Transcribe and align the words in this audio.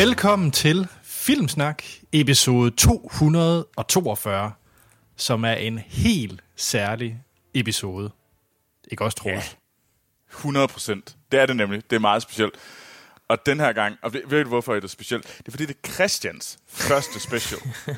Velkommen 0.00 0.50
til 0.50 0.88
Filmsnak, 1.02 1.82
episode 2.12 2.70
242, 2.70 4.52
som 5.16 5.44
er 5.44 5.52
en 5.52 5.78
helt 5.78 6.42
særlig 6.56 7.22
episode. 7.54 8.10
Ikke 8.90 9.04
også, 9.04 9.16
Troels? 9.16 9.56
Ja. 10.32 10.36
100 10.36 10.68
procent. 10.68 11.16
Det 11.32 11.40
er 11.40 11.46
det 11.46 11.56
nemlig. 11.56 11.82
Det 11.90 11.96
er 11.96 12.00
meget 12.00 12.22
specielt. 12.22 12.54
Og 13.28 13.46
den 13.46 13.60
her 13.60 13.72
gang, 13.72 13.96
og 14.02 14.12
ved, 14.12 14.20
ved 14.26 14.42
du 14.42 14.48
hvorfor 14.48 14.74
er 14.74 14.80
det 14.80 14.90
specielt? 14.90 15.34
Det 15.38 15.48
er 15.48 15.50
fordi, 15.50 15.66
det 15.66 15.76
er 15.84 15.88
Christians 15.92 16.58
første 16.68 17.20
special. 17.20 17.60
Jeg 17.86 17.96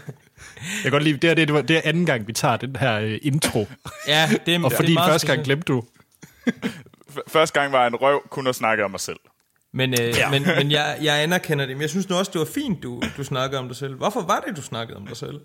kan 0.83 0.91
godt 0.91 1.03
lide, 1.03 1.17
det 1.17 1.31
er, 1.31 1.35
det, 1.35 1.51
er, 1.51 1.63
det 1.63 1.77
er 1.77 1.81
anden 1.85 2.07
gang, 2.07 2.27
vi 2.27 2.33
tager 2.33 2.57
den 2.57 2.77
her 2.77 3.05
uh, 3.05 3.13
intro. 3.23 3.67
Ja, 4.07 4.31
det 4.47 4.55
er, 4.55 4.65
Og 4.65 4.73
fordi 4.73 4.87
det 4.87 4.93
er 4.93 4.99
meget 4.99 5.11
første 5.11 5.27
gang 5.27 5.45
specielt. 5.45 5.65
glemte 5.65 5.73
du. 5.73 5.85
Første 7.29 7.61
gang 7.61 7.73
var 7.73 7.87
en 7.87 7.97
røv, 7.97 8.23
kun 8.31 8.47
at 8.47 8.55
snakke 8.55 8.85
om 8.85 8.91
mig 8.91 9.01
selv. 9.01 9.19
Men, 9.73 9.93
øh, 10.01 10.09
Ja. 10.09 10.31
men, 10.31 10.43
men 10.43 10.71
jeg, 10.71 10.99
jeg 11.03 11.23
anerkender 11.23 11.67
det. 11.67 11.77
Men 11.77 11.81
jeg 11.83 11.91
synes 11.91 12.09
nu 12.09 12.17
også, 12.17 12.31
det 12.33 12.39
var 12.39 12.45
fint, 12.45 12.83
du, 12.83 13.03
du 13.17 13.25
snakkede 13.25 13.59
om 13.61 13.69
dig 13.69 13.77
selv. 13.77 13.95
Hvorfor 13.95 14.21
var 14.23 14.41
det, 14.47 14.57
du 14.57 14.63
snakkede 14.63 14.97
om 14.97 15.07
dig 15.07 15.17
selv? 15.17 15.41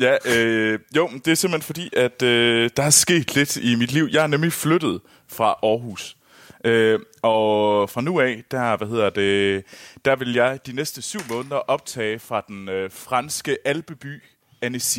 Ja, 0.00 0.16
øh, 0.36 0.78
jo, 0.96 1.10
det 1.24 1.28
er 1.28 1.34
simpelthen 1.34 1.62
fordi, 1.66 1.90
at 1.96 2.22
øh, 2.22 2.70
der 2.76 2.82
er 2.82 2.90
sket 2.90 3.34
lidt 3.34 3.56
i 3.56 3.74
mit 3.74 3.92
liv. 3.92 4.08
Jeg 4.12 4.22
er 4.22 4.26
nemlig 4.26 4.52
flyttet 4.52 5.00
fra 5.28 5.58
Aarhus. 5.62 6.16
Øh, 6.64 7.00
og 7.22 7.90
fra 7.90 8.00
nu 8.00 8.20
af, 8.20 8.42
der, 8.50 8.76
hvad 8.76 8.88
hedder 8.88 9.10
det, 9.10 9.64
der 10.04 10.16
vil 10.16 10.32
jeg 10.34 10.58
de 10.66 10.72
næste 10.72 11.02
syv 11.02 11.20
måneder 11.30 11.56
optage 11.56 12.18
fra 12.18 12.44
den 12.48 12.68
øh, 12.68 12.90
franske 12.90 13.56
alpeby 13.64 14.22
Annecy, 14.62 14.98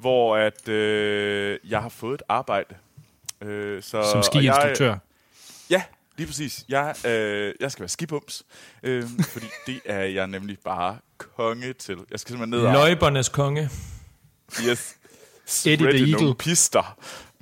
hvor 0.00 0.36
at, 0.36 0.68
øh, 0.68 1.58
jeg 1.68 1.82
har 1.82 1.88
fået 1.88 2.14
et 2.14 2.22
arbejde. 2.28 2.74
Øh, 3.42 3.82
så, 3.82 3.90
Som 3.90 4.00
og 4.02 4.14
jeg- 4.16 4.24
skiinstruktør. 4.24 4.96
Ja, 5.70 5.82
lige 6.20 6.26
præcis. 6.26 6.64
Jeg, 6.68 6.94
øh, 7.06 7.54
jeg 7.60 7.72
skal 7.72 7.80
være 7.80 7.88
skibums, 7.88 8.42
øh, 8.82 9.04
fordi 9.32 9.46
det 9.66 9.80
er 9.84 10.00
jeg 10.00 10.26
nemlig 10.26 10.58
bare 10.64 10.98
konge 11.18 11.72
til. 11.72 11.96
Jeg 12.10 12.20
skal 12.20 12.32
simpelthen 12.32 12.60
ned 12.60 12.66
og... 12.66 12.72
Løjbernes 12.72 13.28
konge. 13.28 13.70
Yes. 14.68 14.96
Eddie 15.66 15.92
the 15.92 16.10
Eagle. 16.12 16.34
pister. 16.34 16.98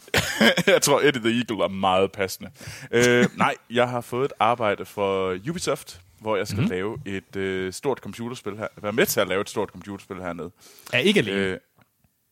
jeg 0.73 0.83
tror, 0.83 1.01
Eddie 1.01 1.23
the 1.23 1.39
Eagle 1.39 1.65
er 1.65 1.69
meget 1.69 2.13
passende. 2.13 2.51
øh, 2.91 3.27
nej, 3.37 3.55
jeg 3.71 3.89
har 3.89 4.01
fået 4.01 4.25
et 4.25 4.33
arbejde 4.41 4.85
for 4.85 5.37
Ubisoft, 5.51 6.01
hvor 6.21 6.37
jeg 6.37 6.49
skal 6.49 6.63
mm. 6.63 6.69
lave 6.69 6.99
et 7.07 7.37
øh, 7.37 7.73
stort 7.73 7.99
computerspil 7.99 8.57
her. 8.57 8.69
Være 8.83 8.93
med 8.93 9.07
til 9.07 9.21
at 9.21 9.29
lave 9.29 9.41
et 9.41 9.51
stort 9.51 9.69
computerspil 9.69 10.17
hernede. 10.17 10.51
Er 10.93 10.99
ikke 10.99 11.21
alene. 11.21 11.37
Øh, 11.37 11.59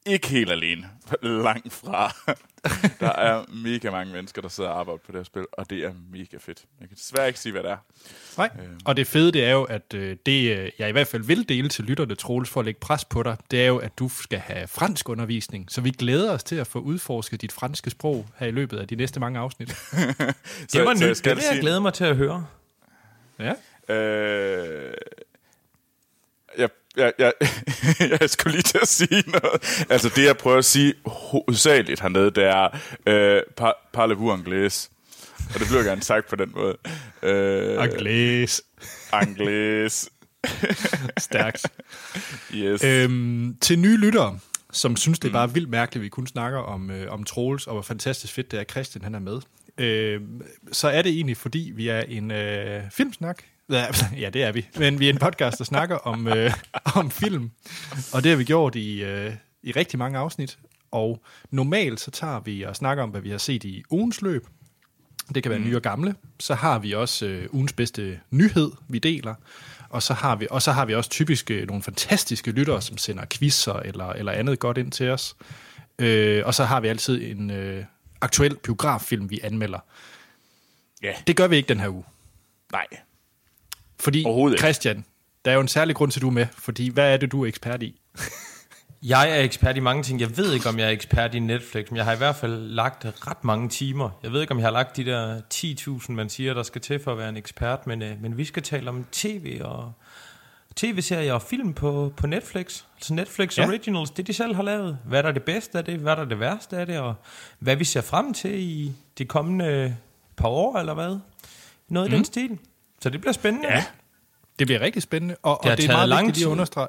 ikke 0.06 0.28
helt 0.28 0.50
alene. 0.50 0.90
Langt 1.22 1.72
fra. 1.72 2.14
der 3.00 3.12
er 3.12 3.44
mega 3.54 3.90
mange 3.90 4.12
mennesker, 4.12 4.42
der 4.42 4.48
sidder 4.48 4.70
og 4.70 4.80
arbejder 4.80 4.98
på 4.98 5.12
det 5.12 5.18
her 5.18 5.24
spil, 5.24 5.46
og 5.52 5.70
det 5.70 5.84
er 5.84 5.92
mega 6.12 6.36
fedt. 6.40 6.64
Jeg 6.80 6.88
kan 6.88 6.96
desværre 6.96 7.26
ikke 7.26 7.40
sige, 7.40 7.52
hvad 7.52 7.62
det 7.62 7.70
er. 7.70 7.76
Nej. 8.36 8.50
Og 8.84 8.96
det 8.96 9.06
fede, 9.06 9.32
det 9.32 9.44
er 9.44 9.50
jo, 9.50 9.64
at 9.64 9.94
øh, 9.94 10.16
det, 10.26 10.58
øh, 10.58 10.70
jeg 10.78 10.88
i 10.88 10.92
hvert 10.92 11.06
fald 11.06 11.22
vil 11.22 11.48
dele 11.48 11.68
til 11.68 11.84
lytterne, 11.84 12.14
Troels, 12.14 12.50
for 12.50 12.60
at 12.60 12.66
lægge 12.66 12.80
pres 12.80 13.04
på 13.04 13.22
dig, 13.22 13.36
det 13.50 13.62
er 13.62 13.66
jo, 13.66 13.78
at 13.78 13.98
du 13.98 14.08
skal 14.08 14.38
have 14.38 14.68
fransk 14.68 15.08
undervisning. 15.08 15.72
Så 15.72 15.80
vi 15.80 15.90
glæder 15.90 16.32
os 16.32 16.44
til 16.44 16.56
at 16.56 16.66
få 16.66 16.78
udforsket 16.78 17.42
dit 17.42 17.52
franske 17.52 17.90
sprog 17.90 18.26
her 18.36 18.46
i 18.46 18.50
løbet 18.50 18.78
af 18.78 18.88
de 18.88 18.96
næste 18.96 19.20
mange 19.20 19.38
afsnit. 19.38 19.68
Det 20.72 20.84
var 20.84 20.94
så 20.94 21.04
jeg 21.04 21.10
nyt. 21.10 21.24
Det 21.24 21.36
vil 21.36 21.44
jeg 21.52 21.60
glæde 21.60 21.80
mig 21.80 21.94
til 21.94 22.04
at 22.04 22.16
høre. 22.16 22.46
Ja. 23.38 23.52
Øh, 23.88 24.94
jeg, 26.96 27.12
jeg, 27.18 27.32
jeg, 28.20 28.30
skulle 28.30 28.52
lige 28.52 28.62
til 28.62 28.78
at 28.82 28.88
sige 28.88 29.24
noget. 29.26 29.86
Altså 29.90 30.12
det, 30.16 30.24
jeg 30.24 30.36
prøver 30.36 30.58
at 30.58 30.64
sige 30.64 30.94
hovedsageligt 31.06 32.00
hernede, 32.00 32.30
det 32.30 32.44
er 32.44 32.68
øh, 33.06 33.42
par, 33.56 33.90
parlez-vous 33.92 34.32
anglais. 34.32 34.90
Og 35.54 35.60
det 35.60 35.68
bliver 35.68 35.82
gerne 35.82 36.02
sagt 36.02 36.28
på 36.28 36.36
den 36.36 36.52
måde. 36.54 36.76
Øh, 37.22 37.82
Anglais. 37.82 38.62
Anglais. 39.12 40.10
Stærkt. 41.18 41.66
Yes. 42.54 42.84
Øhm, 42.84 43.56
til 43.60 43.78
nye 43.78 43.96
lyttere, 43.96 44.38
som 44.72 44.96
synes, 44.96 45.18
det 45.18 45.28
er 45.28 45.32
bare 45.32 45.52
vildt 45.52 45.68
mærkeligt, 45.68 46.00
at 46.00 46.04
vi 46.04 46.08
kun 46.08 46.26
snakker 46.26 46.58
om, 46.58 46.90
øh, 46.90 47.12
om 47.12 47.24
Troels, 47.24 47.66
og 47.66 47.72
hvor 47.72 47.82
fantastisk 47.82 48.32
fedt 48.32 48.50
det 48.50 48.56
er, 48.56 48.60
at 48.60 48.70
Christian 48.70 49.04
han 49.04 49.14
er 49.14 49.18
med. 49.18 49.40
Øhm, 49.78 50.42
så 50.72 50.88
er 50.88 51.02
det 51.02 51.12
egentlig, 51.12 51.36
fordi 51.36 51.72
vi 51.74 51.88
er 51.88 52.00
en 52.00 52.30
øh, 52.30 52.82
filmsnak. 52.90 53.42
Ja, 53.70 53.86
ja, 54.22 54.30
det 54.30 54.42
er 54.42 54.52
vi. 54.52 54.66
Men 54.76 55.00
vi 55.00 55.06
er 55.08 55.12
en 55.12 55.18
podcast, 55.18 55.58
der 55.58 55.64
snakker 55.64 55.96
om, 55.96 56.28
øh, 56.28 56.52
om 56.94 57.10
film. 57.10 57.50
Og 58.12 58.22
det 58.22 58.30
har 58.30 58.36
vi 58.36 58.44
gjort 58.44 58.74
i, 58.74 59.02
øh, 59.02 59.32
i 59.62 59.72
rigtig 59.72 59.98
mange 59.98 60.18
afsnit. 60.18 60.58
Og 60.90 61.22
normalt 61.50 62.00
så 62.00 62.10
tager 62.10 62.40
vi 62.40 62.62
og 62.62 62.76
snakker 62.76 63.02
om, 63.02 63.10
hvad 63.10 63.20
vi 63.20 63.30
har 63.30 63.38
set 63.38 63.64
i 63.64 63.82
ugens 63.90 64.22
løb. 64.22 64.46
Det 65.34 65.42
kan 65.42 65.50
være 65.50 65.58
mm. 65.58 65.64
nye 65.64 65.76
og 65.76 65.82
gamle. 65.82 66.14
Så 66.40 66.54
har 66.54 66.78
vi 66.78 66.92
også 66.92 67.26
øh, 67.26 67.48
ugens 67.52 67.72
bedste 67.72 68.20
nyhed, 68.30 68.70
vi 68.88 68.98
deler. 68.98 69.34
Og 69.88 70.02
så 70.02 70.14
har 70.14 70.36
vi, 70.36 70.46
og 70.50 70.62
så 70.62 70.72
har 70.72 70.84
vi 70.84 70.94
også 70.94 71.10
typisk 71.10 71.50
øh, 71.50 71.66
nogle 71.66 71.82
fantastiske 71.82 72.50
lyttere, 72.50 72.82
som 72.82 72.98
sender 72.98 73.24
quizzer 73.30 73.74
eller, 73.74 74.08
eller 74.08 74.32
andet 74.32 74.58
godt 74.58 74.78
ind 74.78 74.92
til 74.92 75.10
os. 75.10 75.36
Øh, 75.98 76.42
og 76.46 76.54
så 76.54 76.64
har 76.64 76.80
vi 76.80 76.88
altid 76.88 77.30
en 77.30 77.50
øh, 77.50 77.84
aktuel 78.20 78.56
biograffilm, 78.56 79.30
vi 79.30 79.40
anmelder. 79.42 79.78
ja, 81.02 81.12
Det 81.26 81.36
gør 81.36 81.46
vi 81.46 81.56
ikke 81.56 81.68
den 81.68 81.80
her 81.80 81.88
uge. 81.88 82.04
nej. 82.72 82.86
Fordi. 84.00 84.24
Christian, 84.58 85.04
der 85.44 85.50
er 85.50 85.54
jo 85.54 85.60
en 85.60 85.68
særlig 85.68 85.96
grund 85.96 86.10
til, 86.10 86.20
at 86.20 86.22
du 86.22 86.28
er 86.28 86.32
med. 86.32 86.46
Fordi, 86.58 86.88
hvad 86.88 87.12
er 87.12 87.16
det, 87.16 87.32
du 87.32 87.42
er 87.42 87.46
ekspert 87.46 87.82
i? 87.82 88.00
Jeg 89.02 89.30
er 89.30 89.42
ekspert 89.42 89.76
i 89.76 89.80
mange 89.80 90.02
ting. 90.02 90.20
Jeg 90.20 90.36
ved 90.36 90.52
ikke, 90.52 90.68
om 90.68 90.78
jeg 90.78 90.86
er 90.86 90.90
ekspert 90.90 91.34
i 91.34 91.38
Netflix, 91.38 91.90
men 91.90 91.96
jeg 91.96 92.04
har 92.04 92.14
i 92.14 92.16
hvert 92.16 92.36
fald 92.36 92.68
lagt 92.68 93.04
ret 93.04 93.44
mange 93.44 93.68
timer. 93.68 94.10
Jeg 94.22 94.32
ved 94.32 94.40
ikke, 94.40 94.50
om 94.50 94.58
jeg 94.58 94.66
har 94.66 94.72
lagt 94.72 94.96
de 94.96 95.04
der 95.04 95.40
10.000, 95.54 96.12
man 96.12 96.28
siger, 96.28 96.54
der 96.54 96.62
skal 96.62 96.80
til 96.80 96.98
for 96.98 97.12
at 97.12 97.18
være 97.18 97.28
en 97.28 97.36
ekspert, 97.36 97.86
men, 97.86 98.02
øh, 98.02 98.22
men 98.22 98.38
vi 98.38 98.44
skal 98.44 98.62
tale 98.62 98.88
om 98.88 99.06
tv 99.12 99.60
og 99.64 99.92
tv-serier 100.76 101.32
og 101.32 101.42
film 101.42 101.74
på, 101.74 102.12
på 102.16 102.26
Netflix. 102.26 102.82
Altså 102.96 103.14
Netflix 103.14 103.58
Ja. 103.58 103.66
Originals, 103.66 104.10
det 104.10 104.26
de 104.26 104.32
selv 104.32 104.54
har 104.54 104.62
lavet. 104.62 104.98
Hvad 105.04 105.22
der 105.22 105.28
er 105.28 105.32
det 105.32 105.42
bedste 105.42 105.78
af 105.78 105.84
det, 105.84 105.98
hvad 105.98 106.16
der 106.16 106.22
er 106.22 106.28
det 106.28 106.40
værste 106.40 106.76
af 106.76 106.86
det, 106.86 106.98
og 106.98 107.14
hvad 107.58 107.76
vi 107.76 107.84
ser 107.84 108.00
frem 108.00 108.34
til 108.34 108.58
i 108.58 108.92
de 109.18 109.24
kommende 109.24 109.96
par 110.36 110.48
år, 110.48 110.78
eller 110.78 110.94
hvad? 110.94 111.18
Noget 111.88 112.10
mm. 112.10 112.14
i 112.14 112.16
den 112.16 112.24
stil. 112.24 112.58
Så 113.02 113.10
det 113.10 113.20
bliver 113.20 113.32
spændende. 113.32 113.68
Ja. 113.68 113.84
Det 114.58 114.66
bliver 114.66 114.80
rigtig 114.80 115.02
spændende. 115.02 115.36
Og, 115.42 115.60
har 115.62 115.70
og 115.70 115.76
det 115.76 115.88
er 115.88 115.92
meget 115.92 116.08
lang 116.08 116.26
vigtigt 116.26 116.36
lige 116.36 116.44
at 116.44 116.48
tid. 116.48 116.52
understrege. 116.52 116.88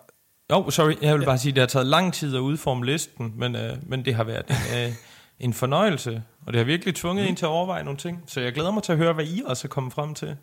Jo, 0.51 0.56
oh, 0.66 0.72
sorry, 0.72 0.94
jeg 1.01 1.18
vil 1.19 1.25
bare 1.25 1.38
sige, 1.38 1.50
at 1.51 1.56
det 1.56 1.62
har 1.62 1.68
taget 1.68 1.88
lang 1.88 2.13
tid 2.13 2.35
at 2.35 2.40
udforme 2.40 2.85
listen, 2.85 3.34
men, 3.35 3.56
øh, 3.56 3.78
men 3.84 4.06
det 4.06 4.16
har 4.16 4.23
været 4.23 4.46
en, 4.50 4.85
øh, 4.88 4.94
en 5.40 5.53
fornøjelse, 5.53 6.23
og 6.46 6.53
det 6.53 6.57
har 6.59 6.66
virkelig 6.66 6.96
tvunget 6.96 7.25
mm. 7.25 7.29
en 7.29 7.35
til 7.35 7.46
at 7.46 7.50
overveje 7.50 7.84
nogle 7.84 7.97
ting. 7.97 8.23
Så 8.28 8.41
jeg 8.41 8.53
glæder 8.53 8.72
mig 8.72 8.84
til 8.84 8.91
at 8.91 8.97
høre, 8.97 9.13
hvad 9.13 9.25
I 9.25 9.41
også 9.46 9.67
er 9.67 9.69
kommet 9.69 9.94
frem 9.94 10.13
til. 10.13 10.35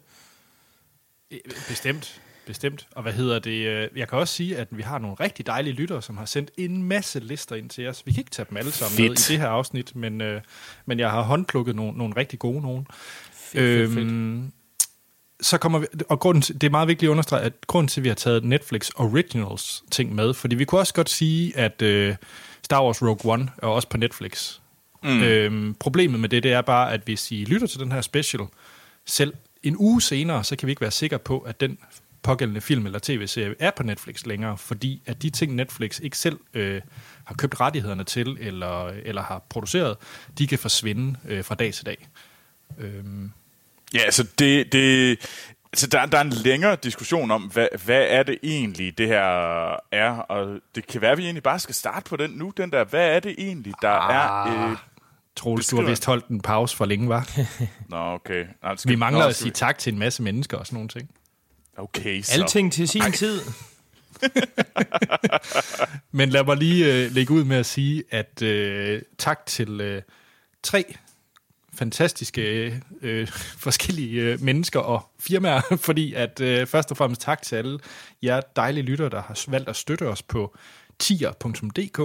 Bestemt. 1.68 2.20
Bestemt. 2.46 2.86
Og 2.96 3.02
hvad 3.02 3.12
hedder 3.12 3.38
det? 3.38 3.66
øh, 3.66 3.88
Jeg 3.96 4.08
kan 4.08 4.18
også 4.18 4.34
sige, 4.34 4.56
at 4.56 4.68
vi 4.70 4.82
har 4.82 4.98
nogle 4.98 5.16
rigtig 5.20 5.46
dejlige 5.46 5.74
lyttere, 5.74 6.02
som 6.02 6.16
har 6.16 6.24
sendt 6.24 6.50
en 6.58 6.82
masse 6.82 7.20
lister 7.20 7.56
ind 7.56 7.70
til 7.70 7.88
os. 7.88 8.02
Vi 8.06 8.12
kan 8.12 8.20
ikke 8.20 8.30
tage 8.30 8.46
dem 8.50 8.56
alle 8.56 8.72
sammen 8.72 9.02
med 9.02 9.16
Fedt. 9.16 9.30
i 9.30 9.32
det 9.32 9.40
her 9.40 9.48
afsnit, 9.48 9.96
men, 9.96 10.20
øh, 10.20 10.40
men 10.86 10.98
jeg 10.98 11.10
har 11.10 11.22
håndplukket 11.22 11.76
nogle, 11.76 11.98
nogle 11.98 12.16
rigtig 12.16 12.38
gode 12.38 12.60
nogen. 12.60 12.86
Fedt, 13.32 13.90
fedt, 13.90 13.94
fedt. 13.94 14.52
Så 15.40 15.58
kommer 15.58 15.78
vi, 15.78 15.86
og 16.08 16.20
grunden 16.20 16.42
til, 16.42 16.60
det 16.60 16.66
er 16.66 16.70
meget 16.70 16.88
vigtigt 16.88 17.08
at 17.08 17.10
understrege, 17.10 17.42
at 17.42 17.52
grunden 17.66 17.88
til, 17.88 18.00
at 18.00 18.04
vi 18.04 18.08
har 18.08 18.14
taget 18.14 18.44
Netflix 18.44 18.90
Originals 18.96 19.84
ting 19.90 20.14
med, 20.14 20.34
fordi 20.34 20.56
vi 20.56 20.64
kunne 20.64 20.80
også 20.80 20.94
godt 20.94 21.10
sige, 21.10 21.56
at 21.56 21.82
øh, 21.82 22.16
Star 22.62 22.84
Wars 22.84 23.02
Rogue 23.02 23.32
One 23.32 23.48
er 23.62 23.66
også 23.66 23.88
på 23.88 23.96
Netflix. 23.96 24.58
Mm. 25.02 25.22
Øhm, 25.22 25.74
problemet 25.80 26.20
med 26.20 26.28
det, 26.28 26.42
det 26.42 26.52
er 26.52 26.60
bare, 26.60 26.92
at 26.92 27.00
hvis 27.04 27.30
I 27.30 27.44
lytter 27.44 27.66
til 27.66 27.80
den 27.80 27.92
her 27.92 28.00
special, 28.00 28.42
selv 29.06 29.34
en 29.62 29.76
uge 29.78 30.02
senere, 30.02 30.44
så 30.44 30.56
kan 30.56 30.66
vi 30.66 30.72
ikke 30.72 30.80
være 30.80 30.90
sikre 30.90 31.18
på, 31.18 31.38
at 31.38 31.60
den 31.60 31.78
pågældende 32.22 32.60
film 32.60 32.86
eller 32.86 32.98
tv-serie 33.02 33.54
er 33.58 33.70
på 33.76 33.82
Netflix 33.82 34.26
længere, 34.26 34.58
fordi 34.58 35.02
at 35.06 35.22
de 35.22 35.30
ting, 35.30 35.54
Netflix 35.54 36.00
ikke 36.00 36.18
selv 36.18 36.38
øh, 36.54 36.80
har 37.24 37.34
købt 37.34 37.60
rettighederne 37.60 38.04
til, 38.04 38.36
eller, 38.40 38.86
eller 38.86 39.22
har 39.22 39.42
produceret, 39.48 39.96
de 40.38 40.46
kan 40.46 40.58
forsvinde 40.58 41.18
øh, 41.28 41.44
fra 41.44 41.54
dag 41.54 41.74
til 41.74 41.86
dag. 41.86 42.08
Øhm, 42.78 43.32
Ja, 43.94 43.98
altså 44.04 44.26
det, 44.38 44.72
det 44.72 45.10
altså 45.72 45.86
der, 45.86 46.06
der 46.06 46.18
er 46.18 46.22
en 46.22 46.30
længere 46.30 46.76
diskussion 46.82 47.30
om, 47.30 47.42
hvad, 47.42 47.68
hvad 47.84 48.06
er 48.08 48.22
det 48.22 48.38
egentlig, 48.42 48.98
det 48.98 49.08
her 49.08 49.20
er, 49.92 50.10
og 50.10 50.58
det 50.74 50.86
kan 50.86 51.00
være, 51.00 51.12
at 51.12 51.18
vi 51.18 51.24
egentlig 51.24 51.42
bare 51.42 51.58
skal 51.58 51.74
starte 51.74 52.08
på 52.10 52.16
den 52.16 52.30
nu, 52.30 52.52
den 52.56 52.72
der, 52.72 52.84
hvad 52.84 53.08
er 53.16 53.20
det 53.20 53.34
egentlig, 53.38 53.74
der 53.82 53.88
Ah. 53.90 54.52
er... 54.62 54.70
Øh, 54.70 54.76
Troels, 55.36 55.66
du 55.66 55.76
har 55.76 55.82
vist 55.88 56.04
holdt 56.06 56.28
en 56.28 56.40
pause 56.40 56.76
for 56.76 56.84
længe, 56.84 57.08
var? 57.08 57.28
nå, 57.90 57.96
okay. 57.96 58.44
Nå, 58.62 58.76
skal, 58.76 58.90
Vi 58.90 58.96
mangler 58.96 59.22
nå, 59.22 59.28
at 59.28 59.36
sige 59.36 59.50
tak 59.50 59.78
til 59.78 59.92
en 59.92 59.98
masse 59.98 60.22
mennesker 60.22 60.56
og 60.56 60.66
sådan 60.66 60.74
nogle 60.76 60.88
ting. 60.88 61.08
vi- 61.08 61.82
Okay, 61.82 62.22
så. 62.22 62.32
Alting 62.42 62.72
til 62.72 62.88
sin 62.88 63.12
tid. 63.12 63.40
Men 66.12 66.28
lad 66.30 66.44
mig 66.44 66.56
lige 66.56 67.04
øh, 67.04 67.12
lægge 67.12 67.34
ud 67.34 67.44
med 67.44 67.56
at 67.56 67.66
sige, 67.66 68.04
at 68.10 68.42
øh, 68.42 69.02
tak 69.18 69.46
til 69.46 69.80
øh, 69.80 70.02
tre 70.62 70.94
fantastiske 71.74 72.74
øh, 73.02 73.28
forskellige 73.66 74.20
øh, 74.22 74.42
mennesker 74.42 74.80
og 74.80 75.10
firmaer, 75.18 75.60
fordi 75.86 76.14
at 76.14 76.40
øh, 76.40 76.66
først 76.66 76.90
og 76.90 76.96
fremmest 76.96 77.20
tak 77.20 77.42
til 77.42 77.56
alle 77.56 77.78
jer 78.22 78.40
dejlige 78.56 78.84
lyttere, 78.84 79.08
der 79.08 79.22
har 79.22 79.44
valgt 79.48 79.68
at 79.68 79.76
støtte 79.76 80.08
os 80.08 80.22
på 80.22 80.56
tier.dk. 80.98 81.98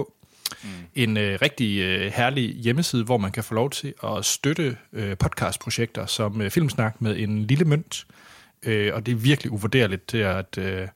Mm. 0.62 0.68
En 0.94 1.16
øh, 1.16 1.38
rigtig 1.42 1.80
øh, 1.80 2.12
herlig 2.12 2.54
hjemmeside, 2.54 3.04
hvor 3.04 3.18
man 3.18 3.32
kan 3.32 3.44
få 3.44 3.54
lov 3.54 3.70
til 3.70 3.94
at 4.04 4.24
støtte 4.24 4.76
øh, 4.92 5.16
podcastprojekter 5.16 6.06
som 6.06 6.40
øh, 6.40 6.50
Filmsnak 6.50 7.00
med 7.00 7.16
en 7.18 7.44
lille 7.44 7.64
mønt. 7.64 8.06
øh, 8.62 8.94
og 8.94 9.06
det 9.06 9.12
er 9.12 9.16
virkelig 9.16 9.52
uvurderligt 9.52 10.06
til 10.06 10.18
at 10.18 10.58
øh, 10.58 10.88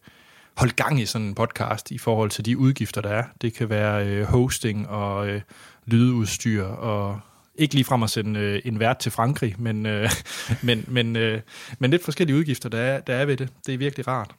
holde 0.56 0.72
gang 0.72 1.00
i 1.00 1.06
sådan 1.06 1.26
en 1.26 1.34
podcast 1.34 1.90
i 1.90 1.98
forhold 1.98 2.30
til 2.30 2.44
de 2.44 2.58
udgifter, 2.58 3.00
der 3.00 3.10
er. 3.10 3.24
Det 3.42 3.54
kan 3.54 3.68
være 3.68 4.06
øh, 4.06 4.24
hosting 4.24 4.88
og 4.88 5.28
øh, 5.28 5.40
lydudstyr 5.86 6.64
og 6.64 7.20
ikke 7.54 7.74
lige 7.74 7.84
frem 7.84 8.02
at 8.02 8.10
sende 8.10 8.40
øh, 8.40 8.62
en 8.64 8.80
vært 8.80 8.98
til 8.98 9.12
Frankrig, 9.12 9.54
men, 9.58 9.86
øh, 9.86 10.10
men, 10.62 10.84
men, 10.88 11.16
øh, 11.16 11.40
men 11.78 11.90
lidt 11.90 12.04
forskellige 12.04 12.36
udgifter, 12.36 12.68
der 12.68 12.78
er, 12.78 13.00
der 13.00 13.14
er 13.14 13.24
ved 13.24 13.36
det. 13.36 13.48
Det 13.66 13.74
er 13.74 13.78
virkelig 13.78 14.08
rart. 14.08 14.34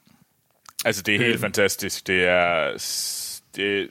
Altså, 0.86 1.02
det 1.02 1.16
er 1.16 1.20
helt 1.20 1.34
øh. 1.34 1.40
fantastisk. 1.40 2.08
Det 2.08 2.26
er, 2.26 2.72
det 3.56 3.82
er 3.82 3.88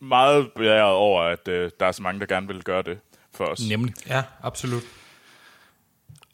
meget 0.00 0.52
blæret 0.56 0.92
over, 0.92 1.22
at 1.22 1.48
øh, 1.48 1.70
der 1.80 1.86
er 1.86 1.92
så 1.92 2.02
mange, 2.02 2.20
der 2.20 2.26
gerne 2.26 2.46
vil 2.46 2.62
gøre 2.62 2.82
det 2.82 2.98
for 3.34 3.44
os. 3.44 3.68
Nemlig. 3.68 3.94
Ja, 4.08 4.22
absolut. 4.42 4.82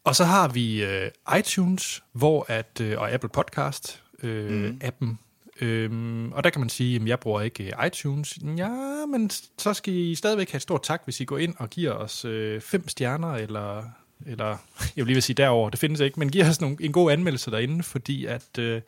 Og 0.04 0.16
så 0.16 0.24
har 0.24 0.48
vi 0.48 0.84
øh, 0.84 1.10
iTunes, 1.38 2.02
hvor 2.12 2.46
at, 2.48 2.80
øh, 2.80 3.00
og 3.00 3.10
Apple 3.10 3.28
Podcast 3.28 4.02
øh, 4.22 4.50
mm. 4.50 4.80
appen. 4.82 5.18
Øhm, 5.62 6.32
og 6.32 6.44
der 6.44 6.50
kan 6.50 6.60
man 6.60 6.68
sige, 6.68 6.96
at 6.96 7.06
jeg 7.06 7.20
bruger 7.20 7.40
ikke 7.40 7.64
øh, 7.64 7.86
iTunes. 7.86 8.38
Ja, 8.56 9.06
men 9.06 9.30
så 9.58 9.74
skal 9.74 9.94
I 9.94 10.14
stadigvæk 10.14 10.50
have 10.50 10.56
et 10.56 10.62
stort 10.62 10.82
tak, 10.82 11.00
hvis 11.04 11.20
I 11.20 11.24
går 11.24 11.38
ind 11.38 11.54
og 11.58 11.70
giver 11.70 11.92
os 11.92 12.24
øh, 12.24 12.60
fem 12.60 12.88
stjerner, 12.88 13.34
eller, 13.34 13.84
eller 14.26 14.46
jeg 14.96 14.96
vil 14.96 15.06
lige 15.06 15.14
vil 15.14 15.22
sige 15.22 15.34
derover, 15.34 15.70
det 15.70 15.78
findes 15.78 16.00
ikke, 16.00 16.18
men 16.18 16.30
giver 16.30 16.48
os 16.48 16.60
nogle, 16.60 16.76
en 16.80 16.92
god 16.92 17.12
anmeldelse 17.12 17.50
derinde, 17.50 17.82
fordi 17.82 18.26
at 18.26 18.58
øh, 18.58 18.80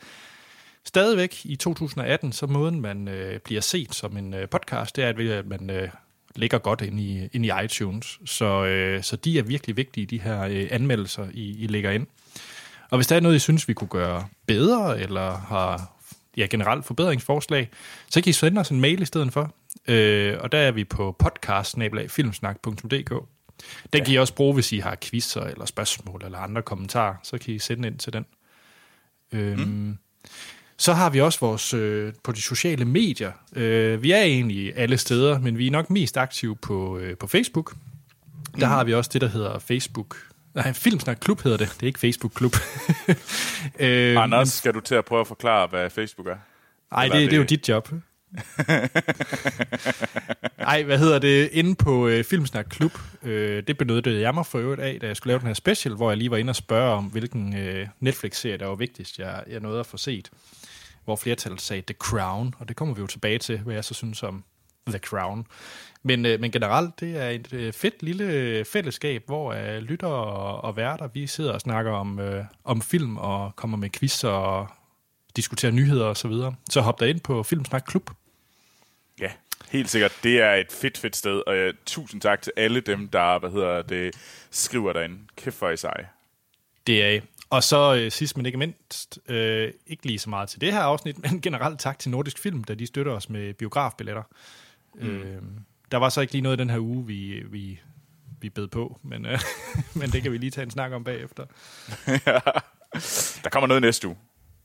stadigvæk 0.84 1.40
i 1.44 1.56
2018, 1.56 2.32
så 2.32 2.46
måden 2.46 2.80
man 2.80 3.08
øh, 3.08 3.40
bliver 3.40 3.60
set 3.60 3.94
som 3.94 4.16
en 4.16 4.34
øh, 4.34 4.48
podcast, 4.48 4.96
det 4.96 5.04
er, 5.04 5.08
at, 5.08 5.20
at 5.20 5.46
man 5.46 5.70
øh, 5.70 5.88
ligger 6.36 6.58
godt 6.58 6.80
ind 6.80 7.00
i, 7.00 7.28
ind 7.32 7.46
i 7.46 7.50
iTunes. 7.64 8.18
Så, 8.24 8.64
øh, 8.64 9.02
så 9.02 9.16
de 9.16 9.38
er 9.38 9.42
virkelig 9.42 9.76
vigtige, 9.76 10.06
de 10.06 10.20
her 10.20 10.42
øh, 10.42 10.68
anmeldelser, 10.70 11.26
I, 11.34 11.56
I 11.58 11.66
lægger 11.66 11.90
ind. 11.90 12.06
Og 12.90 12.98
hvis 12.98 13.06
der 13.06 13.16
er 13.16 13.20
noget, 13.20 13.36
I 13.36 13.38
synes, 13.38 13.68
vi 13.68 13.74
kunne 13.74 13.88
gøre 13.88 14.26
bedre, 14.46 15.00
eller 15.00 15.36
har 15.36 15.93
ja, 16.36 16.46
generelt 16.50 16.84
forbedringsforslag, 16.84 17.68
så 18.10 18.20
kan 18.20 18.30
I 18.30 18.32
sende 18.32 18.60
os 18.60 18.70
en 18.70 18.80
mail 18.80 19.02
i 19.02 19.04
stedet 19.04 19.32
for. 19.32 19.54
Øh, 19.88 20.36
og 20.40 20.52
der 20.52 20.58
er 20.58 20.72
vi 20.72 20.84
på 20.84 21.16
podcast 21.18 21.76
filmsnak.dk. 22.08 23.10
Den 23.92 23.98
ja. 23.98 24.04
kan 24.04 24.14
I 24.14 24.16
også 24.16 24.34
bruge, 24.34 24.54
hvis 24.54 24.72
I 24.72 24.78
har 24.78 24.96
quizzer 25.02 25.40
eller 25.40 25.64
spørgsmål 25.64 26.22
eller 26.24 26.38
andre 26.38 26.62
kommentarer. 26.62 27.14
Så 27.22 27.38
kan 27.38 27.54
I 27.54 27.58
sende 27.58 27.88
ind 27.88 27.98
til 27.98 28.12
den. 28.12 28.26
Øhm, 29.32 29.60
mm. 29.60 29.98
Så 30.76 30.92
har 30.92 31.10
vi 31.10 31.20
også 31.20 31.40
vores 31.40 31.74
øh, 31.74 32.12
på 32.22 32.32
de 32.32 32.42
sociale 32.42 32.84
medier. 32.84 33.32
Øh, 33.56 34.02
vi 34.02 34.10
er 34.10 34.22
egentlig 34.22 34.76
alle 34.76 34.98
steder, 34.98 35.38
men 35.38 35.58
vi 35.58 35.66
er 35.66 35.70
nok 35.70 35.90
mest 35.90 36.16
aktive 36.16 36.56
på, 36.56 36.98
øh, 36.98 37.16
på 37.16 37.26
Facebook. 37.26 37.74
Der 38.60 38.66
mm. 38.66 38.72
har 38.72 38.84
vi 38.84 38.94
også 38.94 39.10
det, 39.12 39.20
der 39.20 39.28
hedder 39.28 39.58
Facebook. 39.58 40.16
Nej, 40.54 40.72
Filmsnak 40.72 41.16
Klub 41.20 41.42
hedder 41.42 41.58
det. 41.58 41.68
Det 41.74 41.82
er 41.82 41.86
ikke 41.86 41.98
Facebook 41.98 42.32
Klub. 42.34 42.52
øh, 43.78 44.22
Anders, 44.22 44.38
men, 44.38 44.46
skal 44.46 44.74
du 44.74 44.80
til 44.80 44.94
at 44.94 45.04
prøve 45.04 45.20
at 45.20 45.26
forklare, 45.26 45.66
hvad 45.66 45.90
Facebook 45.90 46.26
er? 46.26 46.36
Nej, 46.90 47.04
det, 47.04 47.12
det, 47.12 47.30
det 47.30 47.32
er 47.32 47.36
jo 47.36 47.44
dit 47.44 47.68
job. 47.68 47.88
Nej, 50.58 50.82
hvad 50.82 50.98
hedder 50.98 51.18
det? 51.18 51.48
Inde 51.52 51.74
på 51.74 52.08
øh, 52.08 52.24
Filmsnak 52.24 52.66
Klub, 52.70 52.98
øh, 53.22 53.62
det 53.66 53.78
benyttede 53.78 54.20
jeg 54.20 54.34
mig 54.34 54.46
for 54.46 54.58
øvrigt 54.58 54.80
af, 54.80 54.98
da 55.00 55.06
jeg 55.06 55.16
skulle 55.16 55.30
lave 55.30 55.38
den 55.38 55.46
her 55.46 55.54
special, 55.54 55.94
hvor 55.94 56.10
jeg 56.10 56.18
lige 56.18 56.30
var 56.30 56.36
inde 56.36 56.50
og 56.50 56.56
spørge 56.56 56.92
om, 56.92 57.04
hvilken 57.04 57.56
øh, 57.56 57.86
Netflix-serie, 58.00 58.58
der 58.58 58.66
var 58.66 58.74
vigtigst, 58.74 59.18
jeg, 59.18 59.44
jeg 59.46 59.60
nåede 59.60 59.80
at 59.80 59.86
få 59.86 59.96
set 59.96 60.30
hvor 61.04 61.16
flertallet 61.16 61.60
sagde 61.60 61.82
The 61.82 61.94
Crown, 61.98 62.54
og 62.58 62.68
det 62.68 62.76
kommer 62.76 62.94
vi 62.94 63.00
jo 63.00 63.06
tilbage 63.06 63.38
til, 63.38 63.58
hvad 63.58 63.74
jeg 63.74 63.84
så 63.84 63.94
synes 63.94 64.22
om 64.22 64.44
The 64.86 64.98
Crown. 64.98 65.46
Men, 66.06 66.26
øh, 66.26 66.40
men 66.40 66.50
generelt, 66.50 67.00
det 67.00 67.16
er 67.16 67.28
et 67.28 67.52
øh, 67.52 67.72
fedt 67.72 68.02
lille 68.02 68.64
fællesskab, 68.64 69.22
hvor 69.26 69.52
øh, 69.52 69.78
lytter 69.78 70.06
og, 70.06 70.64
og 70.64 70.76
værter, 70.76 71.08
vi 71.08 71.26
sidder 71.26 71.52
og 71.52 71.60
snakker 71.60 71.92
om, 71.92 72.18
øh, 72.18 72.44
om 72.64 72.82
film 72.82 73.16
og 73.16 73.56
kommer 73.56 73.76
med 73.76 73.90
quiz 73.90 74.24
og 74.24 74.68
diskuterer 75.36 75.72
nyheder 75.72 76.06
og 76.06 76.16
så 76.16 76.28
videre. 76.28 76.54
Så 76.70 76.80
hop 76.80 77.00
der 77.00 77.06
ind 77.06 77.20
på 77.20 77.42
Filmsnak 77.42 77.84
Klub. 77.86 78.10
Ja, 79.20 79.30
helt 79.70 79.90
sikkert. 79.90 80.12
Det 80.22 80.40
er 80.40 80.54
et 80.54 80.72
fedt, 80.72 80.98
fedt 80.98 81.16
sted, 81.16 81.42
og 81.46 81.68
uh, 81.68 81.74
tusind 81.86 82.20
tak 82.20 82.42
til 82.42 82.52
alle 82.56 82.80
dem, 82.80 83.08
der 83.08 83.38
hvad 83.38 83.50
hedder 83.50 83.82
det, 83.82 84.14
skriver 84.50 84.92
derinde. 84.92 85.18
Kæft 85.36 85.56
for 85.56 85.70
i 85.70 85.76
sig. 85.76 86.06
Det 86.86 87.04
er 87.04 87.20
og 87.50 87.62
så 87.62 87.94
øh, 87.94 88.10
sidst 88.10 88.36
men 88.36 88.46
ikke 88.46 88.58
mindst, 88.58 89.18
øh, 89.28 89.72
ikke 89.86 90.06
lige 90.06 90.18
så 90.18 90.30
meget 90.30 90.48
til 90.48 90.60
det 90.60 90.72
her 90.72 90.80
afsnit, 90.80 91.18
men 91.30 91.40
generelt 91.40 91.80
tak 91.80 91.98
til 91.98 92.10
Nordisk 92.10 92.38
Film, 92.38 92.64
da 92.64 92.74
de 92.74 92.86
støtter 92.86 93.12
os 93.12 93.30
med 93.30 93.54
biografbilletter. 93.54 94.22
Mm. 94.94 95.08
Øh, 95.08 95.42
der 95.92 95.98
var 95.98 96.08
så 96.08 96.20
ikke 96.20 96.32
lige 96.32 96.42
noget 96.42 96.58
den 96.58 96.70
her 96.70 96.78
uge, 96.78 97.06
vi, 97.06 97.42
vi, 97.50 97.80
vi 98.40 98.50
bed 98.50 98.68
på, 98.68 99.00
men, 99.02 99.26
øh, 99.26 99.40
men 100.00 100.10
det 100.10 100.22
kan 100.22 100.32
vi 100.32 100.38
lige 100.38 100.50
tage 100.50 100.62
en 100.62 100.70
snak 100.70 100.92
om 100.92 101.04
bagefter. 101.04 101.46
ja. 102.26 102.38
Der 103.44 103.50
kommer 103.50 103.66
noget 103.66 103.82
næste 103.82 104.08
uge. 104.08 104.16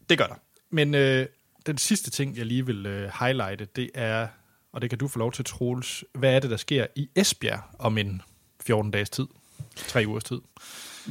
Det 0.10 0.18
gør 0.18 0.28
der. 0.28 0.36
Men 0.70 0.96
øh, 0.96 1.26
den 1.66 1.78
sidste 1.78 2.12
ting, 2.12 2.38
jeg 2.38 2.46
lige 2.46 2.66
vil 2.66 2.86
øh, 2.86 3.12
highlighte, 3.20 3.66
det 3.66 3.90
er, 3.94 4.28
og 4.72 4.82
det 4.82 4.90
kan 4.90 5.00
du 5.00 5.08
få 5.08 5.20
lov 5.20 5.32
til, 5.32 5.46
Troels, 5.46 6.04
hvad 6.14 6.36
er 6.36 6.40
det, 6.40 6.50
der 6.50 6.58
sker 6.58 6.88
i 6.96 7.10
Esbjerg 7.16 7.62
om 7.80 7.98
en 7.98 8.22
14 8.66 8.92
dages 8.92 9.10
tid? 9.10 9.28
Tre 9.76 10.04
ugers 10.08 10.24
tid? 10.24 10.40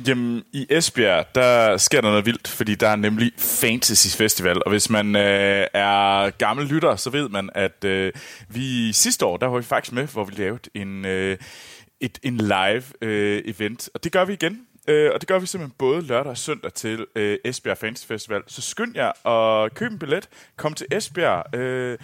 Jamen, 0.06 0.44
i 0.52 0.66
Esbjerg, 0.70 1.34
der 1.34 1.76
sker 1.76 2.00
der 2.00 2.08
noget 2.08 2.26
vildt, 2.26 2.48
fordi 2.48 2.74
der 2.74 2.88
er 2.88 2.96
nemlig 2.96 3.32
Fantasy 3.38 4.16
Festival, 4.16 4.62
og 4.64 4.70
hvis 4.70 4.90
man 4.90 5.16
øh, 5.16 5.66
er 5.74 6.30
gammel 6.30 6.66
lytter, 6.66 6.96
så 6.96 7.10
ved 7.10 7.28
man, 7.28 7.50
at 7.54 7.84
øh, 7.84 8.12
vi 8.48 8.92
sidste 8.92 9.26
år, 9.26 9.36
der 9.36 9.46
var 9.46 9.58
vi 9.58 9.64
faktisk 9.64 9.92
med, 9.92 10.06
hvor 10.06 10.24
vi 10.24 10.34
lavede 10.34 10.70
en, 10.74 11.04
øh, 11.04 11.36
et, 12.00 12.18
en 12.22 12.36
live 12.36 12.82
øh, 13.02 13.42
event, 13.44 13.88
og 13.94 14.04
det 14.04 14.12
gør 14.12 14.24
vi 14.24 14.32
igen. 14.32 14.60
Øh, 14.88 15.10
og 15.14 15.20
det 15.20 15.28
gør 15.28 15.38
vi 15.38 15.46
simpelthen 15.46 15.74
både 15.78 16.02
lørdag 16.02 16.30
og 16.30 16.38
søndag 16.38 16.72
til 16.72 17.06
øh, 17.16 17.38
Esbjerg 17.44 17.78
Fantasy 17.78 18.06
Festival. 18.06 18.42
Så 18.46 18.62
skynd 18.62 18.96
jer 18.96 19.26
at 19.28 19.74
købe 19.74 19.92
en 19.92 19.98
billet. 19.98 20.28
Kom 20.56 20.74
til 20.74 20.86
Esbjerg. 20.90 21.54
Øh, 21.54 21.98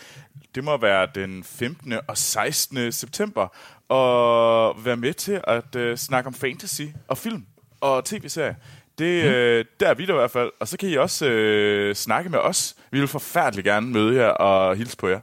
det 0.54 0.64
må 0.64 0.76
være 0.76 1.08
den 1.14 1.44
15. 1.44 1.94
og 2.08 2.18
16. 2.18 2.92
september. 2.92 3.48
Og 3.88 4.84
være 4.84 4.96
med 4.96 5.14
til 5.14 5.40
at 5.44 5.76
øh, 5.76 5.96
snakke 5.96 6.26
om 6.26 6.34
fantasy 6.34 6.82
og 7.08 7.18
film 7.18 7.44
og 7.84 8.04
tv-serier. 8.04 8.54
Det, 8.98 9.24
mm. 9.24 9.30
øh, 9.30 9.64
der 9.80 9.88
er 9.88 9.94
vi 9.94 10.06
der 10.06 10.12
i 10.12 10.16
hvert 10.16 10.30
fald. 10.30 10.50
Og 10.60 10.68
så 10.68 10.76
kan 10.76 10.88
I 10.88 10.96
også 10.96 11.26
øh, 11.26 11.94
snakke 11.94 12.30
med 12.30 12.38
os. 12.38 12.76
Vi 12.90 12.98
vil 12.98 13.08
forfærdeligt 13.08 13.64
gerne 13.64 13.86
møde 13.86 14.22
jer 14.22 14.28
og 14.28 14.76
hilse 14.76 14.96
på 14.96 15.08
jer. 15.08 15.20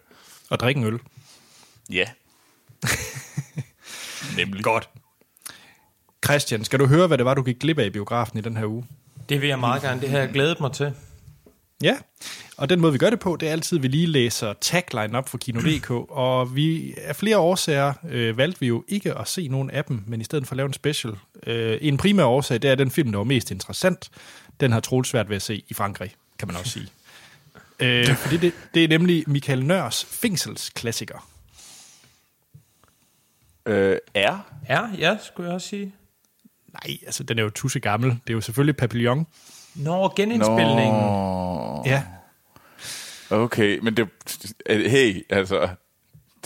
Og 0.49 0.59
drikke 0.59 0.81
en 0.81 0.87
øl. 0.87 0.99
Ja. 1.89 2.05
Nemlig. 4.37 4.63
Godt. 4.63 4.89
Christian, 6.25 6.63
skal 6.63 6.79
du 6.79 6.85
høre, 6.85 7.07
hvad 7.07 7.17
det 7.17 7.25
var, 7.25 7.33
du 7.33 7.43
gik 7.43 7.59
glip 7.59 7.79
af 7.79 7.85
i 7.85 7.89
biografen 7.89 8.39
i 8.39 8.41
den 8.41 8.57
her 8.57 8.65
uge? 8.65 8.85
Det 9.29 9.41
vil 9.41 9.47
jeg 9.49 9.59
meget 9.59 9.81
gerne. 9.81 10.01
Det 10.01 10.09
har 10.09 10.19
jeg 10.19 10.29
glædet 10.29 10.59
mig 10.59 10.71
til. 10.71 10.93
Ja, 11.81 11.97
og 12.57 12.69
den 12.69 12.79
måde, 12.79 12.91
vi 12.91 12.97
gør 12.97 13.09
det 13.09 13.19
på, 13.19 13.35
det 13.35 13.47
er 13.47 13.51
altid, 13.51 13.77
at 13.77 13.83
vi 13.83 13.87
lige 13.87 14.07
læser 14.07 14.53
tagline 14.61 15.17
op 15.17 15.29
for 15.29 15.37
Kino.dk, 15.37 15.89
og 16.09 16.55
vi 16.55 16.93
af 16.97 17.15
flere 17.15 17.37
årsager 17.37 17.93
øh, 18.09 18.37
valgte 18.37 18.59
vi 18.59 18.67
jo 18.67 18.83
ikke 18.87 19.17
at 19.17 19.27
se 19.27 19.47
nogen 19.47 19.69
af 19.69 19.85
dem, 19.85 20.03
men 20.07 20.21
i 20.21 20.23
stedet 20.23 20.47
for 20.47 20.53
at 20.53 20.57
lave 20.57 20.67
en 20.67 20.73
special. 20.73 21.13
Øh, 21.47 21.77
en 21.81 21.97
primær 21.97 22.23
årsag, 22.23 22.61
det 22.61 22.69
er 22.69 22.75
den 22.75 22.91
film, 22.91 23.11
der 23.11 23.17
var 23.17 23.23
mest 23.23 23.51
interessant. 23.51 24.09
Den 24.59 24.71
har 24.71 24.79
Troels 24.79 25.09
svært 25.09 25.29
ved 25.29 25.35
at 25.35 25.41
se 25.41 25.63
i 25.69 25.73
Frankrig, 25.73 26.15
kan 26.39 26.47
man 26.47 26.57
også 26.57 26.71
sige. 26.71 26.87
øh, 27.79 28.15
fordi 28.15 28.37
det, 28.37 28.53
det 28.73 28.83
er 28.83 28.87
nemlig 28.87 29.23
Michael 29.27 29.65
Nørs 29.65 30.05
fængselsklassiker. 30.05 31.27
Øh, 33.65 33.97
er? 34.13 34.39
Er, 34.67 34.87
ja, 34.97 35.17
skulle 35.23 35.47
jeg 35.47 35.55
også 35.55 35.67
sige. 35.67 35.93
Nej, 36.73 36.97
altså 37.05 37.23
den 37.23 37.39
er 37.39 37.43
jo 37.43 37.49
tusse 37.49 37.79
gammel. 37.79 38.09
Det 38.09 38.29
er 38.29 38.33
jo 38.33 38.41
selvfølgelig 38.41 38.77
Papillon. 38.77 39.27
Nå, 39.75 40.13
genindspilningen. 40.15 41.01
Nå. 41.01 41.83
Ja. 41.85 42.03
Okay, 43.29 43.79
men 43.79 43.97
det... 43.97 44.07
Hey, 44.69 45.25
altså... 45.29 45.69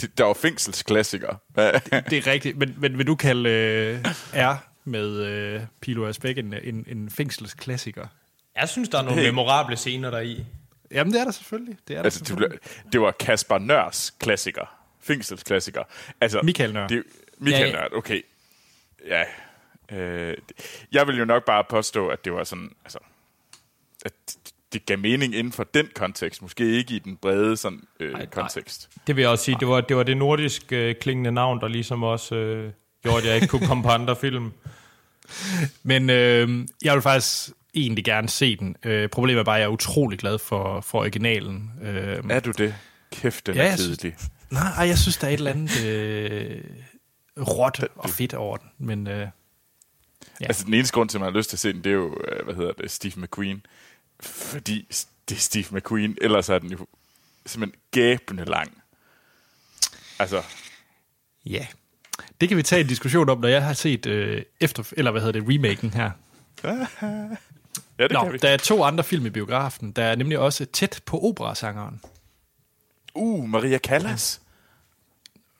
Det, 0.01 0.17
der 0.17 0.24
var 0.24 0.34
fængselsklassiker. 0.34 1.27
det, 1.55 2.03
det 2.10 2.17
er 2.17 2.27
rigtigt, 2.27 2.58
men, 2.58 2.75
men 2.77 2.98
vil 2.98 3.08
du 3.08 3.15
kalde 3.15 3.50
øh, 3.50 4.05
R 4.34 4.55
med 4.84 5.17
øh, 5.17 5.62
Pilo 5.82 6.08
Asbæk 6.08 6.38
en, 6.38 6.53
en, 6.63 6.86
en 6.88 7.10
fængselsklassiker? 7.10 8.08
Jeg 8.55 8.70
synes, 8.70 8.89
der 8.89 8.98
er 8.98 9.01
nogle 9.01 9.22
hey. 9.22 9.27
memorable 9.27 9.75
scener 9.75 10.12
der 10.12 10.20
i. 10.20 10.46
Jamen, 10.91 11.13
det 11.13 11.20
er 11.20 11.24
der 11.24 11.32
selvfølgelig. 11.32 11.77
Det, 11.88 11.94
er 11.94 11.98
der 11.98 12.03
altså, 12.03 12.20
selvfølgelig. 12.20 12.60
Det, 12.63 12.94
det 12.94 13.01
var 13.01 13.12
Kasper 13.12 13.58
Nørs 13.58 14.13
klassiker. 14.20 14.75
Fængselsklassiker. 15.01 15.84
Altså, 16.22 16.41
Michael 16.44 16.74
Nør. 16.74 16.88
Det, 16.88 17.03
Michael 17.38 17.70
ja, 17.70 17.77
ja. 17.77 17.82
Nør, 17.82 17.98
okay. 17.98 18.22
Ja. 19.08 19.24
Øh, 19.91 20.37
jeg 20.91 21.07
vil 21.07 21.17
jo 21.17 21.25
nok 21.25 21.45
bare 21.45 21.63
påstå, 21.69 22.07
at 22.07 22.25
det 22.25 22.33
var 22.33 22.43
sådan... 22.43 22.71
Altså, 22.83 22.99
at 24.05 24.13
det 24.73 24.85
gav 24.85 24.99
mening 24.99 25.35
inden 25.35 25.53
for 25.53 25.63
den 25.63 25.89
kontekst, 25.95 26.41
måske 26.41 26.71
ikke 26.71 26.95
i 26.95 26.99
den 26.99 27.17
brede 27.17 27.57
sådan, 27.57 27.81
øh, 27.99 28.13
ej, 28.13 28.25
kontekst. 28.25 28.89
Nej. 28.95 29.03
Det 29.07 29.15
vil 29.15 29.21
jeg 29.21 29.31
også 29.31 29.43
sige, 29.43 29.57
det 29.59 29.67
var 29.67 29.81
det, 29.81 29.97
var 29.97 30.03
det 30.03 30.17
nordisk 30.17 30.71
øh, 30.71 30.95
klingende 30.95 31.31
navn, 31.31 31.61
der 31.61 31.67
ligesom 31.67 32.03
også 32.03 32.35
øh, 32.35 32.71
gjorde, 33.03 33.17
at 33.17 33.25
jeg 33.25 33.35
ikke 33.35 33.47
kunne 33.47 33.67
komme 33.67 33.83
på 33.83 33.89
andre 33.89 34.15
film. 34.15 34.51
Men 35.83 36.09
øh, 36.09 36.67
jeg 36.83 36.93
vil 36.93 37.01
faktisk 37.01 37.49
egentlig 37.73 38.05
gerne 38.05 38.29
se 38.29 38.55
den. 38.55 38.75
Øh, 38.85 39.09
problemet 39.09 39.39
er 39.39 39.43
bare, 39.43 39.55
at 39.55 39.61
jeg 39.61 39.67
er 39.67 39.71
utrolig 39.71 40.19
glad 40.19 40.39
for, 40.39 40.81
for 40.81 40.99
originalen. 40.99 41.71
Øh, 41.81 42.23
er 42.29 42.39
du 42.39 42.51
det? 42.51 42.75
Kæft, 43.11 43.47
den 43.47 43.55
ja, 43.55 43.71
er 43.71 43.75
kedelig. 43.75 44.15
Nej, 44.51 44.87
jeg 44.87 44.97
synes, 44.97 45.17
der 45.17 45.27
er 45.27 45.31
et 45.31 45.37
eller 45.37 45.51
andet 45.51 45.85
øh, 45.85 46.63
råt 47.37 47.87
og 47.95 48.09
fedt 48.09 48.33
over 48.33 48.57
den. 48.57 48.69
Men, 48.77 49.07
øh, 49.07 49.27
ja. 50.41 50.45
Altså, 50.45 50.65
den 50.65 50.73
eneste 50.73 50.93
grund 50.93 51.09
til, 51.09 51.17
at 51.17 51.21
man 51.21 51.31
har 51.33 51.37
lyst 51.39 51.49
til 51.49 51.55
at 51.55 51.59
se 51.59 51.73
den, 51.73 51.83
det 51.83 51.89
er 51.89 51.93
jo, 51.93 52.17
øh, 52.27 52.45
hvad 52.45 52.55
hedder 52.55 52.71
det, 52.73 52.91
Steve 52.91 53.13
McQueen. 53.17 53.65
Fordi 54.19 54.87
det 55.29 55.35
er 55.35 55.39
Steve 55.39 55.65
McQueen, 55.71 56.17
ellers 56.21 56.49
er 56.49 56.59
den 56.59 56.71
jo 56.71 56.87
simpelthen 57.45 57.81
gæbende 57.91 58.45
lang. 58.45 58.81
Altså, 60.19 60.43
Ja. 61.45 61.67
Det 62.41 62.49
kan 62.49 62.57
vi 62.57 62.63
tage 62.63 62.81
en 62.81 62.87
diskussion 62.87 63.29
om, 63.29 63.39
når 63.39 63.47
jeg 63.47 63.63
har 63.65 63.73
set 63.73 64.05
øh, 64.05 64.43
efter, 64.59 64.93
eller 64.97 65.11
hvad 65.11 65.21
hedder 65.21 65.39
det, 65.41 65.49
remaken 65.55 65.89
her. 65.93 66.11
ja, 67.99 68.03
det 68.03 68.11
Nå, 68.11 68.23
kan 68.23 68.33
vi. 68.33 68.37
der 68.37 68.49
er 68.49 68.57
to 68.57 68.83
andre 68.83 69.03
film 69.03 69.25
i 69.25 69.29
biografen. 69.29 69.91
Der 69.91 70.03
er 70.03 70.15
nemlig 70.15 70.39
også 70.39 70.65
tæt 70.65 71.01
på 71.05 71.19
operasangeren. 71.23 72.01
Uh, 73.15 73.49
Maria 73.49 73.77
Callas. 73.77 74.41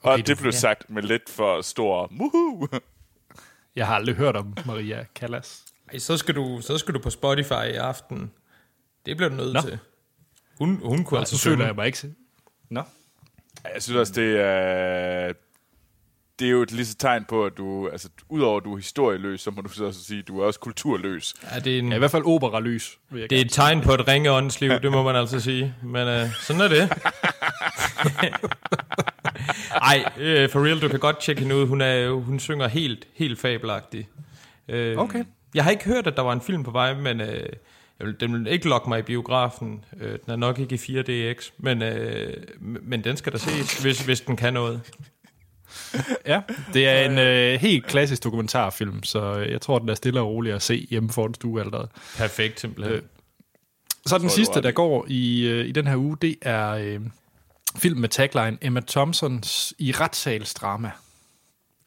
Og 0.02 0.12
Okay, 0.14 0.24
det 0.24 0.38
du- 0.38 0.42
blev 0.42 0.54
ja. 0.54 0.60
sagt 0.60 0.90
med 0.90 1.04
lidt 1.04 1.30
for 1.30 1.62
stor 1.62 2.08
muhu. 2.12 2.68
Jeg 3.76 3.88
har 3.88 3.96
aldrig 3.96 4.16
hørt 4.16 4.36
om 4.36 4.58
Maria 4.66 5.06
Callas. 5.16 5.64
Ej, 5.92 6.00
så 6.00 6.18
skal, 6.18 6.36
du, 6.36 6.62
så 6.62 6.78
skal 6.78 6.94
du 6.94 7.00
på 7.00 7.10
Spotify 7.10 7.66
i 7.74 7.76
aften. 7.76 8.32
Det 9.06 9.18
bliver 9.18 9.30
du 9.30 9.36
nødt 9.36 9.54
Nå. 9.54 9.62
til. 9.62 9.80
Hun, 10.58 10.76
hun 10.84 11.04
kunne 11.04 11.18
Og 11.18 11.22
altså 11.22 11.38
så 11.38 11.44
føler 11.44 11.66
jeg 11.66 11.76
mig 11.76 11.86
ikke... 11.86 12.14
Nå. 12.70 12.84
Jeg 13.74 13.84
synes 13.84 13.98
også, 13.98 14.14
det 14.14 14.40
er... 14.40 15.34
Det 16.40 16.48
er 16.48 16.52
jo 16.52 16.62
et 16.62 16.72
lige 16.72 16.86
så 16.86 16.96
tegn 16.96 17.26
på, 17.30 17.46
at 17.46 17.58
du, 17.58 17.88
altså, 17.90 18.10
udover 18.30 18.58
at 18.58 18.64
du 18.66 18.74
er 18.74 18.78
historieløs, 18.78 19.42
så 19.42 19.52
må 19.52 19.62
du 19.62 19.70
så 19.70 19.86
også 19.86 20.04
sige, 20.04 20.20
at 20.20 20.28
du 20.28 20.40
er 20.40 20.46
også 20.46 20.60
kulturløs. 20.60 21.34
Ja, 21.54 21.60
det 21.60 21.76
er, 21.76 21.80
en, 21.80 21.90
Ja, 21.90 21.96
i 21.96 22.00
hvert 22.00 22.12
fald 22.12 22.24
jeg 23.20 23.30
det 23.30 23.38
er 23.38 23.42
et 23.42 23.52
tegn 23.52 23.82
på 23.82 23.94
et 23.94 24.08
ringe 24.08 24.32
åndsliv, 24.32 24.72
det 24.72 24.92
må 24.92 25.04
man 25.04 25.16
altså 25.16 25.40
sige. 25.40 25.76
Men 25.84 26.08
øh, 26.08 26.28
sådan 26.42 26.62
er 26.62 26.68
det. 26.68 26.90
Ej, 29.82 30.06
øh, 30.18 30.50
for 30.50 30.66
real, 30.66 30.82
du 30.82 30.88
kan 30.88 31.00
godt 31.00 31.22
tjekke 31.22 31.42
hende 31.42 31.56
ud. 31.56 31.68
Hun, 31.68 31.82
er, 31.82 32.10
hun 32.10 32.40
synger 32.40 32.68
helt, 32.68 33.08
helt 33.14 33.40
fabelagtigt. 33.40 34.08
Øh, 34.68 34.98
Okay. 34.98 35.24
Jeg 35.56 35.64
har 35.64 35.72
ikke 35.72 35.86
hørt, 35.86 36.08
at 36.08 36.16
der 36.16 36.22
var 36.22 36.34
en 36.34 36.42
film 36.42 36.64
på 36.64 36.72
vej, 36.72 36.94
men 36.94 37.22
øh, 37.22 37.50
jeg 38.00 38.08
vil, 38.08 38.20
den 38.20 38.34
vil 38.34 38.48
ikke 38.48 38.70
lokke 38.70 38.90
mig 38.90 39.00
i 39.00 39.02
biografen. 39.02 39.86
Øh, 40.02 40.12
den 40.12 40.32
er 40.32 40.36
nok 40.36 40.60
ikke 40.60 40.76
i 40.76 41.00
4DX, 41.00 41.52
men, 41.58 41.82
øh, 41.82 42.34
men 42.60 43.04
den 43.04 43.18
skal 43.18 43.32
der 43.32 43.38
ses, 43.38 43.82
hvis, 43.82 44.06
hvis 44.06 44.22
den 44.22 44.36
kan 44.36 44.54
noget. 44.54 44.82
Ja, 46.26 46.42
det 46.74 46.88
er 46.88 47.06
en 47.06 47.18
øh, 47.18 47.60
helt 47.60 47.86
klassisk 47.86 48.24
dokumentarfilm, 48.24 49.04
så 49.04 49.34
jeg 49.36 49.62
tror, 49.62 49.80
den 49.80 49.90
er 49.90 49.96
stille 49.96 50.20
og 50.22 50.28
rolig 50.28 50.54
at 50.54 50.62
se 50.62 50.88
hjemme 50.90 51.10
foran 51.12 51.34
stue 51.34 51.62
allerede. 51.62 51.88
Perfekt, 52.18 52.60
simpelthen. 52.60 52.96
Øh, 52.96 53.02
Så 54.06 54.18
den 54.18 54.28
Tror 54.30 54.36
sidste, 54.36 54.62
der 54.62 54.72
går 54.72 55.06
i, 55.10 55.46
øh, 55.48 55.66
i 55.66 55.72
den 55.72 55.88
her 55.88 55.96
uge, 55.98 56.18
det 56.22 56.36
er 56.42 56.70
øh, 56.70 57.00
film 57.78 58.00
med 58.00 58.10
tagline 58.10 58.58
Emma 58.62 58.82
Thompsons 58.88 59.74
i 59.78 59.92
retssalsdrama. 59.92 60.92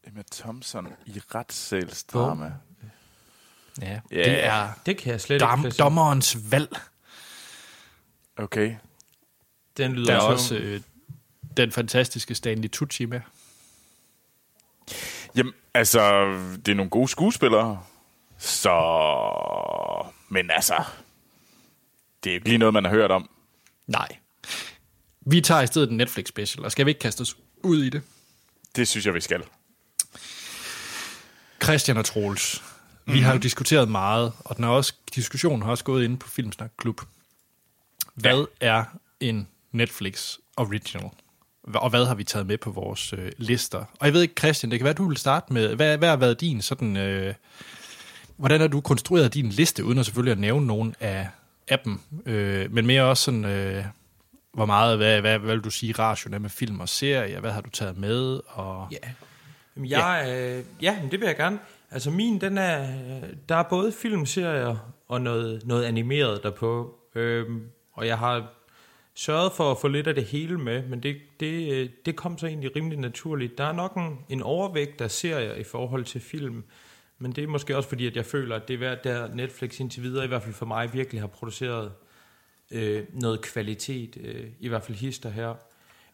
Emma 0.07 0.23
Thompson 0.33 0.89
i 1.07 1.21
retssalsdrama. 1.35 2.53
Ja, 3.83 4.01
Ja. 4.13 4.19
det 4.19 4.45
er 4.45 4.69
Det 4.87 4.97
kan 4.99 5.13
jeg 5.13 5.21
slet 5.21 5.41
dom, 5.41 5.67
ikke 5.67 5.77
dommerens 5.77 6.39
valg. 6.53 6.77
Okay. 8.37 8.75
Den 9.77 9.93
lyder 9.93 10.07
Der 10.13 10.17
er 10.17 10.21
også 10.21 10.57
øh, 10.57 10.81
den 11.57 11.73
fantastiske 11.73 12.35
Stanley 12.35 12.69
Tucci 12.69 13.05
med. 13.05 13.21
Jamen, 15.37 15.53
altså, 15.75 16.25
det 16.67 16.69
er 16.73 16.75
nogle 16.77 16.91
gode 16.91 17.09
skuespillere. 17.09 17.83
Så... 18.39 18.73
Men 20.29 20.51
altså... 20.51 20.85
Det 22.25 22.31
er 22.31 22.35
ikke 22.35 22.49
lige 22.49 22.59
noget, 22.59 22.75
man 22.75 22.85
har 22.85 22.91
hørt 22.91 23.11
om. 23.11 23.31
Nej. 23.87 24.09
Vi 25.21 25.41
tager 25.41 25.63
i 25.63 25.67
stedet 25.67 25.91
en 25.91 25.97
Netflix 25.97 26.29
special, 26.29 26.65
og 26.65 26.73
skal 26.73 26.87
vi 26.87 26.91
ikke 26.91 26.99
kaste 26.99 27.21
os 27.21 27.37
ud 27.65 27.83
i 27.85 27.89
det? 27.89 28.03
Det 28.77 28.89
synes 28.89 29.07
jeg, 29.07 29.15
vi 29.15 29.21
skal. 29.21 29.43
Christian 31.63 31.97
og 31.97 32.05
Troels. 32.05 32.63
Vi 33.07 33.13
Mhm. 33.13 33.23
har 33.23 33.33
jo 33.33 33.39
diskuteret 33.39 33.89
meget, 33.89 34.33
og 34.45 34.57
den 34.57 34.65
er 34.65 34.69
også, 34.69 34.95
diskussionen 35.15 35.63
har 35.63 35.71
også 35.71 35.85
gået 35.85 36.05
inde 36.05 36.17
på 36.17 36.29
Filmsnak 36.29 36.71
Klub. 36.79 37.01
Hvad 38.15 38.47
er 38.61 38.85
en 39.21 39.49
Netflix 39.73 40.37
original? 40.57 41.11
Og 41.75 41.91
hvad 41.91 42.07
har 42.07 42.15
vi 42.15 42.25
taget 42.25 42.47
med 42.47 42.59
på 42.59 42.71
vores 42.71 43.13
øh, 43.13 43.33
lister? 43.39 43.79
Og 43.79 44.07
jeg 44.07 44.13
ved 44.13 44.23
ikke, 44.23 44.35
Christian, 44.39 44.71
det 44.71 44.79
kan 44.79 44.85
være, 44.85 44.95
du 44.95 45.09
vil 45.09 45.17
starte 45.17 45.53
med, 45.53 45.75
hvad, 45.75 45.99
hvad 45.99 46.09
har 46.09 46.17
været 46.17 46.41
din 46.41 46.63
sådan... 46.63 46.97
Øh, 46.97 47.35
hvordan 48.37 48.61
har 48.61 48.69
du 48.69 48.81
konstrueret 48.81 49.35
din 49.35 49.49
liste, 49.49 49.85
uden 49.85 49.99
at 49.99 50.05
selvfølgelig 50.05 50.33
at 50.33 50.39
nævne 50.39 50.67
nogen 50.67 50.95
af, 51.01 51.29
af 51.69 51.79
dem? 51.79 52.01
Øh, 52.27 52.73
men 52.73 52.87
mere 52.87 53.03
også 53.03 53.23
sådan, 53.23 53.45
øh, 53.45 53.85
hvor 54.53 54.67
meget, 54.67 54.97
hvad, 54.97 55.21
hvad, 55.21 55.39
hvad 55.39 55.55
vil 55.55 55.65
du 55.65 55.71
sige, 55.71 55.93
ration 55.93 56.35
er 56.35 56.39
med 56.39 56.51
film 56.51 56.81
og 56.81 56.89
serier? 56.89 57.41
Hvad 57.41 57.51
har 57.51 57.61
du 57.61 57.71
taget 57.71 57.97
med? 57.97 58.41
Og, 58.47 58.89
Ja. 58.91 58.97
Jamen, 59.77 59.91
jeg, 59.91 60.23
ja. 60.27 60.57
Øh, 60.59 60.65
ja, 60.83 60.99
det 61.11 61.21
vil 61.21 61.27
jeg 61.27 61.37
gerne. 61.37 61.59
Altså 61.91 62.11
min, 62.11 62.41
den 62.41 62.59
er, 62.59 62.87
der 63.49 63.57
er 63.57 63.63
både 63.63 63.93
filmserier 63.93 64.77
og 65.09 65.21
noget, 65.21 65.63
noget 65.65 65.85
animeret 65.85 66.43
derpå. 66.43 66.95
Øhm, 67.15 67.63
og 67.93 68.07
jeg 68.07 68.19
har 68.19 68.53
sørget 69.19 69.53
for 69.53 69.71
at 69.71 69.79
få 69.79 69.89
lidt 69.89 70.07
af 70.07 70.15
det 70.15 70.25
hele 70.25 70.59
med, 70.59 70.83
men 70.83 71.03
det, 71.03 71.17
det, 71.41 71.73
øh, 71.73 71.89
det 72.07 72.17
kom 72.17 72.39
så 72.39 72.47
egentlig 72.47 72.77
rimelig 72.77 72.99
naturligt. 72.99 73.59
Der 73.59 73.65
er 73.65 73.73
nok 73.73 73.95
en, 73.97 74.19
en 74.29 74.43
overvægt 74.43 75.01
af 75.01 75.11
serier 75.11 75.55
i 75.55 75.65
forhold 75.65 76.05
til 76.05 76.21
film, 76.21 76.65
men 77.19 77.33
det 77.33 77.45
er 77.45 77.49
måske 77.49 77.77
også 77.77 77.89
fordi, 77.89 78.07
at 78.07 78.17
jeg 78.17 78.27
føler, 78.27 78.57
at 78.57 78.69
det 78.69 78.75
er 78.75 78.79
værd, 78.79 79.03
der 79.05 79.35
Netflix 79.35 79.81
indtil 79.81 80.03
videre, 80.03 80.25
i 80.25 80.29
hvert 80.29 80.43
fald 80.43 80.55
for 80.55 80.67
mig, 80.67 80.95
virkelig 80.95 81.21
har 81.21 81.27
produceret 81.27 81.93
øh, 82.71 83.05
noget 83.13 83.41
kvalitet, 83.41 84.17
øh, 84.21 84.47
i 84.61 84.69
hvert 84.69 84.83
fald 84.83 84.99
hister 84.99 85.31
her. 85.31 85.55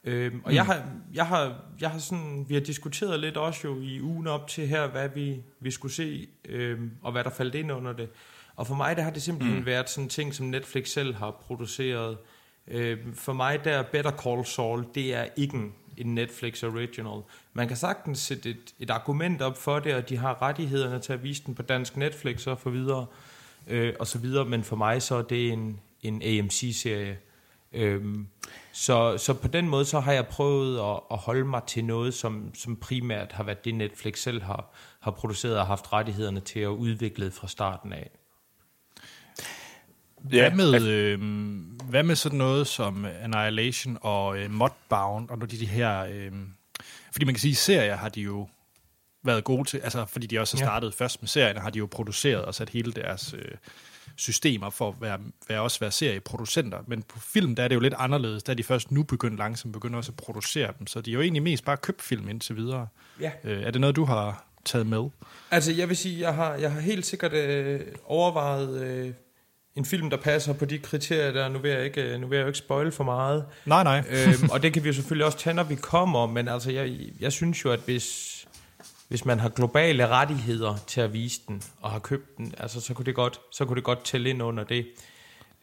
Øhm, 0.04 0.40
og 0.44 0.50
mm. 0.50 0.54
jeg, 0.54 0.66
har, 0.66 0.86
jeg, 1.14 1.26
har, 1.26 1.60
jeg 1.80 1.90
har 1.90 1.98
sådan, 1.98 2.44
vi 2.48 2.54
har 2.54 2.60
diskuteret 2.60 3.20
lidt 3.20 3.36
også 3.36 3.68
jo 3.68 3.80
i 3.80 4.00
ugen 4.00 4.26
op 4.26 4.48
til 4.48 4.68
her, 4.68 4.86
hvad 4.86 5.08
vi, 5.08 5.42
vi 5.60 5.70
skulle 5.70 5.94
se, 5.94 6.28
øhm, 6.48 6.90
og 7.02 7.12
hvad 7.12 7.24
der 7.24 7.30
faldt 7.30 7.54
ind 7.54 7.72
under 7.72 7.92
det. 7.92 8.08
Og 8.56 8.66
for 8.66 8.74
mig, 8.74 8.96
der 8.96 9.02
har 9.02 9.10
det 9.10 9.22
simpelthen 9.22 9.58
mm. 9.58 9.66
været 9.66 9.90
sådan 9.90 10.08
ting, 10.08 10.34
som 10.34 10.46
Netflix 10.46 10.88
selv 10.88 11.14
har 11.14 11.30
produceret. 11.30 12.18
Øh, 12.68 12.98
for 13.14 13.32
mig, 13.32 13.64
der 13.64 13.70
er 13.70 13.82
Better 13.82 14.10
Call 14.10 14.46
Saul, 14.46 14.86
det 14.94 15.14
er 15.14 15.26
ikke 15.36 15.56
en, 15.56 15.74
en 15.96 16.14
Netflix 16.14 16.62
original. 16.62 17.22
Man 17.52 17.68
kan 17.68 17.76
sagtens 17.76 18.18
sætte 18.18 18.50
et, 18.50 18.74
et 18.78 18.90
argument 18.90 19.42
op 19.42 19.58
for 19.58 19.78
det, 19.78 19.94
og 19.94 20.08
de 20.08 20.16
har 20.16 20.42
rettighederne 20.42 21.00
til 21.00 21.12
at 21.12 21.22
vise 21.22 21.42
den 21.46 21.54
på 21.54 21.62
dansk 21.62 21.96
Netflix 21.96 22.46
og 22.46 22.58
for 22.58 22.70
videre, 22.70 23.06
øh, 23.66 23.94
og 24.00 24.06
så 24.06 24.18
videre. 24.18 24.44
Men 24.44 24.64
for 24.64 24.76
mig, 24.76 25.02
så 25.02 25.14
er 25.14 25.22
det 25.22 25.52
en, 25.52 25.80
en 26.02 26.22
AMC-serie. 26.22 27.18
Øhm, 27.72 28.26
så, 28.72 29.18
så 29.18 29.34
på 29.34 29.48
den 29.48 29.68
måde, 29.68 29.84
så 29.84 30.00
har 30.00 30.12
jeg 30.12 30.26
prøvet 30.26 30.78
at, 30.78 31.00
at 31.10 31.18
holde 31.18 31.44
mig 31.44 31.62
til 31.66 31.84
noget, 31.84 32.14
som, 32.14 32.54
som 32.54 32.76
primært 32.76 33.32
har 33.32 33.44
været 33.44 33.64
det, 33.64 33.74
Netflix 33.74 34.18
selv 34.18 34.42
har, 34.42 34.74
har 35.00 35.10
produceret 35.10 35.58
og 35.58 35.66
haft 35.66 35.92
rettighederne 35.92 36.40
til 36.40 36.60
at 36.60 36.68
udvikle 36.68 37.30
fra 37.30 37.48
starten 37.48 37.92
af. 37.92 38.10
Hvad 40.28 40.50
med, 40.50 40.82
øh, 40.88 41.20
hvad 41.90 42.02
med 42.02 42.16
sådan 42.16 42.38
noget 42.38 42.66
som 42.66 43.06
Annihilation 43.22 43.98
og 44.00 44.38
øh, 44.38 44.50
Modbound 44.50 45.30
og 45.30 45.50
de, 45.50 45.58
de 45.58 45.66
her... 45.66 46.00
Øh, 46.04 46.32
fordi 47.12 47.24
man 47.24 47.34
kan 47.34 47.40
sige, 47.40 47.50
at 47.52 47.56
serier 47.56 47.96
har 47.96 48.08
de 48.08 48.20
jo 48.20 48.48
været 49.24 49.44
gode 49.44 49.68
til, 49.68 49.78
altså 49.78 50.04
fordi 50.04 50.26
de 50.26 50.38
også 50.38 50.56
har 50.56 50.62
Ja. 50.64 50.66
startet 50.66 50.86
ja. 51.00 51.04
først 51.04 51.22
med 51.22 51.28
serierne, 51.28 51.60
har 51.60 51.70
de 51.70 51.78
jo 51.78 51.86
produceret 51.90 52.44
og 52.44 52.54
sat 52.54 52.70
hele 52.70 52.92
deres 52.92 53.34
øh, 53.38 53.44
systemer 54.16 54.70
for 54.70 54.88
at 54.88 54.94
være, 55.00 55.18
være 55.48 55.60
også 55.60 55.80
være 55.80 55.90
serieproducenter. 55.90 56.78
Men 56.86 57.02
på 57.02 57.20
film, 57.20 57.54
der 57.56 57.62
er 57.62 57.68
det 57.68 57.74
jo 57.74 57.80
lidt 57.80 57.94
anderledes. 57.98 58.42
Der 58.42 58.50
er 58.52 58.54
de 58.54 58.62
først 58.64 58.90
nu 58.90 59.02
begyndt 59.02 59.38
langsomt 59.38 59.72
begynder 59.72 59.96
også 59.96 60.12
at 60.12 60.16
producere 60.16 60.72
dem. 60.78 60.86
Så 60.86 61.00
de 61.00 61.10
er 61.10 61.14
jo 61.14 61.20
egentlig 61.20 61.42
mest 61.42 61.64
bare 61.64 61.76
købt 61.76 62.02
film 62.02 62.28
indtil 62.28 62.56
videre. 62.56 62.86
Ja. 63.20 63.30
Øh, 63.44 63.62
er 63.62 63.70
det 63.70 63.80
noget, 63.80 63.96
du 63.96 64.04
har 64.04 64.46
taget 64.64 64.86
med? 64.86 65.04
Altså, 65.50 65.72
jeg 65.72 65.88
vil 65.88 65.96
sige, 65.96 66.20
jeg 66.20 66.34
har, 66.34 66.54
jeg 66.54 66.72
har 66.72 66.80
helt 66.80 67.06
sikkert 67.06 67.32
øh, 67.32 67.80
overvejet 68.04 68.82
øh, 68.82 69.12
en 69.76 69.84
film, 69.84 70.10
der 70.10 70.16
passer 70.16 70.52
på 70.52 70.64
de 70.64 70.78
kriterier 70.78 71.32
der. 71.32 71.48
Nu 71.48 71.58
vil 71.58 71.70
jeg 71.70 71.84
ikke, 71.84 72.02
øh, 72.02 72.20
nu 72.20 72.26
vil 72.26 72.36
jeg 72.36 72.42
jo 72.42 72.46
ikke 72.46 72.58
spoil 72.58 72.92
for 72.92 73.04
meget. 73.04 73.46
Nej, 73.66 73.82
nej. 73.82 73.98
øhm, 74.10 74.50
og 74.50 74.62
det 74.62 74.72
kan 74.72 74.82
vi 74.82 74.88
jo 74.88 74.92
selvfølgelig 74.92 75.26
også 75.26 75.38
tage, 75.38 75.54
når 75.54 75.62
vi 75.62 75.74
kommer, 75.74 76.26
men 76.26 76.48
altså, 76.48 76.72
jeg, 76.72 76.98
jeg 77.20 77.32
synes 77.32 77.64
jo, 77.64 77.72
at 77.72 77.80
hvis, 77.80 78.46
hvis 79.08 79.24
man 79.24 79.40
har 79.40 79.48
globale 79.48 80.08
rettigheder 80.08 80.76
til 80.86 81.00
at 81.00 81.12
vise 81.12 81.40
den, 81.48 81.62
og 81.80 81.90
har 81.90 81.98
købt 81.98 82.38
den, 82.38 82.54
altså, 82.58 82.80
så, 82.80 82.94
kunne 82.94 83.06
det 83.06 83.14
godt, 83.14 83.40
så 83.50 83.64
kunne 83.64 83.76
det 83.76 83.84
godt 83.84 84.04
tælle 84.04 84.30
ind 84.30 84.42
under 84.42 84.64
det. 84.64 84.86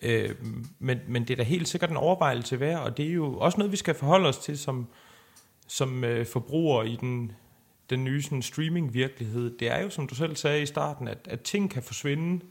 Øhm, 0.01 0.65
men, 0.79 0.99
men 1.07 1.23
det 1.23 1.29
er 1.29 1.37
da 1.37 1.43
helt 1.43 1.67
sikkert 1.67 1.89
en 1.89 1.97
overvejelse 1.97 2.59
værd, 2.59 2.79
og 2.79 2.97
det 2.97 3.05
er 3.05 3.13
jo 3.13 3.37
også 3.37 3.57
noget, 3.57 3.71
vi 3.71 3.77
skal 3.77 3.95
forholde 3.95 4.29
os 4.29 4.37
til 4.37 4.57
som, 4.57 4.87
som 5.67 6.03
øh, 6.03 6.25
forbrugere 6.25 6.89
i 6.89 6.95
den, 6.95 7.31
den 7.89 8.03
nye 8.03 8.21
sådan, 8.21 8.41
streaming-virkelighed. 8.41 9.57
Det 9.57 9.71
er 9.71 9.81
jo, 9.81 9.89
som 9.89 10.07
du 10.07 10.15
selv 10.15 10.35
sagde 10.35 10.61
i 10.61 10.65
starten, 10.65 11.07
at, 11.07 11.17
at 11.25 11.41
ting 11.41 11.71
kan 11.71 11.83
forsvinde, 11.83 12.45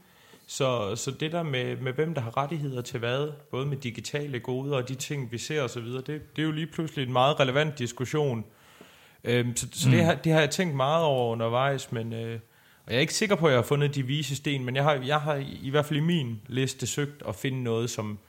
så, 0.51 0.95
så 0.95 1.11
det 1.11 1.31
der 1.31 1.43
med, 1.43 1.75
med, 1.77 1.93
hvem 1.93 2.13
der 2.13 2.21
har 2.21 2.37
rettigheder 2.37 2.81
til 2.81 2.99
hvad, 2.99 3.31
både 3.51 3.65
med 3.65 3.77
digitale 3.77 4.39
goder 4.39 4.77
og 4.77 4.89
de 4.89 4.95
ting, 4.95 5.31
vi 5.31 5.37
ser 5.37 5.61
osv., 5.61 5.85
det, 5.85 6.07
det 6.07 6.21
er 6.37 6.43
jo 6.43 6.51
lige 6.51 6.67
pludselig 6.67 7.05
en 7.05 7.13
meget 7.13 7.39
relevant 7.39 7.79
diskussion. 7.79 8.45
Øhm, 9.23 9.55
så 9.55 9.67
så 9.71 9.89
mm. 9.89 9.95
det, 9.95 10.03
har, 10.03 10.15
det 10.15 10.31
har 10.31 10.39
jeg 10.39 10.49
tænkt 10.49 10.75
meget 10.75 11.05
over 11.05 11.31
undervejs, 11.31 11.91
men 11.91 12.13
øh, 12.13 12.39
og 12.85 12.91
jeg 12.91 12.95
er 12.95 13.01
ikke 13.01 13.13
sikker 13.13 13.35
på, 13.35 13.45
at 13.45 13.51
jeg 13.51 13.57
har 13.57 13.63
fundet 13.63 13.95
de 13.95 14.03
vise 14.03 14.35
sten, 14.35 14.65
men 14.65 14.75
jeg 14.75 14.83
har, 14.83 14.93
jeg 14.93 15.21
har 15.21 15.35
i, 15.61 15.69
hvert 15.69 15.85
fald 15.85 15.99
i 15.99 16.03
min 16.03 16.41
liste 16.47 16.87
søgt 16.87 17.23
at 17.27 17.35
finde 17.35 17.63
noget, 17.63 17.89
som, 17.89 18.19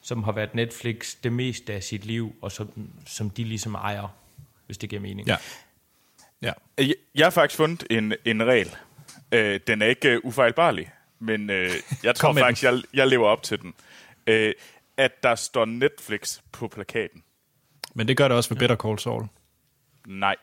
som 0.00 0.24
har 0.24 0.32
været 0.32 0.54
Netflix 0.54 1.16
det 1.22 1.32
meste 1.32 1.72
af 1.72 1.82
sit 1.82 2.04
liv, 2.04 2.34
og 2.42 2.52
som, 2.52 2.90
som 3.06 3.30
de 3.30 3.44
ligesom 3.44 3.74
ejer, 3.74 4.16
hvis 4.66 4.78
det 4.78 4.90
giver 4.90 5.02
mening. 5.02 5.28
Ja. 5.28 5.36
Ja. 6.42 6.52
Jeg, 6.78 6.94
jeg 7.14 7.26
har 7.26 7.30
faktisk 7.30 7.56
fundet 7.56 7.84
en, 7.90 8.14
en 8.24 8.46
regel. 8.46 8.76
Øh, 9.32 9.60
den 9.66 9.82
er 9.82 9.86
ikke 9.86 10.16
uh, 10.16 10.28
ufejlbarlig, 10.28 10.90
men 11.18 11.50
øh, 11.50 11.70
jeg 12.02 12.14
tror 12.16 12.32
faktisk, 12.32 12.62
jeg, 12.64 12.82
jeg 12.94 13.06
lever 13.06 13.28
op 13.28 13.42
til 13.42 13.58
den. 13.62 13.74
Øh, 14.26 14.52
at 14.96 15.22
der 15.22 15.34
står 15.34 15.64
Netflix 15.64 16.38
på 16.52 16.68
plakaten. 16.68 17.22
Men 17.94 18.08
det 18.08 18.16
gør 18.16 18.28
det 18.28 18.36
også 18.36 18.50
ved 18.50 18.56
Better 18.56 18.76
Call 18.76 18.98
Saul. 18.98 19.24
Nej. 20.06 20.36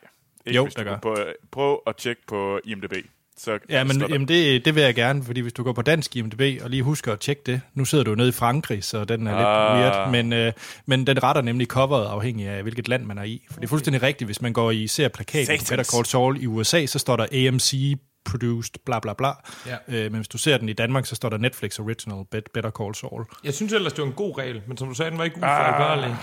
Ikke, 0.46 0.56
Jo, 0.56 0.68
du 0.78 0.82
gør. 0.82 0.98
På, 0.98 1.16
prøv 1.50 1.82
at 1.86 1.96
tjekke 1.96 2.22
på 2.26 2.60
IMDb. 2.64 2.92
Så 3.36 3.58
Ja, 3.68 3.84
men 3.84 4.00
jamen 4.00 4.28
det, 4.28 4.64
det 4.64 4.74
vil 4.74 4.82
jeg 4.82 4.94
gerne, 4.94 5.24
fordi 5.24 5.40
hvis 5.40 5.52
du 5.52 5.62
går 5.62 5.72
på 5.72 5.82
dansk 5.82 6.16
IMDb 6.16 6.62
og 6.62 6.70
lige 6.70 6.82
husker 6.82 7.12
at 7.12 7.20
tjekke 7.20 7.42
det, 7.46 7.60
nu 7.74 7.84
sidder 7.84 8.04
du 8.04 8.14
nede 8.14 8.28
i 8.28 8.32
Frankrig, 8.32 8.84
så 8.84 9.04
den 9.04 9.26
er 9.26 9.30
lidt 9.36 9.46
Ah. 9.46 9.78
weird, 9.80 10.10
men, 10.10 10.32
øh, 10.32 10.52
men 10.86 11.06
den 11.06 11.22
retter 11.22 11.42
nemlig 11.42 11.66
coveret 11.66 12.06
afhængig 12.06 12.46
af, 12.48 12.62
hvilket 12.62 12.88
land 12.88 13.04
man 13.04 13.18
er 13.18 13.22
i. 13.22 13.46
For 13.50 13.60
det 13.60 13.66
er 13.66 13.68
fuldstændig 13.68 14.02
rigtigt, 14.02 14.28
hvis 14.28 14.42
man 14.42 14.52
går 14.52 14.70
i 14.70 14.86
ser 14.86 15.08
plakaten 15.08 15.58
på. 15.58 15.64
Better 15.68 15.84
Call 15.84 16.04
Saul 16.06 16.42
i 16.42 16.46
USA, 16.46 16.86
så 16.86 16.98
står 16.98 17.16
der 17.16 17.48
AMC 17.48 17.98
produced, 18.24 18.74
bla 18.84 19.00
bla 19.00 19.12
bla. 19.14 19.32
Ja. 19.66 19.76
Øh, 19.88 20.02
men 20.12 20.14
hvis 20.14 20.28
du 20.28 20.38
ser 20.38 20.58
den 20.58 20.68
i 20.68 20.72
Danmark, 20.72 21.06
så 21.06 21.14
står 21.14 21.28
der 21.28 21.36
Netflix 21.38 21.78
Original 21.78 22.24
Bet- 22.34 22.50
Better 22.54 22.70
Call 22.70 22.94
Saul. 22.94 23.24
Jeg 23.44 23.54
synes 23.54 23.72
ellers, 23.72 23.92
det 23.92 24.02
var 24.02 24.08
en 24.08 24.14
god 24.16 24.38
regel, 24.38 24.62
men 24.66 24.76
som 24.76 24.88
du 24.88 24.94
sagde, 24.94 25.10
den 25.10 25.18
var 25.18 25.24
ikke 25.24 25.36
Ah. 25.36 25.42
ufejlbarlig. 25.42 26.16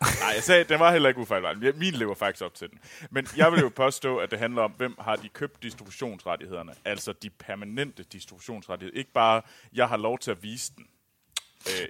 Nej, 0.00 0.32
jeg 0.34 0.42
sagde, 0.42 0.64
den 0.64 0.80
var 0.80 0.92
heller 0.92 1.08
ikke 1.08 1.20
ufejlbarlig. 1.20 1.76
Min 1.76 1.94
lever 1.94 2.14
faktisk 2.14 2.44
op 2.44 2.54
til 2.54 2.68
den. 2.70 2.78
Men 3.10 3.26
jeg 3.36 3.52
vil 3.52 3.60
jo 3.60 3.68
påstå, 3.76 4.16
at 4.16 4.30
det 4.30 4.38
handler 4.38 4.62
om, 4.62 4.70
hvem 4.76 4.94
har 4.98 5.16
de 5.16 5.28
købt 5.28 5.62
distributionsrettighederne. 5.62 6.72
Altså 6.84 7.12
de 7.22 7.30
permanente 7.30 8.02
distributionsrettigheder. 8.12 8.98
Ikke 8.98 9.12
bare, 9.12 9.42
jeg 9.72 9.88
har 9.88 9.96
lov 9.96 10.18
til 10.18 10.30
at 10.30 10.42
vise 10.42 10.72
den. 10.76 10.84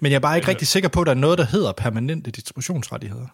Men 0.02 0.12
jeg 0.12 0.16
er 0.16 0.20
bare 0.20 0.36
ikke 0.36 0.48
rigtig 0.48 0.68
sikker 0.68 0.88
på, 0.88 1.00
at 1.00 1.06
der 1.06 1.10
er 1.10 1.16
noget, 1.16 1.38
der 1.38 1.44
hedder 1.44 1.72
permanente 1.72 2.30
distributionsrettigheder. 2.30 3.26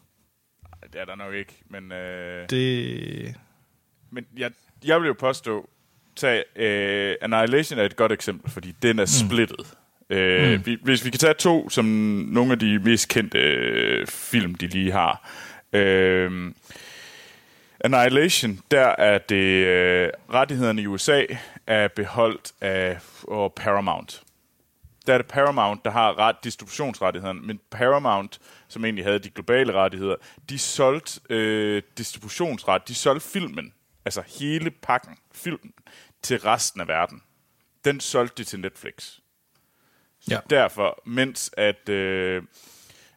Det 0.93 1.01
er 1.01 1.05
der 1.05 1.15
nok 1.15 1.35
ikke, 1.35 1.55
men... 1.71 1.93
Øh, 1.93 2.49
Det... 2.51 3.35
Men 4.11 4.27
jeg, 4.37 4.51
jeg 4.85 5.01
vil 5.01 5.07
jo 5.07 5.15
påstå, 5.19 5.71
tag, 6.17 6.45
uh, 6.57 7.25
Annihilation 7.25 7.79
er 7.79 7.85
et 7.85 7.97
godt 7.97 8.13
eksempel, 8.13 8.51
fordi 8.51 8.75
den 8.83 8.99
er 8.99 9.05
splittet. 9.05 9.75
Mm. 10.11 10.17
Uh, 10.17 10.53
mm. 10.53 10.67
vi, 10.67 10.79
hvis 10.83 11.05
vi 11.05 11.11
kan 11.11 11.21
tage 11.21 11.35
to, 11.35 11.71
som 11.71 11.85
nogle 12.29 12.53
af 12.53 12.59
de 12.59 12.79
mest 12.79 13.09
kendte 13.09 13.39
uh, 14.01 14.07
film, 14.07 14.55
de 14.55 14.67
lige 14.67 14.93
har. 14.93 15.31
Uh, 15.73 16.53
Annihilation, 17.81 18.61
der 18.71 18.95
er 18.99 19.19
det 19.19 19.63
uh, 19.63 20.35
rettighederne 20.35 20.83
i 20.83 20.87
USA 20.87 21.25
er 21.67 21.89
beholdt 21.89 22.53
af 22.61 22.99
og 23.23 23.53
Paramount. 23.53 24.23
Der 25.07 25.15
er 25.15 25.19
det 25.19 25.27
Paramount, 25.27 25.85
der 25.85 25.91
har 25.91 26.19
ret 26.19 26.37
distributionsrettighederne, 26.45 27.41
men 27.41 27.61
Paramount, 27.71 28.39
som 28.69 28.85
egentlig 28.85 29.05
havde 29.05 29.19
de 29.19 29.31
globale 29.31 29.73
rettigheder, 29.73 30.15
de 30.49 30.59
solgte 30.59 31.21
øh, 31.31 31.83
distributionsret, 31.99 32.89
de 32.89 32.95
solgte 32.95 33.29
filmen, 33.29 33.73
altså 34.05 34.23
hele 34.41 34.71
pakken, 34.71 35.17
filmen, 35.35 35.73
til 36.23 36.39
resten 36.39 36.81
af 36.81 36.89
verden. 36.89 37.23
Den 37.85 38.01
solgte 38.01 38.43
de 38.43 38.49
til 38.49 38.61
Netflix. 38.61 39.19
Ja. 40.31 40.39
Derfor, 40.51 41.03
mens 41.07 41.51
at 41.57 41.89
øh, 41.89 42.43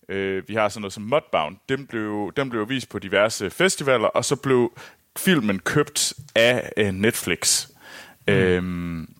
øh, 0.09 0.43
vi 0.47 0.53
har 0.53 0.69
sådan 0.69 0.81
noget 0.81 0.93
som 0.93 1.03
Mudbound, 1.03 1.57
dem 1.69 1.87
blev, 1.87 2.33
dem 2.35 2.49
blev 2.49 2.69
vist 2.69 2.89
på 2.89 2.99
diverse 2.99 3.49
festivaler, 3.49 4.07
og 4.07 4.25
så 4.25 4.35
blev 4.35 4.79
filmen 5.17 5.59
købt 5.59 6.13
af 6.35 6.71
øh, 6.77 6.91
Netflix. 6.91 7.67
Mm. 8.27 8.33
Øhm, 8.33 9.15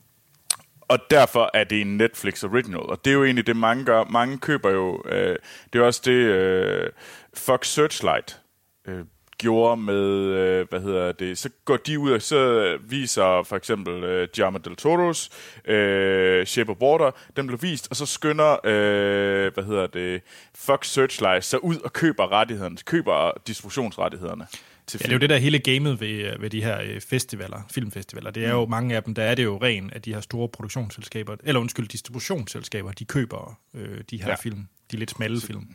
og 0.88 1.00
derfor 1.10 1.52
er 1.54 1.64
det 1.64 1.82
en 1.82 1.98
Netflix 1.98 2.44
original. 2.44 2.80
Og 2.80 3.06
det 3.06 3.12
er 3.12 3.16
jo 3.16 3.24
egentlig 3.24 3.48
det, 3.48 3.56
mange 3.56 3.86
gør. 3.86 4.04
Mange 4.04 4.38
køber 4.38 4.70
jo... 4.70 5.04
Øh, 5.06 5.36
det 5.74 5.82
er 5.82 5.86
også 5.86 6.02
det, 6.06 6.12
øh, 6.12 6.90
Fox 7.34 7.68
Searchlight 7.68 8.42
øh, 8.86 9.06
gjorde 9.40 9.82
med... 9.82 10.04
Øh, 10.26 10.70
hvad 10.70 10.82
hedder 10.82 11.12
det? 11.12 11.38
Så 11.38 11.50
går 11.66 11.78
de 11.78 12.00
ud 12.00 12.12
og 12.12 12.22
så 12.22 12.78
viser 12.90 13.44
for 13.44 13.56
eksempel 13.56 14.04
øh, 14.04 14.28
Guillermo 14.36 14.58
del 14.58 14.76
Toro's 14.82 15.30
øh, 15.72 16.46
Shape 16.46 16.72
of 16.72 16.78
Water. 16.82 17.12
Den 17.36 17.48
blev 17.48 17.62
vist, 17.62 17.88
og 17.90 17.96
så 17.96 18.06
skynder... 18.06 18.58
Øh, 18.64 19.54
hvad 19.54 19.64
hedder 19.64 19.88
det? 19.88 20.22
Fox 20.56 20.88
Searchlight 20.88 21.46
så 21.46 21.58
ud 21.58 21.78
og 21.78 21.94
køber 21.94 22.32
rettighederne. 22.32 22.78
Køber 22.86 23.32
distributionsrettighederne 23.48 24.48
til 24.88 24.98
Ja, 25.02 25.04
det 25.04 25.12
er 25.12 25.16
jo 25.16 25.20
det 25.20 25.30
der 25.30 25.38
hele 25.38 25.60
gamet 25.60 26.02
ved, 26.02 26.40
ved 26.40 26.50
de 26.50 26.64
her 26.64 26.82
øh, 26.82 27.02
festivaler, 27.02 27.62
filmfestivaler. 27.74 28.32
Det 28.32 28.46
er 28.46 28.50
jo 28.52 28.66
mange 28.66 28.96
af 28.96 29.04
dem, 29.04 29.14
der 29.14 29.24
er 29.24 29.36
det 29.36 29.44
jo 29.44 29.58
ren, 29.64 29.90
at 29.94 30.06
de 30.06 30.14
her 30.14 30.22
store 30.22 30.50
produktionsselskaber, 30.50 31.36
eller 31.44 31.62
undskyld, 31.62 31.88
distributionsselskaber, 31.88 32.92
de 32.92 33.06
køber 33.06 33.60
øh, 33.74 33.98
de 34.12 34.22
her 34.22 34.30
Ja. 34.30 34.36
film, 34.36 34.68
de 34.92 34.98
lidt 34.98 35.12
smalle 35.12 35.42
film. 35.42 35.68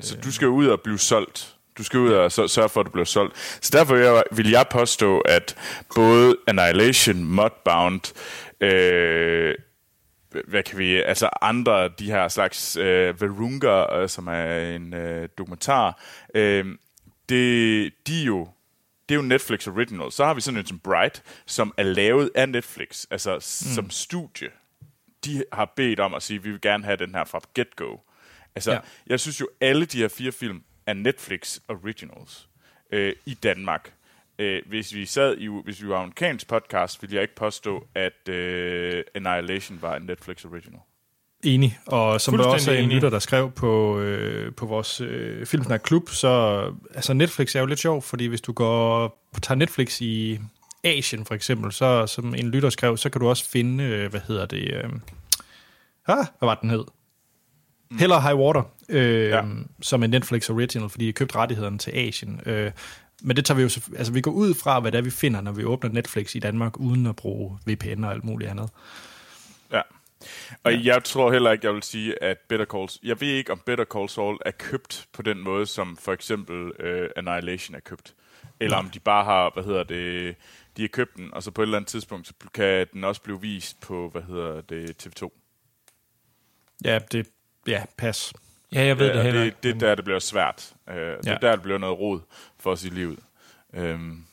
Så 0.00 0.16
du 0.24 0.32
skal 0.32 0.46
jo 0.46 0.52
ud 0.52 0.66
og 0.66 0.80
blive 0.80 0.98
solgt. 0.98 1.56
Du 1.78 1.84
skal 1.84 2.00
ud 2.00 2.12
og 2.12 2.32
så, 2.32 2.48
sørge 2.48 2.68
for, 2.68 2.80
at 2.80 2.86
du 2.86 2.90
bliver 2.90 3.04
solgt. 3.04 3.58
Så 3.60 3.70
derfor 3.72 3.94
vil 3.94 4.04
jeg, 4.04 4.22
vil 4.32 4.50
jeg 4.50 4.66
påstå, 4.70 5.20
at 5.20 5.56
både 5.94 6.36
Annihilation, 6.46 7.24
Mudbound, 7.24 8.14
øh, 8.60 9.54
hvad 10.48 10.62
kan 10.62 10.78
vi, 10.78 11.02
altså 11.02 11.28
andre 11.42 11.88
de 11.88 12.10
her 12.10 12.28
slags 12.28 12.76
øh, 12.76 13.20
Virunga, 13.20 13.96
øh, 13.96 14.08
som 14.08 14.26
er 14.28 14.74
en 14.76 14.94
øh, 14.94 15.28
dokumentar, 15.38 16.02
øh, 16.34 16.66
det, 17.28 17.92
de 18.06 18.22
er 18.22 18.26
jo 18.26 18.48
det 19.08 19.14
er 19.14 19.22
jo 19.22 19.28
Netflix 19.28 19.66
Original. 19.66 20.12
Så 20.12 20.24
har 20.24 20.34
vi 20.34 20.40
sådan 20.40 20.60
en 20.60 20.66
som 20.66 20.78
Bright, 20.78 21.22
som 21.46 21.74
er 21.76 21.82
lavet 21.82 22.30
af 22.34 22.48
Netflix, 22.48 23.04
altså 23.10 23.34
mm. 23.34 23.40
som 23.74 23.90
studie. 23.90 24.48
De 25.24 25.44
har 25.52 25.72
bedt 25.76 26.00
om 26.00 26.14
at 26.14 26.22
sige, 26.22 26.36
at 26.38 26.44
vi 26.44 26.50
vil 26.50 26.60
gerne 26.60 26.84
have 26.84 26.96
den 26.96 27.14
her 27.14 27.24
fra 27.24 27.40
get-go. 27.54 27.96
Altså. 28.54 28.72
Ja. 28.72 28.78
jeg 29.06 29.20
synes 29.20 29.40
jo, 29.40 29.48
alle 29.60 29.84
de 29.84 29.98
her 29.98 30.08
fire 30.08 30.32
film 30.32 30.62
er 30.86 30.94
Netflix 30.94 31.58
Originals 31.68 32.48
øh, 32.92 33.12
i 33.26 33.34
Danmark. 33.34 33.92
Øh, 34.38 34.62
hvis 34.66 34.94
vi 34.94 35.06
sad 35.06 35.36
i, 35.38 35.48
hvis 35.64 35.82
vi 35.82 35.88
var 35.88 35.96
en 35.96 36.02
amerikansk 36.02 36.48
podcast, 36.48 37.02
ville 37.02 37.14
jeg 37.14 37.22
ikke 37.22 37.34
påstå, 37.34 37.86
at 37.94 38.28
øh, 38.28 39.04
Annihilation 39.14 39.82
var 39.82 39.96
en 39.96 40.02
Netflix 40.02 40.44
Original. 40.44 40.80
Enig, 41.44 41.78
og 41.86 42.20
som 42.20 42.36
der 42.36 42.44
også 42.44 42.72
er 42.72 42.76
en 42.76 42.88
lytter, 42.88 43.10
der 43.10 43.18
skrev 43.18 43.50
på, 43.50 44.00
øh, 44.00 44.54
på 44.54 44.66
vores 44.66 45.00
øh, 45.00 45.46
Filmsnak 45.46 45.80
Klub, 45.80 46.08
så 46.08 46.62
altså 46.94 47.14
Netflix 47.14 47.54
er 47.54 47.60
jo 47.60 47.66
lidt 47.66 47.78
sjov, 47.78 48.02
fordi 48.02 48.26
hvis 48.26 48.40
du 48.40 48.52
går 48.52 49.18
tager 49.42 49.58
Netflix 49.58 50.00
i 50.00 50.38
Asien 50.84 51.24
for 51.24 51.34
eksempel, 51.34 51.72
så 51.72 52.06
som 52.06 52.34
en 52.34 52.50
lytter 52.50 52.70
skrev, 52.70 52.96
så 52.96 53.10
kan 53.10 53.20
du 53.20 53.28
også 53.28 53.50
finde, 53.50 53.84
øh, 53.84 54.10
hvad 54.10 54.20
hedder 54.28 54.46
det, 54.46 54.74
øh, 54.74 54.90
ah, 56.06 56.26
hvad 56.38 56.46
var 56.46 56.54
den 56.54 56.70
hed? 56.70 56.84
Hell 57.98 58.12
or 58.12 58.20
High 58.20 58.36
Water, 58.36 58.62
øh, 58.88 59.28
Ja. 59.28 59.36
ja. 59.36 59.42
som 59.82 60.02
er 60.02 60.06
Netflix 60.06 60.50
Original, 60.50 60.88
fordi 60.88 61.06
de 61.06 61.12
købte 61.12 61.36
rettighederne 61.36 61.78
til 61.78 61.90
Asien. 61.90 62.40
Øh, 62.46 62.72
men 63.22 63.36
det 63.36 63.44
tager 63.44 63.56
vi 63.56 63.62
jo, 63.62 63.70
altså 63.96 64.12
vi 64.12 64.20
går 64.20 64.30
ud 64.30 64.54
fra, 64.54 64.80
hvad 64.80 64.92
det 64.92 64.98
er, 64.98 65.02
vi 65.02 65.10
finder, 65.10 65.40
når 65.40 65.52
vi 65.52 65.64
åbner 65.64 65.90
Netflix 65.90 66.34
i 66.34 66.38
Danmark, 66.38 66.80
uden 66.80 67.06
at 67.06 67.16
bruge 67.16 67.58
VPN 67.66 68.04
og 68.04 68.12
alt 68.12 68.24
muligt 68.24 68.50
andet. 68.50 68.70
Ja. 69.72 69.80
Og 70.64 70.74
ja. 70.74 70.94
jeg 70.94 71.04
tror 71.04 71.32
heller 71.32 71.52
ikke, 71.52 71.66
jeg 71.66 71.74
vil 71.74 71.82
sige, 71.82 72.22
at 72.22 72.38
Better 72.48 72.66
Call 72.66 72.88
Jeg 73.02 73.20
ved 73.20 73.28
ikke, 73.28 73.52
om 73.52 73.62
Better 73.66 73.84
Call 73.84 74.08
Saul 74.08 74.38
er 74.46 74.50
købt 74.50 75.06
på 75.12 75.22
den 75.22 75.40
måde, 75.40 75.66
som 75.66 75.96
for 75.96 76.12
eksempel 76.12 76.62
uh, 76.64 77.08
Annihilation 77.16 77.74
er 77.74 77.80
købt. 77.80 78.14
Eller 78.60 78.76
om 78.76 78.90
de 78.90 79.00
bare 79.00 79.24
har, 79.24 79.50
hvad 79.54 79.64
hedder 79.64 79.82
det, 79.82 80.36
de 80.76 80.82
har 80.82 80.88
købt 80.88 81.16
den, 81.16 81.34
og 81.34 81.42
så 81.42 81.50
på 81.50 81.62
et 81.62 81.66
eller 81.66 81.76
andet 81.76 81.88
tidspunkt, 81.88 82.26
så 82.26 82.32
kan 82.54 82.86
den 82.92 83.04
også 83.04 83.22
blive 83.22 83.40
vist 83.40 83.80
på, 83.80 84.08
hvad 84.08 84.22
hedder 84.22 84.60
det, 84.60 85.06
TV2. 85.06 85.30
Ja, 86.84 86.98
det, 87.12 87.28
ja, 87.66 87.82
pas. 87.98 88.32
Ja, 88.72 88.84
jeg 88.84 88.98
ved 88.98 89.06
Ja, 89.06 89.14
det 89.16 89.22
heller 89.22 89.40
det, 89.40 89.46
ikke. 89.46 89.56
det 89.62 89.70
er 89.74 89.78
der, 89.78 89.94
det 89.94 90.04
bliver 90.04 90.18
svært. 90.18 90.70
Uh, 90.88 90.94
det 90.94 91.02
er 91.02 91.16
Ja. 91.32 91.36
der, 91.42 91.52
det 91.52 91.62
bliver 91.62 91.78
noget 91.78 91.98
rod 91.98 92.20
for 92.60 92.70
os 92.70 92.84
i 92.84 92.88
livet. 92.88 93.18
Um, 93.78 94.24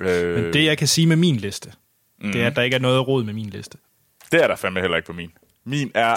øh, 0.00 0.34
Men 0.44 0.52
det, 0.52 0.64
jeg 0.64 0.78
kan 0.78 0.88
sige 0.88 1.06
med 1.06 1.16
min 1.16 1.36
liste, 1.36 1.72
mm. 2.20 2.32
det 2.32 2.42
er, 2.42 2.46
at 2.46 2.56
der 2.56 2.62
ikke 2.62 2.74
er 2.74 2.80
noget 2.80 3.08
råd 3.08 3.24
med 3.24 3.34
min 3.34 3.50
liste. 3.50 3.78
det 4.32 4.42
er 4.42 4.46
der 4.46 4.56
fandme 4.56 4.80
heller 4.80 4.96
ikke 4.96 5.06
på 5.06 5.12
min. 5.12 5.30
Min 5.64 5.90
er 5.94 6.14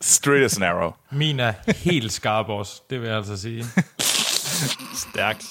straight 0.00 0.44
as 0.44 0.56
an 0.56 0.62
arrow. 0.62 0.92
Min 1.12 1.40
er 1.40 1.52
helt 1.76 2.12
skarp 2.12 2.48
også, 2.48 2.82
det 2.90 3.00
vil 3.00 3.06
jeg 3.08 3.16
altså 3.16 3.36
sige. 3.36 3.64
Stærkt. 5.12 5.44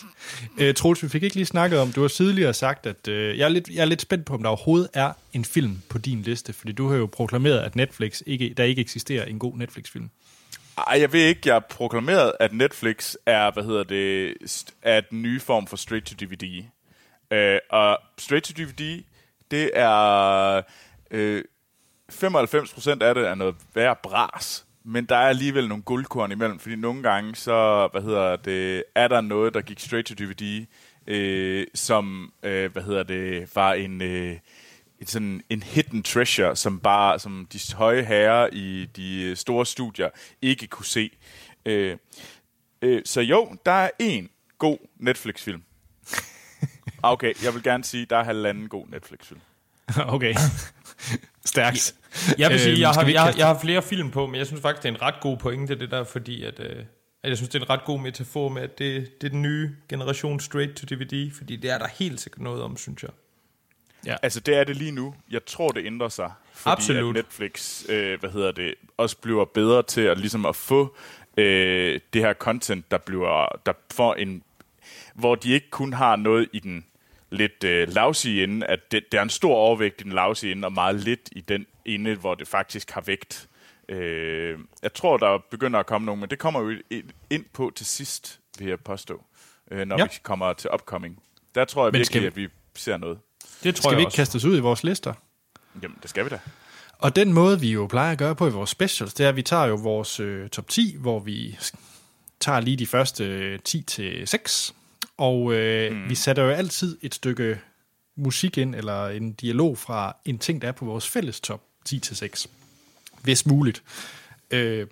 Øh, 0.57 0.73
Troels, 0.73 1.03
vi 1.03 1.09
fik 1.09 1.23
ikke 1.23 1.35
lige 1.35 1.45
snakket 1.45 1.79
om, 1.79 1.91
du 1.91 2.01
har 2.01 2.07
tidligere 2.07 2.53
sagt, 2.53 2.85
at 2.85 3.07
øh, 3.07 3.37
jeg, 3.37 3.45
er 3.45 3.49
lidt, 3.49 3.69
jeg 3.69 3.81
er 3.81 3.85
lidt 3.85 4.01
spændt 4.01 4.25
på, 4.25 4.33
om 4.33 4.41
der 4.43 4.49
overhovedet 4.49 4.89
er 4.93 5.11
en 5.33 5.45
film 5.45 5.81
på 5.89 5.97
din 5.97 6.21
liste, 6.21 6.53
fordi 6.53 6.71
du 6.71 6.89
har 6.89 6.97
jo 6.97 7.05
proklameret, 7.05 7.59
at 7.59 7.75
Netflix 7.75 8.21
ikke, 8.25 8.53
der 8.57 8.63
ikke 8.63 8.81
eksisterer 8.81 9.25
en 9.25 9.39
god 9.39 9.57
Netflix-film. 9.57 10.09
Ej, 10.77 10.99
jeg 10.99 11.13
ved 11.13 11.25
ikke, 11.25 11.41
jeg 11.45 11.55
har 11.55 11.65
proklameret, 11.69 12.33
at 12.39 12.53
Netflix 12.53 13.15
er, 13.25 13.51
hvad 13.51 13.63
hedder 13.63 13.83
det, 13.83 14.33
er 14.81 15.01
den 15.01 15.21
nye 15.21 15.39
form 15.39 15.67
for 15.67 15.77
straight-to-DVD. 15.77 16.65
Øh, 17.31 17.59
og 17.69 17.99
straight-to-DVD, 18.17 19.03
det 19.51 19.71
er... 19.73 20.61
Øh, 21.11 21.43
95% 22.11 23.03
af 23.03 23.15
det 23.15 23.27
er 23.27 23.35
noget 23.35 23.55
værd 23.73 24.01
bras, 24.03 24.65
men 24.83 25.05
der 25.05 25.15
er 25.15 25.29
alligevel 25.29 25.67
nogle 25.67 25.83
guldkorn 25.83 26.31
imellem, 26.31 26.59
fordi 26.59 26.75
nogle 26.75 27.03
gange, 27.03 27.35
så, 27.35 27.89
hvad 27.91 28.01
hedder 28.01 28.35
det, 28.35 28.83
er 28.95 29.07
der 29.07 29.21
noget, 29.21 29.53
der 29.53 29.61
gik 29.61 29.79
straight 29.79 30.07
to 30.07 30.13
DVD, 30.13 30.65
øh, 31.07 31.67
som, 31.73 32.33
øh, 32.43 32.71
hvad 32.71 32.83
hedder 32.83 33.03
det, 33.03 33.55
var 33.55 33.73
en, 33.73 34.01
øh, 34.01 34.35
et 34.99 35.09
sådan 35.09 35.41
en 35.49 35.63
hidden 35.63 36.03
treasure, 36.03 36.55
som 36.55 36.79
bare, 36.79 37.19
som 37.19 37.47
de 37.53 37.59
høje 37.75 38.03
herrer 38.03 38.49
i 38.51 38.85
de 38.95 39.35
store 39.35 39.65
studier 39.65 40.09
ikke 40.41 40.67
kunne 40.67 40.85
se. 40.85 41.09
Øh, 41.65 41.97
øh, 42.81 43.01
så 43.05 43.21
jo, 43.21 43.55
der 43.65 43.71
er 43.71 43.89
en 43.99 44.29
god 44.57 44.77
Netflix-film. 44.99 45.63
Okay, 47.03 47.33
jeg 47.43 47.53
vil 47.53 47.63
gerne 47.63 47.83
sige, 47.83 48.05
der 48.05 48.17
er 48.17 48.23
halvanden 48.23 48.69
god 48.69 48.87
Netflix-film. 48.87 49.39
okay. 50.15 50.33
Stærkt. 51.45 51.95
Jeg 52.37 52.49
vil 52.49 52.59
sige, 52.59 52.71
Øhm, 52.71 52.81
jeg 52.81 52.89
har, 52.89 53.05
jeg, 53.05 53.33
jeg 53.37 53.47
har 53.47 53.59
flere 53.59 53.81
film 53.81 54.11
på, 54.11 54.27
men 54.27 54.35
jeg 54.35 54.47
synes 54.47 54.61
faktisk, 54.61 54.83
det 54.83 54.89
er 54.89 54.93
en 54.93 55.01
ret 55.01 55.21
god 55.21 55.37
pointe, 55.37 55.79
det 55.79 55.91
der, 55.91 56.03
fordi 56.03 56.43
at, 56.43 56.59
øh, 56.59 56.83
at 57.23 57.29
jeg 57.29 57.37
synes, 57.37 57.49
det 57.49 57.61
er 57.61 57.65
en 57.65 57.69
ret 57.69 57.85
god 57.85 57.99
metafor 57.99 58.49
med, 58.49 58.61
at 58.61 58.79
det, 58.79 59.21
det 59.21 59.27
er 59.27 59.31
den 59.31 59.41
nye 59.41 59.75
generation 59.89 60.39
straight 60.39 60.75
to 60.75 60.95
DVD, 60.95 61.31
fordi 61.37 61.55
det 61.55 61.71
er 61.71 61.77
der 61.77 61.87
helt 61.87 62.21
sikkert 62.21 62.41
noget 62.41 62.61
om, 62.61 62.77
synes 62.77 63.03
jeg. 63.03 63.11
Altså, 64.05 64.39
det 64.39 64.55
er 64.55 64.63
det 64.63 64.75
lige 64.75 64.91
nu. 64.91 65.15
Jeg 65.31 65.45
tror, 65.45 65.69
det 65.69 65.85
ændrer 65.85 66.09
sig. 66.09 66.31
Fordi 66.53 66.71
Absolut. 66.71 67.17
At 67.17 67.23
Netflix, 67.25 67.83
øh, 67.89 68.19
hvad 68.19 68.29
hedder 68.29 68.51
det, 68.51 68.75
også 68.97 69.17
bliver 69.17 69.45
bedre 69.45 69.83
til 69.83 70.01
at, 70.01 70.17
ligesom 70.19 70.45
at 70.45 70.55
få 70.55 70.95
øh, 71.37 71.99
det 72.13 72.21
her 72.21 72.33
content, 72.33 72.91
der 72.91 72.97
bliver, 72.97 73.47
der 73.65 73.73
får 73.93 74.13
en, 74.13 74.43
hvor 75.15 75.35
de 75.35 75.51
ikke 75.51 75.69
kun 75.69 75.93
har 75.93 76.15
noget 76.15 76.49
i 76.53 76.59
den 76.59 76.85
lidt 77.29 77.63
øh, 77.63 77.87
lavsige 77.93 78.43
ende, 78.43 78.65
at 78.65 78.91
det, 78.91 79.11
der 79.11 79.17
er 79.17 79.23
en 79.23 79.29
stor 79.29 79.55
overvægt 79.55 80.01
i 80.01 80.03
den 80.03 80.11
lavsige 80.13 80.51
ende, 80.51 80.65
og 80.65 80.73
meget 80.73 80.95
lidt 80.95 81.29
i 81.31 81.41
den 81.41 81.65
ende, 81.85 82.15
hvor 82.15 82.35
det 82.35 82.47
faktisk 82.47 82.91
har 82.91 83.01
vægt. 83.01 83.47
Øh, 83.89 84.59
jeg 84.83 84.93
tror, 84.93 85.17
der 85.17 85.37
begynder 85.51 85.79
at 85.79 85.85
komme 85.85 86.05
nogen, 86.05 86.19
men 86.21 86.29
det 86.29 86.39
kommer 86.39 86.61
jo 86.61 86.75
ind- 87.29 87.45
på 87.53 87.71
til 87.75 87.85
sidst, 87.85 88.39
vil 88.59 88.67
jeg 88.67 88.79
påstå, 88.79 89.23
øh, 89.71 89.85
når 89.87 89.95
Ja. 89.97 90.01
ja. 90.03 90.07
vi 90.07 90.17
kommer 90.23 90.53
til 90.53 90.69
upcoming. 90.73 91.23
Der 91.55 91.65
tror 91.65 91.81
jeg 91.85 91.91
Men 91.91 91.99
virkelig, 91.99 92.05
skal 92.05 92.25
at 92.25 92.35
vi 92.35 92.47
ser 92.75 92.97
noget. 92.97 93.19
Det 93.63 93.75
tror 93.75 93.81
Skal 93.81 93.89
jeg 93.89 93.97
vi 93.97 94.01
ikke 94.01 94.07
også. 94.07 94.15
kaste 94.15 94.35
os 94.35 94.45
ud 94.45 94.57
i 94.57 94.59
vores 94.59 94.83
lister? 94.83 95.13
Jamen, 95.81 95.97
det 96.01 96.09
skal 96.09 96.25
vi 96.25 96.29
da. 96.29 96.39
Og 96.99 97.15
den 97.15 97.33
måde, 97.33 97.59
vi 97.59 97.71
jo 97.71 97.87
plejer 97.87 98.11
at 98.11 98.17
gøre 98.17 98.35
på 98.35 98.47
i 98.47 98.51
vores 98.51 98.69
specials, 98.69 99.13
det 99.13 99.23
er, 99.23 99.29
at 99.29 99.35
vi 99.35 99.41
tager 99.41 99.65
jo 99.65 99.75
vores 99.75 100.19
øh, 100.19 100.49
top 100.49 100.67
10, 100.67 100.95
hvor 100.99 101.19
vi 101.19 101.57
tager 102.39 102.59
lige 102.59 102.77
de 102.77 102.87
første 102.87 103.23
øh, 103.23 103.59
10 103.59 103.81
til 103.81 104.27
6. 104.27 104.75
Og 105.17 105.53
øh, 105.53 105.91
mm. 105.91 106.09
vi 106.09 106.15
sætter 106.15 106.43
jo 106.43 106.49
altid 106.49 106.97
et 107.01 107.15
stykke 107.15 107.59
musik 108.17 108.57
ind, 108.57 108.75
eller 108.75 109.07
en 109.07 109.33
dialog 109.33 109.77
fra 109.77 110.15
en 110.25 110.39
ting, 110.39 110.61
der 110.61 110.67
er 110.67 110.71
på 110.71 110.85
vores 110.85 111.07
fælles 111.07 111.39
top 111.39 111.61
10 111.85 111.99
til 111.99 112.15
6. 112.15 112.47
Hvis 113.21 113.45
muligt. 113.45 113.83
Øh, 114.51 114.87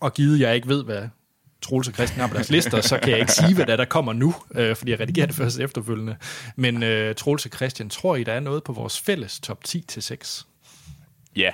og 0.00 0.14
givet 0.14 0.40
jeg 0.40 0.54
ikke 0.54 0.68
ved, 0.68 0.84
hvad 0.84 1.08
Troels 1.62 1.88
og 1.88 1.94
Christian 1.94 2.20
har 2.20 2.26
på 2.28 2.34
deres 2.34 2.50
lister, 2.50 2.80
så 2.80 2.98
kan 2.98 3.10
jeg 3.10 3.18
ikke 3.18 3.32
sige, 3.32 3.54
hvad 3.54 3.66
der, 3.66 3.72
er, 3.72 3.76
der 3.76 3.84
kommer 3.84 4.12
nu, 4.12 4.34
øh, 4.54 4.76
fordi 4.76 4.90
jeg 4.90 5.00
redigerer 5.00 5.26
det 5.26 5.34
først 5.36 5.58
efterfølgende. 5.60 6.16
Men 6.56 6.82
øh, 6.82 7.14
Troels 7.14 7.46
og 7.46 7.52
Christian, 7.52 7.90
tror 7.90 8.16
I, 8.16 8.24
der 8.24 8.32
er 8.32 8.40
noget 8.40 8.64
på 8.64 8.72
vores 8.72 9.00
fælles 9.00 9.40
top 9.40 9.64
10 9.64 9.80
til 9.80 10.02
6? 10.02 10.46
Ja. 11.36 11.52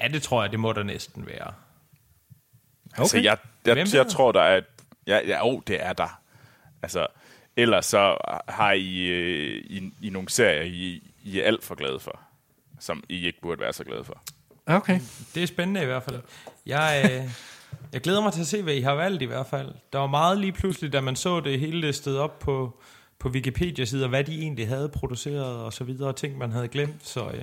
Ja, 0.00 0.08
det 0.08 0.22
tror 0.22 0.42
jeg, 0.42 0.52
det 0.52 0.60
må 0.60 0.72
der 0.72 0.82
næsten 0.82 1.26
være. 1.26 1.52
Okay. 2.92 3.00
Altså, 3.02 3.16
jeg, 3.18 3.36
jeg, 3.66 3.76
jeg, 3.76 3.94
jeg 3.94 4.06
tror, 4.06 4.32
der 4.32 4.40
er... 4.42 4.56
et- 4.56 4.64
Ja, 5.06 5.20
ja, 5.26 5.46
oh, 5.46 5.60
det 5.66 5.82
er 5.84 5.92
der. 5.92 6.20
Altså, 6.82 7.06
ellers 7.56 7.86
så 7.86 8.16
har 8.48 8.72
I, 8.72 8.98
øh, 9.06 9.64
I, 9.66 9.92
I 10.02 10.10
nogle 10.10 10.28
serier, 10.28 10.62
I, 10.62 11.02
I 11.24 11.40
er 11.40 11.44
alt 11.44 11.64
for 11.64 11.74
glade 11.74 12.00
for, 12.00 12.20
som 12.80 13.04
I 13.08 13.26
ikke 13.26 13.40
burde 13.42 13.60
være 13.60 13.72
så 13.72 13.84
glade 13.84 14.04
for. 14.04 14.22
Okay. 14.66 15.00
Det 15.34 15.42
er 15.42 15.46
spændende 15.46 15.82
i 15.82 15.84
hvert 15.84 16.02
fald. 16.02 16.20
Jeg, 16.66 17.10
øh, 17.24 17.30
jeg 17.92 18.00
glæder 18.00 18.22
mig 18.22 18.32
til 18.32 18.40
at 18.40 18.46
se, 18.46 18.62
hvad 18.62 18.74
I 18.74 18.80
har 18.80 18.94
valgt 18.94 19.22
i 19.22 19.24
hvert 19.24 19.46
fald. 19.46 19.68
Der 19.92 19.98
var 19.98 20.06
meget 20.06 20.38
lige 20.38 20.52
pludselig, 20.52 20.92
da 20.92 21.00
man 21.00 21.16
så 21.16 21.40
det 21.40 21.60
hele 21.60 21.80
listet 21.80 22.18
op 22.18 22.38
på, 22.38 22.80
på 23.18 23.28
Wikipedia-sider, 23.28 24.08
hvad 24.08 24.24
de 24.24 24.40
egentlig 24.40 24.68
havde 24.68 24.88
produceret 24.88 25.56
og 25.56 25.72
så 25.72 25.84
videre, 25.84 26.08
og 26.08 26.16
ting, 26.16 26.38
man 26.38 26.52
havde 26.52 26.68
glemt. 26.68 27.08
Så, 27.08 27.24
øh, 27.24 27.42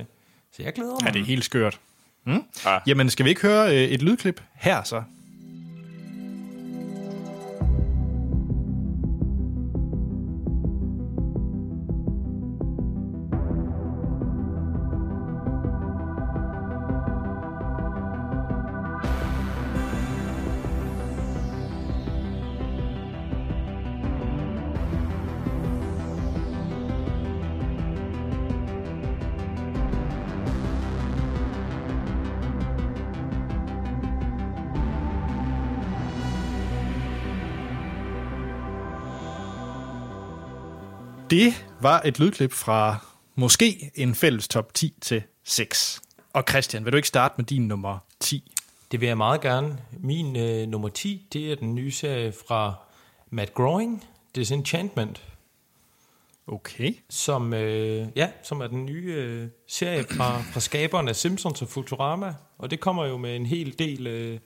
så 0.52 0.64
jeg 0.64 0.74
glæder 0.74 0.92
mig. 0.92 1.08
Ja, 1.08 1.12
det 1.12 1.22
er 1.22 1.26
helt 1.26 1.46
skørt. 1.46 1.80
Mm? 2.26 2.44
Ah. 2.66 2.82
Jamen, 2.88 3.10
skal 3.10 3.24
vi 3.26 3.30
ikke 3.30 3.42
høre 3.42 3.68
øh, 3.68 3.84
et 3.84 4.02
lydklip 4.02 4.42
her 4.54 4.84
så? 4.84 5.04
Det 41.32 41.66
var 41.82 42.02
et 42.06 42.20
lydklip 42.20 42.54
fra 42.54 42.98
måske 43.36 43.92
en 43.96 44.16
fælles 44.16 44.48
top 44.48 44.74
10 44.74 44.94
til 45.02 45.24
6. 45.44 46.02
Og 46.34 46.44
Christian, 46.50 46.86
vil 46.86 46.92
du 46.94 46.98
ikke 46.98 47.08
starte 47.08 47.34
med 47.38 47.46
din 47.46 47.68
nummer 47.68 47.98
10? 48.20 48.52
Det 48.92 49.02
vil 49.02 49.08
jeg 49.08 49.18
meget 49.18 49.42
gerne. 49.42 49.78
Min 50.00 50.36
øh, 50.36 50.68
nummer 50.68 50.90
10, 50.90 51.28
det 51.34 51.52
er 51.52 51.56
den 51.56 51.76
nye 51.76 51.92
serie 51.92 52.34
fra 52.48 52.74
Matt 53.30 53.54
Groening, 53.54 54.04
Disenchantment, 54.36 55.22
Okay. 56.48 56.94
som, 57.10 57.54
øh, 57.54 58.08
ja, 58.16 58.30
som 58.44 58.62
er 58.62 58.68
den 58.68 58.86
nye 58.86 59.14
øh, 59.14 59.48
serie 59.68 60.04
fra, 60.04 60.42
fra 60.42 60.60
skaberne 60.60 61.10
af 61.10 61.16
Simpsons 61.16 61.62
og 61.62 61.68
Futurama. 61.68 62.34
Og 62.58 62.72
det 62.72 62.80
kommer 62.80 63.06
jo 63.06 63.18
med 63.18 63.36
en 63.36 63.46
hel 63.46 63.80
del... 63.80 64.08
Øh, 64.08 64.40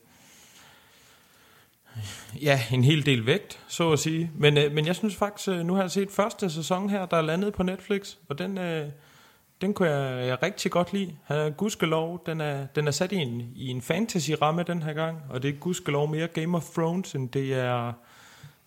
ja, 2.41 2.61
en 2.71 2.83
hel 2.83 3.05
del 3.05 3.25
vægt, 3.25 3.59
så 3.67 3.91
at 3.91 3.99
sige. 3.99 4.31
Men, 4.35 4.57
øh, 4.57 4.71
men 4.71 4.85
jeg 4.85 4.95
synes 4.95 5.15
faktisk, 5.15 5.49
øh, 5.49 5.65
nu 5.65 5.73
har 5.73 5.81
jeg 5.81 5.91
set 5.91 6.11
første 6.11 6.49
sæson 6.49 6.89
her, 6.89 7.05
der 7.05 7.17
er 7.17 7.21
landet 7.21 7.53
på 7.53 7.63
Netflix, 7.63 8.15
og 8.29 8.39
den, 8.39 8.57
øh, 8.57 8.89
den 9.61 9.73
kunne 9.73 9.89
jeg, 9.89 10.27
jeg 10.27 10.43
rigtig 10.43 10.71
godt 10.71 10.93
lide. 10.93 11.15
Han 11.23 11.37
er 11.37 11.49
gudskelov, 11.49 12.23
den 12.25 12.41
er, 12.41 12.65
den 12.75 12.87
er 12.87 12.91
sat 12.91 13.11
i 13.11 13.15
en, 13.15 13.41
i 13.55 13.67
en 13.67 13.81
fantasy-ramme 13.81 14.63
den 14.63 14.83
her 14.83 14.93
gang, 14.93 15.17
og 15.29 15.43
det 15.43 15.49
er 15.49 15.53
gudskelov 15.53 16.09
mere 16.09 16.27
Game 16.27 16.57
of 16.57 16.63
Thrones, 16.63 17.15
end 17.15 17.29
det 17.29 17.53
er, 17.53 17.93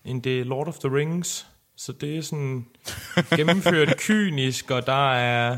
end 0.05 0.23
det 0.23 0.39
er 0.39 0.45
Lord 0.45 0.67
of 0.67 0.79
the 0.79 0.95
Rings. 0.95 1.47
Så 1.75 1.91
det 1.91 2.17
er 2.17 2.21
sådan 2.21 2.65
gennemført 3.37 3.97
kynisk, 3.97 4.71
og 4.71 4.85
der 4.85 5.13
er 5.13 5.57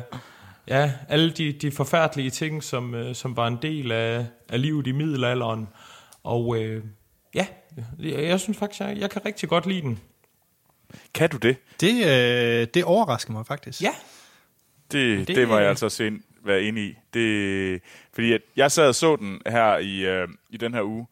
ja, 0.68 0.92
alle 1.10 1.32
de, 1.32 1.52
de 1.52 1.72
forfærdelige 1.72 2.30
ting, 2.30 2.64
som, 2.64 2.96
øh, 2.96 3.16
som 3.16 3.38
var 3.38 3.48
en 3.48 3.58
del 3.62 3.92
af, 3.92 4.26
af 4.50 4.62
livet 4.62 4.88
i 4.88 4.92
middelalderen. 4.92 5.68
Og 6.24 6.58
øh, 6.58 6.84
ja, 7.36 7.48
jeg, 8.00 8.24
jeg 8.24 8.40
synes 8.40 8.58
faktisk, 8.58 8.80
jeg, 8.82 8.98
jeg 8.98 9.10
kan 9.10 9.26
rigtig 9.26 9.50
godt 9.50 9.66
lide 9.66 9.82
den. 9.82 10.00
Kan 11.14 11.30
du 11.30 11.38
det? 11.38 11.56
Det, 11.82 12.06
øh, 12.06 12.68
det 12.74 12.84
overrasker 12.84 13.32
mig 13.34 13.46
faktisk. 13.46 13.82
Ja, 13.82 13.94
Det, 14.92 15.28
Det- 15.28 15.36
det, 15.36 15.48
må 15.48 15.58
jeg 15.58 15.70
altså 15.70 15.90
se, 15.90 16.12
være 16.44 16.64
inde 16.64 16.86
i. 16.86 16.96
Det, 17.14 17.82
fordi 18.14 18.34
at 18.34 18.42
jeg 18.56 18.72
sad 18.72 18.88
og 18.88 18.96
så 18.96 19.16
den 19.16 19.42
her 19.48 19.78
i, 19.78 20.06
øh, 20.06 20.28
i 20.50 20.58
den 20.58 20.74
her 20.74 20.82
uge, 20.84 21.08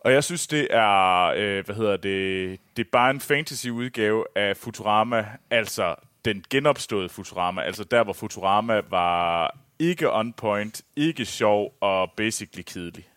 og 0.00 0.12
jeg 0.12 0.24
synes, 0.24 0.46
det 0.46 0.68
er, 0.70 1.24
øh, 1.36 1.64
hvad 1.64 1.74
hedder 1.74 1.96
det, 1.96 2.60
det 2.76 2.84
er 2.86 2.88
bare 2.92 3.10
en 3.10 3.20
fantasy-udgave 3.20 4.24
af 4.36 4.56
Futurama, 4.56 5.26
altså 5.50 5.94
den 6.24 6.44
genopståede 6.50 7.08
Futurama, 7.08 7.62
altså 7.62 7.84
der, 7.84 8.04
hvor 8.04 8.12
Futurama 8.12 8.80
var 8.90 9.56
ikke 9.78 10.12
on 10.12 10.32
point, 10.32 10.82
ikke 10.96 11.24
sjov 11.24 11.74
og 11.80 12.10
basically 12.16 12.62
kedelig. 12.62 13.08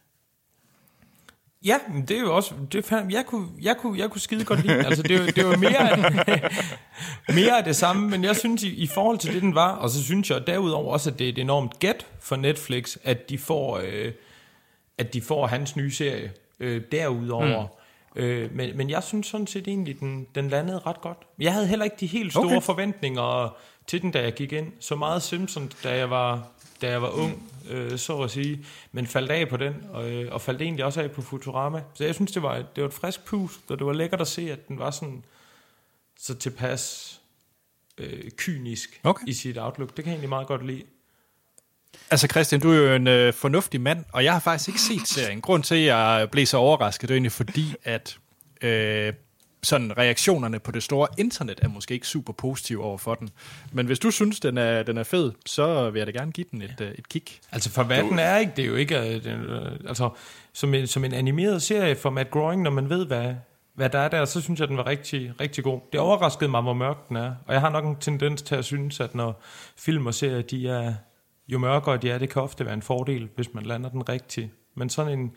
Ja, 1.67 1.77
men 1.93 2.01
det 2.06 2.17
er 2.17 2.21
jo 2.21 2.36
også, 2.36 2.53
det 2.71 2.91
jeg, 3.10 3.23
kunne, 3.27 3.47
jeg, 3.62 3.75
kunne, 3.77 3.99
jeg 3.99 4.10
kunne 4.10 4.21
skide 4.21 4.45
godt 4.45 4.65
lide, 4.65 4.86
altså 4.86 5.03
det, 5.03 5.19
var- 5.19 5.32
det 5.32 5.45
var 5.47 5.58
mere, 5.58 6.12
mere 7.41 7.58
af 7.58 7.63
det 7.63 7.75
samme, 7.75 8.10
men 8.10 8.23
jeg 8.23 8.36
synes 8.36 8.63
i, 8.63 8.69
i 8.75 8.88
forhold 8.88 9.17
til 9.17 9.34
det, 9.34 9.41
den 9.41 9.56
var, 9.56 9.71
og 9.75 9.89
så 9.89 10.03
synes 10.03 10.30
jeg 10.30 10.47
derudover 10.47 10.93
også, 10.93 11.10
at 11.10 11.19
det 11.19 11.25
er 11.25 11.30
et 11.30 11.38
enormt 11.39 11.80
gæt 11.80 12.06
for 12.19 12.36
Netflix, 12.36 12.97
at 13.03 13.30
de 13.30 13.38
får, 13.38 13.77
øh, 13.84 14.12
at 14.97 15.13
de 15.13 15.21
får 15.21 15.47
hans 15.47 15.75
nye 15.75 15.91
serie 15.91 16.32
øh, 16.60 16.82
derudover. 16.91 17.62
Mm. 18.15 18.21
Øh, 18.21 18.56
men, 18.56 18.77
men 18.77 18.89
jeg 18.89 19.03
synes 19.03 19.27
sådan 19.27 19.47
set 19.47 19.67
egentlig, 19.67 19.99
den, 19.99 20.27
den 20.36 20.49
landede 20.49 20.80
ret 20.80 21.01
godt. 21.01 21.17
Jeg 21.39 21.53
havde 21.53 21.67
heller 21.67 21.86
ikke 21.86 21.97
de 21.99 22.08
helt 22.08 22.32
store 22.32 22.45
okay. 22.45 22.62
forventninger 22.62 23.56
til 23.88 24.01
den, 24.01 24.12
da 24.12 24.21
jeg 24.21 24.34
gik 24.34 24.53
ind. 24.53 24.67
Så 24.80 24.95
meget 24.95 25.21
Simpsons, 25.21 25.75
da 25.84 25.95
jeg 25.97 26.10
var, 26.10 26.47
da 26.82 26.90
jeg 26.90 27.02
var 27.02 27.10
ung, 27.10 27.50
øh, 27.70 27.98
så 27.98 28.18
at 28.22 28.32
sige. 28.32 28.66
Men 28.92 29.08
faldt 29.08 29.32
af 29.32 29.50
på 29.50 29.58
den, 29.58 29.74
og, 29.92 30.12
øh, 30.12 30.34
og 30.34 30.42
faldt 30.42 30.62
egentlig 30.62 30.86
også 30.86 31.02
af 31.02 31.12
på 31.12 31.22
Futurama. 31.22 31.82
Så 31.94 32.04
jeg 32.06 32.16
synes, 32.16 32.32
det 32.32 32.42
var, 32.44 32.56
et- 32.56 32.76
det 32.76 32.82
var 32.84 32.88
et 32.88 32.94
frisk 32.94 33.26
pust, 33.26 33.60
og 33.70 33.78
det 33.80 33.88
var 33.88 33.94
lækkert 33.94 34.22
at 34.22 34.28
se, 34.28 34.52
at 34.52 34.68
den 34.68 34.80
var 34.80 34.92
sådan 34.92 35.24
så 36.20 36.36
tilpas 36.36 37.13
øh, 37.98 38.32
kynisk 38.38 39.00
Okay. 39.04 39.28
i 39.28 39.34
sit 39.34 39.58
outlook. 39.58 39.90
Det 39.90 39.96
kan 40.04 40.06
jeg 40.06 40.12
egentlig 40.13 40.30
meget 40.30 40.48
godt 40.48 40.66
lide. 40.66 40.84
Altså 42.12 42.28
Christian, 42.28 42.62
du 42.62 42.72
er 42.72 42.76
jo 42.78 42.94
en 42.96 43.08
øh, 43.08 43.34
fornuftig 43.34 43.82
mand, 43.82 44.06
og 44.13 44.24
jeg 44.24 44.34
har 44.34 44.40
faktisk 44.40 44.68
ikke 44.70 44.82
set 44.82 45.08
serien. 45.08 45.42
Grund 45.42 45.63
til, 45.63 45.76
at 45.76 45.82
jeg 45.86 46.28
blev 46.32 46.46
så 46.46 46.58
overrasket, 46.58 47.10
det 47.10 47.13
er 47.13 47.18
egentlig 47.18 47.32
fordi, 47.32 47.74
at 47.84 48.18
øh, 48.62 49.13
sådan 49.67 49.97
reaktionerne 49.97 50.60
på 50.60 50.71
det 50.71 50.84
store 50.84 51.08
internet 51.17 51.60
er 51.62 51.67
måske 51.67 51.93
ikke 51.93 52.08
super 52.08 52.34
positive 52.34 52.84
over 52.84 52.97
for 52.97 53.15
den. 53.15 53.30
Men 53.71 53.86
hvis 53.86 53.99
du 53.99 54.12
synes, 54.12 54.39
den 54.39 54.58
er, 54.58 54.84
den 54.84 54.97
er 54.97 55.03
fed, 55.03 55.32
så 55.45 55.89
vil 55.89 55.99
jeg 55.99 56.08
da 56.08 56.12
gerne 56.12 56.32
give 56.32 56.45
den 56.51 56.62
et, 56.62 56.82
øh, 56.82 56.91
et 56.91 57.10
kig. 57.10 57.23
Altså 57.51 57.71
for 57.71 57.84
hvad 57.84 58.03
den 58.03 58.19
er 58.19 58.38
ikke, 58.38 58.51
det 58.56 58.63
er 58.63 58.67
jo 58.67 58.75
ikke, 58.75 58.97
øh, 58.99 59.15
øh, 59.25 59.71
altså 59.88 60.10
som 60.53 60.73
en, 60.73 60.88
som 60.88 61.03
en 61.03 61.13
animeret 61.13 61.62
serie 61.62 61.95
for 61.95 62.10
Matt 62.10 62.32
Groening, 62.32 62.62
når 62.62 62.71
man 62.71 62.89
ved, 62.89 63.06
hvad, 63.06 63.36
hvad 63.73 63.89
der 63.89 63.99
er 63.99 64.08
der, 64.08 64.25
så 64.25 64.41
synes 64.41 64.60
jeg, 64.60 64.67
den 64.67 64.77
var 64.77 64.88
rigtig, 64.88 65.34
rigtig 65.41 65.63
god. 65.63 65.80
Det 65.91 65.99
overraskede 65.99 66.49
mig, 66.49 66.62
hvor 66.62 66.73
mørk 66.73 67.10
den 67.10 67.17
er, 67.17 67.34
og 67.47 67.53
jeg 67.53 67.62
har 67.62 67.69
nok 67.69 67.86
en 67.86 67.95
tendens 67.95 68.41
til 68.41 68.56
at 68.56 68.65
synes, 68.65 68.99
at 68.99 69.15
når 69.15 69.41
film 69.77 70.06
og 70.06 70.13
serier, 70.13 70.41
de 70.41 70.69
er, 70.69 70.93
jo 71.47 71.58
mørkere 71.58 71.97
de 71.97 72.10
er, 72.10 72.17
det 72.17 72.30
kan 72.30 72.41
ofte 72.41 72.65
være 72.65 72.73
en 72.73 72.82
fordel, 72.82 73.30
hvis 73.36 73.53
man 73.53 73.63
lander 73.63 73.89
den 73.89 74.10
rigtigt. 74.10 74.49
Men 74.75 74.89
sådan 74.89 75.19
en, 75.19 75.32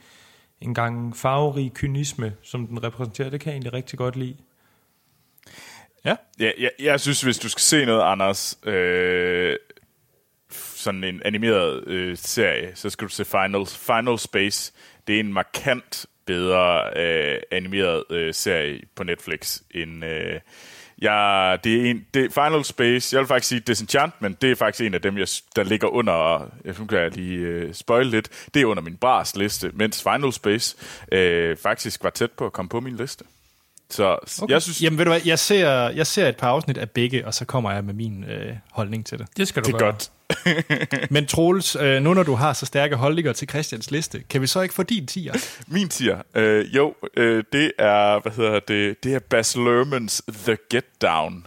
en 0.60 0.74
gang 0.74 1.16
farverig 1.16 1.72
kynisme, 1.74 2.32
som 2.42 2.66
den 2.66 2.84
repræsenterer, 2.84 3.30
det 3.30 3.40
kan 3.40 3.50
jeg 3.50 3.54
egentlig 3.54 3.72
rigtig 3.72 3.98
godt 3.98 4.16
lide. 4.16 4.36
Ja. 6.04 6.16
ja 6.40 6.50
jeg, 6.58 6.70
jeg 6.80 7.00
synes, 7.00 7.22
hvis 7.22 7.38
du 7.38 7.48
skal 7.48 7.60
se 7.60 7.84
noget, 7.84 8.02
Anders, 8.02 8.58
øh, 8.64 9.56
sådan 10.50 11.04
en 11.04 11.22
animeret 11.24 11.86
øh, 11.86 12.16
serie, 12.16 12.72
så 12.74 12.90
skal 12.90 13.08
du 13.08 13.12
se 13.12 13.24
Final, 13.24 13.66
Final 13.66 14.18
Space. 14.18 14.72
Det 15.06 15.16
er 15.16 15.20
en 15.20 15.32
markant 15.32 16.06
bedre 16.26 16.90
øh, 16.96 17.40
animeret 17.50 18.04
øh, 18.10 18.34
serie 18.34 18.80
på 18.94 19.04
Netflix 19.04 19.60
end... 19.70 20.04
Øh, 20.04 20.40
Ja, 21.02 21.56
det 21.64 21.80
er 21.80 21.90
en, 21.90 22.06
det, 22.14 22.32
Final 22.32 22.64
Space, 22.64 23.16
jeg 23.16 23.20
vil 23.20 23.28
faktisk 23.28 23.48
sige 23.48 23.60
Disenchantment, 23.60 24.42
det 24.42 24.50
er 24.50 24.54
faktisk 24.54 24.86
en 24.86 24.94
af 24.94 25.00
dem, 25.00 25.18
jeg, 25.18 25.26
der 25.56 25.62
ligger 25.62 25.88
under, 25.88 26.46
jeg 26.64 26.74
kan 26.74 26.88
jeg 26.90 27.16
lige 27.16 27.36
øh, 27.36 27.74
spoil 27.74 28.06
lidt, 28.06 28.28
det 28.54 28.62
er 28.62 28.66
under 28.66 28.82
min 28.82 28.96
bars 28.96 29.36
liste, 29.36 29.70
mens 29.74 30.02
Final 30.02 30.32
Space 30.32 30.76
øh, 31.12 31.56
faktisk 31.56 32.04
var 32.04 32.10
tæt 32.10 32.30
på 32.30 32.46
at 32.46 32.52
komme 32.52 32.68
på 32.68 32.80
min 32.80 32.96
liste. 32.96 33.24
Så 33.92 34.18
okay. 34.42 34.52
jeg 34.52 34.62
synes... 34.62 34.82
Jamen 34.82 34.98
ved 34.98 35.04
du 35.04 35.10
hvad, 35.10 35.20
jeg 35.24 35.38
ser, 35.38 35.68
jeg 35.88 36.06
ser 36.06 36.28
et 36.28 36.36
par 36.36 36.48
afsnit 36.48 36.78
af 36.78 36.90
begge, 36.90 37.26
og 37.26 37.34
så 37.34 37.44
kommer 37.44 37.72
jeg 37.72 37.84
med 37.84 37.94
min 37.94 38.24
øh, 38.24 38.54
holdning 38.72 39.06
til 39.06 39.18
det. 39.18 39.26
Det 39.36 39.48
skal 39.48 39.62
du 39.62 39.66
det 39.66 39.74
er 39.74 39.78
gøre. 39.78 39.90
godt. 39.92 40.10
Men 41.10 41.26
Troels, 41.26 41.76
øh, 41.76 42.02
nu 42.02 42.14
når 42.14 42.22
du 42.22 42.34
har 42.34 42.52
så 42.52 42.66
stærke 42.66 42.96
holdninger 42.96 43.32
til 43.32 43.48
Christians 43.48 43.90
liste, 43.90 44.22
kan 44.30 44.40
vi 44.40 44.46
så 44.46 44.60
ikke 44.60 44.74
få 44.74 44.82
din 44.82 45.06
tier? 45.06 45.34
Min 45.74 45.88
tier? 45.88 46.22
Øh, 46.34 46.76
jo, 46.76 46.94
øh, 47.16 47.44
det 47.52 47.72
er, 47.78 48.20
hvad 48.22 48.32
hedder 48.32 48.60
det, 48.68 49.04
det 49.04 49.14
er 49.14 49.18
Baz 49.18 49.56
Luhrmans 49.56 50.22
The 50.44 50.56
Get 50.70 50.84
Down 51.02 51.46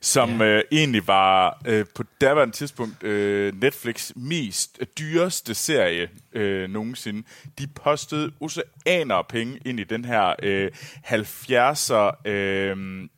som 0.00 0.40
ja. 0.40 0.46
øh, 0.46 0.62
egentlig 0.72 1.06
var 1.06 1.60
øh, 1.66 1.84
på 1.94 2.02
daværende 2.20 2.54
tidspunkt 2.54 3.02
øh, 3.02 3.60
Netflix 3.60 4.12
mest 4.16 4.78
øh, 4.80 4.86
dyreste 4.98 5.54
serie 5.54 6.08
øh, 6.32 6.70
nogensinde. 6.70 7.22
De 7.58 7.66
postede 7.66 8.32
oceaner 8.40 9.14
af 9.14 9.26
penge 9.26 9.60
ind 9.64 9.80
i 9.80 9.84
den 9.84 10.04
her 10.04 10.34
øh, 10.42 10.70
70'er 11.04 12.28
øh, 12.30 13.08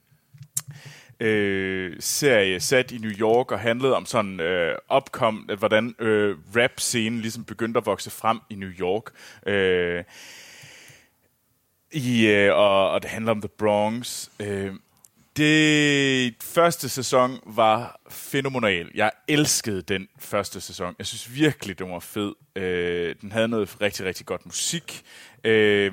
øh, 1.20 1.96
serie 2.00 2.60
sat 2.60 2.92
i 2.92 2.98
New 2.98 3.10
York 3.10 3.52
og 3.52 3.60
handlede 3.60 3.96
om 3.96 4.06
sådan 4.06 4.40
øh, 4.40 4.74
opkom, 4.88 5.46
at 5.50 5.58
hvordan 5.58 5.94
øh, 5.98 6.36
rap-scenen 6.56 7.20
ligesom 7.20 7.44
begyndte 7.44 7.78
at 7.78 7.86
vokse 7.86 8.10
frem 8.10 8.40
i 8.50 8.54
New 8.54 8.70
York. 8.70 9.04
Øh, 9.46 10.04
i, 11.92 12.26
øh, 12.26 12.54
og, 12.54 12.90
og 12.90 13.02
det 13.02 13.10
handler 13.10 13.32
om 13.32 13.40
The 13.40 13.48
Bronx. 13.48 14.28
Øh, 14.40 14.72
det 15.38 16.34
første 16.42 16.88
sæson 16.88 17.40
var 17.46 18.00
fænomenal. 18.10 18.90
Jeg 18.94 19.10
elskede 19.28 19.82
den 19.82 20.08
første 20.18 20.60
sæson. 20.60 20.94
Jeg 20.98 21.06
synes 21.06 21.34
virkelig, 21.34 21.78
den 21.78 21.90
var 21.90 21.98
fed. 21.98 22.34
Øh, 22.56 23.14
den 23.20 23.32
havde 23.32 23.48
noget 23.48 23.80
rigtig, 23.80 24.06
rigtig 24.06 24.26
godt 24.26 24.46
musik. 24.46 25.02
Øh, 25.44 25.92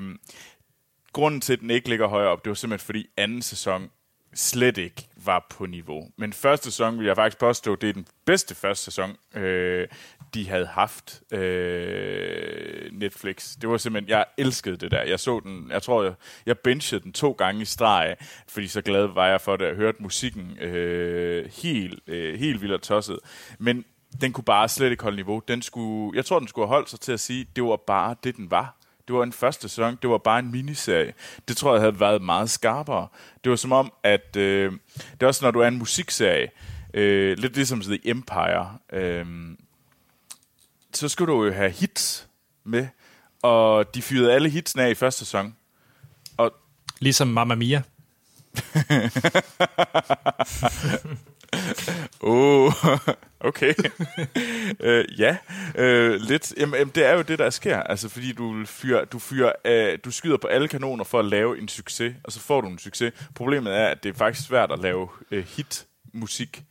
grunden 1.12 1.40
til, 1.40 1.52
at 1.52 1.60
den 1.60 1.70
ikke 1.70 1.88
ligger 1.88 2.06
højere 2.06 2.28
op, 2.28 2.44
det 2.44 2.50
var 2.50 2.54
simpelthen 2.54 2.86
fordi 2.86 3.06
anden 3.16 3.42
sæson 3.42 3.90
slet 4.34 4.78
ikke 4.78 5.08
var 5.24 5.46
på 5.50 5.66
niveau. 5.66 6.10
Men 6.18 6.32
første 6.32 6.64
sæson 6.64 6.98
vil 6.98 7.06
jeg 7.06 7.16
faktisk 7.16 7.38
påstå, 7.38 7.74
det 7.74 7.88
er 7.88 7.92
den 7.92 8.06
bedste 8.24 8.54
første 8.54 8.84
sæson, 8.84 9.16
øh, 9.34 9.88
de 10.36 10.48
havde 10.48 10.66
haft 10.66 11.22
øh, 11.32 12.92
Netflix. 12.92 13.56
Det 13.60 13.68
var 13.68 13.76
simpelthen, 13.76 14.08
jeg 14.08 14.24
elskede 14.38 14.76
det 14.76 14.90
der. 14.90 15.02
Jeg 15.02 15.20
så 15.20 15.40
den, 15.40 15.70
jeg 15.70 15.82
tror, 15.82 16.02
jeg, 16.02 16.12
jeg 16.46 16.58
benchede 16.58 17.00
den 17.02 17.12
to 17.12 17.32
gange 17.32 17.62
i 17.62 17.64
streg, 17.64 18.16
fordi 18.48 18.68
så 18.68 18.82
glad 18.82 19.06
var 19.06 19.26
jeg 19.26 19.40
for 19.40 19.56
det. 19.56 19.66
Jeg 19.66 19.74
hørte 19.74 20.02
musikken 20.02 20.58
øh, 20.58 21.50
helt, 21.62 22.00
øh, 22.06 22.38
helt 22.38 22.62
vildt 22.62 22.82
tosset. 22.82 23.18
Men 23.58 23.84
den 24.20 24.32
kunne 24.32 24.44
bare 24.44 24.68
slet 24.68 24.90
ikke 24.90 25.02
holde 25.02 25.16
niveau. 25.16 25.42
Den 25.48 25.62
skulle, 25.62 26.16
jeg 26.16 26.24
tror, 26.24 26.38
den 26.38 26.48
skulle 26.48 26.68
have 26.68 26.74
holdt 26.74 26.90
sig 26.90 27.00
til 27.00 27.12
at 27.12 27.20
sige, 27.20 27.46
det 27.56 27.64
var 27.64 27.76
bare 27.86 28.16
det, 28.24 28.36
den 28.36 28.50
var. 28.50 28.76
Det 29.08 29.16
var 29.16 29.22
en 29.22 29.32
første 29.32 29.68
sæson, 29.68 29.98
det 30.02 30.10
var 30.10 30.18
bare 30.18 30.38
en 30.38 30.52
miniserie. 30.52 31.14
Det 31.48 31.56
tror 31.56 31.72
jeg 31.72 31.80
havde 31.80 32.00
været 32.00 32.22
meget 32.22 32.50
skarpere. 32.50 33.08
Det 33.44 33.50
var 33.50 33.56
som 33.56 33.72
om, 33.72 33.92
at 34.02 34.36
øh, 34.36 34.72
det 35.12 35.22
er 35.22 35.26
også, 35.26 35.44
når 35.44 35.50
du 35.50 35.60
er 35.60 35.68
en 35.68 35.78
musikserie, 35.78 36.48
øh, 36.94 37.38
lidt 37.38 37.54
ligesom 37.54 37.80
The 37.80 37.98
Empire, 38.04 38.78
øh, 38.92 39.26
så 40.96 41.08
skulle 41.08 41.32
du 41.32 41.44
jo 41.44 41.52
have 41.52 41.70
hits 41.70 42.28
med, 42.64 42.86
og 43.42 43.94
de 43.94 44.02
fyrede 44.02 44.32
alle 44.32 44.48
hitsene 44.48 44.82
af 44.82 44.90
i 44.90 44.94
første 44.94 45.18
sæson. 45.18 45.56
Og 46.36 46.52
ligesom 47.00 47.28
Mamma 47.28 47.54
Mia. 47.54 47.82
oh, 52.20 52.72
okay. 53.48 53.74
uh, 54.84 55.20
ja, 55.20 55.36
uh, 55.78 56.14
lidt. 56.14 56.54
Jamen, 56.56 56.88
det 56.88 57.06
er 57.06 57.12
jo 57.12 57.22
det, 57.22 57.38
der 57.38 57.50
sker. 57.50 57.80
Altså, 57.80 58.08
fordi 58.08 58.32
du, 58.32 58.64
fyrer, 58.66 59.04
du, 59.04 59.18
fyrer, 59.18 59.52
uh, 59.68 59.98
du 60.04 60.10
skyder 60.10 60.36
på 60.36 60.46
alle 60.46 60.68
kanoner 60.68 61.04
for 61.04 61.18
at 61.18 61.24
lave 61.24 61.58
en 61.58 61.68
succes, 61.68 62.14
og 62.24 62.32
så 62.32 62.40
får 62.40 62.60
du 62.60 62.68
en 62.68 62.78
succes. 62.78 63.12
Problemet 63.34 63.74
er, 63.74 63.86
at 63.86 64.02
det 64.02 64.08
er 64.08 64.14
faktisk 64.14 64.46
svært 64.46 64.72
at 64.72 64.78
lave 64.78 65.08
uh, 65.32 65.38
hit-musik. 65.38 66.64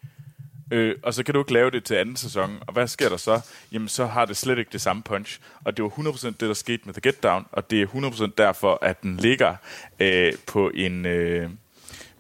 Øh, 0.71 0.95
og 1.04 1.13
så 1.13 1.23
kan 1.23 1.34
du 1.34 1.39
ikke 1.39 1.54
lave 1.54 1.71
det 1.71 1.84
til 1.84 1.95
anden 1.95 2.15
sæson. 2.15 2.60
Og 2.67 2.73
hvad 2.73 2.88
sker 2.88 3.10
der 3.10 3.17
så? 3.17 3.41
Jamen, 3.71 3.88
så 3.88 4.06
har 4.06 4.25
det 4.25 4.38
slet 4.38 4.58
ikke 4.58 4.71
det 4.71 4.82
samme 4.82 5.04
punch. 5.04 5.39
Og 5.63 5.78
det 5.78 5.84
var 5.84 5.89
100% 5.89 6.25
det, 6.28 6.39
der 6.39 6.54
skete 6.54 6.82
med 6.86 6.93
The 6.93 7.01
Get 7.01 7.23
Down, 7.23 7.45
og 7.51 7.71
det 7.71 7.82
er 7.82 7.88
100% 7.88 8.32
derfor, 8.38 8.80
at 8.82 9.01
den 9.01 9.17
ligger 9.17 9.56
øh, 9.99 10.34
på 10.47 10.71
en 10.73 11.06
øh, 11.06 11.49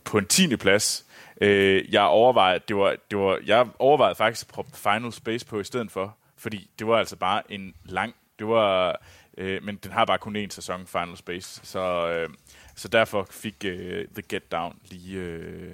på 0.03 0.17
en 0.17 0.25
10. 0.25 0.55
plads. 0.55 1.05
Øh, 1.41 1.93
jeg 1.93 2.01
overvejede, 2.01 2.59
det 2.67 2.75
var, 2.75 2.95
det 3.11 3.17
var, 3.17 3.39
jeg 3.45 3.67
overvejede 3.79 4.15
faktisk 4.15 4.47
at 4.47 4.53
proppe 4.53 4.71
Final 4.77 5.11
Space 5.11 5.45
på 5.45 5.59
i 5.59 5.63
stedet 5.63 5.91
for, 5.91 6.15
fordi 6.37 6.69
det 6.79 6.87
var 6.87 6.97
altså 6.97 7.15
bare 7.15 7.51
en 7.51 7.73
lang, 7.85 8.15
det 8.39 8.47
var, 8.47 9.01
øh, 9.37 9.63
men 9.63 9.75
den 9.75 9.91
har 9.91 10.05
bare 10.05 10.17
kun 10.17 10.35
én 10.35 10.49
sæson, 10.49 10.87
Final 10.87 11.17
Space, 11.17 11.61
så, 11.63 12.09
øh, 12.09 12.29
så 12.75 12.87
derfor 12.87 13.27
fik 13.31 13.55
øh, 13.65 14.07
The 14.13 14.23
Get 14.29 14.51
Down 14.51 14.79
lige, 14.89 15.17
øh, 15.17 15.73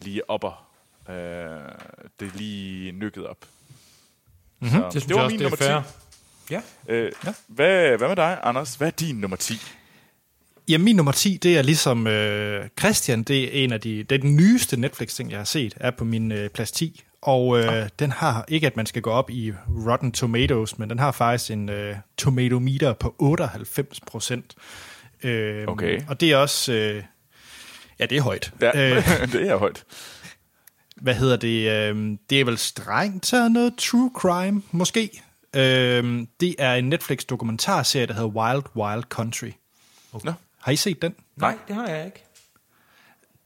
lige 0.00 0.30
opper 0.30 0.63
Øh, 1.08 1.14
det 2.20 2.28
er 2.28 2.36
lige 2.36 2.92
nykket 2.92 3.26
op. 3.26 3.36
Mm-hmm. 4.60 4.78
Så, 4.78 4.84
det, 4.84 4.92
synes 4.92 5.04
det 5.04 5.16
var 5.16 5.28
min 5.28 5.38
det 5.38 5.42
nummer 5.42 5.82
10. 5.82 5.90
Ja. 6.50 6.60
Øh, 6.88 7.12
ja. 7.26 7.34
Hvad, 7.46 7.98
hvad 7.98 8.08
med 8.08 8.16
dig, 8.16 8.38
Anders? 8.42 8.74
Hvad 8.74 8.88
er 8.88 8.92
din 8.92 9.16
nummer 9.16 9.36
10? 9.36 9.54
Ja, 10.68 10.78
min 10.78 10.96
nummer 10.96 11.12
10, 11.12 11.38
det 11.42 11.58
er 11.58 11.62
ligesom 11.62 12.06
øh, 12.06 12.68
Christian, 12.80 13.22
det 13.22 13.44
er 13.44 13.64
en 13.64 13.72
af 13.72 13.80
de, 13.80 14.02
det 14.02 14.12
er 14.12 14.18
den 14.18 14.36
nyeste 14.36 14.80
Netflix-ting, 14.80 15.30
jeg 15.30 15.38
har 15.38 15.44
set, 15.44 15.74
er 15.76 15.90
på 15.90 16.04
min 16.04 16.32
øh, 16.32 16.50
plads 16.50 16.72
10. 16.72 17.02
Og 17.22 17.58
øh, 17.58 17.72
ah. 17.72 17.88
den 17.98 18.12
har 18.12 18.44
ikke, 18.48 18.66
at 18.66 18.76
man 18.76 18.86
skal 18.86 19.02
gå 19.02 19.10
op 19.10 19.30
i 19.30 19.52
Rotten 19.86 20.12
Tomatoes, 20.12 20.78
men 20.78 20.90
den 20.90 20.98
har 20.98 21.12
faktisk 21.12 21.50
en 21.50 21.68
øh, 21.68 21.96
tomatometer 22.16 22.92
på 22.92 23.14
98 23.18 24.00
procent. 24.00 24.54
Øh, 25.22 25.64
okay. 25.68 26.00
Og 26.08 26.20
det 26.20 26.32
er 26.32 26.36
også... 26.36 26.72
Øh, 26.72 27.02
ja, 27.98 28.06
det 28.06 28.18
er 28.18 28.22
højt. 28.22 28.52
Ja, 28.60 28.96
øh, 28.96 28.96
det 29.32 29.48
er 29.48 29.56
højt 29.56 29.84
hvad 30.94 31.14
hedder 31.14 31.36
det, 31.36 31.70
øh, 31.70 32.18
det 32.30 32.40
er 32.40 32.44
vel 32.44 32.58
strengt 32.58 33.24
taget 33.24 33.52
noget 33.52 33.74
true 33.76 34.10
crime, 34.14 34.62
måske. 34.70 35.22
Øh, 35.56 36.26
det 36.40 36.54
er 36.58 36.74
en 36.74 36.88
Netflix-dokumentarserie, 36.88 38.06
der 38.06 38.14
hedder 38.14 38.28
Wild 38.28 38.62
Wild 38.76 39.02
Country. 39.02 39.50
Okay. 40.12 40.32
Har 40.58 40.72
I 40.72 40.76
set 40.76 41.02
den? 41.02 41.14
Nej, 41.36 41.58
det 41.68 41.76
har 41.76 41.86
jeg 41.86 42.06
ikke. 42.06 42.24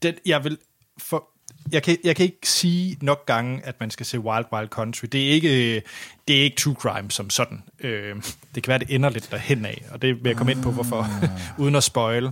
Den, 0.03 0.15
jeg 0.27 0.45
vil 0.45 0.59
for, 0.99 1.29
jeg 1.73 1.83
kan, 1.83 1.99
jeg 2.05 2.17
kan 2.17 2.25
ikke 2.25 2.49
sige 2.49 2.97
nok 3.01 3.27
gange, 3.27 3.61
at 3.65 3.81
man 3.81 3.91
skal 3.91 4.07
se 4.07 4.21
Wild 4.21 4.45
Wild 4.53 4.69
Country. 4.69 5.07
Det 5.13 5.29
er 5.29 5.31
ikke, 5.31 5.83
det 6.29 6.39
er 6.39 6.43
ikke 6.43 6.57
true 6.57 6.75
crime 6.75 7.11
som 7.11 7.31
sådan. 7.31 7.63
Øh, 7.81 8.17
det 8.55 8.63
kan 8.63 8.71
være, 8.71 8.79
det 8.79 8.95
ender 8.95 9.11
lidt 9.11 9.31
derhen 9.31 9.65
af, 9.65 9.85
og 9.91 10.03
det 10.03 10.15
vil 10.15 10.29
jeg 10.29 10.37
komme 10.37 10.53
ind 10.53 10.63
på, 10.63 10.71
hvorfor, 10.71 11.03
ah. 11.03 11.61
uden 11.63 11.75
at 11.75 11.85
spoil. 11.85 12.31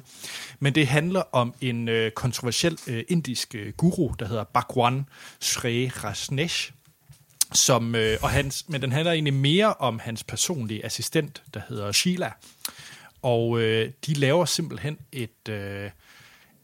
Men 0.61 0.75
det 0.75 0.87
handler 0.87 1.23
om 1.33 1.55
en 1.61 1.89
øh, 1.89 2.11
kontroversiel 2.11 2.79
øh, 2.87 3.05
indisk 3.09 3.55
øh, 3.55 3.73
guru, 3.73 4.13
der 4.19 4.29
hedder 4.29 4.45
Bhagwan 4.45 5.07
Sri 5.41 5.89
Rajneesh, 5.89 6.73
som, 7.53 7.95
øh, 7.95 8.19
og 8.23 8.31
hans, 8.31 8.65
men 8.69 8.83
den 8.83 8.93
handler 8.93 9.13
egentlig 9.13 9.35
mere 9.35 9.75
om 9.75 9.99
hans 9.99 10.25
personlige 10.25 10.85
assistent, 10.85 11.43
der 11.55 11.61
hedder 11.69 11.93
Sheila. 11.93 12.31
Og 13.23 13.61
øh, 13.61 13.91
de 14.07 14.15
laver 14.15 14.45
simpelthen 14.45 14.99
et... 15.13 15.49
Øh, 15.49 15.91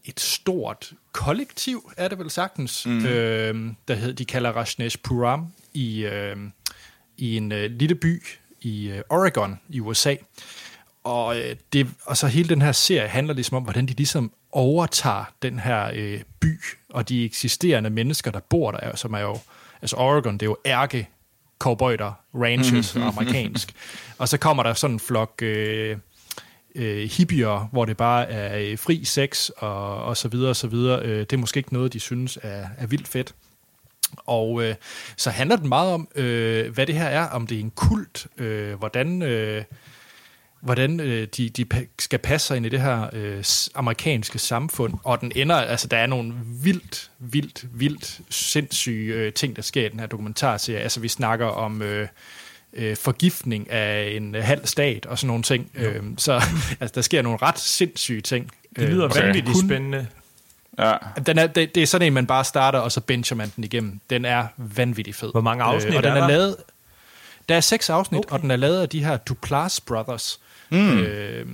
et 0.05 0.21
stort 0.21 0.93
kollektiv, 1.13 1.93
er 1.97 2.09
det 2.09 2.19
vel 2.19 2.31
sagtens, 2.31 2.87
mm. 2.87 3.07
øh, 3.07 3.73
der 3.89 3.95
hed, 3.95 4.13
de 4.15 4.25
kalder 4.25 4.53
Rajneesh 4.53 4.99
Puram 5.03 5.47
i, 5.75 6.05
øh, 6.05 6.37
i 7.17 7.37
en 7.37 7.53
øh, 7.53 7.71
lille 7.71 7.95
by 7.95 8.23
i 8.61 8.89
øh, 8.89 9.03
Oregon 9.09 9.61
i 9.69 9.81
USA. 9.81 10.15
Og, 11.05 11.39
øh, 11.39 11.57
det, 11.73 11.89
og 12.05 12.17
så 12.17 12.27
hele 12.27 12.49
den 12.49 12.63
her 12.63 12.73
serie 12.73 13.09
handler 13.09 13.35
ligesom 13.35 13.57
om, 13.57 13.63
hvordan 13.63 13.87
de 13.87 13.93
ligesom 13.93 14.33
overtager 14.53 15.25
den 15.43 15.59
her 15.59 15.91
øh, 15.95 16.21
by, 16.41 16.61
og 16.89 17.09
de 17.09 17.25
eksisterende 17.25 17.91
mennesker, 17.91 18.31
der 18.31 18.41
bor 18.41 18.71
der, 18.71 18.97
som 18.97 19.13
er 19.13 19.19
jo, 19.19 19.39
altså 19.83 19.97
Oregon, 19.97 20.35
det 20.35 20.43
er 20.43 20.47
jo 20.51 20.57
ærke 20.67 21.09
cowboyder, 21.59 22.13
ranches, 22.35 22.95
mm-hmm. 22.95 23.09
amerikansk. 23.09 23.73
Og 24.19 24.29
så 24.29 24.39
kommer 24.39 24.63
der 24.63 24.75
sådan 24.75 24.95
en 24.95 25.01
flok 25.01 25.43
øh, 25.43 25.97
øh, 26.75 27.11
hippier, 27.11 27.69
hvor 27.73 27.85
det 27.85 27.97
bare 27.97 28.31
er 28.31 28.59
øh, 28.59 28.79
fri 28.79 29.05
sex 29.05 29.49
og, 29.49 30.05
og 30.05 30.17
så 30.17 30.29
videre 30.29 30.51
og 30.51 30.57
så 30.57 30.67
videre. 30.67 31.03
Øh, 31.03 31.21
det 31.21 31.33
er 31.33 31.37
måske 31.37 31.59
ikke 31.59 31.73
noget, 31.73 31.93
de 31.93 32.01
synes 32.01 32.39
er, 32.43 32.67
er 32.79 32.87
vildt 32.87 33.09
fedt. 33.09 33.35
Og 34.17 34.63
øh, 34.63 34.75
så 35.17 35.31
handler 35.31 35.57
den 35.57 35.69
meget 35.69 35.93
om, 35.93 36.09
øh, 36.15 36.75
hvad 36.75 36.87
det 36.87 36.95
her 36.95 37.07
er, 37.07 37.29
om 37.29 37.47
det 37.47 37.57
er 37.57 37.61
en 37.61 37.71
kult, 37.71 38.27
øh, 38.39 38.75
hvordan, 38.75 39.23
øh, 39.23 39.65
hvordan 40.61 41.01
øh, 41.01 41.29
de, 41.37 41.49
de 41.49 41.67
skal 41.99 42.19
passe 42.19 42.47
sig 42.47 42.57
ind 42.57 42.67
i 42.67 42.69
det 42.69 42.81
her 42.81 43.11
øh, 43.13 43.45
amerikanske 43.75 44.39
samfund. 44.39 44.95
Og 45.05 45.21
den 45.21 45.33
ender, 45.35 45.57
altså 45.57 45.89
der 45.89 45.97
er 45.97 46.07
nogle 46.07 46.35
vildt, 46.63 47.11
vildt, 47.19 47.65
vildt 47.73 48.21
sindssyge 48.31 49.15
øh, 49.15 49.33
ting, 49.33 49.57
der 49.57 49.63
sker 49.63 49.87
i 49.87 49.89
den 49.89 50.01
her 50.01 50.07
dokumentarserie. 50.07 50.81
Altså 50.81 51.01
vi 51.01 51.09
snakker 51.09 51.47
om... 51.47 51.83
Øh, 51.83 52.09
øh, 52.73 52.97
forgiftning 52.97 53.71
af 53.71 54.13
en 54.17 54.35
øh, 54.35 54.45
halv 54.45 54.67
stat 54.67 55.07
og 55.07 55.19
sådan 55.19 55.27
nogle 55.27 55.43
ting. 55.43 55.71
Øh, 55.75 56.03
så 56.19 56.33
altså, 56.81 56.93
der 56.95 57.01
sker 57.01 57.23
nogle 57.23 57.39
ret 57.43 57.59
sindssyge 57.59 58.21
ting. 58.21 58.51
Det 58.77 58.89
lyder 58.89 59.05
Øh, 59.05 59.17
vanvittigt 59.17 59.57
kun- 59.57 59.69
spændende. 59.69 60.07
Ja. 60.79 60.93
den 61.27 61.39
er, 61.39 61.47
det, 61.47 61.75
det 61.75 61.83
er 61.83 61.87
sådan 61.87 62.07
en, 62.07 62.13
man 62.13 62.27
bare 62.27 62.45
starter, 62.45 62.79
og 62.79 62.93
så 62.93 63.01
binger 63.01 63.35
man 63.35 63.53
den 63.57 63.65
igennem. 63.65 64.01
Den 64.11 64.25
er 64.25 64.47
vanvittig 64.57 65.15
fed. 65.15 65.31
Hvor 65.33 65.41
mange 65.41 65.65
afsnit 65.65 65.95
og 65.97 66.03
den 66.03 66.13
er 66.13 66.17
er, 66.17 66.21
der? 66.21 66.29
lavet, 66.29 66.57
der 67.49 67.57
er 67.57 67.61
seks 67.61 67.91
afsnit, 67.91 68.19
Okay. 68.19 68.27
okay. 68.29 68.35
og 68.35 68.43
den 68.43 68.51
er 68.51 68.57
lavet 68.57 68.81
af 68.83 68.89
de 68.89 69.05
her 69.05 69.17
Duplass 69.17 69.81
Brothers. 69.81 70.41
Mm. 70.71 70.99
Øh, 70.99 71.47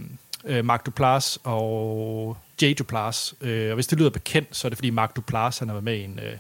øh, 0.45 0.65
Mark 0.65 0.87
Duplass 0.87 1.39
og 1.45 2.37
Jay 2.63 2.75
Duplass. 2.79 3.35
Øh, 3.41 3.69
og 3.71 3.75
hvis 3.75 3.87
det 3.87 3.99
lyder 3.99 4.11
bekendt, 4.11 4.57
så 4.57 4.67
er 4.67 4.69
det 4.69 4.79
fordi 4.79 4.91
Mark 4.91 5.17
Duplass 5.17 5.59
han 5.59 5.69
har 5.69 5.75
været 5.75 5.85
med 5.85 5.95
i 5.97 6.05
en, 6.05 6.19
øh, 6.23 6.33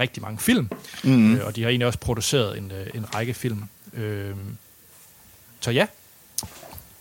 rigtig 0.00 0.22
mange 0.22 0.38
film. 0.38 0.68
Mm. 1.04 1.34
Øh, 1.34 1.46
og 1.46 1.56
de 1.56 1.62
har 1.62 1.68
egentlig 1.70 1.86
også 1.86 1.98
produceret 1.98 2.58
en, 2.58 2.72
øh, 2.80 2.86
en 2.94 3.14
række 3.14 3.34
film. 3.34 3.62
Øh, 3.94 4.36
så 5.60 5.70
ja, 5.70 5.86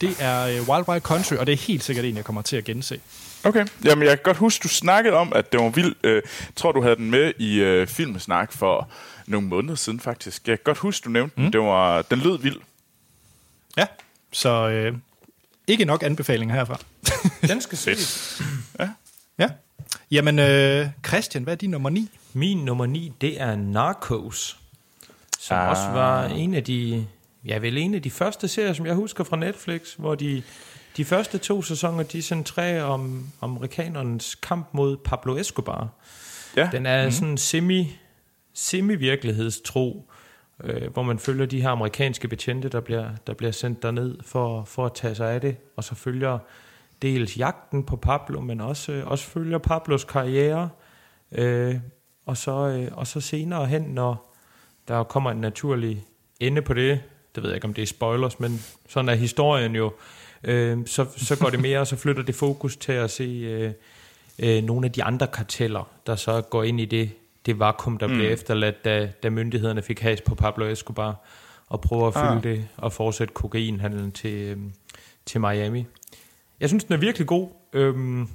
det 0.01 0.15
er 0.19 0.43
øh, 0.43 0.69
Wild 0.69 0.89
Wild 0.89 1.01
Country, 1.01 1.35
og 1.35 1.47
det 1.47 1.53
er 1.53 1.57
helt 1.57 1.83
sikkert 1.83 2.05
en, 2.05 2.15
jeg 2.15 2.25
kommer 2.25 2.41
til 2.41 2.55
at 2.55 2.63
gense. 2.63 2.99
Okay. 3.43 3.65
Jamen, 3.83 4.07
jeg 4.07 4.17
kan 4.17 4.23
godt 4.23 4.37
huske, 4.37 4.63
du 4.63 4.67
snakkede 4.67 5.15
om, 5.15 5.33
at 5.33 5.51
det 5.51 5.59
var 5.59 5.69
vildt. 5.69 5.97
Øh, 6.03 6.15
jeg 6.15 6.23
tror, 6.55 6.71
du 6.71 6.81
havde 6.81 6.95
den 6.95 7.11
med 7.11 7.33
i 7.39 7.59
øh, 7.59 7.87
Filmsnak 7.87 8.53
for 8.53 8.89
nogle 9.27 9.47
måneder 9.47 9.75
siden, 9.75 9.99
faktisk. 9.99 10.47
Jeg 10.47 10.57
kan 10.57 10.63
godt 10.63 10.77
huske, 10.77 11.05
du 11.05 11.09
nævnte 11.09 11.33
mm. 11.37 11.43
den. 11.43 11.53
Det 11.53 11.61
var, 11.61 12.01
den 12.01 12.19
lød 12.19 12.39
vild. 12.39 12.57
Ja, 13.77 13.85
så 14.31 14.69
øh, 14.69 14.97
ikke 15.67 15.85
nok 15.85 16.03
anbefalinger 16.03 16.55
herfra. 16.55 16.79
Den 17.47 17.61
skal 17.61 17.77
ses. 17.77 18.41
ja. 19.39 19.49
Jamen, 20.11 20.39
øh, 20.39 20.87
Christian, 21.07 21.43
hvad 21.43 21.53
er 21.53 21.57
din 21.57 21.69
nummer 21.69 21.89
9? 21.89 22.09
Min 22.33 22.57
nummer 22.57 22.85
9, 22.85 23.13
det 23.21 23.41
er 23.41 23.55
Narcos. 23.55 24.60
Som 25.41 25.57
Ah. 25.57 25.69
også 25.69 25.89
var 25.89 26.25
en 26.25 26.53
af 26.53 26.63
de, 26.63 27.07
ja 27.45 27.57
vel 27.57 27.77
en 27.77 27.93
af 27.93 28.01
de 28.01 28.11
første 28.11 28.47
serier, 28.47 28.73
som 28.73 28.85
jeg 28.85 28.95
husker 28.95 29.23
fra 29.23 29.37
Netflix, 29.37 29.93
hvor 29.93 30.15
de, 30.15 30.43
de 30.97 31.05
første 31.05 31.37
to 31.37 31.61
sæsoner, 31.61 32.03
de 32.03 32.21
centrerer 32.21 32.83
om 32.83 33.27
amerikanernes 33.41 34.35
kamp 34.35 34.67
mod 34.71 34.97
Pablo 34.97 35.37
Escobar. 35.37 35.87
Ja. 36.57 36.69
Den 36.71 36.85
er 36.85 37.05
mm. 37.05 37.11
sådan 37.11 37.37
semi, 37.37 37.97
semi-virkelighedstro, 38.53 40.09
øh, 40.63 40.93
hvor 40.93 41.03
man 41.03 41.19
følger 41.19 41.45
de 41.45 41.61
her 41.61 41.69
amerikanske 41.69 42.27
betjente, 42.27 42.69
der 42.69 42.79
bliver, 42.79 43.09
der 43.27 43.33
bliver 43.33 43.51
sendt 43.51 43.83
derned 43.83 44.17
for, 44.25 44.63
for 44.63 44.85
at 44.85 44.93
tage 44.93 45.15
sig 45.15 45.31
af 45.31 45.41
det, 45.41 45.55
og 45.75 45.83
så 45.83 45.95
følger 45.95 46.39
dels 47.01 47.37
jagten 47.37 47.83
på 47.83 47.95
Pablo, 47.95 48.41
men 48.41 48.61
også, 48.61 48.91
øh, 48.91 49.07
også 49.07 49.25
følger 49.25 49.57
Pablos 49.57 50.03
karriere, 50.03 50.69
øh, 51.31 51.75
og, 52.25 52.37
så, 52.37 52.51
øh, 52.51 52.87
og 52.91 53.07
så 53.07 53.21
senere 53.21 53.65
hen, 53.65 53.81
når 53.81 54.30
der 54.87 55.03
kommer 55.03 55.31
en 55.31 55.37
naturlig 55.37 56.05
ende 56.39 56.61
på 56.61 56.73
det, 56.73 57.01
det 57.35 57.43
ved 57.43 57.49
jeg 57.49 57.55
ikke, 57.57 57.67
om 57.67 57.73
det 57.73 57.81
er 57.81 57.85
spoilers, 57.85 58.39
men 58.39 58.61
sådan 58.89 59.09
er 59.09 59.15
historien 59.15 59.75
jo, 59.75 59.93
øh, 60.43 60.77
så, 60.85 61.05
så 61.17 61.37
går 61.39 61.49
det 61.49 61.59
mere, 61.61 61.79
og 61.79 61.87
så 61.87 61.95
flytter 61.95 62.23
det 62.23 62.35
fokus 62.35 62.77
til 62.77 62.91
at 62.91 63.11
se 63.11 63.23
øh, 63.23 63.71
øh, 64.39 64.63
nogle 64.63 64.85
af 64.85 64.91
de 64.91 65.03
andre 65.03 65.27
karteller, 65.27 65.89
der 66.07 66.15
så 66.15 66.41
går 66.41 66.63
ind 66.63 66.81
i 66.81 66.85
det, 66.85 67.11
det 67.45 67.59
vakuum, 67.59 67.97
der 67.97 68.07
mm. 68.07 68.13
blev 68.13 68.31
efterladt, 68.31 68.85
da, 68.85 69.11
da 69.23 69.29
myndighederne 69.29 69.81
fik 69.81 69.99
has 69.99 70.21
på 70.21 70.35
Pablo 70.35 70.65
Escobar, 70.65 71.15
og 71.67 71.81
prøver 71.81 72.07
at 72.07 72.13
fylde 72.13 72.27
Ah. 72.27 72.43
det 72.43 72.67
og 72.77 72.93
fortsætte 72.93 73.33
kokainhandlen 73.33 74.11
til, 74.11 74.33
øh, 74.33 74.57
til 75.25 75.41
Miami. 75.41 75.85
Jeg 76.59 76.69
synes, 76.69 76.83
den 76.83 76.93
er 76.93 76.97
virkelig 76.97 77.27
god. 77.27 77.49
Øhm, 77.73 78.27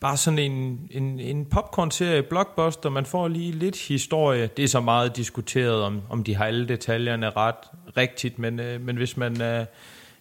bare 0.00 0.16
sådan 0.16 0.38
en, 0.38 0.88
en, 0.90 1.20
en 1.20 1.44
popcorn-serie, 1.44 2.22
blockbuster, 2.22 2.90
man 2.90 3.06
får 3.06 3.28
lige 3.28 3.52
lidt 3.52 3.76
historie. 3.88 4.46
Det 4.56 4.64
er 4.64 4.68
så 4.68 4.80
meget 4.80 5.16
diskuteret, 5.16 5.82
om, 5.82 6.02
om 6.10 6.24
de 6.24 6.34
har 6.34 6.44
alle 6.44 6.68
detaljerne 6.68 7.30
ret 7.30 7.54
rigtigt, 7.96 8.38
men, 8.38 8.60
øh, 8.60 8.80
men 8.80 8.96
hvis 8.96 9.16
man 9.16 9.40
er 9.40 9.64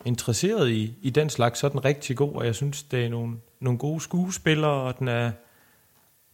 interesseret 0.05 0.69
i, 0.69 0.93
i 1.01 1.09
den 1.09 1.29
slags, 1.29 1.59
så 1.59 1.67
er 1.67 1.71
den 1.71 1.85
rigtig 1.85 2.17
god, 2.17 2.35
og 2.35 2.45
jeg 2.45 2.55
synes, 2.55 2.83
det 2.83 3.05
er 3.05 3.09
nogle, 3.09 3.35
nogle 3.59 3.79
gode 3.79 4.01
skuespillere, 4.01 4.71
og 4.71 4.99
den 4.99 5.07
er, 5.07 5.31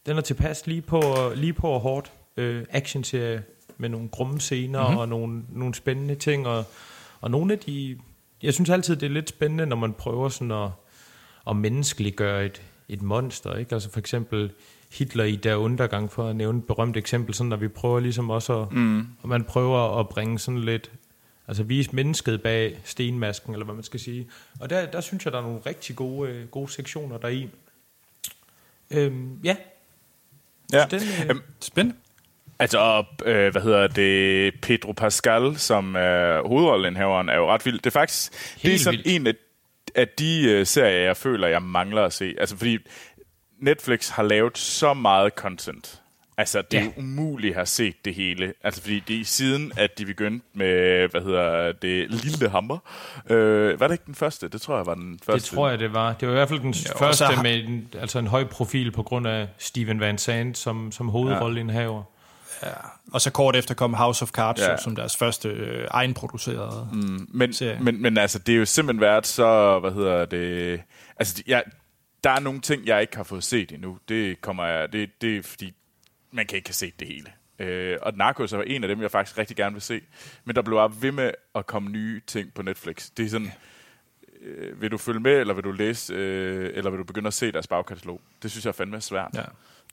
den 0.06 0.17
er 0.17 0.21
tilpas 0.21 0.67
lige 0.67 0.82
på, 0.82 1.01
lige 1.36 1.54
på 1.54 1.67
og 1.67 1.80
hårdt 1.80 2.12
øh, 2.38 2.65
actionserie 2.69 3.43
med 3.77 3.89
nogle 3.89 4.10
grumme 4.10 4.39
scener 4.39 4.80
Mhm. 4.80 4.88
mm-hmm. 4.88 4.97
og 4.99 5.10
nogle, 5.10 5.43
nogle 5.49 5.75
spændende 5.75 6.15
ting, 6.15 6.47
og, 6.47 6.63
og 7.21 7.32
nogle 7.32 7.54
af 7.54 7.60
de... 7.60 7.97
Jeg 8.43 8.54
synes 8.54 8.69
altid, 8.69 8.95
det 8.95 9.06
er 9.06 9.10
lidt 9.10 9.30
spændende, 9.30 9.65
når 9.65 9.75
man 9.75 9.93
prøver 9.93 10.30
sådan 10.30 10.51
at, 10.51 10.69
at 11.49 11.56
menneskeliggøre 11.56 12.45
et, 12.45 12.62
et 12.93 13.01
monster, 13.01 13.56
ikke? 13.56 13.73
Altså 13.75 13.91
for 13.91 13.99
eksempel 13.99 14.51
Hitler 14.97 15.23
i 15.23 15.36
der 15.36 15.56
undergang, 15.56 16.12
for 16.12 16.27
at 16.30 16.36
nævne 16.36 16.60
et 16.60 16.65
berømt 16.67 16.97
eksempel, 16.97 17.34
sådan 17.36 17.49
når 17.49 17.58
vi 17.58 17.67
prøver 17.67 17.99
ligesom 17.99 18.30
også 18.30 18.62
at, 18.62 18.71
mm. 18.71 19.08
og 19.21 19.30
man 19.30 19.43
prøver 19.43 19.99
at 19.99 20.10
bringe 20.10 20.39
sådan 20.39 20.60
lidt, 20.62 20.91
altså 21.47 21.63
vise 21.63 21.89
mennesket 21.95 22.41
bag 22.41 22.80
stenmasken, 22.84 23.54
eller 23.54 23.65
hvad 23.65 23.75
man 23.75 23.84
skal 23.84 23.99
sige. 23.99 24.27
Og 24.60 24.69
der, 24.69 24.86
der 24.86 25.01
synes 25.01 25.25
jeg, 25.25 25.34
der 25.34 25.39
er 25.39 25.43
nogle 25.43 25.60
rigtig 25.65 25.95
gode, 25.95 26.30
øh, 26.32 26.47
gode 26.47 26.71
sektioner 26.71 27.17
deri. 27.17 27.49
Øhm, 28.91 29.39
ja, 29.43 29.56
Ja. 30.73 30.86
den, 30.91 30.99
øh, 31.23 31.30
Øhm, 31.30 31.41
Spændende. 31.62 31.97
Altså, 32.60 33.04
øh, 33.25 33.51
hvad 33.51 33.62
hedder 33.62 33.88
det, 33.88 34.54
Pedro 34.62 34.91
Pascal, 34.91 35.58
som 35.58 35.95
er 35.95 36.47
hovedrollenhaveren, 36.47 37.30
er 37.30 37.36
jo 37.36 37.47
ret 37.54 37.65
vild. 37.65 37.77
Det 37.77 37.86
er 37.86 37.89
faktisk, 37.91 38.32
det 38.32 38.65
er 38.65 38.69
Helt 38.69 38.82
sådan 38.82 38.97
vildt. 39.06 39.15
en 39.15 39.27
af, 39.27 39.34
af 39.95 40.08
de 40.08 40.43
øh, 40.49 40.65
serier, 40.65 40.97
jeg 41.06 41.17
føler, 41.17 41.47
jeg 41.47 41.62
mangler 41.62 42.04
at 42.04 42.13
se. 42.13 42.36
Altså, 42.39 42.58
fordi 42.58 42.77
Netflix 43.60 44.10
har 44.10 44.23
lavet 44.23 44.58
så 44.58 44.93
meget 44.93 45.34
content. 45.34 45.97
Altså, 46.38 46.62
det 46.62 46.77
er 46.77 46.82
Ja. 46.82 46.86
jo 46.88 46.91
umuligt 46.97 47.51
at 47.51 47.56
have 47.56 47.65
set 47.65 48.06
det 48.06 48.15
hele. 48.15 48.54
Altså, 48.63 48.82
fordi 48.82 48.99
det 48.99 49.19
er 49.21 49.25
siden, 49.25 49.71
at 49.77 49.97
de 49.97 50.06
begyndte 50.06 50.45
med, 50.54 51.08
hvad 51.08 51.21
hedder 51.21 51.71
det, 51.71 52.10
Lille 52.12 52.49
Hammer. 52.49 52.77
Øh, 53.30 53.80
var 53.80 53.88
det 53.88 53.93
ikke 53.93 54.06
den 54.06 54.15
første? 54.15 54.47
Det 54.47 54.62
tror 54.62 54.75
jeg 54.77 54.86
var 54.86 54.95
den 54.95 55.13
det 55.13 55.25
første. 55.25 55.56
tror 55.56 55.69
jeg, 55.69 55.80
det 55.80 55.93
var. 55.93 56.13
Det 56.13 56.27
var 56.27 56.34
i 56.34 56.38
hvert 56.38 56.49
fald 56.49 56.60
den 56.60 56.71
Jo, 56.71 56.91
og 56.93 56.99
første 56.99 57.25
har- 57.25 57.43
med 57.43 57.63
en, 57.63 57.88
altså 57.99 58.19
en 58.19 58.27
høj 58.27 58.43
profil 58.43 58.91
på 58.91 59.04
grund 59.04 59.27
af 59.27 59.47
Steven 59.58 59.99
Van 59.99 60.17
Zandt 60.17 60.58
som, 60.58 60.91
som 60.91 61.10
hovedrolleindhaver. 61.10 62.04
Og 63.12 63.21
så 63.21 63.32
kort 63.32 63.56
efter 63.56 63.74
kom 63.74 63.93
House 63.93 64.24
of 64.24 64.30
Cards, 64.30 64.60
Ja. 64.60 64.71
ja. 64.71 64.78
som 64.78 64.95
deres 64.95 65.17
første 65.17 65.50
øh, 65.50 65.88
egenproducerede. 65.91 66.89
Mm. 66.93 67.28
Men, 67.30 67.54
serie. 67.54 67.80
men, 67.80 68.02
men 68.02 68.17
altså, 68.17 68.39
det 68.39 68.54
er 68.56 68.60
jo 68.60 68.65
simpelthen 68.65 69.02
været 69.02 69.28
så, 69.28 69.80
hvad 69.80 69.91
hedder 69.91 70.26
det... 70.26 70.82
Altså, 71.17 71.43
jeg, 71.47 71.63
der 72.24 72.30
er 72.30 72.39
nogle 72.39 72.62
ting, 72.62 72.86
jeg 72.86 73.02
ikke 73.02 73.15
har 73.17 73.24
fået 73.24 73.43
set 73.43 73.71
endnu. 73.71 73.97
Det 74.10 74.41
kommer 74.41 74.65
jeg... 74.65 74.93
Det, 74.93 75.10
det 75.21 75.38
er 75.38 75.43
fordi, 75.43 75.74
man 76.32 76.45
kan 76.47 76.56
ikke 76.56 76.69
have 76.69 76.74
set 76.74 77.00
det 77.00 77.08
hele. 77.08 77.28
Øh, 77.60 77.97
og 78.02 78.13
Narcos 78.15 78.54
er 78.54 78.62
en 78.62 78.84
af 78.84 78.88
dem, 78.88 79.02
jeg 79.02 79.12
faktisk 79.12 79.38
rigtig 79.38 79.58
gerne 79.58 79.74
vil 79.74 79.82
se. 79.82 80.02
Men 80.45 80.56
der 80.56 80.62
blev 80.62 80.78
bare 80.78 80.91
ved 81.02 81.12
med 81.12 81.32
at 81.56 81.65
komme 81.67 81.89
nye 81.89 82.21
ting 82.28 82.54
på 82.54 82.62
Netflix. 82.62 83.10
Det 83.17 83.26
er 83.26 83.30
sådan... 83.30 83.52
Øh, 84.45 84.82
vil 84.82 84.91
du 84.91 84.97
følge 84.97 85.19
med, 85.19 85.32
eller 85.32 85.54
vil 85.54 85.63
du 85.63 85.71
læse, 85.71 86.13
øh, 86.13 86.71
eller 86.73 86.89
vil 86.89 86.99
du 86.99 87.04
begynde 87.04 87.27
at 87.27 87.34
se 87.34 87.51
deres 87.51 87.67
bagkatalog? 87.67 88.21
Det 88.43 88.51
synes 88.51 88.65
jeg 88.65 88.69
er 88.69 88.73
fandme 88.73 89.01
svært. 89.01 89.30
Ja. 89.36 89.41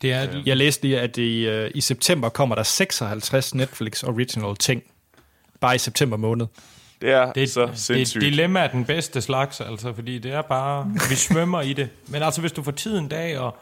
Det 0.02 0.12
er, 0.12 0.42
Jeg 0.46 0.56
læste 0.56 0.82
lige, 0.82 1.00
at 1.00 1.16
i, 1.16 1.46
øh, 1.46 1.70
i 1.74 1.80
september 1.80 2.28
kommer 2.28 2.54
der 2.54 2.62
56 2.62 3.54
Netflix 3.54 4.04
original 4.04 4.56
ting. 4.56 4.82
Bare 5.60 5.74
i 5.74 5.78
september 5.78 6.16
måned. 6.16 6.46
Det 7.00 7.10
er 7.10 7.32
det, 7.32 7.50
så 7.50 7.66
det, 7.66 7.78
sindssygt. 7.78 8.22
dilemma 8.22 8.60
er 8.60 8.68
den 8.68 8.84
bedste 8.84 9.20
slags, 9.20 9.60
altså, 9.60 9.92
fordi 9.92 10.18
det 10.18 10.32
er 10.32 10.42
bare, 10.42 10.92
vi 11.10 11.14
svømmer 11.14 11.60
i 11.60 11.72
det. 11.72 11.88
Men 12.06 12.22
altså, 12.22 12.40
hvis 12.40 12.52
du 12.52 12.62
får 12.62 12.72
tid 12.72 12.98
en 12.98 13.08
dag, 13.08 13.38
og 13.38 13.56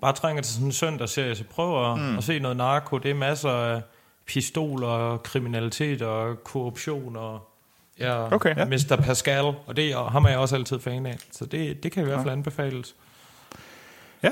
bare 0.00 0.12
trænger 0.12 0.42
til 0.42 0.52
sådan 0.52 0.66
en 0.66 0.72
søndagsserie, 0.72 1.34
så 1.34 1.44
prøv 1.44 1.92
at, 1.92 1.98
mm. 1.98 2.18
at 2.18 2.24
se 2.24 2.38
noget 2.38 2.56
narko. 2.56 2.98
Det 2.98 3.10
er 3.10 3.14
masser 3.14 3.50
af 3.50 3.82
pistoler, 4.26 5.16
kriminalitet 5.16 6.02
og 6.02 6.44
korruption 6.44 7.16
og 7.16 7.50
ja, 8.00 8.34
Okay. 8.34 8.56
ja. 8.56 8.64
Mr. 8.64 8.96
Pascal, 9.04 9.44
og 9.44 9.76
det 9.76 9.96
og 9.96 10.12
ham 10.12 10.24
er 10.24 10.28
jeg 10.28 10.38
også 10.38 10.56
altid 10.56 10.80
fan 10.80 11.06
af. 11.06 11.18
Så 11.32 11.46
det, 11.46 11.82
det 11.82 11.92
kan 11.92 12.02
i 12.02 12.06
hvert 12.06 12.18
fald 12.20 12.32
anbefales. 12.32 12.94
Ja. 14.22 14.30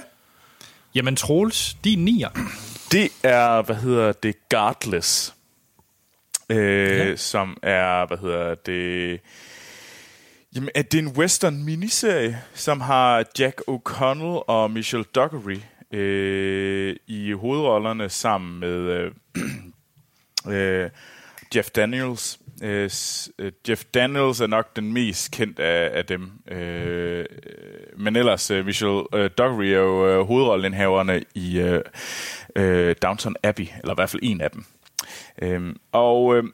Jamen 0.94 1.16
Troels, 1.16 1.74
din 1.84 2.04
nier. 2.04 2.28
Det 2.92 3.08
er, 3.22 3.62
hvad 3.62 3.76
hedder 3.76 4.12
det, 4.12 4.48
Guardless. 4.48 5.34
Øh. 6.48 6.98
Ja. 6.98 7.16
Som 7.16 7.56
er, 7.62 8.06
hvad 8.06 8.18
hedder 8.18 8.54
det... 8.54 9.20
Jamen, 10.54 10.68
er 10.74 10.82
det 10.82 10.98
en 10.98 11.08
western 11.08 11.64
miniserie, 11.64 12.42
som 12.54 12.80
har 12.80 13.24
Jack 13.38 13.60
O'Connell 13.70 14.44
og 14.46 14.70
Michelle 14.70 15.04
Dockery 15.14 15.58
øh, 15.92 16.96
i 17.06 17.32
hovedrollerne 17.32 18.08
sammen 18.08 18.60
med 18.60 18.68
øh, 18.68 19.12
øh, 20.54 20.90
Jeff 21.56 21.70
Daniels. 21.70 22.38
Øh, 22.62 22.90
øh, 23.38 23.52
Jeff 23.68 23.84
Daniels 23.84 24.40
er 24.40 24.46
nok 24.46 24.76
den 24.76 24.92
mest 24.92 25.30
kendt 25.30 25.58
af, 25.58 25.98
af 25.98 26.06
dem. 26.06 26.30
Øh, 26.50 27.18
øh 27.18 27.24
men 27.96 28.16
ellers, 28.16 28.50
øh, 28.50 28.60
uh, 28.60 28.66
Michelle 28.66 29.14
uh, 29.14 29.30
Dockery 29.38 29.64
er 29.64 29.78
jo 29.78 30.20
uh, 30.20 30.26
hovedrollenhaverne 30.26 31.22
i 31.34 31.62
uh, 31.62 31.80
uh, 32.60 32.94
Downton 33.02 33.36
Abbey, 33.42 33.66
eller 33.80 33.92
i 33.92 33.94
hvert 33.94 34.10
fald 34.10 34.22
en 34.22 34.40
af 34.40 34.50
dem. 34.50 34.64
Øhm, 35.42 35.68
øh, 35.68 35.74
og 35.92 36.24
uh, 36.24 36.44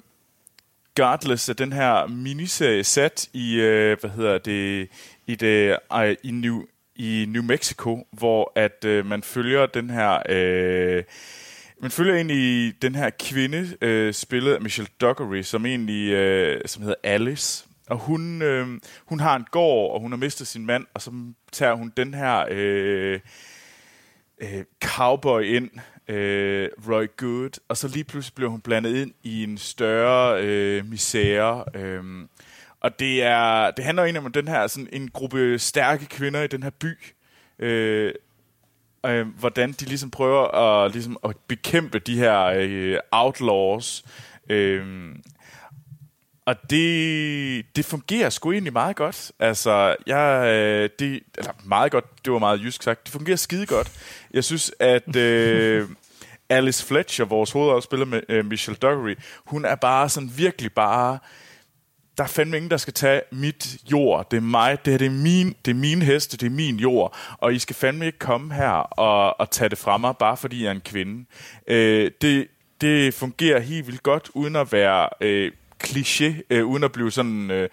Godless 0.94 1.48
er 1.48 1.54
den 1.54 1.72
her 1.72 2.06
miniserie 2.06 2.84
sat 2.84 3.28
i, 3.32 3.56
uh, 3.58 4.00
hvad 4.00 4.10
hedder 4.10 4.38
det, 4.38 4.88
i, 5.26 5.34
det, 5.34 5.78
uh, 5.94 6.10
i, 6.22 6.30
New, 6.30 6.62
i 6.96 7.26
New 7.28 7.42
Mexico, 7.42 8.06
hvor 8.10 8.52
at 8.56 8.84
uh, 8.86 9.06
man 9.06 9.22
følger 9.22 9.66
den 9.66 9.90
her... 9.90 10.18
Uh, 10.98 11.04
man 11.82 11.90
følger 11.90 12.14
egentlig 12.14 12.74
den 12.82 12.94
her 12.94 13.10
kvinde, 13.20 13.76
øh, 13.80 14.14
spillet 14.14 14.54
af 14.54 14.60
Michelle 14.60 14.90
Dockery, 15.00 15.42
som 15.42 15.66
egentlig 15.66 16.12
øh, 16.12 16.60
som 16.66 16.82
hedder 16.82 16.96
Alice. 17.02 17.66
Og 17.88 17.98
hun, 17.98 18.42
øh, 18.42 18.66
hun 19.06 19.20
har 19.20 19.36
en 19.36 19.46
gård, 19.50 19.94
og 19.94 20.00
hun 20.00 20.12
har 20.12 20.16
mistet 20.16 20.46
sin 20.46 20.66
mand, 20.66 20.86
og 20.94 21.02
så 21.02 21.10
tager 21.52 21.74
hun 21.74 21.92
den 21.96 22.14
her 22.14 22.44
øh, 22.50 23.20
øh, 24.38 24.64
cowboy 24.84 25.42
ind, 25.42 25.70
øh, 26.08 26.68
Roy 26.88 27.06
Good, 27.16 27.60
og 27.68 27.76
så 27.76 27.88
lige 27.88 28.04
pludselig 28.04 28.34
bliver 28.34 28.50
hun 28.50 28.60
blandet 28.60 28.96
ind 28.96 29.12
i 29.22 29.42
en 29.42 29.58
større 29.58 30.42
øh, 30.42 30.86
misære. 30.86 31.64
Øh, 31.74 32.04
og 32.80 32.98
det 32.98 33.22
er 33.22 33.70
det 33.70 33.84
handler 33.84 34.02
egentlig 34.02 34.24
om 34.24 34.32
den 34.32 34.48
her 34.48 34.66
sådan 34.66 34.88
en 34.92 35.10
gruppe 35.10 35.58
stærke 35.58 36.06
kvinder 36.06 36.42
i 36.42 36.46
den 36.46 36.62
her 36.62 36.70
by, 36.70 36.98
øh, 37.58 38.14
øh, 39.06 39.26
hvordan 39.38 39.72
de 39.72 39.84
ligesom 39.84 40.10
prøver 40.10 40.54
at, 40.54 40.92
ligesom 40.92 41.16
at 41.24 41.36
bekæmpe 41.48 41.98
de 41.98 42.16
her 42.16 42.44
øh, 42.44 42.98
outlaws. 43.10 44.04
Øh, 44.48 45.14
og 46.46 46.70
det, 46.70 47.76
det 47.76 47.84
fungerer 47.84 48.30
sgu 48.30 48.52
egentlig 48.52 48.72
meget 48.72 48.96
godt. 48.96 49.32
Altså, 49.38 49.96
jeg, 50.06 50.46
øh, 50.46 50.90
det, 50.98 51.22
eller 51.38 51.52
meget 51.64 51.92
godt, 51.92 52.04
det 52.24 52.32
var 52.32 52.38
meget 52.38 52.62
jysk 52.62 52.82
sagt. 52.82 53.04
Det 53.04 53.12
fungerer 53.12 53.36
skide 53.36 53.66
godt. 53.66 53.92
Jeg 54.34 54.44
synes, 54.44 54.72
at 54.80 55.16
øh, 55.26 55.88
Alice 56.48 56.86
Fletcher, 56.86 57.24
vores 57.24 57.50
hovedafspiller 57.50 58.06
med 58.06 58.22
øh, 58.28 58.44
Michelle 58.44 58.78
Dockery, 58.78 59.14
hun 59.44 59.64
er 59.64 59.74
bare 59.74 60.08
sådan 60.08 60.32
virkelig 60.36 60.72
bare... 60.72 61.18
Der 62.18 62.24
er 62.24 62.28
fandme 62.28 62.56
ingen, 62.56 62.70
der 62.70 62.76
skal 62.76 62.94
tage 62.94 63.20
mit 63.32 63.76
jord. 63.92 64.30
Det 64.30 64.36
er 64.36 64.40
mig. 64.40 64.84
Det, 64.84 64.92
her, 64.92 64.98
det, 64.98 65.06
er 65.06 65.10
min, 65.10 65.56
det 65.64 65.70
er 65.70 65.74
min 65.74 66.02
heste. 66.02 66.36
Det 66.36 66.46
er 66.46 66.50
min 66.50 66.76
jord. 66.76 67.16
Og 67.38 67.54
I 67.54 67.58
skal 67.58 67.76
fandme 67.76 68.06
ikke 68.06 68.18
komme 68.18 68.54
her 68.54 68.70
og, 68.70 69.40
og 69.40 69.50
tage 69.50 69.68
det 69.68 69.78
fra 69.78 69.96
mig, 69.96 70.16
bare 70.16 70.36
fordi 70.36 70.62
jeg 70.62 70.68
er 70.68 70.74
en 70.74 70.80
kvinde. 70.80 71.24
Øh, 71.66 72.10
det, 72.20 72.46
det 72.80 73.14
fungerer 73.14 73.60
helt 73.60 73.86
vildt 73.86 74.02
godt, 74.02 74.30
uden 74.34 74.56
at 74.56 74.72
være... 74.72 75.08
Øh, 75.20 75.52
kliché, 75.84 76.42
øh, 76.50 76.64
uden 76.66 76.84
at 76.84 76.92
blive 76.92 77.10
sådan, 77.10 77.50
øh, 77.50 77.68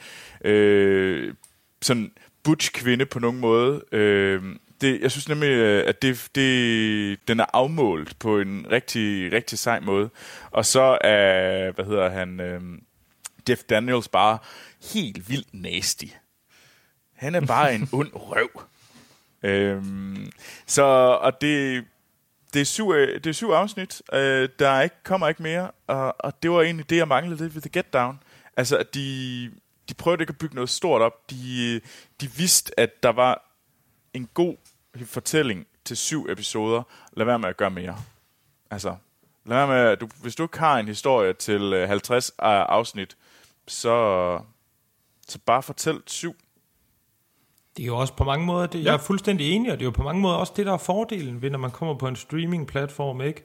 øh, 0.45 1.33
sådan 1.81 2.11
butch-kvinde 2.43 3.05
på 3.05 3.19
nogen 3.19 3.39
måde. 3.39 3.81
Øh, 3.91 4.43
det, 4.81 5.01
jeg 5.01 5.11
synes 5.11 5.29
nemlig, 5.29 5.49
øh, 5.49 5.83
at 5.87 6.01
det, 6.01 6.27
det, 6.35 7.27
den 7.27 7.39
er 7.39 7.45
afmålt 7.53 8.19
på 8.19 8.39
en 8.39 8.65
rigtig, 8.71 9.33
rigtig 9.33 9.59
sej 9.59 9.79
måde. 9.79 10.09
Og 10.51 10.65
så 10.65 10.97
er, 11.01 11.71
hvad 11.71 11.85
hedder 11.85 12.09
han, 12.09 12.39
øh, 12.39 12.61
Jeff 13.49 13.63
Daniels 13.63 14.07
bare 14.07 14.37
helt 14.93 15.29
vildt 15.29 15.53
nasty. 15.53 16.05
Han 17.15 17.35
er 17.35 17.41
bare 17.41 17.75
en 17.75 17.89
ond 17.99 18.11
røv. 18.13 18.49
Øhm, 19.43 20.31
så, 20.65 20.83
og 21.21 21.41
det, 21.41 21.85
det 22.53 22.61
er 22.61 22.65
syv, 22.65 22.91
øh, 22.91 23.15
det 23.15 23.27
er 23.27 23.33
syv 23.33 23.49
afsnit. 23.49 24.01
Øh, 24.13 24.49
der 24.59 24.69
er 24.69 24.81
ikke, 24.81 24.95
kommer 25.03 25.27
ikke 25.27 25.43
mere, 25.43 25.71
og, 25.87 26.15
og 26.19 26.43
det 26.43 26.51
var 26.51 26.61
egentlig 26.61 26.89
det, 26.89 26.97
jeg 26.97 27.07
manglede 27.07 27.41
lidt 27.41 27.55
ved 27.55 27.61
The 27.61 27.69
Get 27.73 27.93
Down. 27.93 28.19
Altså, 28.57 28.77
at 28.77 28.93
de, 28.93 29.51
de 29.89 29.93
prøvede 29.93 30.23
ikke 30.23 30.31
at 30.31 30.37
bygge 30.37 30.55
noget 30.55 30.69
stort 30.69 31.01
op. 31.01 31.29
De, 31.29 31.81
de 32.21 32.31
vidste, 32.31 32.79
at 32.79 33.03
der 33.03 33.09
var 33.09 33.55
en 34.13 34.29
god 34.33 34.55
fortælling 35.05 35.67
til 35.85 35.97
syv 35.97 36.27
episoder. 36.29 36.83
Lad 37.13 37.25
være 37.25 37.39
med 37.39 37.49
at 37.49 37.57
gøre 37.57 37.71
mere. 37.71 37.97
Altså, 38.71 38.95
lad 39.45 39.57
være 39.57 39.67
med, 39.67 39.97
du, 39.97 40.09
hvis 40.21 40.35
du 40.35 40.43
ikke 40.43 40.59
har 40.59 40.79
en 40.79 40.87
historie 40.87 41.33
til 41.33 41.87
50 41.87 42.29
øh, 42.29 42.35
afsnit, 42.45 43.17
så, 43.69 44.39
så 45.27 45.39
bare 45.45 45.63
fortæl 45.63 46.01
syv 46.07 46.35
det 47.79 47.85
er 47.85 47.87
jo 47.87 47.97
også 47.97 48.13
på 48.13 48.23
mange 48.23 48.45
måder, 48.45 48.67
det, 48.67 48.79
ja. 48.79 48.85
jeg 48.85 48.93
er 48.93 48.97
fuldstændig 48.97 49.51
enig, 49.51 49.71
og 49.71 49.77
det 49.77 49.83
er 49.83 49.87
jo 49.87 49.91
på 49.91 50.03
mange 50.03 50.21
måder 50.21 50.35
også 50.35 50.53
det, 50.55 50.65
der 50.65 50.73
er 50.73 50.77
fordelen 50.77 51.41
ved, 51.41 51.49
når 51.49 51.59
man 51.59 51.71
kommer 51.71 51.95
på 51.95 52.07
en 52.07 52.15
streaming-platform, 52.15 53.21
ikke? 53.21 53.43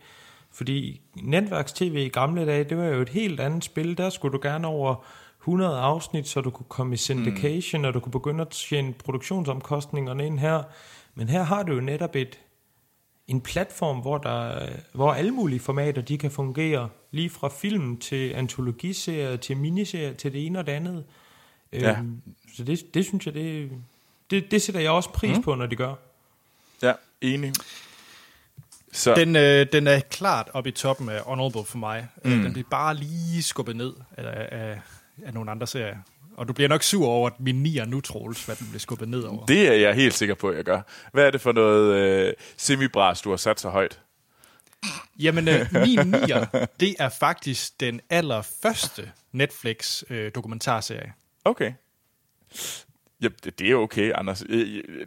Fordi 0.53 1.01
netværks-tv 1.23 1.95
i 1.97 2.09
gamle 2.09 2.47
dage, 2.47 2.65
det 2.65 2.77
var 2.77 2.85
jo 2.85 3.01
et 3.01 3.09
helt 3.09 3.41
andet 3.41 3.65
spil. 3.65 3.99
Der 3.99 4.11
skulle 4.11 4.33
du 4.33 4.41
gerne 4.43 4.67
over 4.67 5.05
100 5.41 5.79
afsnit, 5.79 6.29
så 6.29 6.41
du 6.41 6.51
kunne 6.51 6.67
komme 6.69 6.95
i 6.95 6.97
syndication, 6.97 7.83
mm. 7.83 7.89
og 7.89 7.95
du 7.95 8.01
kunne 8.01 8.13
begynde 8.13 8.41
at 8.41 8.49
tjene 8.49 8.93
produktionsomkostningerne 8.93 10.27
ind 10.27 10.39
her. 10.39 10.63
Men 11.15 11.29
her 11.29 11.43
har 11.43 11.63
du 11.63 11.75
jo 11.75 11.81
netop 11.81 12.17
et, 12.17 12.41
en 13.27 13.41
platform, 13.41 14.01
hvor, 14.01 14.19
der, 14.19 14.69
hvor 14.93 15.13
alle 15.13 15.31
mulige 15.31 15.61
formater 15.61 16.03
de 16.03 16.19
kan 16.19 16.31
fungere, 16.31 16.89
lige 17.15 17.31
fra 17.31 17.49
film 17.49 17.97
til 17.97 18.31
antologiserier, 18.31 19.37
til 19.37 19.57
miniserier, 19.57 20.15
til 20.15 20.33
det 20.33 20.47
ene 20.47 20.59
og 20.59 20.67
det 20.67 20.73
andet. 20.73 21.05
Ja. 21.73 21.91
Øhm, 21.91 22.21
så 22.57 22.65
det, 22.65 22.95
det 22.95 23.05
synes 23.05 23.27
jeg, 23.27 23.35
det, 23.35 23.71
det, 24.31 24.51
det 24.51 24.63
sætter 24.63 24.81
jeg 24.81 24.91
også 24.91 25.11
pris 25.11 25.37
mm. 25.37 25.43
på, 25.43 25.55
når 25.55 25.67
de 25.67 25.77
gør. 25.77 25.95
Ja, 26.83 26.93
enig. 27.21 27.53
Så. 28.93 29.15
Den, 29.15 29.37
øh, 29.37 29.67
den 29.73 29.87
er 29.87 30.01
klart 30.01 30.49
oppe 30.53 30.69
i 30.69 30.73
toppen 30.73 31.09
af 31.09 31.21
Honorable 31.21 31.65
for 31.65 31.79
mig. 31.79 32.09
Øh, 32.25 32.33
mm. 32.33 32.43
Den 32.43 32.53
bliver 32.53 32.69
bare 32.71 32.95
lige 32.95 33.43
skubbet 33.43 33.77
ned 33.77 33.93
af, 34.17 34.49
af, 34.53 34.81
af 35.25 35.35
nogle 35.35 35.51
andre 35.51 35.67
serier. 35.67 35.97
Og 36.37 36.49
du 36.49 36.53
bliver 36.53 36.69
nok 36.69 36.83
sur 36.83 37.07
over, 37.07 37.31
at 37.31 37.41
min 37.41 37.63
nier 37.63 37.85
nu, 37.85 38.01
Troels, 38.01 38.45
hvad 38.45 38.57
den 38.57 38.67
bliver 38.67 38.81
skubbet 38.81 39.09
ned 39.09 39.23
over. 39.23 39.47
Det 39.47 39.69
er 39.69 39.73
jeg 39.73 39.95
helt 39.95 40.15
sikker 40.15 40.35
på, 40.35 40.49
at 40.49 40.57
jeg 40.57 40.65
gør. 40.65 40.81
Hvad 41.13 41.27
er 41.27 41.31
det 41.31 41.41
for 41.41 41.53
noget 41.53 41.95
øh, 41.95 42.33
semibras, 42.57 43.21
du 43.21 43.31
har 43.31 43.37
sat 43.37 43.61
så 43.61 43.69
højt? 43.69 44.01
Jamen, 45.19 45.49
øh, 45.49 45.67
min 45.73 45.99
nier, 46.07 46.67
det 46.81 46.95
er 46.99 47.09
faktisk 47.09 47.81
den 47.81 48.01
allerførste 48.11 49.13
Netflix-dokumentarserie. 49.33 51.07
Øh, 51.07 51.13
okay. 51.45 51.73
Ja, 53.23 53.29
det, 53.45 53.59
det 53.59 53.71
er 53.71 53.75
okay, 53.75 54.13
Anders. 54.15 54.41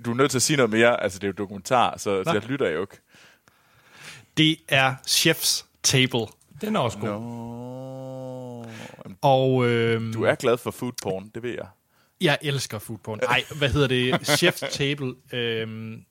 Du 0.05 0.11
er 0.11 0.15
nødt 0.15 0.31
til 0.31 0.37
at 0.37 0.41
sige 0.41 0.57
noget 0.57 0.69
mere. 0.69 1.03
Altså, 1.03 1.19
det 1.19 1.23
er 1.23 1.27
jo 1.27 1.33
dokumentar, 1.37 1.97
så, 1.97 2.23
så 2.23 2.31
jeg 2.33 2.43
lytter 2.43 2.69
jo 2.69 2.81
ikke. 2.81 2.97
Det 4.37 4.57
er 4.67 4.95
Chef's 5.07 5.65
Table. 5.83 6.27
Den 6.61 6.75
er 6.75 6.79
også 6.79 6.97
god. 6.97 7.09
No. 7.09 7.97
Og, 9.21 9.67
øhm, 9.67 10.13
du 10.13 10.23
er 10.23 10.35
glad 10.35 10.57
for 10.57 10.71
food 10.71 10.91
porn, 11.03 11.31
det 11.35 11.43
ved 11.43 11.51
jeg. 11.51 11.67
Jeg 12.21 12.37
elsker 12.41 12.79
food 12.79 12.97
porn. 12.97 13.19
Nej, 13.23 13.43
hvad 13.57 13.69
hedder 13.69 13.87
det? 13.87 14.13
Chef's 14.13 14.69
Table. 14.71 15.13
Øhm, 15.31 16.05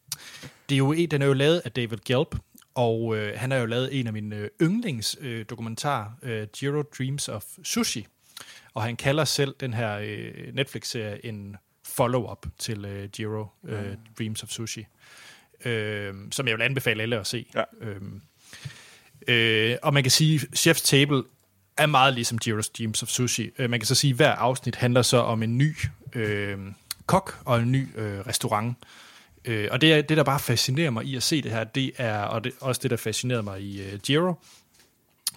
det 0.69 0.75
er 0.75 0.79
jo, 0.79 0.95
den 0.95 1.23
er 1.23 1.27
jo 1.27 1.33
lavet 1.33 1.63
af 1.65 1.73
David 1.73 1.99
Gelb, 2.05 2.35
og 2.77 3.17
øh, 3.17 3.39
han 3.39 3.51
har 3.51 3.59
jo 3.59 3.67
lavet 3.67 4.01
en 4.01 4.07
af 4.07 4.13
mine 4.13 4.37
øh, 4.37 4.51
yndlings 4.63 5.17
øh, 5.21 5.45
øh, 6.23 6.47
Jiro 6.63 6.83
Dreams 6.83 7.29
of 7.29 7.45
Sushi. 7.65 8.07
Og 8.75 8.83
han 8.83 8.97
kalder 8.97 9.25
selv 9.25 9.55
den 9.61 9.75
her 9.75 9.99
øh, 10.03 10.55
Netflix-serie 10.55 11.27
en 11.27 11.57
follow-up 11.85 12.47
til 12.59 12.85
øh, 12.85 13.09
Jiro, 13.19 13.47
øh, 13.65 13.91
mm. 13.91 13.97
Dreams 14.19 14.43
of 14.43 14.49
Sushi, 14.49 14.87
øh, 15.65 16.15
som 16.31 16.49
jeg 16.49 16.57
vil 16.57 16.63
anbefale 16.63 17.03
alle 17.03 17.21
at 17.21 17.27
se. 17.27 17.47
Ja. 17.55 17.63
Øh, 17.81 18.01
øh, 19.29 19.77
og 19.83 19.95
man 19.95 20.03
kan 20.03 20.11
sige, 20.11 20.39
Chef's 20.39 20.85
Table 20.85 21.23
er 21.77 21.87
meget 21.87 22.15
ligesom 22.15 22.39
Jiro's 22.47 22.71
Dreams 22.79 23.03
of 23.03 23.09
Sushi. 23.09 23.51
Øh, 23.59 23.71
man 23.71 23.81
kan 23.81 23.87
så 23.87 23.95
sige, 23.95 24.11
at 24.11 24.17
hver 24.17 24.33
afsnit 24.33 24.77
handler 24.77 25.03
så 25.03 25.17
om 25.17 25.43
en 25.43 25.59
ny 25.59 25.77
øh, 26.13 26.59
kok 27.07 27.39
og 27.45 27.59
en 27.59 27.73
ny 27.73 27.99
øh, 27.99 28.21
restaurant. 28.21 28.77
Øh, 29.47 29.69
og 29.71 29.81
det, 29.81 30.09
det, 30.09 30.17
der 30.17 30.23
bare 30.23 30.41
fascinerer 30.41 30.91
mig 30.91 31.05
i 31.05 31.17
at 31.17 31.23
se 31.23 31.43
det 31.43 31.51
her, 31.51 31.65
det 31.65 31.93
er, 31.97 32.19
og 32.19 32.45
det, 32.45 32.53
også 32.61 32.81
det, 32.83 32.91
der 32.91 32.97
fascinerer 32.97 33.43
mig 33.43 33.61
i 33.61 33.83
øh, 33.83 34.11
Jiro, 34.11 34.35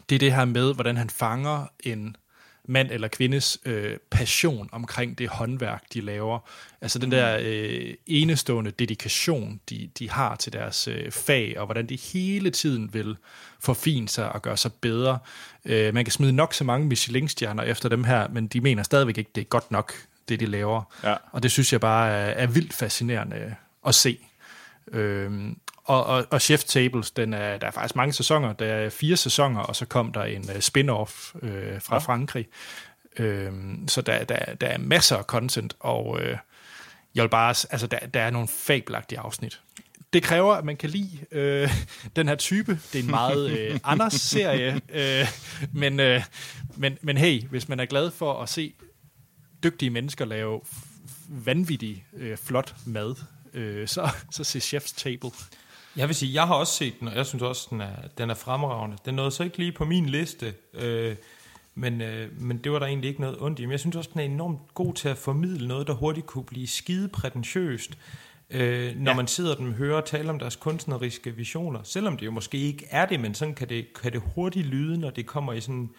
det 0.09 0.15
er 0.15 0.19
det 0.19 0.33
her 0.33 0.45
med, 0.45 0.73
hvordan 0.73 0.97
han 0.97 1.09
fanger 1.09 1.65
en 1.79 2.15
mand 2.65 2.91
eller 2.91 3.07
kvindes 3.07 3.57
øh, 3.65 3.97
passion 4.11 4.69
omkring 4.71 5.17
det 5.17 5.29
håndværk, 5.29 5.83
de 5.93 6.01
laver. 6.01 6.39
Altså 6.81 6.99
den 6.99 7.11
der 7.11 7.37
øh, 7.41 7.93
enestående 8.07 8.71
dedikation, 8.71 9.59
de, 9.69 9.89
de 9.99 10.09
har 10.09 10.35
til 10.35 10.53
deres 10.53 10.87
øh, 10.87 11.11
fag, 11.11 11.59
og 11.59 11.65
hvordan 11.65 11.85
de 11.85 11.95
hele 12.13 12.49
tiden 12.49 12.93
vil 12.93 13.17
forfine 13.59 14.09
sig 14.09 14.31
og 14.31 14.41
gøre 14.41 14.57
sig 14.57 14.73
bedre. 14.73 15.19
Øh, 15.65 15.93
man 15.93 16.05
kan 16.05 16.11
smide 16.11 16.33
nok 16.33 16.53
så 16.53 16.63
mange 16.63 16.87
Michelin-stjerner 16.87 17.63
efter 17.63 17.89
dem 17.89 18.03
her, 18.03 18.27
men 18.27 18.47
de 18.47 18.61
mener 18.61 18.83
stadigvæk 18.83 19.17
ikke, 19.17 19.31
det 19.35 19.41
er 19.41 19.45
godt 19.45 19.71
nok, 19.71 19.93
det 20.29 20.39
de 20.39 20.45
laver. 20.45 20.81
Ja. 21.03 21.15
Og 21.31 21.43
det 21.43 21.51
synes 21.51 21.73
jeg 21.73 21.81
bare 21.81 22.09
er, 22.09 22.43
er 22.43 22.47
vildt 22.47 22.73
fascinerende 22.73 23.55
at 23.85 23.95
se. 23.95 24.17
Øh, 24.91 25.51
og, 25.83 26.05
og, 26.05 26.25
og 26.29 26.41
Chef 26.41 26.63
Tables, 26.63 27.11
den 27.11 27.33
er, 27.33 27.57
der 27.57 27.67
er 27.67 27.71
faktisk 27.71 27.95
mange 27.95 28.13
sæsoner. 28.13 28.53
Der 28.53 28.65
er 28.65 28.89
fire 28.89 29.17
sæsoner, 29.17 29.61
og 29.61 29.75
så 29.75 29.85
kom 29.85 30.11
der 30.11 30.23
en 30.23 30.43
uh, 30.49 30.55
spin-off 30.55 31.35
uh, 31.35 31.81
fra 31.81 31.95
ja. 31.95 31.97
Frankrig. 31.97 32.47
Uh, 33.19 33.25
så 33.87 34.01
der, 34.05 34.23
der, 34.23 34.55
der 34.61 34.67
er 34.67 34.77
masser 34.77 35.17
af 35.17 35.23
content, 35.23 35.75
og 35.79 36.07
uh, 36.07 36.37
jeg 37.15 37.23
vil 37.23 37.29
bare, 37.29 37.49
altså, 37.49 37.87
der, 37.87 37.99
der 37.99 38.21
er 38.21 38.29
nogle 38.29 38.47
fabelagtige 38.47 39.19
afsnit. 39.19 39.61
det 40.13 40.23
kræver, 40.23 40.53
at 40.53 40.65
man 40.65 40.77
kan 40.77 40.89
lide 40.89 41.17
øh, 41.31 41.69
den 42.15 42.27
her 42.27 42.35
type. 42.35 42.79
Det 42.93 42.99
er 42.99 43.03
en 43.03 43.09
meget 43.09 43.49
øh, 43.49 43.79
Anders-serie, 43.83 44.81
øh, 44.93 45.27
men, 45.73 45.99
øh, 45.99 46.21
men, 46.75 46.97
men 47.01 47.17
hey, 47.17 47.43
hvis 47.43 47.69
man 47.69 47.79
er 47.79 47.85
glad 47.85 48.11
for 48.11 48.41
at 48.41 48.49
se 48.49 48.73
dygtige 49.63 49.89
mennesker 49.89 50.25
lave 50.25 50.61
vanvittig 51.27 52.05
øh, 52.13 52.37
flot 52.37 52.75
mad, 52.85 53.15
øh, 53.53 53.87
så, 53.87 54.09
så 54.31 54.43
se 54.43 54.59
Chef's 54.59 54.93
Table. 54.97 55.31
Jeg 55.95 56.07
vil 56.07 56.15
sige, 56.15 56.33
jeg 56.33 56.47
har 56.47 56.55
også 56.55 56.73
set 56.73 56.99
den, 56.99 57.07
og 57.07 57.15
jeg 57.15 57.25
synes 57.25 57.43
også, 57.43 57.67
den 57.69 57.81
er, 57.81 57.95
den 58.17 58.29
er 58.29 58.33
fremragende. 58.33 58.97
Den 59.05 59.15
nåede 59.15 59.31
så 59.31 59.43
ikke 59.43 59.57
lige 59.57 59.71
på 59.71 59.85
min 59.85 60.05
liste, 60.05 60.53
øh, 60.73 61.15
men, 61.75 62.01
øh, 62.01 62.41
men 62.41 62.57
det 62.57 62.71
var 62.71 62.79
der 62.79 62.85
egentlig 62.85 63.07
ikke 63.07 63.21
noget 63.21 63.37
ondt 63.41 63.59
i. 63.59 63.65
Men 63.65 63.71
jeg 63.71 63.79
synes 63.79 63.95
også, 63.95 64.09
den 64.13 64.19
er 64.19 64.25
enormt 64.25 64.59
god 64.73 64.93
til 64.93 65.09
at 65.09 65.17
formidle 65.17 65.67
noget, 65.67 65.87
der 65.87 65.93
hurtigt 65.93 66.25
kunne 66.25 66.43
blive 66.43 66.67
skide 66.67 67.07
prætentiøst, 67.07 67.97
øh, 68.49 68.95
når 68.95 69.11
ja. 69.11 69.15
man 69.15 69.27
sidder 69.27 69.55
dem 69.55 69.67
og 69.67 69.73
hører 69.73 70.01
tale 70.01 70.29
om 70.29 70.39
deres 70.39 70.55
kunstneriske 70.55 71.35
visioner. 71.35 71.79
Selvom 71.83 72.17
det 72.17 72.25
jo 72.25 72.31
måske 72.31 72.57
ikke 72.57 72.87
er 72.89 73.05
det, 73.05 73.19
men 73.19 73.33
sådan 73.33 73.55
kan 73.55 73.69
det, 73.69 73.93
kan 74.01 74.11
det 74.11 74.21
hurtigt 74.35 74.67
lyde, 74.67 74.97
når 74.97 75.09
det 75.09 75.25
kommer 75.25 75.53
i 75.53 75.61
sådan 75.61 75.89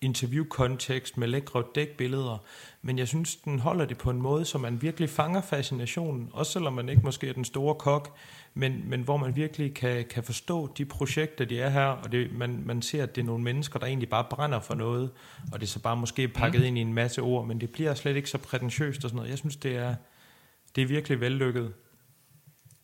interviewkontekst 0.00 1.16
med 1.16 1.28
lækre 1.28 1.64
dækbilleder. 1.74 2.44
Men 2.82 2.98
jeg 2.98 3.08
synes, 3.08 3.36
den 3.36 3.58
holder 3.58 3.84
det 3.84 3.98
på 3.98 4.10
en 4.10 4.22
måde, 4.22 4.44
så 4.44 4.58
man 4.58 4.82
virkelig 4.82 5.10
fanger 5.10 5.40
fascinationen, 5.40 6.30
også 6.32 6.52
selvom 6.52 6.72
man 6.72 6.88
ikke 6.88 7.02
måske 7.02 7.28
er 7.28 7.32
den 7.32 7.44
store 7.44 7.74
kok, 7.74 8.16
men, 8.54 8.82
men 8.90 9.02
hvor 9.02 9.16
man 9.16 9.36
virkelig 9.36 9.74
kan, 9.74 10.04
kan 10.10 10.24
forstå 10.24 10.72
de 10.78 10.84
projekter, 10.84 11.44
de 11.44 11.60
er 11.60 11.68
her, 11.68 11.86
og 11.86 12.12
det, 12.12 12.32
man, 12.38 12.62
man 12.64 12.82
ser, 12.82 13.02
at 13.02 13.16
det 13.16 13.22
er 13.22 13.26
nogle 13.26 13.44
mennesker, 13.44 13.78
der 13.78 13.86
egentlig 13.86 14.08
bare 14.08 14.24
brænder 14.30 14.60
for 14.60 14.74
noget, 14.74 15.10
og 15.52 15.60
det 15.60 15.66
er 15.66 15.70
så 15.70 15.80
bare 15.80 15.96
måske 15.96 16.28
pakket 16.28 16.60
mm. 16.60 16.66
ind 16.66 16.78
i 16.78 16.80
en 16.80 16.94
masse 16.94 17.22
ord, 17.22 17.46
men 17.46 17.60
det 17.60 17.70
bliver 17.70 17.94
slet 17.94 18.16
ikke 18.16 18.30
så 18.30 18.38
prætentiøst 18.38 19.04
og 19.04 19.10
sådan 19.10 19.16
noget. 19.16 19.30
Jeg 19.30 19.38
synes, 19.38 19.56
det 19.56 19.76
er, 19.76 19.94
det 20.76 20.82
er 20.82 20.86
virkelig 20.86 21.20
vellykket. 21.20 21.72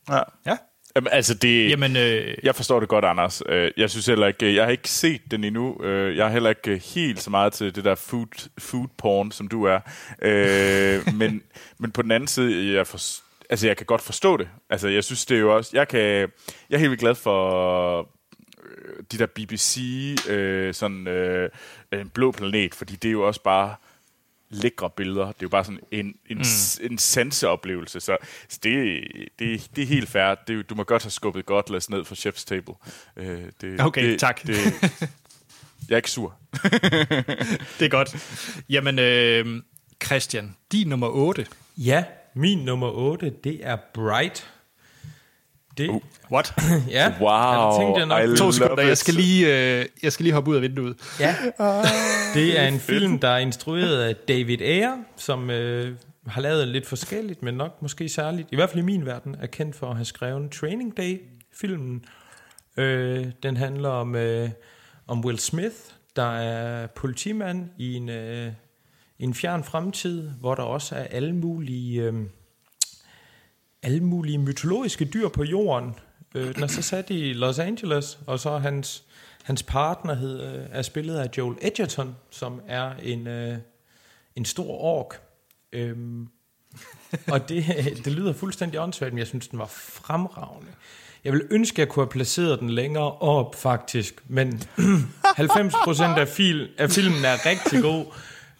Ja. 0.08 0.20
ja. 0.46 0.56
Jamen, 0.96 1.12
altså 1.12 1.34
det, 1.34 1.70
Jamen, 1.70 1.96
øh... 1.96 2.34
Jeg 2.42 2.54
forstår 2.54 2.80
det 2.80 2.88
godt, 2.88 3.04
Anders. 3.04 3.42
Øh, 3.48 3.70
jeg 3.76 3.90
synes 3.90 4.06
heller 4.06 4.26
ikke, 4.26 4.54
jeg 4.54 4.64
har 4.64 4.70
ikke 4.70 4.90
set 4.90 5.20
den 5.30 5.44
endnu. 5.44 5.82
Øh, 5.82 6.16
jeg 6.16 6.24
har 6.24 6.32
heller 6.32 6.50
ikke 6.50 6.78
helt 6.94 7.22
så 7.22 7.30
meget 7.30 7.52
til 7.52 7.74
det 7.74 7.84
der 7.84 7.94
food, 7.94 8.48
food 8.58 8.88
porn, 8.98 9.30
som 9.30 9.48
du 9.48 9.64
er. 9.64 9.80
men, 11.18 11.42
men 11.78 11.90
på 11.90 12.02
den 12.02 12.10
anden 12.10 12.28
side, 12.28 12.74
jeg, 12.74 12.86
for, 12.86 12.98
altså, 13.50 13.66
jeg 13.66 13.76
kan 13.76 13.86
godt 13.86 14.02
forstå 14.02 14.36
det. 14.36 14.48
Altså, 14.70 14.88
jeg 14.88 15.04
synes 15.04 15.26
det 15.26 15.34
er 15.34 15.40
jo 15.40 15.56
også, 15.56 15.70
jeg, 15.74 15.88
kan, 15.88 16.00
jeg 16.00 16.28
er 16.70 16.78
helt 16.78 16.90
vildt 16.90 17.00
glad 17.00 17.14
for 17.14 18.08
de 19.12 19.18
der 19.18 19.26
BBC, 19.26 19.78
øh, 20.28 20.74
sådan 20.74 21.08
øh, 21.08 21.50
en 21.92 22.08
blå 22.08 22.30
planet, 22.30 22.74
fordi 22.74 22.96
det 22.96 23.08
er 23.08 23.12
jo 23.12 23.26
også 23.26 23.42
bare 23.42 23.74
lækre 24.52 24.90
billeder. 24.90 25.26
Det 25.26 25.32
er 25.32 25.42
jo 25.42 25.48
bare 25.48 25.64
sådan 25.64 25.80
en, 25.90 26.06
en, 26.26 26.36
mm. 26.36 26.90
en 26.90 26.98
sanseoplevelse. 26.98 28.00
Så, 28.00 28.16
det, 28.62 29.04
det, 29.38 29.70
det 29.76 29.82
er 29.82 29.86
helt 29.86 30.08
fair. 30.08 30.34
Det, 30.34 30.70
du 30.70 30.74
må 30.74 30.84
godt 30.84 31.02
have 31.02 31.10
skubbet 31.10 31.46
Godless 31.46 31.90
ned 31.90 32.04
fra 32.04 32.14
Chef's 32.14 32.44
Table. 32.46 32.74
Uh, 33.16 33.48
det, 33.60 33.80
okay, 33.80 34.10
det, 34.10 34.20
tak. 34.20 34.46
Det, 34.46 34.56
jeg 35.88 35.94
er 35.94 35.96
ikke 35.96 36.10
sur. 36.10 36.34
det 37.78 37.84
er 37.84 37.88
godt. 37.88 38.16
Jamen, 38.68 38.98
øh, 38.98 39.62
Christian, 40.04 40.56
din 40.72 40.88
nummer 40.88 41.08
8. 41.08 41.46
Ja, 41.76 42.04
min 42.34 42.58
nummer 42.58 42.90
8, 42.90 43.32
det 43.44 43.60
er 43.62 43.76
Bright 43.94 44.52
det, 45.78 45.88
uh. 45.88 46.00
What? 46.32 46.54
ja. 46.88 47.14
Wow. 47.20 47.80
tænkte 47.80 47.98
jeg 47.98 48.26
nok. 48.28 48.38
To 48.38 48.52
sekunder. 48.52 48.82
Jeg 48.84 48.98
skal, 48.98 49.14
lige, 49.14 49.46
uh, 49.46 49.86
jeg 50.02 50.12
skal 50.12 50.24
lige 50.24 50.32
hoppe 50.32 50.50
ud 50.50 50.56
af 50.56 50.62
vinduet. 50.62 50.96
Ja. 51.20 51.36
det 52.34 52.60
er 52.60 52.66
en 52.68 52.80
film, 52.80 53.18
der 53.18 53.28
er 53.28 53.38
instrueret 53.38 54.02
af 54.02 54.16
David 54.16 54.60
Ayer, 54.60 54.96
som 55.16 55.42
uh, 55.42 55.48
har 56.26 56.40
lavet 56.40 56.68
lidt 56.68 56.86
forskelligt, 56.86 57.42
men 57.42 57.54
nok 57.54 57.82
måske 57.82 58.08
særligt, 58.08 58.48
i 58.52 58.56
hvert 58.56 58.70
fald 58.70 58.82
i 58.82 58.86
min 58.86 59.06
verden, 59.06 59.36
er 59.40 59.46
kendt 59.46 59.76
for 59.76 59.90
at 59.90 59.96
have 59.96 60.04
skrevet 60.04 60.50
Training 60.50 60.96
Day-filmen. 60.96 62.04
Uh, 62.76 62.84
den 63.42 63.56
handler 63.56 63.88
om, 63.88 64.14
uh, 64.14 64.48
om 65.06 65.24
Will 65.24 65.38
Smith, 65.38 65.76
der 66.16 66.38
er 66.38 66.86
politimand 66.86 67.68
i 67.78 67.94
en, 67.94 68.08
uh, 68.08 68.52
en 69.18 69.34
fjern 69.34 69.64
fremtid, 69.64 70.30
hvor 70.40 70.54
der 70.54 70.62
også 70.62 70.94
er 70.94 71.04
alle 71.04 71.32
mulige... 71.32 72.08
Uh, 72.08 72.14
alle 73.82 74.00
mulige 74.00 74.38
mytologiske 74.38 75.04
dyr 75.04 75.28
på 75.28 75.44
jorden. 75.44 75.94
Øh, 76.34 76.54
den 76.54 76.62
er 76.62 76.66
så 76.66 76.82
sat 76.82 77.10
i 77.10 77.32
Los 77.32 77.58
Angeles, 77.58 78.18
og 78.26 78.40
så 78.40 78.58
hans, 78.58 79.04
hans 79.42 79.62
partner 79.62 80.14
hed, 80.14 80.42
øh, 80.42 80.66
er 80.70 80.82
spillet 80.82 81.16
af 81.16 81.28
Joel 81.38 81.56
Edgerton, 81.62 82.16
som 82.30 82.60
er 82.68 82.92
en, 83.02 83.26
øh, 83.26 83.58
en 84.36 84.44
stor 84.44 84.70
ork. 84.80 85.20
Øhm, 85.72 86.28
og 87.28 87.48
det, 87.48 87.64
det 88.04 88.12
lyder 88.12 88.32
fuldstændig 88.32 88.80
åndssvagt, 88.80 89.12
men 89.12 89.18
jeg 89.18 89.26
synes, 89.26 89.48
den 89.48 89.58
var 89.58 89.66
fremragende. 89.66 90.70
Jeg 91.24 91.32
vil 91.32 91.46
ønske, 91.50 91.74
at 91.74 91.78
jeg 91.78 91.88
kunne 91.88 92.04
have 92.04 92.10
placeret 92.10 92.60
den 92.60 92.70
længere 92.70 93.12
op, 93.12 93.54
faktisk. 93.54 94.22
Men 94.28 94.52
90% 95.24 96.02
af, 96.02 96.28
fil, 96.28 96.70
af 96.78 96.90
filmen 96.90 97.24
er 97.24 97.46
rigtig 97.46 97.82
god. 97.82 98.06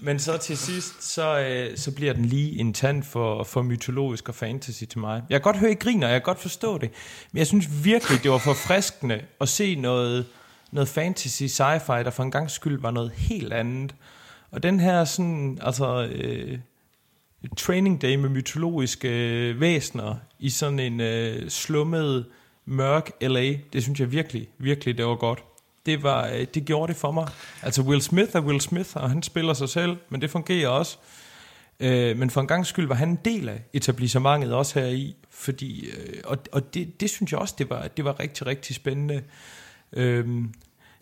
Men 0.05 0.18
så 0.18 0.38
til 0.38 0.59
sidst, 0.59 1.03
så, 1.03 1.38
øh, 1.38 1.76
så 1.76 1.94
bliver 1.94 2.12
den 2.12 2.24
lige 2.24 2.61
en 2.61 2.72
tand 2.72 3.03
for, 3.03 3.44
for 3.44 3.62
mytologisk 3.62 4.28
og 4.28 4.34
fantasy 4.34 4.84
til 4.84 4.98
mig. 4.98 5.22
Jeg 5.30 5.40
kan 5.40 5.53
godt 5.53 5.57
høre, 5.57 5.70
I 5.72 5.74
griner, 5.74 6.09
jeg 6.09 6.20
kan 6.20 6.24
godt 6.24 6.40
forstå 6.40 6.78
det. 6.78 6.90
Men 7.32 7.38
jeg 7.38 7.46
synes 7.46 7.84
virkelig, 7.84 8.22
det 8.22 8.30
var 8.30 8.38
forfriskende 8.38 9.20
at 9.40 9.48
se 9.48 9.74
noget, 9.74 10.26
noget 10.72 10.88
fantasy 10.88 11.42
sci-fi, 11.42 12.03
der 12.05 12.11
for 12.11 12.22
en 12.22 12.30
gang 12.30 12.50
skyld 12.50 12.80
var 12.80 12.90
noget 12.90 13.11
helt 13.11 13.53
andet. 13.53 13.94
Og 14.50 14.62
den 14.62 14.80
her 14.80 15.05
sådan, 15.05 15.59
altså... 15.62 16.09
Øh, 16.12 16.59
training 17.57 18.03
day 18.03 18.14
med 18.14 18.28
mytologiske 18.28 19.09
øh, 19.09 19.61
væsener 19.61 20.14
i 20.38 20.50
sådan 20.50 20.78
en 20.78 21.00
øh, 21.00 21.50
slummet, 21.50 22.26
mørk 22.64 23.11
LA, 23.20 23.55
det 23.72 23.82
synes 23.82 24.00
jeg 24.00 24.12
virkelig, 24.12 24.48
virkelig, 24.59 24.98
det 24.98 25.07
var 25.07 25.16
godt 25.16 25.44
det, 25.86 26.02
var, 26.02 26.28
øh, 26.28 26.46
det 26.54 26.64
gjorde 26.64 26.92
det 26.92 27.00
for 27.00 27.10
mig. 27.10 27.28
Altså 27.62 27.82
Will 27.82 28.02
Smith 28.02 28.30
er 28.34 28.40
Will 28.40 28.60
Smith, 28.60 28.90
og 28.94 29.10
han 29.10 29.22
spiller 29.22 29.54
sig 29.54 29.68
selv, 29.68 29.96
men 30.08 30.20
det 30.20 30.30
fungerer 30.30 30.68
også. 30.68 30.98
Øh, 31.80 32.18
men 32.18 32.30
for 32.30 32.40
en 32.40 32.46
gang 32.46 32.66
skyld 32.66 32.88
var 32.88 32.94
han 32.94 33.08
en 33.08 33.18
del 33.24 33.48
af 33.48 33.62
etablissementet 33.72 34.52
også 34.52 34.80
her 34.80 34.86
i, 34.86 35.16
fordi, 35.30 35.86
øh, 35.86 36.20
og, 36.24 36.38
og 36.52 36.74
det, 36.74 37.00
det 37.00 37.10
synes 37.10 37.32
jeg 37.32 37.40
også, 37.40 37.54
det 37.58 37.70
var, 37.70 37.88
det 37.88 38.04
var 38.04 38.20
rigtig, 38.20 38.46
rigtig 38.46 38.76
spændende. 38.76 39.22
Øh, 39.92 40.26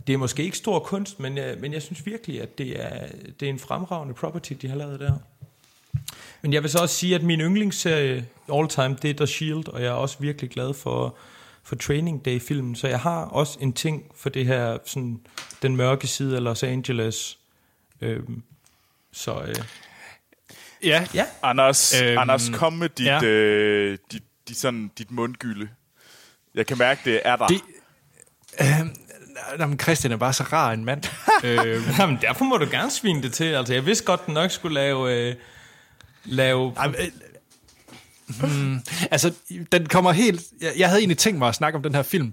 det 0.06 0.12
er 0.12 0.16
måske 0.16 0.42
ikke 0.42 0.56
stor 0.56 0.78
kunst, 0.78 1.20
men, 1.20 1.36
jeg, 1.36 1.56
men 1.60 1.72
jeg 1.72 1.82
synes 1.82 2.06
virkelig, 2.06 2.42
at 2.42 2.58
det 2.58 2.84
er, 2.84 3.06
det 3.40 3.46
er 3.46 3.50
en 3.50 3.58
fremragende 3.58 4.14
property, 4.14 4.52
de 4.62 4.68
har 4.68 4.76
lavet 4.76 5.00
der. 5.00 5.14
Men 6.42 6.52
jeg 6.52 6.62
vil 6.62 6.70
så 6.70 6.78
også 6.78 6.94
sige, 6.94 7.14
at 7.14 7.22
min 7.22 7.40
yndlingsserie 7.40 8.26
all 8.52 8.68
time, 8.68 8.96
det 9.02 9.10
er 9.10 9.14
The 9.14 9.26
Shield, 9.26 9.68
og 9.68 9.82
jeg 9.82 9.88
er 9.88 9.92
også 9.92 10.16
virkelig 10.20 10.50
glad 10.50 10.74
for, 10.74 11.16
for 11.70 11.76
Training 11.76 12.24
Day-filmen, 12.24 12.76
så 12.76 12.88
jeg 12.88 13.00
har 13.00 13.24
også 13.24 13.58
en 13.60 13.72
ting 13.72 14.04
for 14.16 14.28
det 14.28 14.46
her, 14.46 14.78
sådan, 14.84 15.20
den 15.62 15.76
mørke 15.76 16.06
side 16.06 16.36
af 16.36 16.44
Los 16.44 16.62
Angeles. 16.62 17.38
Øhm, 18.00 18.42
så 19.12 19.40
øh, 19.40 19.54
ja. 20.84 21.06
ja, 21.14 21.26
Anders, 21.42 22.02
øhm, 22.02 22.18
Anders, 22.18 22.50
kom 22.52 22.72
med 22.72 22.88
dit, 22.88 23.06
ja. 23.06 23.24
øh, 23.24 23.98
dit, 24.12 24.22
dit, 24.48 24.56
sådan, 24.56 24.90
dit 24.98 25.10
mundgylde. 25.10 25.68
Jeg 26.54 26.66
kan 26.66 26.78
mærke, 26.78 27.00
det 27.04 27.20
er 27.24 27.36
der. 27.36 27.46
Det, 27.46 27.60
øh, 28.60 28.66
Jamen, 29.58 29.78
Christian 29.80 30.12
er 30.12 30.16
bare 30.16 30.32
så 30.32 30.42
rar 30.42 30.72
en 30.72 30.84
mand. 30.84 31.02
øh, 31.44 31.82
jamen, 31.98 32.18
derfor 32.20 32.44
må 32.44 32.56
du 32.56 32.66
gerne 32.70 32.90
svine 32.90 33.22
det 33.22 33.32
til. 33.32 33.44
Altså, 33.44 33.74
jeg 33.74 33.86
vidste 33.86 34.04
godt, 34.04 34.26
den 34.26 34.34
nok 34.34 34.50
skulle 34.50 34.74
lave... 34.74 35.28
Øh, 35.28 35.34
lave 36.24 36.74
jamen, 36.82 36.96
øh, 37.00 37.06
Hmm, 38.40 38.80
altså, 39.10 39.32
den 39.72 39.86
kommer 39.86 40.12
helt... 40.12 40.42
Jeg, 40.60 40.72
jeg 40.76 40.88
havde 40.88 41.00
egentlig 41.00 41.18
tænkt 41.18 41.38
mig 41.38 41.48
at 41.48 41.54
snakke 41.54 41.76
om 41.76 41.82
den 41.82 41.94
her 41.94 42.02
film 42.02 42.32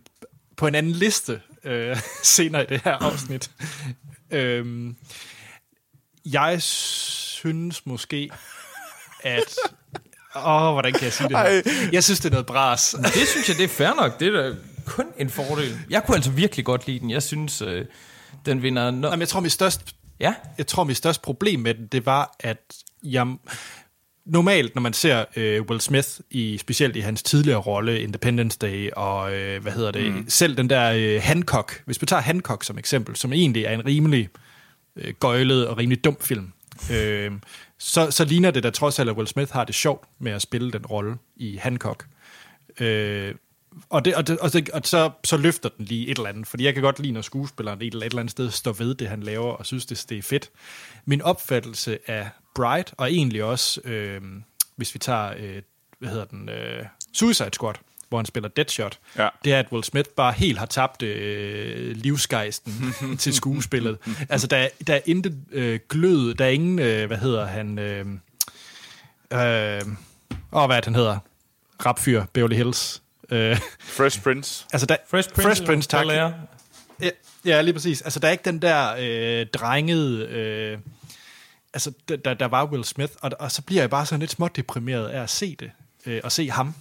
på 0.57 0.67
en 0.67 0.75
anden 0.75 0.91
liste 0.91 1.41
øh, 1.63 1.97
senere 2.23 2.63
i 2.63 2.65
det 2.67 2.81
her 2.83 2.93
afsnit. 2.93 3.51
øhm, 4.31 4.95
jeg 6.25 6.61
synes 6.61 7.85
måske, 7.85 8.29
at... 9.23 9.55
Åh, 10.35 10.71
hvordan 10.73 10.93
kan 10.93 11.03
jeg 11.03 11.13
sige 11.13 11.29
det 11.29 11.37
her? 11.37 11.61
Jeg 11.91 12.03
synes, 12.03 12.19
det 12.19 12.25
er 12.25 12.31
noget 12.31 12.45
bras. 12.45 12.95
Det 13.03 13.27
synes 13.27 13.49
jeg, 13.49 13.57
det 13.57 13.63
er 13.63 13.67
fair 13.67 13.93
nok. 13.95 14.19
Det 14.19 14.27
er 14.27 14.41
da 14.41 14.55
kun 14.85 15.05
en 15.17 15.29
fordel. 15.29 15.79
Jeg 15.89 16.03
kunne 16.03 16.15
altså 16.15 16.31
virkelig 16.31 16.65
godt 16.65 16.87
lide 16.87 16.99
den. 16.99 17.09
Jeg 17.09 17.23
synes, 17.23 17.61
øh, 17.61 17.85
den 18.45 18.61
vinder... 18.61 18.91
No- 18.91 19.05
Jamen, 19.07 19.19
jeg 19.19 19.27
tror, 19.27 19.39
mit 19.39 19.51
største, 19.51 19.93
ja? 20.19 20.33
jeg 20.57 20.67
tror, 20.67 20.83
mit 20.83 20.97
største 20.97 21.21
problem 21.21 21.59
med 21.59 21.73
den, 21.73 21.87
det 21.87 22.05
var, 22.05 22.35
at 22.39 22.57
jeg, 23.03 23.27
normalt, 24.27 24.75
når 24.75 24.81
man 24.81 24.93
ser 24.93 25.25
øh, 25.35 25.61
Will 25.61 25.81
Smith, 25.81 26.07
i 26.29 26.57
specielt 26.57 26.95
i 26.95 26.99
hans 26.99 27.23
tidligere 27.23 27.59
rolle, 27.59 28.01
Independence 28.01 28.57
Day, 28.61 28.89
og 28.95 29.35
øh, 29.35 29.61
hvad 29.61 29.71
hedder 29.71 29.91
det, 29.91 30.13
mm. 30.13 30.25
selv 30.29 30.57
den 30.57 30.69
der 30.69 30.91
øh, 30.95 31.21
Hancock, 31.23 31.81
hvis 31.85 32.01
vi 32.01 32.05
tager 32.05 32.21
Hancock 32.21 32.63
som 32.63 32.77
eksempel, 32.77 33.15
som 33.15 33.33
egentlig 33.33 33.63
er 33.63 33.71
en 33.71 33.85
rimelig 33.85 34.29
øh, 34.95 35.13
gøjlet 35.19 35.67
og 35.67 35.77
rimelig 35.77 36.03
dum 36.03 36.17
film, 36.21 36.51
øh, 36.91 37.31
så, 37.79 38.11
så 38.11 38.25
ligner 38.25 38.51
det 38.51 38.63
da 38.63 38.69
trods 38.69 38.99
alt, 38.99 39.09
at 39.09 39.15
Will 39.15 39.27
Smith 39.27 39.53
har 39.53 39.63
det 39.63 39.75
sjovt 39.75 40.07
med 40.19 40.31
at 40.31 40.41
spille 40.41 40.71
den 40.71 40.85
rolle 40.85 41.15
i 41.35 41.57
Hancock. 41.57 42.05
Øh, 42.79 43.35
og, 43.89 44.05
det, 44.05 44.15
og, 44.15 44.27
det, 44.27 44.39
og, 44.39 44.53
det, 44.53 44.69
og 44.69 44.81
så, 44.83 45.11
så 45.23 45.37
løfter 45.37 45.69
den 45.69 45.85
lige 45.85 46.07
et 46.07 46.17
eller 46.17 46.29
andet, 46.29 46.47
fordi 46.47 46.63
jeg 46.65 46.73
kan 46.73 46.83
godt 46.83 46.99
lide, 46.99 47.11
når 47.13 47.21
skuespilleren 47.21 47.81
et 47.81 47.93
eller 47.93 48.19
andet 48.19 48.31
sted 48.31 48.51
står 48.51 48.71
ved 48.71 48.95
det, 48.95 49.09
han 49.09 49.23
laver, 49.23 49.53
og 49.53 49.65
synes, 49.65 49.85
det, 49.85 50.05
det 50.09 50.17
er 50.17 50.21
fedt. 50.21 50.49
Min 51.05 51.21
opfattelse 51.21 51.99
af 52.07 52.29
Bright, 52.55 52.93
og 52.97 53.11
egentlig 53.13 53.43
også, 53.43 53.81
øh, 53.83 54.21
hvis 54.75 54.93
vi 54.93 54.99
tager, 54.99 55.33
øh, 55.37 55.61
hvad 55.99 56.09
hedder 56.09 56.25
den, 56.25 56.49
øh, 56.49 56.83
Suicide 57.13 57.49
Squad, 57.53 57.73
hvor 58.09 58.17
han 58.17 58.25
spiller 58.25 58.49
Deadshot, 58.49 58.99
Ja. 59.17 59.29
det 59.43 59.53
er, 59.53 59.59
at 59.59 59.67
Will 59.71 59.83
Smith 59.83 60.09
bare 60.09 60.31
helt 60.33 60.57
har 60.59 60.65
tabt 60.65 61.03
øh, 61.03 61.95
livsgejsten 61.95 62.73
til 63.19 63.33
skuespillet. 63.33 63.97
altså, 64.29 64.47
der, 64.47 64.57
er- 64.57 64.69
der 64.87 64.95
er 64.95 64.99
intet 65.05 65.43
øh, 65.51 65.79
glød, 65.89 66.33
der 66.33 66.45
er 66.45 66.49
ingen, 66.49 66.79
øh, 66.79 67.07
hvad 67.07 67.17
hedder 67.17 67.45
han, 67.45 67.79
øh, 67.79 68.05
øh, 69.33 69.81
åh, 70.51 70.65
hvad 70.65 70.81
han 70.83 70.95
hedder? 70.95 71.17
Rapfyr, 71.85 72.23
Beverly 72.33 72.55
Hills. 72.55 73.01
Øh, 73.31 73.57
Fresh 73.79 74.23
Prince. 74.23 74.65
altså, 74.73 74.85
der, 74.85 74.95
Fresh 75.07 75.29
Prince, 75.29 75.47
Fresh 75.47 75.65
Prince 75.65 75.89
tak. 75.89 76.05
Bel-Air. 76.05 76.31
Ja, 77.01 77.09
ja, 77.45 77.61
lige 77.61 77.73
præcis. 77.73 78.01
Altså, 78.01 78.19
der 78.19 78.27
er 78.27 78.31
ikke 78.31 78.45
den 78.45 78.61
der 78.61 78.95
øh, 78.99 79.45
drengede... 79.45 80.27
Øh, 80.27 80.77
altså, 81.73 81.91
der, 82.09 82.15
der, 82.15 82.33
der 82.33 82.45
var 82.45 82.65
Will 82.65 82.83
Smith, 82.83 83.13
og, 83.21 83.31
og 83.39 83.51
så 83.51 83.61
bliver 83.61 83.81
jeg 83.81 83.89
bare 83.89 84.05
sådan 84.05 84.19
lidt 84.19 84.31
småt 84.31 84.55
deprimeret 84.55 85.07
af 85.07 85.21
at 85.23 85.29
se 85.29 85.55
det, 85.55 85.71
øh, 86.05 86.21
og 86.23 86.31
se 86.31 86.49
ham. 86.49 86.73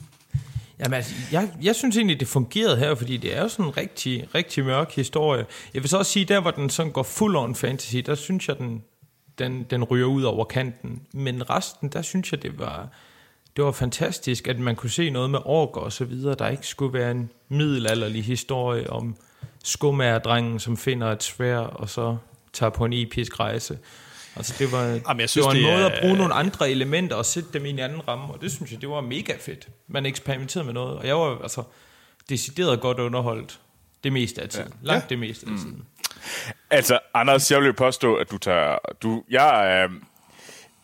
Jamen, 0.78 0.94
altså, 0.94 1.14
jeg, 1.32 1.50
jeg 1.62 1.74
synes 1.74 1.96
egentlig, 1.96 2.20
det 2.20 2.28
fungerede 2.28 2.76
her, 2.76 2.94
fordi 2.94 3.16
det 3.16 3.36
er 3.36 3.42
jo 3.42 3.48
sådan 3.48 3.64
en 3.64 3.76
rigtig, 3.76 4.28
rigtig 4.34 4.64
mørk 4.64 4.94
historie. 4.94 5.46
Jeg 5.74 5.82
vil 5.82 5.88
så 5.90 5.98
også 5.98 6.12
sige, 6.12 6.24
der 6.24 6.40
hvor 6.40 6.50
den 6.50 6.70
sådan 6.70 6.92
går 6.92 7.02
full 7.02 7.36
on 7.36 7.54
fantasy, 7.54 7.96
der 7.96 8.14
synes 8.14 8.48
jeg, 8.48 8.58
den, 8.58 8.82
den, 9.38 9.62
den 9.62 9.84
ryger 9.84 10.06
ud 10.06 10.22
over 10.22 10.44
kanten. 10.44 11.02
Men 11.12 11.50
resten, 11.50 11.88
der 11.88 12.02
synes 12.02 12.32
jeg, 12.32 12.42
det 12.42 12.58
var, 12.58 12.88
det 13.56 13.64
var 13.64 13.72
fantastisk, 13.72 14.48
at 14.48 14.58
man 14.58 14.76
kunne 14.76 14.90
se 14.90 15.10
noget 15.10 15.30
med 15.30 15.38
orker 15.44 15.80
og 15.80 15.92
så 15.92 16.04
videre, 16.04 16.34
der 16.34 16.48
ikke 16.48 16.66
skulle 16.66 16.92
være 16.92 17.10
en 17.10 17.30
middelalderlig 17.48 18.24
historie 18.24 18.90
om 18.90 19.16
skumagerdrengen, 19.64 20.60
som 20.60 20.76
finder 20.76 21.12
et 21.12 21.22
svær 21.22 21.58
og 21.58 21.88
så 21.88 22.16
tager 22.52 22.70
på 22.70 22.84
en 22.84 22.92
episk 22.92 23.40
rejse. 23.40 23.78
Altså 24.36 24.54
det 24.58 24.72
var, 24.72 24.84
Jamen, 24.84 25.20
jeg 25.20 25.28
synes, 25.28 25.32
det 25.32 25.44
var 25.44 25.50
en 25.50 25.56
det 25.56 25.78
måde 25.78 25.92
at 25.92 25.98
bruge 26.00 26.16
nogle 26.16 26.34
andre 26.34 26.70
elementer 26.70 27.16
og 27.16 27.26
sætte 27.26 27.48
dem 27.52 27.66
i 27.66 27.70
en 27.70 27.78
anden 27.78 28.08
ramme, 28.08 28.34
og 28.34 28.40
det 28.40 28.52
synes 28.52 28.72
jeg, 28.72 28.80
det 28.80 28.88
var 28.88 29.00
mega 29.00 29.34
fedt. 29.40 29.68
Man 29.88 30.06
eksperimenterede 30.06 30.66
med 30.66 30.74
noget, 30.74 30.98
og 30.98 31.06
jeg 31.06 31.16
var 31.16 31.42
altså 31.42 31.62
decideret 32.28 32.80
godt 32.80 32.98
underholdt 32.98 33.60
det 34.04 34.12
meste 34.12 34.42
af 34.42 34.48
tiden. 34.48 34.72
Ja. 34.82 34.86
Langt 34.86 35.04
ja. 35.04 35.08
det 35.08 35.18
meste 35.18 35.46
af 35.46 35.58
tiden. 35.58 35.84
Altså, 36.70 36.98
Anders, 37.14 37.50
jeg 37.50 37.60
vil 37.60 37.66
jo 37.66 37.72
påstå, 37.76 38.14
at 38.14 38.30
du 38.30 38.38
tager... 38.38 38.78
Du, 39.02 39.24
jeg, 39.30 39.80
er, 39.80 39.88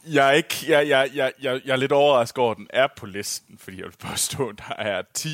jeg, 0.07 0.29
er 0.29 0.33
ikke, 0.33 0.55
jeg, 0.69 0.89
jeg, 0.89 1.11
jeg, 1.15 1.33
jeg, 1.43 1.61
jeg 1.65 1.73
er 1.73 1.77
lidt 1.77 1.93
overrasket 1.93 2.39
over, 2.39 2.51
at 2.51 2.57
den 2.57 2.67
er 2.71 2.87
på 2.97 3.07
listen, 3.07 3.59
fordi 3.59 3.77
jeg 3.77 3.85
vil 3.87 3.95
påstå, 3.99 4.49
at 4.49 4.59
der 4.59 4.75
er 4.83 5.03
10, 5.15 5.29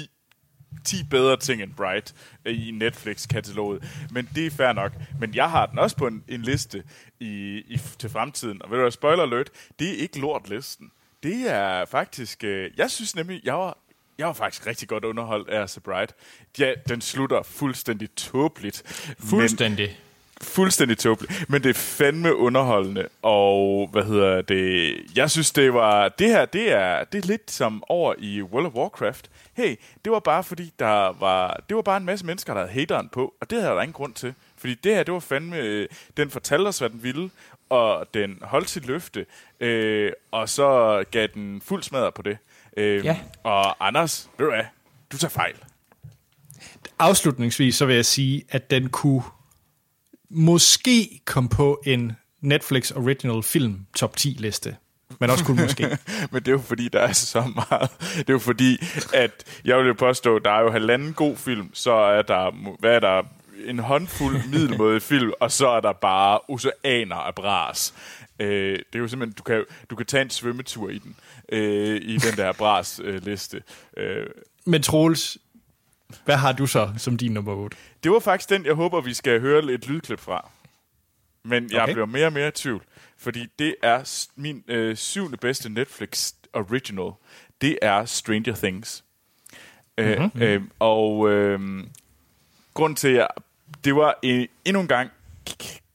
10 0.85 1.05
bedre 1.11 1.37
ting 1.37 1.62
end 1.62 1.75
Bright 1.75 2.14
øh, 2.45 2.69
i 2.69 2.71
Netflix-kataloget. 2.71 3.85
Men 4.11 4.29
det 4.35 4.47
er 4.47 4.51
fair 4.51 4.73
nok. 4.73 4.93
Men 5.21 5.35
jeg 5.35 5.51
har 5.51 5.66
den 5.66 5.79
også 5.79 5.97
på 5.97 6.07
en, 6.07 6.25
en 6.29 6.43
liste 6.43 6.83
i, 7.21 7.62
i, 7.69 7.81
til 7.99 8.11
fremtiden. 8.11 8.62
Og 8.62 8.71
ved 8.71 8.77
du 8.79 8.83
hvad, 8.83 8.91
spoiler 8.93 9.23
alert, 9.23 9.51
det 9.79 9.89
er 9.89 9.95
ikke 9.97 10.21
lort-listen. 10.21 10.91
Det 11.23 11.51
er 11.51 11.85
faktisk... 11.85 12.45
Øh, 12.45 12.71
jeg 12.77 12.91
synes 12.91 13.16
nemlig, 13.16 13.41
jeg 13.45 13.55
var, 13.55 13.79
jeg 14.19 14.27
var 14.27 14.33
faktisk 14.33 14.66
rigtig 14.66 14.89
godt 14.89 15.05
underholdt 15.05 15.49
af 15.49 15.69
The 15.69 15.81
Bright. 15.81 16.14
Ja, 16.59 16.73
den 16.89 17.01
slutter 17.01 17.43
fuldstændig 17.43 18.09
tåbeligt. 18.16 18.83
men- 19.09 19.29
Fuldstændig 19.29 19.99
fuldstændig 20.43 20.99
tåbeligt, 20.99 21.51
men 21.51 21.62
det 21.62 21.70
er 21.70 21.74
fandme 21.74 22.36
underholdende, 22.36 23.09
og 23.22 23.89
hvad 23.93 24.05
hedder 24.05 24.43
det, 24.43 24.97
jeg 25.16 25.30
synes 25.30 25.51
det 25.51 25.74
var, 25.74 26.09
det 26.09 26.28
her, 26.28 26.45
det 26.45 26.72
er, 26.72 27.05
det 27.05 27.24
er 27.24 27.28
lidt 27.28 27.51
som 27.51 27.82
over 27.89 28.14
i 28.18 28.43
World 28.43 28.66
of 28.66 28.72
Warcraft. 28.72 29.30
Hey, 29.55 29.76
det 30.05 30.12
var 30.12 30.20
bare 30.20 30.45
fordi, 30.45 30.72
der 30.78 31.18
var, 31.20 31.61
det 31.68 31.76
var 31.76 31.82
bare 31.82 31.97
en 31.97 32.05
masse 32.05 32.26
mennesker, 32.26 32.55
der 32.55 32.61
havde 32.61 32.72
hateren 32.72 33.09
på, 33.09 33.34
og 33.41 33.51
det 33.51 33.61
havde 33.62 33.74
der 33.74 33.82
ingen 33.82 33.93
grund 33.93 34.14
til. 34.14 34.34
Fordi 34.57 34.74
det 34.74 34.95
her, 34.95 35.03
det 35.03 35.14
var 35.14 35.20
fandme, 35.20 35.57
øh, 35.57 35.89
den 36.16 36.30
fortalte 36.30 36.68
os, 36.68 36.78
hvad 36.78 36.91
den 36.91 37.03
ville, 37.03 37.30
og 37.70 38.07
den 38.14 38.39
holdt 38.43 38.70
sit 38.70 38.86
løfte, 38.86 39.26
øh, 39.61 40.12
og 40.30 40.49
så 40.49 41.05
gav 41.11 41.26
den 41.34 41.61
fuld 41.64 41.82
smadret 41.82 42.14
på 42.14 42.22
det. 42.22 42.39
Øh, 42.76 43.05
Ja. 43.05 43.18
Og 43.43 43.86
Anders, 43.86 44.28
ved 44.39 44.47
du 44.47 44.53
hvad, 44.53 44.64
du 45.12 45.18
tager 45.18 45.30
fejl. 45.30 45.55
Afslutningsvis 46.99 47.74
så 47.76 47.86
vil 47.86 47.95
jeg 47.95 48.05
sige, 48.05 48.45
at 48.51 48.70
den 48.70 48.89
kunne 48.91 49.22
måske 50.31 51.20
komme 51.24 51.49
på 51.49 51.83
en 51.87 52.12
Netflix 52.41 52.91
Original 52.91 53.43
Film 53.43 53.87
top 53.97 54.16
10 54.16 54.29
liste. 54.29 54.76
Men 55.20 55.31
også 55.31 55.45
kun 55.45 55.57
måske. 55.57 55.99
Men 56.33 56.43
det 56.43 56.49
er 56.49 56.53
jo 56.53 56.59
fordi, 56.59 56.89
der 56.89 57.01
er 57.01 57.12
så 57.12 57.53
meget. 57.55 57.91
Det 58.01 58.29
er 58.29 58.33
jo 58.33 58.39
fordi, 58.39 58.79
at 59.14 59.45
jeg 59.64 59.79
vil 59.79 59.95
påstå, 59.95 60.39
der 60.39 60.51
er 60.51 60.61
jo 60.61 60.70
halvanden 60.70 61.12
god 61.12 61.37
film, 61.37 61.70
så 61.74 61.93
er 61.93 62.22
der, 62.22 62.76
hvad 62.79 62.95
er 62.95 63.01
der, 63.01 63.22
en 63.66 63.79
håndfuld 63.79 64.37
middelmåde 64.53 65.01
film, 65.01 65.33
og 65.41 65.53
så 65.53 65.68
er 65.68 65.81
der 65.81 65.93
bare 65.93 66.41
oceaner 66.49 67.16
af 67.16 67.35
bras. 67.35 67.95
Øh, 68.39 68.79
det 68.79 68.95
er 68.95 68.99
jo 68.99 69.09
simpelthen, 69.09 69.35
du 69.39 69.43
kan, 69.43 69.64
du 69.91 69.97
kan 69.97 70.07
tage 70.07 70.22
en 70.22 70.31
svømmetur 70.31 70.89
i 70.89 70.99
den, 70.99 71.16
øh, 71.53 72.01
i 72.03 72.16
den 72.16 72.37
der 72.37 72.53
bras-liste. 72.53 73.62
Øh, 73.97 74.26
Men 74.64 74.83
Troels, 74.83 75.39
hvad 76.25 76.37
har 76.37 76.53
du 76.53 76.67
så 76.67 76.91
som 76.97 77.17
din 77.17 77.33
nummer 77.33 77.53
8? 77.55 77.77
det 78.03 78.13
var 78.13 78.19
faktisk 78.19 78.51
den, 78.51 78.67
jeg 78.67 78.75
håber, 78.75 79.01
vi 79.01 79.15
skal 79.15 79.41
høre 79.41 79.73
et 79.73 79.89
lydklip 79.89 80.21
fra. 80.21 80.51
Men 81.45 81.73
jeg 81.73 81.83
Okay. 81.83 81.93
bliver 81.93 82.07
mere 82.07 82.27
og 82.27 82.33
mere 82.33 82.49
i 82.49 82.51
tvivl, 82.51 82.83
fordi 83.17 83.47
det 83.59 83.75
er 83.83 84.27
min 84.37 84.65
øh, 84.69 84.97
syvende 84.97 85.37
bedste 85.37 85.69
Netflix 85.69 86.33
original. 86.53 87.13
Det 87.61 87.79
er 87.83 88.05
Stranger 88.05 88.55
Things. 88.55 89.05
Mm-hmm. 89.99 90.43
Øh, 90.43 90.55
øh, 90.55 90.63
og 90.79 91.31
øh, 91.31 91.85
grund 92.75 92.97
til, 92.97 93.09
at 93.09 93.29
det 93.85 93.97
var 93.97 94.19
en, 94.23 94.49
endnu 94.65 94.81
en 94.81 94.89
gang 94.89 95.11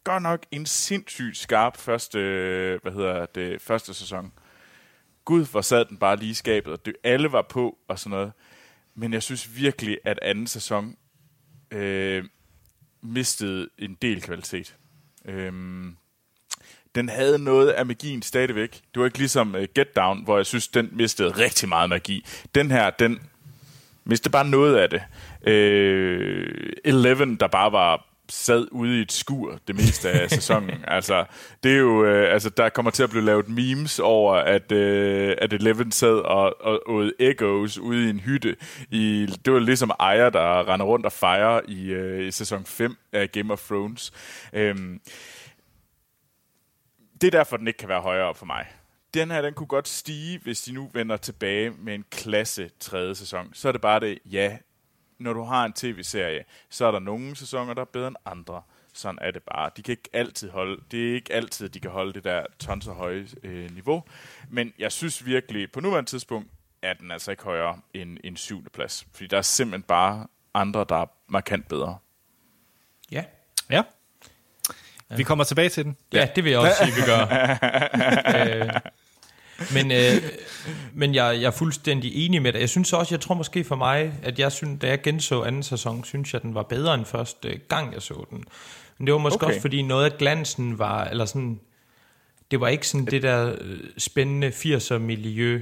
godt 0.03 0.23
nok 0.23 0.45
en 0.51 0.65
sindssygt 0.65 1.37
skarp 1.37 1.77
første, 1.77 2.19
øh, 2.19 2.81
hvad 2.81 2.91
hedder 2.91 3.25
det, 3.25 3.61
første 3.61 3.93
sæson. 3.93 4.31
Gud, 5.25 5.45
hvor 5.45 5.61
sad 5.61 5.85
den 5.85 5.97
bare 5.97 6.15
lige 6.15 6.31
i 6.31 6.33
skabet, 6.33 6.73
og 6.73 6.85
det, 6.85 6.95
alle 7.03 7.31
var 7.31 7.41
på 7.41 7.77
og 7.87 7.99
sådan 7.99 8.17
noget. 8.17 8.31
Men 8.95 9.13
jeg 9.13 9.23
synes 9.23 9.55
virkelig, 9.57 9.97
at 10.05 10.19
anden 10.21 10.47
sæson 10.47 10.95
øh, 11.71 12.23
mistede 13.01 13.69
en 13.77 13.97
del 14.01 14.21
kvalitet. 14.21 14.75
Øh, 15.25 15.53
den 16.95 17.09
havde 17.09 17.39
noget 17.39 17.69
af 17.69 17.85
magien 17.85 18.21
stadigvæk. 18.21 18.71
Det 18.71 18.99
var 18.99 19.05
ikke 19.05 19.17
ligesom 19.17 19.55
uh, 19.55 19.61
Get 19.75 19.95
Down, 19.95 20.23
hvor 20.23 20.37
jeg 20.37 20.45
synes, 20.45 20.67
den 20.67 20.89
mistede 20.91 21.29
rigtig 21.29 21.69
meget 21.69 21.89
magi. 21.89 22.25
Den 22.55 22.71
her, 22.71 22.89
den 22.89 23.19
mistede 24.05 24.31
bare 24.31 24.47
noget 24.47 24.77
af 24.77 24.89
det. 24.89 25.01
Øh, 25.51 26.73
Eleven, 26.85 27.35
der 27.35 27.47
bare 27.47 27.71
var 27.71 28.12
sad 28.33 28.67
ude 28.71 28.99
i 28.99 29.01
et 29.01 29.11
skur 29.11 29.59
det 29.67 29.75
meste 29.75 30.11
af 30.11 30.29
sæsonen. 30.29 30.83
altså, 30.87 31.25
det 31.63 31.71
er 31.71 31.77
jo, 31.77 32.05
øh, 32.05 32.33
altså, 32.33 32.49
der 32.49 32.69
kommer 32.69 32.91
til 32.91 33.03
at 33.03 33.09
blive 33.09 33.25
lavet 33.25 33.49
memes 33.49 33.99
over, 33.99 34.35
at, 34.35 34.71
øh, 34.71 35.35
at 35.37 35.53
Eleven 35.53 35.91
sad 35.91 36.15
og, 36.15 36.61
og 36.61 36.81
åd 36.85 37.11
Echoes 37.19 37.79
ude 37.79 38.07
i 38.07 38.09
en 38.09 38.19
hytte. 38.19 38.55
I, 38.91 39.27
det 39.45 39.53
var 39.53 39.59
ligesom 39.59 39.91
Aya, 39.99 40.29
der 40.29 40.67
render 40.67 40.85
rundt 40.85 41.05
og 41.05 41.11
fejrer 41.11 41.61
i, 41.67 41.85
øh, 41.85 42.27
i 42.27 42.31
sæson 42.31 42.65
5 42.65 42.95
af 43.11 43.31
Game 43.31 43.53
of 43.53 43.67
Thrones. 43.67 44.11
Øhm, 44.53 45.01
det 47.21 47.27
er 47.27 47.31
derfor, 47.31 47.57
den 47.57 47.67
ikke 47.67 47.77
kan 47.77 47.89
være 47.89 48.01
højere 48.01 48.25
op 48.25 48.37
for 48.37 48.45
mig. 48.45 48.65
Den 49.13 49.31
her, 49.31 49.41
den 49.41 49.53
kunne 49.53 49.67
godt 49.67 49.87
stige, 49.87 50.39
hvis 50.43 50.61
de 50.61 50.73
nu 50.73 50.89
vender 50.93 51.17
tilbage 51.17 51.71
med 51.79 51.95
en 51.95 52.05
klasse 52.11 52.69
tredje 52.79 53.15
sæson. 53.15 53.49
Så 53.53 53.67
er 53.67 53.71
det 53.71 53.81
bare 53.81 53.99
det, 53.99 54.19
ja, 54.25 54.57
når 55.23 55.33
du 55.33 55.43
har 55.43 55.65
en 55.65 55.73
tv-serie, 55.73 56.43
så 56.69 56.85
er 56.85 56.91
der 56.91 56.99
nogle 56.99 57.35
sæsoner, 57.35 57.73
der 57.73 57.81
er 57.81 57.85
bedre 57.85 58.07
end 58.07 58.15
andre. 58.25 58.61
Sådan 58.93 59.17
er 59.21 59.31
det 59.31 59.43
bare. 59.43 59.71
De 59.77 59.83
kan 59.83 59.91
ikke 59.91 60.09
altid 60.13 60.49
holde, 60.49 60.81
det 60.91 61.09
er 61.09 61.15
ikke 61.15 61.33
altid, 61.33 61.69
de 61.69 61.79
kan 61.79 61.91
holde 61.91 62.13
det 62.13 62.23
der 62.23 62.45
tons 62.59 62.87
og 62.87 62.95
høje 62.95 63.27
øh, 63.43 63.71
niveau. 63.73 64.03
Men 64.49 64.73
jeg 64.79 64.91
synes 64.91 65.25
virkelig, 65.25 65.71
på 65.71 65.79
nuværende 65.79 66.09
tidspunkt, 66.09 66.49
er 66.81 66.93
den 66.93 67.11
altså 67.11 67.31
ikke 67.31 67.43
højere 67.43 67.79
end 67.93 68.17
en 68.23 68.37
syvende 68.37 68.69
plads. 68.69 69.07
Fordi 69.13 69.27
der 69.27 69.37
er 69.37 69.41
simpelthen 69.41 69.83
bare 69.83 70.27
andre, 70.53 70.85
der 70.89 70.95
er 70.95 71.05
markant 71.27 71.67
bedre. 71.67 71.97
Ja. 73.11 73.23
Ja. 73.69 73.83
Vi 75.17 75.23
kommer 75.23 75.43
tilbage 75.43 75.69
til 75.69 75.85
den. 75.85 75.97
Ja, 76.13 76.27
det 76.35 76.43
vil 76.43 76.49
jeg 76.49 76.59
også 76.59 76.85
sige, 76.85 76.95
vi 76.95 77.01
gør. 77.05 77.21
øh, 78.75 78.91
men 79.73 79.91
øh, 79.91 80.23
men 80.93 81.15
jeg, 81.15 81.41
jeg 81.41 81.47
er 81.47 81.51
fuldstændig 81.51 82.25
enig 82.25 82.41
med 82.41 82.53
dig. 82.53 82.59
Jeg 82.59 82.69
synes 82.69 82.93
også, 82.93 83.15
jeg 83.15 83.21
tror 83.21 83.35
måske 83.35 83.63
for 83.63 83.75
mig, 83.75 84.13
at 84.23 84.39
jeg 84.39 84.51
synes, 84.51 84.81
da 84.81 84.87
jeg 84.87 85.01
genså 85.01 85.41
anden 85.41 85.63
sæson, 85.63 86.03
synes 86.03 86.33
jeg, 86.33 86.41
den 86.41 86.55
var 86.55 86.63
bedre 86.63 86.93
end 86.95 87.05
første 87.05 87.59
gang, 87.69 87.93
jeg 87.93 88.01
så 88.01 88.25
den. 88.29 88.43
Men 88.97 89.07
det 89.07 89.13
var 89.13 89.19
måske 89.19 89.35
Okay. 89.35 89.47
også, 89.47 89.61
fordi 89.61 89.81
noget 89.81 90.11
af 90.11 90.17
glansen 90.17 90.79
var, 90.79 91.05
eller 91.05 91.25
sådan, 91.25 91.59
det 92.51 92.59
var 92.59 92.67
ikke 92.67 92.87
sådan 92.87 93.05
det 93.05 93.23
der 93.23 93.55
øh, 93.61 93.79
spændende 93.97 94.47
80'er 94.47 94.97
miljø, 94.97 95.61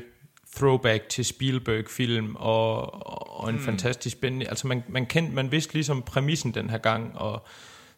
throwback 0.55 1.09
til 1.09 1.25
Spielberg-film, 1.25 2.35
og, 2.35 2.93
og 3.39 3.49
en 3.49 3.55
mm. 3.55 3.61
fantastisk 3.61 4.17
spændende, 4.17 4.47
altså 4.47 4.67
man, 4.67 4.83
man 4.87 5.05
kendte, 5.05 5.35
man 5.35 5.51
vidste 5.51 5.73
ligesom 5.73 6.01
præmissen 6.01 6.53
den 6.53 6.69
her 6.69 6.77
gang, 6.77 7.17
og 7.17 7.45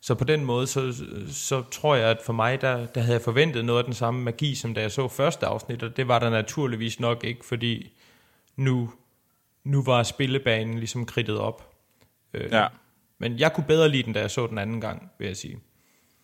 så 0.05 0.15
på 0.15 0.23
den 0.23 0.45
måde, 0.45 0.67
så, 0.67 1.03
så 1.31 1.63
tror 1.71 1.95
jeg, 1.95 2.09
at 2.09 2.17
for 2.25 2.33
mig, 2.33 2.61
der, 2.61 2.85
der 2.85 3.01
havde 3.01 3.13
jeg 3.13 3.21
forventet 3.21 3.65
noget 3.65 3.79
af 3.79 3.85
den 3.85 3.93
samme 3.93 4.21
magi, 4.21 4.55
som 4.55 4.73
da 4.73 4.81
jeg 4.81 4.91
så 4.91 5.07
første 5.07 5.45
afsnit, 5.45 5.83
og 5.83 5.97
det 5.97 6.07
var 6.07 6.19
der 6.19 6.29
naturligvis 6.29 6.99
nok 6.99 7.23
ikke, 7.23 7.45
fordi 7.45 7.93
nu, 8.55 8.93
nu 9.63 9.83
var 9.83 10.03
spillebanen 10.03 10.77
ligesom 10.79 11.05
kridtet 11.05 11.37
op. 11.37 11.73
Øh, 12.33 12.51
Ja. 12.51 12.67
Men 13.17 13.39
jeg 13.39 13.53
kunne 13.53 13.63
bedre 13.67 13.89
lide 13.89 14.03
den, 14.03 14.13
da 14.13 14.19
jeg 14.19 14.31
så 14.31 14.47
den 14.47 14.57
anden 14.57 14.81
gang, 14.81 15.11
vil 15.19 15.27
jeg 15.27 15.37
sige. 15.37 15.59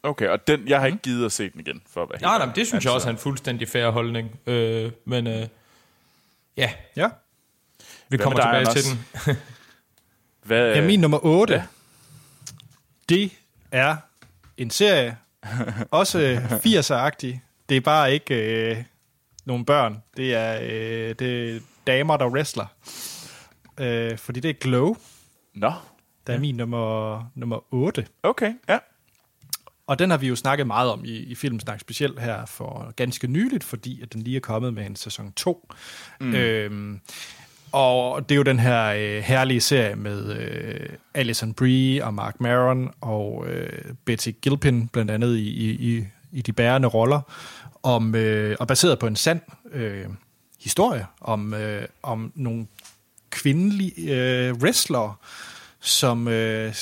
Okay, 0.03 0.27
og 0.27 0.47
den, 0.47 0.67
jeg 0.67 0.79
har 0.79 0.87
ikke 0.87 0.99
givet 0.99 1.25
at 1.25 1.31
se 1.31 1.49
den 1.49 1.59
igen, 1.59 1.81
for 1.87 2.03
at 2.03 2.09
være 2.09 2.17
helt 2.17 2.21
Nej, 2.21 2.37
nej, 2.37 2.45
men 2.45 2.55
det 2.55 2.67
synes 2.67 2.73
altså. 2.73 2.89
jeg 2.89 2.95
også 2.95 3.07
er 3.07 3.11
en 3.11 3.17
fuldstændig 3.17 3.67
fair 3.67 3.89
holdning. 3.89 4.39
Øh, 4.47 4.91
men 5.05 5.27
øh, 5.27 5.47
ja, 6.57 6.73
Ja. 6.95 7.09
Vi 8.09 8.17
Hvad 8.17 8.19
kommer 8.19 8.39
tilbage 8.39 8.65
til 8.65 8.89
Anders? 8.89 9.25
den. 9.25 9.35
Hvad, 10.47 10.75
Ja, 10.75 10.81
min 10.85 10.99
nummer 10.99 11.25
8, 11.25 11.53
ja. 11.53 11.59
ja. 11.59 11.65
det 13.09 13.31
er 13.71 13.95
en 14.57 14.69
serie, 14.69 15.17
også 15.91 16.41
80'er-agtig. 16.65 17.39
Det 17.69 17.77
er 17.77 17.81
bare 17.81 18.13
ikke 18.13 18.35
øh, 18.35 18.83
nogle 19.45 19.65
børn. 19.65 20.03
Det 20.17 20.35
er, 20.35 20.59
øh, 20.61 21.15
det 21.19 21.55
er 21.55 21.59
damer, 21.87 22.17
der 22.17 22.29
wrestler. 22.29 22.65
Øh, 23.79 24.17
fordi 24.17 24.39
det 24.39 24.49
er 24.49 24.53
Glow, 24.53 24.95
Nå, 25.55 25.73
der 26.27 26.33
er 26.33 26.39
min 26.39 26.55
nummer, 26.55 27.23
nummer 27.35 27.73
8. 27.73 28.07
okay, 28.23 28.53
ja. 28.69 28.77
Og 29.87 29.99
den 29.99 30.09
har 30.09 30.17
vi 30.17 30.27
jo 30.27 30.35
snakket 30.35 30.67
meget 30.67 30.91
om 30.91 31.05
i, 31.05 31.17
i 31.17 31.35
Filmsnak, 31.35 31.79
specielt 31.79 32.19
her 32.19 32.45
for 32.45 32.93
ganske 32.95 33.27
nyligt, 33.27 33.63
fordi 33.63 34.01
at 34.01 34.13
den 34.13 34.21
lige 34.21 34.35
er 34.35 34.39
kommet 34.39 34.73
med 34.73 34.85
en 34.85 34.95
sæson 34.95 35.31
2. 35.31 35.73
Mm. 36.19 36.35
Øhm, 36.35 37.01
og 37.71 38.29
det 38.29 38.35
er 38.35 38.37
jo 38.37 38.43
den 38.43 38.59
her 38.59 38.85
øh, 38.85 39.23
herlige 39.23 39.61
serie 39.61 39.95
med 39.95 40.35
øh, 40.35 40.89
Alison 41.13 41.53
Brie 41.53 42.05
og 42.05 42.13
Mark 42.13 42.39
Maron 42.39 42.91
og 43.01 43.45
øh, 43.47 43.93
Betty 44.05 44.29
Gilpin, 44.41 44.87
blandt 44.87 45.11
andet 45.11 45.37
i, 45.37 45.49
i, 45.49 45.69
i, 45.69 46.05
i 46.31 46.41
de 46.41 46.53
bærende 46.53 46.87
roller, 46.87 47.21
om, 47.83 48.15
øh, 48.15 48.55
og 48.59 48.67
baseret 48.67 48.99
på 48.99 49.07
en 49.07 49.15
sand 49.15 49.41
øh, 49.71 50.05
historie 50.59 51.05
om, 51.21 51.53
øh, 51.53 51.85
om 52.03 52.31
nogle 52.35 52.67
kvindelige 53.29 54.15
øh, 54.15 54.53
wrestlere, 54.53 55.13
som 55.79 56.27
øh, 56.27 56.75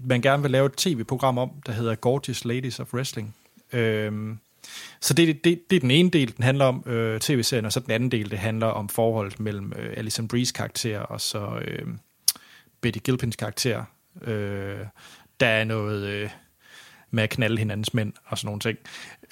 man 0.00 0.20
gerne 0.20 0.42
vil 0.42 0.50
lave 0.50 0.66
et 0.66 0.72
tv-program 0.76 1.38
om, 1.38 1.50
der 1.66 1.72
hedder 1.72 1.94
Gorgeous 1.94 2.44
Ladies 2.44 2.80
of 2.80 2.94
Wrestling. 2.94 3.34
Øh, 3.72 4.36
så 5.00 5.14
det, 5.14 5.44
det, 5.44 5.70
det 5.70 5.76
er 5.76 5.80
den 5.80 5.90
ene 5.90 6.10
del, 6.10 6.36
den 6.36 6.44
handler 6.44 6.64
om 6.64 6.84
øh, 6.86 7.20
tv-serien, 7.20 7.64
og 7.64 7.72
så 7.72 7.80
den 7.80 7.90
anden 7.90 8.10
del, 8.10 8.30
det 8.30 8.38
handler 8.38 8.66
om 8.66 8.88
forholdet 8.88 9.40
mellem 9.40 9.72
øh, 9.78 9.94
Alison 9.96 10.28
Bries 10.28 10.52
karakter 10.52 10.98
og 11.00 11.20
så 11.20 11.58
øh, 11.64 11.86
Betty 12.80 12.98
Gilpins 13.04 13.36
karakter. 13.36 13.84
Øh, 14.24 14.78
der 15.40 15.46
er 15.46 15.64
noget 15.64 16.06
øh, 16.06 16.30
med 17.10 17.22
at 17.22 17.30
knalde 17.30 17.58
hinandens 17.58 17.94
mænd 17.94 18.12
og 18.26 18.38
sådan 18.38 18.46
nogle 18.46 18.60
ting. 18.60 18.78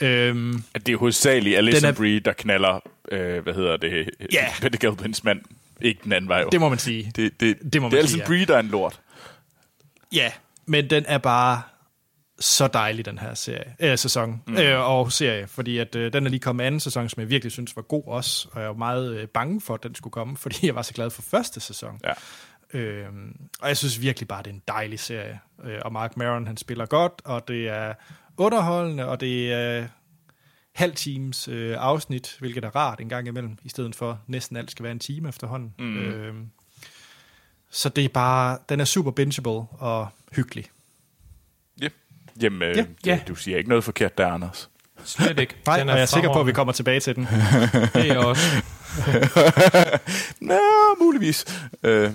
Øhm, 0.01 0.63
At 0.75 0.87
det 0.87 0.93
er 0.93 0.97
hovedsageligt 0.97 1.57
Alison 1.59 1.85
er... 1.85 1.89
er- 1.89 1.97
Brie, 1.97 2.21
der 2.21 2.33
knaller, 2.33 2.81
øh, 3.13 3.43
hvad 3.43 3.55
hedder 3.55 3.77
det, 3.77 4.11
Ja. 4.33 4.47
Betty 4.63 4.79
Gilpins 4.87 5.25
mand. 5.25 5.41
Ikke 5.81 6.01
den 6.05 6.13
anden 6.13 6.29
vej. 6.29 6.41
jo. 6.41 6.49
det 6.53 6.61
må 6.61 6.69
man 6.69 6.79
sige. 6.79 7.13
det, 7.17 7.41
det, 7.41 7.59
det 7.73 7.83
må 7.83 7.89
det 7.89 7.95
er 7.95 7.97
man 7.97 7.99
Alison 7.99 8.09
sige, 8.09 8.23
ja. 8.23 8.27
Brie, 8.27 8.45
der 8.45 8.55
er 8.57 8.61
en 8.61 8.67
lort. 8.69 9.01
Ja, 10.13 10.33
men 10.67 10.91
den 10.91 11.05
er 11.09 11.19
bare 11.19 11.63
så 12.43 12.67
dejlig, 12.67 13.05
den 13.05 13.19
her 13.19 13.35
serie, 13.35 13.75
øh, 13.81 13.99
sæson 13.99 14.43
mm. 14.47 14.57
øh, 14.57 14.91
og 14.91 15.13
serie, 15.13 15.47
fordi 15.47 15.79
at, 15.79 15.97
øh, 15.97 16.13
den 16.13 16.27
er 16.27 16.31
lige 16.31 16.41
kommet 16.41 16.65
anden 16.65 16.81
sæson, 16.81 17.09
som 17.09 17.21
jeg 17.21 17.29
virkelig 17.29 17.53
synes 17.53 17.77
var 17.77 17.83
god 17.83 18.03
også, 18.07 18.49
og 18.53 18.61
jeg 18.61 18.69
var 18.69 18.77
meget 18.77 19.17
øh, 19.17 19.29
bange 19.29 19.61
for, 19.61 19.75
at 19.75 19.83
den 19.83 19.95
skulle 19.95 20.13
komme, 20.13 20.37
fordi 20.45 20.67
jeg 20.67 20.75
var 20.75 20.83
så 20.83 20.95
glad 20.95 21.11
for 21.11 21.23
første 21.23 21.61
sæson. 21.61 22.01
Ja. 22.05 22.13
Øhm, 22.79 23.37
og 23.61 23.69
jeg 23.69 23.77
synes 23.77 24.01
virkelig 24.01 24.29
bare, 24.29 24.43
det 24.43 24.51
er 24.51 24.55
en 24.55 24.63
dejlig 24.69 25.01
serie. 25.01 25.41
Øh, 25.65 25.79
og 25.85 25.93
Mark 25.93 26.17
Maron, 26.17 26.47
han 26.47 26.57
spiller 26.57 26.87
godt, 26.87 27.13
og 27.25 27.49
det 27.49 27.69
er 27.69 27.95
underholdende, 28.37 29.09
og 29.09 29.21
det 29.21 29.53
er 29.53 29.87
halv 30.75 30.95
times 30.95 31.49
øh, 31.49 31.77
afsnit, 31.79 32.37
hvilket 32.39 32.65
er 32.65 32.77
rart 32.77 33.01
en 33.01 33.09
gang 33.09 33.29
imellem, 33.29 33.59
i 33.65 33.69
stedet 33.69 33.95
for 33.95 34.21
næsten 34.27 34.57
alt 34.57 34.71
skal 34.71 34.83
være 34.83 34.93
en 34.93 34.99
time 34.99 35.29
efterhånden. 35.29 35.75
Mm. 35.79 35.99
Øhm, 35.99 36.51
så 37.71 37.89
det 37.89 38.05
er 38.05 38.09
bare, 38.09 38.59
den 38.69 38.81
er 38.81 38.85
super 38.85 39.11
bingeable 39.11 39.67
og 39.71 40.09
hyggelig. 40.33 40.65
Ja. 42.43 42.47
Jamen, 42.47 42.63
øh, 42.63 42.77
Ja. 42.77 42.85
ja. 43.07 43.19
Du 43.29 43.35
siger 43.35 43.57
ikke 43.59 43.69
noget 43.69 43.85
forkert 43.85 44.19
der, 44.19 44.27
Anders. 44.27 44.69
Slet 45.05 45.39
ikke. 45.41 45.55
Nej, 45.67 45.79
Den 45.79 45.89
og 45.89 45.95
jeg 45.97 46.03
er 46.03 46.07
sikker 46.07 46.33
på, 46.33 46.41
at 46.41 46.47
vi 46.47 46.53
kommer 46.53 46.73
tilbage 46.73 47.01
til 47.01 47.17
den. 47.17 47.29
Det 47.95 48.11
er 48.11 48.19
også. 48.19 48.63
Nå, 50.41 50.59
muligvis. 51.01 51.45
Øh, 51.83 52.11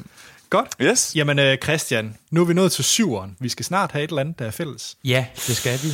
Godt. 0.50 0.68
yes. 0.82 1.12
Jamen 1.16 1.40
øh, 1.40 1.58
Christian, 1.64 2.16
nu 2.32 2.42
er 2.42 2.46
vi 2.46 2.54
nået 2.54 2.72
til 2.72 2.84
syveren. 2.84 3.38
Vi 3.40 3.50
skal 3.50 3.66
snart 3.66 3.92
have 3.92 4.04
et 4.04 4.10
eller 4.10 4.22
andet, 4.22 4.40
der 4.40 4.46
er 4.46 4.52
fælles. 4.52 4.98
Ja, 5.04 5.26
det 5.36 5.56
skal 5.56 5.80
vi. 5.84 5.88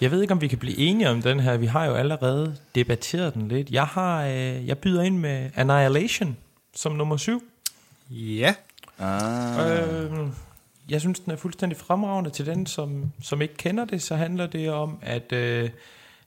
Jeg 0.00 0.10
ved 0.10 0.22
ikke, 0.22 0.32
om 0.32 0.40
vi 0.40 0.48
kan 0.48 0.58
blive 0.58 0.78
enige 0.78 1.10
om 1.10 1.22
den 1.22 1.40
her. 1.40 1.56
Vi 1.56 1.66
har 1.66 1.84
jo 1.84 1.94
allerede 1.94 2.56
debatteret 2.74 3.34
den 3.34 3.48
lidt. 3.48 3.70
Jeg 3.70 3.84
har, 3.86 4.24
øh, 4.24 4.66
jeg 4.68 4.78
byder 4.78 5.02
ind 5.02 5.18
med 5.18 5.50
Annihilation 5.56 6.36
som 6.76 6.92
nummer 6.92 7.16
syv. 7.16 7.42
Ja. 8.10 8.54
Ah. 8.98 9.70
Øh, 9.82 10.10
jeg 10.92 11.00
synes, 11.00 11.20
den 11.20 11.32
er 11.32 11.36
fuldstændig 11.36 11.78
fremragende 11.78 12.30
til 12.30 12.46
den, 12.46 12.66
som, 12.66 13.12
som 13.22 13.42
ikke 13.42 13.54
kender 13.54 13.84
det. 13.84 14.02
Så 14.02 14.16
handler 14.16 14.46
det 14.46 14.70
om, 14.70 14.98
at 15.02 15.32
øh, 15.32 15.70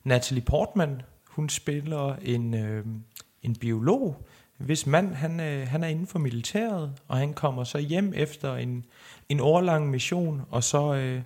Natalie 0.04 0.42
Portman, 0.42 1.02
hun 1.28 1.50
spiller 1.50 2.16
en, 2.22 2.54
øh, 2.54 2.86
en 3.44 3.56
biolog, 3.56 4.26
hvis 4.58 4.88
mand 4.88 5.14
han, 5.14 5.40
øh, 5.40 5.68
han 5.68 5.84
er 5.84 5.88
inden 5.88 6.08
for 6.08 6.20
militæret, 6.20 6.94
og 7.08 7.18
han 7.18 7.34
kommer 7.34 7.64
så 7.64 7.78
hjem 7.78 8.14
efter 8.16 8.56
en, 8.56 8.86
en 9.30 9.40
årlang 9.40 9.90
mission, 9.90 10.42
og 10.52 10.64
så 10.64 10.94
øh, 10.94 11.22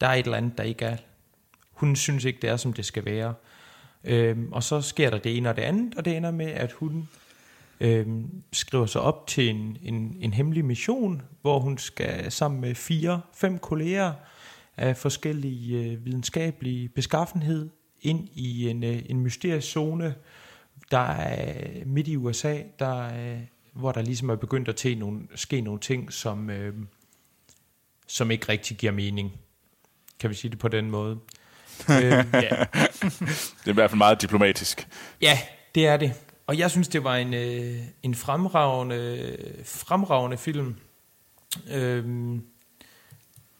der 0.00 0.06
er 0.06 0.14
et 0.14 0.24
eller 0.24 0.36
andet, 0.36 0.58
der 0.58 0.64
ikke 0.64 0.84
er... 0.84 0.96
Hun 1.72 1.96
synes 1.96 2.24
ikke, 2.24 2.38
det 2.42 2.50
er, 2.50 2.56
som 2.56 2.72
det 2.72 2.84
skal 2.84 3.04
være. 3.04 3.34
Øh, 4.04 4.36
og 4.52 4.62
så 4.62 4.80
sker 4.80 5.10
der 5.10 5.18
det 5.18 5.36
ene 5.36 5.48
og 5.48 5.56
det 5.56 5.62
andet, 5.62 5.94
og 5.94 6.04
det 6.04 6.16
ender 6.16 6.30
med, 6.30 6.46
at 6.46 6.72
hun 6.72 7.08
øhm, 7.80 8.42
skriver 8.52 8.86
sig 8.86 9.00
op 9.00 9.26
til 9.26 9.48
en, 9.48 9.76
en, 9.82 10.16
en 10.20 10.32
hemmelig 10.32 10.64
mission, 10.64 11.22
hvor 11.42 11.60
hun 11.60 11.78
skal 11.78 12.32
sammen 12.32 12.60
med 12.60 12.74
fire, 12.74 13.20
fem 13.34 13.58
kolleger 13.58 14.12
af 14.76 14.96
forskellige 14.96 15.82
øh, 15.84 16.04
videnskabelige 16.04 16.88
beskaffenhed 16.88 17.70
ind 18.02 18.28
i 18.32 18.68
en, 18.68 18.84
øh, 18.84 19.02
en 19.06 19.20
mysterisk 19.20 19.68
zone, 19.68 20.14
der 20.90 20.98
er 20.98 21.84
midt 21.86 22.08
i 22.08 22.16
USA, 22.16 22.58
der, 22.78 23.18
øh, 23.18 23.40
hvor 23.72 23.92
der 23.92 24.02
ligesom 24.02 24.30
er 24.30 24.36
begyndt 24.36 24.68
at 24.68 24.76
til 24.76 24.98
nogle, 24.98 25.20
ske 25.34 25.60
nogle 25.60 25.80
ting, 25.80 26.12
som, 26.12 26.50
øh, 26.50 26.74
som 28.06 28.30
ikke 28.30 28.48
rigtig 28.48 28.76
giver 28.76 28.92
mening. 28.92 29.32
Kan 30.20 30.30
vi 30.30 30.34
sige 30.34 30.50
det 30.50 30.58
på 30.58 30.68
den 30.68 30.90
måde? 30.90 31.18
øh, 31.90 32.12
ja. 32.12 32.20
Det 32.32 33.66
er 33.66 33.70
i 33.70 33.72
hvert 33.72 33.90
fald 33.90 33.98
meget 33.98 34.22
diplomatisk. 34.22 34.88
Ja, 35.20 35.38
det 35.74 35.86
er 35.86 35.96
det. 35.96 36.14
Og 36.46 36.58
jeg 36.58 36.70
synes, 36.70 36.88
det 36.88 37.04
var 37.04 37.16
en, 37.16 37.34
øh, 37.34 37.78
en 38.02 38.14
fremragende, 38.14 39.36
fremragende 39.64 40.36
film. 40.36 40.76
Øhm, 41.70 42.42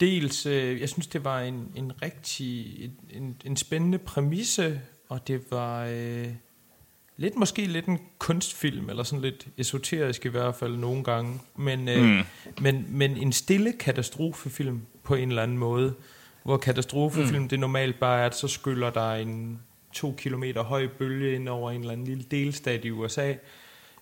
dels, 0.00 0.46
øh, 0.46 0.80
jeg 0.80 0.88
synes, 0.88 1.06
det 1.06 1.24
var 1.24 1.40
en, 1.40 1.72
en 1.74 2.02
rigtig, 2.02 2.76
en, 3.10 3.36
en 3.44 3.56
spændende 3.56 3.98
præmisse, 3.98 4.80
og 5.08 5.28
det 5.28 5.50
var 5.50 5.84
øh, 5.84 6.28
lidt 7.16 7.36
måske 7.36 7.66
lidt 7.66 7.86
en 7.86 8.00
kunstfilm, 8.18 8.90
eller 8.90 9.02
sådan 9.02 9.22
lidt 9.22 9.46
esoterisk 9.56 10.24
i 10.24 10.28
hvert 10.28 10.54
fald 10.54 10.76
nogle 10.76 11.04
gange, 11.04 11.40
men, 11.56 11.88
øh, 11.88 12.04
mm. 12.04 12.22
men, 12.60 12.86
men 12.88 13.16
en 13.16 13.32
stille 13.32 13.72
katastrofefilm 13.72 14.82
på 15.02 15.14
en 15.14 15.28
eller 15.28 15.42
anden 15.42 15.58
måde, 15.58 15.94
hvor 16.42 16.56
katastrofefilm 16.56 17.42
mm. 17.42 17.48
det 17.48 17.60
normalt 17.60 18.00
bare 18.00 18.20
er, 18.20 18.26
at 18.26 18.34
så 18.34 18.48
skyller 18.48 18.90
der 18.90 19.12
en 19.12 19.60
to 19.96 20.14
kilometer 20.18 20.62
høj 20.62 20.86
bølge 20.98 21.34
ind 21.34 21.48
over 21.48 21.70
en 21.70 21.80
eller 21.80 21.92
anden 21.92 22.06
lille 22.06 22.24
delstat 22.30 22.84
i 22.84 22.90
USA, 22.90 23.34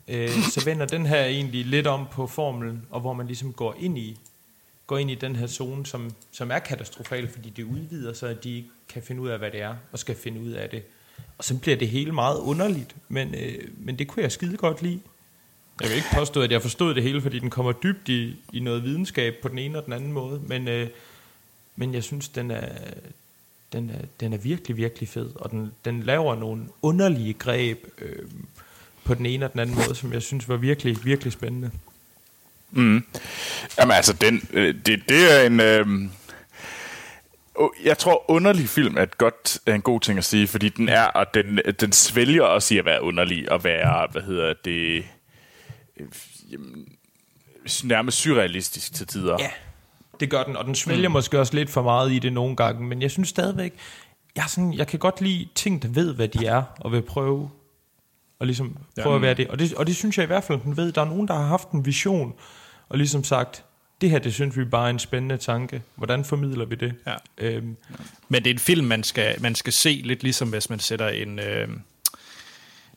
øh, 0.08 0.28
så 0.28 0.62
vender 0.64 0.86
den 0.86 1.06
her 1.06 1.24
egentlig 1.24 1.66
lidt 1.66 1.86
om 1.86 2.06
på 2.12 2.26
formelen, 2.26 2.86
og 2.90 3.00
hvor 3.00 3.12
man 3.12 3.26
ligesom 3.26 3.52
går 3.52 3.76
ind 3.78 3.98
i 3.98 4.18
går 4.86 4.98
ind 4.98 5.10
i 5.10 5.14
den 5.14 5.36
her 5.36 5.46
zone, 5.46 5.86
som, 5.86 6.10
som 6.30 6.50
er 6.50 6.58
katastrofal, 6.58 7.28
fordi 7.28 7.50
det 7.50 7.62
udvider 7.62 8.12
sig, 8.12 8.30
at 8.30 8.44
de 8.44 8.56
ikke 8.56 8.68
kan 8.88 9.02
finde 9.02 9.22
ud 9.22 9.28
af, 9.28 9.38
hvad 9.38 9.50
det 9.50 9.60
er, 9.60 9.74
og 9.92 9.98
skal 9.98 10.14
finde 10.14 10.40
ud 10.40 10.50
af 10.50 10.70
det. 10.70 10.82
Og 11.38 11.44
så 11.44 11.58
bliver 11.58 11.76
det 11.76 11.88
hele 11.88 12.12
meget 12.12 12.38
underligt, 12.38 12.96
men, 13.08 13.34
øh, 13.34 13.68
men 13.78 13.98
det 13.98 14.08
kunne 14.08 14.22
jeg 14.22 14.32
skide 14.32 14.56
godt 14.56 14.82
lide. 14.82 15.00
Jeg 15.80 15.88
vil 15.88 15.96
ikke 15.96 16.08
påstå, 16.14 16.42
at 16.42 16.52
jeg 16.52 16.62
forstod 16.62 16.94
det 16.94 17.02
hele, 17.02 17.20
fordi 17.20 17.38
den 17.38 17.50
kommer 17.50 17.72
dybt 17.72 18.08
i, 18.08 18.36
i 18.52 18.60
noget 18.60 18.84
videnskab 18.84 19.34
på 19.42 19.48
den 19.48 19.58
ene 19.58 19.78
og 19.78 19.84
den 19.84 19.92
anden 19.92 20.12
måde, 20.12 20.40
men, 20.46 20.68
øh, 20.68 20.88
men 21.76 21.94
jeg 21.94 22.04
synes, 22.04 22.28
den 22.28 22.50
er, 22.50 22.68
den 23.74 23.90
er, 23.90 24.06
den 24.20 24.32
er 24.32 24.36
virkelig, 24.36 24.76
virkelig 24.76 25.08
fed, 25.08 25.30
og 25.34 25.50
den, 25.50 25.72
den 25.84 26.02
laver 26.02 26.34
nogle 26.34 26.64
underlige 26.82 27.32
greb 27.32 27.84
øh, 27.98 28.28
på 29.04 29.14
den 29.14 29.26
ene 29.26 29.44
og 29.44 29.52
den 29.52 29.60
anden 29.60 29.76
måde, 29.76 29.94
som 29.94 30.12
jeg 30.12 30.22
synes 30.22 30.48
var 30.48 30.56
virkelig, 30.56 31.04
virkelig 31.04 31.32
spændende. 31.32 31.70
Mm. 32.70 33.06
Jamen 33.78 33.96
altså, 33.96 34.12
den, 34.12 34.48
øh, 34.52 34.74
det, 34.86 35.02
det 35.08 35.40
er 35.40 35.46
en... 35.46 35.60
Øh, 35.60 35.86
jeg 37.84 37.98
tror, 37.98 38.30
underlig 38.30 38.68
film 38.68 38.96
er, 38.96 39.02
et 39.02 39.18
godt, 39.18 39.58
er 39.66 39.74
en 39.74 39.82
god 39.82 40.00
ting 40.00 40.18
at 40.18 40.24
sige, 40.24 40.46
fordi 40.46 40.68
den 40.68 40.88
er, 40.88 41.04
og 41.04 41.26
den, 41.34 41.60
den 41.80 41.92
svælger 41.92 42.42
også 42.42 42.74
i 42.74 42.78
at 42.78 42.84
være 42.84 43.02
underlig, 43.02 43.52
og 43.52 43.64
være, 43.64 44.08
hvad 44.12 44.22
hedder 44.22 44.54
det, 44.64 45.04
øh, 45.96 46.06
jamen, 46.50 46.88
nærmest 47.84 48.18
surrealistisk 48.18 48.94
til 48.94 49.06
tider. 49.06 49.36
Ja, 49.40 49.50
det 50.20 50.30
gør 50.30 50.42
den, 50.42 50.56
og 50.56 50.64
den 50.64 50.74
svælger 50.74 51.08
mm. 51.08 51.12
måske 51.12 51.40
også 51.40 51.54
lidt 51.54 51.70
for 51.70 51.82
meget 51.82 52.12
i 52.12 52.18
det 52.18 52.32
nogle 52.32 52.56
gange, 52.56 52.86
men 52.86 53.02
jeg 53.02 53.10
synes 53.10 53.28
stadigvæk, 53.28 53.74
jeg, 54.36 54.44
sådan, 54.48 54.74
jeg 54.74 54.86
kan 54.86 54.98
godt 54.98 55.20
lide 55.20 55.48
ting, 55.54 55.82
der 55.82 55.88
ved, 55.88 56.14
hvad 56.14 56.28
de 56.28 56.46
er, 56.46 56.62
og 56.80 56.92
vil 56.92 57.02
prøve 57.02 57.50
og 58.38 58.46
ligesom 58.46 58.76
prøve 59.02 59.10
ja. 59.10 59.16
at 59.16 59.22
være 59.22 59.34
det. 59.34 59.48
Og, 59.48 59.58
det. 59.58 59.74
og 59.74 59.86
det 59.86 59.96
synes 59.96 60.18
jeg 60.18 60.24
i 60.24 60.26
hvert 60.26 60.44
fald, 60.44 60.60
den 60.64 60.76
ved. 60.76 60.92
Der 60.92 61.00
er 61.00 61.04
nogen, 61.04 61.28
der 61.28 61.34
har 61.34 61.46
haft 61.46 61.70
en 61.70 61.86
vision, 61.86 62.34
og 62.88 62.98
ligesom 62.98 63.24
sagt, 63.24 63.64
det 64.00 64.10
her, 64.10 64.18
det 64.18 64.34
synes 64.34 64.56
vi 64.56 64.64
bare 64.64 64.86
er 64.86 64.90
en 64.90 64.98
spændende 64.98 65.36
tanke. 65.36 65.82
Hvordan 65.94 66.24
formidler 66.24 66.64
vi 66.64 66.74
det? 66.74 66.94
Ja. 67.06 67.14
Øhm, 67.38 67.76
Men 68.28 68.44
det 68.44 68.50
er 68.50 68.54
en 68.54 68.58
film, 68.58 68.86
man 68.86 69.02
skal, 69.02 69.42
man 69.42 69.54
skal 69.54 69.72
se 69.72 70.00
lidt 70.04 70.22
ligesom, 70.22 70.48
hvis 70.48 70.70
man 70.70 70.78
sætter 70.78 71.08
en, 71.08 71.38
øh, 71.38 71.68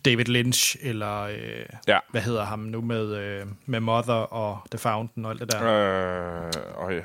David 0.06 0.26
Lynch, 0.26 0.76
eller 0.82 1.22
øh, 1.22 1.66
Ja. 1.88 1.98
hvad 2.12 2.22
hedder 2.22 2.46
ham 2.46 2.60
nu 2.60 2.82
med, 2.82 3.16
øh, 3.16 3.46
med 3.66 3.80
Mother 3.80 4.14
og 4.14 4.60
The 4.72 4.78
Fountain 4.78 5.26
og 5.26 5.32
alt 5.32 5.42
det 5.42 5.52
der. 5.52 5.64
Øh, 6.46 6.52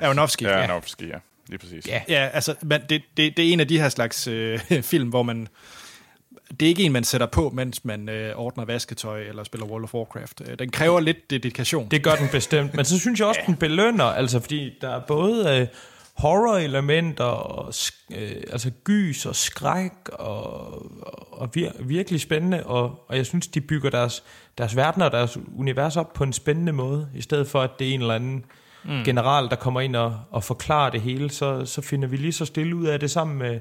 ja. 0.01 0.05
Aronofsky, 0.07 0.43
Ja. 0.43 0.59
Aronofsky, 0.63 1.09
ja. 1.09 1.17
Lige 1.47 1.57
præcis. 1.59 1.87
Ja. 1.87 2.01
Ja, 2.09 2.29
altså, 2.33 2.55
man, 2.63 2.81
det, 2.89 3.01
det, 3.17 3.37
det 3.37 3.49
er 3.49 3.53
en 3.53 3.59
af 3.59 3.67
de 3.67 3.79
her 3.81 3.89
slags 3.89 4.27
øh, 4.27 4.59
film, 4.81 5.09
hvor 5.09 5.23
man... 5.23 5.47
Det 6.59 6.65
er 6.65 6.69
ikke 6.69 6.83
en, 6.83 6.91
man 6.91 7.03
sætter 7.03 7.27
på, 7.27 7.49
mens 7.49 7.85
man 7.85 8.09
øh, 8.09 8.35
ordner 8.35 8.65
vasketøj 8.65 9.21
eller 9.21 9.43
spiller 9.43 9.67
World 9.67 9.83
of 9.83 9.93
Warcraft. 9.93 10.41
Øh, 10.47 10.59
Den 10.59 10.71
kræver 10.71 10.99
lidt 10.99 11.29
dedikation. 11.29 11.87
Det 11.91 12.03
gør 12.03 12.15
den 12.15 12.27
bestemt, 12.31 12.73
men 12.75 12.85
så 12.85 12.99
synes 12.99 13.19
jeg 13.19 13.27
også, 13.27 13.39
ja. 13.41 13.45
den 13.47 13.55
belønner, 13.55 14.03
altså 14.03 14.39
fordi 14.39 14.77
der 14.81 14.89
er 14.95 14.99
både 15.07 15.59
øh, 15.59 15.67
horror-elementer, 16.17 17.23
og, 17.23 17.73
øh, 18.15 18.31
altså 18.51 18.71
gys 18.83 19.25
og 19.25 19.35
skræk, 19.35 19.91
og, 20.13 20.67
og 21.31 21.49
vir- 21.57 21.83
virkelig 21.83 22.21
spændende, 22.21 22.63
og, 22.65 23.05
og 23.07 23.17
jeg 23.17 23.25
synes, 23.25 23.47
de 23.47 23.61
bygger 23.61 23.89
deres, 23.89 24.23
deres 24.57 24.75
verden 24.75 25.01
og 25.01 25.11
deres 25.11 25.37
univers 25.57 25.97
op 25.97 26.13
på 26.13 26.23
en 26.23 26.33
spændende 26.33 26.71
måde, 26.71 27.09
i 27.15 27.21
stedet 27.21 27.47
for, 27.47 27.61
at 27.61 27.69
det 27.79 27.89
er 27.89 27.93
en 27.93 28.01
eller 28.01 28.15
anden 28.15 28.45
mm. 28.85 29.03
general, 29.03 29.49
der 29.49 29.55
kommer 29.55 29.81
ind 29.81 29.95
og, 29.95 30.19
og 30.31 30.43
forklarer 30.43 30.89
det 30.89 31.01
hele, 31.01 31.31
så, 31.31 31.65
så 31.65 31.81
finder 31.81 32.07
vi 32.07 32.17
lige 32.17 32.33
så 32.33 32.45
stille 32.45 32.75
ud 32.75 32.85
af 32.85 32.99
det 32.99 33.11
sammen 33.11 33.37
med, 33.37 33.59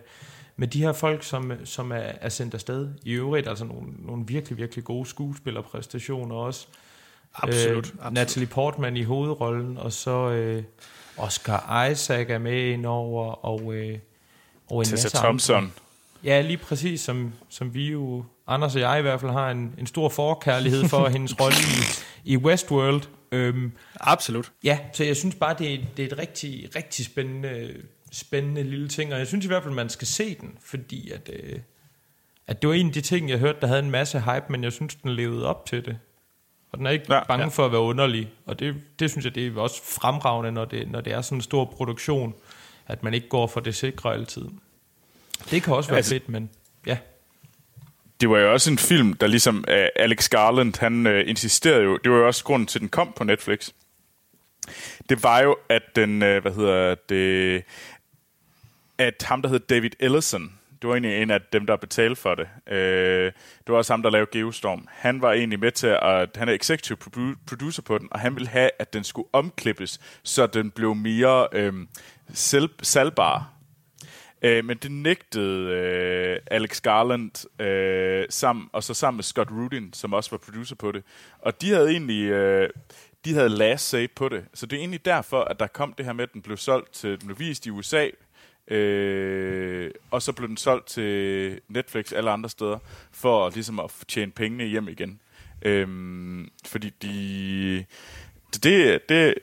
med 0.57 0.69
de 0.69 0.83
her 0.83 0.93
folk, 0.93 1.23
som, 1.23 1.53
som 1.65 1.93
er, 1.93 1.97
er 2.21 2.29
sendt 2.29 2.55
afsted. 2.55 2.89
I 3.05 3.13
øvrigt, 3.13 3.49
altså 3.49 3.65
nogle, 3.65 3.87
nogle 3.99 4.25
virkelig, 4.27 4.59
virkelig 4.59 4.85
gode 4.85 5.07
skuespillerpræstationer 5.07 6.35
også. 6.35 6.67
Absolut, 7.35 7.71
Øh, 7.71 7.79
absolut. 7.79 8.13
Natalie 8.13 8.47
Portman 8.47 8.97
i 8.97 9.03
hovedrollen, 9.03 9.79
og 9.79 9.93
så 9.93 10.31
øh, 10.31 10.63
Oscar 11.17 11.85
Isaac 11.87 12.27
er 12.31 12.39
med 12.39 12.67
indover, 12.67 13.45
og, 13.45 13.75
øh, 13.75 13.99
og 14.71 14.79
en 14.79 14.85
Tessa 14.85 15.07
masse 15.07 15.17
Thompson. 15.17 15.57
Andre. 15.57 15.71
Ja, 16.25 16.41
lige 16.41 16.57
præcis, 16.57 17.01
som, 17.01 17.33
som 17.49 17.75
vi 17.75 17.91
jo, 17.91 18.25
Anders 18.47 18.75
og 18.75 18.81
jeg 18.81 18.99
i 18.99 19.03
hvert 19.03 19.21
fald, 19.21 19.33
har 19.33 19.51
en, 19.51 19.75
en 19.79 19.87
stor 19.87 20.09
forkærlighed 20.09 20.89
for 20.89 21.09
hendes 21.15 21.41
rolle 21.41 21.57
i, 22.25 22.33
i 22.33 22.37
Westworld. 22.37 23.03
Øhm, 23.33 23.73
Absolut. 24.01 24.53
ja, 24.65 24.79
så 24.93 25.05
jeg 25.05 25.17
synes 25.17 25.35
bare, 25.35 25.55
det 25.59 25.75
er, 25.75 25.79
det 25.97 26.03
er 26.03 26.07
et 26.13 26.19
rigtig, 26.19 26.69
rigtig 26.77 27.05
spændende, 27.05 27.75
spændende 28.13 28.63
lille 28.63 28.89
ting, 28.89 29.13
og 29.13 29.19
jeg 29.19 29.27
synes 29.27 29.45
i 29.45 29.49
hvert 29.49 29.63
fald, 29.63 29.75
man 29.75 29.89
skal 29.89 30.07
se 30.07 30.35
den, 30.41 30.59
fordi 30.65 31.11
at, 31.11 31.31
øh, 31.33 31.59
at 32.47 32.63
det 32.63 32.69
var 32.69 32.75
en 32.75 32.87
af 32.87 32.93
de 32.93 33.01
ting, 33.01 33.31
jeg 33.31 33.39
hørte, 33.39 33.59
der 33.61 33.67
havde 33.67 33.81
en 33.81 33.91
masse 33.91 34.21
hype, 34.21 34.45
men 34.49 34.65
jeg 34.65 34.73
synes, 34.73 34.95
den 34.95 35.11
levede 35.11 35.47
op 35.47 35.67
til 35.67 35.85
det. 35.85 35.99
Og 36.73 36.79
den 36.79 36.87
er 36.87 36.91
ikke 36.91 37.15
Ja, 37.15 37.25
bange 37.25 37.43
ja. 37.45 37.49
for 37.49 37.67
at 37.67 37.73
være 37.73 37.81
underlig. 37.81 38.31
Og 38.47 38.59
det, 38.59 38.75
det 38.99 39.11
synes 39.11 39.25
jeg, 39.25 39.35
det 39.35 39.47
er 39.47 39.61
også 39.61 39.83
fremragende, 40.01 40.53
når 40.53 40.65
det, 40.65 40.91
når 40.91 41.01
det 41.01 41.13
er 41.13 41.21
sådan 41.23 41.39
en 41.39 41.43
stor 41.43 41.65
produktion, 41.65 42.35
at 42.87 43.03
man 43.03 43.15
ikke 43.15 43.29
går 43.29 43.47
for 43.47 43.61
det 43.61 43.75
sikre 43.75 44.15
altid. 44.15 44.45
Det 45.51 45.63
kan 45.63 45.75
også 45.75 45.91
være 45.91 45.97
Altså- 45.97 46.11
fedt, 46.15 46.29
men 46.29 46.51
ja 46.87 46.99
det 48.23 48.31
var 48.31 48.39
jo 48.39 48.53
også 48.53 48.71
en 48.71 48.79
film, 48.79 49.13
der 49.13 49.27
ligesom 49.27 49.65
uh, 49.69 49.87
Alex 49.97 50.29
Garland, 50.29 50.81
han 50.81 51.07
uh, 51.07 51.29
insisterede 51.29 51.83
jo, 51.83 51.97
det 51.97 52.13
var 52.13 52.19
jo 52.19 52.27
også 52.27 52.45
grunden 52.45 52.67
til, 52.67 52.79
at 52.79 52.81
den 52.81 52.89
kom 52.89 53.13
på 53.17 53.25
Netflix. 53.25 53.71
Det 55.09 55.23
var 55.23 55.41
jo, 55.41 55.57
at 55.69 55.83
den, 55.97 56.23
uh, 56.23 56.39
hvad 56.39 56.55
hedder 56.55 56.95
det, 57.09 57.65
at 58.99 59.25
ham, 59.27 59.43
der 59.43 59.49
hed 59.49 59.59
David 59.59 59.91
Ellison, 60.01 60.53
det 60.83 60.89
var 60.89 60.95
egentlig 60.95 61.23
en 61.23 61.31
af 61.31 61.41
dem, 61.53 61.67
der 61.67 61.77
betalte 61.77 62.21
for 62.21 62.35
det. 62.35 62.47
Uh, 62.67 63.33
det 63.65 63.69
var 63.69 63.77
også 63.77 63.93
ham, 63.93 64.03
der 64.03 64.11
lavede 64.11 64.31
Geostorm. 64.33 64.89
Han 64.91 65.23
var 65.23 65.33
egentlig 65.33 65.61
med 65.61 65.73
til 65.73 65.87
at, 66.03 66.29
han 66.37 66.49
er 66.49 66.53
executive 66.53 66.97
producer 67.47 67.83
på 67.83 67.99
den, 67.99 68.09
og 68.11 68.21
han 68.21 68.35
ville 68.35 68.49
have, 68.49 68.71
at 68.79 68.93
den 68.93 69.05
skulle 69.05 69.29
omklippes, 69.33 70.01
så 70.23 70.47
den 70.47 70.71
blev 70.71 70.95
mere 70.95 71.49
øh, 71.53 71.73
selv, 72.33 72.71
salgbar. 72.83 73.52
Øh, 74.43 74.65
men 74.65 74.77
det 74.77 74.93
nægtede 74.93 75.71
øh, 75.71 76.39
Alex 76.47 76.81
Garland 76.81 77.61
øh, 77.63 78.27
sammen, 78.31 78.69
og 78.73 78.85
så 78.85 78.95
sammen 78.95 79.17
med 79.17 79.25
Scott 79.25 79.51
Rudin, 79.51 79.93
som 79.93 80.13
også 80.13 80.31
var 80.31 80.39
producer 80.39 80.77
på 80.77 80.93
det. 80.93 81.03
Og 81.39 81.61
de 81.61 81.71
havde 81.71 81.91
egentlig 81.91 82.25
øh, 82.25 82.69
de 83.25 83.35
havde 83.35 83.49
last 83.49 83.89
say 83.89 84.11
på 84.11 84.29
det. 84.29 84.45
Så 84.55 84.67
det 84.67 84.77
er 84.77 84.81
egentlig 84.81 85.05
derfor, 85.05 85.41
at 85.41 85.61
der 85.61 85.67
kom 85.67 85.93
det 85.93 86.07
her 86.07 86.13
med, 86.13 86.23
at 86.23 86.33
den 86.33 86.43
blev 86.43 86.57
solgt 86.57 86.93
til, 86.93 87.11
den 87.11 87.27
blev 87.27 87.39
vist 87.39 87.67
i 87.67 87.71
USA, 87.71 88.09
øh, 88.69 89.91
og 90.11 90.23
så 90.23 90.33
blev 90.33 90.49
den 90.49 90.57
solgt 90.57 90.87
til 90.87 91.61
Netflix 91.69 92.13
alle 92.13 92.31
andre 92.31 92.51
steder, 92.51 92.79
for 93.13 93.51
ligesom 93.51 93.81
at 93.81 93.91
tjene 94.09 94.33
pengene 94.33 94.65
hjem 94.65 94.89
igen. 94.89 95.21
Øh, 95.63 95.89
fordi 96.67 96.91
de... 97.03 97.85
Det, 98.63 99.09
det, 99.09 99.35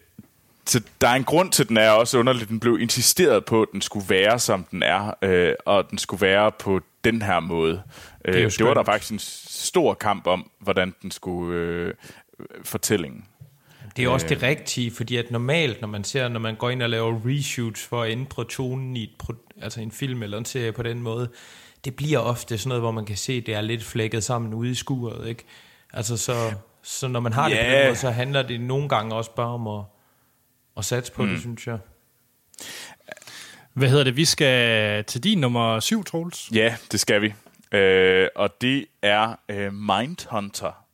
så 0.69 0.81
der 1.01 1.07
er 1.07 1.13
en 1.15 1.23
grund 1.23 1.51
til, 1.51 1.63
at 1.63 1.69
den 1.69 1.77
er 1.77 1.89
også 1.89 2.19
underligt. 2.19 2.49
Den 2.49 2.59
blev 2.59 2.79
insisteret 2.79 3.45
på, 3.45 3.61
at 3.61 3.67
den 3.73 3.81
skulle 3.81 4.09
være, 4.09 4.39
som 4.39 4.63
den 4.71 4.83
er, 4.83 5.13
øh, 5.21 5.53
og 5.65 5.89
den 5.89 5.97
skulle 5.97 6.21
være 6.21 6.51
på 6.59 6.79
den 7.03 7.21
her 7.21 7.39
måde. 7.39 7.81
Øh, 8.25 8.43
jo 8.43 8.49
det 8.49 8.65
var 8.65 8.73
der 8.73 8.83
faktisk 8.83 9.11
en 9.11 9.19
stor 9.19 9.93
kamp 9.93 10.27
om, 10.27 10.51
hvordan 10.59 10.93
den 11.01 11.11
skulle 11.11 11.59
øh, 11.59 11.93
fortællingen. 12.63 13.25
Det 13.97 14.05
er 14.05 14.09
også 14.09 14.27
det 14.27 14.43
rigtige, 14.43 14.91
fordi 14.91 15.17
at 15.17 15.31
normalt, 15.31 15.81
når 15.81 15.87
man 15.87 16.03
ser, 16.03 16.27
når 16.27 16.39
man 16.39 16.55
går 16.55 16.69
ind 16.69 16.81
og 16.81 16.89
laver 16.89 17.21
reshoots 17.25 17.83
for 17.83 18.03
at 18.03 18.11
ændre 18.11 18.45
tonen 18.45 18.97
i 18.97 19.03
et, 19.03 19.35
altså 19.61 19.81
en 19.81 19.91
film 19.91 20.23
eller 20.23 20.37
en 20.37 20.45
serie 20.45 20.71
på 20.71 20.83
den 20.83 21.01
måde, 21.01 21.29
det 21.85 21.95
bliver 21.95 22.19
ofte 22.19 22.57
sådan 22.57 22.69
noget, 22.69 22.81
hvor 22.81 22.91
man 22.91 23.05
kan 23.05 23.17
se, 23.17 23.33
at 23.33 23.45
det 23.45 23.53
er 23.53 23.61
lidt 23.61 23.83
flækket 23.83 24.23
sammen 24.23 24.53
ude 24.53 24.71
i 24.71 24.75
skuret, 24.75 25.27
ikke? 25.27 25.45
Altså 25.93 26.17
så, 26.17 26.53
så 26.83 27.07
når 27.07 27.19
man 27.19 27.33
har 27.33 27.49
det 27.49 27.57
på 27.57 27.63
den 27.63 27.85
måde, 27.85 27.95
så 27.95 28.09
handler 28.09 28.41
det 28.41 28.61
nogle 28.61 28.89
gange 28.89 29.15
også 29.15 29.31
bare 29.35 29.47
om 29.47 29.67
at, 29.67 29.83
at 30.79 30.85
satse 30.85 31.11
på 31.11 31.23
mm. 31.23 31.29
det, 31.29 31.39
synes 31.39 31.67
jeg. 31.67 31.77
Hvad 33.73 33.89
hedder 33.89 34.03
det? 34.03 34.15
Vi 34.15 34.25
skal 34.25 35.03
til 35.03 35.23
din 35.23 35.37
nummer 35.37 35.79
syv, 35.79 36.03
Troels. 36.03 36.49
Ja, 36.53 36.75
det 36.91 36.99
skal 36.99 37.21
vi. 37.21 37.33
Øh, 37.77 38.27
og 38.35 38.61
det 38.61 38.85
er 39.01 39.35
øh, 39.49 39.73
Mindhunter. 39.73 40.85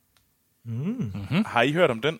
Mm. 0.64 0.74
Mm-hmm. 1.14 1.46
Har 1.46 1.62
I 1.62 1.72
hørt 1.72 1.90
om 1.92 2.02
den? 2.02 2.20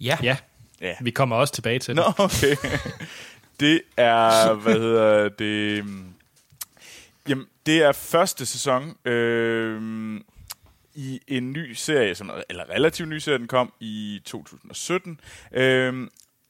Ja, 0.00 0.18
Ja, 0.22 0.36
Ja. 0.80 0.94
vi 1.00 1.10
kommer 1.10 1.36
også 1.36 1.54
tilbage 1.54 1.78
til 1.78 1.94
Nå, 1.96 2.02
det. 2.02 2.14
okay. 2.18 2.56
det 3.60 3.80
er, 3.96 4.54
hvad 4.54 4.74
hedder 4.74 5.28
det... 5.28 5.84
Jamen, 7.28 7.46
det 7.66 7.82
er 7.82 7.92
første 7.92 8.46
sæson 8.46 8.96
øh, 9.04 10.20
i 10.94 11.20
en 11.28 11.52
ny 11.52 11.72
serie, 11.72 12.14
som, 12.14 12.30
eller 12.48 12.70
relativt 12.70 13.08
ny 13.08 13.18
serie, 13.18 13.38
den 13.38 13.48
kom 13.48 13.72
i 13.80 14.20
2017. 14.24 15.20
Øh, 15.52 16.08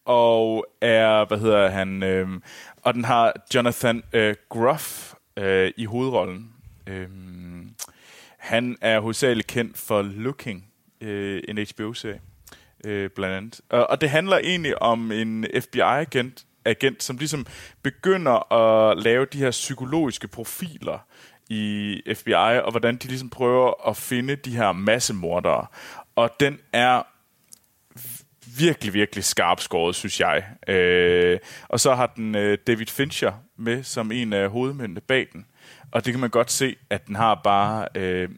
og 0.09 0.67
er, 0.81 1.25
hvad 1.25 1.39
hedder 1.39 1.69
han, 1.69 2.03
øh, 2.03 2.29
og 2.83 2.95
den 2.95 3.05
har 3.05 3.33
Jonathan 3.55 4.03
øh, 4.13 4.35
Groff 4.49 5.15
øh, 5.37 5.73
i 5.77 5.85
hovedrollen. 5.85 6.53
Øh, 6.87 7.09
han 8.39 8.77
er 8.81 9.01
hovedsageligt 9.01 9.47
kendt 9.47 9.79
for 9.79 10.03
Looking, 10.03 10.65
øh, 11.01 11.43
en 11.49 11.59
HBO-serie 11.59 12.21
øh, 12.85 13.11
blandt 13.11 13.37
andet. 13.37 13.61
Og, 13.69 13.91
og 13.91 14.01
det 14.01 14.11
handler 14.11 14.39
egentlig 14.39 14.83
om 14.83 15.13
en 15.13 15.47
FBI-agent, 15.61 16.45
agent, 16.65 17.03
som 17.03 17.17
ligesom 17.17 17.47
begynder 17.83 18.53
at 18.53 18.99
lave 18.99 19.27
de 19.33 19.39
her 19.39 19.51
psykologiske 19.51 20.29
profiler 20.29 20.99
i 21.49 22.03
FBI, 22.15 22.33
og 22.65 22.71
hvordan 22.71 22.97
de 22.97 23.09
ligesom 23.09 23.31
prøver 23.31 23.89
at 23.89 23.97
finde 23.97 24.37
de 24.37 24.57
her 24.57 24.73
massemordere. 24.73 25.67
Og 26.17 26.31
den 26.41 26.59
er 26.73 27.03
virkelig, 28.59 28.94
virkelig 28.94 29.24
skarp 29.24 29.61
skåret, 29.61 29.94
synes 29.94 30.20
jeg. 30.20 30.44
Øh, 30.68 31.38
og 31.68 31.80
så 31.80 31.94
har 31.94 32.07
den 32.07 32.34
øh, 32.34 32.59
David 32.66 32.86
Fincher 32.86 33.32
med 33.57 33.82
som 33.82 34.12
en 34.12 34.32
af 34.32 34.51
hovedmændene 34.51 35.01
bag 35.01 35.26
den. 35.32 35.46
Og 35.92 36.05
det 36.05 36.12
kan 36.12 36.20
man 36.20 36.30
godt 36.30 36.51
se, 36.51 36.76
at 36.90 37.07
den 37.07 37.16
har 37.16 37.40
bare... 37.44 37.88
Øh, 37.94 38.28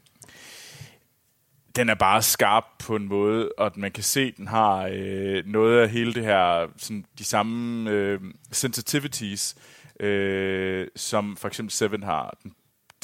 den 1.77 1.89
er 1.89 1.95
bare 1.95 2.23
skarp 2.23 2.65
på 2.79 2.97
en 2.97 3.09
måde, 3.09 3.53
og 3.59 3.67
at 3.67 3.77
man 3.77 3.93
kan 3.93 4.03
se, 4.03 4.21
at 4.21 4.37
den 4.37 4.49
har 4.49 4.91
øh, 4.93 5.47
noget 5.47 5.83
af 5.83 5.89
hele 5.89 6.15
det 6.15 6.25
her, 6.25 6.69
sådan, 6.77 7.05
de 7.19 7.25
samme 7.25 7.91
øh, 7.91 8.21
sensitivities, 8.53 9.57
øh, 10.01 10.87
som 10.97 11.37
for 11.37 11.49
eksempel 11.49 11.73
Seven 11.73 12.03
har. 12.03 12.39
Den, 12.43 12.53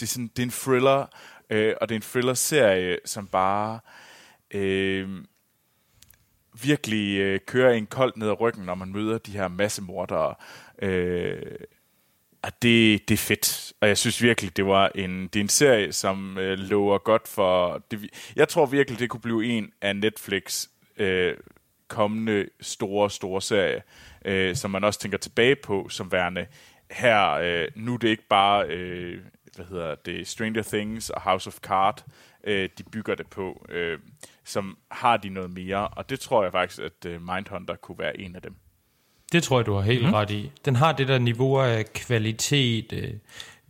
det, 0.00 0.02
er 0.02 0.06
sådan, 0.06 0.28
det 0.28 0.38
er 0.38 0.46
en 0.46 0.50
thriller, 0.50 1.06
øh, 1.50 1.74
og 1.80 1.88
det 1.88 1.94
er 1.94 1.98
en 1.98 2.02
thriller-serie, 2.02 2.98
som 3.04 3.26
bare 3.26 3.80
øh, 4.50 5.08
virkelig 6.62 7.18
øh, 7.18 7.40
kører 7.46 7.72
en 7.72 7.86
koldt 7.86 8.16
ned 8.16 8.28
ad 8.28 8.40
ryggen, 8.40 8.64
når 8.64 8.74
man 8.74 8.92
møder 8.92 9.18
de 9.18 9.30
her 9.30 9.48
massemordere. 9.48 10.34
Øh, 10.82 11.42
og 12.42 12.52
det, 12.62 13.08
det 13.08 13.14
er 13.14 13.18
fedt, 13.18 13.72
og 13.80 13.88
jeg 13.88 13.98
synes 13.98 14.22
virkelig, 14.22 14.56
det 14.56 14.66
var 14.66 14.90
en, 14.94 15.22
det 15.22 15.36
er 15.36 15.40
en 15.40 15.48
serie, 15.48 15.92
som 15.92 16.38
øh, 16.38 16.58
lover 16.58 16.98
godt 16.98 17.28
for... 17.28 17.82
Det, 17.90 18.10
jeg 18.36 18.48
tror 18.48 18.66
virkelig, 18.66 18.98
det 18.98 19.10
kunne 19.10 19.20
blive 19.20 19.46
en 19.46 19.72
af 19.80 19.96
Netflix 19.96 20.66
øh, 20.96 21.36
kommende 21.88 22.48
store, 22.60 23.10
store 23.10 23.42
serie, 23.42 23.82
øh, 24.24 24.56
som 24.56 24.70
man 24.70 24.84
også 24.84 25.00
tænker 25.00 25.18
tilbage 25.18 25.56
på, 25.56 25.88
som 25.88 26.12
værende 26.12 26.46
her, 26.90 27.30
øh, 27.30 27.68
nu 27.74 27.94
er 27.94 27.98
det 27.98 28.08
ikke 28.08 28.28
bare, 28.28 28.66
øh, 28.68 29.20
hvad 29.56 29.66
hedder 29.66 29.94
det, 29.94 30.28
Stranger 30.28 30.62
Things 30.62 31.10
og 31.10 31.20
House 31.22 31.48
of 31.48 31.58
Cards, 31.58 32.04
øh, 32.44 32.68
de 32.78 32.82
bygger 32.82 33.14
det 33.14 33.26
på, 33.26 33.66
øh, 33.68 33.98
som 34.44 34.78
har 34.90 35.16
de 35.16 35.28
noget 35.28 35.50
mere, 35.50 35.88
og 35.88 36.10
det 36.10 36.20
tror 36.20 36.42
jeg 36.42 36.52
faktisk, 36.52 36.82
at 36.82 37.06
øh, 37.06 37.22
Mindhunter 37.22 37.76
kunne 37.76 37.98
være 37.98 38.20
en 38.20 38.36
af 38.36 38.42
dem. 38.42 38.54
Det 39.32 39.42
tror 39.42 39.58
jeg, 39.58 39.66
du 39.66 39.74
har 39.74 39.82
helt 39.82 40.06
mm. 40.06 40.12
ret 40.12 40.30
i. 40.30 40.52
Den 40.64 40.76
har 40.76 40.92
det 40.92 41.08
der 41.08 41.18
niveau 41.18 41.60
af 41.60 41.92
kvalitet, 41.92 42.92
øh, 42.92 43.14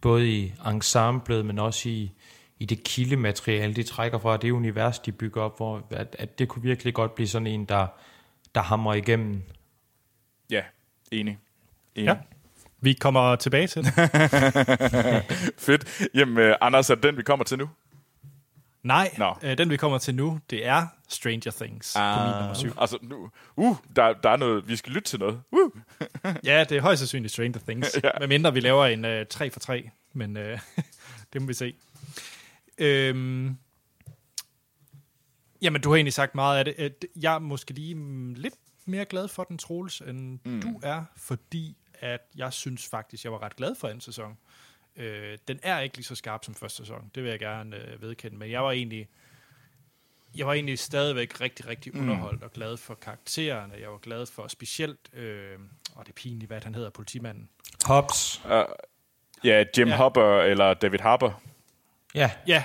både 0.01 0.31
i 0.31 0.53
ensemblet, 0.67 1.47
men 1.47 1.59
også 1.59 1.89
i, 1.89 2.13
i 2.59 2.65
det 2.65 2.85
kildemateriale, 2.85 3.75
de 3.75 3.83
trækker 3.83 4.19
fra, 4.19 4.37
det 4.37 4.51
univers, 4.51 4.99
de 4.99 5.13
bygger 5.13 5.43
op, 5.43 5.57
hvor 5.57 5.87
at, 5.91 6.17
at 6.19 6.39
det 6.39 6.49
kunne 6.49 6.63
virkelig 6.63 6.95
godt 6.95 7.15
blive 7.15 7.29
sådan 7.29 7.47
en, 7.47 7.65
der, 7.65 7.87
der 8.55 8.61
hamrer 8.61 8.95
igennem. 8.95 9.43
Ja, 10.51 10.63
enig. 11.13 11.39
enig. 11.95 12.07
Ja. 12.07 12.17
Vi 12.87 12.93
kommer 12.93 13.37
tilbage 13.37 13.67
til 13.67 13.85
det. 13.85 13.93
Fedt. 15.67 16.09
Jamen, 16.15 16.39
øh, 16.39 16.57
Anders, 16.61 16.91
er 16.91 16.95
den, 16.95 17.17
vi 17.17 17.23
kommer 17.23 17.45
til 17.45 17.59
nu? 17.59 17.69
Nej, 18.83 19.15
Nå. 19.19 19.35
øh, 19.43 19.59
den 19.59 19.71
vi 19.71 19.77
kommer 19.77 19.99
til 19.99 20.15
nu, 20.15 20.41
det 20.51 20.67
er 20.67 20.87
Stranger 21.09 21.51
Things 21.51 21.97
ah. 21.97 22.19
på 22.19 22.25
min 22.25 22.35
nummer 22.41 22.55
syv. 22.55 22.73
Altså, 22.79 22.99
nu, 23.03 23.31
uh, 23.57 23.77
der, 23.97 24.13
der 24.13 24.31
er 24.31 24.37
noget, 24.37 24.69
vi 24.69 24.77
skal 24.77 24.93
lytte 24.93 25.09
til 25.09 25.19
noget. 25.19 25.43
Uh. 25.53 25.71
Ja, 26.45 26.65
det 26.65 26.77
er 26.77 26.81
højst 26.81 26.99
sandsynligt 26.99 27.33
Stranger 27.33 27.61
Things. 27.69 27.99
Ja. 28.05 28.11
Medmindre 28.21 28.53
vi 28.53 28.61
laver 28.61 28.87
en 28.87 29.05
øh, 29.05 29.27
3 29.27 29.51
for 29.51 29.61
3, 29.61 29.91
men 30.13 30.37
øh, 30.37 30.59
det 31.33 31.41
må 31.41 31.47
vi 31.47 31.55
se. 31.55 31.75
Øhm, 32.79 33.57
jamen, 35.63 35.81
du 35.81 35.91
har 35.91 35.97
egentlig 35.97 36.13
sagt 36.13 36.35
meget 36.35 36.59
af 36.59 36.65
det. 36.65 36.75
Øh, 36.79 36.91
Jeg 37.23 37.35
er 37.35 37.39
måske 37.39 37.73
lige 37.73 37.95
mm, 37.95 38.35
lidt 38.35 38.55
mere 38.85 39.05
glad 39.05 39.29
for 39.29 39.45
den, 39.45 39.59
Troels, 39.59 40.01
end 40.01 40.39
mm. 40.45 40.63
du 40.63 40.81
er, 40.83 41.05
fordi 41.17 41.77
at 42.01 42.21
jeg 42.37 42.53
synes 42.53 42.89
faktisk, 42.89 43.25
jeg 43.25 43.33
var 43.33 43.43
ret 43.43 43.57
glad 43.57 43.75
for 43.75 43.89
anden 43.89 44.01
sæson. 44.01 44.39
Øh, 44.97 45.39
den 45.49 45.61
er 45.63 45.81
ikke 45.81 45.97
lige 45.97 46.05
så 46.05 46.15
skarp 46.15 46.45
som 46.45 46.55
første 46.55 46.77
sæson, 46.77 47.11
det 47.15 47.23
vil 47.23 47.31
jeg 47.31 47.39
gerne 47.39 47.77
øh, 47.77 48.03
vedkende, 48.03 48.37
men 48.37 48.51
jeg 48.51 48.65
var 48.65 48.71
egentlig 48.71 49.09
jeg 50.37 50.47
var 50.47 50.53
egentlig 50.53 50.79
stadigvæk 50.79 51.41
rigtig, 51.41 51.67
rigtig 51.67 51.95
mm. 51.95 52.01
underholdt 52.01 52.43
og 52.43 52.53
glad 52.53 52.77
for 52.77 52.95
karaktererne. 52.95 53.75
Jeg 53.81 53.91
var 53.91 53.99
glad 53.99 54.27
for 54.27 54.49
specielt, 54.49 54.99
øh, 55.13 55.59
og 55.95 56.07
det 56.07 56.13
er 56.13 56.15
pinligt, 56.15 56.49
hvad 56.49 56.61
han 56.61 56.75
hedder, 56.75 56.91
politimanden. 56.91 57.49
Hobbs. 57.85 58.43
Uh, 58.45 58.51
ja, 59.45 59.65
Jim 59.79 59.89
Ja. 59.89 59.97
Hopper 59.97 60.41
eller 60.41 60.75
David 60.75 60.99
Harper. 60.99 61.43
Ja, 62.15 62.31
Ja, 62.47 62.65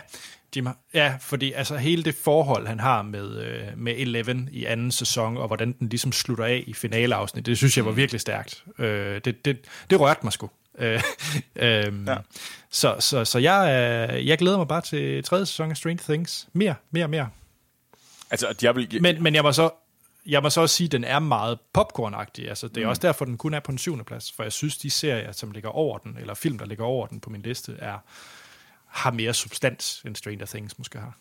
Jim, 0.55 0.67
ja, 0.93 1.17
fordi 1.19 1.51
altså 1.51 1.77
hele 1.77 2.03
det 2.03 2.15
forhold, 2.15 2.67
han 2.67 2.79
har 2.79 3.01
med, 3.01 3.43
øh, 3.43 3.63
med 3.77 3.93
Eleven 3.97 4.49
i 4.51 4.65
anden 4.65 4.91
sæson, 4.91 5.37
og 5.37 5.47
hvordan 5.47 5.75
den 5.79 5.89
ligesom 5.89 6.11
slutter 6.11 6.45
af 6.45 6.63
i 6.67 6.73
finaleafsnit, 6.73 7.45
det 7.45 7.57
synes 7.57 7.77
jeg 7.77 7.85
var 7.85 7.91
virkelig 7.91 8.21
stærkt. 8.21 8.63
Øh, 8.77 9.21
det, 9.25 9.45
det, 9.45 9.57
det 9.89 9.99
rørte 9.99 10.19
mig 10.23 10.33
sgu. 10.33 10.49
Øh, 10.79 11.03
øhm, 11.55 12.07
Ja. 12.07 12.17
Så, 12.69 12.95
så, 12.99 13.25
så 13.25 13.39
jeg, 13.39 13.67
øh, 14.11 14.27
jeg 14.27 14.37
glæder 14.37 14.57
mig 14.57 14.67
bare 14.67 14.81
til 14.81 15.23
tredje 15.23 15.45
sæson 15.45 15.71
af 15.71 15.77
Stranger 15.77 16.03
Things. 16.03 16.47
Mere, 16.53 16.75
mere, 16.91 17.07
mere. 17.07 17.29
Altså, 18.31 18.55
jeg 18.61 18.75
vil... 18.75 19.01
Men, 19.01 19.23
men 19.23 19.35
jeg 19.35 19.43
må 19.43 19.51
så 19.51 19.69
jeg 20.25 20.41
må 20.43 20.49
så 20.49 20.61
også 20.61 20.75
sige, 20.75 20.85
at 20.85 20.91
den 20.91 21.03
er 21.03 21.19
meget 21.19 21.59
popcorn-agtig. 21.77 22.49
Altså, 22.49 22.67
det 22.67 22.77
er 22.77 22.85
mm. 22.85 22.89
også 22.89 22.99
derfor, 23.01 23.25
den 23.25 23.37
kun 23.37 23.53
er 23.53 23.59
på 23.59 23.71
en 23.71 23.77
syvende 23.77 24.03
plads. 24.03 24.31
For 24.31 24.43
jeg 24.43 24.51
synes, 24.51 24.77
de 24.77 24.89
serier, 24.89 25.31
som 25.31 25.51
ligger 25.51 25.69
over 25.69 25.97
den, 25.97 26.17
eller 26.19 26.33
film, 26.33 26.57
der 26.57 26.65
ligger 26.65 26.85
over 26.85 27.07
den 27.07 27.19
på 27.19 27.29
min 27.29 27.41
liste, 27.41 27.75
er, 27.79 27.97
har 28.91 29.11
mere 29.11 29.33
substans, 29.33 30.03
end 30.05 30.15
Stranger 30.15 30.45
Things 30.45 30.77
måske 30.77 30.99
har. 30.99 31.17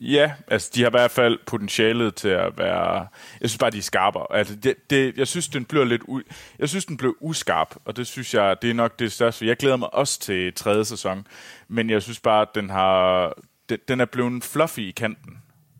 Ja, 0.00 0.32
altså 0.48 0.70
de 0.74 0.80
har 0.80 0.88
i 0.88 0.90
hvert 0.90 1.10
fald 1.10 1.38
potentialet 1.46 2.14
til 2.14 2.28
at 2.28 2.58
være... 2.58 3.06
Jeg 3.40 3.50
synes 3.50 3.58
bare, 3.58 3.70
de 3.70 3.78
er 3.78 3.82
skarpere. 3.82 4.26
Altså, 4.30 4.56
det, 4.56 4.90
det, 4.90 5.16
jeg 5.16 5.28
synes, 5.28 5.48
den 5.48 5.64
bliver 5.64 5.84
lidt... 5.84 6.02
U, 6.08 6.20
jeg 6.58 6.68
synes, 6.68 6.84
den 6.84 6.96
blev 6.96 7.16
uskarp, 7.20 7.76
og 7.84 7.96
det 7.96 8.06
synes 8.06 8.34
jeg, 8.34 8.56
det 8.62 8.70
er 8.70 8.74
nok 8.74 8.98
det 8.98 9.12
største. 9.12 9.46
Jeg 9.46 9.56
glæder 9.56 9.76
mig 9.76 9.94
også 9.94 10.20
til 10.20 10.54
tredje 10.54 10.84
sæson, 10.84 11.26
men 11.68 11.90
jeg 11.90 12.02
synes 12.02 12.20
bare, 12.20 12.42
at 12.42 12.48
den 12.54 12.70
har... 12.70 13.32
Den, 13.68 13.78
den 13.88 14.00
er 14.00 14.04
blevet 14.04 14.44
fluffy 14.44 14.78
i 14.78 14.90
kanten. 14.90 15.38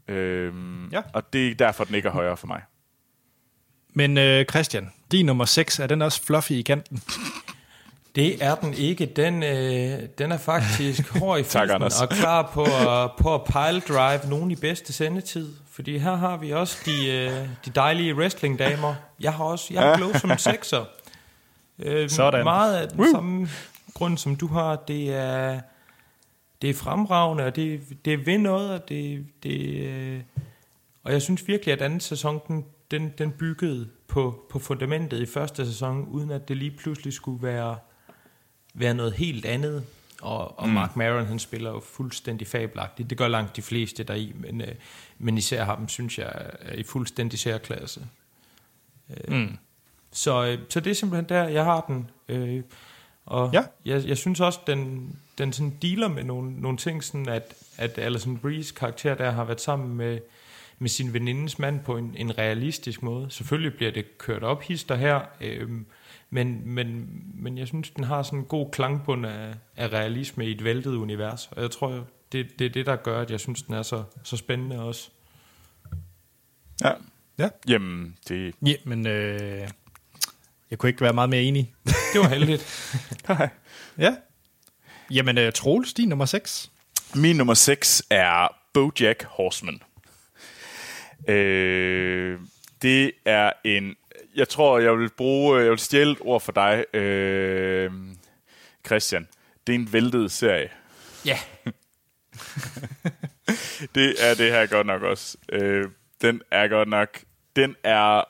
Øhm, 0.09 0.89
Ja. 0.89 1.03
Og 1.12 1.33
det 1.33 1.49
er 1.49 1.55
derfor, 1.55 1.85
den 1.85 1.95
ikke 1.95 2.09
er 2.09 2.12
højere 2.12 2.37
for 2.37 2.47
mig. 2.47 2.62
Men 3.95 4.18
øh, 4.18 4.45
Christian, 4.45 4.93
din 5.12 5.27
nummer 5.27 5.45
6, 5.45 5.79
er 5.79 5.87
den 5.87 6.03
også 6.03 6.23
fluffy 6.23 6.53
i 6.53 6.62
kanten? 6.62 7.03
det 8.15 8.45
er 8.45 8.55
den 8.55 8.75
ikke. 8.75 9.07
Den, 9.07 9.43
øh, 9.43 10.09
den 10.19 10.33
er 10.33 10.37
faktisk 10.39 11.09
hård 11.19 11.41
i 11.41 11.43
Tak, 11.43 11.69
og 12.03 12.09
klar 12.09 12.51
på, 12.55 12.63
at- 12.65 13.11
på 13.23 13.35
at 13.35 13.45
pile 13.45 13.81
drive 13.81 14.21
nogen 14.29 14.51
i 14.51 14.55
bedste 14.57 14.93
sendetid. 14.93 15.49
Fordi 15.71 15.99
her 15.99 16.15
har 16.17 16.37
vi 16.37 16.51
også 16.51 16.79
de, 16.87 17.11
øh, 17.11 17.49
de 17.65 17.71
dejlige 17.75 18.15
wrestling-damer. 18.15 18.95
Jeg 19.21 19.33
har 19.33 19.45
også 19.45 19.75
jeg 19.75 19.83
har 19.83 19.97
Glow 19.97 20.13
som 20.13 20.39
sekser. 20.39 20.85
Øh, 21.79 22.11
Sådan. 22.11 22.45
Meget 22.45 22.77
af 22.77 22.89
den 22.89 23.13
samme 23.13 23.49
grund, 23.95 24.19
som 24.19 24.37
du 24.37 24.47
har, 24.47 24.77
det 24.89 25.15
er, 25.15 25.61
det 26.63 26.71
er 26.71 26.75
fremragende, 26.75 27.45
og 27.45 27.57
det, 27.57 27.81
det 28.05 28.27
vil 28.27 28.41
noget, 28.41 28.71
og 28.71 28.89
det, 28.89 29.27
det, 29.43 29.61
øh, 29.87 30.21
og 31.05 31.13
jeg 31.13 31.23
synes 31.23 31.49
virkelig, 31.49 31.73
at 31.73 31.83
anden 31.83 32.01
sæson, 32.01 32.41
den, 32.49 32.65
den, 32.91 33.13
den 33.19 33.31
byggede 33.31 33.89
på, 34.09 34.45
på 34.51 34.59
fundamentet 34.59 35.21
i 35.21 35.27
første 35.27 35.67
sæson, 35.67 36.07
uden 36.11 36.31
at 36.31 36.49
det 36.49 36.57
lige 36.57 36.71
pludselig 36.79 37.13
skulle 37.13 37.43
være, 37.43 37.77
være 38.75 38.95
noget 38.95 39.12
helt 39.12 39.47
andet. 39.47 39.85
Og, 40.23 40.59
og 40.59 40.68
mm. 40.68 40.75
Mark 40.75 40.97
Maron, 40.97 41.27
han 41.27 41.39
spiller 41.39 41.70
jo 41.70 41.81
fuldstændig 41.81 42.47
fabelagtigt. 42.47 43.11
Det 43.11 43.18
gør 43.18 43.29
langt 43.29 43.57
de 43.57 43.62
fleste 43.62 44.03
deri, 44.03 44.33
men, 44.35 44.61
øh, 44.61 44.75
men 45.18 45.39
især 45.39 45.64
ham, 45.64 45.89
synes 45.89 46.18
jeg, 46.18 46.33
er 46.61 46.75
i 46.75 46.83
fuldstændig 46.83 47.39
særklasse. 47.39 48.07
Mm. 49.29 49.57
Så, 50.12 50.45
øh, 50.47 50.59
så 50.68 50.81
det 50.81 50.91
er 50.91 50.95
simpelthen 50.95 51.29
der, 51.29 51.49
jeg 51.49 51.64
har 51.64 51.81
den. 51.81 52.11
Øh, 52.29 52.62
og 53.27 53.51
Ja. 53.53 53.62
jeg, 53.85 54.05
jeg 54.07 54.18
synes 54.18 54.41
også, 54.41 54.61
den, 54.66 55.12
den 55.39 55.53
sådan 55.53 55.77
dealer 55.83 56.09
med 56.09 56.25
nogle, 56.25 56.61
nogle 56.61 56.79
ting, 56.79 57.05
sådan 57.05 57.29
at, 57.29 57.55
at 57.77 57.99
Alison 57.99 58.39
Brees 58.39 58.70
karakter 58.73 59.14
der 59.14 59.31
har 59.31 59.45
været 59.45 59.61
sammen 59.61 59.97
med, 59.97 60.18
med 60.79 60.89
sin 60.89 61.12
venindes 61.12 61.59
mand 61.59 61.81
på 61.81 61.97
en, 61.97 62.14
en 62.18 62.39
realistisk 62.39 63.03
måde. 63.03 63.31
Selvfølgelig 63.31 63.75
bliver 63.75 63.91
det 63.93 64.18
kørt 64.18 64.43
op 64.43 64.62
hister 64.62 64.95
her, 64.95 65.20
øh, 65.41 65.70
men, 66.35 66.62
men, 66.64 67.09
men 67.35 67.59
jeg 67.59 67.66
synes, 67.66 67.91
den 67.91 68.05
har 68.05 68.22
sådan 68.22 68.39
en 68.39 68.45
god 68.45 68.70
klangbund 68.70 69.26
af, 69.26 69.55
af 69.76 69.89
realisme 69.89 70.47
i 70.47 70.51
et 70.51 70.64
væltet 70.64 70.95
univers. 70.95 71.49
Og 71.51 71.62
jeg 71.62 71.70
tror, 71.70 72.07
det, 72.33 72.59
det 72.59 72.64
er 72.64 72.70
det, 72.70 72.87
der 72.87 72.97
gør, 72.97 73.20
at 73.20 73.30
jeg 73.30 73.41
synes, 73.41 73.62
den 73.62 73.74
er 73.74 73.83
så, 73.83 74.05
så 74.22 74.37
spændende 74.37 74.83
også. 74.83 75.11
Ja. 76.85 76.93
Ja. 77.39 77.49
Jamen, 77.68 78.16
det... 78.28 78.55
Ja, 78.66 78.74
men 78.85 79.07
øh, 79.07 79.68
jeg 80.70 80.78
kunne 80.78 80.91
ikke 80.91 81.01
være 81.01 81.12
meget 81.12 81.30
mere 81.30 81.43
enig. 81.43 81.74
Det 81.85 82.20
var 82.20 82.28
heldigt. 82.28 82.89
ja. 83.99 84.16
Jamen, 85.11 85.39
øh, 85.39 85.53
Troels, 85.53 85.95
din 85.95 86.09
nummer 86.09 86.24
6. 86.24 86.70
Min 87.14 87.37
nummer 87.37 87.55
6 87.55 88.03
er 88.11 88.49
Bojack 88.74 89.24
Horseman. 89.24 89.83
Øh, 91.28 92.39
det 92.83 93.12
er 93.24 93.53
en... 93.64 93.97
Jeg 94.37 94.49
tror, 94.49 94.78
jeg 94.78 94.99
vil 94.99 95.11
bruge... 95.16 95.61
Jeg 95.61 95.70
vil 95.70 95.78
stjæle 95.78 96.12
et 96.12 96.18
ord 96.20 96.41
for 96.41 96.53
dig, 96.53 96.97
øh, 96.97 97.91
Christian. 98.87 99.28
Det 99.66 99.74
er 99.74 99.78
en 99.78 99.93
væltet 99.93 100.33
serie. 100.33 100.70
ja. 101.24 101.39
Det 103.95 104.14
er 104.18 104.35
det 104.35 104.51
her 104.53 104.66
godt 104.66 104.87
nok 104.87 105.03
også. 105.03 105.37
Øh, 105.53 105.89
den 106.22 106.43
er 106.51 106.68
godt 106.68 106.89
nok... 106.89 107.20
Den 107.57 107.76
er 107.85 108.24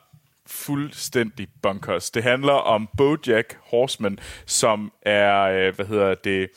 fuldstændig 0.45 1.47
bunkers. 1.61 2.11
Det 2.11 2.23
handler 2.23 2.53
om 2.53 2.89
Bojack 2.97 3.57
Horseman, 3.61 4.19
som 4.45 4.93
er, 5.01 5.41
øh, 5.41 5.75
hvad 5.75 5.85
hedder 5.85 6.15
det, 6.15 6.49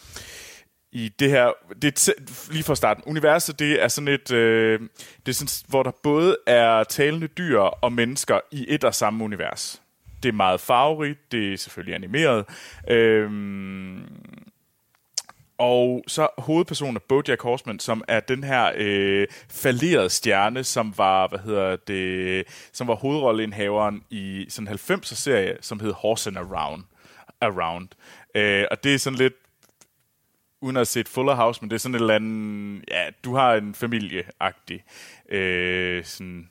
i 0.96 1.08
det 1.08 1.30
her, 1.30 1.52
det 1.82 2.08
er 2.08 2.12
t- 2.12 2.52
lige 2.52 2.64
fra 2.64 2.74
starten, 2.74 3.02
universet, 3.06 3.58
det 3.58 3.82
er 3.82 3.88
sådan 3.88 4.08
et, 4.08 4.32
øh, 4.32 4.80
det 5.26 5.32
er 5.32 5.32
sådan, 5.32 5.68
hvor 5.68 5.82
der 5.82 5.90
både 6.02 6.36
er 6.46 6.84
talende 6.84 7.26
dyr 7.26 7.58
og 7.58 7.92
mennesker 7.92 8.40
i 8.50 8.66
et 8.68 8.84
og 8.84 8.94
samme 8.94 9.24
univers. 9.24 9.82
Det 10.22 10.28
er 10.28 10.32
meget 10.32 10.60
farverigt, 10.60 11.32
det 11.32 11.52
er 11.52 11.56
selvfølgelig 11.56 11.94
animeret, 11.94 12.44
øhm, 12.90 14.02
og 15.58 16.04
så 16.06 16.28
hovedpersonen 16.38 16.96
er 16.96 17.00
Bojack 17.08 17.42
Horseman, 17.42 17.78
som 17.78 18.04
er 18.08 18.20
den 18.20 18.44
her 18.44 18.72
øh, 18.76 19.26
falderede 19.50 20.10
stjerne, 20.10 20.64
som 20.64 20.94
var, 20.98 21.28
hvad 21.28 21.38
hedder 21.38 21.76
det, 21.76 22.44
som 22.72 22.88
var 22.88 22.94
hovedrolleindhaveren 22.94 24.02
i 24.10 24.46
sådan 24.48 24.68
en 24.68 24.74
90'er 24.74 25.14
serie, 25.14 25.56
som 25.60 25.80
hed 25.80 25.92
Horse 25.92 26.30
and 26.30 26.38
Around. 26.38 26.84
Around. 27.40 27.88
Øh, 28.34 28.64
og 28.70 28.84
det 28.84 28.94
er 28.94 28.98
sådan 28.98 29.18
lidt, 29.18 29.34
uden 30.66 30.76
at 30.76 30.80
have 30.80 30.84
set 30.86 31.08
Fuller 31.08 31.34
House, 31.34 31.60
men 31.60 31.70
det 31.70 31.74
er 31.74 31.78
sådan 31.78 31.94
et 31.94 32.00
eller 32.00 32.14
andet, 32.14 32.84
ja, 32.88 33.10
du 33.24 33.34
har 33.34 33.54
en 33.54 33.74
familie-agtig, 33.74 34.84
øh, 35.28 36.04
sådan, 36.04 36.50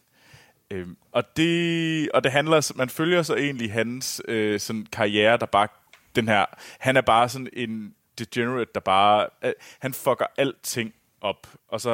øh, 0.72 0.88
og 1.12 1.38
det, 1.38 2.10
og 2.12 2.24
det 2.24 2.32
handler, 2.32 2.72
man 2.76 2.90
følger 2.90 3.24
så 3.24 3.36
egentlig 3.36 3.72
hans 3.72 4.22
øh, 4.28 4.60
sådan 4.60 4.86
karriere, 4.92 5.38
der 5.38 5.46
bare, 5.46 5.68
den 6.16 6.28
her, 6.28 6.46
han 6.80 6.98
er 6.98 7.02
bare 7.02 7.30
sådan 7.30 7.50
en 7.54 7.94
degenerate, 8.20 8.72
der 8.76 8.80
bare, 8.80 9.28
øh, 9.44 9.54
han 9.80 9.94
fucker 9.94 10.26
alting 10.38 10.94
op. 11.26 11.48
Og 11.70 11.82
så, 11.82 11.92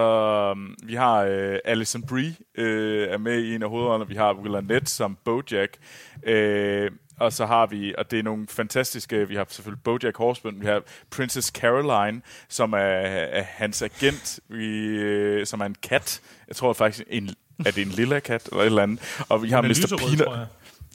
um, 0.51 0.75
vi 0.83 0.95
har 0.95 1.23
øh, 1.23 1.57
Alison 1.65 2.03
Brie 2.03 2.35
øh, 2.57 3.07
er 3.07 3.17
med 3.17 3.39
i 3.39 3.55
en 3.55 3.63
af 3.63 3.69
hovedrollerne, 3.69 4.09
vi 4.09 4.15
har 4.15 4.33
Will 4.33 4.55
Arnett 4.55 4.89
som 4.89 5.17
Bojack, 5.25 5.77
øh, 6.23 6.91
og 7.19 7.33
så 7.33 7.45
har 7.45 7.65
vi, 7.65 7.95
og 7.97 8.11
det 8.11 8.19
er 8.19 8.23
nogle 8.23 8.47
fantastiske, 8.49 9.27
vi 9.27 9.35
har 9.35 9.45
selvfølgelig 9.49 9.83
Bojack 9.83 10.17
Horseman, 10.17 10.61
vi 10.61 10.65
har 10.65 10.81
Princess 11.11 11.47
Caroline, 11.47 12.21
som 12.49 12.73
er, 12.73 12.77
er 12.77 13.43
hans 13.43 13.81
agent, 13.81 14.39
vi, 14.47 14.87
øh, 14.87 15.45
som 15.45 15.61
er 15.61 15.65
en 15.65 15.75
kat. 15.83 16.21
Jeg 16.47 16.55
tror 16.55 16.73
faktisk, 16.73 17.03
en, 17.07 17.29
er 17.65 17.71
det 17.71 17.81
en 17.81 17.87
lilla 17.87 18.19
kat 18.19 18.45
eller 18.45 18.61
et 18.61 18.65
eller 18.65 18.83
andet. 18.83 19.23
Og 19.29 19.43
vi 19.43 19.49
har 19.49 19.61
Mr. 19.61 19.97
Peanut. 19.97 20.47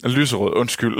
Lyserød, 0.03 0.53
undskyld. 0.55 0.97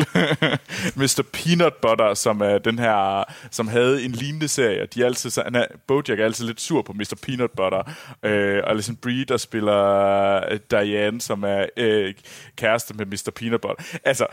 Mr. 1.01 1.23
Peanut 1.33 1.73
Butter, 1.73 2.13
som 2.13 2.41
er 2.41 2.57
den 2.57 2.79
her, 2.79 3.23
som 3.51 3.67
havde 3.67 4.05
en 4.05 4.11
lignende 4.11 4.47
serie. 4.47 4.85
De 4.85 5.01
er 5.01 5.05
altid, 5.05 5.29
så, 5.29 5.41
han 5.43 5.55
er, 5.55 5.65
Bojack 5.87 6.19
er 6.19 6.25
altid 6.25 6.45
lidt 6.45 6.61
sur 6.61 6.81
på 6.81 6.93
Mr. 6.93 7.19
Peanut 7.23 7.51
Butter. 7.51 7.91
Øh, 8.23 8.61
og 8.63 8.69
Alison 8.69 8.95
Brie, 8.95 9.25
der 9.25 9.37
spiller 9.37 10.51
øh, 10.51 10.59
Diane, 10.71 11.21
som 11.21 11.43
er 11.43 11.65
øh, 11.77 12.13
kæreste 12.55 12.93
med 12.93 13.05
Mr. 13.05 13.31
Peanut 13.35 13.61
Butter. 13.61 13.83
Altså, 14.03 14.27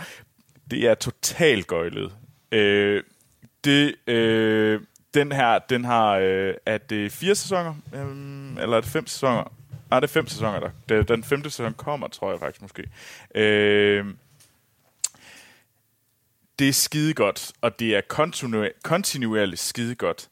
det 0.70 0.88
er 0.88 0.94
totalt 0.94 1.66
gøjlet. 1.66 2.12
Øh, 2.52 3.02
det, 3.64 3.94
øh, 4.06 4.80
den 5.14 5.32
her, 5.32 5.58
den 5.58 5.84
har, 5.84 6.16
øh, 6.16 6.54
er 6.66 6.78
det 6.78 7.12
fire 7.12 7.34
sæsoner? 7.34 7.74
Øh, 7.94 8.62
eller 8.62 8.76
er 8.76 8.80
det 8.80 8.90
fem 8.90 9.06
sæsoner? 9.06 9.52
Nej, 9.90 10.00
det 10.00 10.08
er 10.08 10.12
fem 10.12 10.26
sæsoner, 10.26 10.60
der. 10.60 10.70
Det, 10.88 11.08
den 11.08 11.24
femte 11.24 11.50
sæson 11.50 11.74
kommer, 11.74 12.08
tror 12.08 12.30
jeg 12.30 12.40
faktisk 12.40 12.62
måske. 12.62 12.84
Øh, 13.34 14.04
det 16.58 16.68
er 16.68 16.72
skide 16.72 17.14
godt, 17.14 17.52
og 17.60 17.78
det 17.78 17.96
er 17.96 18.00
kontinu- 18.12 18.80
kontinuerligt 18.82 19.60
skide 19.60 19.94
godt. 19.94 20.28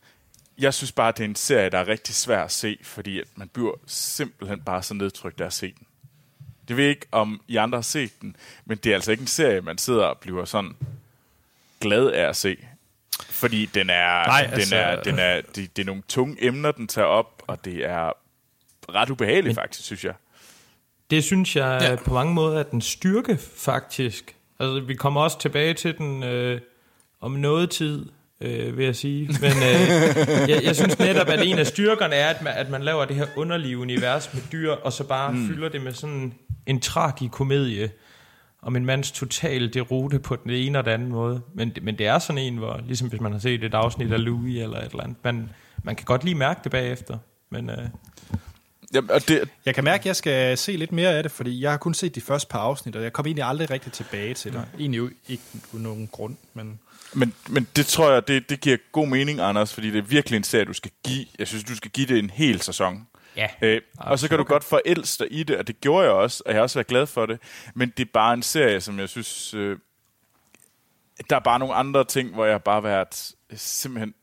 Jeg 0.59 0.75
synes 0.75 0.93
bare, 0.93 1.13
det 1.13 1.21
er 1.21 1.25
en 1.25 1.37
serie, 1.37 1.71
der 1.71 1.79
er 1.79 1.89
rigtig 1.89 2.15
svær 2.15 2.45
at 2.45 2.53
se, 2.53 2.79
fordi 2.83 3.21
at 3.21 3.27
man 3.37 3.49
bliver 3.49 3.73
simpelthen 3.87 4.61
bare 4.61 4.83
så 4.83 4.95
nedtrykt 4.95 5.41
af 5.41 5.47
at 5.47 5.53
se 5.53 5.67
den. 5.79 5.87
Det 6.69 6.77
ved 6.77 6.89
ikke, 6.89 7.07
om 7.13 7.41
I 7.49 7.57
andre 7.57 7.77
har 7.77 7.83
set 7.83 8.21
den, 8.21 8.37
men 8.65 8.79
det 8.79 8.91
er 8.91 8.95
altså 8.95 9.11
ikke 9.11 9.21
en 9.21 9.27
serie, 9.27 9.61
man 9.61 9.79
sidder 9.79 10.05
og 10.05 10.19
bliver 10.19 10.45
sådan 10.45 10.77
glad 11.81 12.07
af 12.07 12.29
at 12.29 12.37
se. 12.37 12.57
Fordi 13.31 13.67
den 13.67 13.91
er, 13.91 14.27
Nej, 14.27 14.43
den 14.45 14.53
altså- 14.53 14.77
er, 14.77 15.03
den 15.03 15.19
er, 15.19 15.41
det, 15.41 15.77
det 15.77 15.83
er 15.83 15.87
nogle 15.87 16.03
tunge 16.09 16.37
emner, 16.45 16.73
den 16.73 16.89
tager 16.89 17.07
op, 17.07 17.43
og 17.47 17.65
det 17.65 17.85
er 17.85 18.13
ret 18.95 19.11
ubehageligt 19.11 19.47
men, 19.47 19.55
faktisk, 19.55 19.85
synes 19.85 20.05
jeg. 20.05 20.15
Det 21.11 21.25
synes 21.25 21.57
jeg 21.57 21.79
ja. 21.83 21.97
på 22.05 22.15
mange 22.15 22.35
måder 22.35 22.59
er 22.59 22.63
den 22.63 22.81
styrke, 22.81 23.39
faktisk. 23.57 24.37
Altså, 24.63 24.81
vi 24.87 24.95
kommer 24.95 25.21
også 25.21 25.39
tilbage 25.39 25.75
til 25.75 25.99
den 25.99 26.23
øh, 26.23 26.61
om 27.21 27.33
noget 27.33 27.71
tid, 27.71 28.07
øh, 28.41 28.77
vil 28.77 28.85
jeg 28.85 28.97
sige. 28.97 29.29
Men 29.41 29.51
øh, 29.51 29.89
jeg, 30.51 30.61
jeg 30.65 30.77
synes 30.77 30.99
netop, 30.99 31.29
at 31.29 31.47
en 31.47 31.59
af 31.59 31.67
styrkerne 31.67 32.15
er, 32.15 32.29
at 32.29 32.43
man, 32.43 32.53
at 32.57 32.71
man 32.71 32.83
laver 32.83 33.05
det 33.05 33.17
her 33.17 33.27
underlige 33.37 33.79
univers 33.79 34.35
med 34.35 34.43
dyr, 34.53 34.71
og 34.71 34.93
så 34.93 35.05
bare 35.05 35.33
mm. 35.33 35.47
fylder 35.47 35.69
det 35.69 35.83
med 35.83 35.93
sådan 35.93 36.35
en 36.67 36.81
tragikomedie 36.81 37.91
om 38.63 38.77
en 38.77 38.87
mands 38.87 39.13
totale 39.13 39.69
derute 39.69 40.19
på 40.19 40.37
den 40.37 40.51
ene 40.51 40.79
og 40.79 40.85
den 40.85 40.93
anden 40.93 41.09
måde. 41.09 41.41
Men, 41.55 41.73
men 41.83 41.99
det 41.99 42.07
er 42.07 42.19
sådan 42.19 42.43
en, 42.43 42.57
hvor, 42.57 42.81
ligesom 42.87 43.09
hvis 43.09 43.21
man 43.21 43.33
har 43.33 43.39
set 43.39 43.65
et 43.65 43.75
afsnit 43.75 44.13
af 44.13 44.25
Louis 44.25 44.63
eller 44.63 44.79
et 44.79 44.91
eller 44.91 45.03
andet, 45.03 45.17
man, 45.25 45.51
man 45.83 45.97
kan 45.97 46.05
godt 46.05 46.25
lige 46.25 46.35
mærke 46.35 46.61
det 46.65 46.73
bagefter. 46.73 47.19
Men 47.51 47.71
øh, 47.71 47.89
Jamen, 48.95 49.11
og 49.11 49.29
det, 49.29 49.49
Jeg 49.67 49.75
kan 49.75 49.85
mærke, 49.85 50.01
at 50.01 50.07
jeg 50.07 50.17
skal 50.17 50.59
se 50.59 50.77
lidt 50.77 50.93
mere 50.93 51.11
af 51.11 51.23
det, 51.23 51.33
fordi 51.33 51.61
jeg 51.61 51.71
har 51.71 51.79
kun 51.79 51.95
set 51.95 52.15
de 52.15 52.21
første 52.21 52.49
par 52.49 52.59
afsnit, 52.59 52.97
og 52.97 53.03
jeg 53.03 53.13
kom 53.13 53.27
egentlig 53.27 53.45
aldrig 53.45 53.71
rigtig 53.71 53.93
tilbage 53.93 54.35
til 54.35 54.53
det. 54.53 54.65
Egentlig 54.79 54.99
jo 54.99 55.11
ikke 55.29 55.43
uden 55.73 55.83
nogen 55.83 56.09
grund, 56.13 56.37
men... 56.55 56.81
Men, 57.15 57.35
men 57.49 57.69
det 57.77 57.87
tror 57.87 58.13
jeg, 58.13 58.29
det, 58.29 58.51
det 58.51 58.61
giver 58.61 58.77
god 58.93 59.07
mening, 59.07 59.41
Anders, 59.41 59.75
fordi 59.75 59.91
det 59.91 59.99
er 59.99 60.03
virkelig 60.03 60.37
en 60.37 60.45
serie, 60.45 60.65
du 60.65 60.73
skal 60.73 60.91
give. 61.05 61.27
Jeg 61.39 61.49
synes, 61.49 61.65
du 61.65 61.77
skal 61.77 61.91
give 61.91 62.07
det 62.07 62.19
en 62.19 62.31
hel 62.31 62.61
sæson. 62.61 63.07
ja, 63.37 63.49
Øh, 63.63 63.81
og 63.97 64.19
så 64.19 64.29
kan 64.29 64.39
du 64.39 64.45
godt 64.45 64.65
forelske 64.65 65.25
dig 65.25 65.33
i 65.33 65.43
det, 65.43 65.57
og 65.57 65.67
det 65.67 65.81
gjorde 65.81 66.05
jeg 66.05 66.13
også, 66.13 66.43
og 66.47 66.53
jeg 66.53 66.59
har 66.59 66.63
også 66.63 66.79
været 66.79 66.87
glad 66.87 67.07
for 67.07 67.27
det. 67.27 67.39
Men 67.75 67.93
det 67.97 68.05
er 68.05 68.11
bare 68.13 68.35
en 68.35 68.43
serie, 68.43 68.81
som 68.81 68.99
jeg 68.99 69.09
synes... 69.09 69.55
Øh, 69.55 69.79
der 71.31 71.37
er 71.37 71.41
bare 71.41 71.59
nogle 71.59 71.75
andre 71.75 72.05
ting, 72.05 72.35
hvor 72.35 72.45
jeg 72.45 72.55
har 72.55 72.59
bare 72.59 72.83
været 72.83 73.33
simpelthen 73.55 74.15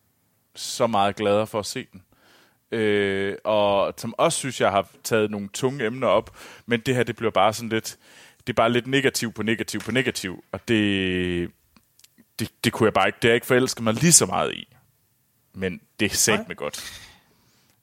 så 0.55 0.87
meget 0.87 1.15
gladere 1.15 1.47
for 1.47 1.59
at 1.59 1.65
se 1.65 1.87
den. 1.93 2.01
Øh, 2.71 3.35
og 3.43 3.93
som 3.97 4.13
også 4.17 4.37
synes, 4.37 4.61
jeg 4.61 4.71
har 4.71 4.87
taget 5.03 5.31
nogle 5.31 5.49
tunge 5.53 5.85
emner 5.85 6.07
op, 6.07 6.37
men 6.65 6.79
det 6.79 6.95
her, 6.95 7.03
det 7.03 7.15
bliver 7.15 7.31
bare 7.31 7.53
sådan 7.53 7.69
lidt... 7.69 7.97
Det 8.39 8.53
er 8.53 8.55
bare 8.55 8.71
lidt 8.71 8.87
negativ 8.87 9.33
på 9.33 9.43
negativ 9.43 9.79
på 9.79 9.91
negativ, 9.91 10.43
og 10.51 10.67
det, 10.67 11.51
det, 12.39 12.51
det 12.63 12.73
kunne 12.73 12.85
jeg 12.87 12.93
bare 12.93 13.07
ikke, 13.07 13.15
det 13.15 13.23
har 13.23 13.29
jeg 13.29 13.35
ikke 13.35 13.47
forelsket 13.47 13.83
mig 13.83 13.93
lige 13.93 14.13
så 14.13 14.25
meget 14.25 14.53
i. 14.53 14.67
Men 15.53 15.81
det 15.99 16.11
er 16.11 16.15
sagt 16.15 16.47
med 16.47 16.55
godt. 16.55 17.01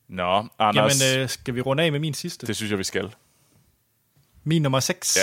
Nå, 0.08 0.48
Anders, 0.58 1.00
Jamen, 1.00 1.22
øh, 1.22 1.28
skal 1.28 1.54
vi 1.54 1.60
runde 1.60 1.82
af 1.82 1.92
med 1.92 2.00
min 2.00 2.14
sidste? 2.14 2.46
det 2.46 2.56
synes 2.56 2.70
jeg, 2.70 2.78
vi 2.78 2.84
skal. 2.84 3.14
Min 4.44 4.62
nummer 4.62 4.80
6, 4.80 5.16
Ja. 5.16 5.20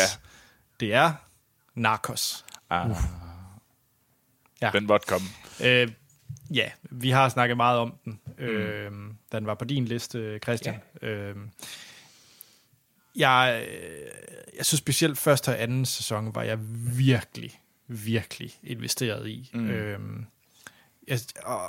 det 0.80 0.94
er 0.94 1.14
Narcos. 1.76 2.46
Ah, 2.70 2.90
Ja. 4.62 4.70
Den 4.74 4.88
måtte 4.88 5.08
komme. 5.08 5.28
Øh, 5.64 5.92
ja, 6.54 6.70
vi 6.82 7.10
har 7.10 7.30
snakket 7.30 7.58
meget 7.58 7.80
om 7.80 7.94
den. 8.06 8.20
Mm. 8.38 8.44
Øh, 8.46 8.92
den 9.34 9.46
var 9.46 9.56
på 9.56 9.66
din 9.66 9.86
liste, 9.86 10.40
Christian. 10.44 10.76
Ja. 11.02 11.08
Øh, 11.08 11.36
jeg, 13.16 13.66
øh, 13.68 14.08
jeg 14.58 14.66
synes 14.66 14.80
specielt 14.80 15.18
første 15.18 15.50
og 15.50 15.62
anden 15.62 15.86
sæson 15.86 16.36
var 16.36 16.44
jeg 16.44 16.58
virkelig, 16.98 17.60
virkelig 17.88 18.52
investeret 18.64 19.28
i. 19.28 19.52
Mm. 19.54 19.70
Øh, 19.70 20.00
jeg, 21.08 21.20
og, 21.44 21.62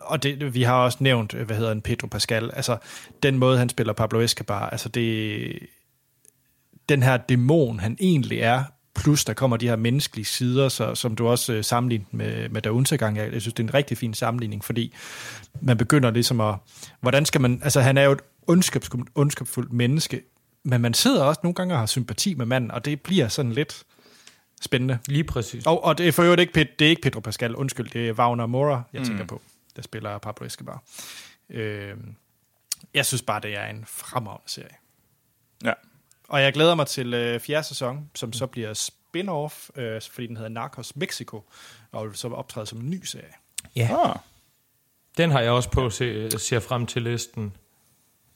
og 0.00 0.22
det, 0.22 0.54
vi 0.54 0.62
har 0.62 0.74
også 0.74 0.98
nævnt, 1.00 1.32
hvad 1.32 1.56
hedder 1.56 1.72
en 1.72 1.82
Pedro 1.82 2.06
Pascal. 2.06 2.50
Altså, 2.54 2.78
den 3.22 3.38
måde, 3.38 3.58
han 3.58 3.68
spiller 3.68 3.92
Pablo 3.92 4.20
Escobar, 4.20 4.70
altså 4.70 4.88
det... 4.88 5.58
Den 6.88 7.02
her 7.02 7.16
dæmon, 7.16 7.80
han 7.80 7.96
egentlig 8.00 8.38
er, 8.38 8.64
plus 8.98 9.24
der 9.24 9.32
kommer 9.32 9.56
de 9.56 9.68
her 9.68 9.76
menneskelige 9.76 10.24
sider, 10.24 10.68
så, 10.68 10.94
som 10.94 11.16
du 11.16 11.28
også 11.28 11.52
øh, 11.52 11.64
sammenlignet 11.64 12.14
med, 12.14 12.48
med 12.48 12.62
der 12.62 12.70
undergang. 12.70 13.16
Jeg, 13.16 13.32
jeg 13.32 13.40
synes, 13.40 13.54
det 13.54 13.62
er 13.62 13.68
en 13.68 13.74
rigtig 13.74 13.98
fin 13.98 14.14
sammenligning, 14.14 14.64
fordi 14.64 14.94
man 15.60 15.76
begynder 15.76 16.10
ligesom 16.10 16.40
at... 16.40 16.54
Hvordan 17.00 17.26
skal 17.26 17.40
man... 17.40 17.60
Altså, 17.64 17.80
han 17.80 17.98
er 17.98 18.02
jo 18.02 18.12
et 18.12 18.20
ondskabsfuldt, 18.46 19.10
ondskabsfuldt 19.14 19.72
menneske, 19.72 20.22
men 20.64 20.80
man 20.80 20.94
sidder 20.94 21.24
også 21.24 21.40
nogle 21.42 21.54
gange 21.54 21.74
og 21.74 21.78
har 21.78 21.86
sympati 21.86 22.34
med 22.34 22.46
manden, 22.46 22.70
og 22.70 22.84
det 22.84 23.00
bliver 23.00 23.28
sådan 23.28 23.52
lidt 23.52 23.82
spændende. 24.60 24.98
lige 25.06 25.24
præcis. 25.24 25.66
Og, 25.66 25.84
og 25.84 25.98
det 25.98 26.08
er 26.08 26.12
for 26.12 26.22
øvrigt 26.22 26.40
ikke, 26.40 26.52
det 26.78 26.84
er 26.84 26.90
ikke 26.90 27.02
Pedro 27.02 27.20
Pascal, 27.20 27.54
undskyld, 27.54 27.90
det 27.90 28.08
er 28.08 28.12
Wagner 28.12 28.46
Mora, 28.46 28.82
jeg 28.92 29.04
tænker 29.06 29.24
på, 29.24 29.42
der 29.76 29.82
spiller 29.82 30.18
Pablo 30.18 30.46
Escobar. 30.46 30.82
Øh, 31.50 31.94
jeg 32.94 33.06
synes 33.06 33.22
bare, 33.22 33.40
det 33.40 33.58
er 33.58 33.66
en 33.66 33.84
fremragende 33.86 34.50
serie. 34.50 34.74
Ja. 35.64 35.72
Og 36.28 36.42
jeg 36.42 36.52
glæder 36.52 36.74
mig 36.74 36.86
til 36.86 37.14
øh, 37.14 37.40
fjerde 37.40 37.66
sæson, 37.66 38.10
som 38.14 38.32
så 38.32 38.46
bliver 38.46 38.74
spin-off, 38.74 39.80
øh, 39.80 40.00
fordi 40.12 40.26
den 40.26 40.36
hedder 40.36 40.50
Narcos 40.50 40.96
Mexico, 40.96 41.44
og 41.92 42.06
vil 42.08 42.16
så 42.16 42.28
optræde 42.28 42.66
som 42.66 42.78
en 42.78 42.90
ny 42.90 43.04
serie. 43.04 43.32
Ja. 43.76 44.08
Ah, 44.10 44.16
Den 45.16 45.30
har 45.30 45.40
jeg 45.40 45.50
også 45.50 45.70
på, 45.70 45.90
se, 45.90 46.38
ser 46.38 46.60
frem 46.60 46.86
til 46.86 47.02
listen. 47.02 47.52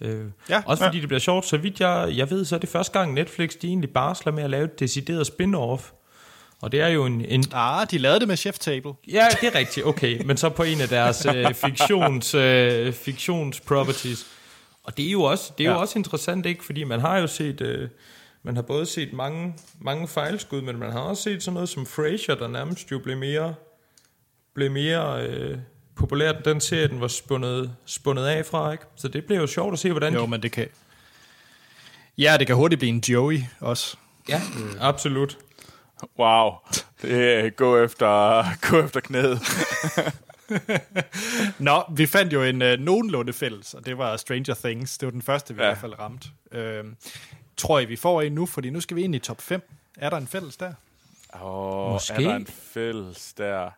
Øh, 0.01 0.27
Ja. 0.49 0.63
også 0.67 0.85
fordi 0.85 1.01
det 1.01 1.09
bliver 1.09 1.21
sjovt, 1.21 1.47
så 1.47 1.57
vidt 1.57 1.81
jeg, 1.81 2.09
jeg 2.17 2.31
ved, 2.31 2.45
så 2.45 2.55
er 2.55 2.59
det 2.59 2.69
første 2.69 2.99
gang 2.99 3.13
Netflix, 3.13 3.53
de 3.63 3.67
egentlig 3.67 3.91
barsler 3.91 4.33
med 4.33 4.43
at 4.43 4.51
lave 4.51 4.65
et 4.65 4.81
decideret 4.81 5.27
spin-off. 5.31 5.93
Og 6.61 6.73
det 6.73 6.81
er 6.81 6.89
jo 6.89 7.07
en, 7.07 7.25
en 7.25 7.45
Ah, 7.53 7.87
de 7.91 7.99
lavede 7.99 8.21
det 8.21 8.29
med 8.29 8.37
Chef 8.37 8.59
Table. 8.59 8.93
Ja, 9.09 9.27
det 9.41 9.49
er 9.49 9.55
rigtigt, 9.59 9.87
okay. 9.87 10.23
Men 10.25 10.37
så 10.37 10.49
på 10.49 10.63
en 10.63 10.81
af 10.81 10.89
deres 10.89 11.27
øh, 11.27 11.55
fiktions, 11.65 12.35
øh, 12.35 12.93
fiktionsproperties. 12.93 14.27
Og 14.85 14.97
det 14.97 15.07
er 15.07 15.11
jo 15.11 15.23
også, 15.23 15.53
det 15.59 15.67
er 15.67 15.71
ja. 15.71 15.75
Jo 15.75 15.81
også 15.81 15.99
interessant, 15.99 16.47
ikke? 16.47 16.65
Fordi 16.65 16.85
man 16.85 17.01
har 17.01 17.19
jo 17.19 17.27
set... 17.27 17.61
Øh, 17.61 17.89
man 18.45 18.57
har 18.57 18.63
både 18.63 18.87
set 18.87 19.13
mange, 19.13 19.55
mange 19.81 20.09
fejlskud, 20.09 20.63
men 20.63 20.79
man 20.79 20.93
har 20.93 21.01
også 21.01 21.23
set 21.23 21.43
sådan 21.43 21.55
noget 21.55 21.69
som 21.69 21.87
Frasier, 21.87 22.35
der 22.35 22.49
nærmest 22.49 22.91
jo 22.91 22.99
blev 22.99 23.17
mere, 23.17 23.55
blev 24.55 24.71
mere 24.71 25.27
øh, 25.27 25.59
populært. 25.97 26.45
Den 26.45 26.61
serie, 26.61 26.89
den 26.89 27.01
var 27.01 27.09
spundet, 27.09 27.77
spundet 27.87 28.27
af 28.27 28.47
fra, 28.47 28.73
ikke? 28.73 28.85
Så 28.97 29.09
det 29.09 29.25
bliver 29.25 29.41
jo 29.41 29.47
sjovt 29.47 29.73
at 29.73 29.79
se, 29.79 29.91
hvordan... 29.91 30.15
Jo, 30.15 30.23
de, 30.23 30.31
men 30.31 30.43
det 30.43 30.53
kan... 30.53 30.69
Ja, 32.19 32.37
det 32.39 32.47
kan 32.47 32.57
hurtigt 32.57 32.79
blive 32.79 32.89
en 32.89 33.01
Joey 33.09 33.41
også. 33.61 33.97
ja, 34.29 34.41
absolut. 34.81 35.39
wow. 36.19 36.53
Det 37.03 37.45
er 37.45 37.51
gå 37.51 37.79
efter, 37.79 38.45
gå 38.71 38.85
efter 38.85 39.01
knæet. 39.01 39.41
Nå, 41.59 41.83
vi 41.97 42.07
fandt 42.07 42.33
jo 42.33 42.43
en 42.43 42.63
øh, 42.63 42.79
nogenlunde 42.79 43.33
fælles, 43.33 43.75
og 43.75 43.87
det 43.87 43.99
var 43.99 44.17
Stranger 44.17 44.55
Things. 44.55 44.99
Det 44.99 45.07
var 45.07 45.11
den 45.11 45.23
første, 45.23 45.55
vi 45.55 45.61
Ja. 45.63 45.67
i 45.67 45.71
hvert 45.71 45.79
fald 45.81 45.99
ramte. 45.99 46.29
Øh, 46.53 46.85
tror 47.57 47.79
I, 47.81 47.85
vi 47.85 47.97
får 47.97 48.23
en 48.23 48.33
nu? 48.33 48.47
Fordi 48.47 48.71
nu 48.71 48.81
skal 48.81 48.97
vi 48.97 49.03
ind 49.03 49.15
i 49.15 49.19
top 49.19 49.41
5. 49.43 49.63
Er 49.99 50.11
der 50.11 50.17
en 50.17 50.27
fælles 50.27 50.57
der? 50.57 50.73
Åh, 51.35 51.41
oh, 51.43 51.93
Måske. 51.93 52.15
er 52.15 52.19
der 52.21 52.37
en 52.37 52.47
fælles 52.47 53.33
der? 53.33 53.71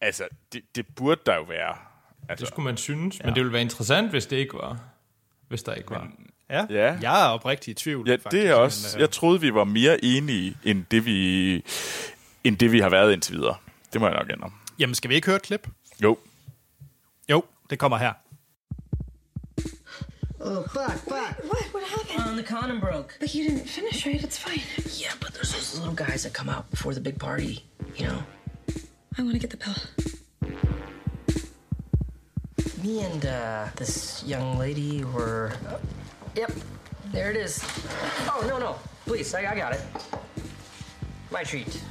Altså, 0.00 0.24
det, 0.52 0.62
det 0.76 0.86
burde 0.96 1.20
der 1.26 1.34
jo 1.36 1.42
være. 1.42 1.76
Altså, 2.28 2.42
Det 2.44 2.48
skulle 2.52 2.64
man 2.64 2.76
synes, 2.76 3.20
ja. 3.20 3.24
men 3.24 3.34
det 3.34 3.40
ville 3.40 3.52
være 3.52 3.62
interessant, 3.62 4.10
hvis 4.10 4.26
det 4.26 4.36
ikke 4.36 4.54
var. 4.54 4.78
Hvis 5.48 5.62
der 5.62 5.74
ikke 5.74 5.90
var. 5.90 6.08
Ja, 6.50 6.66
Ja. 6.70 6.98
jeg 7.02 7.22
er 7.26 7.28
oprigtig 7.28 7.70
i 7.70 7.74
tvivl. 7.74 8.08
ja, 8.08 8.14
faktisk, 8.14 8.30
det 8.32 8.46
er 8.48 8.54
også... 8.54 8.96
Men, 8.96 9.00
Jeg 9.00 9.10
troede, 9.10 9.40
vi 9.40 9.54
var 9.54 9.64
mere 9.64 10.04
enige, 10.04 10.56
end 10.64 10.84
det, 10.90 11.04
vi, 11.06 11.54
end 12.44 12.56
det, 12.56 12.72
vi 12.72 12.80
har 12.80 12.88
været 12.88 13.12
indtil 13.12 13.34
videre. 13.34 13.56
Det 13.92 14.00
må 14.00 14.06
jeg 14.08 14.16
nok 14.16 14.30
ændre. 14.30 14.50
Jamen, 14.78 14.94
skal 14.94 15.10
vi 15.10 15.14
ikke 15.14 15.26
høre 15.26 15.36
et 15.36 15.42
klip? 15.42 15.68
Jo. 16.00 16.16
Jo, 17.28 17.42
det 17.70 17.76
kommer 17.76 17.96
her. 17.96 18.14
Oh, 20.40 20.62
fuck, 20.62 20.92
fuck. 20.92 21.34
What? 21.50 21.64
What 21.74 21.82
happened? 21.82 22.28
Um, 22.28 22.36
the 22.36 22.42
condom 22.44 22.78
broke. 22.80 23.16
But 23.18 23.34
you 23.34 23.48
didn't 23.48 23.66
finish, 23.68 24.06
right? 24.06 24.22
It's 24.22 24.38
fine. 24.38 24.62
Yeah, 24.96 25.12
but 25.20 25.34
there's 25.34 25.52
those 25.52 25.78
little 25.78 25.94
guys 25.94 26.22
that 26.22 26.32
come 26.32 26.48
out 26.48 26.70
before 26.70 26.94
the 26.94 27.00
big 27.00 27.18
party, 27.18 27.64
you 27.96 28.06
know? 28.06 28.22
I 29.18 29.22
want 29.22 29.32
to 29.34 29.40
get 29.40 29.50
the 29.50 29.56
pill. 29.56 29.74
Me 32.84 33.00
and 33.02 33.26
uh, 33.26 33.66
this 33.74 34.22
young 34.24 34.56
lady 34.58 35.02
were. 35.04 35.52
yep, 36.36 36.52
there 37.10 37.30
it 37.32 37.36
is. 37.36 37.64
Oh, 38.28 38.44
no, 38.46 38.58
no. 38.58 38.76
Please, 39.06 39.34
I, 39.34 39.50
I 39.50 39.56
got 39.56 39.72
it. 39.72 39.80
My 41.32 41.42
treat. 41.42 41.82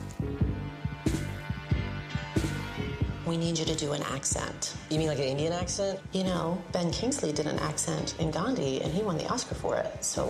We 3.29 3.37
need 3.37 3.57
you 3.59 3.65
to 3.65 3.75
do 3.85 3.93
an 3.93 4.03
accent. 4.15 4.59
You 4.91 4.97
mean 4.99 5.09
like 5.09 5.19
an 5.25 5.29
Indian 5.35 5.53
accent? 5.53 5.99
You 6.13 6.23
know, 6.23 6.57
Ben 6.73 6.91
Kingsley 6.91 7.31
did 7.33 7.45
an 7.47 7.59
accent 7.59 8.15
in 8.19 8.31
Gandhi, 8.31 8.81
and 8.83 8.89
he 8.93 9.01
won 9.03 9.17
the 9.17 9.27
Oscar 9.33 9.55
for 9.55 9.73
it. 9.75 10.05
So, 10.05 10.23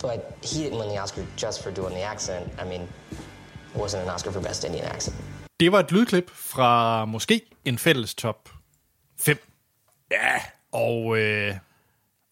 But 0.00 0.20
he 0.42 0.56
didn't 0.64 0.78
win 0.80 0.88
the 0.88 0.98
Oscar 1.02 1.22
just 1.36 1.62
for 1.62 1.70
doing 1.70 1.94
the 1.94 2.02
accent. 2.02 2.44
I 2.62 2.64
mean, 2.64 2.82
it 3.74 3.80
wasn't 3.82 4.02
an 4.02 4.10
Oscar 4.14 4.30
for 4.32 4.40
Best 4.40 4.64
Indian 4.64 4.84
Accent. 4.84 5.16
Det 5.60 5.72
var 5.72 5.80
et 5.80 5.92
lydklip 5.92 6.30
fra 6.30 7.04
måske 7.04 7.40
en 7.64 7.78
fælles 7.78 8.14
top 8.14 8.48
5. 9.20 9.38
Ja, 10.10 10.40
Og 10.72 11.18
øh, 11.18 11.54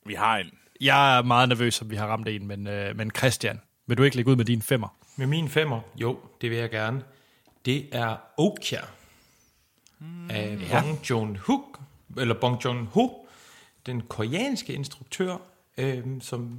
vi 0.07 0.15
har 0.15 0.37
en. 0.37 0.51
jeg 0.81 1.19
er 1.19 1.23
meget 1.23 1.49
nervøs, 1.49 1.83
om 1.83 1.91
vi 1.91 1.97
har 1.97 2.07
ramt 2.07 2.29
en, 2.29 2.47
men, 2.47 2.67
øh, 2.67 2.97
men 2.97 3.11
Christian, 3.17 3.61
vil 3.87 3.99
du 3.99 4.03
ikke 4.03 4.17
lægge 4.17 4.31
ud 4.31 4.37
med 4.37 4.45
din 4.45 4.63
femmer? 4.63 4.89
Med 5.17 5.27
min 5.27 5.49
femmer, 5.49 5.81
jo, 5.97 6.19
det 6.41 6.51
vil 6.51 6.59
jeg 6.59 6.71
gerne. 6.71 7.03
Det 7.65 7.89
er 7.93 8.17
Okja 8.37 8.81
af 10.31 10.59
Bong 10.71 11.11
Joon-ho, 11.11 11.59
eller 12.19 12.35
Bong 12.41 12.65
Joon-ho, 12.65 13.09
den 13.87 14.01
koreanske 14.01 14.73
instruktør, 14.73 15.37
øh, 15.79 16.05
som 16.21 16.59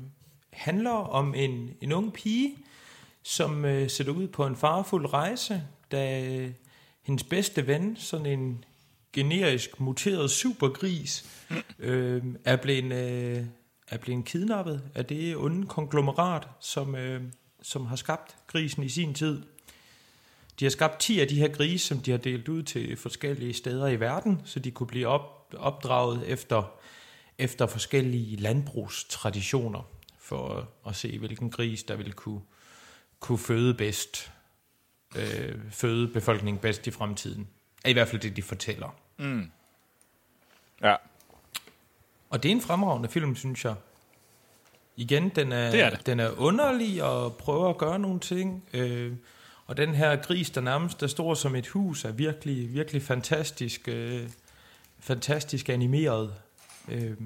handler 0.49 0.91
om 0.91 1.35
en, 1.35 1.69
en 1.81 1.91
ung 1.91 2.13
pige, 2.13 2.55
som 3.23 3.65
øh, 3.65 3.89
sætter 3.89 4.13
ud 4.13 4.27
på 4.27 4.45
en 4.45 4.55
farefuld 4.55 5.13
rejse, 5.13 5.63
da 5.91 6.25
øh, 6.25 6.51
hendes 7.01 7.23
bedste 7.23 7.67
ven, 7.67 7.95
sådan 7.95 8.25
en 8.25 8.63
generisk 9.13 9.79
muteret 9.79 10.31
supergris, 10.31 11.25
øh, 11.79 12.23
er 12.45 12.55
blevet... 12.55 12.93
Øh, 12.93 13.45
er 13.91 13.97
blevet 13.97 14.25
kidnappet 14.25 14.81
af 14.95 15.05
det 15.05 15.35
onde 15.35 15.67
konglomerat, 15.67 16.47
som, 16.59 16.95
øh, 16.95 17.21
som 17.61 17.85
har 17.85 17.95
skabt 17.95 18.37
grisen 18.47 18.83
i 18.83 18.89
sin 18.89 19.13
tid. 19.13 19.41
De 20.61 20.65
har 20.65 20.69
skabt 20.69 20.99
10 20.99 21.19
af 21.19 21.27
de 21.27 21.35
her 21.35 21.47
grise, 21.47 21.87
som 21.87 21.99
de 21.99 22.11
har 22.11 22.17
delt 22.17 22.47
ud 22.47 22.63
til 22.63 22.97
forskellige 22.97 23.53
steder 23.53 23.87
i 23.87 23.99
verden, 23.99 24.41
så 24.45 24.59
de 24.59 24.71
kunne 24.71 24.87
blive 24.87 25.07
op, 25.07 25.53
opdraget 25.57 26.23
efter, 26.27 26.71
efter 27.37 27.65
forskellige 27.67 28.35
landbrugstraditioner, 28.35 29.81
for 30.19 30.69
at 30.87 30.95
se, 30.95 31.19
hvilken 31.19 31.51
gris, 31.51 31.83
der 31.83 31.95
ville 31.95 32.11
kunne, 32.11 32.41
kunne 33.19 33.37
føde 33.37 33.73
bedst, 33.73 34.31
øh, 35.15 35.55
føde 35.71 36.07
befolkningen 36.07 36.61
bedst 36.61 36.87
i 36.87 36.91
fremtiden. 36.91 37.47
Er 37.83 37.89
i 37.89 37.93
hvert 37.93 38.07
fald 38.07 38.21
det, 38.21 38.35
de 38.35 38.41
fortæller. 38.41 38.95
Ja. 40.81 40.95
Og 42.29 42.43
det 42.43 42.49
er 42.51 42.55
en 42.55 42.61
fremragende 42.61 43.09
film, 43.09 43.35
synes 43.35 43.65
jeg. 43.65 43.75
Igen, 44.95 45.29
den 45.29 45.51
er, 45.51 45.71
Det 45.71 45.81
er 45.81 45.89
det. 45.89 46.05
den 46.05 46.19
er 46.19 46.29
underlig 46.37 47.03
og 47.03 47.35
prøver 47.35 47.69
at 47.69 47.77
gøre 47.77 47.99
nogle 47.99 48.19
ting. 48.19 48.63
Øh, 48.73 49.13
og 49.71 49.77
den 49.77 49.95
her 49.95 50.15
gris, 50.15 50.49
der 50.49 50.61
nærmest 50.61 51.03
er 51.03 51.07
stor 51.07 51.33
som 51.33 51.55
et 51.55 51.67
hus, 51.67 52.05
er 52.05 52.11
virkelig, 52.11 52.73
virkelig 52.73 53.01
fantastisk, 53.01 53.87
øh, 53.87 54.29
fantastisk 54.99 55.69
animeret. 55.69 56.33
Øh, 56.87 57.17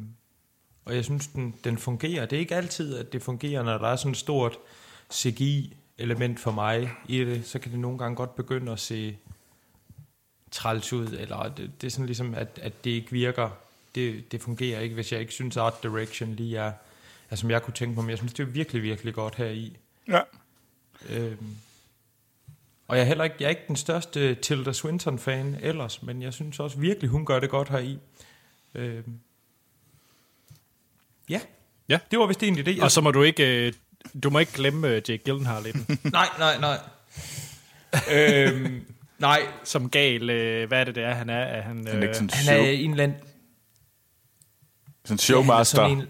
og 0.85 0.95
jeg 0.95 1.03
synes, 1.03 1.27
den, 1.27 1.55
den 1.63 1.77
fungerer. 1.77 2.25
Det 2.25 2.35
er 2.35 2.39
ikke 2.39 2.55
altid, 2.55 2.97
at 2.97 3.13
det 3.13 3.21
fungerer, 3.21 3.63
når 3.63 3.77
der 3.77 3.87
er 3.87 3.95
sådan 3.95 4.11
et 4.11 4.17
stort 4.17 4.57
CGI-element 5.13 6.39
for 6.39 6.51
mig 6.51 6.91
i 7.07 7.19
det. 7.19 7.45
Så 7.45 7.59
kan 7.59 7.71
det 7.71 7.79
nogle 7.79 7.97
gange 7.97 8.15
godt 8.15 8.35
begynde 8.35 8.71
at 8.71 8.79
se 8.79 9.17
træls 10.51 10.93
ud, 10.93 11.07
eller 11.07 11.43
det, 11.43 11.71
det 11.81 11.87
er 11.87 11.91
sådan 11.91 12.05
ligesom, 12.05 12.35
at, 12.35 12.59
at 12.61 12.83
det 12.83 12.91
ikke 12.91 13.11
virker. 13.11 13.49
Det, 13.95 14.31
det 14.31 14.41
fungerer 14.41 14.79
ikke, 14.79 14.95
hvis 14.95 15.11
jeg 15.11 15.19
ikke 15.19 15.33
synes, 15.33 15.57
art 15.57 15.83
direction 15.83 16.35
lige 16.35 16.57
er, 16.57 16.71
er, 17.29 17.35
som 17.35 17.51
jeg 17.51 17.63
kunne 17.63 17.73
tænke 17.73 17.95
på, 17.95 18.01
men 18.01 18.09
jeg 18.09 18.17
synes, 18.17 18.33
det 18.33 18.43
er 18.43 18.47
virkelig, 18.47 18.83
virkelig 18.83 19.13
godt 19.13 19.35
her 19.35 19.49
i. 19.49 19.77
Ja. 20.07 20.21
Øhm, 21.09 21.57
og 22.87 22.95
jeg 22.97 23.01
er 23.03 23.07
heller 23.07 23.23
ikke, 23.23 23.35
jeg 23.39 23.45
er 23.45 23.49
ikke 23.49 23.63
den 23.67 23.75
største 23.75 24.35
Tilda 24.35 24.73
Swinton-fan 24.73 25.57
ellers, 25.61 26.03
men 26.03 26.21
jeg 26.21 26.33
synes 26.33 26.59
også 26.59 26.77
virkelig, 26.77 27.09
hun 27.09 27.25
gør 27.25 27.39
det 27.39 27.49
godt 27.49 27.69
her 27.69 27.79
i. 27.79 27.97
Øhm, 28.75 29.19
ja. 31.29 31.41
Ja. 31.89 31.99
Det 32.11 32.19
var 32.19 32.25
vist 32.27 32.43
egentlig 32.43 32.65
det. 32.65 32.75
Jeg, 32.75 32.83
Og 32.83 32.91
så 32.91 33.01
må 33.01 33.11
du 33.11 33.21
ikke, 33.23 33.67
øh, 33.67 33.73
du 34.23 34.29
må 34.29 34.39
ikke 34.39 34.51
glemme 34.53 34.87
øh, 34.87 34.93
Jake 35.09 35.17
Gyllenhaal 35.25 35.65
i 35.65 35.71
den, 35.71 35.99
nej, 36.11 36.27
nej, 36.39 36.57
nej. 36.59 36.77
øhm, 38.11 38.85
nej, 39.19 39.41
som 39.63 39.89
gal, 39.89 40.29
øh, 40.29 40.67
hvad 40.67 40.79
er 40.79 40.83
det, 40.83 40.95
det 40.95 41.03
er, 41.03 41.13
han 41.13 41.29
er? 41.29 41.33
er 41.39 41.61
han, 41.61 41.87
Han 41.87 41.97
er 41.97 42.01
ikke 42.01 42.13
sådan 42.13 42.29
øh, 42.33 42.45
han 42.55 42.65
er 42.65 42.69
en 42.69 42.91
eller 42.91 43.03
anden... 43.03 43.17
sådan 45.05 45.17
showmaster, 45.17 45.81
Ja, 45.81 45.87
sådan 45.89 45.97
en... 45.97 46.07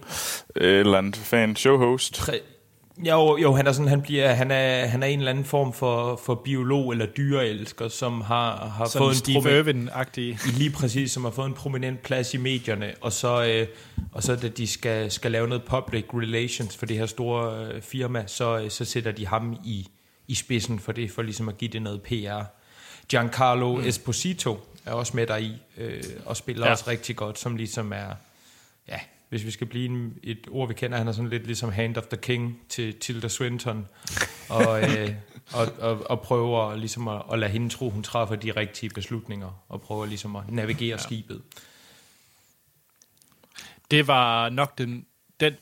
eller 0.56 0.98
andet 0.98 1.16
fan, 1.18 1.56
showhost. 1.56 2.18
Præ- 2.30 2.55
Jo, 2.98 3.38
jo, 3.38 3.54
han 3.54 3.68
er 3.68 3.72
sådan, 3.72 3.88
han 3.88 4.02
bliver, 4.02 4.34
han 4.34 4.52
er, 4.52 4.86
han 4.86 5.04
er 5.04 5.08
en 5.08 5.20
eller 5.20 5.32
anden 5.32 5.46
form 5.46 5.74
for, 5.74 6.22
for 6.26 6.36
biolog 6.36 6.92
eller 6.92 7.06
dyreelsker, 7.06 7.88
som 7.88 8.22
har, 8.22 8.68
har 8.68 8.86
sådan 8.86 9.00
fået 9.00 9.10
en 9.12 9.16
Steve 9.16 9.60
Irwin-agtig. 9.60 10.58
lige 10.58 10.70
præcis, 10.72 11.12
som 11.12 11.24
har 11.24 11.32
fået 11.32 11.46
en 11.48 11.54
prominent 11.54 12.02
plads 12.04 12.34
i 12.34 12.38
medierne, 12.38 12.94
og 13.02 13.12
så, 13.12 13.46
øh, 13.46 13.68
og 14.12 14.24
så 14.24 14.36
da 14.36 14.48
de 14.48 14.68
skal, 14.68 15.12
skal 15.12 15.32
lave 15.32 15.48
noget 15.48 15.64
public 15.64 16.06
relations 16.14 16.78
for 16.78 16.86
det 16.86 16.98
her 16.98 17.06
store 17.06 17.68
øh, 17.68 17.82
firma, 17.82 18.24
så, 18.28 18.60
øh, 18.60 18.70
så 18.70 18.86
sætter 18.86 19.12
de 19.12 19.28
ham 19.28 19.58
i, 19.66 19.88
i 20.28 20.36
spidsen 20.36 20.80
for 20.80 20.92
det, 20.92 21.12
for 21.12 21.22
ligesom 21.22 21.50
at 21.50 21.58
give 21.58 21.72
det 21.72 21.82
noget 21.82 22.02
PR. 22.02 22.44
Giancarlo 23.10 23.76
mm. 23.76 23.88
Esposito 23.88 24.60
er 24.86 24.92
også 24.92 25.12
med 25.16 25.28
der 25.28 25.38
i, 25.38 25.52
øh, 25.78 26.04
og 26.26 26.38
spiller 26.38 26.66
Ja. 26.66 26.72
også 26.72 26.84
rigtig 26.88 27.16
godt, 27.16 27.40
som 27.40 27.56
ligesom 27.56 27.92
er, 27.92 28.08
hvis 29.30 29.46
vi 29.46 29.52
skal 29.52 29.68
blive 29.68 30.12
et 30.24 30.48
ord, 30.52 30.68
vi 30.68 30.74
kender, 30.74 30.98
han 30.98 31.08
er 31.08 31.12
sådan 31.12 31.30
lidt 31.30 31.46
ligesom 31.46 31.72
Hand 31.72 31.98
of 31.98 32.04
the 32.04 32.18
King 32.18 32.62
til 32.70 33.00
Tilda 33.00 33.28
Swinton, 33.28 33.88
og, 34.50 34.82
øh, 34.90 35.10
og, 35.54 35.68
og, 35.80 36.10
og 36.10 36.22
prøver 36.22 36.76
ligesom 36.76 37.08
at, 37.08 37.22
at 37.32 37.40
lade 37.40 37.52
hende 37.52 37.70
tro, 37.70 37.90
hun 37.90 38.04
træffer 38.04 38.36
de 38.36 38.52
rigtige 38.52 38.90
beslutninger, 38.90 39.66
og 39.70 39.82
prøver 39.82 40.06
ligesom 40.06 40.36
at 40.36 40.52
navigere 40.52 40.90
ja. 40.90 40.98
skibet. 40.98 41.42
Det 43.92 44.08
var 44.08 44.50
nok 44.50 44.78
den, 44.78 45.06
den 45.40 45.54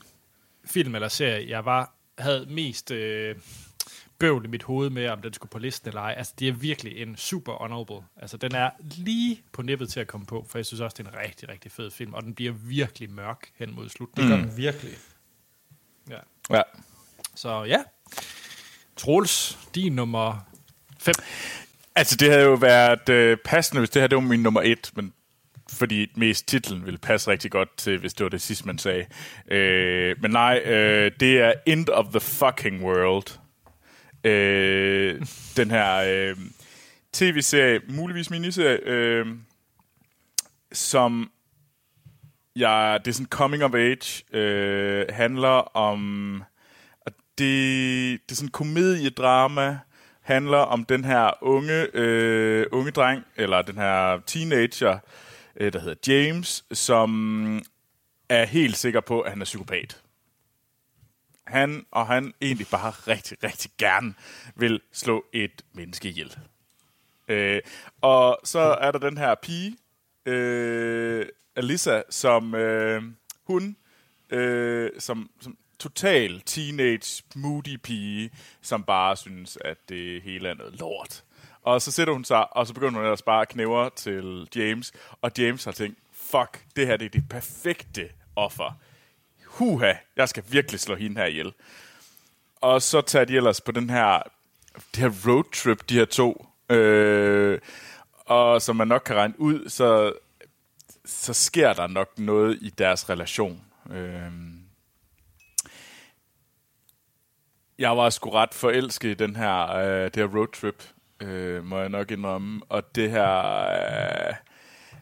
film 0.66 0.96
eller 0.96 1.08
serie, 1.08 1.50
jeg 1.50 1.66
var 1.66 1.94
havde 2.18 2.46
mest 2.50 2.92
øh, 2.92 3.36
bøvl 4.20 4.46
i 4.46 4.48
mit 4.48 4.64
hoved 4.64 4.90
med, 4.90 5.08
om 5.10 5.22
den 5.22 5.34
skulle 5.34 5.50
på 5.50 5.60
listen 5.60 5.88
eller 5.90 6.02
ej. 6.02 6.14
Altså, 6.18 6.34
det 6.40 6.48
er 6.48 6.52
virkelig 6.52 7.02
en 7.02 7.16
super 7.16 7.54
honorable. 7.54 8.08
Altså, 8.22 8.38
den 8.38 8.56
er 8.56 8.70
lige 8.80 9.42
på 9.54 9.62
nippet 9.62 9.90
til 9.90 10.00
at 10.00 10.08
komme 10.08 10.26
på, 10.26 10.46
for 10.50 10.58
jeg 10.58 10.66
synes 10.66 10.82
også, 10.82 10.96
det 10.98 11.08
er 11.08 11.12
en 11.12 11.18
rigtig, 11.18 11.50
rigtig 11.50 11.72
fed 11.72 11.92
film, 11.92 12.14
og 12.14 12.24
den 12.24 12.34
bliver 12.36 12.52
virkelig 12.52 13.12
mørk 13.12 13.50
hen 13.60 13.76
mod 13.76 13.84
Det 13.84 13.92
slutningen. 13.92 14.38
gør 14.40 14.46
den 14.48 14.58
virkelig. 14.58 14.94
Ja. 16.10 16.18
Ja. 16.50 16.62
Så 17.36 17.64
ja, 17.64 17.84
Troels, 18.98 19.58
din 19.76 19.92
nummer 19.96 20.48
5. 21.00 21.14
Altså, 21.96 22.16
det 22.16 22.30
havde 22.32 22.44
jo 22.44 22.54
været 22.54 23.10
øh, 23.10 23.38
passende, 23.46 23.80
hvis 23.80 23.90
det 23.90 24.02
her 24.02 24.08
det 24.08 24.16
var 24.16 24.22
min 24.22 24.44
nummer 24.44 24.62
et, 24.62 24.92
men 24.96 25.14
fordi 25.72 26.08
mest 26.16 26.48
titlen 26.48 26.86
ville 26.86 26.98
passe 26.98 27.32
rigtig 27.32 27.52
godt 27.52 27.78
til, 27.78 27.98
hvis 27.98 28.14
det 28.14 28.24
var 28.24 28.30
det 28.30 28.42
sidste, 28.42 28.68
man 28.68 28.78
sagde. 28.78 29.06
Øh, 29.48 30.16
men 30.22 30.32
nej, 30.32 30.58
øh, 30.66 31.12
det 31.20 31.40
er 31.42 31.54
End 31.66 31.90
of 31.90 32.06
the 32.06 32.20
Fucking 32.20 32.84
World. 32.84 33.40
Øh, 34.24 35.22
den 35.58 35.72
her 35.72 35.96
øh, 35.96 36.38
tv-serie, 37.14 37.82
muligvis 37.90 38.30
miniserie, 38.30 38.80
øh, 38.86 39.26
som 40.72 41.32
ja, 42.56 42.98
det 43.06 43.08
er 43.08 43.14
sådan 43.14 43.28
coming 43.28 43.64
of 43.64 43.74
age, 43.74 44.36
øh, 44.38 45.06
handler 45.10 45.78
om, 45.78 46.44
og 47.02 47.12
det, 47.38 48.20
det 48.30 48.32
er 48.32 48.36
sådan 48.36 48.52
komediedrama, 48.52 49.80
handler 50.22 50.58
om 50.58 50.86
den 50.86 51.06
her 51.06 51.44
unge, 51.44 51.88
øh, 51.94 52.66
unge 52.72 52.92
dreng, 52.92 53.24
eller 53.36 53.62
den 53.62 53.78
her 53.78 54.20
teenager, 54.26 54.98
øh, 55.56 55.74
der 55.74 55.80
hedder 55.80 56.14
James, 56.14 56.66
som 56.72 57.62
er 58.30 58.46
helt 58.46 58.78
sikker 58.78 59.02
på, 59.02 59.22
at 59.22 59.32
han 59.32 59.42
er 59.42 59.46
psykopat. 59.46 60.03
Han 61.48 61.86
og 61.92 62.08
han 62.08 62.34
egentlig 62.42 62.68
bare 62.68 62.92
rigtig, 62.92 63.44
rigtig 63.44 63.72
gerne 63.78 64.14
vil 64.56 64.82
slå 64.92 65.26
et 65.34 65.62
menneske 65.74 66.10
ihjel. 66.10 66.38
Øh, 67.28 67.62
og 68.02 68.40
så 68.44 68.60
er 68.60 68.92
der 68.92 69.00
den 69.00 69.18
her 69.18 69.36
pige, 69.36 69.78
øh, 70.26 71.26
Alissa, 71.56 72.02
som 72.10 72.56
øh, 72.56 73.04
hun, 73.44 73.78
øh, 74.30 74.92
som, 75.00 75.30
som 75.42 75.58
total 75.80 76.42
teenage 76.46 77.24
moody 77.36 77.78
pige, 77.84 78.32
som 78.62 78.84
bare 78.84 79.16
synes, 79.16 79.58
at 79.62 79.78
det 79.90 80.22
hele 80.22 80.50
er 80.50 80.54
noget 80.54 80.80
lort. 80.80 81.24
Og 81.62 81.82
så 81.82 81.92
sætter 81.92 82.14
hun 82.14 82.24
sig, 82.24 82.58
og 82.58 82.68
så 82.68 82.74
begynder 82.74 82.94
hun 82.94 83.04
ellers 83.04 83.22
bare 83.22 83.42
at 83.42 83.50
knævre 83.50 83.90
til 83.96 84.48
James, 84.56 84.94
og 85.22 85.32
James 85.38 85.64
har 85.64 85.72
tænkt, 85.72 85.98
fuck, 86.12 86.66
det 86.76 86.88
her 86.88 86.98
det 86.98 87.06
er 87.06 87.10
det 87.10 87.30
perfekte 87.30 88.10
offer. 88.36 88.80
Huha, 89.54 89.94
jeg 90.16 90.30
skal 90.30 90.44
virkelig 90.50 90.80
slå 90.80 90.96
hende 90.96 91.22
her 91.22 91.26
ihjel. 91.28 91.54
Og 92.62 92.82
så 92.82 93.02
tager 93.02 93.26
de 93.26 93.36
ellers 93.36 93.62
på 93.62 93.72
den 93.72 93.90
her, 93.90 94.22
det 94.76 94.98
her 95.04 95.12
roadtrip, 95.32 95.90
de 95.90 95.94
her 95.94 96.06
to. 96.06 96.48
Øh, 96.70 97.60
og 98.26 98.62
som 98.62 98.76
man 98.76 98.88
nok 98.88 99.02
kan 99.06 99.16
regne 99.16 99.40
ud, 99.40 99.70
så, 99.70 100.14
så 101.06 101.34
sker 101.34 101.74
der 101.74 101.88
nok 101.88 102.20
noget 102.20 102.58
i 102.62 102.70
deres 102.70 103.10
relation. 103.10 103.62
Øh, 103.92 104.32
jeg 107.80 107.98
var 107.98 108.10
sgu 108.10 108.30
ret 108.30 108.54
forelsket 108.54 109.10
i 109.10 109.14
den 109.14 109.36
her, 109.36 109.70
øh, 109.76 110.04
det 110.06 110.16
her 110.16 110.38
roadtrip. 110.38 110.84
øh, 111.20 111.64
må 111.64 111.80
jeg 111.80 111.90
nok 111.90 112.12
indrømme. 112.12 112.62
Og 112.70 112.96
det 112.96 113.12
her 113.12 113.38
øh, 114.30 114.34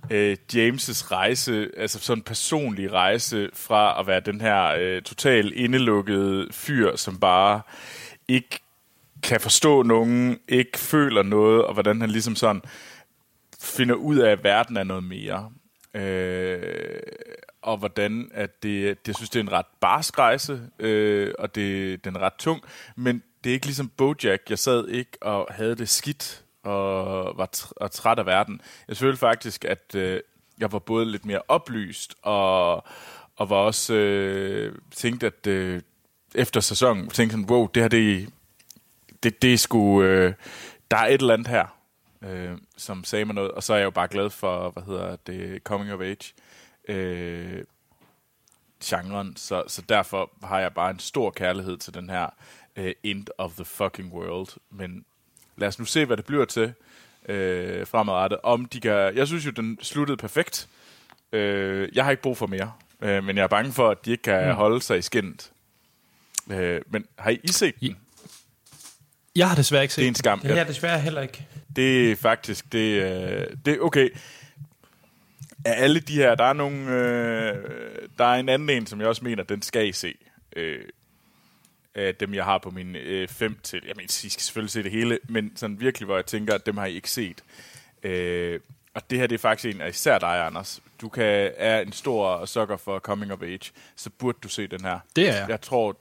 øh, 0.10 0.38
James' 0.54 1.12
rejse, 1.12 1.70
altså 1.78 2.00
sådan 2.00 2.20
en 2.20 2.24
personlig 2.24 2.92
rejse 2.92 3.50
fra 3.54 4.00
at 4.00 4.08
være 4.08 4.20
den 4.20 4.42
her 4.42 4.76
øh, 4.80 5.02
total 5.02 5.54
indelukkede 5.56 6.48
fyr, 6.52 6.96
som 6.96 7.20
bare 7.20 7.62
ikke 8.28 8.60
kan 9.24 9.42
forstå 9.42 9.84
nogen, 9.84 10.40
ikke 10.48 10.78
føler 10.78 11.24
noget, 11.24 11.66
og 11.66 11.74
hvordan 11.74 12.02
han 12.02 12.10
ligesom 12.10 12.36
sådan 12.36 12.62
finder 13.62 13.96
ud 13.96 14.18
af, 14.18 14.32
at 14.32 14.44
verden 14.44 14.78
er 14.78 14.84
noget 14.84 15.04
mere. 15.04 15.52
Øh, 15.94 17.00
og 17.62 17.78
hvordan 17.78 18.32
at 18.34 18.64
det, 18.64 18.98
det, 19.00 19.08
jeg 19.08 19.16
synes, 19.16 19.30
det 19.30 19.40
er 19.40 19.44
en 19.44 19.52
ret 19.52 19.66
barsk 19.82 20.20
rejse, 20.20 20.62
øh, 20.80 21.34
og 21.40 21.56
det, 21.56 22.06
den 22.06 22.16
er 22.16 22.20
ret 22.20 22.34
tung, 22.40 22.62
men 22.96 23.24
det 23.44 23.50
er 23.50 23.54
ikke 23.54 23.66
ligesom 23.66 23.90
Bojack. 23.90 24.50
Jeg 24.50 24.60
sad 24.60 24.88
ikke 24.88 25.12
og 25.22 25.48
havde 25.50 25.76
det 25.76 25.90
skidt 25.90 26.44
og 26.64 27.38
var 27.38 27.50
tr- 27.56 27.74
og 27.76 27.92
træt 27.92 28.20
af 28.20 28.26
verden. 28.26 28.62
Jeg 28.88 28.98
følte 28.98 29.18
faktisk, 29.18 29.66
at 29.66 29.96
øh, 29.96 30.20
jeg 30.60 30.72
var 30.72 30.80
både 30.80 31.06
lidt 31.06 31.26
mere 31.26 31.42
oplyst 31.48 32.16
og, 32.22 32.76
og 33.36 33.50
var 33.50 33.56
også 33.56 33.94
øh, 33.94 34.76
tænkt, 34.92 35.24
at 35.24 35.48
øh, 35.48 35.82
efter 36.36 36.60
sæsonen 36.60 37.10
tænkte 37.10 37.34
sådan, 37.34 37.50
wow, 37.50 37.68
det 37.68 37.84
her 37.84 37.88
det, 37.88 38.30
det, 39.24 39.42
det 39.42 39.54
er 39.54 39.58
sgu, 39.58 40.04
øh, 40.04 40.34
der 40.92 40.98
er 40.98 41.08
et 41.08 41.22
eller 41.22 41.34
andet 41.34 41.48
her, 41.48 41.66
øh, 42.22 42.58
som 42.78 43.04
sagde 43.04 43.26
mig 43.26 43.36
noget. 43.36 43.52
Og 43.52 43.64
så 43.64 43.74
er 43.74 43.78
jeg 43.78 43.86
jo 43.86 43.92
bare 43.92 44.08
glad 44.08 44.30
for, 44.30 44.70
hvad 44.70 44.84
hedder 44.84 45.16
det, 45.16 45.64
coming 45.64 45.94
of 45.94 46.02
age. 46.02 46.34
Øh, 46.88 47.64
genren, 48.84 49.36
så, 49.36 49.64
så 49.68 49.82
derfor 49.90 50.32
har 50.44 50.60
jeg 50.60 50.74
bare 50.74 50.92
en 50.92 51.00
stor 51.00 51.32
kærlighed 51.32 51.78
til 51.78 51.94
den 51.94 52.10
her 52.10 52.30
uh, 52.80 52.92
end 53.04 53.28
of 53.38 53.54
the 53.54 53.66
fucking 53.66 54.14
world. 54.14 54.48
Men 54.70 55.06
lad 55.58 55.68
os 55.68 55.80
nu 55.80 55.86
se, 55.86 56.06
hvad 56.06 56.18
det 56.18 56.26
bliver 56.26 56.46
til 56.46 56.74
øh, 57.30 57.88
fremadrettet. 57.88 58.40
Om 58.44 58.66
de 58.66 58.80
kan, 58.80 58.92
jeg 58.92 59.28
synes 59.28 59.46
jo, 59.46 59.52
den 59.52 59.78
sluttede 59.82 60.18
perfekt. 60.18 60.68
Øh, 61.32 61.90
jeg 61.94 62.04
har 62.04 62.12
ikke 62.12 62.24
brug 62.24 62.38
for 62.38 62.48
mere, 62.48 62.72
øh, 63.02 63.24
men 63.24 63.38
jeg 63.38 63.44
er 63.44 63.48
bange 63.48 63.74
for, 63.74 63.90
at 63.90 64.06
de 64.06 64.12
ikke 64.12 64.24
kan 64.24 64.48
mm. 64.48 64.56
holde 64.56 64.82
sig 64.82 64.98
i 64.98 65.02
skinnet. 65.02 65.52
Øh, 66.52 66.82
men 66.88 67.06
har 67.20 67.30
I, 67.30 67.40
I 67.44 67.48
set 67.48 67.80
den? 67.80 67.98
Jeg 69.36 69.50
har 69.50 69.56
desværre 69.56 69.84
ikke 69.84 69.96
Det 69.96 70.04
er 70.04 70.08
en 70.08 70.16
set 70.16 70.20
skam. 70.20 70.40
Det 70.40 70.52
er 70.52 70.56
jeg 70.56 70.68
desværre 70.68 71.00
heller 71.00 71.22
ikke. 71.22 71.48
Det 71.76 72.12
er 72.12 72.16
faktisk, 72.16 72.72
det, 72.72 73.02
øh, 73.02 73.48
det 73.66 73.74
er 73.74 73.80
okay. 73.80 74.10
Af 75.66 75.84
alle 75.84 76.00
de 76.00 76.14
her, 76.14 76.36
der 76.36 76.44
er 76.44 76.54
nogle, 76.54 76.92
øh, 76.92 77.56
der 78.18 78.26
er 78.26 78.36
en 78.36 78.50
anden 78.50 78.70
en, 78.70 78.88
som 78.88 79.00
jeg 79.00 79.08
også 79.08 79.24
mener, 79.24 79.44
den 79.44 79.62
skal 79.62 79.88
I 79.88 79.92
se. 79.92 80.14
Øh, 80.56 80.86
af 81.96 82.16
dem, 82.16 82.34
jeg 82.34 82.46
har 82.46 82.58
på 82.58 82.70
min 82.70 82.96
øh, 82.96 83.28
fem 83.28 83.60
til, 83.64 83.82
jeg 83.88 83.94
mener, 83.96 84.08
I 84.26 84.30
skal 84.30 84.42
selvfølgelig 84.44 84.72
se 84.72 84.84
det 84.84 84.92
hele, 84.92 85.20
men 85.30 85.52
sådan 85.56 85.80
virkelig, 85.80 86.06
hvor 86.06 86.16
jeg 86.16 86.26
tænker, 86.26 86.54
at 86.54 86.66
dem 86.66 86.78
har 86.78 86.86
I 86.86 86.94
ikke 86.96 87.12
set. 87.12 87.44
Øh, 88.04 88.60
og 88.94 89.10
det 89.10 89.18
her, 89.20 89.28
det 89.28 89.36
er 89.36 89.40
faktisk 89.40 89.76
en 89.76 89.82
af 89.82 89.90
især 89.90 90.20
dig, 90.20 90.46
Anders. 90.46 90.80
Du 91.02 91.10
kan, 91.10 91.52
er 91.58 91.80
en 91.82 91.92
stor 91.94 92.46
sukker 92.46 92.78
for 92.78 93.00
Coming 93.00 93.34
of 93.34 93.42
Age, 93.42 93.72
så 93.96 94.10
burde 94.10 94.38
du 94.44 94.48
se 94.50 94.68
den 94.68 94.82
her. 94.82 95.00
Det 95.16 95.30
er 95.30 95.36
jeg. 95.36 95.50
Jeg 95.50 95.62
tror, 95.62 95.98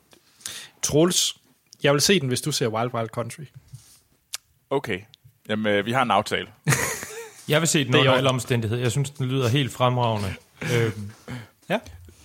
Troels, 0.83 1.37
jeg 1.83 1.93
vil 1.93 2.01
se 2.01 2.21
den, 2.21 2.29
hvis 2.29 2.41
du 2.41 2.53
ser 2.53 2.67
Wild 2.69 2.95
Wild 2.95 3.09
Country. 3.09 3.43
okay, 4.71 5.01
jamen, 5.49 5.73
øh, 5.75 5.87
vi 5.87 5.93
har 5.93 6.03
en 6.03 6.11
aftale. 6.11 6.49
Jeg 7.49 7.61
vil 7.61 7.69
se 7.69 7.85
den 7.85 7.93
Det 7.93 7.95
er 7.95 7.99
under 8.01 8.13
jo- 8.13 8.17
alle 8.19 8.31
omstændigheder. 8.31 8.83
Jeg 8.83 8.91
synes, 8.91 9.11
den 9.11 9.27
lyder 9.27 9.49
helt 9.49 9.73
fremragende. 9.73 10.35
øhm, 10.75 11.11
Ja. 11.69 11.79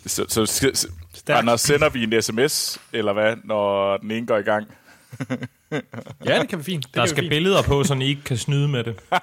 Så, 0.06 0.26
så 0.30 0.46
så, 0.46 0.88
Stærkt. 1.16 1.40
Anders, 1.40 1.62
sender 1.62 1.90
vi 1.90 2.04
en 2.04 2.22
sms, 2.22 2.82
eller 2.94 3.14
hvad, 3.14 3.36
når 3.44 3.98
den 3.98 4.12
ene 4.12 4.28
går 4.28 4.38
i 4.38 4.42
gang? 4.42 4.68
Ja, 6.26 6.40
det 6.40 6.50
kan 6.50 6.60
vi 6.60 6.64
fint. 6.64 6.86
Det 6.88 6.96
der 6.96 7.06
skal 7.06 7.22
fint. 7.24 7.30
billeder 7.30 7.62
på, 7.62 7.84
så 7.84 7.94
I 7.94 8.04
ikke 8.04 8.22
kan 8.22 8.38
snyde 8.38 8.68
med 8.68 8.84
det. 8.84 9.00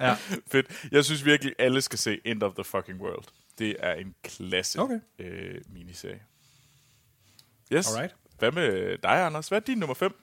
Ja. 0.00 0.16
Fedt. 0.52 0.66
Jeg 0.92 1.04
synes 1.04 1.24
virkelig, 1.24 1.54
alle 1.58 1.80
skal 1.82 1.98
se 1.98 2.20
End 2.24 2.42
of 2.42 2.52
the 2.54 2.64
Fucking 2.64 3.00
World. 3.00 3.24
Det 3.58 3.76
er 3.80 3.92
en 3.92 4.14
klasse 4.24 4.78
Okay. 4.80 4.98
øh, 5.18 5.54
miniserie. 5.74 6.18
Yes. 7.72 7.88
Alright. 7.94 8.14
Hvad 8.38 8.52
med 8.52 8.98
dig, 9.02 9.26
Anders? 9.26 9.48
Hvad 9.48 9.58
er 9.58 9.64
din 9.64 9.78
nummer 9.78 9.94
5? 9.94 10.14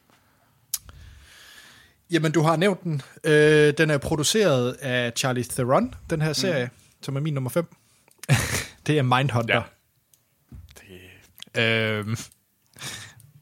Jamen, 2.12 2.32
du 2.32 2.42
har 2.42 2.56
nævnt 2.56 2.84
den. 2.84 3.02
Øh, 3.24 3.74
den 3.78 3.90
er 3.90 3.98
produceret 3.98 4.74
af 4.74 5.14
Charlie 5.16 5.44
Theron, 5.44 5.94
den 6.10 6.22
her 6.22 6.34
serie, 6.34 6.66
mm. 6.66 6.72
som 7.02 7.16
er 7.16 7.20
min 7.20 7.34
nummer 7.34 7.50
5. 7.50 7.66
det 8.88 8.98
er 8.98 9.02
Mindhunter. 9.02 9.56
Ja. 9.56 9.62
Øhm, 11.58 12.18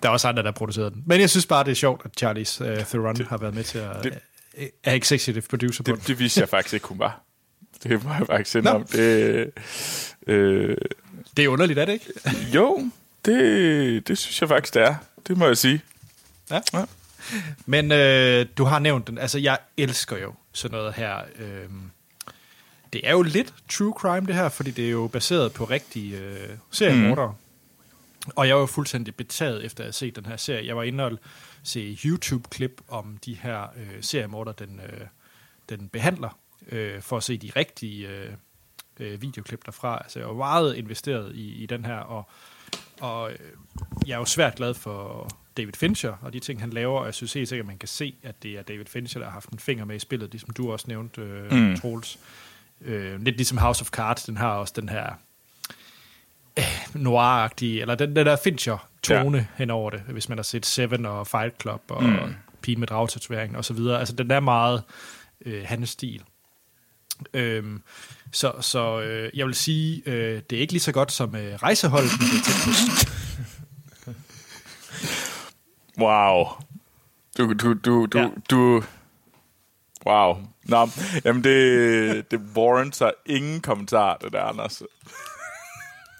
der 0.03 0.09
er 0.09 0.13
også 0.13 0.27
andre, 0.27 0.43
der 0.43 0.47
har 0.47 0.53
produceret 0.53 0.93
den. 0.93 1.03
Men 1.05 1.21
jeg 1.21 1.29
synes 1.29 1.45
bare, 1.45 1.63
det 1.63 1.71
er 1.71 1.75
sjovt, 1.75 2.01
at 2.05 2.11
Charlie 2.17 2.45
uh, 2.61 2.85
Theron 2.85 3.15
det, 3.15 3.27
har 3.27 3.37
været 3.37 3.55
med 3.55 3.63
til 3.63 3.77
at 3.77 4.03
det- 4.03 4.19
er 4.83 4.93
executive 4.93 5.41
producer 5.41 5.83
på 5.83 5.91
det, 5.91 5.99
den. 5.99 6.07
det 6.07 6.19
vidste 6.19 6.39
jeg 6.41 6.49
faktisk 6.49 6.73
ikke, 6.73 6.87
hun 6.87 6.99
var. 6.99 7.21
Det 7.83 8.03
må 8.03 8.13
jeg 8.13 8.27
faktisk 8.27 8.51
sende 8.51 8.71
om. 8.71 8.83
Det, 8.83 9.51
øh, 10.27 10.77
Det 11.37 11.45
er 11.45 11.49
underligt, 11.49 11.79
er 11.79 11.85
det 11.85 11.93
ikke? 11.93 12.05
jo, 12.55 12.89
det, 13.25 14.07
det 14.07 14.17
synes 14.17 14.41
jeg 14.41 14.49
faktisk, 14.49 14.73
det 14.73 14.81
er. 14.81 14.95
Det 15.27 15.37
må 15.37 15.47
jeg 15.47 15.57
sige. 15.57 15.81
Ja. 16.51 16.59
Ja. 16.73 16.85
Men 17.65 17.91
øh, 17.91 18.45
du 18.57 18.63
har 18.63 18.79
nævnt 18.79 19.07
den. 19.07 19.17
Altså, 19.17 19.39
jeg 19.39 19.57
elsker 19.77 20.17
jo 20.17 20.33
sådan 20.53 20.77
noget 20.77 20.93
her. 20.93 21.17
Øh, 21.39 21.69
det 22.93 23.01
er 23.03 23.11
jo 23.11 23.21
lidt 23.21 23.53
true 23.69 23.93
crime, 23.99 24.27
det 24.27 24.35
her, 24.35 24.49
fordi 24.49 24.71
det 24.71 24.85
er 24.85 24.89
jo 24.89 25.07
baseret 25.07 25.53
på 25.53 25.65
rigtige 25.65 26.17
øh, 26.17 26.49
seriemordere. 26.71 27.27
Mm. 27.27 27.35
Og 28.35 28.47
jeg 28.47 28.55
var 28.55 28.61
jo 28.61 28.65
fuldstændig 28.65 29.15
betaget 29.15 29.65
efter 29.65 29.83
at 29.83 29.85
have 29.85 29.93
set 29.93 30.15
den 30.15 30.25
her 30.25 30.37
serie. 30.37 30.67
Jeg 30.67 30.77
var 30.77 30.83
inde 30.83 31.03
og 31.03 31.19
se 31.63 31.97
YouTube-klip 32.05 32.81
om 32.87 33.17
de 33.25 33.33
her 33.33 33.61
øh, 33.61 34.03
seriemordere, 34.03 34.55
den, 34.59 34.79
øh, 34.79 35.07
den 35.69 35.89
behandler, 35.89 36.39
øh, 36.67 37.01
for 37.01 37.17
at 37.17 37.23
se 37.23 37.37
de 37.37 37.51
rigtige 37.55 38.07
øh, 38.07 38.33
øh, 38.99 39.21
videoklip 39.21 39.65
derfra. 39.65 39.97
Altså, 40.03 40.19
jeg 40.19 40.27
var 40.27 40.33
meget 40.33 40.75
investeret 40.75 41.35
i, 41.35 41.63
i 41.63 41.65
den 41.65 41.85
her, 41.85 41.97
og, 41.97 42.29
og 42.99 43.31
øh, 43.31 43.37
jeg 44.07 44.13
er 44.13 44.17
jo 44.17 44.25
svært 44.25 44.55
glad 44.55 44.73
for 44.73 45.27
David 45.57 45.73
Fincher 45.73 46.13
og 46.21 46.33
de 46.33 46.39
ting, 46.39 46.59
han 46.59 46.69
laver, 46.69 46.99
og 46.99 47.05
jeg 47.05 47.13
synes 47.13 47.33
helt 47.33 47.49
sikkert, 47.49 47.63
at 47.63 47.67
man 47.67 47.77
kan 47.77 47.87
se, 47.87 48.15
at 48.23 48.43
det 48.43 48.51
er 48.51 48.61
David 48.61 48.85
Fincher, 48.85 49.19
der 49.19 49.25
har 49.27 49.33
haft 49.33 49.49
en 49.49 49.59
finger 49.59 49.85
med 49.85 49.95
i 49.95 49.99
spillet, 49.99 50.31
ligesom 50.31 50.49
du 50.49 50.71
også 50.71 50.85
nævnte, 50.87 51.21
øh, 51.21 51.51
mm. 51.51 51.77
Troels. 51.77 52.19
Øh, 52.81 53.21
lidt 53.21 53.35
ligesom 53.35 53.57
House 53.57 53.81
of 53.81 53.89
Cards, 53.89 54.23
den 54.23 54.37
har 54.37 54.55
også 54.55 54.73
den 54.77 54.89
her 54.89 55.13
noir-agtige, 56.93 57.81
eller 57.81 57.95
den, 57.95 58.15
den 58.15 58.25
der 58.25 58.35
Fincher-tone 58.35 59.37
ja. 59.37 59.45
hen 59.55 59.69
over 59.69 59.89
det, 59.89 59.99
hvis 59.99 60.29
man 60.29 60.37
har 60.37 60.43
set 60.43 60.65
Seven 60.65 61.05
og 61.05 61.27
Fight 61.27 61.61
Club 61.61 61.81
og 61.89 62.03
mm. 62.03 62.17
Pigen 62.61 62.79
med 62.79 62.87
dragtatoveringen 62.87 63.55
og 63.55 63.65
så 63.65 63.73
videre. 63.73 63.99
Altså, 63.99 64.15
den 64.15 64.31
er 64.31 64.39
meget 64.39 64.83
øh, 65.45 65.63
hans 65.65 65.89
stil. 65.89 66.23
Øhm, 67.33 67.81
så 68.31 68.53
så 68.61 69.01
øh, 69.01 69.31
jeg 69.33 69.45
vil 69.45 69.55
sige, 69.55 70.01
øh, 70.05 70.41
det 70.49 70.55
er 70.55 70.59
ikke 70.61 70.73
lige 70.73 70.81
så 70.81 70.91
godt 70.91 71.11
som 71.11 71.35
øh, 71.35 71.55
rejseholdet, 71.55 72.11
men 72.19 72.27
det 72.27 72.37
er 72.37 72.43
tæt 72.43 72.55
på. 72.65 74.11
Wow. 75.97 76.45
Du, 77.37 77.53
du, 77.53 77.73
du, 77.73 78.05
du, 78.05 78.19
Ja. 78.19 78.29
du... 78.49 78.83
Wow. 80.05 80.37
Nå, 80.63 80.89
jamen 81.25 81.43
det, 81.43 82.31
det 82.31 82.41
warranter 82.55 83.11
ingen 83.25 83.61
kommentar, 83.61 84.17
det 84.17 84.33
der, 84.33 84.43
Anders. 84.43 84.81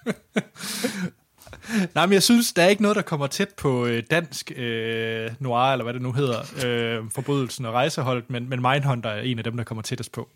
Nej, 1.95 2.06
men 2.06 2.14
jeg 2.14 2.23
synes, 2.23 2.53
der 2.53 2.64
er 2.64 2.68
ikke 2.68 2.82
noget, 2.82 2.95
der 2.95 3.02
kommer 3.02 3.28
tæt 3.28 3.49
på 3.49 3.86
øh, 3.86 4.03
dansk 4.11 4.52
øh, 4.56 5.32
noir, 5.40 5.72
eller 5.72 5.84
hvad 5.84 5.94
det 5.94 6.02
nu 6.02 6.11
hedder, 6.14 6.40
øh, 6.65 7.11
forbrydelsen 7.11 7.65
og 7.65 7.73
rejseholdet, 7.73 8.30
men, 8.30 8.49
men 8.49 8.61
Mindhunter 8.61 9.10
er 9.10 9.22
en 9.22 9.38
af 9.38 9.44
dem, 9.44 9.57
der 9.57 9.64
kommer 9.64 9.82
tættest 9.82 10.11
på. 10.11 10.30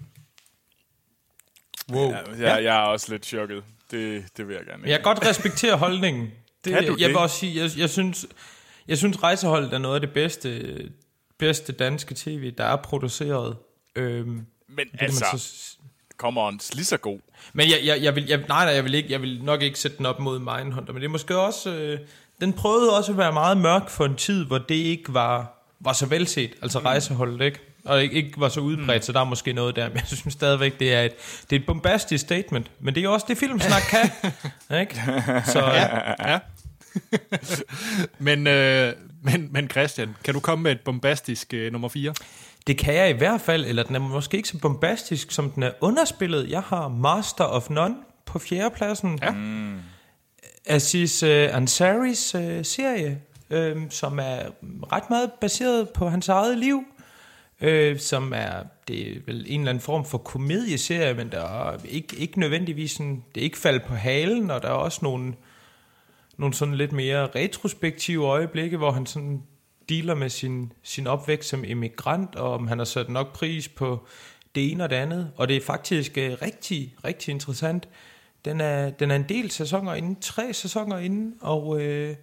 Wow. 1.91 2.11
Ja, 2.11 2.17
jeg, 2.39 2.63
jeg 2.63 2.75
er 2.75 2.79
også 2.81 3.11
lidt 3.11 3.25
chokket. 3.25 3.63
Det, 3.91 4.25
det 4.37 4.47
vil 4.47 4.55
jeg 4.55 4.65
gerne. 4.65 4.81
Men 4.81 4.89
jeg 4.89 4.97
kan 4.97 5.03
godt 5.03 5.27
respektere 5.27 5.77
holdningen. 5.77 6.31
Det, 6.65 6.73
Kan 6.73 6.83
du 6.83 6.91
jeg 6.91 6.99
det? 6.99 7.07
vil 7.07 7.17
også 7.17 7.37
sige, 7.39 7.61
jeg, 7.63 7.69
jeg 7.77 7.89
synes, 7.89 8.25
jeg 8.87 8.97
synes 8.97 9.23
rejseholdet 9.23 9.73
er 9.73 9.77
noget 9.77 9.95
af 9.95 10.01
det 10.01 10.13
bedste, 10.13 10.91
bedste 11.37 11.73
danske 11.73 12.15
tv, 12.15 12.51
der 12.51 12.63
er 12.63 12.75
produceret. 12.75 13.57
Øhm, 13.95 14.45
Men 14.67 14.87
det 14.91 15.01
altså, 15.01 15.25
så, 15.37 15.77
kommer 16.17 16.41
on, 16.41 16.59
lige 16.73 16.85
så 16.85 16.97
god. 16.97 17.19
men 17.53 17.69
jeg, 17.69 17.79
jeg, 17.85 18.01
jeg 18.01 18.15
vil, 18.15 18.25
jeg, 18.27 18.37
nej, 18.37 18.65
nej, 18.65 18.73
jeg 18.73 18.83
vil, 18.83 18.93
ikke, 18.93 19.11
jeg 19.11 19.21
vil 19.21 19.43
nok 19.43 19.61
ikke 19.61 19.79
sætte 19.79 19.97
den 19.97 20.05
op 20.05 20.19
mod 20.19 20.39
Mindhunter, 20.39 20.93
men 20.93 21.01
det 21.01 21.07
er 21.07 21.11
måske 21.11 21.37
også, 21.37 21.75
øh, 21.75 21.99
den 22.41 22.53
prøvede 22.53 22.97
også 22.97 23.11
at 23.11 23.17
være 23.17 23.33
meget 23.33 23.57
mørk 23.57 23.89
for 23.89 24.05
en 24.05 24.15
tid, 24.15 24.45
hvor 24.45 24.57
det 24.57 24.75
ikke 24.75 25.13
var, 25.13 25.53
var 25.79 25.93
så 25.93 26.05
velset, 26.05 26.53
altså 26.61 26.79
rejseholdet, 26.79 27.45
ikke? 27.45 27.59
Og 27.85 28.03
ikke, 28.03 28.15
ikke 28.15 28.39
var 28.39 28.49
så 28.49 28.59
udbredt, 28.59 29.01
mm. 29.01 29.01
så 29.01 29.11
der 29.11 29.19
er 29.19 29.23
måske 29.23 29.53
noget 29.53 29.75
der, 29.75 29.87
men 29.89 29.97
jeg 29.97 30.07
synes 30.07 30.33
stadigvæk, 30.33 30.79
det 30.79 30.93
er 30.93 31.01
et, 31.01 31.11
det 31.49 31.55
er 31.55 31.59
et 31.59 31.65
bombastisk 31.65 32.21
statement, 32.21 32.71
men 32.79 32.95
det 32.95 33.01
er 33.01 33.03
jo 33.03 33.13
også 33.13 33.25
det, 33.29 33.37
filmsnak 33.37 33.81
kan, 33.89 34.09
ikke? 34.81 35.01
Så, 35.45 35.59
ja. 35.59 36.31
Ja. 36.31 36.39
men, 38.19 38.47
øh, 38.47 38.93
men, 39.21 39.49
men 39.51 39.69
Christian, 39.69 40.15
kan 40.23 40.33
du 40.33 40.39
komme 40.39 40.63
med 40.63 40.71
et 40.71 40.79
bombastisk 40.79 41.53
øh, 41.53 41.71
nummer 41.71 41.89
4? 41.89 42.13
Det 42.67 42.77
kan 42.77 42.93
jeg 42.93 43.09
i 43.09 43.13
hvert 43.13 43.41
fald, 43.41 43.65
eller 43.65 43.83
den 43.83 43.95
er 43.95 43.99
måske 43.99 44.37
ikke 44.37 44.49
så 44.49 44.59
bombastisk, 44.59 45.31
som 45.31 45.51
den 45.51 45.63
er 45.63 45.71
underspillet. 45.81 46.49
Jeg 46.49 46.61
har 46.61 46.87
Master 46.87 47.43
of 47.43 47.69
None 47.69 47.95
på 48.25 48.39
fjerdepladsen. 48.39 49.19
Ja. 49.21 49.33
Aziz 50.65 51.23
uh, 51.23 51.29
Ansaris 51.29 52.35
uh, 52.35 52.41
serie, 52.63 53.21
øh, 53.49 53.77
som 53.89 54.19
er 54.19 54.39
ret 54.91 55.09
meget 55.09 55.31
baseret 55.41 55.89
på 55.89 56.09
hans 56.09 56.29
eget 56.29 56.57
liv. 56.57 56.83
øh, 57.61 57.99
som 57.99 58.33
er, 58.35 58.63
det 58.87 59.11
er 59.11 59.19
vel 59.25 59.45
en 59.47 59.59
eller 59.59 59.69
anden 59.69 59.81
form 59.81 60.05
for 60.05 60.17
komedieserie, 60.17 61.13
men 61.13 61.31
der 61.31 61.41
er 61.41 61.77
ikke, 61.89 62.15
ikke 62.15 62.39
nødvendigvis 62.39 62.91
sådan, 62.91 63.23
det 63.35 63.41
er 63.41 63.45
ikke 63.45 63.57
faldet 63.57 63.83
på 63.83 63.93
halen, 63.95 64.51
og 64.51 64.61
der 64.61 64.67
er 64.67 64.73
også 64.73 64.99
nogle, 65.01 65.33
nogle 66.37 66.53
sådan 66.53 66.75
lidt 66.75 66.91
mere 66.91 67.27
retrospektive 67.35 68.25
øjeblikke, 68.25 68.77
hvor 68.77 68.91
han 68.91 69.05
sådan 69.05 69.43
dealer 69.89 70.15
med 70.15 70.29
sin, 70.29 70.73
sin 70.83 71.07
opvækst 71.07 71.49
som 71.49 71.63
immigrant, 71.63 72.35
og 72.35 72.53
om 72.53 72.67
han 72.67 72.77
har 72.77 72.85
sat 72.85 73.09
nok 73.09 73.33
pris 73.33 73.67
på 73.67 74.07
det 74.55 74.71
ene 74.71 74.83
og 74.83 74.89
det 74.89 74.95
andet, 74.95 75.31
og 75.35 75.47
det 75.47 75.57
er 75.57 75.61
faktisk 75.61 76.17
øh, 76.17 76.37
rigtig, 76.41 76.95
rigtig 77.03 77.31
interessant. 77.31 77.89
Den 78.45 78.61
er, 78.61 78.89
den 78.89 79.11
er 79.11 79.15
en 79.15 79.25
del 79.29 79.51
sæsoner 79.51 79.93
inden, 79.93 80.15
tre 80.15 80.53
sæsoner 80.53 80.97
inden, 80.97 81.33
og, 81.41 81.81
øh, 81.81 82.15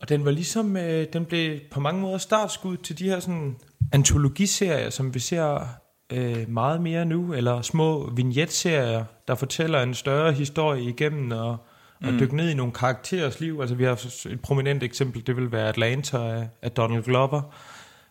og 0.00 0.08
den 0.08 0.24
var 0.24 0.30
ligesom, 0.30 0.76
øh, 0.76 1.06
den 1.12 1.24
blev 1.24 1.60
på 1.70 1.80
mange 1.80 2.00
måder 2.00 2.18
startskud 2.18 2.76
til 2.76 2.98
de 2.98 3.04
her 3.04 3.20
sådan 3.20 3.56
antologiserier, 3.92 4.90
som 4.90 5.14
vi 5.14 5.18
ser 5.18 5.66
øh, 6.12 6.48
meget 6.48 6.82
mere 6.82 7.04
nu, 7.04 7.32
eller 7.32 7.62
små 7.62 8.10
vignetserier, 8.10 9.04
der 9.28 9.34
fortæller 9.34 9.82
en 9.82 9.94
større 9.94 10.32
historie 10.32 10.82
igennem, 10.82 11.30
og, 11.30 11.56
og 12.04 12.12
dykke 12.20 12.36
ned 12.36 12.50
i 12.50 12.54
nogle 12.54 12.72
karakterers 12.72 13.40
liv. 13.40 13.58
Altså 13.60 13.74
vi 13.74 13.84
har 13.84 14.26
et 14.30 14.40
prominent 14.42 14.82
eksempel, 14.82 15.26
det 15.26 15.36
vil 15.36 15.52
være 15.52 15.68
Atlanta 15.68 16.16
af, 16.16 16.48
af 16.62 16.70
Donald 16.70 17.02
Glover, 17.02 17.42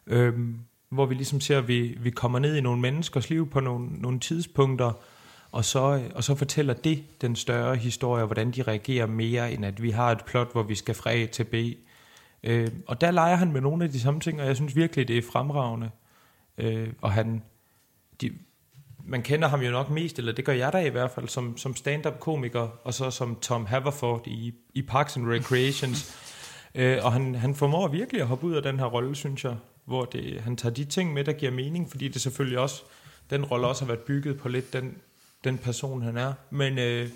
øhm, 0.08 0.60
hvor 0.90 1.06
vi 1.06 1.16
ligesom 1.16 1.40
ser, 1.40 1.58
at 1.58 1.68
vi, 1.68 1.98
vi 2.00 2.10
kommer 2.10 2.40
ned 2.40 2.56
i 2.56 2.62
nogle 2.62 2.82
menneskers 2.82 3.30
liv 3.30 3.50
på 3.50 3.60
nogle, 3.60 3.88
nogle 4.02 4.20
tidspunkter, 4.20 4.92
og 5.52 5.66
så, 5.66 6.02
og 6.16 6.24
så 6.24 6.36
fortæller 6.36 6.74
det 6.74 7.04
den 7.22 7.36
større 7.36 7.76
historie, 7.76 8.26
hvordan 8.26 8.52
de 8.52 8.64
reagerer 8.64 9.06
mere, 9.06 9.54
end 9.54 9.66
at 9.66 9.82
vi 9.82 9.90
har 9.90 10.12
et 10.12 10.26
plot, 10.26 10.52
hvor 10.52 10.64
vi 10.64 10.76
skal 10.76 10.96
fra 10.96 11.12
A 11.12 11.26
til 11.26 11.44
B. 11.44 11.56
Øh, 12.44 12.72
og 12.88 13.02
der 13.02 13.12
leger 13.12 13.36
han 13.36 13.52
med 13.52 13.62
nogle 13.62 13.84
af 13.84 13.90
de 13.90 14.00
samme 14.00 14.20
ting, 14.20 14.42
og 14.42 14.48
jeg 14.48 14.56
synes 14.56 14.76
virkelig, 14.76 15.08
det 15.08 15.18
er 15.18 15.22
fremragende. 15.32 15.90
Øh, 16.58 16.88
og 17.02 17.12
han, 17.12 17.44
de, 18.22 18.32
man 19.06 19.22
kender 19.22 19.48
ham 19.48 19.62
jo 19.62 19.72
nok 19.72 19.90
mest, 19.90 20.20
eller 20.20 20.32
det 20.32 20.46
gør 20.46 20.54
jeg 20.54 20.74
da 20.74 20.78
i 20.78 20.90
hvert 20.90 21.12
fald, 21.12 21.28
som, 21.28 21.58
som 21.58 21.76
stand-up-komiker, 21.76 22.68
og 22.84 22.94
så 22.94 23.12
som 23.12 23.36
Tom 23.42 23.66
Haverford 23.66 24.28
i, 24.28 24.54
i 24.74 24.82
Parks 24.82 25.18
and 25.18 25.28
Recreations. 25.28 26.16
øh, 26.76 26.98
og 27.06 27.14
han, 27.14 27.36
han 27.36 27.56
formår 27.56 27.88
virkelig 27.88 28.22
at 28.22 28.28
hoppe 28.28 28.48
ud 28.48 28.56
af 28.56 28.64
den 28.64 28.80
her 28.80 28.86
rolle, 28.86 29.16
synes 29.16 29.44
jeg, 29.44 29.56
hvor 29.86 30.06
det, 30.06 30.42
han 30.42 30.58
tager 30.58 30.74
de 30.74 30.86
ting 30.86 31.14
med, 31.14 31.24
der 31.24 31.34
giver 31.34 31.52
mening, 31.52 31.90
fordi 31.90 32.08
det 32.08 32.22
selvfølgelig 32.22 32.60
også, 32.60 32.84
den 33.30 33.46
rolle 33.46 33.68
også 33.68 33.86
har 33.86 33.88
været 33.88 34.00
bygget 34.00 34.40
på 34.40 34.50
lidt 34.50 34.74
den, 34.74 34.98
den 35.44 35.58
person, 35.58 36.02
han 36.02 36.18
er. 36.18 36.34
Men, 36.50 36.80
øh, 36.80 37.10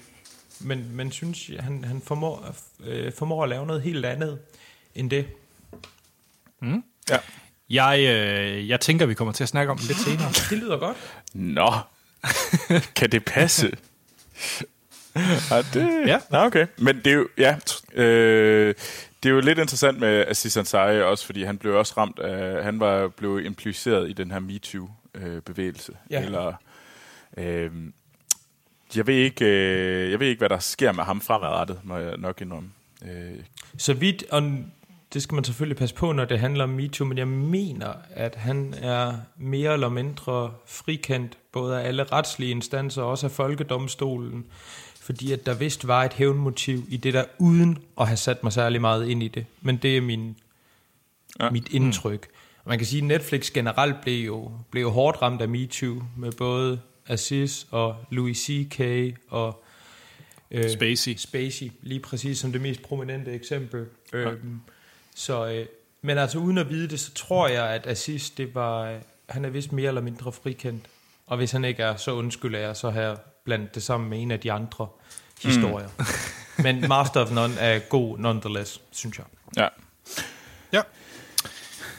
men, 0.59 0.95
men 0.95 1.11
synes, 1.11 1.51
han, 1.59 1.83
han 1.83 2.01
formår, 2.01 2.55
øh, 2.83 3.13
formår 3.13 3.43
at 3.43 3.49
lave 3.49 3.65
noget 3.65 3.81
helt 3.81 4.05
andet 4.05 4.39
end 4.95 5.09
det. 5.09 5.27
Ja. 7.09 7.19
Jeg, 7.69 7.99
øh, 7.99 8.69
jeg 8.69 8.79
tænker, 8.79 9.05
vi 9.05 9.13
kommer 9.13 9.31
til 9.31 9.43
at 9.43 9.49
snakke 9.49 9.71
om 9.71 9.77
det 9.77 9.87
lidt 9.87 9.99
senere. 9.99 10.29
Det 10.49 10.57
lyder 10.57 10.77
godt. 10.77 10.97
Nå, 11.33 11.71
kan 12.95 13.11
det 13.11 13.25
passe? 13.25 13.71
ja, 15.15 15.57
det, 15.73 16.07
Ja. 16.07 16.19
Nå, 16.31 16.37
okay. 16.37 16.67
Men 16.77 16.95
det 16.97 17.07
er 17.07 17.11
jo, 17.15 17.27
ja, 17.37 17.55
øh, 17.93 18.75
det 19.23 19.29
er 19.29 19.33
jo 19.33 19.39
lidt 19.39 19.59
interessant 19.59 19.99
med 19.99 20.25
Aziz 20.27 20.57
Ansari 20.57 21.01
også, 21.01 21.25
fordi 21.25 21.43
han 21.43 21.57
blev 21.57 21.75
også 21.75 21.93
ramt 21.97 22.19
af, 22.19 22.63
han 22.63 22.79
var 22.79 23.07
blev 23.07 23.45
impliceret 23.45 24.09
i 24.09 24.13
den 24.13 24.31
her 24.31 24.39
MeToo-bevægelse. 24.39 25.91
Ja. 26.09 26.21
Eller, 26.25 26.53
øh, 27.37 27.71
jeg 28.95 29.07
ved 29.07 29.15
ikke, 29.15 29.45
øh, 29.45 30.11
jeg 30.11 30.19
ved 30.19 30.27
ikke, 30.27 30.39
hvad 30.39 30.49
der 30.49 30.59
sker 30.59 30.91
med 30.91 31.03
ham 31.03 31.21
fremadrettet, 31.21 31.79
må 31.83 31.97
jeg 31.97 32.17
nok 32.17 32.41
indrømme. 32.41 32.69
Øh, 33.05 33.39
Så 33.77 33.93
vidt, 33.93 34.23
og 34.31 34.43
det 35.13 35.21
skal 35.21 35.35
man 35.35 35.43
selvfølgelig 35.43 35.77
passe 35.77 35.95
på, 35.95 36.11
når 36.11 36.25
det 36.25 36.39
handler 36.39 36.63
om 36.63 36.69
MeToo, 36.69 37.07
men 37.07 37.17
jeg 37.17 37.27
mener, 37.27 37.93
at 38.11 38.35
han 38.35 38.73
er 38.81 39.13
mere 39.37 39.73
eller 39.73 39.89
mindre 39.89 40.53
frikendt, 40.65 41.37
både 41.51 41.81
af 41.81 41.87
alle 41.87 42.03
retslige 42.03 42.51
instanser 42.51 43.01
og 43.01 43.09
også 43.09 43.25
af 43.27 43.31
folkedomstolen, 43.31 44.45
fordi 45.01 45.31
at 45.31 45.45
der 45.45 45.53
vist 45.53 45.87
var 45.87 46.03
et 46.03 46.13
hævnmotiv 46.13 46.83
i 46.89 46.97
det 46.97 47.13
der, 47.13 47.23
uden 47.39 47.77
at 47.99 48.07
have 48.07 48.17
sat 48.17 48.43
mig 48.43 48.53
særlig 48.53 48.81
meget 48.81 49.07
ind 49.07 49.23
i 49.23 49.27
det. 49.27 49.45
Men 49.61 49.77
det 49.77 49.97
er 49.97 50.01
min, 50.01 50.35
Ja. 51.39 51.49
mit 51.49 51.73
indtryk. 51.73 52.27
Og 52.63 52.69
man 52.69 52.77
kan 52.77 52.87
sige, 52.87 53.01
at 53.01 53.07
Netflix 53.07 53.51
generelt 53.51 53.95
blev 54.01 54.25
jo, 54.25 54.51
blev 54.71 54.81
jo 54.81 54.89
hårdt 54.89 55.21
ramt 55.21 55.41
af 55.41 55.49
MeToo, 55.49 56.03
med 56.17 56.31
både 56.31 56.79
Aziz 57.07 57.65
og 57.71 57.95
Louis 58.11 58.37
C.K. 58.37 58.79
og 59.29 59.63
øh, 60.51 60.69
Spacey. 60.69 61.15
Spacey, 61.15 61.71
lige 61.81 61.99
præcis 61.99 62.37
som 62.37 62.51
det 62.51 62.61
mest 62.61 62.81
prominente 62.81 63.31
eksempel. 63.31 63.85
Ja. 64.13 64.17
Øhm, 64.17 64.59
så, 65.15 65.45
øh, 65.47 65.65
men 66.01 66.17
altså 66.17 66.37
uden 66.37 66.57
at 66.57 66.69
vide 66.69 66.87
det, 66.87 66.99
så 66.99 67.13
tror 67.13 67.47
jeg, 67.47 67.69
at 67.69 67.87
Aziz, 67.87 68.29
det 68.29 68.55
var, 68.55 68.81
øh, 68.81 68.97
han 69.29 69.45
er 69.45 69.49
vist 69.49 69.71
mere 69.71 69.87
eller 69.87 70.01
mindre 70.01 70.31
frikendt. 70.31 70.85
Og 71.27 71.37
hvis 71.37 71.51
han 71.51 71.65
ikke 71.65 71.83
er, 71.83 71.95
så 71.95 72.11
undskylder 72.11 72.59
jeg, 72.59 72.75
så 72.75 72.89
har 72.89 73.01
jeg 73.01 73.17
blandt 73.45 73.75
det 73.75 73.83
sammen 73.83 74.09
med 74.09 74.21
en 74.21 74.31
af 74.31 74.39
de 74.39 74.51
andre 74.51 74.87
historier. 75.43 75.87
Mm. 75.99 76.05
men 76.63 76.87
Master 76.89 77.19
of 77.21 77.31
None 77.31 77.59
er 77.59 77.79
god 77.79 78.17
nonetheless, 78.17 78.81
synes 78.91 79.17
jeg. 79.17 79.25
ja. 79.57 79.67
Ja. 80.73 80.81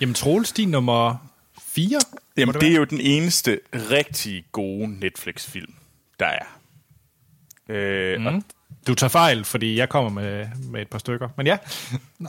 Jamen, 0.01 0.15
Troels, 0.15 0.53
din 0.53 0.69
nummer 0.69 1.31
4. 1.63 2.01
Jamen, 2.37 2.53
det, 2.53 2.61
det 2.61 2.73
er 2.73 2.77
jo 2.77 2.85
den 2.85 3.01
eneste 3.01 3.61
rigtig 3.75 4.45
gode 4.53 4.99
Netflix-film, 5.01 5.75
der 6.21 6.27
er. 6.27 6.59
Øh, 7.69 8.21
mm. 8.21 8.27
og 8.27 8.43
Du 8.87 8.95
tager 8.95 9.09
fejl, 9.09 9.45
fordi 9.45 9.77
jeg 9.79 9.89
kommer 9.89 10.11
med, 10.11 10.47
med 10.69 10.83
et 10.83 10.89
par 10.89 10.99
stykker. 10.99 11.29
Men 11.37 11.47
ja, 11.47 11.59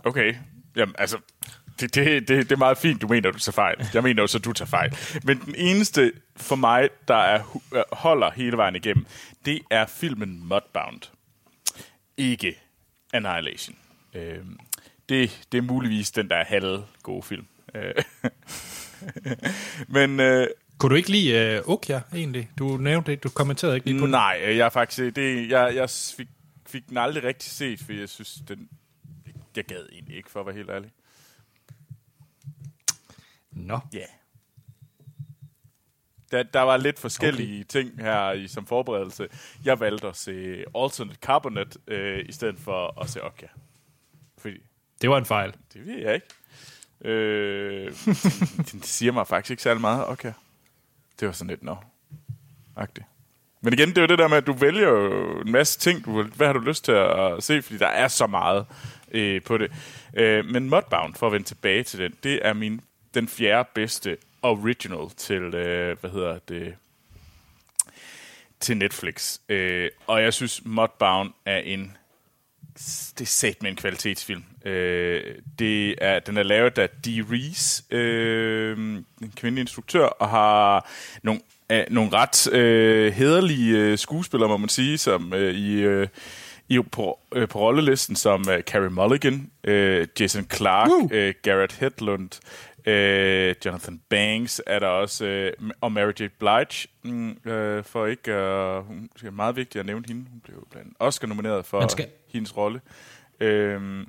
Okay. 0.04 0.36
Jamen, 0.78 0.96
altså, 0.98 1.18
det, 1.80 1.96
det, 1.96 2.28
det, 2.28 2.50
det 2.50 2.52
er 2.52 2.58
meget 2.58 2.78
fint, 2.78 3.02
du 3.02 3.08
mener, 3.08 3.32
du 3.32 3.40
tager 3.40 3.54
fejl. 3.54 3.86
Jeg 3.94 4.04
mener 4.04 4.24
jo 4.24 4.28
så, 4.28 4.40
du 4.40 4.54
tager 4.54 4.70
fejl. 4.70 4.98
Men 5.24 5.40
den 5.40 5.56
eneste 5.56 6.12
for 6.36 6.56
mig, 6.56 6.90
der 7.08 7.16
er, 7.16 7.62
øh, 7.76 7.84
holder 7.92 8.32
hele 8.32 8.58
vejen 8.58 8.76
igennem, 8.76 9.06
det 9.46 9.60
er 9.72 9.86
filmen 9.86 10.40
Mudbound. 10.40 11.02
Ikke 12.18 12.60
Annihilation. 13.14 13.76
Øh, 14.14 14.40
det, 15.10 15.48
det 15.52 15.58
er 15.58 15.62
muligvis 15.62 16.12
den, 16.12 16.30
der 16.30 16.36
er 16.36 16.46
halve 16.46 16.86
gode 17.04 17.24
film. 17.24 17.46
Øh, 17.76 17.94
Men 19.98 20.20
øh, 20.20 20.48
kunne 20.78 20.90
du 20.90 20.96
ikke 20.96 21.12
lide 21.12 21.62
uh, 21.68 21.74
Okja, 21.74 22.02
egentlig? 22.14 22.50
Du 22.60 22.78
nævnte 22.78 23.12
det, 23.12 23.24
du 23.24 23.30
kommenterede 23.30 23.76
ikke 23.76 23.88
lige 23.88 24.00
på 24.00 24.06
den. 24.06 24.12
nej, 24.12 24.58
jeg 24.58 24.72
faktisk... 24.72 25.16
Det, 25.16 25.50
jeg, 25.50 25.76
jeg 25.76 25.90
fik, 26.18 26.28
fik 26.68 26.90
den 26.90 26.98
aldrig 26.98 27.24
rigtig 27.24 27.52
set, 27.52 27.80
for 27.80 27.94
jeg 27.94 28.10
synes, 28.10 28.42
den... 28.48 28.70
Jeg 29.58 29.66
gad 29.66 29.88
egentlig 29.92 30.18
ikke, 30.18 30.32
for 30.32 30.40
at 30.40 30.46
være 30.46 30.56
helt 30.56 30.70
ærlig. 30.70 30.92
Nå. 33.52 33.80
Ja. 33.94 33.98
Yeah. 33.98 34.08
Der, 36.32 36.44
der 36.44 36.62
var 36.62 36.78
lidt 36.78 37.00
forskellige 37.00 37.60
okay. 37.60 37.66
ting 37.68 38.02
her 38.02 38.32
i 38.32 38.48
som 38.48 38.66
forberedelse. 38.66 39.28
Jeg 39.64 39.80
valgte 39.80 40.08
at 40.08 40.16
se 40.16 40.64
Alternate 40.76 41.20
Carbonate 41.22 41.80
øh, 41.88 42.26
i 42.30 42.32
stedet 42.32 42.60
for 42.60 43.02
at 43.02 43.10
se 43.10 43.24
Okja. 43.24 43.48
Fordi 44.38 44.58
Det 45.02 45.10
var 45.10 45.18
en 45.18 45.26
fejl. 45.26 45.56
det 45.74 45.86
ved 45.86 45.98
jeg 45.98 46.14
ikke. 46.14 46.28
Øh, 47.02 47.92
den 48.72 48.82
siger 48.84 49.12
mig 49.12 49.28
faktisk 49.28 49.52
ikke 49.52 49.64
særlig 49.64 49.82
meget, 49.82 50.08
Okja. 50.08 50.34
Det 51.20 51.26
var 51.26 51.32
sådan 51.32 51.50
lidt, 51.50 51.64
nå. 51.64 51.78
Agtigt. 52.76 53.08
Men 53.62 53.74
igen, 53.74 53.90
det 53.90 53.98
er 53.98 54.02
jo 54.02 54.08
det 54.08 54.20
der 54.20 54.28
med, 54.28 54.38
at 54.38 54.48
du 54.48 54.54
vælger 54.54 55.42
en 55.42 55.52
masse 55.52 55.80
ting. 55.80 56.06
Du, 56.06 56.24
hvad 56.24 56.48
har 56.48 56.54
du 56.54 56.60
lyst 56.60 56.86
til 56.86 56.92
at 56.92 57.44
se? 57.44 57.62
Fordi 57.62 57.78
der 57.78 57.88
er 57.88 58.08
så 58.08 58.28
meget 58.28 58.66
øh, 59.12 59.42
på 59.42 59.58
det. 59.58 59.72
Øh, 60.14 60.46
men 60.46 60.70
Mudbound, 60.70 61.16
for 61.16 61.28
at 61.28 61.34
vende 61.34 61.48
tilbage 61.48 61.84
til 61.84 62.00
den, 62.00 62.14
det 62.24 62.40
er 62.44 62.54
min 62.54 62.82
den 63.14 63.28
fjerde 63.28 63.70
bedste 63.74 64.18
original 64.42 65.10
til, 65.18 65.42
øh, 65.42 66.00
hvad 66.00 66.10
hedder 66.10 66.40
det, 66.40 66.76
til 68.60 68.78
Netflix. 68.78 69.40
Øh, 69.50 69.90
og 70.08 70.22
jeg 70.22 70.34
synes, 70.34 70.62
Mudbound 70.66 71.32
er 71.46 71.58
en 71.58 71.98
det 73.18 73.22
er 73.22 73.26
sat 73.26 73.64
med 73.64 73.72
en 73.72 73.76
kvalitetsfilm. 73.76 74.44
Øh, 74.66 75.36
det 75.60 75.96
er, 75.98 76.20
den 76.20 76.38
er 76.38 76.44
lavet 76.44 76.78
af 76.78 76.90
Dee 76.90 77.26
Reese, 77.32 77.84
øh, 77.92 78.78
en 78.78 79.34
kvindelig 79.36 79.62
instruktør, 79.62 80.06
og 80.06 80.30
har 80.30 80.90
nogle, 81.24 81.42
øh, 81.72 81.84
nogle 81.90 82.12
ret 82.14 82.54
øh, 82.54 83.14
hederlige 83.14 83.78
øh, 83.78 83.98
skuespillere, 83.98 84.50
må 84.50 84.58
man 84.58 84.70
sige, 84.70 84.98
som 84.98 85.34
øh, 85.34 85.56
i, 85.56 85.74
øh, 85.74 86.08
i 86.70 86.80
på, 86.92 87.20
øh, 87.36 87.48
på 87.48 87.60
rollelisten, 87.60 88.16
som 88.16 88.46
øh, 88.50 88.62
Carey 88.64 88.88
Mulligan, 88.90 89.52
øh, 89.64 90.08
Jason 90.20 90.48
Clarke, 90.54 90.92
Woo! 90.92 91.10
øh, 91.12 91.34
Garrett 91.42 91.74
Hedlund, 91.74 92.30
øh, 92.90 93.56
Jonathan 93.66 94.02
Banks 94.10 94.62
er 94.66 94.80
der 94.80 94.88
også, 94.88 95.26
øh, 95.26 95.54
og 95.82 95.92
Mary 95.92 96.12
J. 96.20 96.28
Blige, 96.40 96.88
mm, 97.04 97.38
øh, 97.52 97.84
for 97.84 98.06
ikke, 98.06 98.32
øh, 98.32 98.86
hun 98.86 99.10
det 99.22 99.28
er 99.28 99.32
meget 99.32 99.56
vigtigt 99.56 99.80
at 99.80 99.86
nævne 99.86 100.06
hende, 100.08 100.26
hun 100.30 100.40
blev 100.40 100.68
blandt 100.72 100.94
Oscar 101.00 101.28
nomineret 101.28 101.66
for 101.66 101.80
Man 101.80 101.90
skal- 101.90 102.08
hendes 102.34 102.58
rolle. 102.58 102.82
Øhm, 103.40 104.08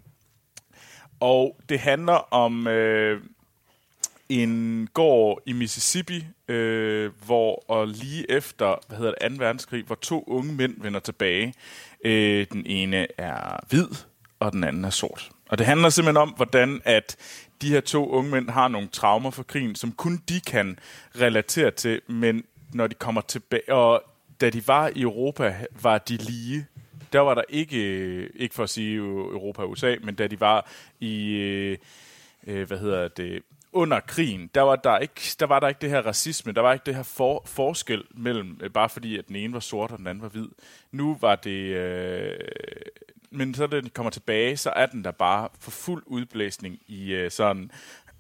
og 1.20 1.56
det 1.68 1.78
handler 1.80 2.35
om 2.35 2.66
øh, 2.66 3.20
en 4.28 4.89
gård 4.94 5.43
i 5.47 5.52
Mississippi, 5.52 6.24
øh, 6.48 7.10
hvor 7.26 7.64
og 7.70 7.89
lige 7.89 8.30
efter 8.30 8.76
hvad 8.89 8.98
hedder 8.98 9.14
det, 9.28 9.39
2. 9.39 9.44
verdenskrig, 9.44 9.85
hvor 9.85 9.94
to 9.94 10.24
unge 10.26 10.52
mænd 10.55 10.74
vender 10.82 11.01
tilbage. 11.01 11.55
Øh, 12.04 12.46
den 12.52 12.66
ene 12.66 13.06
er 13.20 13.60
hvid, 13.68 13.88
og 14.40 14.52
den 14.52 14.64
anden 14.64 14.84
er 14.84 14.90
sort. 14.90 15.30
Og 15.48 15.58
det 15.58 15.66
handler 15.66 15.88
simpelthen 15.88 16.22
om, 16.22 16.28
hvordan 16.28 16.80
at 16.84 17.16
de 17.62 17.68
her 17.68 17.80
to 17.80 18.08
unge 18.10 18.30
mænd 18.30 18.50
har 18.50 18.68
nogle 18.68 18.88
traumer 18.88 19.30
fra 19.30 19.42
krigen, 19.42 19.74
som 19.74 19.92
kun 19.92 20.22
de 20.28 20.40
kan 20.40 20.78
relatere 21.20 21.70
til, 21.70 22.00
men 22.06 22.44
når 22.72 22.86
de 22.86 22.94
kommer 22.94 23.20
tilbage, 23.20 23.74
og 23.74 24.02
da 24.40 24.50
de 24.50 24.68
var 24.68 24.90
i 24.94 25.00
Europa, 25.00 25.66
var 25.82 25.98
de 25.98 26.16
lige. 26.16 26.66
Der 27.12 27.20
var 27.20 27.34
der 27.34 27.42
ikke, 27.48 27.76
øh, 27.76 28.30
ikke 28.36 28.54
for 28.54 28.62
at 28.62 28.70
sige 28.70 28.94
øh, 28.94 29.02
Europa 29.02 29.62
og 29.62 29.70
USA, 29.70 29.96
men 30.02 30.14
da 30.14 30.26
de 30.26 30.40
var 30.40 30.70
i, 31.00 31.30
øh, 31.32 31.78
øh 32.46 32.66
hvad 32.66 32.78
hedder 32.78 33.08
det, 33.08 33.42
under 33.72 34.00
krigen, 34.00 34.50
der 34.54 34.62
var 34.62 34.76
der 34.76 34.98
ikke, 34.98 35.20
der 35.40 35.46
var 35.46 35.60
der 35.60 35.68
ikke 35.68 35.80
det 35.80 35.90
her 35.90 36.02
racisme, 36.06 36.52
der 36.52 36.60
var 36.60 36.72
ikke 36.72 36.86
det 36.86 36.94
her 36.94 37.02
for, 37.02 37.42
forskel 37.46 38.04
mellem, 38.10 38.60
øh, 38.62 38.70
bare 38.70 38.88
fordi 38.88 39.18
at 39.18 39.28
den 39.28 39.36
ene 39.36 39.52
var 39.52 39.60
sort 39.60 39.92
og 39.92 39.98
den 39.98 40.06
anden 40.06 40.22
var 40.22 40.28
hvid. 40.28 40.48
Nu 40.92 41.16
var 41.20 41.36
det, 41.36 41.74
øh, 41.74 42.38
men 43.30 43.54
så 43.54 43.66
den 43.66 43.90
kommer 43.90 44.10
tilbage, 44.10 44.56
så 44.56 44.70
er 44.70 44.86
den 44.86 45.04
der 45.04 45.10
bare 45.10 45.48
for 45.60 45.70
fuld 45.70 46.02
udblæsning 46.06 46.78
i 46.86 47.12
øh, 47.12 47.30
sådan 47.30 47.70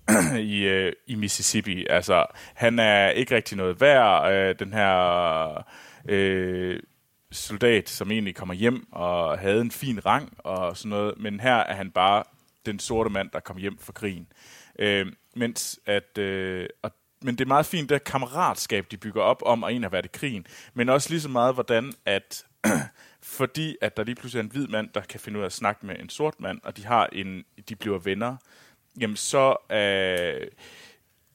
i, 0.38 0.64
øh, 0.64 0.92
i 1.06 1.14
Mississippi. 1.14 1.86
Altså, 1.90 2.26
han 2.54 2.78
er 2.78 3.10
ikke 3.10 3.34
rigtig 3.34 3.56
noget 3.56 3.80
værd, 3.80 4.32
øh, 4.32 4.58
den 4.58 4.72
her 4.72 5.64
øh, 6.08 6.80
soldat, 7.30 7.88
som 7.88 8.10
egentlig 8.10 8.34
kommer 8.34 8.54
hjem 8.54 8.92
og 8.92 9.38
havde 9.38 9.60
en 9.60 9.70
fin 9.70 10.06
rang 10.06 10.32
og 10.38 10.76
sådan 10.76 10.90
noget, 10.90 11.14
men 11.18 11.40
her 11.40 11.56
er 11.56 11.74
han 11.74 11.90
bare 11.90 12.24
den 12.66 12.78
sorte 12.78 13.10
mand, 13.10 13.30
der 13.32 13.40
kom 13.40 13.56
hjem 13.56 13.78
fra 13.78 13.92
krigen. 13.92 14.26
Øh, 14.78 15.06
mens 15.38 15.80
at, 15.86 16.18
øh, 16.18 16.68
og, 16.82 16.90
men 17.22 17.34
det 17.34 17.44
er 17.44 17.48
meget 17.48 17.66
fint, 17.66 17.90
det 17.90 18.04
kammeratskab, 18.04 18.86
de 18.90 18.96
bygger 18.96 19.22
op 19.22 19.42
om 19.46 19.64
at 19.64 19.74
en 19.74 19.82
har 19.82 19.90
været 19.90 20.04
i 20.04 20.08
krigen, 20.12 20.46
men 20.74 20.88
også 20.88 21.10
lige 21.10 21.20
så 21.20 21.28
meget, 21.28 21.54
hvordan 21.54 21.92
at 22.06 22.44
fordi 23.22 23.76
at 23.80 23.96
der 23.96 24.04
lige 24.04 24.14
pludselig 24.14 24.40
er 24.40 24.44
en 24.44 24.50
hvid 24.50 24.66
mand, 24.66 24.88
der 24.94 25.00
kan 25.00 25.20
finde 25.20 25.38
ud 25.38 25.42
af 25.42 25.46
at 25.46 25.52
snakke 25.52 25.86
med 25.86 25.96
en 25.98 26.08
sort 26.08 26.40
mand, 26.40 26.60
og 26.64 26.76
de 26.76 26.86
har 26.86 27.08
en, 27.12 27.44
de 27.68 27.76
bliver 27.76 27.98
venner, 27.98 28.36
jamen 29.00 29.16
så, 29.16 29.56
øh, 29.72 30.46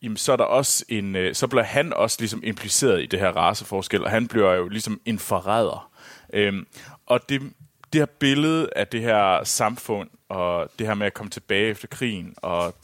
jamen 0.02 0.18
så 0.18 0.32
er 0.32 0.36
der 0.36 0.44
også 0.44 0.86
en, 0.90 1.16
øh, 1.16 1.36
så 1.36 1.48
bliver 1.48 1.64
han 1.64 1.94
også 1.94 2.18
ligesom 2.20 2.42
impliceret 2.44 3.04
i 3.04 3.06
det 3.06 3.20
her 3.20 3.30
raceforskel, 3.30 4.04
og 4.04 4.12
han 4.12 4.28
bliver 4.28 4.54
jo 4.54 4.68
ligesom 4.68 5.02
en 5.06 5.20
forræder. 5.20 5.92
Øhm, 6.34 6.68
og 7.06 7.30
det, 7.30 7.42
det 7.94 8.02
her 8.02 8.06
billede 8.06 8.70
af 8.76 8.88
det 8.88 9.02
her 9.02 9.44
samfund, 9.44 10.10
og 10.30 10.70
det 10.80 10.88
her 10.88 10.94
med 10.94 11.08
at 11.08 11.14
komme 11.14 11.30
tilbage 11.30 11.70
efter 11.70 11.88
krigen, 11.88 12.34
og 12.38 12.76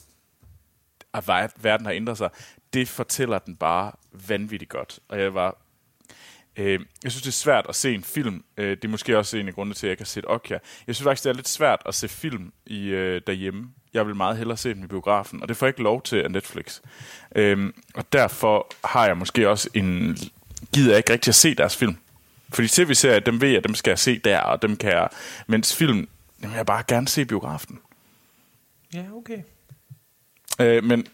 at 1.14 1.54
verden 1.62 1.86
har 1.86 1.94
ændret 1.94 2.18
sig, 2.18 2.30
det 2.74 2.88
fortæller 2.88 3.40
den 3.40 3.56
bare 3.56 3.92
vanvittigt 4.12 4.72
godt. 4.72 5.00
Og 5.10 5.20
jeg 5.20 5.34
var 5.34 5.58
Øh, 6.60 6.80
jeg 7.04 7.12
synes, 7.12 7.22
det 7.22 7.28
er 7.28 7.32
svært 7.32 7.66
at 7.70 7.76
se 7.76 7.94
en 7.94 8.04
film. 8.04 8.44
Øh, 8.58 8.70
det 8.70 8.86
er 8.86 8.88
måske 8.88 9.18
også 9.18 9.38
en 9.38 9.48
af 9.48 9.54
grundene 9.54 9.76
til, 9.76 9.86
at 9.86 9.90
jeg 9.90 9.92
ikke 9.92 10.02
har 10.02 10.06
set 10.06 10.26
Okja. 10.28 10.58
Jeg 10.88 10.96
synes 10.96 11.04
faktisk, 11.04 11.24
det 11.24 11.30
er 11.30 11.34
lidt 11.34 11.48
svært 11.48 11.82
at 11.86 11.96
se 11.96 12.08
film 12.08 12.54
i 12.66 12.88
øh, 12.88 13.22
derhjemme. 13.28 13.70
Jeg 13.94 14.08
vil 14.08 14.16
meget 14.16 14.38
hellere 14.38 14.58
se 14.58 14.74
dem 14.74 14.84
i 14.84 14.88
biografen, 14.88 15.42
og 15.42 15.50
det 15.50 15.58
får 15.58 15.66
jeg 15.66 15.70
ikke 15.70 15.84
lov 15.84 16.02
til 16.02 16.18
af 16.18 16.32
Netflix. 16.32 16.82
Øh, 17.36 17.74
og 17.96 18.14
derfor 18.14 18.68
har 18.84 19.06
jeg 19.06 19.18
måske 19.18 19.50
også 19.50 19.70
en... 19.74 20.18
Gider 20.74 20.90
jeg 20.90 20.98
ikke 20.98 21.14
rigtig 21.14 21.32
at 21.32 21.36
se 21.36 21.56
deres 21.56 21.78
film. 21.78 21.98
Fordi 22.54 22.68
tv-serier, 22.68 23.20
dem 23.20 23.42
ved 23.42 23.50
jeg, 23.50 23.64
dem 23.64 23.76
skal 23.76 23.92
jeg 23.92 24.00
se 24.00 24.20
der, 24.20 24.40
og 24.40 24.62
dem 24.62 24.76
kan 24.76 24.92
jeg... 24.92 25.10
Mens 25.48 25.76
film, 25.76 26.10
dem 26.42 26.50
vil 26.50 26.56
jeg 26.56 26.66
bare 26.66 26.84
gerne 26.88 27.08
se 27.08 27.22
i 27.22 27.26
biografen. 27.26 27.80
Ja, 28.94 29.06
okay. 29.14 29.40
Øh, 30.60 30.84
men 30.84 31.08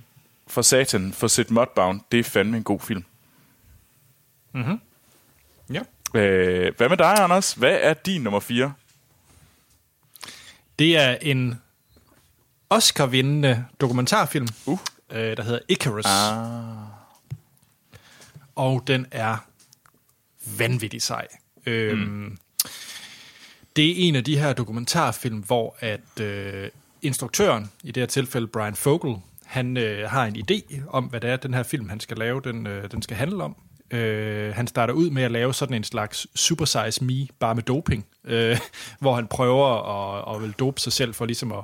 for 0.48 0.62
satan, 0.62 1.14
for 1.14 1.28
Sid 1.28 1.46
Mudbound, 1.50 2.02
det 2.12 2.20
er 2.20 2.24
fandme 2.24 2.58
en 2.58 2.64
god 2.64 2.80
film. 2.80 3.04
Mhm. 4.54 4.80
Ja. 5.74 5.82
Øh, 6.20 6.74
hvad 6.78 6.90
med 6.90 6.98
dig, 6.98 7.14
Anders? 7.20 7.54
Hvad 7.54 7.78
er 7.82 7.94
din 7.94 8.22
nummer 8.22 8.40
4? 8.40 8.74
Det 10.80 10.98
er 10.98 11.18
en 11.22 11.62
Oscar-vindende 12.70 13.66
dokumentarfilm, 13.82 14.48
Uh. 14.66 14.80
øh, 15.10 15.38
der 15.38 15.44
hedder 15.44 15.60
Icarus. 15.70 16.06
Ah. 16.06 16.88
Og 18.56 18.84
den 18.88 19.06
er 19.12 19.38
vanvittig 20.58 21.02
sej. 21.02 21.28
Øhm, 21.66 22.00
mm. 22.00 22.38
Det 23.76 23.90
er 23.92 24.08
en 24.08 24.16
af 24.16 24.24
de 24.24 24.38
her 24.40 24.54
dokumentarfilm, 24.54 25.38
hvor 25.38 25.76
at 25.80 26.20
øh, 26.22 26.70
instruktøren, 27.02 27.72
i 27.84 27.92
det 27.92 28.02
her 28.02 28.08
tilfælde 28.08 28.48
Brian 28.48 28.76
Fogel, 28.76 29.16
han 29.56 29.78
øh, 29.78 30.10
har 30.10 30.26
en 30.26 30.36
idé 30.36 30.82
om, 30.90 31.04
hvad 31.04 31.22
det 31.22 31.30
er, 31.30 31.36
den 31.36 31.54
her 31.54 31.64
film, 31.64 31.90
han 31.90 32.00
skal 32.00 32.18
lave, 32.18 32.42
den, 32.42 32.68
øh, 32.68 32.92
den 32.92 33.02
skal 33.02 33.18
handle 33.18 33.44
om. 33.44 33.56
Øh, 33.92 34.56
han 34.56 34.68
starter 34.68 34.94
ud 34.94 35.10
med 35.10 35.24
at 35.24 35.32
lave 35.32 35.54
sådan 35.54 35.74
en 35.74 35.84
slags 35.84 36.28
Super 36.36 36.66
Size 36.66 37.04
Me, 37.06 37.28
bare 37.40 37.56
med 37.56 37.64
doping, 37.64 38.06
øh, 38.24 38.58
hvor 39.02 39.16
han 39.16 39.28
prøver 39.28 39.68
at, 39.68 40.36
at 40.36 40.42
vil 40.42 40.52
dope 40.52 40.82
sig 40.82 40.94
selv 40.94 41.14
for 41.14 41.26
ligesom 41.26 41.52
at 41.52 41.64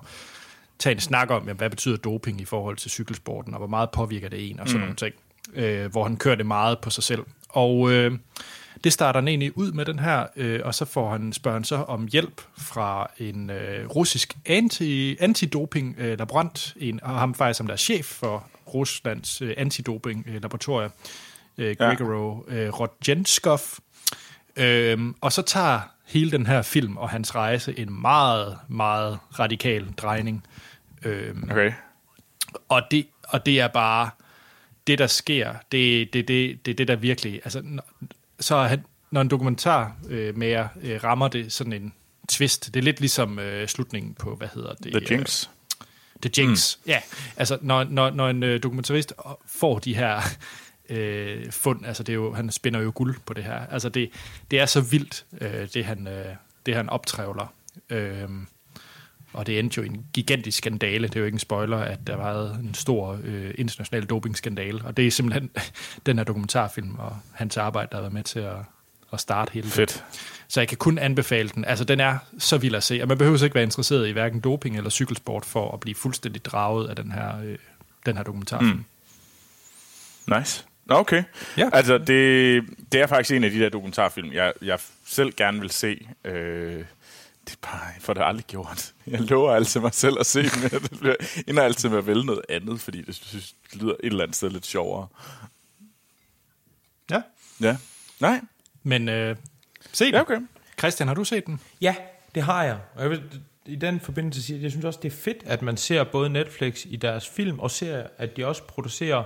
tage 0.79 0.93
en 0.93 0.99
snak 0.99 1.29
om, 1.29 1.41
jamen, 1.43 1.57
hvad 1.57 1.69
betyder 1.69 1.97
doping 1.97 2.41
i 2.41 2.45
forhold 2.45 2.77
til 2.77 2.91
cykelsporten, 2.91 3.53
og 3.53 3.57
hvor 3.57 3.67
meget 3.67 3.91
påvirker 3.91 4.29
det 4.29 4.49
en, 4.49 4.59
og 4.59 4.67
sådan 4.67 4.79
mm. 4.79 4.81
nogle 4.81 4.95
ting. 4.95 5.15
Øh, 5.53 5.91
hvor 5.91 6.03
han 6.03 6.17
kører 6.17 6.35
det 6.35 6.45
meget 6.45 6.79
på 6.79 6.89
sig 6.89 7.03
selv. 7.03 7.23
Og 7.49 7.91
øh, 7.91 8.11
det 8.83 8.93
starter 8.93 9.19
han 9.19 9.27
egentlig 9.27 9.57
ud 9.57 9.71
med 9.71 9.85
den 9.85 9.99
her, 9.99 10.25
øh, 10.35 10.59
og 10.63 10.75
så 10.75 10.85
får 10.85 11.11
han 11.11 11.33
spørgen 11.33 11.63
så 11.63 11.75
om 11.75 12.07
hjælp 12.11 12.41
fra 12.57 13.11
en 13.17 13.49
øh, 13.49 13.87
russisk 13.87 14.37
anti, 14.45 15.17
antidoping 15.19 15.95
øh, 15.99 16.17
en, 16.75 17.03
og 17.03 17.19
ham 17.19 17.33
faktisk 17.33 17.57
som 17.57 17.67
der 17.67 17.73
er 17.73 17.77
chef 17.77 18.05
for 18.05 18.47
Ruslands 18.73 19.41
øh, 19.41 19.53
antidoping 19.57 20.25
øh, 20.27 20.41
laboratorium 20.41 20.91
øh, 21.57 21.75
ja. 21.79 21.91
øh, 21.91 22.69
Rodjenskov. 22.79 23.59
Øhm, 24.55 25.15
og 25.21 25.31
så 25.31 25.41
tager 25.41 25.79
hele 26.05 26.31
den 26.31 26.45
her 26.45 26.61
film 26.61 26.97
og 26.97 27.09
hans 27.09 27.35
rejse 27.35 27.79
en 27.79 28.01
meget, 28.01 28.57
meget 28.67 29.19
radikal 29.39 29.87
drejning. 29.97 30.45
Øhm, 31.05 31.49
Okay. 31.51 31.73
og, 32.69 32.81
det, 32.91 33.07
og 33.27 33.45
det 33.45 33.59
er 33.59 33.67
bare 33.67 34.09
det, 34.87 34.99
der 34.99 35.07
sker. 35.07 35.53
Det 35.71 36.13
det, 36.13 36.27
det, 36.27 36.65
det, 36.65 36.77
det 36.77 36.87
der 36.87 36.95
virkelig... 36.95 37.41
Altså, 37.43 37.63
så 38.39 38.57
han, 38.57 38.85
når 39.11 39.21
en 39.21 39.27
dokumentar 39.27 39.95
øh, 40.09 40.37
med 40.37 40.65
øh, 40.81 41.03
rammer 41.03 41.27
det 41.27 41.53
sådan 41.53 41.73
en 41.73 41.93
twist, 42.29 42.73
det 42.73 42.79
er 42.79 42.83
lidt 42.83 42.99
ligesom 42.99 43.39
øh, 43.39 43.67
slutningen 43.67 44.13
på, 44.13 44.35
hvad 44.35 44.47
hedder 44.53 44.73
det? 44.73 44.91
The 44.93 45.15
Jinx. 45.15 45.43
Øh, 45.43 45.49
The 46.21 46.31
Jinx, 46.37 46.77
mm. 46.77 46.89
ja. 46.89 47.01
Altså, 47.37 47.57
når, 47.61 47.83
når, 47.83 48.09
når 48.09 48.29
en 48.29 48.43
øh, 48.43 48.63
dokumentarist 48.63 49.13
får 49.45 49.79
de 49.79 49.95
her 49.95 50.21
øh, 50.89 51.51
fund, 51.51 51.85
altså 51.85 52.03
det 52.03 52.13
er 52.13 52.15
jo, 52.15 52.33
han 52.33 52.51
spinder 52.51 52.79
jo 52.79 52.91
guld 52.95 53.15
på 53.25 53.33
det 53.33 53.43
her. 53.43 53.65
Altså 53.65 53.89
det, 53.89 54.09
det 54.51 54.59
er 54.59 54.65
så 54.65 54.81
vildt, 54.81 55.25
øh, 55.41 55.67
det, 55.73 55.85
han, 55.85 56.07
øh, 56.07 56.25
det 56.65 56.75
han 56.75 56.89
optrævler. 56.89 57.53
Øh, 57.89 58.29
og 59.33 59.47
det 59.47 59.59
endte 59.59 59.77
jo 59.77 59.83
i 59.83 59.87
en 59.87 60.05
gigantisk 60.13 60.57
skandale. 60.57 61.07
Det 61.07 61.15
er 61.15 61.19
jo 61.19 61.25
ikke 61.25 61.35
en 61.35 61.39
spoiler, 61.39 61.77
at 61.77 61.99
der 62.07 62.15
var 62.15 62.53
en 62.53 62.73
stor 62.73 63.19
øh, 63.23 63.53
international 63.57 64.05
dopingskandale. 64.05 64.81
Og 64.85 64.97
det 64.97 65.07
er 65.07 65.11
simpelthen 65.11 65.49
den 66.05 66.17
her 66.17 66.23
dokumentarfilm 66.23 66.95
og 66.99 67.17
hans 67.33 67.57
arbejde, 67.57 67.87
der 67.91 67.97
har 67.97 68.01
været 68.01 68.13
med 68.13 68.23
til 68.23 68.39
at, 68.39 68.55
at 69.13 69.19
starte 69.19 69.51
hele 69.53 69.67
Fedt. 69.67 69.89
det. 69.89 70.03
Så 70.47 70.61
jeg 70.61 70.67
kan 70.67 70.77
kun 70.77 70.97
anbefale 70.97 71.49
den. 71.49 71.65
Altså, 71.65 71.85
den 71.85 71.99
er 71.99 72.17
så 72.39 72.57
vild 72.57 72.75
at 72.75 72.83
se, 72.83 72.99
og 73.01 73.07
man 73.07 73.17
behøver 73.17 73.43
ikke 73.43 73.55
være 73.55 73.63
interesseret 73.63 74.07
i 74.07 74.11
hverken 74.11 74.39
doping 74.39 74.77
eller 74.77 74.89
cykelsport 74.89 75.45
for 75.45 75.71
at 75.71 75.79
blive 75.79 75.95
fuldstændig 75.95 76.45
draget 76.45 76.89
af 76.89 76.95
den 76.95 77.11
her, 77.11 77.41
øh, 77.43 77.57
den 78.05 78.17
her 78.17 78.23
dokumentarfilm. 78.23 78.85
Mm. 80.27 80.35
Nice. 80.37 80.65
Okay. 80.89 81.23
Ja. 81.57 81.69
Altså, 81.73 81.97
det, 81.97 82.63
det 82.91 83.01
er 83.01 83.07
faktisk 83.07 83.35
en 83.35 83.43
af 83.43 83.51
de 83.51 83.59
der 83.59 83.69
dokumentarfilm, 83.69 84.33
jeg, 84.33 84.53
jeg 84.61 84.79
selv 85.05 85.33
gerne 85.37 85.59
vil 85.59 85.69
se. 85.69 86.07
Øh, 86.25 86.83
det 87.45 87.53
er 87.53 87.67
bare, 87.67 87.79
jeg 87.81 87.95
får 87.99 88.13
det 88.13 88.21
aldrig 88.25 88.45
gjort. 88.45 88.93
Jeg 89.07 89.19
lover 89.21 89.51
altid 89.51 89.79
mig 89.81 89.93
selv 89.93 90.17
at 90.19 90.25
se 90.25 90.41
den. 90.43 90.49
Det 90.69 90.99
bliver- 90.99 91.15
ender 91.47 91.63
altid 91.63 91.89
med 91.89 91.97
at 91.97 92.07
vælge 92.07 92.25
noget 92.25 92.41
andet, 92.49 92.81
fordi 92.81 93.01
det 93.01 93.15
synes, 93.15 93.55
det 93.73 93.81
lyder 93.81 93.91
et 93.93 93.97
eller 94.03 94.23
andet 94.23 94.35
sted 94.35 94.49
lidt 94.49 94.65
sjovere. 94.65 95.07
Ja. 97.11 97.21
Ja. 97.61 97.77
Nej. 98.19 98.41
Men 98.83 99.09
øh, 99.09 99.35
se 99.91 100.05
den. 100.05 100.13
Ja, 100.13 100.21
okay. 100.21 100.39
Christian, 100.79 101.07
har 101.07 101.15
du 101.15 101.23
set 101.23 101.45
den? 101.45 101.59
Ja, 101.81 101.95
det 102.35 102.43
har 102.43 102.63
jeg. 102.63 102.77
Og 102.95 103.01
jeg 103.01 103.09
vil 103.09 103.23
i 103.65 103.75
den 103.75 103.99
forbindelse 103.99 104.43
sige, 104.43 104.57
at 104.57 104.63
jeg 104.63 104.71
synes 104.71 104.85
også, 104.85 104.99
det 105.03 105.11
er 105.13 105.17
fedt, 105.17 105.37
at 105.45 105.61
man 105.61 105.77
ser 105.77 106.03
både 106.03 106.29
Netflix 106.29 106.85
i 106.85 106.95
deres 106.95 107.29
film, 107.29 107.59
og 107.59 107.71
ser, 107.71 108.03
at 108.17 108.37
de 108.37 108.45
også 108.45 108.63
producerer 108.63 109.23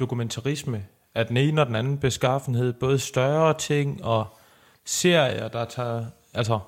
dokumentarisme 0.00 0.86
af 1.14 1.26
den 1.26 1.36
ene 1.36 1.60
og 1.60 1.66
den 1.66 1.76
anden 1.76 1.98
beskaffenhed. 1.98 2.72
Både 2.72 2.98
større 2.98 3.58
ting 3.58 4.04
og 4.04 4.38
serier, 4.84 5.48
der 5.48 5.64
tager, 5.64 6.06
altså, 6.34 6.58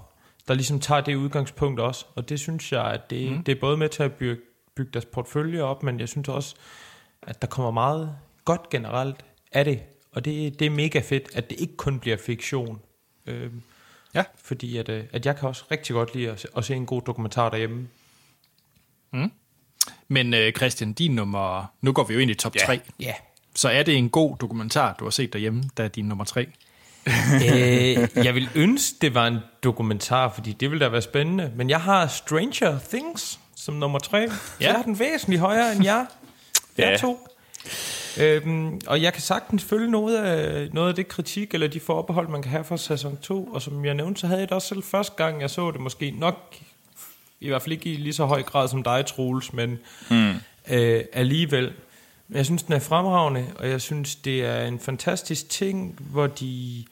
der 0.48 0.54
ligesom 0.54 0.80
tager 0.80 1.00
det 1.00 1.14
udgangspunkt 1.14 1.80
også. 1.80 2.06
Og 2.14 2.28
det 2.28 2.40
synes 2.40 2.72
jeg, 2.72 2.84
at 2.84 3.10
det, 3.10 3.32
mm. 3.32 3.44
det 3.44 3.56
er 3.56 3.60
både 3.60 3.76
med 3.76 3.88
til 3.88 4.02
at 4.02 4.12
bygge, 4.12 4.42
bygge 4.76 4.90
deres 4.92 5.04
portfølje 5.04 5.62
op, 5.62 5.82
men 5.82 6.00
jeg 6.00 6.08
synes 6.08 6.28
også, 6.28 6.54
at 7.22 7.42
der 7.42 7.48
kommer 7.48 7.70
meget 7.70 8.16
godt 8.44 8.70
generelt 8.70 9.24
af 9.52 9.64
det. 9.64 9.82
Og 10.12 10.24
det, 10.24 10.58
det 10.58 10.66
er 10.66 10.70
mega 10.70 11.00
fedt, 11.00 11.28
at 11.34 11.50
det 11.50 11.60
ikke 11.60 11.76
kun 11.76 12.00
bliver 12.00 12.16
fiktion. 12.16 12.80
Øhm, 13.26 13.62
Ja. 14.14 14.24
fordi 14.44 14.76
at, 14.76 14.88
øh, 14.88 15.04
at 15.12 15.26
jeg 15.26 15.36
kan 15.36 15.48
også 15.48 15.64
rigtig 15.70 15.94
godt 15.94 16.14
lide 16.14 16.30
at 16.30 16.40
se, 16.40 16.48
at 16.56 16.64
se 16.64 16.74
en 16.74 16.86
god 16.86 17.02
dokumentar 17.02 17.50
derhjemme. 17.50 17.88
Men 20.08 20.34
øh, 20.34 20.52
Christian, 20.52 20.92
din 20.92 21.14
nummer... 21.14 21.72
Nu 21.80 21.92
går 21.92 22.04
vi 22.04 22.14
jo 22.14 22.20
ind 22.20 22.30
i 22.30 22.34
top 22.34 22.54
3. 22.66 22.80
Ja. 23.00 23.14
Så 23.54 23.68
er 23.68 23.82
det 23.82 23.96
en 23.96 24.10
god 24.10 24.36
dokumentar, 24.36 24.96
du 24.98 25.04
har 25.04 25.10
set 25.10 25.32
derhjemme, 25.32 25.62
der 25.76 25.84
er 25.84 25.88
din 25.88 26.04
nummer 26.04 26.24
3? 26.24 26.46
Øh, 27.06 28.24
jeg 28.24 28.35
vil 28.35 28.48
ønske, 28.55 28.97
det 29.01 29.14
var 29.14 29.27
en 29.27 29.39
dokumentar, 29.62 30.32
fordi 30.35 30.52
det 30.52 30.70
ville 30.70 30.85
da 30.85 30.90
være 30.90 31.02
spændende. 31.02 31.52
Men 31.56 31.70
jeg 31.70 31.81
har 31.81 32.06
Stranger 32.06 32.78
Things 32.89 33.40
som 33.56 33.74
nummer 33.74 33.98
tre. 33.98 34.18
Ja. 34.60 34.72
Så 34.72 34.78
er 34.78 34.82
den 34.82 34.98
væsentligt 34.98 35.40
højere 35.40 35.72
end. 35.72 35.82
Ja. 35.82 36.05
Ja. 36.78 36.97
to. 36.97 37.28
Øhm, 38.20 38.81
og 38.86 39.02
jeg 39.02 39.12
kan 39.12 39.22
sagtens 39.22 39.64
følge 39.64 39.90
noget 39.90 40.16
af, 40.16 40.68
noget 40.72 40.89
af 40.89 40.94
det 40.94 41.09
kritik, 41.09 41.55
eller 41.55 41.68
de 41.68 41.81
forbehold, 41.81 42.28
man 42.28 42.43
kan 42.43 42.51
have 42.51 42.64
for 42.64 42.77
sæson 42.77 43.18
2. 43.22 43.44
Og 43.44 43.62
som 43.62 43.85
jeg 43.85 43.94
nævnte, 43.94 44.20
så 44.20 44.27
havde 44.27 44.40
jeg 44.40 44.48
det 44.48 44.55
også 44.55 44.68
selv 44.68 44.82
første 44.82 45.16
gang, 45.16 45.40
jeg 45.40 45.51
så 45.51 45.70
det 45.70 45.81
måske 45.81 46.10
nok, 46.10 46.55
i 47.40 47.48
hvert 47.48 47.62
fald 47.62 47.72
ikke 47.72 47.93
i 47.93 47.97
lige 47.97 48.12
så 48.12 48.24
høj 48.24 48.43
grad 48.43 48.68
som 48.68 48.82
dig, 48.82 49.06
Troels, 49.06 49.52
men 49.52 49.78
mm. 50.10 50.35
øh, 50.70 51.05
alligevel. 51.12 51.72
Jeg 52.32 52.44
synes, 52.44 52.62
den 52.62 52.74
er 52.74 52.78
fremragende, 52.78 53.47
og 53.59 53.69
jeg 53.69 53.81
synes, 53.81 54.16
det 54.16 54.44
er 54.44 54.66
en 54.66 54.78
fantastisk 54.78 55.48
ting, 55.48 55.98
hvor 55.98 56.27
de... 56.27 56.85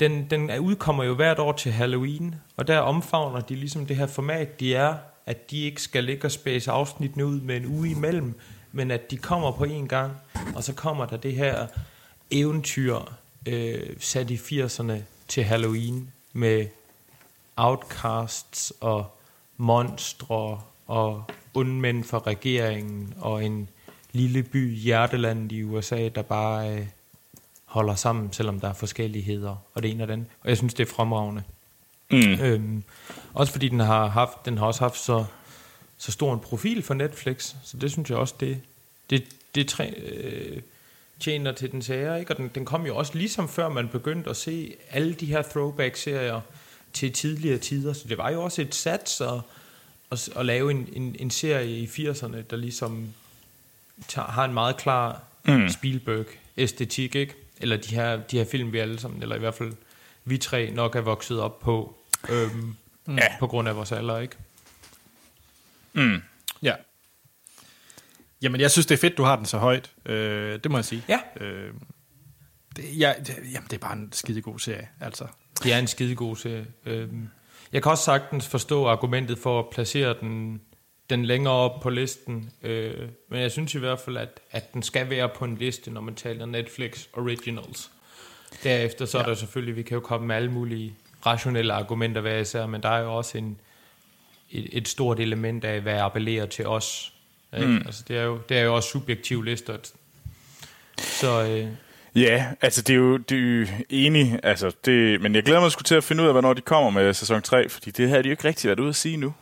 Den, 0.00 0.30
den 0.30 0.58
udkommer 0.58 1.04
jo 1.04 1.14
hvert 1.14 1.38
år 1.38 1.52
til 1.52 1.72
Halloween, 1.72 2.34
og 2.56 2.66
der 2.66 2.78
omfavner 2.78 3.40
de 3.40 3.54
ligesom 3.54 3.86
det 3.86 3.96
her 3.96 4.06
format, 4.06 4.60
de 4.60 4.74
er, 4.74 4.94
at 5.26 5.50
de 5.50 5.62
ikke 5.62 5.82
skal 5.82 6.04
ligge 6.04 6.24
og 6.24 6.32
spæse 6.32 6.70
afsnittene 6.70 7.26
ud 7.26 7.40
med 7.40 7.56
en 7.56 7.66
uge 7.66 7.90
imellem, 7.90 8.34
men 8.72 8.90
at 8.90 9.10
de 9.10 9.16
kommer 9.16 9.52
på 9.52 9.64
en 9.64 9.88
gang, 9.88 10.12
og 10.54 10.64
så 10.64 10.74
kommer 10.74 11.06
der 11.06 11.16
det 11.16 11.34
her 11.34 11.66
eventyr 12.30 12.98
øh, 13.48 13.96
sat 14.00 14.30
i 14.30 14.36
80'erne 14.36 14.92
til 15.28 15.44
Halloween 15.44 16.12
med 16.32 16.66
outcasts 17.56 18.72
og 18.80 19.06
monstre 19.56 20.60
og 20.86 21.24
undmænd 21.54 22.04
for 22.04 22.26
regeringen 22.26 23.14
og 23.20 23.44
en 23.44 23.68
lille 24.12 24.42
by 24.42 24.72
i 24.72 24.78
hjertelandet 24.78 25.52
i 25.52 25.62
USA, 25.62 26.08
der 26.08 26.22
bare 26.22 26.76
øh, 26.76 26.86
holder 27.64 27.94
sammen, 27.94 28.32
selvom 28.32 28.60
der 28.60 28.68
er 28.68 28.72
forskelligheder, 28.72 29.56
og 29.74 29.82
det 29.82 29.90
ene 29.90 30.04
og 30.04 30.12
andet. 30.12 30.26
Og 30.42 30.48
jeg 30.48 30.56
synes, 30.56 30.74
det 30.74 30.88
er 30.88 30.94
fremragende. 30.94 31.42
Mm. 32.10 32.40
Øhm, 32.40 32.82
også 33.34 33.52
fordi 33.52 33.68
den 33.68 33.80
har 33.80 34.06
haft, 34.06 34.44
den 34.44 34.58
har 34.58 34.66
også 34.66 34.80
haft 34.80 34.98
så, 34.98 35.24
så 35.98 36.12
stor 36.12 36.34
en 36.34 36.40
profil 36.40 36.82
for 36.82 36.94
Netflix, 36.94 37.54
så 37.64 37.76
det 37.76 37.92
synes 37.92 38.10
jeg 38.10 38.18
også, 38.18 38.34
det, 38.40 38.60
det, 39.10 39.24
det 39.54 39.68
træ, 39.68 39.90
øh, 40.12 40.62
tjener 41.20 41.52
til 41.52 41.72
den 41.72 41.82
ære, 41.90 42.20
ikke? 42.20 42.32
Og 42.32 42.36
den, 42.36 42.50
den 42.54 42.64
kom 42.64 42.86
jo 42.86 42.96
også 42.96 43.14
ligesom 43.14 43.48
før 43.48 43.68
man 43.68 43.88
begyndte 43.88 44.30
at 44.30 44.36
se 44.36 44.74
alle 44.90 45.14
de 45.14 45.26
her 45.26 45.42
throwback-serier 45.42 46.40
til 46.92 47.12
tidligere 47.12 47.58
tider, 47.58 47.92
så 47.92 48.08
det 48.08 48.18
var 48.18 48.30
jo 48.30 48.42
også 48.42 48.62
et 48.62 48.74
sats 48.74 49.20
at, 49.20 49.40
at, 50.10 50.28
at 50.36 50.46
lave 50.46 50.70
en, 50.70 50.88
en, 50.92 51.16
en 51.18 51.30
serie 51.30 51.78
i 51.78 51.86
80'erne, 51.86 52.36
der 52.50 52.56
ligesom 52.56 53.08
tager, 54.08 54.28
har 54.28 54.44
en 54.44 54.54
meget 54.54 54.76
klar 54.76 55.22
mm. 55.44 55.68
Spielberg-æstetik, 55.68 57.14
ikke? 57.14 57.34
Eller 57.60 57.76
de 57.76 57.94
her, 57.94 58.16
de 58.16 58.38
her 58.38 58.44
film, 58.44 58.72
vi 58.72 58.78
alle 58.78 59.00
sammen, 59.00 59.22
eller 59.22 59.36
i 59.36 59.38
hvert 59.38 59.54
fald 59.54 59.72
vi 60.24 60.38
tre 60.38 60.70
nok 60.70 60.96
er 60.96 61.00
vokset 61.00 61.40
op 61.40 61.60
på, 61.60 61.96
øhm, 62.28 62.74
Ja. 63.08 63.38
på 63.38 63.46
grund 63.46 63.68
af 63.68 63.76
vores 63.76 63.92
alder, 63.92 64.18
ikke? 64.18 64.36
Ja. 66.62 66.74
Jamen, 68.42 68.60
jeg 68.60 68.70
synes, 68.70 68.86
det 68.86 68.94
er 68.94 68.98
fedt, 68.98 69.18
du 69.18 69.22
har 69.22 69.36
den 69.36 69.46
så 69.46 69.58
højt. 69.58 69.90
Øh, 70.06 70.58
det 70.64 70.70
må 70.70 70.78
jeg 70.78 70.84
sige. 70.84 71.02
Ja. 71.08 71.20
Øh, 71.44 71.74
det, 72.76 72.84
ja, 72.98 73.12
det, 73.18 73.28
jamen, 73.52 73.68
det 73.70 73.72
er 73.72 73.78
bare 73.78 73.92
en 73.96 74.12
skidegod 74.12 74.58
serie, 74.58 74.88
altså. 75.00 75.26
Det 75.62 75.72
er 75.72 75.78
en 75.78 75.86
skidegod 75.86 76.36
serie. 76.36 76.66
Øhm, 76.86 77.28
jeg 77.72 77.82
kan 77.82 77.90
også 77.92 78.04
sagtens 78.04 78.48
forstå 78.48 78.86
argumentet 78.86 79.38
for 79.38 79.58
at 79.58 79.66
placere 79.72 80.16
den, 80.20 80.60
den 81.10 81.24
længere 81.24 81.54
op 81.54 81.80
på 81.80 81.90
listen, 81.90 82.50
øh, 82.62 83.08
men 83.28 83.40
jeg 83.40 83.50
synes 83.50 83.74
i 83.74 83.78
hvert 83.78 84.00
fald, 84.00 84.16
at, 84.16 84.40
at 84.50 84.74
den 84.74 84.82
skal 84.82 85.10
være 85.10 85.28
på 85.28 85.44
en 85.44 85.56
liste, 85.56 85.90
når 85.90 86.00
man 86.00 86.14
taler 86.14 86.46
Netflix 86.46 87.06
Originals. 87.12 87.90
Derefter 88.62 89.06
så 89.06 89.18
ja. 89.18 89.24
er 89.24 89.28
der 89.28 89.34
selvfølgelig, 89.34 89.76
vi 89.76 89.82
kan 89.82 89.94
jo 89.94 90.00
komme 90.00 90.26
med 90.26 90.36
alle 90.36 90.50
mulige 90.50 90.94
rationelle 91.26 91.72
argumenter 91.72 92.20
hver 92.20 92.38
især, 92.38 92.66
men 92.66 92.82
der 92.82 92.88
er 92.88 93.00
jo 93.00 93.16
også 93.16 93.38
en, 93.38 93.60
et, 94.50 94.68
et 94.72 94.88
stort 94.88 95.20
element 95.20 95.64
af, 95.64 95.80
hvad 95.80 95.98
appellerer 95.98 96.46
til 96.46 96.66
os. 96.66 97.12
Ikke? 97.54 97.66
Mm. 97.66 97.82
Altså, 97.86 98.04
det, 98.08 98.16
er 98.16 98.22
jo, 98.22 98.40
det 98.48 98.58
er 98.58 98.62
jo 98.62 98.74
også 98.74 98.88
subjektive 98.88 99.44
lister. 99.44 99.76
Så 100.98 101.46
øh, 101.46 101.68
Ja, 102.14 102.46
altså 102.60 102.82
det 102.82 102.92
er 102.92 102.98
jo, 102.98 103.16
det 103.16 103.38
er 103.38 103.42
jo 103.42 103.66
enig, 103.90 104.40
altså 104.42 104.72
det, 104.84 105.20
men 105.20 105.34
jeg 105.34 105.42
glæder 105.42 105.60
mig 105.60 105.72
sgu 105.72 105.82
til 105.82 105.94
at 105.94 106.04
finde 106.04 106.22
ud 106.22 106.28
af, 106.28 106.34
hvornår 106.34 106.52
de 106.54 106.60
kommer 106.60 106.90
med 106.90 107.14
sæson 107.14 107.42
3, 107.42 107.68
fordi 107.68 107.90
det 107.90 108.08
har 108.08 108.22
de 108.22 108.28
jo 108.28 108.30
ikke 108.30 108.44
rigtig 108.44 108.68
været 108.68 108.80
ude 108.80 108.88
at 108.88 108.96
sige 108.96 109.16
nu. 109.16 109.34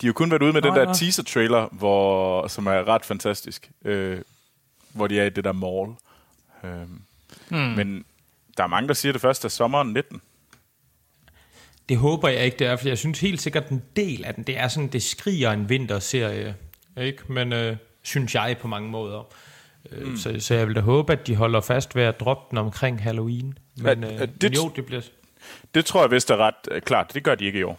De 0.00 0.06
har 0.06 0.08
jo 0.08 0.12
kun 0.12 0.30
været 0.30 0.42
ude 0.42 0.52
med 0.52 0.62
den 0.62 0.70
Nej, 0.72 0.78
der 0.78 0.84
nej. 0.84 0.94
teaser-trailer, 0.94 1.68
hvor, 1.72 2.46
som 2.48 2.66
er 2.66 2.88
ret 2.88 3.04
fantastisk, 3.04 3.70
øh, 3.84 4.18
hvor 4.92 5.06
de 5.06 5.20
er 5.20 5.24
i 5.24 5.30
det 5.30 5.44
der 5.44 5.52
mall. 5.52 5.94
Øh, 6.64 6.88
mm. 7.50 7.56
Men 7.76 8.04
der 8.56 8.62
er 8.64 8.68
mange, 8.68 8.88
der 8.88 8.94
siger, 8.94 9.10
at 9.10 9.14
det 9.14 9.22
først 9.22 9.44
er 9.44 9.48
sommeren 9.48 9.88
19. 9.92 10.20
Det 11.88 11.96
håber 11.96 12.28
jeg 12.28 12.44
ikke, 12.44 12.56
det 12.58 12.66
er, 12.66 12.76
for 12.76 12.88
jeg 12.88 12.98
synes 12.98 13.20
helt 13.20 13.40
sikkert, 13.40 13.68
en 13.68 13.82
del 13.96 14.24
af 14.24 14.34
den, 14.34 14.44
det 14.44 14.58
er 14.58 14.68
sådan, 14.68 14.88
det 14.88 15.02
skriger 15.02 15.52
en 15.52 15.68
vinterserie, 15.68 16.54
ikke? 17.00 17.32
Men 17.32 17.52
øh, 17.52 17.76
synes 18.02 18.34
jeg 18.34 18.56
på 18.60 18.68
mange 18.68 18.88
måder. 18.90 19.22
Øh, 19.92 20.08
mm. 20.08 20.16
så, 20.16 20.36
så 20.40 20.54
jeg 20.54 20.66
vil 20.66 20.74
da 20.76 20.80
håbe, 20.80 21.12
at 21.12 21.26
de 21.26 21.36
holder 21.36 21.60
fast 21.60 21.96
ved 21.96 22.02
at 22.02 22.20
droppe 22.20 22.46
den 22.50 22.58
omkring 22.58 23.02
Halloween. 23.02 23.58
Men, 23.76 24.04
At- 24.04 24.12
øh, 24.14 24.20
at 24.20 24.28
det, 24.28 24.40
det- 24.42 24.50
men 24.50 24.54
jo, 24.56 24.72
det 24.76 24.86
bliver... 24.86 25.02
Det 25.74 25.84
tror 25.84 26.00
jeg 26.02 26.10
vist 26.10 26.30
er 26.30 26.36
ret 26.36 26.54
øh, 26.70 26.82
klart. 26.82 27.14
Det 27.14 27.22
gør 27.24 27.34
de 27.34 27.44
ikke 27.44 27.58
i 27.58 27.62
år. 27.62 27.78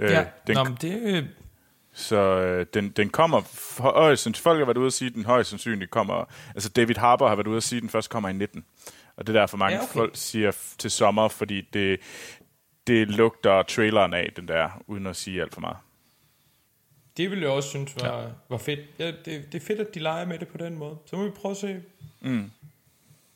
Øh, 0.00 0.10
Ja, 0.10 0.24
den, 0.46 0.54
Nå, 0.54 0.64
men 0.64 0.76
det, 0.80 1.00
øh, 1.02 1.24
Så 1.94 2.16
øh, 2.16 2.66
den, 2.74 2.88
den 2.88 3.08
kommer 3.10 3.42
højst 3.82 4.22
sandsynligt. 4.22 4.42
Folk 4.42 4.58
har 4.58 4.64
været 4.64 4.76
ude 4.76 4.86
at 4.86 4.92
sige, 4.92 5.08
at 5.08 5.14
den 5.14 5.24
højst 5.24 5.50
sandsynligt 5.50 5.90
kommer... 5.90 6.24
Altså 6.54 6.68
David 6.68 6.94
Harbour 6.94 7.28
har 7.28 7.36
været 7.36 7.46
ude 7.46 7.56
at 7.56 7.62
sige, 7.62 7.76
at 7.76 7.82
den 7.82 7.90
først 7.90 8.10
kommer 8.10 8.28
i 8.28 8.32
19. 8.32 8.64
Og 9.16 9.26
det 9.26 9.36
er 9.36 9.40
derfor 9.40 9.56
mange 9.56 9.76
Ja, 9.76 9.82
okay. 9.82 9.92
folk 9.92 10.10
siger 10.14 10.52
til 10.78 10.90
sommer, 10.90 11.28
fordi 11.28 11.60
det, 11.72 12.00
det 12.86 13.08
lugter 13.08 13.62
traileren 13.62 14.14
af, 14.14 14.32
den 14.36 14.48
der, 14.48 14.68
uden 14.86 15.06
at 15.06 15.16
sige 15.16 15.42
alt 15.42 15.54
for 15.54 15.60
meget. 15.60 15.76
det 17.16 17.30
ville 17.30 17.42
jeg 17.42 17.50
også 17.50 17.68
synes 17.68 17.96
var, 18.00 18.20
ja. 18.20 18.26
var 18.48 18.58
fedt. 18.58 18.80
Ja, 18.98 19.06
det, 19.06 19.52
det 19.52 19.54
er 19.62 19.66
fedt, 19.66 19.80
at 19.80 19.94
de 19.94 19.98
leger 19.98 20.26
med 20.26 20.38
det 20.38 20.48
på 20.48 20.58
den 20.58 20.78
måde. 20.78 20.96
Så 21.06 21.16
må 21.16 21.24
vi 21.24 21.30
prøve 21.30 21.50
at 21.50 21.56
se. 21.56 21.82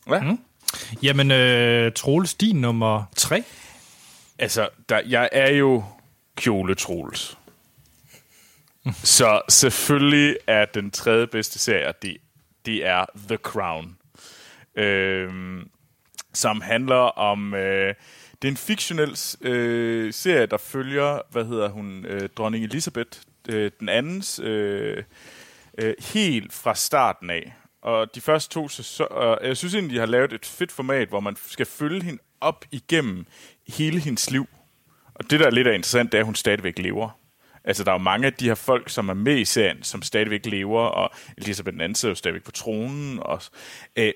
Hvad? 0.06 0.20
Mm. 0.20 0.38
Jamen, 1.02 1.30
øh, 1.30 1.92
Troels, 1.92 2.34
din 2.34 2.60
nummer 2.60 3.04
3. 3.16 3.44
Altså, 4.38 4.68
der, 4.88 5.00
jeg 5.08 5.28
er 5.32 5.50
jo 5.52 5.84
kjole 6.36 6.74
Troels. 6.74 7.38
Så 9.02 9.42
selvfølgelig 9.48 10.36
er 10.46 10.64
den 10.64 10.90
tredje 10.90 11.26
bedste 11.26 11.58
serie, 11.58 11.92
det, 12.02 12.16
det 12.66 12.86
er 12.86 13.06
The 13.28 13.36
Crown. 13.36 13.96
Øhm, 14.76 15.70
som 16.34 16.60
handler 16.60 17.18
om... 17.18 17.54
Øh, 17.54 17.94
det 18.42 18.48
er 18.48 18.52
en 18.52 18.56
fiktionel 18.56 19.18
øh, 19.40 20.12
serie, 20.12 20.46
der 20.46 20.56
følger, 20.56 21.20
hvad 21.30 21.44
hedder 21.44 21.68
hun, 21.68 22.04
øh, 22.04 22.28
dronning 22.36 22.64
Elisabeth, 22.64 23.18
øh, 23.48 23.70
den 23.80 23.88
andens, 23.88 24.40
øh, 24.42 25.02
øh, 25.78 25.94
helt 25.98 26.52
fra 26.52 26.74
starten 26.74 27.30
af. 27.30 27.54
Og 27.82 28.14
de 28.14 28.20
første 28.20 28.54
to 28.54 28.68
sæsoner, 28.68 29.38
jeg 29.42 29.56
synes 29.56 29.74
egentlig, 29.74 29.94
de 29.94 29.98
har 29.98 30.06
lavet 30.06 30.32
et 30.32 30.46
fedt 30.46 30.72
format, 30.72 31.08
hvor 31.08 31.20
man 31.20 31.36
skal 31.46 31.66
følge 31.66 32.02
hende 32.02 32.22
op 32.40 32.64
igennem 32.70 33.26
hele 33.68 34.00
hendes 34.00 34.30
liv. 34.30 34.46
Og 35.20 35.30
det, 35.30 35.40
der 35.40 35.46
er 35.46 35.50
lidt 35.50 35.66
interessant, 35.66 36.12
det 36.12 36.18
er, 36.18 36.22
at 36.22 36.26
hun 36.26 36.34
stadigvæk 36.34 36.78
lever. 36.78 37.18
Altså, 37.64 37.84
der 37.84 37.90
er 37.90 37.94
jo 37.94 38.02
mange 38.02 38.26
af 38.26 38.32
de 38.32 38.44
her 38.44 38.54
folk, 38.54 38.88
som 38.90 39.08
er 39.08 39.14
med 39.14 39.38
i 39.38 39.44
serien, 39.44 39.82
som 39.82 40.02
stadigvæk 40.02 40.46
lever, 40.46 40.82
og 40.82 41.10
Elisabeth 41.38 41.76
II 41.76 41.94
sidder 41.94 42.10
jo 42.10 42.14
stadigvæk 42.14 42.42
på 42.42 42.50
tronen. 42.50 43.18
Og, 43.22 43.42
øh, 43.96 44.12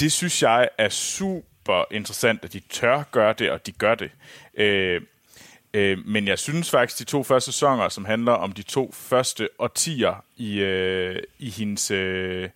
det 0.00 0.12
synes 0.12 0.42
jeg 0.42 0.68
er 0.78 0.88
super 0.88 1.84
interessant, 1.90 2.44
at 2.44 2.52
de 2.52 2.60
tør 2.70 3.02
gøre 3.02 3.34
det, 3.38 3.50
og 3.50 3.66
de 3.66 3.72
gør 3.72 3.94
det. 3.94 4.10
Øh, 4.54 5.00
øh, 5.74 5.98
men 6.06 6.28
jeg 6.28 6.38
synes 6.38 6.70
faktisk, 6.70 6.98
de 6.98 7.04
to 7.04 7.22
første 7.22 7.52
sæsoner, 7.52 7.88
som 7.88 8.04
handler 8.04 8.32
om 8.32 8.52
de 8.52 8.62
to 8.62 8.92
første 8.92 9.48
årtier 9.58 10.24
i, 10.36 10.60
øh, 10.60 11.22
i 11.38 11.50
hendes... 11.50 11.90
Øh, 11.90 12.48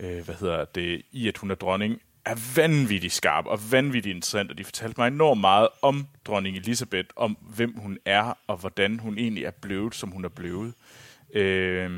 øh, 0.00 0.24
hvad 0.24 0.34
hedder 0.34 0.64
det, 0.64 1.02
i 1.12 1.28
at 1.28 1.38
hun 1.38 1.50
er 1.50 1.54
dronning, 1.54 2.00
er 2.24 2.54
vanvittigt 2.56 3.12
skarp 3.12 3.46
og 3.46 3.72
vanvittigt 3.72 4.14
interessant, 4.14 4.50
og 4.50 4.58
de 4.58 4.64
fortalte 4.64 5.00
mig 5.00 5.08
enormt 5.08 5.40
meget 5.40 5.68
om 5.82 6.06
dronning 6.24 6.56
Elisabeth, 6.56 7.08
om 7.16 7.36
hvem 7.40 7.74
hun 7.78 7.98
er, 8.04 8.38
og 8.46 8.56
hvordan 8.56 8.98
hun 8.98 9.18
egentlig 9.18 9.44
er 9.44 9.50
blevet, 9.50 9.94
som 9.94 10.10
hun 10.10 10.24
er 10.24 10.28
blevet. 10.28 10.74
Øh, 11.34 11.90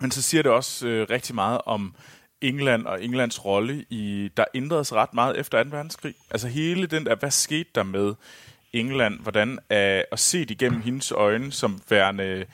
men 0.00 0.10
så 0.10 0.22
siger 0.22 0.42
det 0.42 0.52
også 0.52 0.88
øh, 0.88 1.06
rigtig 1.10 1.34
meget 1.34 1.60
om 1.66 1.94
England 2.40 2.86
og 2.86 3.04
Englands 3.04 3.44
rolle 3.44 3.84
i, 3.90 4.30
der 4.36 4.44
ændredes 4.54 4.92
ret 4.92 5.14
meget 5.14 5.38
efter 5.38 5.62
2. 5.62 5.70
verdenskrig. 5.70 6.14
Altså 6.30 6.48
hele 6.48 6.86
den 6.86 7.06
der, 7.06 7.14
hvad 7.14 7.30
skete 7.30 7.70
der 7.74 7.82
med 7.82 8.14
England, 8.72 9.20
hvordan 9.20 9.52
øh, 9.52 10.02
at 10.12 10.18
se 10.18 10.40
det 10.40 10.50
igennem 10.50 10.82
hendes 10.82 11.12
øjne 11.12 11.52
som 11.52 11.80
værende 11.88 12.46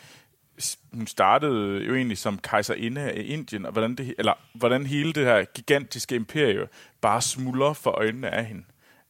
hun 0.93 1.07
startede 1.07 1.85
jo 1.85 1.95
egentlig 1.95 2.19
som 2.19 2.39
kejserinde 2.39 3.01
af 3.01 3.23
Indien, 3.27 3.67
og 3.67 3.73
hvordan, 3.73 3.95
det, 3.95 4.15
eller, 4.19 4.35
hvordan 4.55 4.87
hele 4.87 5.13
det 5.13 5.25
her 5.25 5.45
gigantiske 5.45 6.15
imperie 6.15 6.69
bare 7.01 7.23
smuldrer 7.23 7.73
for 7.73 7.91
øjnene 7.91 8.31
af 8.31 8.45
hende. 8.45 8.65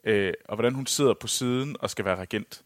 Øh, 0.04 0.32
og 0.48 0.56
hvordan 0.56 0.74
hun 0.74 0.86
sidder 0.86 1.14
på 1.14 1.26
siden 1.26 1.76
og 1.80 1.90
skal 1.90 2.04
være 2.04 2.16
regent. 2.16 2.62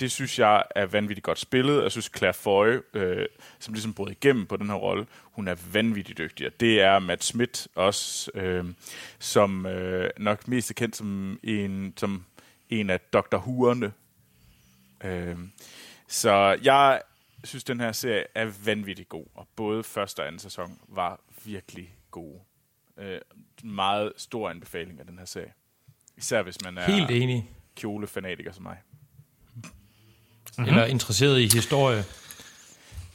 Det 0.00 0.10
synes 0.10 0.38
jeg 0.38 0.64
er 0.76 0.86
vanvittigt 0.86 1.24
godt 1.24 1.38
spillet. 1.38 1.82
Jeg 1.82 1.90
synes 1.90 2.10
Claire 2.16 2.34
Foy, 2.34 2.78
øh, 2.94 3.26
som 3.58 3.74
ligesom 3.74 3.94
brød 3.94 4.10
igennem 4.10 4.46
på 4.46 4.56
den 4.56 4.66
her 4.66 4.74
rolle, 4.74 5.06
hun 5.22 5.48
er 5.48 5.54
vanvittigt 5.72 6.18
dygtig. 6.18 6.46
Og 6.46 6.52
det 6.60 6.80
er 6.80 6.98
Matt 6.98 7.24
Smith 7.24 7.66
også, 7.74 8.30
øh, 8.34 8.64
som 9.18 9.66
øh, 9.66 10.10
nok 10.18 10.48
mest 10.48 10.70
er 10.70 10.74
kendt 10.74 10.96
som 10.96 11.38
en, 11.42 11.94
som 11.96 12.24
en 12.70 12.90
af 12.90 13.00
Dr. 13.00 13.36
Huerne. 13.36 13.92
Øh, 15.04 15.36
så 16.08 16.58
jeg 16.62 17.00
synes, 17.44 17.64
den 17.64 17.80
her 17.80 17.92
serie 17.92 18.24
er 18.34 18.50
vanvittig 18.64 19.08
god, 19.08 19.26
og 19.34 19.48
både 19.56 19.84
første 19.84 20.20
og 20.20 20.26
anden 20.26 20.38
sæson 20.38 20.78
var 20.88 21.20
virkelig 21.44 21.94
gode. 22.10 22.38
Øh, 22.98 23.20
meget 23.64 24.12
stor 24.16 24.50
anbefaling 24.50 25.00
af 25.00 25.06
den 25.06 25.18
her 25.18 25.24
serie. 25.24 25.52
Især 26.16 26.42
hvis 26.42 26.56
man 26.64 26.78
er 26.78 26.84
Helt 26.84 27.10
enig. 27.10 27.50
kjolefanatiker 27.76 28.52
som 28.52 28.62
mig. 28.62 28.76
Mm-hmm. 29.54 30.64
Eller 30.64 30.84
interesseret 30.84 31.40
i 31.40 31.48
historie. 31.54 32.04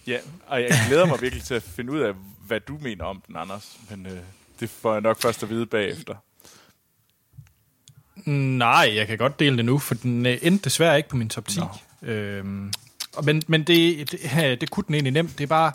Ja, 0.07 0.19
og 0.47 0.61
jeg 0.61 0.69
glæder 0.87 1.05
mig 1.05 1.21
virkelig 1.21 1.43
til 1.43 1.53
at 1.53 1.63
finde 1.63 1.91
ud 1.93 1.99
af, 1.99 2.13
hvad 2.47 2.59
du 2.59 2.77
mener 2.81 3.03
om 3.05 3.21
den, 3.27 3.35
Anders. 3.35 3.79
Men 3.89 4.05
øh, 4.05 4.19
det 4.59 4.69
får 4.69 4.91
jeg 4.93 5.01
nok 5.01 5.21
først 5.21 5.43
at 5.43 5.49
vide 5.49 5.65
bagefter. 5.65 6.15
Nej, 8.29 8.91
jeg 8.95 9.07
kan 9.07 9.17
godt 9.17 9.39
dele 9.39 9.57
det 9.57 9.65
nu, 9.65 9.79
for 9.79 9.95
den 9.95 10.25
øh, 10.25 10.37
endte 10.41 10.63
desværre 10.63 10.97
ikke 10.97 11.09
på 11.09 11.15
min 11.15 11.29
top 11.29 11.47
10. 11.47 11.59
Øhm, 12.01 12.67
og 12.67 12.71
men 13.23 13.43
men 13.47 13.63
det, 13.63 14.11
det, 14.11 14.19
ja, 14.35 14.55
det 14.55 14.69
kunne 14.69 14.83
den 14.87 14.93
egentlig 14.95 15.13
nemt. 15.13 15.37
Det 15.37 15.43
er 15.43 15.47
bare... 15.47 15.71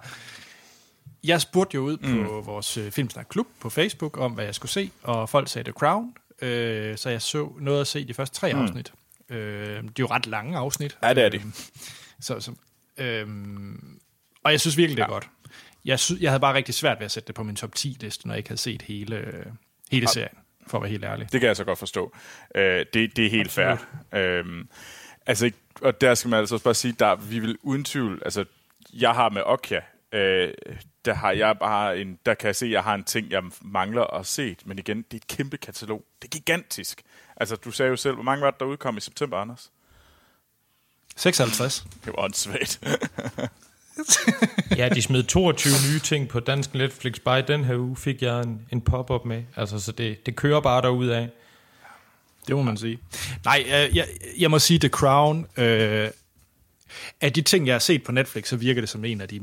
Jeg 1.25 1.41
spurgte 1.41 1.75
jo 1.75 1.81
ud 1.81 1.97
på 1.97 2.07
mm. 2.41 2.47
vores 2.47 2.77
øh, 2.77 2.91
Filmsnak 2.91 3.27
Klub 3.31 3.47
på 3.61 3.71
Facebook 3.71 4.19
om, 4.19 4.33
hvad 4.33 4.45
jeg 4.45 4.55
skulle 4.55 4.73
se, 4.73 4.91
og 5.03 5.29
folk 5.29 5.49
sagde 5.49 5.65
The 5.65 5.73
Crown, 5.73 6.15
øh, 6.43 6.97
så 6.99 7.11
jeg 7.11 7.23
så 7.23 7.53
noget 7.61 7.81
at 7.81 7.87
se 7.87 8.05
de 8.09 8.15
første 8.15 8.37
tre 8.37 8.53
mm. 8.53 8.61
afsnit. 8.61 8.93
Øh, 9.29 9.37
det 9.83 9.89
er 9.89 9.93
jo 10.01 10.07
ret 10.07 10.27
lange 10.27 10.59
afsnit. 10.59 10.99
Ja, 11.03 11.15
det 11.15 11.25
er 11.25 11.29
det. 11.29 11.41
Øhm, 11.41 11.53
Så, 12.21 12.41
så, 12.41 12.53
øhm, 12.99 13.99
og 14.45 14.53
jeg 14.53 14.61
synes 14.61 14.77
virkelig, 14.77 14.97
det 14.97 15.03
er 15.03 15.07
ja. 15.07 15.13
godt. 15.13 15.29
Jeg, 15.85 15.99
sy- 16.01 16.21
jeg 16.21 16.31
havde 16.31 16.41
bare 16.41 16.55
rigtig 16.55 16.75
svært 16.75 16.99
ved 16.99 17.05
at 17.05 17.11
sætte 17.11 17.27
det 17.27 17.35
på 17.35 17.43
min 17.43 17.57
top 17.57 17.71
10-liste, 17.79 18.27
når 18.27 18.35
jeg 18.35 18.39
ikke 18.39 18.49
havde 18.51 18.61
set 18.61 18.83
hele, 18.83 19.17
øh, 19.17 19.47
hele 19.93 20.09
serien, 20.09 20.37
for 20.67 20.79
at 20.79 20.83
være 20.83 20.91
helt 20.91 21.05
ærlig. 21.05 21.33
Det 21.33 21.41
kan 21.41 21.47
jeg 21.47 21.57
så 21.57 21.65
godt 21.65 21.79
forstå. 21.79 22.15
Øh, 22.55 22.87
det, 22.95 23.17
det 23.17 23.27
er 23.27 23.31
helt 23.31 23.51
fair. 23.51 23.77
Øhm, 24.15 24.69
altså, 25.27 25.51
og 25.83 26.01
der 26.01 26.15
skal 26.15 26.29
man 26.29 26.39
altså 26.39 26.55
også 26.55 26.65
bare 26.65 26.75
sige, 26.75 26.95
der 26.99 27.15
vi 27.15 27.39
vil 27.39 27.59
uden 27.63 27.85
tvivl, 27.85 28.23
altså, 28.25 28.45
jeg 28.93 29.11
har 29.15 29.29
med 29.29 29.43
Okja, 29.47 29.81
øh, 30.13 30.55
der 31.05 31.15
har 31.15 31.33
jeg 31.33 31.59
bare 31.59 31.99
en, 32.01 32.19
der 32.27 32.35
kan 32.35 32.47
jeg 32.47 32.57
se, 32.57 32.67
at 32.67 32.73
jeg 32.73 32.83
har 32.83 32.95
en 32.95 33.05
ting, 33.05 33.31
jeg 33.31 33.43
mangler 33.61 34.05
at 34.05 34.27
se, 34.27 34.57
men 34.65 34.79
igen, 34.79 34.97
det 34.97 35.13
er 35.13 35.17
et 35.17 35.27
kæmpe 35.27 35.57
katalog. 35.57 36.05
Det 36.23 36.29
er 36.29 36.31
gigantisk. 36.39 37.03
Altså, 37.37 37.57
du 37.57 37.71
sagde 37.71 37.91
jo 37.91 37.97
selv, 37.97 38.15
hvor 38.15 38.23
mange 38.23 38.43
var 38.45 38.51
det, 38.51 38.61
der 38.61 38.67
udkom 38.67 38.97
i 38.97 39.01
september, 39.01 39.37
Anders? 39.37 39.71
56. 41.17 41.87
Det 42.05 42.07
var 42.07 42.25
åndssvagt. 42.25 42.81
Ja, 44.77 44.89
de 44.89 45.03
smed 45.03 45.23
22 45.23 45.73
nye 45.91 46.01
ting 46.01 46.29
på 46.29 46.41
dansk 46.41 46.75
Netflix. 46.75 47.21
Bare 47.21 47.39
i 47.39 47.43
den 47.43 47.65
her 47.65 47.77
uge 47.77 47.97
fik 47.97 48.23
jeg 48.23 48.41
en, 48.41 48.67
en 48.71 48.81
pop-up 48.81 49.25
med. 49.25 49.43
Altså, 49.57 49.81
så 49.81 49.93
det, 49.93 50.27
det 50.27 50.37
kører 50.37 50.61
bare 50.61 50.83
derudad. 50.83 51.29
Det 52.47 52.57
må 52.57 52.63
man 52.63 52.77
sige. 52.77 52.99
Nej, 53.45 53.65
øh, 53.67 53.97
jeg, 53.97 54.09
jeg 54.39 54.51
må 54.51 54.59
sige, 54.59 54.79
The 54.79 54.89
Crown, 54.89 55.47
øh, 55.57 56.11
af 57.21 57.33
de 57.33 57.43
ting, 57.43 57.67
jeg 57.67 57.75
har 57.75 57.79
set 57.79 58.03
på 58.05 58.13
Netflix, 58.13 58.49
så 58.49 58.57
virker 58.57 58.81
det 58.83 58.89
som 58.89 59.05
en 59.05 59.21
af 59.21 59.29
de 59.29 59.41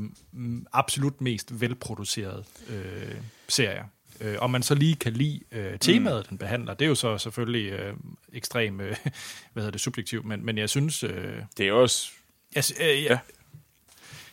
absolut 0.72 1.20
mest 1.20 1.60
velproducerede 1.60 2.44
øh, 2.68 3.14
serier. 3.48 3.84
Øh, 4.20 4.36
om 4.38 4.50
man 4.50 4.62
så 4.62 4.74
lige 4.74 4.94
kan 4.96 5.12
lide 5.12 5.40
øh, 5.52 5.78
temaet, 5.78 6.18
mm. 6.24 6.28
den 6.28 6.38
behandler, 6.38 6.74
det 6.74 6.84
er 6.84 6.88
jo 6.88 6.94
så 6.94 7.18
selvfølgelig 7.18 7.72
øh, 7.72 7.94
ekstremt, 8.32 8.80
øh, 8.80 8.88
hvad 9.52 9.62
hedder 9.62 9.70
det, 9.70 9.80
subjektivt, 9.80 10.24
men, 10.24 10.46
men 10.46 10.58
jeg 10.58 10.70
synes... 10.70 11.02
Øh, 11.02 11.34
Det 11.58 11.68
er 11.68 11.72
også... 11.72 12.10
jeg, 12.54 12.64
øh, 12.80 12.86
jeg, 12.88 12.96
Ja. 13.10 13.18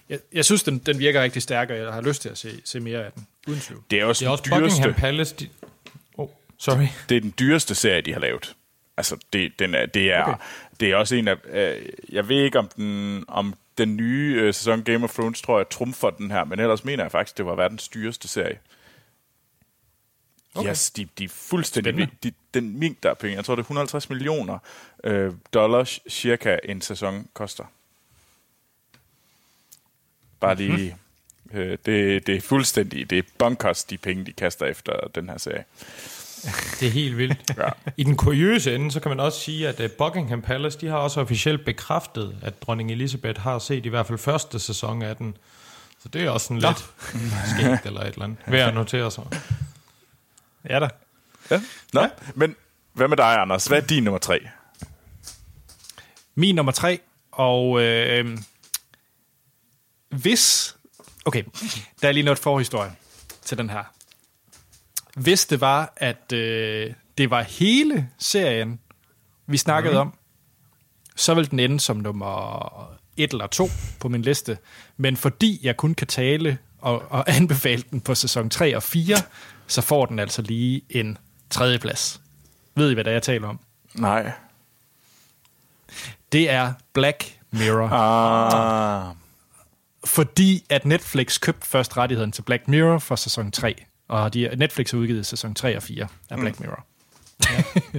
jeg, 0.09 0.19
jeg 0.33 0.45
synes, 0.45 0.63
den, 0.63 0.77
den 0.77 0.99
virker 0.99 1.23
rigtig 1.23 1.41
stærk, 1.41 1.69
og 1.69 1.77
jeg 1.77 1.93
har 1.93 2.01
lyst 2.01 2.21
til 2.21 2.29
at 2.29 2.37
se, 2.37 2.61
se 2.65 2.79
mere 2.79 3.05
af 3.05 3.11
den, 3.11 3.27
uden 3.47 3.59
tvivl. 3.59 3.83
Det 3.91 3.99
er 3.99 4.05
også, 4.05 4.19
Det 4.25 4.27
er 4.27 4.31
også 4.31 4.43
dyreste, 4.47 4.61
Buckingham 4.61 4.93
Palace. 4.93 5.35
De... 5.39 5.49
Sorry. 6.57 6.87
det 7.09 7.17
er 7.17 7.21
den 7.21 7.33
dyreste 7.39 7.75
serie, 7.75 8.01
de 8.01 8.13
har 8.13 8.19
lavet. 8.19 8.55
Altså, 8.97 9.17
det, 9.33 9.59
den 9.59 9.75
er, 9.75 9.85
det, 9.85 10.11
er, 10.13 10.23
okay. 10.23 10.35
Det 10.79 10.91
er 10.91 10.95
også 10.95 11.15
en 11.15 11.27
af... 11.27 11.35
Øh, 11.49 11.85
jeg 12.09 12.29
ved 12.29 12.43
ikke, 12.43 12.59
om 12.59 12.67
den, 12.67 13.25
om 13.27 13.53
den 13.77 13.95
nye 13.97 14.35
øh, 14.41 14.53
sæson 14.53 14.83
Game 14.83 15.03
of 15.03 15.13
Thrones, 15.13 15.41
tror 15.41 15.59
jeg, 15.59 15.69
trumfer 15.69 16.09
den 16.09 16.31
her, 16.31 16.43
men 16.43 16.59
ellers 16.59 16.83
mener 16.85 17.03
jeg 17.03 17.11
faktisk, 17.11 17.37
det 17.37 17.45
var 17.45 17.55
verdens 17.55 17.87
dyreste 17.87 18.27
serie. 18.27 18.59
Okay. 20.55 20.69
Yes, 20.69 20.91
de, 20.91 21.07
de 21.17 21.23
er 21.23 21.29
fuldstændig... 21.29 21.93
Spændende. 21.93 22.15
De, 22.23 22.31
den 22.53 22.79
mængde 22.79 22.99
der 23.03 23.09
er 23.09 23.13
penge, 23.13 23.35
jeg 23.35 23.45
tror, 23.45 23.55
det 23.55 23.59
er 23.61 23.63
150 23.63 24.09
millioner 24.09 24.59
øh, 25.03 25.33
dollars 25.53 25.99
cirka 26.09 26.57
en 26.63 26.81
sæson 26.81 27.27
koster. 27.33 27.63
Bare 30.39 30.55
Mhm. 30.55 30.75
lige... 30.75 30.97
Øh, 31.53 31.77
det, 31.85 32.27
det 32.27 32.35
er 32.35 32.41
fuldstændig... 32.41 33.09
Det 33.09 33.17
er 33.17 33.23
bunkers, 33.37 33.83
de 33.83 33.97
penge, 33.97 34.25
de 34.25 34.33
kaster 34.33 34.65
efter 34.65 35.07
den 35.15 35.29
her 35.29 35.37
serie. 35.37 35.63
Det 36.79 36.87
er 36.87 36.91
helt 36.91 37.17
vildt. 37.17 37.51
Ja. 37.57 37.69
I 37.97 38.03
den 38.03 38.17
kuriøse 38.17 38.75
ende, 38.75 38.91
så 38.91 38.99
kan 38.99 39.09
man 39.09 39.19
også 39.19 39.39
sige, 39.39 39.67
at 39.67 39.79
øh, 39.79 39.89
Buckingham 39.91 40.41
Palace, 40.41 40.79
de 40.79 40.87
har 40.87 40.97
også 40.97 41.21
officielt 41.21 41.65
bekræftet, 41.65 42.37
at 42.41 42.61
dronning 42.61 42.91
Elizabeth 42.91 43.41
har 43.41 43.59
set 43.59 43.85
i 43.85 43.89
hvert 43.89 44.07
fald 44.07 44.17
første 44.17 44.59
sæson 44.59 45.01
af 45.01 45.15
den. 45.15 45.37
Så 46.03 46.09
det 46.09 46.23
er 46.23 46.29
også 46.29 46.47
sådan 46.47 46.57
lidt 46.57 46.85
skægt 47.49 47.85
eller 47.85 48.01
et 48.01 48.07
eller 48.07 48.23
andet. 48.23 48.37
Værd 48.47 48.67
at 48.67 48.73
notere 48.73 49.11
sig. 49.11 49.23
Ja 50.69 50.79
da. 50.79 50.89
Ja. 51.51 51.61
Nå, 51.93 52.01
ja. 52.01 52.09
men 52.35 52.55
hvad 52.93 53.07
med 53.07 53.17
dig, 53.17 53.37
Anders? 53.37 53.65
Hvad 53.65 53.81
er 53.81 53.85
din 53.85 54.03
nummer 54.03 54.19
tre? 54.19 54.39
Min 56.35 56.55
nummer 56.55 56.71
tre, 56.71 56.99
og 57.31 57.81
øh, 57.81 58.37
hvis... 60.09 60.75
Okay, 61.25 61.43
der 62.01 62.07
er 62.07 62.11
lige 62.11 62.23
noget 62.23 62.39
forhistorie 62.39 62.91
til 63.45 63.57
den 63.57 63.69
her. 63.69 63.83
Hvis 65.17 65.45
det 65.45 65.61
var, 65.61 65.93
at 65.97 66.33
øh, 66.33 66.93
det 67.17 67.29
var 67.29 67.41
hele 67.41 68.09
serien, 68.17 68.79
vi 69.47 69.57
snakkede 69.57 69.93
mm. 69.93 69.99
om, 69.99 70.13
så 71.15 71.33
vil 71.33 71.51
den 71.51 71.59
ende 71.59 71.79
som 71.79 71.97
nummer 71.97 72.97
et 73.17 73.31
eller 73.31 73.47
to 73.47 73.69
på 73.99 74.09
min 74.09 74.21
liste. 74.21 74.57
Men 74.97 75.17
fordi 75.17 75.59
jeg 75.63 75.77
kun 75.77 75.95
kan 75.95 76.07
tale 76.07 76.57
og, 76.79 77.03
og 77.09 77.23
anbefale 77.37 77.83
den 77.91 78.01
på 78.01 78.15
sæson 78.15 78.49
3 78.49 78.75
og 78.75 78.83
4, 78.83 79.15
så 79.67 79.81
får 79.81 80.05
den 80.05 80.19
altså 80.19 80.41
lige 80.41 80.81
en 80.89 81.17
tredjeplads. 81.49 82.21
Ved 82.75 82.91
I, 82.91 82.93
hvad 82.93 83.03
det 83.03 83.11
er, 83.11 83.15
jeg 83.15 83.23
taler 83.23 83.47
om? 83.47 83.59
Nej. 83.93 84.31
Det 86.31 86.49
er 86.49 86.73
Black 86.93 87.39
Mirror. 87.51 87.89
Ah. 87.89 89.15
Fordi 90.05 90.65
at 90.69 90.85
Netflix 90.85 91.39
købte 91.39 91.67
først 91.67 91.97
rettigheden 91.97 92.31
til 92.31 92.41
Black 92.41 92.67
Mirror 92.67 92.97
for 92.97 93.15
sæson 93.15 93.51
3. 93.51 93.85
Og 94.07 94.33
de, 94.33 94.49
Netflix 94.57 94.91
har 94.91 94.97
udgivet 94.97 95.25
sæson 95.25 95.55
3 95.55 95.77
og 95.77 95.83
4 95.83 96.07
af 96.29 96.37
Black 96.37 96.59
Mirror. 96.59 96.85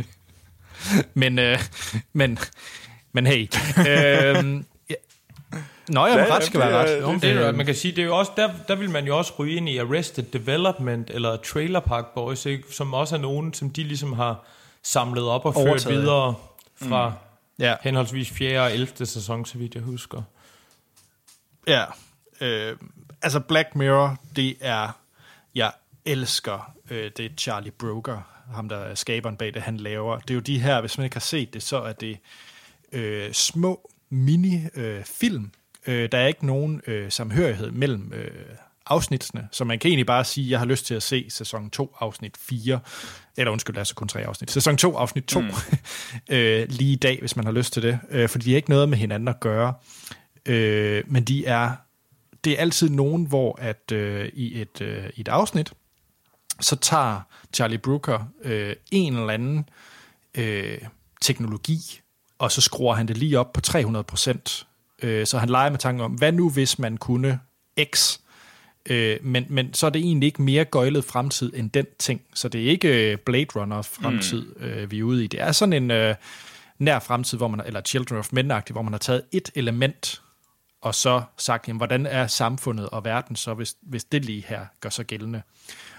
men, 1.15 1.39
øh, 1.39 1.59
men, 2.13 2.39
men 3.13 3.27
hey. 3.27 3.49
Øh, 3.79 3.85
ja. 4.91 4.95
Nå, 5.89 6.07
jeg 6.07 6.17
Ja, 6.17 6.21
ja, 6.21 6.27
ja, 6.27 6.37
ret 6.37 6.45
skal 6.45 6.61
være 6.61 6.77
ret. 6.77 7.01
Jo, 7.01 7.11
men 7.11 7.21
det 7.21 7.31
er, 7.31 7.53
man 7.53 7.67
kan 7.67 7.75
sige, 7.75 7.97
det 7.97 8.03
er 8.03 8.07
jo 8.07 8.19
også, 8.19 8.33
der, 8.37 8.51
der 8.69 8.75
vil 8.75 8.91
man 8.91 9.07
jo 9.07 9.19
også 9.19 9.33
ryge 9.39 9.57
ind 9.57 9.69
i 9.69 9.79
Arrested 9.79 10.25
Development 10.25 11.11
eller 11.11 11.37
Trailer 11.37 11.81
Park 11.81 12.05
Boys, 12.15 12.47
ikke? 12.47 12.65
som 12.75 12.95
også 12.95 13.17
er 13.17 13.21
nogen, 13.21 13.55
som 13.55 13.71
de 13.71 13.83
ligesom 13.83 14.13
har 14.13 14.45
samlet 14.83 15.25
op 15.25 15.45
og 15.45 15.55
ført 15.55 15.67
Overtaget. 15.67 16.01
videre 16.01 16.35
fra 16.83 17.09
mm. 17.09 17.15
Ja, 17.59 17.75
henholdsvis 17.83 18.31
4. 18.31 18.61
og 18.61 18.73
11. 18.73 19.07
sæson, 19.07 19.45
så 19.47 19.59
vidt 19.59 19.75
jeg 19.75 19.83
husker. 19.83 20.23
ja. 21.67 21.85
Øh, 22.41 22.77
altså 23.23 23.41
Black 23.41 23.75
Mirror, 23.75 24.17
det 24.37 24.57
er... 24.61 24.89
Jeg 25.55 25.73
elsker 26.05 26.73
øh, 26.91 27.11
det 27.17 27.33
Charlie 27.41 27.71
Broker, 27.71 28.21
ham 28.55 28.69
der 28.69 28.77
er 28.77 28.95
skaberen 28.95 29.37
bag 29.37 29.55
det, 29.55 29.63
han 29.63 29.77
laver. 29.77 30.19
Det 30.19 30.31
er 30.31 30.35
jo 30.35 30.41
de 30.41 30.59
her, 30.59 30.81
hvis 30.81 30.99
man 30.99 31.05
ikke 31.05 31.17
har 31.17 31.21
set 31.21 31.55
det, 31.55 31.63
så 31.63 31.83
er 31.83 31.93
det 31.93 32.19
øh, 32.93 33.33
små 33.33 33.91
mini-film. 34.11 35.51
Øh, 35.87 36.09
der 36.13 36.19
er 36.19 36.27
ikke 36.27 36.47
nogen 36.47 36.81
øh, 36.87 37.13
samhørighed 37.13 37.71
mellem 37.71 38.13
øh, 38.15 38.31
afsnittene, 38.87 39.49
så 39.53 39.65
man 39.65 39.79
kan 39.79 39.89
egentlig 39.89 40.07
bare 40.07 40.25
sige, 40.25 40.45
at 40.45 40.51
jeg 40.51 40.59
har 40.59 40.67
lyst 40.67 40.87
til 40.87 40.95
at 40.95 41.03
se 41.03 41.27
sæson 41.29 41.71
2, 41.71 41.97
afsnit 42.01 42.37
4, 42.37 42.81
eller 43.37 43.51
undskyld, 43.51 43.75
der 43.75 43.81
er 43.81 43.85
så 43.85 43.95
kun 43.95 44.09
tre 44.09 44.27
afsnit, 44.27 44.51
sæson 44.51 44.77
2, 44.77 44.97
afsnit 44.97 45.25
2, 45.25 45.41
mm. 45.41 45.49
øh, 46.35 46.67
lige 46.69 46.93
i 46.93 46.97
dag, 46.97 47.19
hvis 47.21 47.37
man 47.37 47.45
har 47.45 47.53
lyst 47.53 47.73
til 47.73 47.83
det, 47.83 47.99
øh, 48.11 48.29
for 48.29 48.39
de 48.39 48.51
har 48.51 48.57
ikke 48.57 48.71
noget 48.71 48.89
med 48.89 48.99
hinanden 48.99 49.29
at 49.29 49.41
gøre, 49.41 49.75
øh, 50.47 51.05
men 51.07 51.25
de 51.25 51.47
er, 51.47 51.71
det 52.45 52.53
er 52.53 52.61
altid 52.61 52.89
nogen, 52.89 53.25
hvor 53.25 53.59
at 53.61 53.93
øh, 53.93 54.29
i, 54.35 54.61
et, 54.61 54.81
øh, 54.81 55.05
i 55.17 55.21
et 55.21 55.29
afsnit, 55.29 55.73
så 56.61 56.77
tager 56.77 57.21
Charlie 57.53 57.79
Brooker 57.79 58.19
øh, 58.45 58.77
en 58.91 59.17
eller 59.17 59.35
anden 59.35 59.69
øh, 60.35 60.79
teknologi, 61.21 62.01
og 62.39 62.53
så 62.53 62.61
skruer 62.61 62.95
han 62.95 63.09
det 63.09 63.17
lige 63.17 63.39
op 63.39 63.53
på 63.53 63.61
300 63.61 64.05
procent. 64.05 64.67
Øh, 65.03 65.27
så 65.27 65.39
han 65.39 65.49
leger 65.49 65.71
med 65.71 65.79
tanken 65.79 66.05
om, 66.05 66.13
hvad 66.13 66.33
nu 66.33 66.51
hvis 66.51 66.79
man 66.79 66.97
kunne 66.97 67.41
X? 67.95 68.19
Øh, 68.87 69.17
men, 69.23 69.47
men 69.49 69.75
så 69.75 69.87
er 69.87 69.91
det 69.91 70.01
egentlig 70.01 70.27
ikke 70.27 70.43
mere 70.43 70.65
gøjlet 70.65 71.05
fremtid 71.05 71.53
end 71.55 71.71
den 71.71 71.87
ting. 71.99 72.21
Så 72.35 72.49
det 72.49 72.65
er 72.65 72.71
ikke 72.71 73.13
øh, 73.13 73.19
Blade 73.19 73.47
Runner 73.57 73.83
fremtid, 73.83 74.47
mm. 74.57 74.65
øh, 74.65 74.91
vi 74.91 74.99
er 74.99 75.03
ude 75.03 75.25
i. 75.25 75.27
Det 75.27 75.41
er 75.41 75.53
sådan 75.53 75.73
en 75.73 75.91
øh, 75.91 76.15
nær 76.79 76.99
fremtid, 76.99 77.39
hvor 77.39 77.49
man, 77.49 77.67
eller 77.67 77.81
Children 77.81 78.19
of 78.19 78.33
men 78.33 78.47
hvor 78.47 78.83
man 78.83 78.93
har 78.93 78.99
taget 78.99 79.23
et 79.33 79.51
element, 79.55 80.23
og 80.81 80.95
så 80.95 81.23
sagt, 81.39 81.69
jamen, 81.69 81.79
hvordan 81.79 82.07
er 82.07 82.27
samfundet 82.27 82.89
og 82.89 83.05
verden 83.05 83.37
så, 83.37 83.55
hvis, 83.55 83.77
hvis 83.83 84.05
det 84.05 84.25
lige 84.25 84.45
her 84.49 84.67
gør 84.81 84.89
sig 84.89 85.07
gældende. 85.07 85.43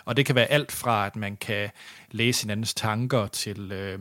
Og 0.05 0.17
det 0.17 0.25
kan 0.25 0.35
være 0.35 0.45
alt 0.45 0.71
fra, 0.71 1.05
at 1.05 1.15
man 1.15 1.37
kan 1.37 1.69
læse 2.11 2.43
hinandens 2.43 2.73
tanker 2.73 3.27
til, 3.27 3.71
øh, 3.71 3.99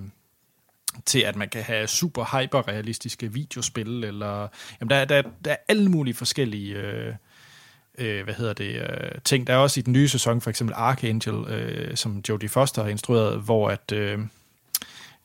til 1.06 1.20
at 1.20 1.36
man 1.36 1.48
kan 1.48 1.62
have 1.62 1.86
super 1.86 2.40
hyperrealistiske 2.40 3.32
videospil, 3.32 4.04
eller 4.04 4.48
jamen 4.80 4.90
der, 4.90 5.04
der, 5.04 5.22
der 5.44 5.50
er 5.50 5.56
alle 5.68 5.88
mulige 5.88 6.14
forskellige 6.14 6.74
øh, 6.74 7.14
øh, 7.98 8.24
hvad 8.24 8.34
hedder 8.34 8.52
det, 8.52 8.74
øh, 8.74 9.10
ting. 9.24 9.46
Der 9.46 9.52
er 9.52 9.58
også 9.58 9.80
i 9.80 9.82
den 9.82 9.92
nye 9.92 10.08
sæson, 10.08 10.40
for 10.40 10.50
eksempel 10.50 10.74
Archangel, 10.74 11.52
øh, 11.52 11.96
som 11.96 12.22
Jodie 12.28 12.48
Foster 12.48 12.82
har 12.82 12.90
instrueret, 12.90 13.40
hvor 13.40 13.70
at... 13.70 13.92
Øh, 13.92 14.18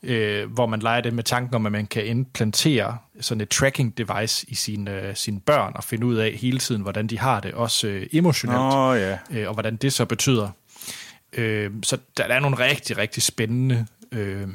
øh, 0.04 0.52
hvor 0.52 0.66
man 0.66 0.80
leger 0.80 1.02
det 1.02 1.14
med 1.14 1.24
tanken 1.24 1.56
om, 1.56 1.66
at 1.66 1.72
man 1.72 1.88
kan 1.88 2.06
implantere 2.06 2.98
sådan 3.22 3.42
et 3.42 3.50
tracking 3.50 3.98
device 3.98 4.46
i 4.50 4.56
sine, 4.56 5.02
øh, 5.02 5.16
sine 5.16 5.40
børn 5.40 5.72
og 5.76 5.84
finde 5.84 6.06
ud 6.06 6.16
af 6.16 6.32
hele 6.32 6.60
tiden, 6.60 6.82
hvordan 6.82 7.08
de 7.08 7.20
har 7.20 7.40
det, 7.40 7.54
også 7.54 7.88
øh, 7.88 8.08
emotionelt, 8.12 8.60
Nå, 8.60 8.94
ja. 8.94 9.18
øh, 9.32 9.48
og 9.48 9.54
hvordan 9.54 9.76
det 9.76 9.94
så 9.94 10.06
betyder. 10.06 10.50
Øh, 11.38 11.72
så 11.84 11.98
der, 12.18 12.28
der 12.28 12.36
er 12.36 12.40
nogle 12.40 12.58
rigtig, 12.60 12.98
rigtig 12.98 13.24
spændende 13.24 13.88
øh, 14.12 14.48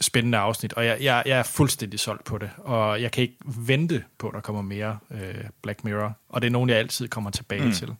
spændende 0.00 0.38
afsnit, 0.38 0.72
og 0.72 0.86
jeg, 0.86 1.00
jeg, 1.02 1.22
jeg 1.26 1.38
er 1.38 1.42
fuldstændig 1.42 2.00
solgt 2.00 2.24
på 2.24 2.38
det, 2.38 2.50
og 2.58 3.02
jeg 3.02 3.12
kan 3.12 3.22
ikke 3.22 3.36
vente 3.44 4.04
på, 4.18 4.28
at 4.28 4.34
der 4.34 4.40
kommer 4.40 4.62
mere 4.62 4.98
øh, 5.10 5.44
Black 5.62 5.84
Mirror, 5.84 6.18
og 6.28 6.42
det 6.42 6.46
er 6.46 6.50
nogen, 6.52 6.70
jeg 6.70 6.78
altid 6.78 7.08
kommer 7.08 7.30
tilbage 7.30 7.64
mm. 7.64 7.72
til. 7.72 7.94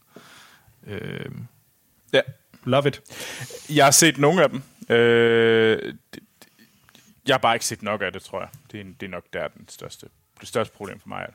Øh, 0.87 1.31
ja. 2.13 2.21
love 2.65 2.89
it. 2.89 3.01
Jeg 3.71 3.85
har 3.87 3.91
set 3.91 4.19
nogle 4.19 4.43
af 4.43 4.51
dem. 4.51 4.63
Øh, 4.97 5.95
jeg 7.27 7.35
har 7.35 7.39
bare 7.39 7.55
ikke 7.55 7.67
set 7.67 7.83
nok 7.83 8.03
af 8.03 8.13
det, 8.13 8.23
tror 8.23 8.41
jeg. 8.41 8.49
Det 8.73 8.81
er, 8.81 8.85
det 9.01 9.07
er 9.07 9.11
nok 9.11 9.25
der 9.33 9.49
den 9.49 9.69
største, 9.69 10.07
det 10.41 10.49
største 10.49 10.77
problem 10.77 11.01
for 11.01 11.09
mig. 11.09 11.27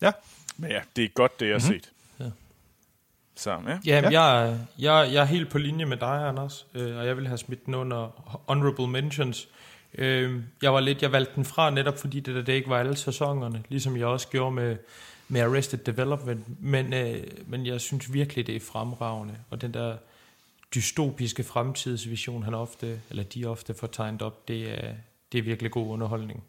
Ja. 0.00 0.12
Men 0.56 0.70
ja, 0.70 0.80
det 0.96 1.04
er 1.04 1.08
godt, 1.08 1.40
det 1.40 1.46
jeg 1.46 1.54
har 1.54 1.68
Mhm. 1.70 1.80
set. 1.80 1.90
Så, 3.38 3.50
ja. 3.50 3.78
Jamen, 3.84 4.12
ja. 4.12 4.22
jeg, 4.22 4.58
jeg, 4.78 5.12
jeg 5.12 5.20
er 5.20 5.24
helt 5.24 5.50
på 5.50 5.58
linje 5.58 5.84
med 5.84 5.96
dig, 5.96 6.28
Anders, 6.28 6.66
øh, 6.74 6.96
og 6.96 7.06
jeg 7.06 7.16
vil 7.16 7.26
have 7.26 7.38
smidt 7.38 7.66
den 7.66 7.74
under 7.74 8.24
honorable 8.48 8.86
mentions. 8.86 9.48
Øh, 9.94 10.42
jeg 10.62 10.74
var 10.74 10.80
lidt, 10.80 11.02
jeg 11.02 11.12
valgte 11.12 11.32
den 11.34 11.44
fra 11.44 11.70
netop 11.70 11.98
fordi 11.98 12.20
det 12.20 12.34
der 12.34 12.42
det 12.42 12.52
ikke 12.52 12.70
var 12.70 12.78
alle 12.78 12.96
sæsonerne, 12.96 13.62
ligesom 13.68 13.96
jeg 13.96 14.06
også 14.06 14.28
gjorde 14.28 14.54
med, 14.54 14.76
med 15.28 15.40
Arrested 15.40 15.78
Development, 15.78 16.62
men, 16.62 16.92
øh, 16.92 17.16
men 17.46 17.66
jeg 17.66 17.80
synes 17.80 18.12
virkelig, 18.12 18.46
det 18.46 18.56
er 18.56 18.60
fremragende, 18.60 19.34
og 19.50 19.60
den 19.60 19.74
der 19.74 19.96
dystopiske 20.74 21.44
fremtidsvision, 21.44 22.42
han 22.42 22.54
ofte, 22.54 23.00
eller 23.10 23.22
de 23.22 23.46
ofte 23.46 23.74
får 23.74 23.86
tegnet 23.86 24.22
op, 24.22 24.48
det 24.48 24.70
er, 24.70 24.92
det 25.32 25.38
er 25.38 25.42
virkelig 25.42 25.70
god 25.70 25.88
underholdning. 25.88 26.44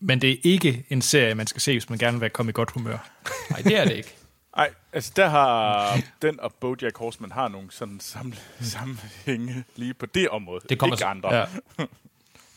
Men 0.00 0.20
det 0.20 0.30
er 0.30 0.36
ikke 0.42 0.84
en 0.88 1.02
serie, 1.02 1.34
man 1.34 1.46
skal 1.46 1.62
se, 1.62 1.72
hvis 1.72 1.90
man 1.90 1.98
gerne 1.98 2.20
vil 2.20 2.30
komme 2.30 2.50
i 2.50 2.52
godt 2.52 2.70
humør. 2.70 3.10
Nej, 3.50 3.60
det 3.60 3.78
er 3.78 3.84
det 3.84 3.96
ikke. 3.96 4.16
Ej, 4.56 4.70
altså 4.92 5.12
der 5.16 5.28
har 5.28 5.96
den 6.22 6.40
og 6.40 6.52
Bojack 6.60 6.98
Horseman 6.98 7.32
har 7.32 7.48
nogle 7.48 7.68
sådan 7.70 8.00
samle, 8.00 8.36
sammenhænge 8.60 9.64
lige 9.76 9.94
på 9.94 10.06
det 10.06 10.28
område. 10.28 10.60
Det 10.68 10.78
kommer 10.78 10.94
ikke 10.96 11.00
så- 11.00 11.06
andre. 11.06 11.34
Ja. 11.36 11.44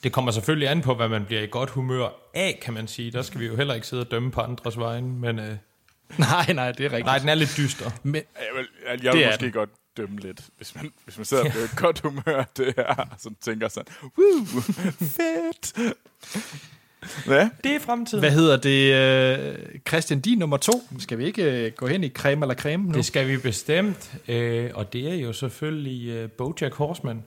Det 0.03 0.11
kommer 0.13 0.31
selvfølgelig 0.31 0.69
an 0.69 0.81
på, 0.81 0.95
hvad 0.95 1.09
man 1.09 1.25
bliver 1.25 1.41
i 1.41 1.47
godt 1.51 1.69
humør 1.69 2.09
af, 2.33 2.59
kan 2.61 2.73
man 2.73 2.87
sige. 2.87 3.11
Der 3.11 3.21
skal 3.21 3.39
vi 3.39 3.45
jo 3.45 3.55
heller 3.55 3.73
ikke 3.73 3.87
sidde 3.87 4.03
og 4.03 4.11
dømme 4.11 4.31
på 4.31 4.41
andres 4.41 4.77
vegne, 4.79 5.07
men 5.07 5.39
øh, 5.39 5.57
Nej, 6.17 6.53
nej, 6.53 6.71
det 6.71 6.79
er 6.85 6.89
rigtigt. 6.89 7.05
nej, 7.05 7.17
den 7.19 7.29
er 7.29 7.35
lidt 7.35 7.53
dyster. 7.57 7.91
Men, 8.03 8.15
Jeg 8.15 8.23
vil, 8.55 8.67
jeg, 8.87 9.03
jeg 9.03 9.13
vil 9.13 9.21
er 9.21 9.27
måske 9.27 9.45
den. 9.45 9.51
godt 9.51 9.69
dømme 9.97 10.19
lidt, 10.19 10.41
hvis 10.57 10.75
man, 10.75 10.91
hvis 11.03 11.17
man 11.17 11.25
sidder 11.25 11.51
på 11.51 11.57
et 11.57 11.71
godt 11.83 11.99
humør, 11.99 12.43
det 12.57 12.73
her, 12.77 12.83
og 12.95 13.07
sådan 13.17 13.37
tænker 13.41 13.67
sådan, 13.67 13.93
woo, 14.17 14.45
fedt. 15.17 15.73
Hvad? 17.25 17.49
Det 17.63 17.75
er 17.75 17.79
fremtiden. 17.79 18.19
hvad 18.19 18.31
hedder 18.31 18.57
det? 18.57 18.93
Øh, 18.93 19.55
Christian, 19.87 20.19
din 20.19 20.37
nummer 20.37 20.57
to. 20.57 20.81
Skal 20.99 21.17
vi 21.17 21.25
ikke 21.25 21.65
øh, 21.65 21.71
gå 21.71 21.87
hen 21.87 22.03
i 22.03 22.09
creme 22.09 22.45
eller 22.45 22.55
creme 22.55 22.83
nu? 22.83 22.93
Det 22.93 23.05
skal 23.05 23.27
vi 23.27 23.37
bestemt, 23.37 24.13
øh, 24.27 24.71
og 24.73 24.93
det 24.93 25.11
er 25.11 25.15
jo 25.15 25.33
selvfølgelig 25.33 26.09
øh, 26.09 26.29
Bojack 26.29 26.75
Horseman. 26.75 27.23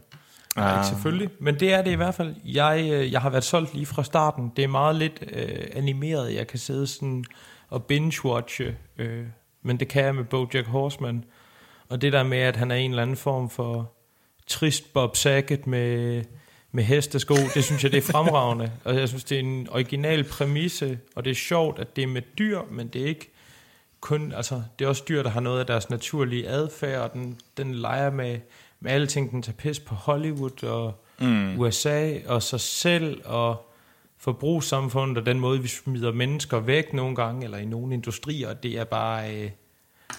Nej, 0.56 0.74
ikke 0.76 0.86
selvfølgelig, 0.86 1.30
men 1.38 1.60
det 1.60 1.72
er 1.72 1.82
det 1.82 1.90
i 1.90 1.94
hvert 1.94 2.14
fald. 2.14 2.34
Jeg, 2.44 2.88
øh, 2.92 3.12
jeg 3.12 3.20
har 3.20 3.30
været 3.30 3.44
solgt 3.44 3.74
lige 3.74 3.86
fra 3.86 4.04
starten. 4.04 4.52
Det 4.56 4.64
er 4.64 4.68
meget 4.68 4.96
lidt 4.96 5.24
øh, 5.32 5.64
animeret. 5.72 6.34
Jeg 6.34 6.46
kan 6.46 6.58
sidde 6.58 6.86
sådan 6.86 7.24
og 7.68 7.84
binge-watche, 7.92 8.74
øh, 8.98 9.24
men 9.62 9.80
det 9.80 9.88
kan 9.88 10.04
jeg 10.04 10.14
med 10.14 10.24
Bojack 10.24 10.66
Horseman. 10.66 11.24
Og 11.88 12.02
det 12.02 12.12
der 12.12 12.22
med, 12.22 12.38
at 12.38 12.56
han 12.56 12.70
er 12.70 12.74
en 12.74 12.90
eller 12.90 13.02
anden 13.02 13.16
form 13.16 13.50
for 13.50 13.92
trist 14.46 14.92
Bob 14.92 15.16
Saget 15.16 15.66
med, 15.66 16.24
med 16.72 16.84
hestesko, 16.84 17.34
det 17.54 17.64
synes 17.64 17.82
jeg, 17.84 17.92
det 17.92 17.98
er 17.98 18.12
fremragende. 18.12 18.72
Og 18.84 18.96
jeg 18.96 19.08
synes, 19.08 19.24
det 19.24 19.36
er 19.36 19.40
en 19.40 19.68
original 19.70 20.24
præmisse, 20.24 20.98
og 21.16 21.24
det 21.24 21.30
er 21.30 21.34
sjovt, 21.34 21.78
at 21.78 21.96
det 21.96 22.04
er 22.04 22.08
med 22.08 22.22
dyr, 22.38 22.60
men 22.70 22.88
det 22.88 23.02
er 23.02 23.06
ikke 23.06 23.30
kun, 24.00 24.32
altså, 24.32 24.62
det 24.78 24.84
er 24.84 24.88
også 24.88 25.04
dyr, 25.08 25.22
der 25.22 25.30
har 25.30 25.40
noget 25.40 25.60
af 25.60 25.66
deres 25.66 25.90
naturlige 25.90 26.48
adfærd, 26.48 27.00
og 27.00 27.12
den, 27.12 27.40
den 27.56 27.74
leger 27.74 28.10
med, 28.10 28.38
med 28.80 28.92
alle 28.92 29.06
ting, 29.06 29.30
den 29.30 29.42
tager 29.42 29.56
pis 29.56 29.80
på 29.80 29.94
Hollywood 29.94 30.64
og 30.64 31.04
mm. 31.20 31.58
USA 31.58 32.18
og 32.26 32.42
sig 32.42 32.60
selv 32.60 33.20
og 33.24 33.68
forbrugssamfundet 34.18 35.18
og 35.18 35.26
den 35.26 35.40
måde, 35.40 35.62
vi 35.62 35.68
smider 35.68 36.12
mennesker 36.12 36.60
væk 36.60 36.92
nogle 36.92 37.16
gange, 37.16 37.44
eller 37.44 37.58
i 37.58 37.64
nogle 37.64 37.94
industrier, 37.94 38.54
det 38.54 38.78
er 38.78 38.84
bare, 38.84 39.34
øh, 39.34 39.50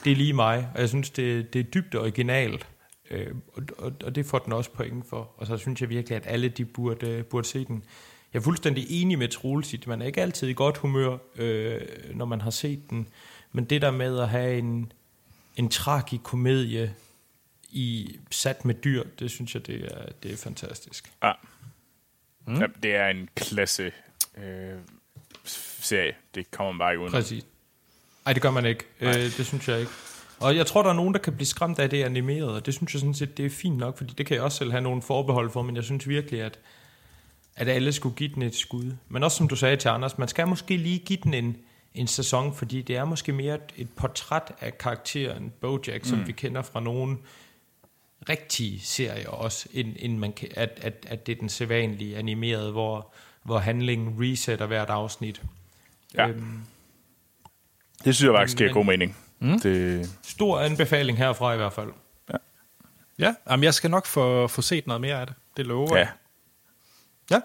det 0.04 0.12
er 0.12 0.16
lige 0.16 0.34
mig, 0.34 0.70
og 0.76 0.82
jeg 0.82 0.90
synes, 0.90 1.10
det, 1.10 1.54
det 1.54 1.60
er 1.60 1.64
dybt 1.64 1.96
originalt, 1.96 2.68
øh, 3.11 3.36
og, 3.53 3.64
og, 3.77 3.94
og 4.03 4.15
det 4.15 4.26
får 4.26 4.40
den 4.40 4.53
også 4.53 4.72
point 4.72 5.06
for, 5.10 5.31
og 5.38 5.48
så 5.48 5.57
synes 5.57 5.81
jeg 5.81 5.90
virkelig, 5.90 6.15
at 6.15 6.23
alle 6.26 6.49
de 6.49 6.65
burde, 6.65 7.07
øh, 7.10 7.23
burde 7.23 7.48
se 7.48 7.65
den. 7.65 7.84
Jeg 8.34 8.40
er 8.40 8.44
fuldstændig 8.44 8.86
enig 8.90 9.18
med 9.19 9.27
Troels 9.27 9.73
i, 9.73 9.77
at 9.77 9.88
man 9.88 10.02
er 10.02 10.06
ikke 10.06 10.22
altid 10.22 10.48
i 10.48 10.53
godt 10.53 10.77
humør, 10.77 11.18
øh, 11.36 11.81
når 12.14 12.26
man 12.26 12.41
har 12.41 12.49
set 12.49 12.90
den, 12.90 13.07
men 13.52 13.65
det 13.65 13.81
der 13.81 13.91
med 13.91 14.19
at 14.19 14.30
have 14.30 14.57
en, 14.57 14.91
en 15.56 15.69
tragikomedie 15.69 16.95
i 17.72 18.19
sat 18.31 18.65
med 18.65 18.76
dyr, 18.76 19.03
det 19.19 19.31
synes 19.31 19.53
jeg, 19.53 19.68
det 19.68 19.86
er, 19.86 20.06
det 20.23 20.34
er 20.34 20.38
fantastisk. 20.38 21.11
Ja. 21.23 21.31
Mm. 22.48 22.60
ja. 22.60 22.68
Det 22.84 22.95
er 22.95 23.07
en 23.07 23.30
klasse 23.36 23.91
øh, 24.38 24.80
serie. 25.44 26.15
Det 26.36 26.52
kommer 26.52 26.72
man 26.72 26.80
bare 26.80 26.94
ikke 26.94 27.02
uden. 27.02 27.11
Præcis. 27.11 27.45
Nej, 28.26 28.34
det 28.34 28.41
gør 28.41 28.52
man 28.52 28.65
ikke. 28.65 28.84
Øh, 28.99 29.14
det 29.14 29.45
synes 29.45 29.68
jeg 29.68 29.80
ikke. 29.80 29.91
Og 30.40 30.56
jeg 30.56 30.66
tror, 30.66 30.84
der 30.84 30.90
er 30.90 30.94
nogen, 30.94 31.14
der 31.14 31.20
kan 31.20 31.34
blive 31.34 31.48
skræmt 31.48 31.80
af 31.80 31.90
det 31.90 32.03
animerede, 32.03 32.56
og 32.56 32.66
det 32.66 32.74
synes 32.74 32.94
jeg 32.94 32.99
sådan 32.99 33.14
set, 33.14 33.38
det 33.38 33.45
er 33.45 33.49
fint 33.49 33.78
nok, 33.78 33.98
fordi 33.98 34.14
det 34.18 34.26
kan 34.26 34.36
jeg 34.36 34.44
også 34.44 34.57
selv 34.57 34.72
have 34.72 34.82
nogle 34.82 35.02
forbehold 35.02 35.52
for, 35.52 35.61
men 35.61 35.76
jeg 35.76 35.84
synes 35.84 36.07
virkelig, 36.07 36.41
at, 36.41 36.60
at 37.56 37.68
alle 37.68 37.91
skulle 37.94 38.16
give 38.16 38.30
den 38.34 38.41
et 38.41 38.56
skud. 38.56 38.95
Men 39.10 39.24
også 39.24 39.38
som 39.38 39.48
du 39.48 39.56
sagde 39.56 39.76
til 39.76 39.90
Anders, 39.90 40.18
man 40.18 40.28
skal 40.28 40.48
måske 40.48 40.78
lige 40.78 40.99
give 40.99 41.20
den 41.24 41.34
en, 41.34 41.57
en 41.94 42.07
sæson, 42.07 42.56
fordi 42.56 42.82
det 42.82 42.95
er 42.95 43.06
måske 43.06 43.32
mere 43.34 43.56
et, 43.56 43.74
et 43.76 43.90
portræt 43.95 44.52
af 44.61 44.78
karakteren 44.78 45.53
Bojack, 45.61 46.06
som 46.06 46.28
vi 46.28 46.32
kender 46.32 46.61
fra 46.61 46.80
nogle 46.80 47.18
rigtige 48.30 48.80
serier 48.80 49.30
også, 49.30 49.70
end, 49.74 49.95
end 49.99 50.18
man 50.18 50.34
kan, 50.34 50.48
at, 50.56 50.80
at, 50.82 51.06
at 51.10 51.28
det 51.28 51.32
er 51.32 51.40
den 51.40 51.49
sædvanlige 51.49 52.18
animerede, 52.18 52.72
hvor, 52.72 53.14
hvor 53.44 53.57
handlingen 53.57 54.16
resetter 54.22 54.66
hvert 54.66 54.90
afsnit. 54.90 55.41
Ja. 56.16 56.28
Øhm, 56.28 56.60
Det 58.03 58.16
synes 58.16 58.28
jeg 58.28 58.38
faktisk 58.38 58.57
giver 58.57 58.74
god 58.74 58.86
mening. 58.86 59.18
Mm. 59.40 59.60
Det, 59.60 60.10
Stor 60.24 60.60
anbefaling 60.60 61.18
herfra 61.18 61.53
i 61.53 61.57
hvert 61.57 61.74
fald. 61.74 61.90
Ja, 63.20 63.36
jamen, 63.49 63.64
jeg 63.64 63.74
skal 63.74 63.91
nok 63.91 64.06
få, 64.06 64.48
få 64.48 64.61
set 64.61 64.88
noget 64.88 65.02
mere 65.02 65.22
af 65.22 65.28
det. 65.28 65.36
Det 65.57 65.68
lover 65.68 65.98
ja. 65.98 66.07
Ja. 67.32 67.41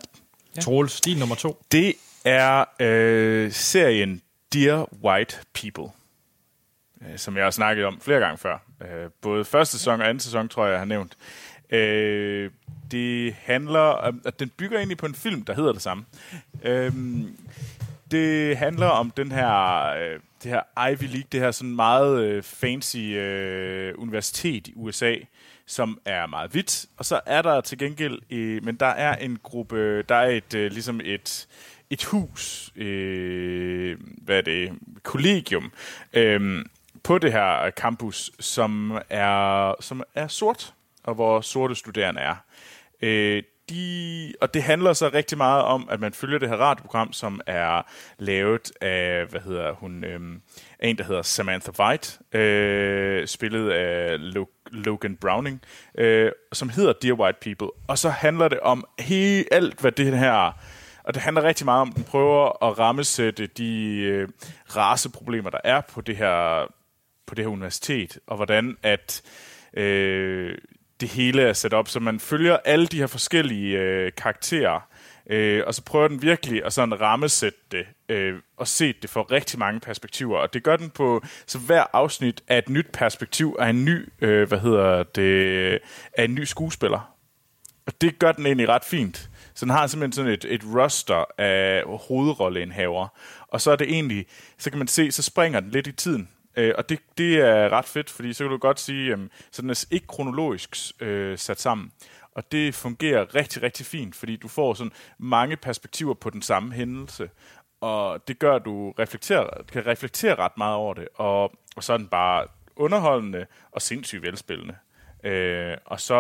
ja. 0.57 0.61
Troels, 0.61 1.01
din 1.01 1.19
nummer 1.19 1.35
to. 1.35 1.65
Det 1.73 1.95
er 2.25 2.65
øh, 2.81 3.53
serien 3.53 4.23
Dear 4.53 4.89
White 5.05 5.37
People, 5.55 5.93
øh, 7.03 7.19
som 7.19 7.37
jeg 7.37 7.45
har 7.45 7.51
snakket 7.51 7.85
om 7.85 8.01
flere 8.01 8.21
gange 8.21 8.39
før. 8.39 8.59
Øh, 8.81 9.11
både 9.21 9.45
første 9.45 9.79
sæson 9.79 10.01
og 10.01 10.09
anden 10.09 10.21
sæson, 10.21 10.49
tror 10.49 10.65
jeg, 10.65 10.73
jeg 10.73 10.81
har 10.81 10.85
nævnt. 10.85 11.17
Øh, 11.71 12.51
det 12.91 13.35
handler 13.35 13.81
om, 13.81 14.23
at 14.25 14.41
den 14.41 14.49
bygger 14.49 14.79
egentlig 14.79 14.99
på 14.99 15.07
en 15.07 15.15
film, 15.15 15.45
der 15.45 15.55
hedder 15.55 15.73
det 15.73 15.83
samme. 15.83 16.05
Øh, 16.63 16.93
det 18.11 18.57
handler 18.57 18.87
om 18.87 19.11
den 19.11 19.33
her, 19.33 19.85
øh, 19.87 20.21
det 20.45 20.53
her 20.53 20.89
Ivy 20.91 21.03
League, 21.03 21.29
det 21.33 21.41
her 21.41 21.51
sådan 21.51 21.75
meget 21.75 22.25
øh, 22.25 22.43
fancy 22.43 22.97
øh, 22.97 23.95
universitet 23.99 24.69
i 24.69 24.73
USA, 24.77 25.15
som 25.67 25.99
er 26.05 26.27
meget 26.27 26.51
hvidt. 26.51 26.87
Og 26.97 27.05
så 27.05 27.21
er 27.27 27.43
der 27.43 27.61
til 27.61 27.79
gengæld, 27.79 28.19
øh, 28.31 28.65
men 28.65 28.77
der 28.77 28.87
er 28.87 29.17
en 29.17 29.39
gruppe, 29.43 30.03
der 30.03 30.15
er 30.15 30.31
et 30.31 30.55
øh, 30.55 30.71
ligesom 30.71 31.01
et 31.05 31.49
et 31.91 32.05
hus, 32.05 32.73
øh, 32.77 33.99
hvad 34.23 34.39
er 34.39 34.43
det, 34.43 34.73
kollegium, 35.03 35.73
øh, 36.13 36.65
på 37.03 37.19
det 37.19 37.33
her 37.33 37.71
campus, 37.71 38.31
som 38.41 38.99
er, 39.11 39.75
som 39.81 40.03
er 40.15 40.29
sort, 40.29 40.75
og 41.05 41.15
hvor 41.15 41.41
sorte 41.41 41.75
studerende 41.75 42.21
er. 42.21 42.37
Øh, 43.03 43.43
de, 43.71 44.35
og 44.41 44.55
det 44.55 44.63
handler 44.63 44.93
så 44.93 45.11
rigtig 45.15 45.39
meget 45.39 45.63
om, 45.63 45.89
at 45.91 46.01
man 46.01 46.13
følger 46.13 46.39
det 46.39 46.49
her 46.49 46.57
radioprogram, 46.57 47.13
som 47.13 47.41
er 47.47 47.83
lavet 48.19 48.73
af, 48.81 49.27
hvad 49.27 49.41
hedder 49.41 49.73
hun, 49.73 50.05
øhm, 50.05 50.43
en, 50.83 50.99
der 50.99 51.05
hedder 51.05 51.23
Samantha 51.23 51.73
White, 51.79 52.39
øh, 52.39 53.27
spillet 53.27 53.71
af 53.71 54.17
Logan 54.71 55.17
Browning, 55.17 55.63
øh, 55.99 56.33
som 56.53 56.69
hedder 56.69 56.93
Dear 56.93 57.15
White 57.15 57.39
People. 57.43 57.81
Og 57.89 57.99
så 57.99 58.09
handler 58.09 58.49
det 58.49 58.61
om 58.61 58.85
he- 59.01 59.45
alt, 59.51 59.81
hvad 59.81 59.93
det 59.93 60.19
her... 60.19 60.53
Og 61.05 61.15
det 61.15 61.23
handler 61.23 61.43
rigtig 61.43 61.65
meget 61.65 61.81
om, 61.81 61.89
at 61.89 61.97
den 61.97 62.05
prøver 62.05 62.65
at 62.65 62.79
rammesætte 62.79 63.47
de 63.47 63.97
øh, 64.03 64.29
raceproblemer, 64.77 65.51
der 65.51 65.59
er 65.65 65.81
på 65.81 66.01
det 66.01 66.17
her 66.17 66.67
på 67.27 67.35
det 67.35 67.45
her 67.45 67.53
universitet, 67.53 68.19
og 68.27 68.37
hvordan 68.37 68.77
at 68.83 69.23
øh, 69.75 70.59
det 71.01 71.09
hele 71.09 71.43
er 71.43 71.53
sat 71.53 71.75
op, 71.75 71.89
så 71.89 72.01
man 72.01 72.21
følger 72.21 72.57
alle 72.65 72.87
de 72.87 72.99
her 72.99 73.07
forskellige 73.07 73.79
øh, 73.79 74.13
karakterer, 74.17 74.81
øh, 75.31 75.63
og 75.67 75.75
så 75.75 75.83
prøver 75.83 76.09
den 76.09 76.23
virkelig 76.23 76.65
at 76.65 76.73
sådan 76.73 77.01
rammesætte 77.01 77.59
det, 77.71 77.87
øh, 78.09 78.35
og 78.57 78.69
se 78.69 78.95
det 79.03 79.11
fra 79.11 79.23
rigtig 79.23 79.59
mange 79.59 79.81
perspektiver, 79.81 80.39
og 80.39 80.55
det 80.55 80.63
gør 80.63 80.77
den 80.77 80.91
på, 80.91 81.25
så 81.47 81.59
hver 81.59 81.85
afsnit 81.93 82.43
er 82.49 82.59
et 82.59 82.69
nyt 82.69 82.87
perspektiv 82.93 83.57
af 83.59 83.69
en 83.69 83.85
ny, 83.85 84.09
øh, 84.21 84.49
hvad 84.49 84.59
hedder 84.59 85.03
det, 85.03 85.79
af 86.19 86.25
en 86.25 86.35
ny 86.35 86.45
skuespiller. 86.45 87.15
Og 87.87 88.01
det 88.01 88.19
gør 88.19 88.33
den 88.33 88.47
egentlig 88.47 88.69
ret 88.69 88.85
fint. 88.85 89.31
Så 89.55 89.65
den 89.65 89.71
har 89.71 89.87
simpelthen 89.87 90.13
sådan 90.13 90.33
et, 90.33 90.45
et 90.49 90.63
roster 90.75 91.25
af 91.41 91.83
hovedrolleindhaver. 91.87 93.09
Og 93.49 93.61
så 93.61 93.71
er 93.71 93.77
det 93.77 93.93
egentlig, 93.93 94.27
så 94.59 94.71
kan 94.71 94.79
man 94.79 94.89
se, 94.89 95.13
så 95.13 95.23
springer 95.23 95.61
den 95.61 95.71
lidt 95.71 95.87
i 95.87 95.93
tiden. 95.93 96.29
Øh, 96.57 96.75
og 96.79 96.89
det, 96.89 96.99
det 97.19 97.41
er 97.41 97.69
ret 97.69 97.85
fedt, 97.85 98.11
fordi 98.11 98.33
så 98.33 98.45
kan 98.45 98.51
du 98.51 98.57
godt 98.57 98.81
sige, 98.81 99.13
øh, 99.13 99.19
så 99.51 99.63
den 99.63 99.71
er 99.71 99.85
ikke 99.91 100.07
kronologisk 100.07 100.77
øh, 101.01 101.39
sat 101.39 101.61
sammen. 101.61 101.93
Og 102.35 102.53
det 102.53 102.75
fungerer 102.75 103.35
rigtig, 103.35 103.63
rigtig 103.63 103.87
fint, 103.87 104.15
fordi 104.17 104.37
du 104.37 104.49
får 104.49 104.75
sådan 104.75 104.93
mange 105.19 105.57
perspektiver 105.57 106.15
på 106.15 106.31
den 106.31 106.43
samme 106.43 106.73
hændelse. 106.73 107.31
Og 107.81 108.29
det 108.29 108.39
gør, 108.39 108.55
at 108.57 108.65
du 108.65 108.91
reflekterer, 108.91 109.63
kan 109.73 109.87
reflektere 109.87 110.35
ret 110.35 110.57
meget 110.57 110.75
over 110.75 110.95
det. 110.95 111.09
Og, 111.15 111.43
og 111.77 111.85
så 111.85 111.93
er 111.93 111.97
den 111.97 112.09
bare 112.09 112.47
underholdende 112.77 113.47
og 113.73 113.83
sindssygt 113.83 114.23
velspillende. 114.23 114.77
Øh, 115.25 115.77
og 115.85 116.01
så 116.01 116.15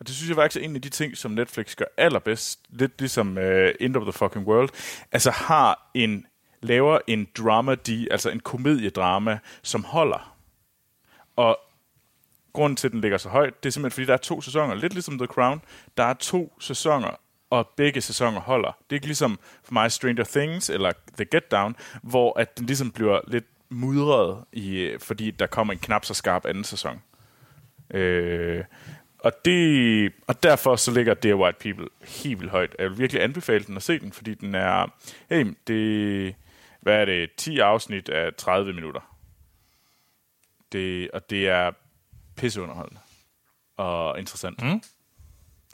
og 0.00 0.06
det 0.06 0.14
synes 0.14 0.28
jeg 0.28 0.36
faktisk 0.36 0.62
er 0.62 0.68
en 0.68 0.76
af 0.76 0.82
de 0.82 0.88
ting, 0.88 1.16
som 1.16 1.30
Netflix 1.30 1.76
gør 1.76 1.84
allerbedst. 1.96 2.60
Lidt 2.68 2.92
ligesom 2.98 3.36
uh, 3.36 3.68
End 3.80 3.96
of 3.96 4.02
the 4.02 4.12
Fucking 4.12 4.46
World. 4.46 4.68
Altså 5.12 5.30
har 5.30 5.90
en, 5.94 6.26
laver 6.60 6.98
en 7.06 7.28
drama 7.38 7.76
altså 8.10 8.30
en 8.30 8.40
komediedrama, 8.40 9.38
som 9.62 9.84
holder. 9.84 10.36
Og 11.36 11.58
grunden 12.52 12.76
til, 12.76 12.88
at 12.88 12.92
den 12.92 13.00
ligger 13.00 13.18
så 13.18 13.28
højt, 13.28 13.62
det 13.62 13.68
er 13.68 13.72
simpelthen, 13.72 13.94
fordi 13.94 14.06
der 14.06 14.12
er 14.12 14.16
to 14.16 14.40
sæsoner. 14.40 14.74
Lidt 14.74 14.92
ligesom 14.92 15.18
The 15.18 15.26
Crown. 15.26 15.60
Der 15.96 16.04
er 16.04 16.14
to 16.14 16.52
sæsoner, 16.60 17.10
og 17.50 17.68
begge 17.76 18.00
sæsoner 18.00 18.40
holder. 18.40 18.68
Det 18.68 18.90
er 18.90 18.94
ikke 18.96 19.06
ligesom 19.06 19.38
for 19.64 19.72
mig 19.72 19.92
Stranger 19.92 20.24
Things 20.24 20.70
eller 20.70 20.92
The 21.16 21.24
Get 21.24 21.50
Down, 21.50 21.76
hvor 22.02 22.38
at 22.38 22.58
den 22.58 22.66
ligesom 22.66 22.90
bliver 22.90 23.20
lidt 23.28 23.44
mudret, 23.68 24.44
i, 24.52 24.96
fordi 24.98 25.30
der 25.30 25.46
kommer 25.46 25.72
en 25.72 25.78
knap 25.78 26.04
så 26.04 26.14
skarp 26.14 26.46
anden 26.46 26.64
sæson. 26.64 27.02
Øh, 27.90 28.64
og, 29.18 29.32
det, 29.44 30.12
og 30.26 30.42
derfor 30.42 30.76
så 30.76 30.90
ligger 30.90 31.14
Dear 31.14 31.34
White 31.34 31.58
People 31.60 31.88
helt 32.04 32.40
vildt 32.40 32.50
højt. 32.50 32.76
Jeg 32.78 32.90
vil 32.90 32.98
virkelig 32.98 33.22
anbefale 33.22 33.64
den 33.64 33.76
at 33.76 33.82
se 33.82 33.98
den, 33.98 34.12
fordi 34.12 34.34
den 34.34 34.54
er, 34.54 34.92
hey, 35.30 35.56
det, 35.66 36.34
hvad 36.80 37.00
er 37.00 37.04
det, 37.04 37.34
10 37.36 37.58
afsnit 37.58 38.08
af 38.08 38.34
30 38.34 38.72
minutter. 38.72 39.16
Det, 40.72 41.10
og 41.10 41.30
det 41.30 41.48
er 41.48 41.72
pisseunderholdende 42.36 43.00
og 43.76 44.18
interessant. 44.18 44.62
Mm. 44.62 44.82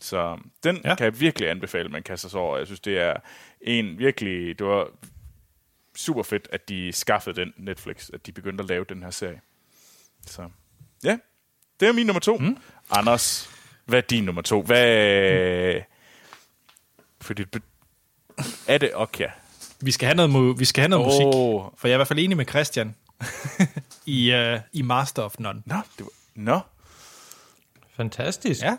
Så 0.00 0.38
den 0.64 0.80
ja. 0.84 0.94
kan 0.94 1.04
jeg 1.04 1.20
virkelig 1.20 1.50
anbefale, 1.50 1.88
man 1.88 2.02
kaster 2.02 2.28
sig 2.28 2.40
over. 2.40 2.58
Jeg 2.58 2.66
synes, 2.66 2.80
det 2.80 2.98
er 2.98 3.16
en 3.60 3.98
virkelig... 3.98 4.58
Det 4.58 4.66
var 4.66 4.88
super 5.96 6.22
fedt, 6.22 6.48
at 6.52 6.68
de 6.68 6.92
skaffede 6.92 7.40
den 7.40 7.54
Netflix, 7.56 8.10
at 8.12 8.26
de 8.26 8.32
begyndte 8.32 8.62
at 8.62 8.68
lave 8.68 8.84
den 8.84 9.02
her 9.02 9.10
serie. 9.10 9.40
Så 10.26 10.50
ja, 11.04 11.18
det 11.80 11.88
er 11.88 11.92
min 11.92 12.06
nummer 12.06 12.20
to. 12.20 12.36
Mm. 12.36 12.56
Anders, 12.90 13.50
hvad 13.84 13.98
er 13.98 14.06
din 14.06 14.24
nummer 14.24 14.42
to? 14.42 14.62
Hvad... 14.62 15.80
Fordi, 17.20 17.44
er 18.68 18.78
det 18.78 18.90
okay? 18.94 19.28
Vi 19.80 19.90
skal 19.90 20.06
have 20.06 20.28
noget, 20.28 20.60
vi 20.60 20.64
skal 20.64 20.80
have 20.80 20.88
noget 20.88 21.06
oh. 21.06 21.12
musik, 21.12 21.40
for 21.76 21.88
jeg 21.88 21.92
er 21.92 21.96
i 21.96 21.98
hvert 21.98 22.08
fald 22.08 22.18
enig 22.18 22.36
med 22.36 22.46
Christian 22.48 22.94
i, 24.06 24.34
uh, 24.34 24.60
i 24.72 24.82
Master 24.82 25.22
of 25.22 25.38
None. 25.38 25.62
Nå, 25.66 25.76
det 25.98 26.04
var, 26.04 26.12
nå. 26.34 26.60
Fantastisk. 27.96 28.62
Ja. 28.62 28.76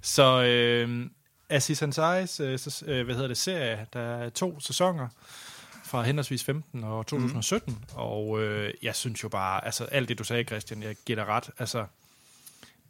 Så 0.00 0.42
øh, 0.42 1.06
Aziz 1.48 1.82
Ansari's 1.82 2.42
øh, 2.42 2.58
øh, 2.86 3.04
hvad 3.04 3.14
hedder 3.14 3.28
det, 3.28 3.38
serie, 3.38 3.86
der 3.92 4.00
er 4.00 4.28
to 4.28 4.60
sæsoner 4.60 5.08
fra 5.84 6.02
henholdsvis 6.02 6.44
15 6.44 6.84
og 6.84 7.06
2017, 7.06 7.72
mm. 7.72 7.78
og 7.94 8.42
øh, 8.42 8.74
jeg 8.82 8.94
synes 8.94 9.22
jo 9.22 9.28
bare, 9.28 9.64
altså 9.64 9.84
alt 9.84 10.08
det 10.08 10.18
du 10.18 10.24
sagde, 10.24 10.44
Christian, 10.44 10.82
jeg 10.82 10.96
giver 11.06 11.16
dig 11.16 11.26
ret, 11.26 11.50
altså 11.58 11.86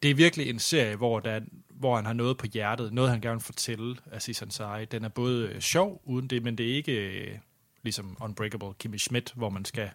det 0.02 0.10
er 0.10 0.14
virkelig 0.14 0.51
en 0.51 0.59
serie, 0.59 0.97
hvor, 0.97 1.20
der, 1.20 1.40
hvor 1.68 1.97
han 1.97 2.06
har 2.06 2.12
noget 2.12 2.36
på 2.36 2.47
hjertet, 2.52 2.93
noget 2.93 3.10
han 3.10 3.20
gerne 3.20 3.35
vil 3.35 3.44
fortælle 3.44 3.97
af 4.12 4.43
Ansari. 4.43 4.85
Den 4.85 5.05
er 5.05 5.09
både 5.09 5.48
øh, 5.48 5.60
sjov 5.60 6.02
uden 6.05 6.27
det, 6.27 6.43
men 6.43 6.59
det 6.59 6.70
er 6.70 6.74
ikke 6.74 6.93
øh, 6.93 7.39
ligesom 7.82 8.16
Unbreakable 8.20 8.68
Kimmy 8.78 8.97
Schmidt, 8.97 9.32
hvor 9.36 9.51
man 9.51 9.64
skal 9.64 9.90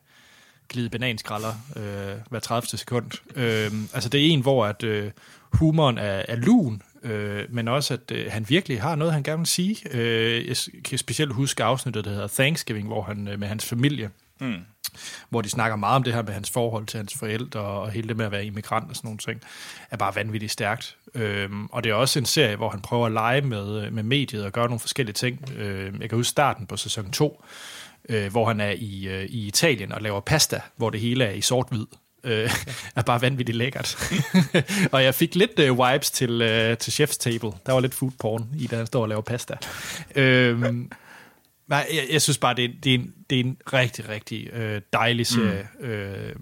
glide 0.70 0.90
bananskralder 0.90 1.54
øh, 1.76 2.22
hver 2.30 2.40
30. 2.40 2.68
sekund. 2.68 3.12
Øh, 3.36 3.72
altså 3.94 4.10
det 4.10 4.26
er 4.26 4.34
en, 4.34 4.42
hvor 4.42 4.66
at 4.66 4.84
øh, 4.84 5.12
humoren 5.54 5.98
er, 5.98 6.24
er 6.28 6.36
lun, 6.36 6.82
øh, 7.04 7.44
men 7.50 7.68
også 7.68 7.94
at 7.94 8.12
øh, 8.12 8.32
han 8.32 8.46
virkelig 8.50 8.82
har 8.82 8.96
noget, 8.96 9.14
han 9.14 9.24
gerne 9.24 9.38
vil 9.38 9.48
sige. 9.48 9.78
Øh, 9.92 10.48
jeg 10.48 10.56
kan 10.84 10.98
specielt 10.98 11.34
huske 11.34 11.64
afsnittet, 11.64 12.06
der 12.06 12.12
hedder 12.12 12.28
Thanksgiving, 12.28 12.88
hvor 12.88 13.02
han 13.02 13.28
øh, 13.28 13.40
med 13.40 13.48
hans 13.48 13.66
familie 13.66 14.10
Mm. 14.40 14.62
Hvor 15.30 15.42
de 15.42 15.50
snakker 15.50 15.76
meget 15.76 15.96
om 15.96 16.04
det 16.04 16.14
her 16.14 16.22
med 16.22 16.34
hans 16.34 16.50
forhold 16.50 16.86
til 16.86 16.98
hans 16.98 17.16
forældre 17.20 17.60
og 17.60 17.92
hele 17.92 18.08
det 18.08 18.18
med 18.18 18.26
at 18.26 18.32
være 18.32 18.46
immigrant 18.46 18.90
og 18.90 18.96
sådan 18.96 19.08
nogle 19.08 19.18
ting, 19.18 19.42
er 19.92 19.98
bare 19.98 20.16
vanvittigt 20.16 20.52
stærkt. 20.52 20.98
Øhm, 21.16 21.66
og 21.66 21.84
det 21.84 21.90
er 21.90 21.94
også 21.94 22.20
en 22.20 22.26
serie, 22.26 22.56
hvor 22.56 22.70
han 22.70 22.82
prøver 22.82 23.06
at 23.06 23.12
lege 23.12 23.42
med, 23.42 23.86
øh, 23.86 23.94
med 23.94 24.04
mediet 24.04 24.46
og 24.46 24.52
gøre 24.52 24.66
nogle 24.66 24.80
forskellige 24.80 25.14
ting. 25.14 25.52
Øhm, 25.58 26.02
jeg 26.02 26.10
kan 26.10 26.18
huske 26.18 26.30
starten 26.30 26.68
på 26.68 26.78
sæson 26.78 27.12
2, 27.12 27.44
øh, 28.10 28.32
hvor 28.32 28.46
han 28.46 28.62
er 28.62 28.74
i, 28.78 29.08
øh, 29.08 29.24
i 29.24 29.48
Italien 29.48 29.92
og 29.92 30.02
laver 30.02 30.20
pasta, 30.20 30.62
hvor 30.76 30.90
det 30.90 31.00
hele 31.00 31.26
er 31.26 31.32
i 31.32 31.42
sort-hvid. 31.42 31.86
Øh, 32.24 32.52
er 32.96 33.02
bare 33.02 33.22
vanvittigt 33.22 33.58
lækkert. 33.58 33.98
og 34.94 35.04
jeg 35.04 35.16
fik 35.16 35.36
lidt 35.36 35.60
øh, 35.60 35.78
vibes 35.78 36.12
til, 36.12 36.42
øh, 36.42 36.78
til 36.78 36.92
Chef's 36.92 37.18
Table. 37.20 37.52
Der 37.66 37.74
var 37.74 37.80
lidt 37.80 37.94
food 37.94 38.12
porn 38.20 38.50
i, 38.58 38.68
da 38.68 38.78
han 38.78 38.86
står 38.86 39.02
og 39.02 39.10
laver 39.10 39.22
pasta. 39.22 39.54
Øhm, 40.16 40.92
Nej, 41.68 41.88
jeg, 41.94 42.04
jeg 42.12 42.22
synes 42.22 42.38
bare, 42.38 42.54
det 42.56 42.66
er, 42.66 42.70
det 42.84 42.94
er, 42.94 43.00
en, 43.00 43.14
det 43.30 43.40
er 43.40 43.44
en 43.44 43.58
rigtig, 43.74 44.10
rigtig 44.10 44.50
øh, 44.54 44.82
dejlig 44.94 45.28
serie, 45.28 45.68
mm. 45.80 45.86
øh, 45.86 46.36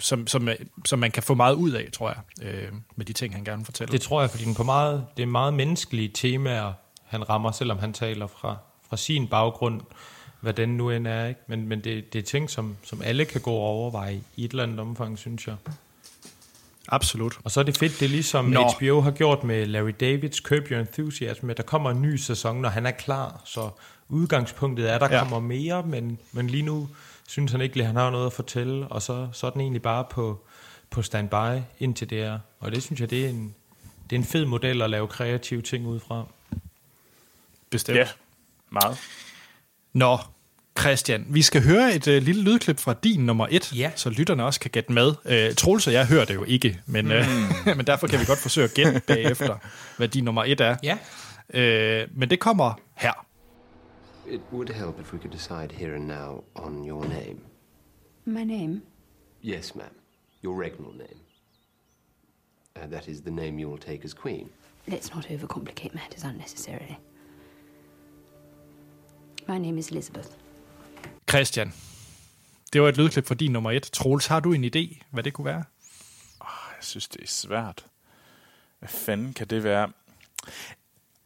som, 0.00 0.26
som, 0.26 0.48
som 0.84 0.98
man 0.98 1.10
kan 1.10 1.22
få 1.22 1.34
meget 1.34 1.54
ud 1.54 1.70
af, 1.70 1.88
tror 1.92 2.08
jeg, 2.08 2.46
øh, 2.46 2.72
med 2.96 3.06
de 3.06 3.12
ting, 3.12 3.34
han 3.34 3.44
gerne 3.44 3.64
fortæller. 3.64 3.92
Det 3.92 4.00
tror 4.00 4.20
jeg, 4.20 4.30
fordi 4.30 4.44
den 4.44 4.54
på 4.54 4.62
meget, 4.62 5.06
det 5.16 5.22
er 5.22 5.26
meget 5.26 5.54
menneskelige 5.54 6.10
temaer, 6.14 6.72
han 7.04 7.28
rammer, 7.28 7.52
selvom 7.52 7.78
han 7.78 7.92
taler 7.92 8.26
fra, 8.26 8.56
fra 8.88 8.96
sin 8.96 9.28
baggrund, 9.28 9.80
hvad 10.40 10.52
den 10.52 10.68
nu 10.68 10.90
end 10.90 11.06
er. 11.06 11.26
Ikke? 11.26 11.40
Men, 11.46 11.68
men 11.68 11.80
det, 11.80 12.12
det 12.12 12.18
er 12.18 12.22
ting, 12.22 12.50
som, 12.50 12.76
som 12.82 13.02
alle 13.02 13.24
kan 13.24 13.40
gå 13.40 13.50
og 13.50 13.60
overveje 13.60 14.20
i 14.36 14.44
et 14.44 14.50
eller 14.50 14.62
andet 14.62 14.80
omfang, 14.80 15.18
synes 15.18 15.46
jeg. 15.46 15.56
Absolut. 16.88 17.38
Og 17.44 17.50
så 17.50 17.60
er 17.60 17.64
det 17.64 17.78
fedt, 17.78 18.00
det 18.00 18.06
er 18.06 18.10
ligesom 18.10 18.44
Nå. 18.44 18.72
HBO 18.78 19.00
har 19.00 19.10
gjort 19.10 19.44
med 19.44 19.66
Larry 19.66 19.94
Davids 20.00 20.36
Curb 20.36 20.70
Your 20.70 20.80
Enthusiasm, 20.80 21.50
at 21.50 21.56
der 21.56 21.62
kommer 21.62 21.90
en 21.90 22.02
ny 22.02 22.16
sæson, 22.16 22.60
når 22.60 22.68
han 22.68 22.86
er 22.86 22.90
klar, 22.90 23.42
så 23.44 23.70
udgangspunktet 24.08 24.90
er, 24.90 24.98
der 24.98 25.14
ja. 25.14 25.18
kommer 25.18 25.40
mere, 25.40 25.82
men, 25.82 26.18
men 26.32 26.50
lige 26.50 26.62
nu 26.62 26.88
synes 27.28 27.52
han 27.52 27.60
ikke, 27.60 27.80
at 27.80 27.86
han 27.86 27.96
har 27.96 28.10
noget 28.10 28.26
at 28.26 28.32
fortælle, 28.32 28.88
og 28.88 29.02
så, 29.02 29.28
så 29.32 29.46
er 29.46 29.50
den 29.50 29.60
egentlig 29.60 29.82
bare 29.82 30.04
på, 30.10 30.40
på 30.90 31.02
standby 31.02 31.60
indtil 31.78 32.10
det 32.10 32.22
er. 32.22 32.38
Og 32.60 32.72
det 32.72 32.82
synes 32.82 33.00
jeg, 33.00 33.10
det 33.10 33.24
er 33.24 33.28
en, 33.28 33.54
det 34.10 34.16
er 34.16 34.20
en 34.20 34.26
fed 34.26 34.44
model 34.44 34.82
at 34.82 34.90
lave 34.90 35.08
kreative 35.08 35.62
ting 35.62 35.86
ud 35.86 36.00
fra. 36.00 36.24
Bestemt. 37.70 37.98
Ja, 37.98 38.08
meget. 38.70 38.98
Nå, 39.92 40.18
Christian, 40.80 41.26
vi 41.28 41.42
skal 41.42 41.62
høre 41.62 41.94
et 41.94 42.08
øh, 42.08 42.22
lille 42.22 42.42
lydklip 42.42 42.78
fra 42.78 42.94
din 43.04 43.20
nummer 43.20 43.46
et, 43.50 43.72
ja. 43.76 43.90
så 43.96 44.10
lytterne 44.10 44.44
også 44.44 44.60
kan 44.60 44.70
gætte 44.70 44.92
med. 44.92 45.12
Øh, 45.24 45.54
Troels 45.54 45.86
og 45.86 45.92
jeg 45.92 46.06
hører 46.06 46.24
det 46.24 46.34
jo 46.34 46.44
ikke, 46.44 46.80
men, 46.86 47.12
øh, 47.12 47.26
mm. 47.66 47.76
men 47.76 47.86
derfor 47.86 48.06
kan 48.06 48.20
vi 48.20 48.24
godt 48.24 48.38
forsøge 48.38 48.64
at 48.64 48.74
gætte 48.74 49.02
bagefter, 49.14 49.56
hvad 49.96 50.08
din 50.08 50.24
nummer 50.24 50.44
et 50.44 50.60
er. 50.60 50.76
Ja. 50.82 50.98
Øh, 51.54 52.08
men 52.14 52.30
det 52.30 52.40
kommer 52.40 52.80
her. 52.94 53.27
It 54.30 54.42
would 54.52 54.68
help 54.68 55.00
if 55.00 55.12
we 55.12 55.18
could 55.18 55.30
decide 55.30 55.72
here 55.72 55.94
and 55.94 56.06
now 56.06 56.44
on 56.54 56.84
your 56.84 57.04
name. 57.08 57.40
My 58.26 58.44
name? 58.44 58.82
Yes, 59.42 59.74
ma'am. 59.74 59.94
Your 60.42 60.54
regnal 60.64 60.92
name. 60.98 61.20
Uh, 62.76 62.86
that 62.86 63.08
is 63.08 63.22
the 63.22 63.30
name 63.30 63.58
you 63.58 63.70
will 63.70 63.78
take 63.78 64.04
as 64.04 64.14
queen. 64.14 64.50
Let's 64.86 65.14
not 65.14 65.28
overcomplicate 65.28 65.94
matters 65.94 66.24
unnecessarily. 66.24 66.98
My 69.46 69.58
name 69.58 69.78
is 69.78 69.90
Elizabeth. 69.90 70.28
Christian, 71.30 71.72
det 72.72 72.82
var 72.82 72.88
et 72.88 72.96
lydklip 72.96 73.26
for 73.26 73.34
din 73.34 73.52
nummer 73.52 73.70
et. 73.70 73.82
Troels, 73.82 74.26
har 74.26 74.40
du 74.40 74.52
en 74.52 74.64
idé, 74.64 75.02
hvad 75.10 75.22
det 75.22 75.32
kunne 75.32 75.44
være? 75.44 75.64
Oh, 76.40 76.72
jeg 76.76 76.84
synes, 76.84 77.08
det 77.08 77.22
er 77.22 77.26
svært. 77.26 77.86
Hvad 78.78 78.88
fanden 78.88 79.32
kan 79.32 79.46
det 79.46 79.64
være? 79.64 79.92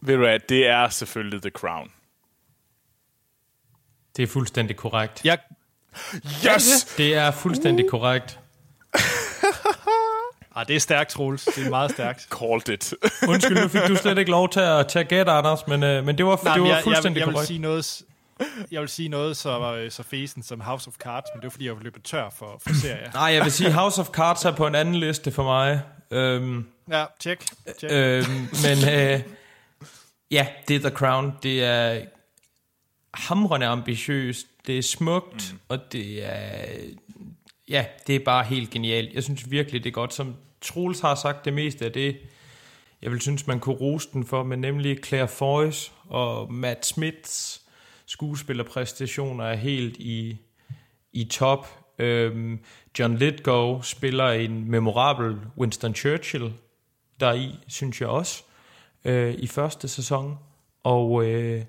Ved 0.00 0.14
du 0.14 0.20
hvad, 0.20 0.40
det 0.48 0.66
er 0.66 0.88
selvfølgelig 0.88 1.42
The 1.42 1.50
Crown. 1.50 1.90
Det 4.16 4.22
er 4.22 4.26
fuldstændig 4.26 4.76
korrekt. 4.76 5.24
Ja. 5.24 5.36
Yes! 6.24 6.84
Det 6.96 7.14
er 7.14 7.30
fuldstændig 7.30 7.84
uh. 7.84 7.90
korrekt. 7.90 8.38
Ah, 10.56 10.68
det 10.68 10.76
er 10.76 10.80
stærkt, 10.80 11.10
Troels. 11.10 11.44
Det 11.44 11.66
er 11.66 11.70
meget 11.70 11.90
stærkt. 11.90 12.28
Called 12.40 12.68
it. 12.68 12.94
Undskyld, 13.28 13.62
nu 13.62 13.68
fik 13.68 13.80
du 13.88 13.96
slet 13.96 14.18
ikke 14.18 14.30
lov 14.30 14.48
til 14.48 14.60
at 14.60 14.88
tage 14.88 15.04
gæt, 15.04 15.28
Anders, 15.28 15.66
men, 15.66 15.82
øh, 15.82 16.04
men 16.04 16.18
det 16.18 16.26
var, 16.26 16.40
Nej, 16.44 16.54
det 16.54 16.62
var 16.62 16.68
jeg, 16.68 16.80
fuldstændig 16.84 17.20
jeg, 17.20 17.26
jeg, 17.26 17.34
korrekt. 17.34 17.40
Vil 17.40 17.46
sige 17.46 17.58
noget, 17.58 18.02
jeg 18.70 18.80
vil 18.80 18.88
sige 18.88 19.08
noget 19.08 19.36
så, 19.36 19.86
så 19.90 20.02
fesen 20.02 20.42
som 20.42 20.60
House 20.60 20.88
of 20.88 20.94
Cards, 20.94 21.24
men 21.34 21.40
det 21.40 21.44
var 21.44 21.50
fordi, 21.50 21.64
jeg 21.66 21.76
var 21.76 21.82
løbet 21.82 22.02
tør 22.02 22.30
for, 22.38 22.60
for 22.62 22.74
serier. 22.74 23.12
Nej, 23.12 23.22
jeg 23.22 23.44
vil 23.44 23.52
sige 23.52 23.72
House 23.72 24.00
of 24.00 24.06
Cards 24.08 24.44
er 24.44 24.52
på 24.52 24.66
en 24.66 24.74
anden 24.74 24.94
liste 24.94 25.32
for 25.32 25.42
mig. 25.42 25.82
Øhm, 26.10 26.66
Ja, 26.90 27.04
tjek. 27.20 27.44
tjek. 27.80 27.92
Øh, 27.92 28.24
men 28.62 28.94
øh, 28.94 29.20
ja, 30.30 30.46
det 30.68 30.76
er 30.76 30.80
The 30.80 30.90
Crown. 30.90 31.32
Det 31.42 31.64
er 31.64 32.00
hamrende 33.14 33.66
ambitiøst. 33.66 34.46
Det 34.66 34.78
er 34.78 34.82
smukt, 34.82 35.52
mm. 35.52 35.58
og 35.68 35.92
det 35.92 36.24
er... 36.24 36.66
Ja, 37.68 37.84
det 38.06 38.16
er 38.16 38.24
bare 38.24 38.44
helt 38.44 38.70
genialt. 38.70 39.14
Jeg 39.14 39.22
synes 39.22 39.50
virkelig, 39.50 39.84
det 39.84 39.90
er 39.90 39.94
godt. 39.94 40.14
Som 40.14 40.34
Troels 40.60 41.00
har 41.00 41.14
sagt 41.14 41.44
det 41.44 41.52
meste 41.52 41.84
af 41.84 41.92
det, 41.92 42.16
jeg 43.02 43.10
vil 43.10 43.20
synes, 43.20 43.46
man 43.46 43.60
kunne 43.60 43.76
rose 43.76 44.08
den 44.12 44.24
for, 44.24 44.42
men 44.42 44.58
nemlig 44.58 44.98
Claire 45.04 45.28
Foys 45.28 45.92
og 46.08 46.52
Matt 46.52 46.86
Smiths 46.86 47.62
skuespillerpræstationer 48.06 49.44
er 49.44 49.54
helt 49.54 49.96
i, 49.96 50.36
i 51.12 51.24
top. 51.24 51.68
Øhm, 51.98 52.60
John 52.98 53.16
Lithgow 53.16 53.82
spiller 53.82 54.28
en 54.28 54.70
memorabel 54.70 55.36
Winston 55.58 55.94
Churchill, 55.94 56.52
der 57.20 57.32
i, 57.32 57.54
synes 57.68 58.00
jeg 58.00 58.08
også, 58.08 58.42
øh, 59.04 59.34
i 59.34 59.46
første 59.46 59.88
sæson. 59.88 60.38
Og, 60.84 61.24
øh, 61.24 61.64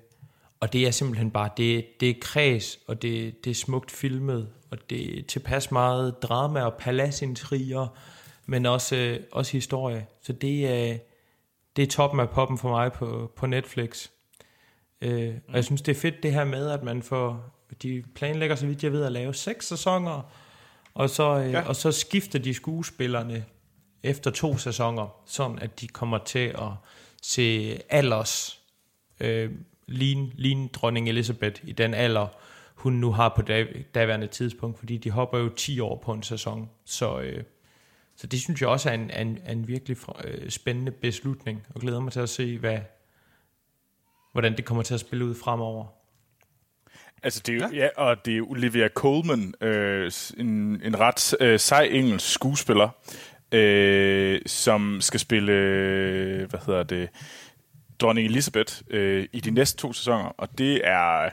og 0.64 0.72
det 0.72 0.86
er 0.86 0.90
simpelthen 0.90 1.30
bare, 1.30 1.50
det, 1.56 2.00
det 2.00 2.10
er 2.10 2.14
kreds, 2.20 2.78
og 2.86 3.02
det, 3.02 3.44
det 3.44 3.50
er 3.50 3.54
smukt 3.54 3.90
filmet, 3.90 4.48
og 4.70 4.90
det 4.90 5.18
er 5.18 5.22
tilpas 5.22 5.70
meget 5.70 6.22
drama 6.22 6.62
og 6.62 6.74
paladsintriger, 6.74 7.86
men 8.46 8.66
også, 8.66 8.96
øh, 8.96 9.20
også 9.32 9.52
historie. 9.52 10.06
Så 10.22 10.32
det 10.32 10.66
er, 10.66 10.98
det 11.76 11.82
er 11.82 11.86
toppen 11.86 12.20
af 12.20 12.30
poppen 12.30 12.58
for 12.58 12.68
mig 12.68 12.92
på, 12.92 13.32
på 13.36 13.46
Netflix. 13.46 14.08
Øh, 15.00 15.28
mm. 15.28 15.40
Og 15.48 15.54
jeg 15.54 15.64
synes, 15.64 15.82
det 15.82 15.96
er 15.96 16.00
fedt 16.00 16.22
det 16.22 16.32
her 16.32 16.44
med, 16.44 16.70
at 16.70 16.82
man 16.82 17.02
får, 17.02 17.54
de 17.82 18.04
planlægger, 18.14 18.56
så 18.56 18.66
vidt 18.66 18.84
jeg 18.84 18.92
ved, 18.92 19.04
at 19.04 19.12
lave 19.12 19.34
seks 19.34 19.66
sæsoner, 19.66 20.32
og 20.94 21.10
så, 21.10 21.38
øh, 21.38 21.52
ja. 21.52 21.68
og 21.68 21.76
så 21.76 21.92
skifter 21.92 22.38
de 22.38 22.54
skuespillerne 22.54 23.44
efter 24.02 24.30
to 24.30 24.58
sæsoner, 24.58 25.22
sådan 25.26 25.58
at 25.58 25.80
de 25.80 25.88
kommer 25.88 26.18
til 26.18 26.48
at 26.48 26.72
se 27.22 27.78
alders 27.90 28.60
øh, 29.20 29.50
ligne, 29.86 30.30
ligne 30.34 30.68
dronning 30.68 31.08
Elizabeth 31.08 31.60
i 31.64 31.72
den 31.72 31.94
alder, 31.94 32.26
hun 32.74 32.92
nu 32.92 33.12
har 33.12 33.28
på 33.28 33.42
dag, 33.42 33.84
daværende 33.94 34.26
tidspunkt, 34.26 34.78
fordi 34.78 34.96
de 34.96 35.10
hopper 35.10 35.38
jo 35.38 35.48
10 35.48 35.80
år 35.80 36.02
på 36.04 36.12
en 36.12 36.22
sæson. 36.22 36.70
Så, 36.84 37.20
øh, 37.20 37.42
så 38.16 38.26
det 38.26 38.40
synes 38.40 38.60
jeg 38.60 38.68
også 38.68 38.90
er 38.90 38.94
en, 38.94 39.10
en, 39.10 39.38
en 39.48 39.68
virkelig 39.68 39.96
øh, 40.24 40.50
spændende 40.50 40.92
beslutning, 40.92 41.66
og 41.74 41.80
glæder 41.80 42.00
mig 42.00 42.12
til 42.12 42.20
at 42.20 42.28
se, 42.28 42.58
hvad, 42.58 42.78
hvordan 44.32 44.56
det 44.56 44.64
kommer 44.64 44.82
til 44.82 44.94
at 44.94 45.00
spille 45.00 45.24
ud 45.24 45.34
fremover. 45.34 45.86
Altså, 47.22 47.42
det 47.46 47.54
er 47.54 47.66
jo, 47.66 47.74
ja. 47.74 47.84
ja, 47.84 47.88
og 47.96 48.26
det 48.26 48.36
er 48.36 48.42
Olivia 48.42 48.88
Colman, 48.88 49.54
øh, 49.60 50.12
en, 50.36 50.46
en 50.84 51.00
ret 51.00 51.34
øh, 51.40 51.60
sej 51.60 51.88
engelsk 51.92 52.32
skuespiller, 52.32 52.88
øh, 53.52 54.40
som 54.46 55.00
skal 55.00 55.20
spille, 55.20 55.52
øh, 55.52 56.50
hvad 56.50 56.60
hedder 56.66 56.82
det, 56.82 57.08
dronning 58.04 58.26
Elizabeth 58.26 58.74
øh, 58.90 59.28
i 59.32 59.40
de 59.40 59.50
næste 59.50 59.78
to 59.78 59.92
sæsoner, 59.92 60.24
og 60.24 60.58
det 60.58 60.80
er, 60.84 61.30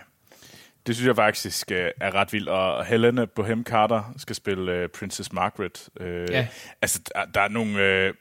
det 0.87 0.95
synes 0.95 1.07
jeg 1.07 1.15
faktisk 1.15 1.71
øh, 1.71 1.91
er 2.01 2.15
ret 2.15 2.33
vildt, 2.33 2.49
og 2.49 2.85
Helena 2.85 3.25
Bohem 3.25 3.63
Carter 3.63 4.13
skal 4.17 4.35
spille 4.35 4.71
øh, 4.71 4.89
Princess 4.89 5.33
Margaret. 5.33 5.89
Øh, 5.99 6.27
ja. 6.31 6.47
Altså, 6.81 7.01
der, 7.13 7.25
der 7.25 7.41
er 7.41 7.47
nogle... 7.47 7.79
Øh, 7.79 8.13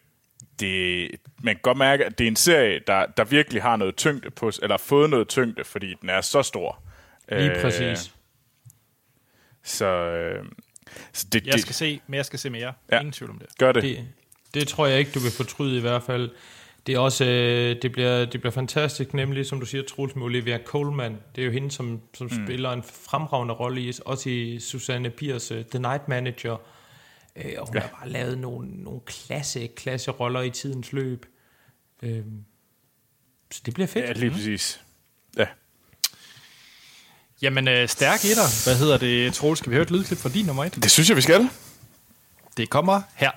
det, 0.60 1.10
man 1.42 1.54
kan 1.54 1.60
godt 1.62 1.78
mærke, 1.78 2.04
at 2.04 2.18
det 2.18 2.24
er 2.24 2.28
en 2.28 2.36
serie, 2.36 2.80
der, 2.86 3.06
der 3.06 3.24
virkelig 3.24 3.62
har 3.62 3.76
noget 3.76 3.96
tyngde 3.96 4.30
på, 4.30 4.52
eller 4.62 4.72
har 4.72 4.78
fået 4.78 5.10
noget 5.10 5.28
tyngde, 5.28 5.64
fordi 5.64 5.94
den 6.00 6.08
er 6.08 6.20
så 6.20 6.42
stor. 6.42 6.82
Lige 7.28 7.56
øh, 7.56 7.62
præcis. 7.62 8.14
Så, 9.62 9.86
øh, 9.86 10.44
så 11.12 11.26
det, 11.32 11.46
jeg 11.46 11.52
det, 11.52 11.62
skal 11.62 11.74
se, 11.74 12.00
men 12.06 12.14
jeg 12.14 12.24
skal 12.24 12.38
se 12.38 12.50
mere. 12.50 12.72
Ja, 12.92 12.98
Ingen 12.98 13.12
tvivl 13.12 13.30
om 13.30 13.38
det. 13.38 13.48
Gør 13.58 13.72
det. 13.72 13.82
det. 13.82 14.08
Det 14.54 14.68
tror 14.68 14.86
jeg 14.86 14.98
ikke, 14.98 15.10
du 15.10 15.18
vil 15.18 15.32
fortryde 15.32 15.78
i 15.78 15.80
hvert 15.80 16.02
fald. 16.02 16.30
Det 16.86 16.94
er 16.94 16.98
også, 16.98 17.24
øh, 17.24 17.82
det 17.82 17.92
bliver, 17.92 18.24
det 18.24 18.40
bliver 18.40 18.52
fantastisk, 18.52 19.14
nemlig 19.14 19.46
som 19.46 19.60
du 19.60 19.66
siger, 19.66 19.82
Troels 19.84 20.16
med 20.16 20.24
Olivia 20.24 20.58
Colman. 20.64 21.16
Det 21.36 21.42
er 21.42 21.46
jo 21.46 21.52
hende, 21.52 21.70
som, 21.70 22.00
som 22.14 22.28
mm. 22.32 22.46
spiller 22.46 22.70
en 22.70 22.82
fremragende 22.82 23.54
rolle 23.54 23.80
i, 23.82 23.92
også 24.06 24.30
i 24.30 24.60
Susanne 24.60 25.10
Piers 25.10 25.52
uh, 25.52 25.58
The 25.70 25.78
Night 25.78 26.08
Manager. 26.08 26.52
Uh, 27.36 27.42
og 27.58 27.66
hun 27.66 27.76
ja. 27.76 27.80
har 27.80 27.88
bare 27.88 28.08
lavet 28.08 28.38
nogle, 28.38 28.68
nogle 28.68 29.00
klasse, 29.06 29.66
klasse 29.66 30.10
roller 30.10 30.40
i 30.40 30.50
tidens 30.50 30.92
løb. 30.92 31.26
Uh, 32.02 32.10
så 33.50 33.62
det 33.66 33.74
bliver 33.74 33.86
fedt. 33.86 34.04
Ja, 34.04 34.12
lige 34.12 34.30
præcis. 34.30 34.80
Ja. 35.36 35.46
Jamen, 37.42 37.68
øh, 37.68 37.88
stærk 37.88 38.24
etter. 38.24 38.64
Hvad 38.64 38.78
hedder 38.78 38.98
det, 38.98 39.34
Troels? 39.34 39.58
Skal 39.58 39.70
vi 39.70 39.74
høre 39.74 39.82
et 39.82 39.90
lydklip 39.90 40.18
fra 40.18 40.28
din 40.28 40.46
nummer 40.46 40.64
et? 40.64 40.74
Det 40.74 40.90
synes 40.90 41.08
jeg, 41.08 41.16
vi 41.16 41.22
skal. 41.22 41.48
Det 42.56 42.70
kommer 42.70 43.02
her. 43.14 43.30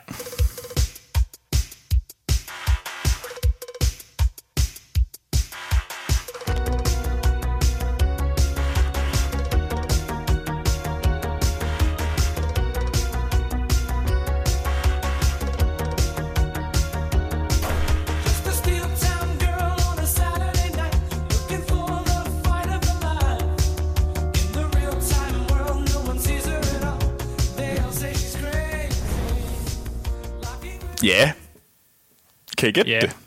Kan 32.64 32.70
I 32.70 32.72
gætte 32.72 32.92
ja. 32.92 33.00
det? 33.00 33.18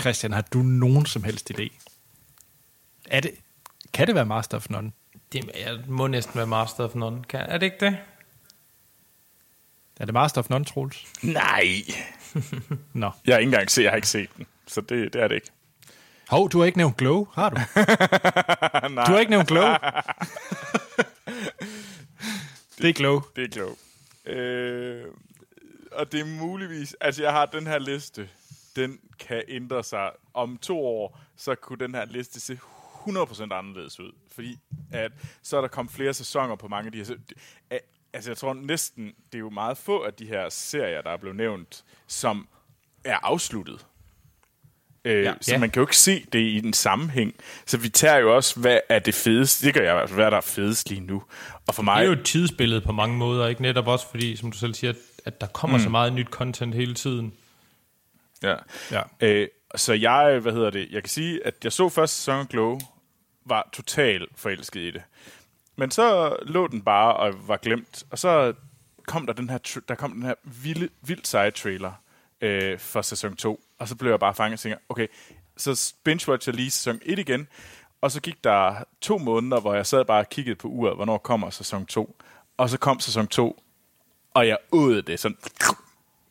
Christian, 0.00 0.32
har 0.32 0.40
du 0.40 0.58
nogen 0.58 1.06
som 1.06 1.24
helst 1.24 1.50
idé? 1.50 1.68
Er 3.08 3.20
det, 3.20 3.30
kan 3.92 4.06
det 4.06 4.14
være 4.14 4.26
Master 4.26 4.56
of 4.56 4.70
None? 4.70 4.92
Det 5.32 5.50
må 5.88 6.06
næsten 6.06 6.36
være 6.36 6.46
Master 6.46 6.84
of 6.84 6.94
None. 6.94 7.24
Kan, 7.24 7.40
er 7.40 7.58
det 7.58 7.66
ikke 7.66 7.86
det? 7.86 7.98
Er 10.00 10.04
det 10.04 10.14
Master 10.14 10.40
of 10.40 10.50
None, 10.50 10.64
Troels? 10.64 11.06
Nej. 11.22 11.64
Nå. 12.92 13.10
Jeg 13.26 13.34
har 13.34 13.38
ikke 13.38 13.48
engang 13.48 13.70
set, 13.70 13.82
jeg 13.82 13.90
har 13.90 13.96
ikke 13.96 14.08
set 14.08 14.28
den, 14.36 14.46
så 14.66 14.80
det, 14.80 15.12
det 15.12 15.22
er 15.22 15.28
det 15.28 15.34
ikke. 15.34 15.50
Hov, 16.28 16.50
du 16.50 16.58
har 16.58 16.66
ikke 16.66 16.78
nævnt 16.78 16.96
Glow, 16.96 17.26
har 17.32 17.50
du? 17.50 17.56
du 19.06 19.12
har 19.12 19.18
ikke 19.18 19.30
nævnt 19.30 19.48
Glow. 19.48 19.62
det 22.78 22.88
er 22.88 22.92
Glow. 22.92 23.22
Det 23.36 23.44
er 23.44 23.48
Glow. 23.48 23.70
Øh, 24.26 25.04
og 25.94 26.12
det 26.12 26.20
er 26.20 26.24
muligvis... 26.24 26.96
Altså, 27.00 27.22
jeg 27.22 27.32
har 27.32 27.46
den 27.46 27.66
her 27.66 27.78
liste. 27.78 28.28
Den 28.76 28.98
kan 29.18 29.42
ændre 29.48 29.84
sig. 29.84 30.10
Om 30.34 30.58
to 30.58 30.86
år, 30.86 31.20
så 31.36 31.54
kunne 31.54 31.78
den 31.78 31.94
her 31.94 32.04
liste 32.04 32.40
se 32.40 32.58
100% 33.06 33.42
anderledes 33.42 34.00
ud. 34.00 34.12
Fordi 34.34 34.58
at, 34.92 35.12
så 35.42 35.56
er 35.56 35.60
der 35.60 35.68
kommet 35.68 35.94
flere 35.94 36.14
sæsoner 36.14 36.56
på 36.56 36.68
mange 36.68 36.86
af 36.86 36.92
de 36.92 36.98
her... 36.98 37.14
Altså, 38.12 38.30
jeg 38.30 38.36
tror 38.36 38.54
næsten, 38.54 39.04
det 39.04 39.34
er 39.34 39.38
jo 39.38 39.50
meget 39.50 39.78
få 39.78 40.02
af 40.02 40.14
de 40.14 40.26
her 40.26 40.48
serier, 40.48 41.02
der 41.02 41.10
er 41.10 41.16
blevet 41.16 41.36
nævnt, 41.36 41.84
som 42.06 42.48
er 43.04 43.18
afsluttet. 43.22 43.86
Øh, 45.04 45.24
ja. 45.24 45.34
Så 45.40 45.52
ja. 45.52 45.58
man 45.58 45.70
kan 45.70 45.80
jo 45.80 45.86
ikke 45.86 45.96
se 45.96 46.26
det 46.32 46.40
i 46.40 46.60
den 46.60 46.72
sammenhæng. 46.72 47.34
Så 47.66 47.78
vi 47.78 47.88
tager 47.88 48.16
jo 48.16 48.36
også, 48.36 48.60
hvad 48.60 48.78
er 48.88 48.98
det 48.98 49.14
fedeste? 49.14 49.66
Det 49.66 49.74
gør 49.74 49.82
jeg 49.82 50.08
fald, 50.08 50.14
hvad 50.14 50.26
er 50.26 50.30
der 50.30 50.36
er 50.36 50.40
fedest 50.40 50.90
lige 50.90 51.00
nu. 51.00 51.22
Og 51.66 51.74
for 51.74 51.82
mig... 51.82 51.96
Det 51.96 52.02
er 52.02 52.06
jo 52.06 52.12
et 52.12 52.24
tidsbillede 52.24 52.80
på 52.80 52.92
mange 52.92 53.16
måder, 53.16 53.46
ikke? 53.46 53.62
Netop 53.62 53.86
også 53.86 54.10
fordi, 54.10 54.36
som 54.36 54.50
du 54.52 54.58
selv 54.58 54.74
siger, 54.74 54.92
at 55.24 55.40
der 55.40 55.46
kommer 55.46 55.76
mm. 55.76 55.82
så 55.82 55.88
meget 55.88 56.12
nyt 56.12 56.28
content 56.28 56.74
hele 56.74 56.94
tiden. 56.94 57.34
Ja. 58.42 58.54
ja. 58.90 59.02
Øh, 59.20 59.48
så 59.74 59.92
jeg, 59.92 60.38
hvad 60.38 60.52
hedder 60.52 60.70
det, 60.70 60.88
jeg 60.90 61.02
kan 61.02 61.10
sige, 61.10 61.46
at 61.46 61.54
jeg 61.64 61.72
så 61.72 61.88
første 61.88 62.16
sæson 62.16 62.40
af 62.40 62.48
Glow, 62.48 62.78
var 63.44 63.68
totalt 63.72 64.28
forelsket 64.36 64.80
i 64.80 64.90
det. 64.90 65.02
Men 65.76 65.90
så 65.90 66.36
lå 66.42 66.66
den 66.66 66.82
bare 66.82 67.16
og 67.16 67.48
var 67.48 67.56
glemt, 67.56 68.04
og 68.10 68.18
så 68.18 68.52
kom 69.06 69.26
der 69.26 69.32
den 69.32 69.50
her, 69.50 69.80
der 69.88 69.94
kom 69.94 70.12
den 70.12 70.22
her 70.22 70.34
vilde, 70.42 70.88
vildt 71.02 71.26
seje 71.26 71.50
trailer 71.50 71.92
øh, 72.40 72.78
for 72.78 73.02
sæson 73.02 73.36
2, 73.36 73.60
og 73.78 73.88
så 73.88 73.96
blev 73.96 74.10
jeg 74.10 74.20
bare 74.20 74.34
fanget 74.34 74.56
og 74.56 74.60
tænkte, 74.60 74.82
okay, 74.88 75.06
så 75.56 75.94
binge-watcher 76.04 76.52
jeg 76.52 76.54
lige 76.54 76.70
sæson 76.70 77.00
1 77.02 77.18
igen, 77.18 77.48
og 78.00 78.10
så 78.10 78.20
gik 78.20 78.44
der 78.44 78.84
to 79.00 79.18
måneder, 79.18 79.60
hvor 79.60 79.74
jeg 79.74 79.86
sad 79.86 80.04
bare 80.04 80.20
og 80.20 80.28
kiggede 80.28 80.56
på 80.56 80.68
uret, 80.68 80.96
hvornår 80.96 81.18
kommer 81.18 81.50
sæson 81.50 81.86
2. 81.86 82.16
Og 82.56 82.70
så 82.70 82.78
kom 82.78 83.00
sæson 83.00 83.26
2, 83.26 83.62
og 84.34 84.48
jeg 84.48 84.58
åd 84.72 85.02
det 85.02 85.20
sådan, 85.20 85.38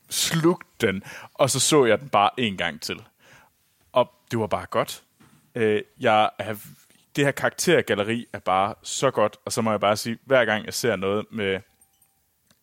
slugte 0.10 0.88
den, 0.88 1.04
og 1.34 1.50
så 1.50 1.60
så 1.60 1.86
jeg 1.86 2.00
den 2.00 2.10
bare 2.10 2.30
en 2.38 2.58
gang 2.58 2.82
til. 2.82 3.04
Og 3.92 4.14
det 4.32 4.40
var 4.40 4.48
bare 4.48 4.66
godt. 4.66 5.04
Øh, 5.56 5.82
jeg 6.00 6.30
har, 6.40 6.60
det 7.16 7.26
her 7.26 7.32
karaktergalleri 7.32 8.28
er 8.34 8.40
bare 8.40 8.76
så 8.82 9.12
godt, 9.12 9.38
og 9.46 9.52
så 9.52 9.62
må 9.62 9.72
jeg 9.72 9.80
bare 9.80 9.98
sige, 9.98 10.18
hver 10.26 10.46
gang 10.46 10.66
jeg 10.66 10.74
ser 10.74 10.96
noget 10.96 11.26
med 11.32 11.60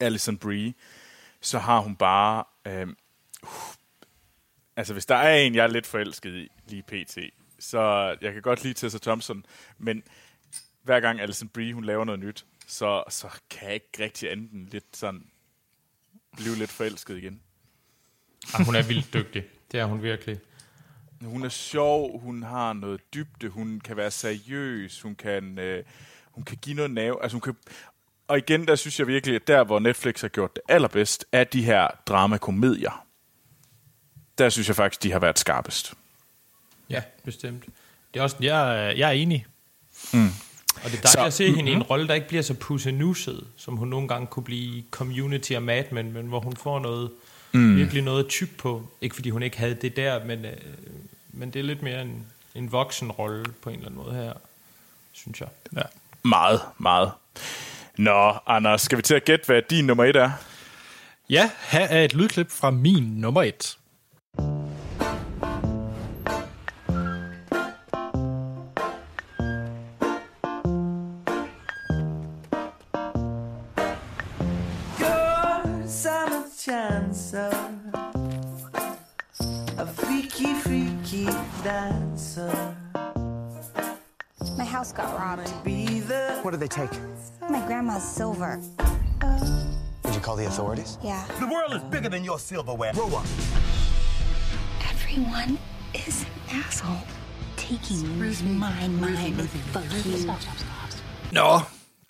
Alison 0.01 0.39
Brie, 0.39 0.75
så 1.41 1.59
har 1.59 1.81
hun 1.81 1.97
bare... 1.97 2.45
Øh, 2.67 2.89
uh, 3.43 3.49
altså, 4.77 4.93
hvis 4.93 5.07
der 5.07 5.15
er 5.15 5.37
en, 5.37 5.55
jeg 5.55 5.62
er 5.62 5.69
lidt 5.69 5.87
forelsket 5.87 6.35
i 6.35 6.49
lige 6.67 6.83
pt., 6.83 7.19
så 7.59 7.81
jeg 8.21 8.33
kan 8.33 8.43
godt 8.43 8.62
lide 8.62 8.75
Tessa 8.75 8.99
Thompson, 8.99 9.47
men 9.79 10.03
hver 10.83 11.01
gang 11.01 11.21
Alison 11.21 11.49
Brie, 11.49 11.75
hun 11.75 11.85
laver 11.85 12.05
noget 12.05 12.21
nyt, 12.21 12.45
så, 12.71 13.05
så 13.09 13.29
kan 13.51 13.67
jeg 13.67 13.75
ikke 13.75 14.05
rigtig 14.05 14.31
andet 14.31 14.73
lidt 14.73 14.97
sådan 14.97 15.27
blive 16.37 16.57
lidt 16.57 16.71
forelsket 16.71 17.17
igen. 17.17 17.41
Ah, 18.55 18.65
hun 18.65 18.75
er 18.75 18.83
vildt 18.83 19.15
dygtig. 19.15 19.45
Det 19.73 19.81
er 19.81 19.85
hun 19.85 20.03
virkelig. 20.03 20.41
Hun 21.25 21.45
er 21.45 21.49
sjov, 21.49 22.21
hun 22.21 22.43
har 22.43 22.73
noget 22.73 23.15
dybde, 23.15 23.49
hun 23.49 23.81
kan 23.81 23.97
være 23.97 24.11
seriøs, 24.11 25.01
hun 25.01 25.15
kan, 25.15 25.59
øh, 25.59 25.85
hun 26.25 26.45
kan 26.45 26.57
give 26.63 26.77
noget 26.77 26.91
nerve. 26.91 27.23
Altså 27.23 27.35
hun 27.35 27.41
kan, 27.41 27.57
og 28.29 28.39
igen, 28.39 28.67
der 28.67 28.77
synes 28.77 28.99
jeg 28.99 29.07
virkelig, 29.07 29.37
at 29.37 29.47
der, 29.47 29.65
hvor 29.65 29.79
Netflix 29.79 30.21
har 30.21 30.29
gjort 30.29 30.57
det 30.57 30.63
allerbedst, 30.69 31.25
er 31.33 31.45
de 31.45 31.65
her 31.65 31.89
dramakomedier. 32.07 33.07
Der 34.39 34.49
synes 34.49 34.69
jeg 34.69 34.77
faktisk, 34.77 35.03
de 35.03 35.13
har 35.13 35.19
været 35.19 35.39
skarpest. 35.39 35.95
Ja, 36.91 37.03
bestemt. 37.25 37.65
Det 38.15 38.21
er 38.21 38.23
også, 38.23 38.37
jeg, 38.41 38.95
jeg 38.97 39.09
er 39.09 39.13
enig. 39.13 39.47
Og 40.85 40.90
det 40.90 40.98
er 40.98 41.02
dejligt 41.02 41.11
Så- 41.12 41.24
at 41.24 41.32
se 41.32 41.52
hende 41.52 41.70
i 41.70 41.74
en 41.74 41.82
rolle, 41.82 42.09
der 42.09 42.15
ikke 42.15 42.28
bliver 42.28 42.43
så 42.43 42.55
pussenusset, 42.55 43.44
som 43.57 43.77
hun 43.77 43.89
nogle 43.89 44.09
gange 44.09 44.27
kunne 44.27 44.44
blive 44.44 44.61
i 44.78 44.85
Community 44.90 45.52
og 45.52 45.62
Mad 45.62 45.85
Men, 45.93 46.12
men 46.12 46.27
hvor 46.27 46.40
hun 46.40 46.57
får 46.57 46.78
noget, 46.78 47.11
mm. 47.52 47.77
virkelig 47.77 48.02
noget 48.02 48.28
tyk 48.28 48.57
på. 48.59 48.82
Ikke 49.01 49.15
fordi 49.15 49.31
hun 49.31 49.43
ikke 49.43 49.59
havde 49.59 49.74
det 49.74 49.97
der, 49.97 50.24
men, 50.24 50.44
øh, 50.44 50.52
men 51.32 51.51
det 51.51 51.59
er 51.59 51.62
lidt 51.65 51.82
mere 51.82 52.02
en, 52.02 52.27
en 52.55 52.73
voksen 52.73 53.11
rolle 53.12 53.44
på 53.62 53.70
en 53.70 53.77
eller 53.77 53.89
anden 53.89 54.02
måde 54.05 54.15
her, 54.15 54.32
synes 55.12 55.40
jeg. 55.40 55.48
Ja. 55.77 55.82
Meget, 56.24 56.61
meget. 56.78 57.11
Nå, 57.97 58.32
Anders, 58.47 58.82
skal 58.82 58.98
vi 58.98 59.02
til 59.02 59.15
at 59.15 59.24
gætte, 59.24 59.47
hvad 59.47 59.62
din 59.70 59.86
nummer 59.86 60.05
et 60.05 60.16
er? 60.16 60.31
Ja, 61.31 61.51
her 61.69 61.81
er 61.89 62.05
et 62.05 62.15
lydklip 62.15 62.51
fra 62.51 62.70
min 62.70 63.02
nummer 63.02 63.43
et. 63.43 63.77
Take? 86.81 87.01
My 87.51 87.61
grandma's 87.66 88.02
silver. 88.02 88.61
Did 90.05 90.15
you 90.15 90.20
call 90.20 90.36
the 90.36 90.47
authorities? 90.47 90.98
Yeah. 91.05 91.24
The 91.39 91.47
world 91.47 91.73
is 91.74 91.82
bigger 91.90 92.09
than 92.09 92.24
your 92.24 92.39
silverware. 92.39 92.93
Grow 92.94 93.19
up. 93.19 93.27
Everyone 94.93 95.59
is 95.94 96.24
an 96.24 96.59
asshole. 96.65 97.05
Taking 97.57 98.19
Ruth, 98.19 98.43
my 98.43 98.89
mind. 98.89 99.48
Fuck 99.73 99.85
you. 100.07 100.32
Nå, 101.32 101.61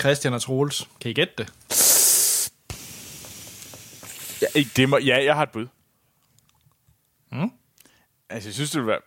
Christian 0.00 0.34
og 0.34 0.42
Troels, 0.42 0.88
kan 1.00 1.10
I 1.10 1.14
gætte 1.14 1.34
det? 1.38 1.48
Ja, 4.42 4.60
det 4.76 4.88
må, 4.88 4.98
ja 4.98 5.24
jeg 5.24 5.34
har 5.34 5.42
et 5.42 5.50
bud. 5.50 5.66
Mm? 7.32 7.50
Altså, 8.30 8.48
jeg 8.48 8.54
synes, 8.54 8.70
det 8.70 8.80
vil 8.80 8.86
være... 8.86 9.00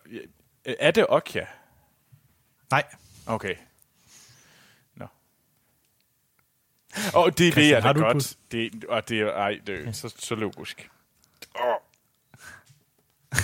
Er 0.64 0.90
det 0.90 1.06
Okja? 1.08 1.46
Nej. 2.70 2.84
Okay. 3.26 3.54
Nå. 4.96 5.06
Og 7.14 7.38
det 7.38 7.44
ved 7.46 7.52
Christian, 7.52 7.84
jeg 7.84 7.94
da 7.94 8.00
godt. 8.00 8.36
Det, 8.52 8.84
og 8.84 9.08
det 9.08 9.20
er, 9.20 9.32
ej, 9.32 9.58
det 9.66 9.88
er 9.88 9.92
så, 9.92 10.14
så 10.18 10.34
logisk. 10.34 10.90
Oh, 11.54 11.74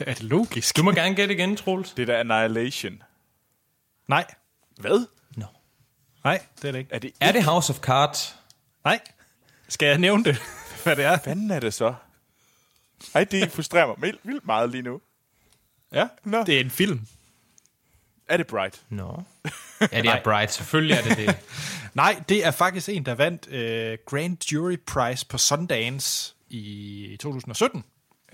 Er 0.00 0.14
det 0.14 0.22
logisk? 0.22 0.76
Du 0.76 0.82
må 0.82 0.92
gerne 0.92 1.14
gætte 1.14 1.34
igen, 1.34 1.56
Troels. 1.56 1.92
det 1.92 2.08
der 2.08 2.20
Annihilation. 2.20 3.02
Nej. 4.08 4.24
Hvad? 4.80 5.06
Nej, 6.24 6.46
det 6.62 6.68
er 6.68 6.72
det 6.72 6.78
ikke. 6.78 6.94
Er 6.94 6.98
det 6.98 7.12
Er 7.20 7.32
det 7.32 7.44
House 7.44 7.72
of 7.72 7.78
Cards? 7.78 8.36
Nej. 8.84 9.00
Skal 9.68 9.86
jeg 9.88 9.98
nævne 9.98 10.24
det, 10.24 10.36
hvad 10.82 10.96
det 10.96 11.04
er? 11.04 11.18
fanden 11.18 11.50
er 11.50 11.60
det 11.60 11.74
så? 11.74 11.94
Ej, 13.14 13.24
det 13.24 13.52
frustrerer 13.52 13.86
mig 13.86 13.96
vildt, 13.98 14.20
vildt 14.22 14.46
meget 14.46 14.70
lige 14.70 14.82
nu. 14.82 15.00
Ja, 15.92 16.08
Nå. 16.24 16.44
det 16.44 16.56
er 16.56 16.60
en 16.60 16.70
film. 16.70 17.06
Er 18.28 18.36
det 18.36 18.46
Bright? 18.46 18.82
Nå. 18.88 19.22
Ja, 19.92 20.02
det 20.02 20.10
er 20.10 20.22
Bright. 20.24 20.52
Selvfølgelig 20.52 20.96
er 20.96 21.02
det 21.02 21.16
det. 21.16 21.38
Nej, 21.94 22.22
det 22.28 22.46
er 22.46 22.50
faktisk 22.50 22.88
en, 22.88 23.06
der 23.06 23.14
vandt 23.14 23.48
øh, 23.50 23.98
Grand 24.06 24.52
Jury 24.52 24.76
Prize 24.86 25.26
på 25.26 25.38
Sundance 25.38 26.34
i 26.50 27.16
2017. 27.20 27.84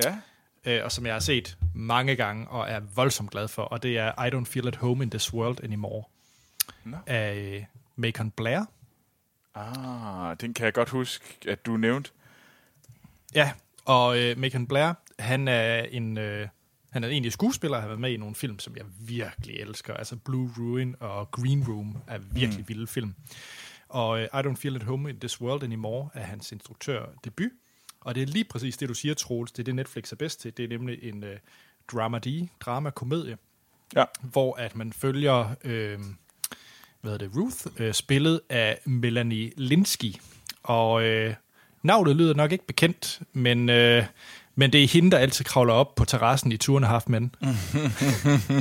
Ja. 0.04 0.16
øh, 0.64 0.84
og 0.84 0.92
som 0.92 1.06
jeg 1.06 1.14
har 1.14 1.20
set 1.20 1.56
mange 1.74 2.16
gange 2.16 2.48
og 2.48 2.70
er 2.70 2.80
voldsomt 2.94 3.30
glad 3.30 3.48
for, 3.48 3.62
og 3.62 3.82
det 3.82 3.98
er 3.98 4.24
I 4.24 4.28
Don't 4.28 4.44
Feel 4.44 4.68
at 4.68 4.76
Home 4.76 5.04
in 5.04 5.10
This 5.10 5.34
World 5.34 5.64
Anymore 5.64 6.04
Nå. 6.84 6.96
af 7.06 7.34
øh, 7.36 7.64
Macon 7.96 8.30
Blair. 8.30 8.64
Ah, 9.54 10.36
den 10.40 10.54
kan 10.54 10.64
jeg 10.64 10.72
godt 10.74 10.88
huske, 10.88 11.24
at 11.48 11.66
du 11.66 11.76
nævnte. 11.76 12.10
Ja, 13.34 13.52
og 13.84 14.18
øh, 14.18 14.38
Macon 14.38 14.66
Blair, 14.66 14.92
han 15.18 15.48
er 15.48 15.82
en... 15.82 16.18
Øh, 16.18 16.48
han 16.92 17.04
er 17.04 17.08
egentlig 17.08 17.32
skuespiller, 17.32 17.80
har 17.80 17.86
været 17.86 18.00
med 18.00 18.12
i 18.12 18.16
nogle 18.16 18.34
film, 18.34 18.58
som 18.58 18.76
jeg 18.76 18.84
virkelig 19.00 19.56
elsker. 19.56 19.94
Altså 19.94 20.16
Blue 20.16 20.50
Ruin 20.58 20.94
og 21.00 21.30
Green 21.30 21.64
Room 21.68 21.96
er 22.06 22.18
virkelig 22.18 22.60
mm. 22.60 22.68
vilde 22.68 22.86
film. 22.86 23.14
Og 23.88 24.20
øh, 24.20 24.24
I 24.24 24.36
Don't 24.36 24.54
Feel 24.54 24.76
at 24.76 24.82
Home 24.82 25.10
in 25.10 25.20
This 25.20 25.40
World 25.40 25.62
Anymore 25.62 26.08
er 26.14 26.22
hans 26.24 26.52
instruktør 26.52 27.06
debut. 27.24 27.50
Og 28.00 28.14
det 28.14 28.22
er 28.22 28.26
lige 28.26 28.44
præcis 28.44 28.76
det, 28.76 28.88
du 28.88 28.94
siger, 28.94 29.14
Troels. 29.14 29.52
Det 29.52 29.58
er 29.58 29.64
det, 29.64 29.74
Netflix 29.74 30.12
er 30.12 30.16
bedst 30.16 30.40
til. 30.40 30.56
Det 30.56 30.64
er 30.64 30.68
nemlig 30.68 30.98
en 31.02 31.24
øh, 31.24 31.38
dramedy, 31.92 32.48
drama-komedie, 32.60 33.36
Ja. 33.96 34.04
hvor 34.20 34.56
at 34.56 34.76
man 34.76 34.92
følger 34.92 35.54
øh, 35.64 35.98
hvad 37.00 37.18
det, 37.18 37.30
Ruth, 37.36 37.66
øh, 37.78 37.94
spillet 37.94 38.40
af 38.48 38.78
Melanie 38.84 39.52
Linsky. 39.56 40.14
Og 40.62 41.02
øh, 41.04 41.34
navnet 41.82 42.16
lyder 42.16 42.34
nok 42.34 42.52
ikke 42.52 42.66
bekendt, 42.66 43.20
men, 43.32 43.68
øh, 43.68 44.04
men 44.54 44.72
det 44.72 44.82
er 44.82 44.88
hende, 44.88 45.10
der 45.10 45.18
altid 45.18 45.44
kravler 45.44 45.72
op 45.72 45.94
på 45.94 46.04
terrassen 46.04 46.52
i 46.52 46.58
a 46.82 46.86
Half 46.86 47.04
Men. 47.06 47.34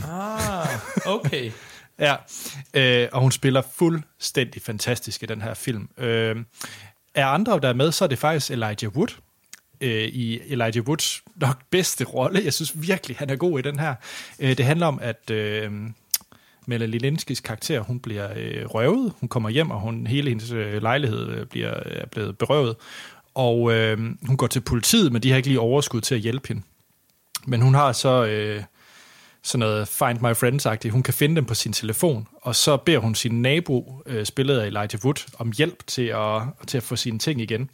Ah, 0.09 0.68
okay. 1.05 1.51
Ja, 1.99 2.15
øh, 2.73 3.07
og 3.11 3.22
hun 3.22 3.31
spiller 3.31 3.61
fuldstændig 3.76 4.61
fantastisk 4.61 5.23
i 5.23 5.26
den 5.26 5.41
her 5.41 5.53
film. 5.53 5.89
Øh, 5.97 6.35
af 7.15 7.26
andre, 7.26 7.59
der 7.59 7.69
er 7.69 7.73
med, 7.73 7.91
så 7.91 8.03
er 8.03 8.07
det 8.07 8.19
faktisk 8.19 8.51
Elijah 8.51 8.95
Wood. 8.95 9.07
Øh, 9.81 10.03
I 10.03 10.39
Elijah 10.53 10.84
Woods 10.88 11.23
nok 11.35 11.61
bedste 11.69 12.03
rolle. 12.03 12.41
Jeg 12.43 12.53
synes 12.53 12.81
virkelig, 12.81 13.18
han 13.18 13.30
er 13.30 13.35
god 13.35 13.59
i 13.59 13.61
den 13.61 13.80
her. 13.80 13.95
Øh, 14.39 14.57
det 14.57 14.65
handler 14.65 14.88
om, 14.88 14.99
at 15.01 15.30
øh, 15.30 15.72
Melanie 16.68 16.99
Linskis 16.99 17.39
karakter, 17.39 17.80
hun 17.80 17.99
bliver 17.99 18.30
øh, 18.35 18.65
røvet. 18.65 19.13
Hun 19.19 19.30
kommer 19.30 19.49
hjem, 19.49 19.72
og 19.72 19.80
hun, 19.80 20.07
hele 20.07 20.30
hendes 20.30 20.51
øh, 20.51 20.81
lejlighed 20.81 21.27
øh, 21.30 21.45
bliver, 21.45 21.73
er 21.85 22.05
blevet 22.05 22.38
berøvet. 22.38 22.76
Og 23.35 23.73
øh, 23.73 23.97
hun 24.27 24.37
går 24.37 24.47
til 24.47 24.61
politiet, 24.61 25.11
men 25.11 25.23
de 25.23 25.29
har 25.29 25.37
ikke 25.37 25.49
lige 25.49 25.59
overskud 25.59 26.01
til 26.01 26.15
at 26.15 26.21
hjælpe 26.21 26.47
hende. 26.47 26.61
Men 27.45 27.61
hun 27.61 27.73
har 27.73 27.91
så... 27.91 28.25
Øh, 28.25 28.63
sådan 29.43 29.59
noget 29.59 29.87
Find 29.87 30.19
My 30.19 30.33
Friends-agtigt. 30.33 30.89
Hun 30.89 31.03
kan 31.03 31.13
finde 31.13 31.35
dem 31.35 31.45
på 31.45 31.53
sin 31.53 31.73
telefon, 31.73 32.27
og 32.41 32.55
så 32.55 32.77
beder 32.77 32.97
hun 32.97 33.15
sin 33.15 33.41
nabo, 33.41 34.03
øh, 34.05 34.25
spillet 34.25 34.59
af 34.59 34.67
Elijah 34.67 35.03
Wood, 35.03 35.31
om 35.39 35.51
hjælp 35.57 35.87
til 35.87 36.05
at, 36.07 36.41
til 36.67 36.77
at 36.77 36.83
få 36.83 36.95
sine 36.95 37.19
ting 37.19 37.41
igen. 37.41 37.69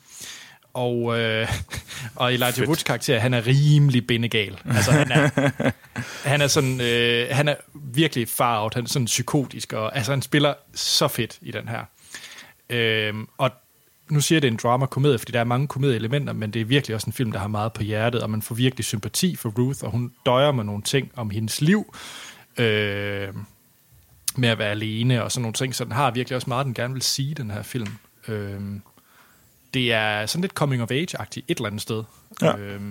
Og, 0.73 1.19
øh, 1.19 1.47
og 2.15 2.33
Elijah 2.33 2.53
Fedt. 2.53 2.67
Woods 2.67 2.83
karakter, 2.83 3.19
han 3.19 3.33
er 3.33 3.47
rimelig 3.47 4.07
bindegal. 4.07 4.59
Altså, 4.65 4.91
han 4.91 5.11
er, 5.11 5.51
han 6.29 6.41
er 6.41 6.47
sådan, 6.47 6.81
øh, 6.81 7.27
han 7.31 7.47
er 7.47 7.55
virkelig 7.73 8.29
far 8.29 8.63
out, 8.63 8.73
han 8.73 8.83
er 8.83 8.87
sådan 8.87 9.05
psykotisk, 9.05 9.73
og 9.73 9.95
altså, 9.95 10.11
han 10.11 10.21
spiller 10.21 10.53
så 10.73 11.07
fedt 11.07 11.37
i 11.41 11.51
den 11.51 11.67
her. 11.67 11.83
Øhm, 12.69 13.27
og 13.37 13.51
nu 14.09 14.21
siger 14.21 14.37
jeg, 14.37 14.41
det 14.41 14.47
er 14.47 14.51
en 14.51 14.59
drama-komedie, 14.63 15.19
fordi 15.19 15.31
der 15.31 15.39
er 15.39 15.43
mange 15.43 15.67
komedieelementer, 15.67 16.33
men 16.33 16.51
det 16.51 16.61
er 16.61 16.65
virkelig 16.65 16.95
også 16.95 17.07
en 17.07 17.13
film, 17.13 17.31
der 17.31 17.39
har 17.39 17.47
meget 17.47 17.73
på 17.73 17.83
hjertet, 17.83 18.23
og 18.23 18.29
man 18.29 18.41
får 18.41 18.55
virkelig 18.55 18.85
sympati 18.85 19.35
for 19.35 19.49
Ruth, 19.49 19.83
og 19.83 19.91
hun 19.91 20.13
døjer 20.25 20.51
med 20.51 20.63
nogle 20.63 20.83
ting 20.83 21.11
om 21.15 21.29
hendes 21.29 21.61
liv, 21.61 21.95
øh, 22.57 23.33
med 24.35 24.49
at 24.49 24.57
være 24.57 24.71
alene 24.71 25.23
og 25.23 25.31
sådan 25.31 25.41
nogle 25.41 25.53
ting, 25.53 25.75
så 25.75 25.83
den 25.83 25.91
har 25.91 26.11
virkelig 26.11 26.35
også 26.35 26.49
meget, 26.49 26.65
den 26.65 26.73
gerne 26.73 26.93
vil 26.93 27.03
sige, 27.03 27.33
den 27.33 27.51
her 27.51 27.61
film. 27.61 27.97
Øh, 28.27 28.61
det 29.73 29.93
er 29.93 30.25
sådan 30.25 30.41
lidt 30.41 30.53
coming 30.53 30.83
of 30.83 30.91
age-agtigt 30.91 31.45
et 31.47 31.57
eller 31.57 31.67
andet 31.67 31.81
sted. 31.81 32.03
Ja. 32.41 32.57
Øh, 32.57 32.81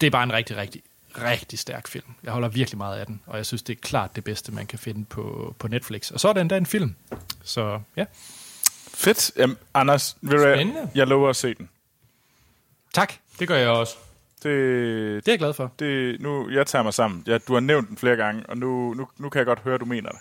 det 0.00 0.06
er 0.06 0.10
bare 0.10 0.22
en 0.22 0.32
rigtig, 0.32 0.56
rigtig, 0.56 0.82
rigtig 1.18 1.58
stærk 1.58 1.88
film. 1.88 2.14
Jeg 2.24 2.32
holder 2.32 2.48
virkelig 2.48 2.78
meget 2.78 2.98
af 2.98 3.06
den, 3.06 3.20
og 3.26 3.36
jeg 3.36 3.46
synes, 3.46 3.62
det 3.62 3.76
er 3.76 3.80
klart 3.80 4.16
det 4.16 4.24
bedste, 4.24 4.52
man 4.52 4.66
kan 4.66 4.78
finde 4.78 5.04
på, 5.04 5.54
på 5.58 5.68
Netflix. 5.68 6.10
Og 6.10 6.20
så 6.20 6.28
er 6.28 6.32
der 6.32 6.40
endda 6.40 6.56
en 6.56 6.66
film. 6.66 6.94
Så 7.42 7.80
ja, 7.96 8.04
Fedt. 9.00 9.30
Jamen, 9.36 9.56
Anders, 9.74 10.16
ved 10.20 10.38
du 10.38 10.88
jeg 10.94 11.06
lover 11.06 11.30
at 11.30 11.36
se 11.36 11.54
den. 11.54 11.68
tak. 12.94 13.12
Det 13.38 13.48
gør 13.48 13.56
jeg 13.56 13.68
også. 13.68 13.96
Det, 14.42 14.44
Det 15.24 15.28
er 15.28 15.32
jeg 15.32 15.38
glad 15.38 15.52
for. 15.54 15.72
det, 15.78 16.20
nu, 16.20 16.50
jeg 16.50 16.66
tager 16.66 16.82
mig 16.82 16.94
sammen. 16.94 17.24
Ja, 17.26 17.38
du 17.38 17.52
har 17.52 17.60
nævnt 17.60 17.88
den 17.88 17.96
flere 17.96 18.16
gange, 18.16 18.46
og 18.48 18.56
nu, 18.56 18.94
nu, 18.94 19.08
nu 19.18 19.28
kan 19.28 19.38
jeg 19.38 19.46
godt 19.46 19.58
høre, 19.60 19.74
at 19.74 19.80
du 19.80 19.84
mener 19.84 20.10
det. 20.10 20.20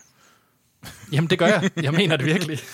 Jamen, 1.14 1.30
det 1.30 1.40
gør 1.40 1.46
jeg. 1.46 1.70
Jeg 1.84 1.94
mener 1.94 2.18
det 2.18 2.26
virkelig. 2.26 2.60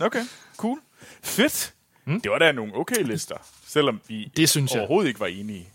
Okay, 0.00 0.24
cool. 0.56 0.78
Fedt. 1.22 1.74
Mm. 2.04 2.20
Det 2.20 2.30
var 2.30 2.38
da 2.38 2.52
nogle 2.52 2.74
okay 2.74 3.02
lister, 3.04 3.36
selvom 3.66 4.00
vi 4.08 4.32
Det 4.36 4.48
synes 4.48 4.72
jeg. 4.72 4.80
overhovedet 4.80 5.08
ikke 5.08 5.20
var 5.20 5.26
enige. 5.26 5.68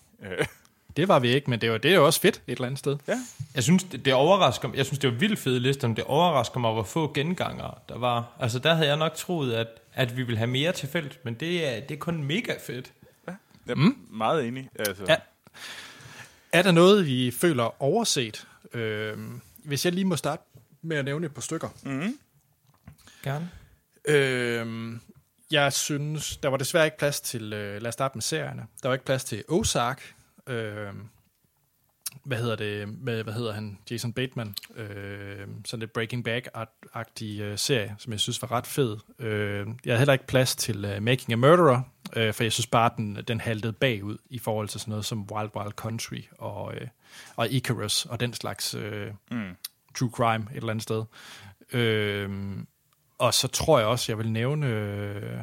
Det 0.99 1.07
var 1.07 1.19
vi 1.19 1.27
ikke, 1.27 1.49
men 1.49 1.61
det, 1.61 1.71
var, 1.71 1.77
det 1.77 1.91
er 1.91 1.95
jo 1.95 2.05
også 2.05 2.21
fedt 2.21 2.35
et 2.35 2.51
eller 2.51 2.65
andet 2.65 2.79
sted. 2.79 2.97
ja. 3.07 3.19
Jeg 3.55 3.63
synes, 3.63 3.83
det, 3.83 4.05
det 4.05 4.13
overrasker 4.13 4.69
Jeg 4.75 4.85
synes, 4.85 4.99
det 4.99 5.11
var 5.11 5.17
vildt 5.17 5.39
fede 5.39 5.59
lister, 5.59 5.87
men 5.87 5.97
det 5.97 6.03
overrasker 6.03 6.59
mig, 6.59 6.73
hvor 6.73 6.83
få 6.83 7.13
gengangere 7.13 7.73
der 7.89 7.97
var. 7.97 8.31
Altså, 8.39 8.59
der 8.59 8.73
havde 8.73 8.87
jeg 8.87 8.97
nok 8.97 9.13
troet, 9.13 9.53
at, 9.53 9.67
at 9.93 10.17
vi 10.17 10.23
ville 10.23 10.37
have 10.37 10.47
mere 10.47 10.71
til 10.71 10.89
felt, 10.89 11.19
men 11.23 11.33
det 11.33 11.67
er, 11.67 11.79
det 11.79 11.91
er 11.91 11.99
kun 11.99 12.23
mega 12.23 12.53
fedt. 12.65 12.91
Jeg 13.27 13.35
er 13.67 13.75
mm. 13.75 13.97
meget 14.09 14.47
enig. 14.47 14.69
Altså. 14.79 15.03
Ja. 15.07 15.15
Er 16.51 16.61
der 16.61 16.71
noget, 16.71 17.05
vi 17.05 17.31
føler 17.31 17.83
overset? 17.83 18.47
Øh, 18.73 19.17
hvis 19.63 19.85
jeg 19.85 19.93
lige 19.93 20.05
må 20.05 20.15
starte 20.15 20.43
med 20.81 20.97
at 20.97 21.05
nævne 21.05 21.25
et 21.25 21.33
par 21.33 21.41
stykker. 21.41 21.69
Mm. 21.83 22.19
Gerne. 23.23 23.49
Øh, 24.05 24.97
jeg 25.51 25.73
synes, 25.73 26.37
der 26.37 26.49
var 26.49 26.57
desværre 26.57 26.85
ikke 26.85 26.97
plads 26.97 27.21
til, 27.21 27.53
øh, 27.53 27.81
lad 27.81 27.87
os 27.87 27.93
starte 27.93 28.17
med 28.17 28.21
serierne. 28.21 28.67
Der 28.83 28.89
var 28.89 28.93
ikke 28.93 29.05
plads 29.05 29.23
til 29.23 29.43
Ozark. 29.47 30.13
Øh, 30.49 30.93
hvad 32.23 32.37
hedder 32.37 32.55
det, 32.55 32.89
med, 32.89 33.23
hvad 33.23 33.33
hedder 33.33 33.53
han, 33.53 33.79
Jason 33.91 34.13
Bateman, 34.13 34.55
øh, 34.75 35.47
sådan 35.65 35.83
et 35.83 35.91
Breaking 35.91 36.27
Bad-agtig 36.27 37.41
øh, 37.41 37.57
serie, 37.57 37.95
som 37.97 38.11
jeg 38.13 38.19
synes 38.19 38.41
var 38.41 38.51
ret 38.51 38.67
fed. 38.67 38.97
Øh, 39.19 39.67
jeg 39.85 39.91
havde 39.93 39.97
heller 39.97 40.13
ikke 40.13 40.27
plads 40.27 40.55
til 40.55 40.85
øh, 40.85 41.03
Making 41.03 41.33
a 41.33 41.35
Murderer, 41.35 41.81
øh, 42.15 42.33
for 42.33 42.43
jeg 42.43 42.51
synes 42.51 42.67
bare, 42.67 42.89
den, 42.97 43.15
den 43.27 43.39
haltede 43.41 43.73
bagud 43.73 44.17
i 44.29 44.39
forhold 44.39 44.67
til 44.69 44.79
sådan 44.79 44.89
noget 44.91 45.05
som 45.05 45.27
Wild 45.31 45.49
Wild 45.55 45.71
Country 45.73 46.21
og, 46.37 46.75
øh, 46.75 46.87
og 47.35 47.49
Icarus 47.49 48.05
og 48.05 48.19
den 48.19 48.33
slags 48.33 48.75
øh, 48.75 49.07
Mm. 49.31 49.55
true 49.95 50.09
crime 50.13 50.47
et 50.51 50.55
eller 50.57 50.69
andet 50.69 50.83
sted. 50.83 51.03
Øh, 51.73 52.29
og 53.17 53.33
så 53.33 53.47
tror 53.47 53.79
jeg 53.79 53.87
også, 53.87 54.11
jeg 54.11 54.17
vil 54.17 54.31
nævne, 54.31 54.67
øh, 54.67 55.39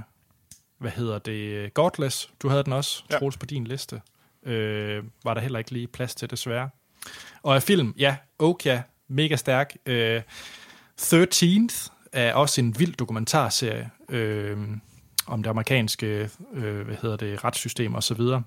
hvad 0.78 0.90
hedder 0.90 1.18
det, 1.18 1.74
Godless. 1.74 2.30
Du 2.42 2.48
havde 2.48 2.64
den 2.64 2.72
også, 2.72 3.04
ja. 3.10 3.18
Troels, 3.18 3.36
på 3.36 3.46
din 3.46 3.64
liste. 3.66 4.00
Øh, 4.46 5.04
var 5.24 5.34
der 5.34 5.40
heller 5.40 5.58
ikke 5.58 5.70
lige 5.70 5.86
plads 5.86 6.14
til, 6.14 6.30
desværre. 6.30 6.68
Og 7.42 7.54
af 7.54 7.62
film, 7.62 7.94
ja, 7.98 8.16
Okja, 8.38 8.82
mega 9.08 9.36
stærk. 9.36 9.76
Øh, 9.86 10.22
13th 11.00 11.90
er 12.12 12.34
også 12.34 12.60
en 12.60 12.78
vild 12.78 12.94
dokumentarserie 12.94 13.90
øh, 14.08 14.58
om 15.26 15.42
det 15.42 15.50
amerikanske 15.50 16.30
øh, 16.52 16.80
hvad 16.86 16.96
hedder 17.02 17.16
det, 17.16 17.44
retssystem 17.44 17.94
og 17.94 18.02
så 18.02 18.14
videre. 18.14 18.42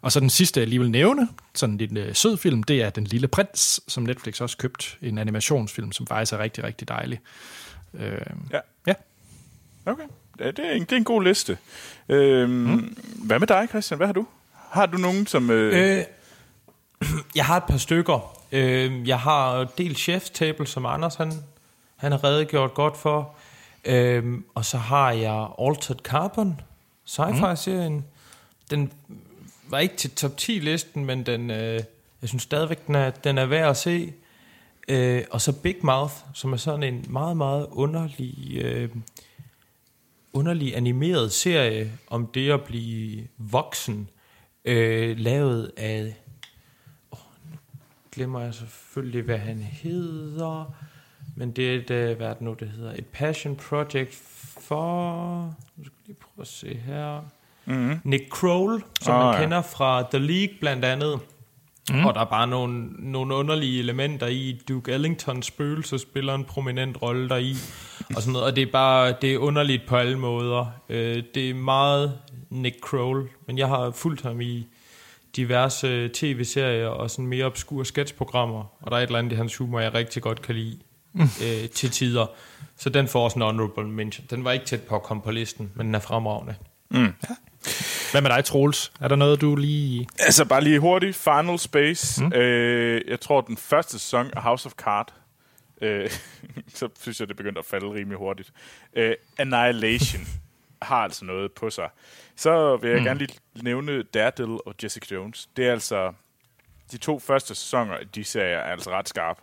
Og 0.00 0.12
så 0.12 0.20
den 0.20 0.30
sidste, 0.30 0.60
jeg 0.60 0.68
lige 0.68 0.78
vil 0.78 0.90
nævne, 0.90 1.28
sådan 1.54 1.80
en 1.80 1.96
øh, 1.96 2.14
sød 2.14 2.36
film, 2.36 2.62
det 2.62 2.82
er 2.82 2.90
Den 2.90 3.04
Lille 3.04 3.28
Prins, 3.28 3.80
som 3.88 4.02
Netflix 4.02 4.40
også 4.40 4.56
købt. 4.56 4.98
En 5.02 5.18
animationsfilm, 5.18 5.92
som 5.92 6.06
faktisk 6.06 6.32
er 6.32 6.38
rigtig, 6.38 6.64
rigtig 6.64 6.88
dejlig. 6.88 7.20
Øh, 7.94 8.18
Ja. 8.52 8.60
ja. 8.86 8.94
Okay, 9.86 10.04
ja, 10.40 10.46
det, 10.50 10.58
er 10.58 10.70
en, 10.72 10.80
det 10.82 10.92
er 10.92 10.96
en 10.96 11.04
god 11.04 11.22
liste. 11.22 11.58
Øhm, 12.08 12.50
mm. 12.50 12.96
Hvad 13.24 13.38
med 13.38 13.46
dig, 13.46 13.66
Christian? 13.68 13.96
Hvad 13.98 14.06
har 14.06 14.12
du? 14.12 14.26
Har 14.74 14.86
du 14.86 14.96
nogen, 14.96 15.26
som... 15.26 15.50
Øh, 15.50 15.98
Øh, 15.98 16.04
jeg 17.36 17.46
har 17.46 17.56
et 17.56 17.64
par 17.64 17.76
stykker. 17.76 18.36
Øh, 18.52 19.08
jeg 19.08 19.20
har 19.20 19.64
del 19.78 19.92
Chef's 19.92 20.32
Table, 20.32 20.66
som 20.66 20.86
Anders 20.86 21.14
han, 21.14 21.32
han 21.96 22.12
har 22.12 22.24
redegjort 22.24 22.74
godt 22.74 22.96
for. 22.96 23.34
Øh, 23.84 24.38
og 24.54 24.64
så 24.64 24.78
har 24.78 25.10
jeg 25.10 25.48
Altered 25.58 25.96
Carbon, 25.96 26.60
sci-fi-serien. 27.04 28.04
Den 28.70 28.92
var 29.68 29.78
ikke 29.78 29.96
til 29.96 30.10
top 30.10 30.32
10-listen, 30.40 31.04
men 31.04 31.26
den, 31.26 31.50
øh, 31.50 31.80
jeg 32.22 32.28
synes 32.28 32.42
stadigvæk, 32.42 32.86
den 32.86 32.94
er, 32.94 33.10
den 33.10 33.38
er 33.38 33.46
værd 33.46 33.70
at 33.70 33.76
se. 33.76 34.12
Øh, 34.88 35.24
og 35.30 35.40
så 35.40 35.52
Big 35.52 35.76
Mouth, 35.82 36.14
som 36.34 36.52
er 36.52 36.56
sådan 36.56 36.82
en 36.82 37.04
meget, 37.08 37.36
meget 37.36 37.66
underlig, 37.70 38.58
øh, 38.62 38.88
underlig 40.32 40.76
animeret 40.76 41.32
serie 41.32 41.92
om 42.10 42.26
det 42.26 42.50
at 42.50 42.62
blive 42.62 43.26
voksen, 43.38 44.08
øh, 44.64 45.18
lavet 45.18 45.70
af, 45.76 46.16
oh, 47.10 47.18
nu 47.50 47.56
glemmer 48.12 48.40
jeg 48.40 48.54
selvfølgelig, 48.54 49.22
hvad 49.22 49.38
han 49.38 49.58
hedder, 49.58 50.74
men 51.36 51.50
det 51.50 51.70
er 51.70 51.74
et, 51.78 51.90
øh, 51.90 52.16
hvad 52.16 52.26
er 52.26 52.32
det 52.32 52.42
nu, 52.42 52.56
det 52.60 52.68
hedder, 52.68 52.92
et 52.98 53.06
passion 53.06 53.56
project 53.56 54.14
for, 54.60 55.42
nu 55.76 55.84
skal 55.84 55.92
jeg 56.02 56.06
lige 56.06 56.16
prøve 56.20 56.42
at 56.42 56.46
se 56.46 56.74
her, 56.86 57.20
Mhm. 57.66 58.00
Nick 58.04 58.30
Kroll, 58.30 58.82
som 59.02 59.14
Ah, 59.14 59.24
man 59.24 59.34
ja. 59.34 59.40
kender 59.40 59.62
fra 59.62 60.02
The 60.10 60.18
League 60.18 60.54
blandt 60.60 60.84
andet, 60.84 61.20
Mm. 61.90 62.06
og 62.06 62.14
der 62.14 62.20
er 62.20 62.24
bare 62.24 62.46
nogle, 62.46 62.88
nogle 62.98 63.34
underlige 63.34 63.78
elementer 63.78 64.26
i. 64.26 64.60
Duke 64.68 64.92
Ellingtons 64.92 65.46
spøgelse 65.46 65.98
spiller 65.98 66.34
en 66.34 66.44
prominent 66.44 67.02
rolle 67.02 67.28
der 67.28 67.36
i, 67.36 67.54
og 68.16 68.22
sådan 68.22 68.32
noget. 68.32 68.46
Og 68.46 68.56
det 68.56 68.62
er 68.62 68.72
bare 68.72 69.14
det 69.22 69.34
er 69.34 69.38
underligt 69.38 69.82
på 69.86 69.96
alle 69.96 70.18
måder. 70.18 70.66
Øh, 70.88 71.22
det 71.34 71.50
er 71.50 71.54
meget 71.54 72.18
Nick 72.54 72.80
Kroll, 72.80 73.28
men 73.46 73.58
jeg 73.58 73.68
har 73.68 73.90
fulgt 73.90 74.22
ham 74.22 74.40
i 74.40 74.66
diverse 75.36 76.08
tv-serier 76.14 76.86
og 76.88 77.10
sådan 77.10 77.26
mere 77.26 77.44
obskure 77.44 77.84
sketchprogrammer, 77.84 78.64
og 78.80 78.90
der 78.90 78.96
er 78.96 79.00
et 79.00 79.06
eller 79.06 79.18
andet 79.18 79.32
i 79.32 79.36
hans 79.36 79.56
humor, 79.56 79.80
jeg 79.80 79.94
rigtig 79.94 80.22
godt 80.22 80.42
kan 80.42 80.54
lide 80.54 80.78
øh, 81.44 81.68
til 81.70 81.90
tider. 81.90 82.26
Så 82.76 82.90
den 82.90 83.08
får 83.08 83.24
også 83.24 83.36
en 83.38 83.42
honorable 83.42 83.88
mention. 83.88 84.26
Den 84.30 84.44
var 84.44 84.52
ikke 84.52 84.66
tæt 84.66 84.82
på 84.82 84.96
at 84.96 85.02
komme 85.02 85.22
på 85.22 85.30
listen, 85.30 85.72
men 85.74 85.86
den 85.86 85.94
er 85.94 85.98
fremragende. 85.98 86.54
mm. 86.90 87.12
Hvad 88.12 88.22
med 88.22 88.30
dig, 88.30 88.44
Troels? 88.44 88.92
Er 89.00 89.08
der 89.08 89.16
noget, 89.16 89.40
du 89.40 89.56
lige... 89.56 90.08
Altså, 90.18 90.44
bare 90.44 90.64
lige 90.64 90.78
hurtigt. 90.78 91.16
Final 91.16 91.58
Space. 91.58 92.24
Mm. 92.24 92.32
Øh, 92.32 93.02
jeg 93.08 93.20
tror, 93.20 93.40
den 93.40 93.56
første 93.56 93.92
sæson 93.98 94.30
af 94.36 94.42
House 94.42 94.66
of 94.66 94.72
Card, 94.72 95.12
øh, 95.82 96.10
så 96.74 96.88
synes 97.00 97.20
jeg, 97.20 97.28
det 97.28 97.36
begyndte 97.36 97.58
at 97.58 97.64
falde 97.64 97.86
rimelig 97.94 98.18
hurtigt. 98.18 98.52
Øh, 98.96 99.14
Annihilation 99.38 100.22
har 100.82 100.96
altså 100.96 101.24
noget 101.24 101.52
på 101.52 101.70
sig. 101.70 101.88
Så 102.36 102.76
vil 102.76 102.90
jeg 102.90 102.98
mm. 102.98 103.04
gerne 103.04 103.18
lige 103.18 103.38
nævne 103.62 104.02
Daredevil 104.02 104.58
og 104.66 104.74
Jessica 104.82 105.14
Jones. 105.14 105.48
Det 105.56 105.66
er 105.66 105.72
altså... 105.72 106.12
De 106.92 106.98
to 106.98 107.18
første 107.18 107.54
sæsoner 107.54 107.94
af 107.94 108.08
de 108.14 108.24
serier 108.24 108.56
er 108.58 108.72
altså 108.72 108.90
ret 108.90 109.08
skarpe. 109.08 109.40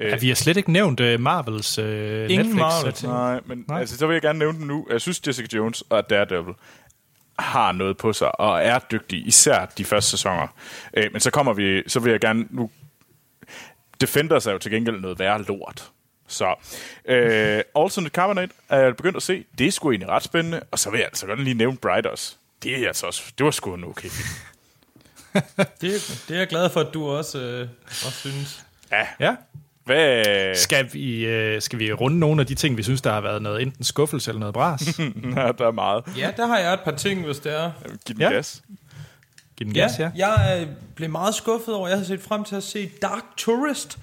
Øh, 0.00 0.10
Ja, 0.10 0.16
vi 0.16 0.28
har 0.28 0.34
slet 0.34 0.56
ikke 0.56 0.72
nævnt 0.72 1.00
uh, 1.00 1.20
Marvels 1.20 1.78
uh, 1.78 1.84
Netflix. 1.84 2.54
Marvel. 2.54 2.94
Nej, 3.02 3.40
men 3.46 3.64
Nej. 3.68 3.80
Altså, 3.80 3.96
så 3.96 4.06
vil 4.06 4.14
jeg 4.14 4.22
gerne 4.22 4.38
nævne 4.38 4.58
dem 4.58 4.66
nu. 4.66 4.86
Jeg 4.90 5.00
synes, 5.00 5.20
Jessica 5.26 5.56
Jones 5.56 5.84
og 5.88 6.10
Daredevil 6.10 6.54
har 7.38 7.72
noget 7.72 7.96
på 7.96 8.12
sig, 8.12 8.40
og 8.40 8.62
er 8.62 8.78
dygtige, 8.78 9.22
især 9.22 9.66
de 9.66 9.84
første 9.84 10.10
sæsoner. 10.10 10.46
Øh, 10.94 11.12
men 11.12 11.20
så 11.20 11.30
kommer 11.30 11.52
vi, 11.52 11.82
så 11.86 12.00
vil 12.00 12.10
jeg 12.10 12.20
gerne 12.20 12.46
nu... 12.50 12.70
Defenders 14.00 14.46
er 14.46 14.52
jo 14.52 14.58
til 14.58 14.70
gengæld 14.70 15.00
noget 15.00 15.18
værre 15.18 15.42
lort. 15.42 15.92
Så 16.28 16.54
øh, 17.08 17.60
Alternate 17.76 18.10
Carbonate 18.14 18.52
er 18.68 18.78
jeg 18.78 18.96
begyndt 18.96 19.16
at 19.16 19.22
se. 19.22 19.44
Det 19.58 19.66
er 19.66 19.70
sgu 19.72 19.90
egentlig 19.90 20.08
ret 20.08 20.22
spændende. 20.22 20.60
Og 20.70 20.78
så 20.78 20.90
vil 20.90 20.98
jeg 20.98 21.06
altså 21.06 21.26
godt 21.26 21.44
lige 21.44 21.54
nævne 21.54 21.76
Bright 21.76 22.06
også. 22.06 22.34
Det 22.62 22.82
er 22.82 22.88
altså 22.88 23.06
også, 23.06 23.22
det 23.38 23.44
var 23.44 23.50
sgu 23.50 23.74
en 23.74 23.84
okay 23.84 24.08
film. 24.08 24.28
Det, 25.80 26.24
det 26.28 26.34
er 26.34 26.38
jeg 26.38 26.46
glad 26.46 26.70
for, 26.70 26.80
at 26.80 26.94
du 26.94 27.08
også, 27.08 27.38
øh, 27.38 27.68
også 27.88 28.12
synes. 28.20 28.64
Ja, 28.92 29.06
Ja. 29.20 29.34
hvad... 29.84 30.54
Skal 30.54 30.88
vi, 30.92 31.26
uh, 31.56 31.62
skal 31.62 31.78
vi 31.78 31.92
runde 31.92 32.18
nogle 32.18 32.40
af 32.40 32.46
de 32.46 32.54
ting, 32.54 32.76
vi 32.76 32.82
synes, 32.82 33.02
der 33.02 33.12
har 33.12 33.20
været 33.20 33.42
noget 33.42 33.62
enten 33.62 33.84
skuffelse 33.84 34.30
eller 34.30 34.40
noget 34.40 34.54
bras? 34.54 34.98
ja, 35.36 35.52
der 35.58 35.66
er 35.66 35.70
meget. 35.70 36.04
Ja, 36.16 36.30
der 36.36 36.46
har 36.46 36.58
jeg 36.58 36.74
et 36.74 36.80
par 36.80 36.90
ting, 36.96 37.24
hvis 37.24 37.38
det 37.38 37.52
er. 37.60 37.70
Giv 38.06 38.14
den 38.14 38.20
Ja. 38.22 38.30
gas. 38.30 38.62
Giv 39.56 39.66
den 39.66 39.76
Ja, 39.76 39.82
gas, 39.82 39.98
ja. 39.98 40.10
jeg 40.16 40.58
øh, 40.62 40.68
blev 40.94 41.10
meget 41.10 41.34
skuffet 41.34 41.74
over, 41.74 41.88
jeg 41.88 41.96
havde 41.96 42.06
set 42.08 42.20
frem 42.22 42.44
til 42.44 42.56
at 42.56 42.62
se 42.62 42.90
Dark 43.02 43.24
Tourist, 43.36 43.98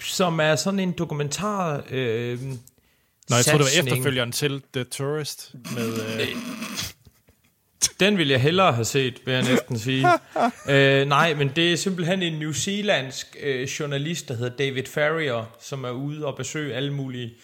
som 0.00 0.40
er 0.40 0.56
sådan 0.56 0.80
en 0.80 0.92
dokumentar... 0.92 1.84
Øh, 1.90 2.42
Nå, 3.30 3.36
jeg 3.36 3.44
tror 3.44 3.58
det 3.58 3.66
var 3.76 3.82
efterfølgeren 3.82 4.32
til 4.32 4.62
The 4.72 4.84
Tourist. 4.84 5.54
Med, 5.74 5.92
uh, 5.92 6.28
Den 8.00 8.18
ville 8.18 8.32
jeg 8.32 8.40
hellere 8.40 8.72
have 8.72 8.84
set, 8.84 9.20
vil 9.24 9.34
jeg 9.34 9.42
næsten 9.42 9.78
sige. 9.78 10.06
øh, 10.70 11.08
nej, 11.08 11.34
men 11.34 11.52
det 11.56 11.72
er 11.72 11.76
simpelthen 11.76 12.22
en 12.22 12.38
new 12.38 12.52
zealandsk 12.52 13.36
øh, 13.42 13.62
journalist, 13.62 14.28
der 14.28 14.34
hedder 14.34 14.56
David 14.56 14.84
Farrier, 14.86 15.56
som 15.60 15.84
er 15.84 15.90
ude 15.90 16.26
og 16.26 16.36
besøge 16.36 16.74
alle 16.74 16.92
mulige 16.92 17.34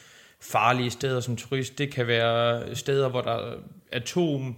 farlige 0.40 0.90
steder 0.90 1.20
som 1.20 1.36
turist. 1.36 1.78
Det 1.78 1.90
kan 1.90 2.06
være 2.06 2.74
steder, 2.76 3.08
hvor 3.08 3.20
der 3.20 3.32
er 3.32 3.54
atom... 3.92 4.56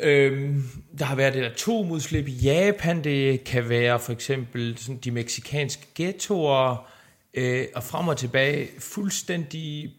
Øhm, 0.00 0.64
der 0.98 1.04
har 1.04 1.14
været 1.14 1.36
et 1.36 1.44
atomudslip 1.44 2.28
i 2.28 2.32
Japan. 2.32 3.04
Det 3.04 3.44
kan 3.44 3.68
være 3.68 4.00
for 4.00 4.12
eksempel 4.12 4.78
sådan 4.78 4.96
de 4.96 5.10
meksikanske 5.10 5.86
ghettoer. 5.94 6.88
Øh, 7.34 7.66
og 7.74 7.82
frem 7.82 8.08
og 8.08 8.16
tilbage 8.16 8.68
fuldstændig 8.78 9.94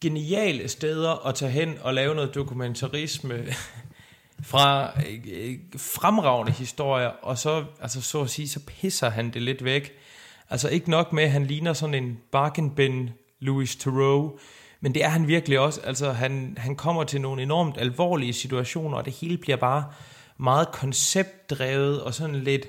geniale 0.00 0.68
steder 0.68 1.26
at 1.26 1.34
tage 1.34 1.50
hen 1.50 1.78
og 1.80 1.94
lave 1.94 2.14
noget 2.14 2.34
dokumentarisme 2.34 3.46
fra 4.50 4.92
øh, 5.28 5.58
fremragende 5.76 6.52
historier, 6.52 7.08
og 7.08 7.38
så, 7.38 7.64
altså 7.80 8.00
så 8.02 8.20
at 8.20 8.30
sige, 8.30 8.48
så 8.48 8.60
pisser 8.66 9.10
han 9.10 9.30
det 9.30 9.42
lidt 9.42 9.64
væk. 9.64 9.92
Altså 10.50 10.68
ikke 10.68 10.90
nok 10.90 11.12
med, 11.12 11.24
at 11.24 11.30
han 11.30 11.46
ligner 11.46 11.72
sådan 11.72 11.94
en 11.94 12.18
bargain 12.32 12.74
bin 12.74 13.10
Louis 13.40 13.76
Theroux, 13.76 14.40
men 14.80 14.94
det 14.94 15.04
er 15.04 15.08
han 15.08 15.28
virkelig 15.28 15.58
også. 15.58 15.80
Altså 15.84 16.12
han, 16.12 16.56
han 16.60 16.76
kommer 16.76 17.04
til 17.04 17.20
nogle 17.20 17.42
enormt 17.42 17.78
alvorlige 17.78 18.32
situationer, 18.32 18.96
og 18.96 19.04
det 19.04 19.12
hele 19.12 19.38
bliver 19.38 19.56
bare 19.56 19.84
meget 20.38 20.72
konceptdrevet 20.72 22.02
og 22.02 22.14
sådan 22.14 22.36
lidt 22.36 22.66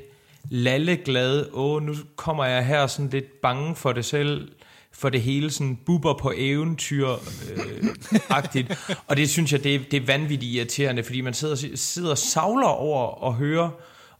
lalleglad. 0.50 1.46
Åh, 1.54 1.84
nu 1.84 1.96
kommer 2.16 2.46
jeg 2.46 2.66
her 2.66 2.88
sådan 2.88 3.10
lidt 3.10 3.42
bange 3.42 3.76
for 3.76 3.92
det 3.92 4.06
selv, 4.06 4.52
for 4.92 5.10
det 5.10 5.22
hele 5.22 5.52
sådan 5.52 5.80
buber 5.86 6.14
på 6.14 6.34
eventyr-agtigt. 6.36 8.70
Øh, 8.70 8.96
og 9.08 9.18
det 9.18 9.30
synes 9.30 9.54
jeg, 9.54 9.64
det 9.64 9.76
er, 9.76 9.80
det 9.92 10.02
er 10.02 10.06
vanvittigt 10.06 10.54
irriterende, 10.54 11.04
fordi 11.04 11.22
man 11.22 11.34
sidder, 11.34 11.76
sidder 11.76 12.12
og 12.12 12.18
savler 12.18 12.68
over 12.68 13.02
og 13.02 13.36
hører 13.36 13.70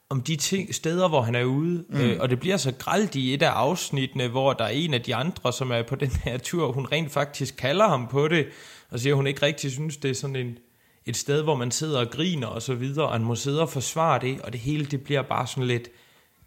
om 0.10 0.22
de 0.22 0.36
ting, 0.36 0.76
steder, 0.76 1.08
hvor 1.08 1.22
han 1.22 1.36
er 1.36 1.44
ude. 1.44 1.86
Mm. 1.90 2.00
Øh, 2.00 2.20
og 2.20 2.30
det 2.30 2.40
bliver 2.40 2.58
så 2.58 2.72
gralt 2.72 3.16
i 3.16 3.34
et 3.34 3.42
af 3.42 3.50
afsnittene, 3.50 4.28
hvor 4.28 4.54
der 4.54 4.64
er 4.64 4.70
en 4.70 4.94
af 4.94 5.02
de 5.02 5.16
andre, 5.16 5.54
som 5.54 5.72
er 5.72 5.82
på 5.82 5.96
den 5.96 6.12
her 6.24 6.38
tur, 6.38 6.72
hun 6.72 6.86
rent 6.86 7.12
faktisk 7.12 7.56
kalder 7.58 7.88
ham 7.88 8.08
på 8.08 8.28
det, 8.28 8.48
og 8.90 9.00
siger, 9.00 9.14
at 9.14 9.16
hun 9.16 9.28
ikke 9.28 9.42
rigtig 9.42 9.72
synes, 9.72 9.98
det 9.98 10.12
er 10.12 10.16
sådan 10.16 10.36
en, 10.36 10.58
et 11.06 11.18
sted, 11.18 11.44
hvor 11.44 11.56
man 11.56 11.72
sidder 11.72 12.00
og 12.00 12.10
griner 12.12 12.48
og 12.48 12.62
så 12.62 12.74
videre, 12.74 13.06
og 13.06 13.12
han 13.12 13.24
må 13.24 13.36
sidde 13.36 13.62
og 13.62 13.70
forsvare 13.70 14.20
det, 14.22 14.42
og 14.42 14.54
det 14.54 14.62
hele 14.62 14.86
det 14.86 15.04
bliver 15.04 15.22
bare 15.22 15.48
sådan 15.48 15.68
lidt 15.68 15.90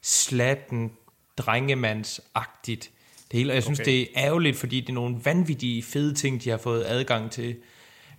slatten, 0.03 0.93
drengemandsagtigt. 1.39 2.91
Det 3.31 3.39
hele, 3.39 3.51
og 3.51 3.55
jeg 3.55 3.63
synes, 3.63 3.81
okay. 3.81 3.91
det 3.91 4.01
er 4.01 4.07
ærgerligt, 4.17 4.57
fordi 4.57 4.81
det 4.81 4.89
er 4.89 4.93
nogle 4.93 5.17
vanvittige 5.25 5.83
fede 5.83 6.15
ting, 6.15 6.45
de 6.45 6.51
har 6.51 6.57
fået 6.57 6.85
adgang 6.87 7.31
til. 7.31 7.57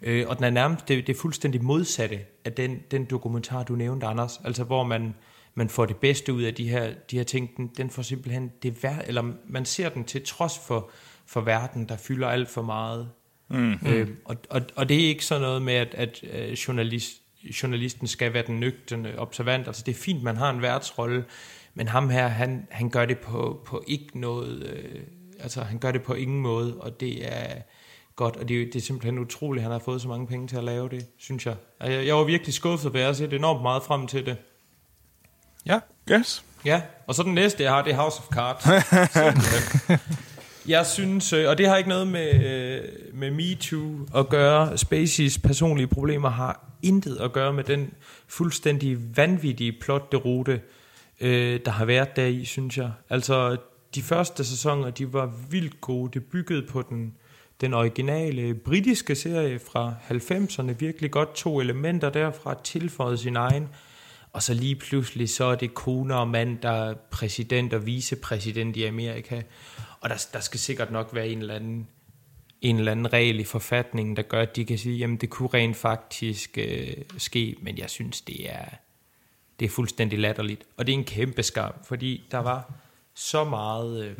Øh, 0.01 0.27
og 0.27 0.37
den 0.37 0.43
er 0.43 0.49
nærmest, 0.49 0.87
det, 0.87 1.07
det 1.07 1.15
er 1.15 1.19
fuldstændig 1.19 1.63
modsatte 1.63 2.19
af 2.45 2.53
den, 2.53 2.79
den 2.91 3.05
dokumentar, 3.05 3.63
du 3.63 3.75
nævnte, 3.75 4.05
Anders. 4.05 4.41
Altså, 4.43 4.63
hvor 4.63 4.83
man, 4.83 5.15
man 5.55 5.69
får 5.69 5.85
det 5.85 5.97
bedste 5.97 6.33
ud 6.33 6.41
af 6.41 6.53
de 6.53 6.69
her, 6.69 6.93
de 7.11 7.17
her 7.17 7.23
ting. 7.23 7.57
Den, 7.57 7.71
den 7.77 7.89
får 7.89 8.01
simpelthen 8.01 8.51
det 8.63 8.83
værd, 8.83 9.03
eller 9.07 9.23
man 9.47 9.65
ser 9.65 9.89
den 9.89 10.03
til 10.03 10.21
trods 10.25 10.59
for, 10.67 10.89
for 11.25 11.41
verden, 11.41 11.89
der 11.89 11.97
fylder 11.97 12.27
alt 12.27 12.49
for 12.49 12.61
meget. 12.61 13.09
Mm. 13.49 13.73
Øh, 13.87 14.09
og, 14.25 14.35
og, 14.49 14.61
og 14.75 14.89
det 14.89 15.03
er 15.03 15.07
ikke 15.07 15.25
sådan 15.25 15.41
noget 15.41 15.61
med, 15.61 15.73
at, 15.73 15.93
at 15.93 16.23
øh, 16.33 16.51
journalist, 16.51 17.11
journalisten 17.63 18.07
skal 18.07 18.33
være 18.33 18.43
den 18.47 18.59
nøgterne 18.59 19.19
observant. 19.19 19.67
Altså, 19.67 19.83
det 19.85 19.91
er 19.91 19.99
fint, 19.99 20.23
man 20.23 20.37
har 20.37 20.49
en 20.49 20.61
værtsrolle, 20.61 21.25
men 21.73 21.87
ham 21.87 22.09
her, 22.09 22.27
han, 22.27 22.67
han 22.71 22.89
gør 22.89 23.05
det 23.05 23.17
på, 23.17 23.61
på 23.65 23.83
ikke 23.87 24.19
noget... 24.19 24.63
Øh, 24.63 25.01
altså, 25.39 25.61
han 25.61 25.79
gør 25.79 25.91
det 25.91 26.01
på 26.03 26.13
ingen 26.13 26.39
måde, 26.41 26.77
og 26.79 26.99
det 26.99 27.33
er 27.33 27.61
godt, 28.15 28.35
og 28.35 28.49
det, 28.49 28.61
er- 28.61 28.65
det 28.65 28.75
er 28.75 28.79
simpelthen 28.79 29.19
utroligt, 29.19 29.59
at 29.59 29.63
han 29.63 29.71
har 29.71 29.79
fået 29.85 30.01
så 30.01 30.07
mange 30.07 30.27
penge 30.27 30.47
til 30.47 30.57
at 30.57 30.63
lave 30.63 30.89
det, 30.89 31.05
synes 31.17 31.45
jeg. 31.45 31.55
Jeg, 31.81 32.07
jeg 32.07 32.15
var 32.15 32.23
virkelig 32.23 32.53
skuffet, 32.53 32.91
for 32.91 32.97
jeg 32.97 33.07
har 33.07 33.13
set 33.13 33.33
enormt 33.33 33.61
meget 33.61 33.83
frem 33.83 34.07
til 34.07 34.25
det. 34.25 34.37
Ja. 35.65 35.79
Yes. 36.11 36.43
Ja, 36.65 36.81
og 37.07 37.15
så 37.15 37.23
den 37.23 37.33
næste, 37.33 37.63
jeg 37.63 37.71
har, 37.71 37.81
det 37.81 37.93
er 37.93 37.97
House 37.97 38.19
of 38.19 38.35
Cards. 38.35 38.63
Simpelthen. 39.13 39.99
jeg 40.67 40.85
synes, 40.85 41.33
øh, 41.33 41.49
og 41.49 41.57
det 41.57 41.67
har 41.67 41.77
ikke 41.77 41.89
noget 41.89 42.07
med, 42.07 42.33
øh, 42.33 42.81
med 43.13 43.31
MeToo 43.31 44.07
at 44.15 44.29
gøre. 44.29 44.77
Spaceys 44.77 45.37
personlige 45.37 45.87
problemer 45.87 46.29
har 46.29 46.65
intet 46.83 47.17
at 47.17 47.33
gøre 47.33 47.53
med 47.53 47.63
den 47.63 47.93
fuldstændig 48.27 49.17
vanvittige 49.17 49.71
plotderute, 49.81 50.61
øh, 51.21 51.59
der 51.65 51.71
har 51.71 51.85
været 51.85 52.15
der 52.15 52.25
i, 52.25 52.45
synes 52.45 52.77
jeg. 52.77 52.91
Altså, 53.09 53.57
de 53.95 54.01
første 54.01 54.45
sæsoner, 54.45 54.89
de 54.89 55.13
var 55.13 55.31
vildt 55.49 55.81
gode. 55.81 56.11
Det 56.13 56.23
byggede 56.23 56.67
på 56.67 56.81
den, 56.81 57.13
den 57.61 57.73
originale 57.73 58.53
britiske 58.53 59.15
serie 59.15 59.59
fra 59.59 59.93
90'erne. 60.09 60.71
Virkelig 60.71 61.11
godt 61.11 61.35
to 61.35 61.59
elementer 61.59 62.09
derfra, 62.09 62.55
tilføjet 62.63 63.19
sin 63.19 63.35
egen. 63.35 63.69
Og 64.33 64.43
så 64.43 64.53
lige 64.53 64.75
pludselig, 64.75 65.29
så 65.29 65.45
er 65.45 65.55
det 65.55 65.73
kone 65.73 66.15
og 66.15 66.27
mand, 66.27 66.57
der 66.57 66.69
er 66.69 66.93
præsident 66.93 67.73
og 67.73 67.85
vicepræsident 67.85 68.77
i 68.77 68.83
Amerika. 68.83 69.41
Og 70.01 70.09
der, 70.09 70.25
der 70.33 70.39
skal 70.39 70.59
sikkert 70.59 70.91
nok 70.91 71.09
være 71.13 71.27
en 71.27 71.39
eller 71.39 71.55
anden 71.55 71.87
en 72.63 72.77
eller 72.77 72.91
anden 72.91 73.13
regel 73.13 73.39
i 73.39 73.43
forfatningen, 73.43 74.15
der 74.15 74.21
gør, 74.21 74.41
at 74.41 74.55
de 74.55 74.65
kan 74.65 74.77
sige, 74.77 74.97
jamen 74.97 75.17
det 75.17 75.29
kunne 75.29 75.49
rent 75.53 75.77
faktisk 75.77 76.57
øh, 76.57 76.93
ske, 77.17 77.55
men 77.61 77.77
jeg 77.77 77.89
synes, 77.89 78.21
det 78.21 78.53
er, 78.53 78.65
det 79.59 79.65
er 79.65 79.69
fuldstændig 79.69 80.19
latterligt. 80.19 80.63
Og 80.77 80.87
det 80.87 80.93
er 80.93 80.97
en 80.97 81.03
kæmpe 81.03 81.43
skam, 81.43 81.73
fordi 81.83 82.23
der 82.31 82.37
var 82.37 82.73
så 83.13 83.43
meget, 83.43 84.05
øh, 84.05 84.17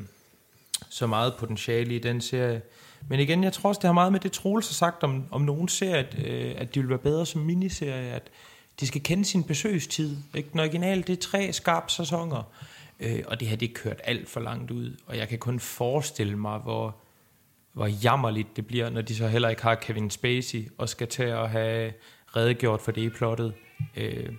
så 0.90 1.08
meget 1.08 1.34
potentiale 1.40 1.96
i 1.96 2.00
den 2.00 2.22
serie. 2.22 2.62
Men 3.10 3.20
igen, 3.20 3.44
jeg 3.44 3.54
tror 3.54 3.70
også, 3.70 3.80
det 3.80 3.88
har 3.88 3.94
meget 3.94 4.12
med 4.12 4.20
det 4.20 4.32
Troels 4.32 4.68
har 4.68 4.74
sagt 4.74 5.04
om, 5.04 5.26
om 5.32 5.42
nogen 5.42 5.68
serier, 5.68 5.98
at, 5.98 6.16
øh, 6.26 6.54
at 6.58 6.76
de 6.76 6.80
vil 6.80 6.90
være 6.90 6.98
bedre 6.98 7.26
som 7.26 7.42
miniserie, 7.42 8.12
at 8.12 8.32
de 8.80 8.88
skal 8.88 9.04
kende 9.04 9.26
sin 9.26 9.44
besøgstid. 9.44 10.18
Ikke? 10.34 10.50
Den 10.52 10.60
originale, 10.60 11.04
det 11.04 11.14
er 11.14 11.22
tre 11.22 11.54
skarpe 11.54 11.92
sæsoner, 11.92 12.44
øh, 13.00 13.24
og 13.28 13.40
det 13.40 13.48
her, 13.48 13.56
det 13.56 13.70
er 13.70 13.74
kørt 13.74 14.02
alt 14.04 14.30
for 14.30 14.40
langt 14.40 14.72
ud, 14.72 14.96
og 15.06 15.18
jeg 15.18 15.30
kan 15.30 15.40
kun 15.40 15.60
forestille 15.60 16.38
mig, 16.38 16.60
hvor, 16.60 16.96
hvor 17.74 17.88
jammerligt 17.88 18.56
det 18.56 18.68
bliver, 18.68 18.90
når 18.90 19.02
de 19.02 19.16
så 19.16 19.28
heller 19.28 19.50
ikke 19.50 19.62
har 19.64 19.76
Kevin 19.76 20.10
Spacey, 20.10 20.72
og 20.78 20.90
skal 20.90 21.08
til 21.08 21.24
at 21.24 21.50
have 21.50 21.94
redegjort 22.36 22.82
for 22.82 22.92
det 22.92 23.02
i 23.02 23.10
plottet. 23.10 23.54
Øh, 23.96 24.30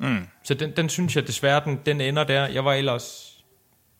Mm. 0.00 0.26
så 0.44 0.54
den, 0.54 0.76
den 0.76 0.88
synes 0.88 1.16
jeg 1.16 1.26
desværre, 1.26 1.62
den, 1.64 1.80
den 1.86 2.00
ender 2.00 2.24
der. 2.24 2.46
Jeg 2.46 2.64
var 2.64 2.72
ellers... 2.74 3.34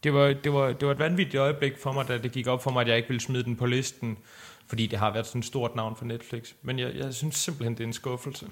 Det 0.04 0.14
var, 0.14 0.32
det, 0.44 0.52
var, 0.52 0.72
det 0.72 0.86
var 0.86 0.92
et 0.92 0.98
vanvittigt 0.98 1.40
øjeblik 1.40 1.72
for 1.78 1.92
mig, 1.92 2.08
da 2.08 2.18
det 2.18 2.32
gik 2.32 2.46
op 2.46 2.62
for 2.62 2.70
mig, 2.70 2.80
at 2.80 2.88
jeg 2.88 2.96
ikke 2.96 3.08
ville 3.08 3.20
smide 3.20 3.44
den 3.44 3.56
på 3.56 3.66
listen, 3.66 4.18
fordi 4.66 4.86
det 4.86 4.98
har 4.98 5.12
været 5.12 5.26
sådan 5.26 5.38
et 5.38 5.44
stort 5.44 5.76
navn 5.76 5.96
for 5.96 6.04
Netflix. 6.04 6.52
Men 6.62 6.78
jeg, 6.78 6.94
jeg 6.94 7.14
synes 7.14 7.36
simpelthen, 7.36 7.74
det 7.74 7.80
er 7.80 7.86
en 7.86 7.92
skuffelse. 7.92 8.46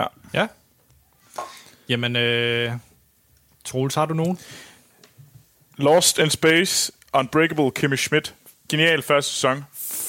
Ja. 0.00 0.06
Ja. 0.34 0.46
Jamen, 1.88 2.16
øh, 2.16 2.72
Troels, 3.64 3.94
har 3.94 4.06
du 4.06 4.14
nogen? 4.14 4.38
Lost 5.76 6.18
in 6.18 6.30
Space, 6.30 6.92
Unbreakable 7.14 7.70
Kimmy 7.70 7.96
Schmidt. 7.96 8.34
Genial 8.70 9.02
første 9.02 9.32
sæson. 9.32 9.64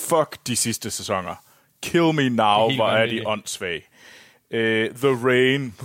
Fuck 0.09 0.37
de 0.47 0.55
sidste 0.55 0.91
sæsoner. 0.91 1.35
Kill 1.81 2.13
Me 2.13 2.29
Now, 2.29 2.75
hvor 2.75 2.89
er 2.89 3.05
de 3.05 3.27
åndssvage. 3.27 3.83
Uh, 4.51 4.59
The 4.95 5.27
Rain 5.27 5.75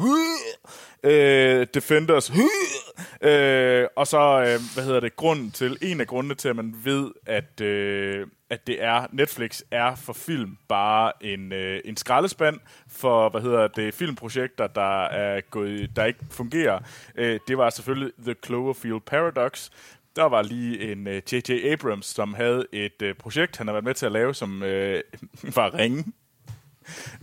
øh, 1.04 1.66
Defenders. 1.74 2.32
øh, 3.22 3.86
og 3.96 4.06
så, 4.06 4.18
øh, 4.18 4.74
hvad 4.74 4.84
hedder 4.84 5.00
det, 5.00 5.16
grunden 5.16 5.50
til, 5.50 5.78
en 5.82 6.00
af 6.00 6.06
grundene 6.06 6.34
til, 6.34 6.48
at 6.48 6.56
man 6.56 6.74
ved, 6.84 7.10
at, 7.26 7.60
øh, 7.60 8.26
at 8.50 8.66
det 8.66 8.82
er, 8.84 9.06
Netflix 9.12 9.62
er 9.70 9.94
for 9.94 10.12
film 10.12 10.56
bare 10.68 11.12
en, 11.20 11.52
øh, 11.52 11.80
en 11.84 11.96
skraldespand 11.96 12.60
for, 12.88 13.28
hvad 13.28 13.40
hedder 13.40 13.68
det, 13.68 13.94
filmprojekter, 13.94 14.66
der 14.66 15.04
er 15.04 15.40
gået, 15.40 15.90
der 15.96 16.04
ikke 16.04 16.20
fungerer. 16.30 16.78
Øh, 17.14 17.40
det 17.48 17.58
var 17.58 17.70
selvfølgelig 17.70 18.12
The 18.24 18.34
Cloverfield 18.44 19.00
Paradox, 19.00 19.70
der 20.16 20.24
var 20.24 20.42
lige 20.42 20.92
en 20.92 21.06
øh, 21.06 21.22
J.J. 21.32 21.72
Abrams, 21.72 22.06
som 22.06 22.34
havde 22.34 22.66
et 22.72 23.02
uh, 23.02 23.08
projekt, 23.18 23.56
han 23.56 23.66
har 23.66 23.74
været 23.74 23.84
med 23.84 23.94
til 23.94 24.06
at 24.06 24.12
lave, 24.12 24.34
som 24.34 24.62
uh, 24.62 24.68
var 25.56 25.74
ringe. 25.74 26.04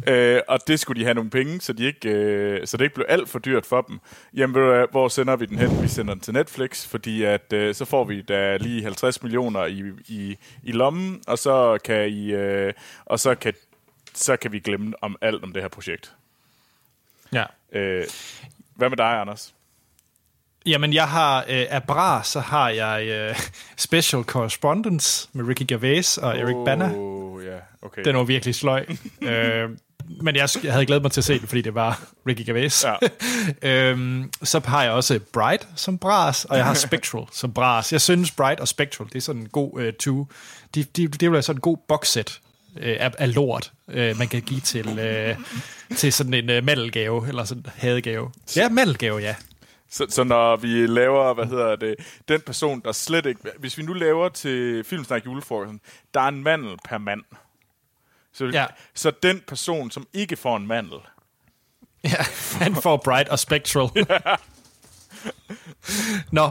Uh, 0.07 0.39
og 0.53 0.59
det 0.67 0.79
skulle 0.79 0.99
de 0.99 1.05
have 1.05 1.13
nogle 1.13 1.29
penge, 1.29 1.61
så, 1.61 1.73
de 1.73 1.85
ikke, 1.85 2.09
uh, 2.61 2.65
så 2.67 2.77
det 2.77 2.83
ikke 2.83 2.95
blev 2.95 3.05
alt 3.09 3.29
for 3.29 3.39
dyrt 3.39 3.65
for 3.65 3.81
dem. 3.81 3.99
Jamen, 4.33 4.55
ved 4.55 4.87
hvor 4.91 5.07
sender 5.07 5.35
vi 5.35 5.45
den 5.45 5.57
hen? 5.57 5.81
Vi 5.81 5.87
sender 5.87 6.13
den 6.13 6.21
til 6.21 6.33
Netflix, 6.33 6.87
fordi 6.87 7.23
at, 7.23 7.53
uh, 7.53 7.73
så 7.73 7.85
får 7.85 8.03
vi 8.03 8.21
da 8.21 8.57
lige 8.57 8.83
50 8.83 9.23
millioner 9.23 9.65
i, 9.65 9.83
i, 10.07 10.37
i 10.63 10.71
lommen, 10.71 11.21
og 11.27 11.37
så 11.37 11.77
kan, 11.83 12.09
I, 12.09 12.35
uh, 12.35 12.73
og 13.05 13.19
så 13.19 13.35
kan, 13.35 13.53
så 14.13 14.37
kan 14.37 14.51
vi 14.51 14.59
glemme 14.59 14.93
om 15.01 15.15
alt 15.21 15.43
om 15.43 15.53
det 15.53 15.61
her 15.61 15.69
projekt. 15.69 16.13
Ja. 17.33 17.43
Uh, 17.75 18.03
hvad 18.75 18.89
med 18.89 18.97
dig, 18.97 19.21
Anders? 19.21 19.53
Jamen, 20.67 20.93
jeg 20.93 21.07
har 21.07 21.45
øh, 21.49 21.65
af 21.69 21.83
bra, 21.83 22.23
så 22.23 22.39
har 22.39 22.69
jeg 22.69 23.07
øh, 23.07 23.39
Special 23.87 24.23
Correspondence 24.23 25.29
med 25.33 25.45
Ricky 25.45 25.63
Gervais 25.67 26.17
og 26.17 26.37
Eric. 26.37 26.55
Oh, 26.55 27.45
ja, 27.45 27.57
okay. 27.87 28.01
Den 28.05 28.15
var 28.15 28.23
virkelig 28.23 28.55
sløj. 28.55 28.85
øh, 29.21 29.69
men 30.21 30.35
jeg, 30.35 30.49
jeg 30.63 30.71
havde 30.71 30.85
glædet 30.85 31.03
mig 31.03 31.11
til 31.11 31.21
at 31.21 31.25
se 31.25 31.39
det, 31.39 31.47
fordi 31.49 31.61
det 31.61 31.75
var 31.75 32.01
Ricky 32.27 32.41
Gervais. 32.45 32.85
Ja. 32.85 32.95
øhm, 33.91 34.31
så 34.43 34.61
har 34.65 34.83
jeg 34.83 34.91
også 34.91 35.19
Bright 35.33 35.67
som 35.75 35.97
bras, 35.97 36.45
og 36.45 36.57
jeg 36.57 36.65
har 36.65 36.73
Spectral 36.73 37.25
som 37.41 37.53
bras. 37.53 37.91
Jeg 37.91 38.01
synes, 38.01 38.31
Bright 38.31 38.59
og 38.59 38.67
Spectral, 38.67 39.07
det 39.07 39.15
er 39.15 39.21
sådan 39.21 39.41
en 39.41 39.49
god 39.49 39.73
uh, 39.73 39.93
two. 39.99 40.25
De, 40.75 40.83
de, 40.83 41.07
det 41.07 41.31
være 41.31 41.41
sådan 41.41 41.57
en 41.57 41.61
god 41.61 41.77
boxset 41.87 42.41
øh, 42.79 42.97
af, 42.99 43.11
af 43.17 43.35
lort, 43.35 43.71
øh, 43.87 44.17
man 44.17 44.27
kan 44.27 44.41
give 44.41 44.59
til, 44.59 44.99
øh, 44.99 45.35
til 45.95 46.13
sådan 46.13 46.33
en 46.33 46.49
øh, 46.49 46.63
mandelgave, 46.63 47.27
eller 47.27 47.43
sådan 47.43 47.63
en 47.65 47.71
hadegave. 47.75 48.31
Ja, 48.55 48.69
mandelgave, 48.69 49.17
ja. 49.17 49.35
Så, 49.89 50.05
så 50.09 50.23
når 50.23 50.55
vi 50.55 50.87
laver, 50.87 51.33
hvad 51.33 51.45
hedder 51.45 51.75
det, 51.75 51.95
den 52.27 52.41
person, 52.41 52.81
der 52.85 52.91
slet 52.91 53.25
ikke... 53.25 53.41
Hvis 53.59 53.77
vi 53.77 53.83
nu 53.83 53.93
laver 53.93 54.29
til 54.29 54.83
Filmsnak 54.83 55.25
julefrokosten, 55.25 55.79
der 56.13 56.21
er 56.21 56.27
en 56.27 56.43
mandel 56.43 56.77
per 56.89 56.97
mand. 56.97 57.21
Så, 58.33 58.45
Ja. 58.45 58.65
så 58.95 59.11
den 59.23 59.41
person, 59.47 59.91
som 59.91 60.07
ikke 60.13 60.35
får 60.35 60.57
en 60.57 60.67
mandel, 60.67 60.97
Ja, 62.03 62.25
han 62.59 62.75
får 62.75 62.97
Bright 62.97 63.29
og 63.29 63.39
Spectral. 63.39 63.89
Nå, 66.31 66.49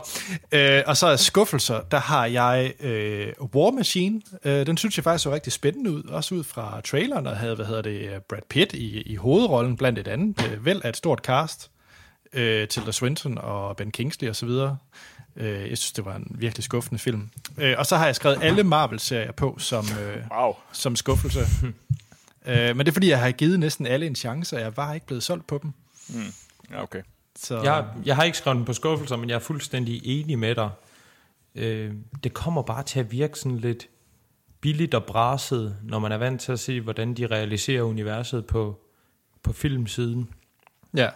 øh, 0.53 0.83
og 0.87 0.97
så 0.97 1.07
er 1.07 1.17
skuffelser, 1.17 1.81
der 1.81 1.99
har 1.99 2.27
jeg 2.27 2.73
øh, 2.81 3.33
War 3.55 3.71
Machine. 3.71 4.23
Øh, 4.45 4.67
den 4.67 4.77
synes 4.77 4.97
jeg 4.99 5.05
faktisk 5.05 5.23
så 5.23 5.33
rigtig 5.33 5.53
spændende 5.53 5.91
ud, 5.91 6.03
også 6.03 6.35
ud 6.35 6.45
fra 6.45 6.81
traileren, 6.81 7.27
og 7.27 7.37
havde, 7.37 7.55
hvad 7.55 7.67
hedder 7.67 7.83
det, 7.83 8.23
Brad 8.29 8.43
Pitt 8.51 8.73
i, 8.73 9.03
i 9.03 9.15
hovedrollen, 9.17 9.77
blandt 9.77 9.99
et 9.99 10.09
andet, 10.09 10.51
øh, 10.53 10.65
vel 10.65 10.81
af 10.85 10.89
et 10.89 10.97
stort 10.97 11.19
cast, 11.19 11.71
øh, 12.33 12.69
Tilda 12.69 12.93
Swinton 12.93 13.39
og 13.39 13.77
Ben 13.77 13.91
Kingsley 13.91 14.31
osv. 14.31 14.49
Øh, 15.37 15.71
jeg 15.71 15.79
synes, 15.79 15.93
det 15.93 16.05
var 16.05 16.17
en 16.17 16.27
virkelig 16.31 16.65
skuffende 16.65 16.99
film. 16.99 17.31
Øh, 17.59 17.75
og 17.79 17.87
så 17.87 17.97
har 17.97 18.07
jeg 18.07 18.17
skrevet 18.17 18.39
alle 18.43 18.65
Marvel-serier 18.65 19.33
på 19.33 19.57
som, 19.59 19.87
øh, 20.01 20.17
wow. 20.39 20.53
som 20.73 20.97
skuffelse. 20.97 21.41
øh, 22.47 22.77
men 22.77 22.79
det 22.79 22.89
er 22.89 22.93
fordi, 22.93 23.09
jeg 23.09 23.21
har 23.21 23.31
givet 23.31 23.61
næsten 23.61 23.87
alle 23.87 24.07
en 24.07 24.15
chance, 24.15 24.57
og 24.57 24.63
jeg 24.63 24.77
var 24.77 24.95
ikke 24.95 25.07
blevet 25.07 25.23
solgt 25.23 25.47
på 25.47 25.59
dem. 25.63 25.73
Mm. 26.09 26.33
Ja, 26.71 26.83
okay. 26.83 27.03
Så, 27.37 27.63
Jeg, 27.63 27.85
jeg 28.05 28.17
har 28.17 28.25
ikke 28.25 28.39
skrevet 28.39 28.57
den 28.57 28.65
på 28.65 28.73
skuffelser, 28.73 29.17
men 29.17 29.29
jeg 29.29 29.35
er 29.35 29.41
fuldstændig 29.41 30.01
enig 30.05 30.39
med 30.39 30.55
dig. 30.55 30.71
Øh, 31.55 31.95
det 32.25 32.35
kommer 32.35 32.63
bare 32.63 32.83
til 32.83 33.01
at 33.01 33.13
virke 33.13 33.39
sådan 33.39 33.59
lidt 33.59 33.89
billigt 34.61 34.95
og 34.95 35.05
braset, 35.05 35.77
når 35.83 35.99
man 35.99 36.13
er 36.13 36.17
vant 36.17 36.41
til 36.41 36.53
at 36.53 36.61
se, 36.61 36.81
hvordan 36.81 37.15
de 37.15 37.27
realiserer 37.27 37.83
universet 37.83 38.47
på, 38.47 38.81
på 39.43 39.53
filmsiden. 39.53 40.31
Ja. 40.97 41.09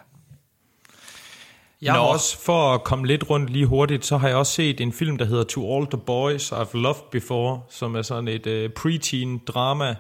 Jeg 1.83 1.93
har 1.93 2.01
også, 2.01 2.39
for 2.39 2.75
at 2.75 2.85
komme 2.85 3.07
lidt 3.07 3.31
rundt 3.31 3.51
lige 3.51 3.67
hurtigt, 3.67 4.05
så 4.05 4.17
har 4.17 4.29
jeg 4.29 4.37
også 4.37 4.53
set 4.53 4.81
en 4.81 4.93
film, 4.93 5.19
der 5.19 5.25
hedder 5.25 5.45
To 5.45 5.77
All 5.77 5.87
the 5.87 5.99
Boys 6.07 6.53
I've 6.53 6.77
Loved 6.77 7.11
Before, 7.11 7.61
som 7.69 7.95
er 7.95 8.03
sådan 8.03 8.29
et 8.29 8.47
uh, 8.47 8.73
preteen 8.73 9.39
drama, 9.47 9.97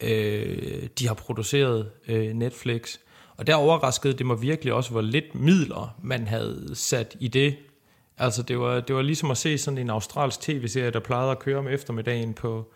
øh, 0.00 0.82
de 0.98 1.06
har 1.06 1.14
produceret 1.14 1.90
øh, 2.08 2.32
Netflix. 2.32 2.98
Og 3.36 3.46
der 3.46 3.54
overraskede 3.54 4.12
det 4.12 4.26
mig 4.26 4.42
virkelig 4.42 4.72
også, 4.72 4.90
hvor 4.90 5.00
lidt 5.00 5.34
midler 5.34 5.96
man 6.02 6.26
havde 6.26 6.70
sat 6.74 7.16
i 7.20 7.28
det. 7.28 7.56
Altså 8.18 8.42
det 8.42 8.58
var, 8.58 8.80
det 8.80 8.96
var 8.96 9.02
ligesom 9.02 9.30
at 9.30 9.36
se 9.36 9.58
sådan 9.58 9.78
en 9.78 9.90
australsk 9.90 10.40
tv-serie, 10.40 10.90
der 10.90 11.00
plejede 11.00 11.30
at 11.30 11.38
køre 11.38 11.58
om 11.58 11.68
eftermiddagen 11.68 12.34
på, 12.34 12.72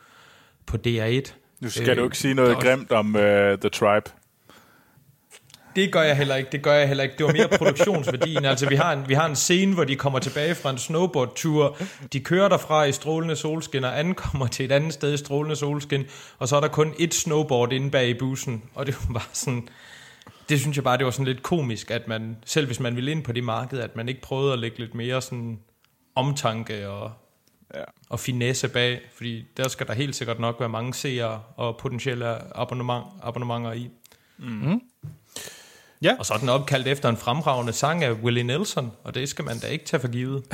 på 0.66 0.77
DR1. 0.86 1.32
Nu 1.61 1.70
skal 1.70 1.90
øh, 1.90 1.97
du 1.97 2.05
ikke 2.05 2.19
sige 2.19 2.35
noget 2.35 2.59
grimt 2.59 2.93
om 2.93 3.15
uh, 3.15 3.20
The 3.23 3.69
Tribe. 3.73 4.11
Det 5.77 5.93
gør 5.93 6.03
jeg 6.03 6.16
heller 6.16 6.36
ikke, 6.36 6.51
det 6.53 6.62
gør 6.62 6.74
jeg 6.74 6.89
heller 6.89 7.05
ikke. 7.05 7.16
Det 7.19 7.27
var 7.27 7.32
mere 7.32 7.49
produktionsværdien. 7.49 8.44
Altså, 8.44 8.69
vi 8.69 8.77
har, 8.77 8.93
en, 8.93 9.09
vi 9.09 9.15
har 9.15 9.27
en 9.27 9.36
scene, 9.36 9.74
hvor 9.74 9.85
de 9.85 9.97
kommer 9.97 10.19
tilbage 10.19 10.55
fra 10.55 10.70
en 10.70 10.78
snowboardtur. 10.78 11.77
De 12.12 12.20
kører 12.20 12.49
derfra 12.49 12.85
i 12.85 12.93
strålende 12.93 13.36
solskin, 13.36 13.85
og 13.85 13.99
ankommer 13.99 14.47
til 14.47 14.65
et 14.65 14.73
andet 14.73 14.93
sted 14.93 15.15
i 15.15 15.16
strålende 15.16 15.57
solskin. 15.57 16.05
Og 16.39 16.49
så 16.49 16.57
er 16.57 16.61
der 16.61 16.69
kun 16.69 16.94
et 16.99 17.15
snowboard 17.15 17.73
inde 17.73 17.90
bag 17.90 18.09
i 18.09 18.15
bussen. 18.15 18.62
Og 18.74 18.86
det 18.86 18.97
var 19.07 19.12
bare 19.12 19.28
sådan... 19.32 19.69
Det 20.49 20.61
synes 20.61 20.77
jeg 20.77 20.85
bare, 20.85 20.97
det 20.99 21.05
var 21.05 21.11
sådan 21.11 21.27
lidt 21.27 21.43
komisk, 21.43 21.90
at 21.90 22.09
man, 22.09 22.36
selv 22.44 22.66
hvis 22.66 22.81
man 22.81 22.97
ville 22.97 23.11
ind 23.11 23.23
på 23.23 23.32
det 23.32 23.44
marked, 23.44 23.78
at 23.78 23.97
man 23.97 24.09
ikke 24.09 24.20
prøvede 24.20 24.53
at 24.53 24.59
lægge 24.59 24.78
lidt 24.78 24.94
mere 24.94 25.23
sådan 25.23 25.59
omtanke 26.15 26.89
og, 26.89 27.12
ja. 27.74 27.82
og 28.11 28.20
finesse 28.20 28.69
bag, 28.69 29.01
fordi 29.15 29.44
der 29.57 29.69
skal 29.69 29.86
der 29.86 29.93
helt 29.93 30.16
sikkert 30.16 30.40
nok 30.40 30.61
være 30.61 30.69
mange 30.69 30.94
seere 30.94 31.43
og 31.57 31.77
potentielle 31.77 32.57
abonnement, 32.57 33.05
abonnementer 33.23 33.73
i. 33.73 33.90
Mm. 34.39 34.81
Ja. 36.03 36.16
Og 36.19 36.27
så 36.27 36.35
er 36.35 36.39
den 36.39 36.49
opkaldt 36.49 36.89
efter 36.89 37.09
en 37.09 37.16
fremragende 37.16 37.73
sang 37.73 38.05
af 38.05 38.12
Willie 38.12 38.43
Nelson, 38.43 38.93
og 39.05 39.15
det 39.15 39.29
skal 39.29 39.45
man 39.45 39.59
da 39.59 39.66
ikke 39.66 39.85
tage 39.85 40.01
for 40.01 40.09
givet. 40.09 40.45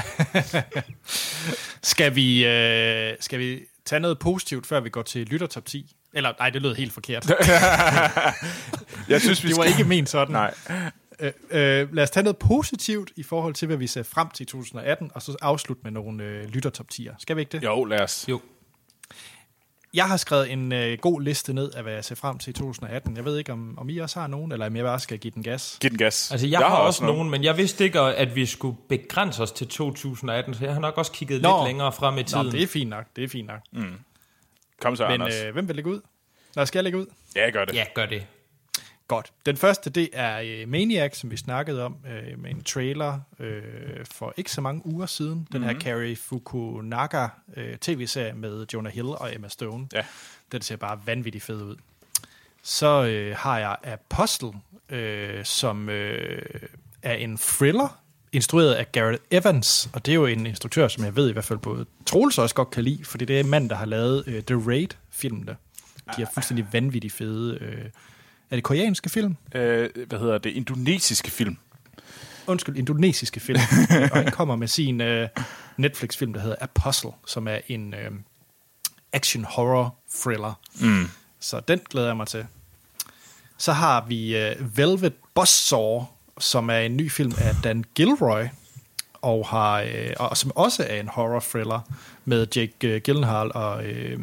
skal, 1.92 2.14
vi, 2.14 2.46
øh, 2.46 3.16
skal 3.20 3.38
vi 3.38 3.60
tage 3.84 4.00
noget 4.00 4.18
positivt, 4.18 4.66
før 4.66 4.80
vi 4.80 4.88
går 4.88 5.02
til 5.02 5.26
lyttertop 5.26 5.64
10? 5.64 5.94
Eller 6.14 6.32
nej, 6.38 6.50
det 6.50 6.62
lød 6.62 6.74
helt 6.74 6.92
forkert. 6.92 7.30
jeg 9.08 9.20
synes, 9.20 9.44
vi 9.44 9.48
det 9.48 9.56
var 9.56 9.62
skal... 9.62 9.78
ikke 9.78 9.88
ment 9.88 10.08
sådan. 10.08 10.32
Nej. 10.32 10.54
Øh, 11.20 11.32
øh, 11.50 11.94
lad 11.94 12.02
os 12.02 12.10
tage 12.10 12.24
noget 12.24 12.36
positivt 12.36 13.12
i 13.16 13.22
forhold 13.22 13.54
til, 13.54 13.66
hvad 13.66 13.76
vi 13.76 13.86
ser 13.86 14.02
frem 14.02 14.28
til 14.30 14.46
2018, 14.46 15.10
og 15.14 15.22
så 15.22 15.36
afslutte 15.42 15.82
med 15.84 15.92
nogle 15.92 16.24
øh, 16.24 16.44
lyttertop 16.44 16.86
10'er. 16.94 17.14
Skal 17.18 17.36
vi 17.36 17.40
ikke 17.40 17.52
det? 17.52 17.62
Jo, 17.62 17.84
lad 17.84 18.00
os. 18.00 18.24
Jo. 18.28 18.40
Jeg 19.94 20.04
har 20.04 20.16
skrevet 20.16 20.52
en 20.52 20.72
øh, 20.72 20.98
god 20.98 21.22
liste 21.22 21.52
ned 21.52 21.70
af, 21.70 21.82
hvad 21.82 21.92
jeg 21.92 22.04
ser 22.04 22.14
frem 22.14 22.38
til 22.38 22.50
i 22.50 22.52
2018. 22.52 23.16
Jeg 23.16 23.24
ved 23.24 23.38
ikke, 23.38 23.52
om, 23.52 23.78
om 23.78 23.88
I 23.88 23.98
også 23.98 24.20
har 24.20 24.26
nogen, 24.26 24.52
eller 24.52 24.66
om 24.66 24.76
jeg 24.76 24.84
bare 24.84 25.00
skal 25.00 25.18
give 25.18 25.30
den 25.34 25.42
gas. 25.42 25.78
Giv 25.80 25.90
den 25.90 25.98
gas. 25.98 26.30
Altså, 26.30 26.46
jeg, 26.46 26.52
jeg 26.52 26.60
har, 26.60 26.76
har 26.76 26.82
også 26.82 27.02
nogen, 27.04 27.16
nogen, 27.16 27.30
men 27.30 27.44
jeg 27.44 27.56
vidste 27.56 27.84
ikke, 27.84 28.00
at 28.00 28.36
vi 28.36 28.46
skulle 28.46 28.76
begrænse 28.88 29.42
os 29.42 29.52
til 29.52 29.68
2018, 29.68 30.54
så 30.54 30.64
jeg 30.64 30.72
har 30.72 30.80
nok 30.80 30.98
også 30.98 31.12
kigget 31.12 31.42
Nå. 31.42 31.58
lidt 31.58 31.68
længere 31.68 31.92
frem 31.92 32.18
i 32.18 32.22
tiden. 32.22 32.46
Nå, 32.46 32.52
det 32.52 32.62
er 32.62 32.66
fint 32.66 32.90
nok, 32.90 33.04
det 33.16 33.24
er 33.24 33.28
fint 33.28 33.46
nok. 33.46 33.60
Mm. 33.72 33.98
Kom 34.80 34.96
så, 34.96 35.02
Men 35.08 35.12
Anders. 35.12 35.34
øh, 35.46 35.52
hvem 35.52 35.68
vil 35.68 35.76
lægge 35.76 35.90
ud? 35.90 36.00
Nå, 36.56 36.64
skal 36.64 36.78
jeg 36.78 36.84
lægge 36.84 36.98
ud? 36.98 37.06
Ja, 37.36 37.50
gør 37.50 37.64
det. 37.64 37.74
Ja, 37.74 37.84
gør 37.94 38.06
det. 38.06 38.26
Godt. 39.08 39.32
Den 39.46 39.56
første, 39.56 39.90
det 39.90 40.08
er 40.12 40.40
øh, 40.44 40.68
Maniac, 40.68 41.16
som 41.16 41.30
vi 41.30 41.36
snakkede 41.36 41.84
om, 41.84 41.96
øh, 42.06 42.38
med 42.38 42.50
en 42.50 42.62
trailer 42.62 43.20
øh, 43.38 43.62
for 44.10 44.34
ikke 44.36 44.50
så 44.50 44.60
mange 44.60 44.86
uger 44.86 45.06
siden. 45.06 45.48
Den 45.52 45.60
mm-hmm. 45.60 45.64
her 45.64 45.80
Carrie 45.80 46.16
Fukunaga 46.16 47.28
øh, 47.56 47.76
tv-serie 47.76 48.32
med 48.32 48.66
Jonah 48.72 48.92
Hill 48.92 49.06
og 49.06 49.34
Emma 49.34 49.48
Stone. 49.48 49.88
Ja. 49.92 50.04
Den 50.52 50.62
ser 50.62 50.76
bare 50.76 51.00
vanvittigt 51.06 51.44
fed 51.44 51.62
ud. 51.62 51.76
Så 52.62 53.04
øh, 53.04 53.36
har 53.36 53.58
jeg 53.58 53.76
Apostle, 53.84 54.52
øh, 54.88 55.44
som 55.44 55.88
øh, 55.88 56.42
er 57.02 57.14
en 57.14 57.36
thriller, 57.36 58.00
instrueret 58.32 58.74
af 58.74 58.92
Garrett 58.92 59.22
Evans, 59.30 59.90
og 59.92 60.06
det 60.06 60.12
er 60.12 60.16
jo 60.16 60.26
en 60.26 60.46
instruktør, 60.46 60.88
som 60.88 61.04
jeg 61.04 61.16
ved 61.16 61.28
i 61.28 61.32
hvert 61.32 61.44
fald 61.44 61.58
både 61.58 61.86
Troels 62.06 62.38
også 62.38 62.54
godt 62.54 62.70
kan 62.70 62.84
lide, 62.84 63.04
fordi 63.04 63.24
det 63.24 63.36
er 63.36 63.40
en 63.40 63.50
mand, 63.50 63.70
der 63.70 63.76
har 63.76 63.86
lavet 63.86 64.24
øh, 64.26 64.42
The 64.42 64.56
Raid-filmene. 64.56 65.56
De 66.16 66.22
er 66.22 66.26
fuldstændig 66.34 66.66
vanvittigt 66.72 67.14
fede. 67.14 67.58
Øh, 67.60 67.84
er 68.50 68.56
det 68.56 68.64
koreanske 68.64 69.08
film? 69.08 69.36
Øh, 69.54 69.90
hvad 70.06 70.18
hedder 70.18 70.38
det? 70.38 70.50
Indonesiske 70.50 71.30
film. 71.30 71.56
Undskyld, 72.46 72.76
indonesiske 72.76 73.40
film. 73.40 73.60
og 74.12 74.16
han 74.18 74.32
kommer 74.32 74.56
med 74.56 74.68
sin 74.68 75.00
øh, 75.00 75.28
Netflix-film, 75.76 76.32
der 76.32 76.40
hedder 76.40 76.56
Apostle, 76.60 77.10
som 77.26 77.48
er 77.48 77.58
en 77.68 77.94
øh, 77.94 78.10
action-horror-thriller. 79.12 80.60
Mm. 80.80 81.08
Så 81.40 81.60
den 81.60 81.80
glæder 81.90 82.06
jeg 82.06 82.16
mig 82.16 82.26
til. 82.26 82.46
Så 83.58 83.72
har 83.72 84.04
vi 84.08 84.36
øh, 84.36 84.76
Velvet 84.76 85.12
Buzzsaw, 85.34 86.04
som 86.38 86.70
er 86.70 86.78
en 86.78 86.96
ny 86.96 87.10
film 87.10 87.32
af 87.38 87.54
Dan 87.64 87.84
Gilroy, 87.94 88.44
og, 89.22 89.46
har, 89.48 89.80
øh, 89.80 90.10
og 90.16 90.36
som 90.36 90.52
også 90.54 90.86
er 90.88 91.00
en 91.00 91.08
horror-thriller 91.08 91.80
med 92.24 92.46
Jake 92.56 92.88
øh, 92.88 93.00
Gyllenhaal 93.00 93.52
og 93.54 93.84
øh, 93.84 94.20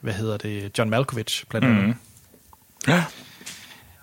hvad 0.00 0.12
hedder 0.12 0.36
det, 0.36 0.78
John 0.78 0.90
Malkovich 0.90 1.44
blandt 1.48 1.66
andet. 1.66 1.86
Mm. 1.86 1.94
Ja. 2.88 3.04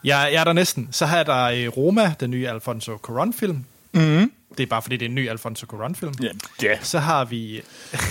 Jeg, 0.03 0.29
jeg 0.33 0.39
er 0.39 0.43
der 0.43 0.53
næsten. 0.53 0.87
Så 0.91 1.05
har 1.05 1.23
der 1.23 1.43
øh, 1.43 1.67
Roma, 1.67 2.13
den 2.19 2.31
nye 2.31 2.49
Alfonso 2.49 2.95
Cuarón-film. 3.07 3.57
Mm. 3.91 4.31
Det 4.57 4.63
er 4.63 4.67
bare 4.67 4.81
fordi, 4.81 4.97
det 4.97 5.05
er 5.05 5.09
en 5.09 5.15
ny 5.15 5.29
Alfonso 5.29 5.65
Cuarón-film. 5.73 6.13
Ja. 6.21 6.29
Yeah. 6.63 6.83
Så 6.83 6.99
har 6.99 7.25
vi, 7.25 7.61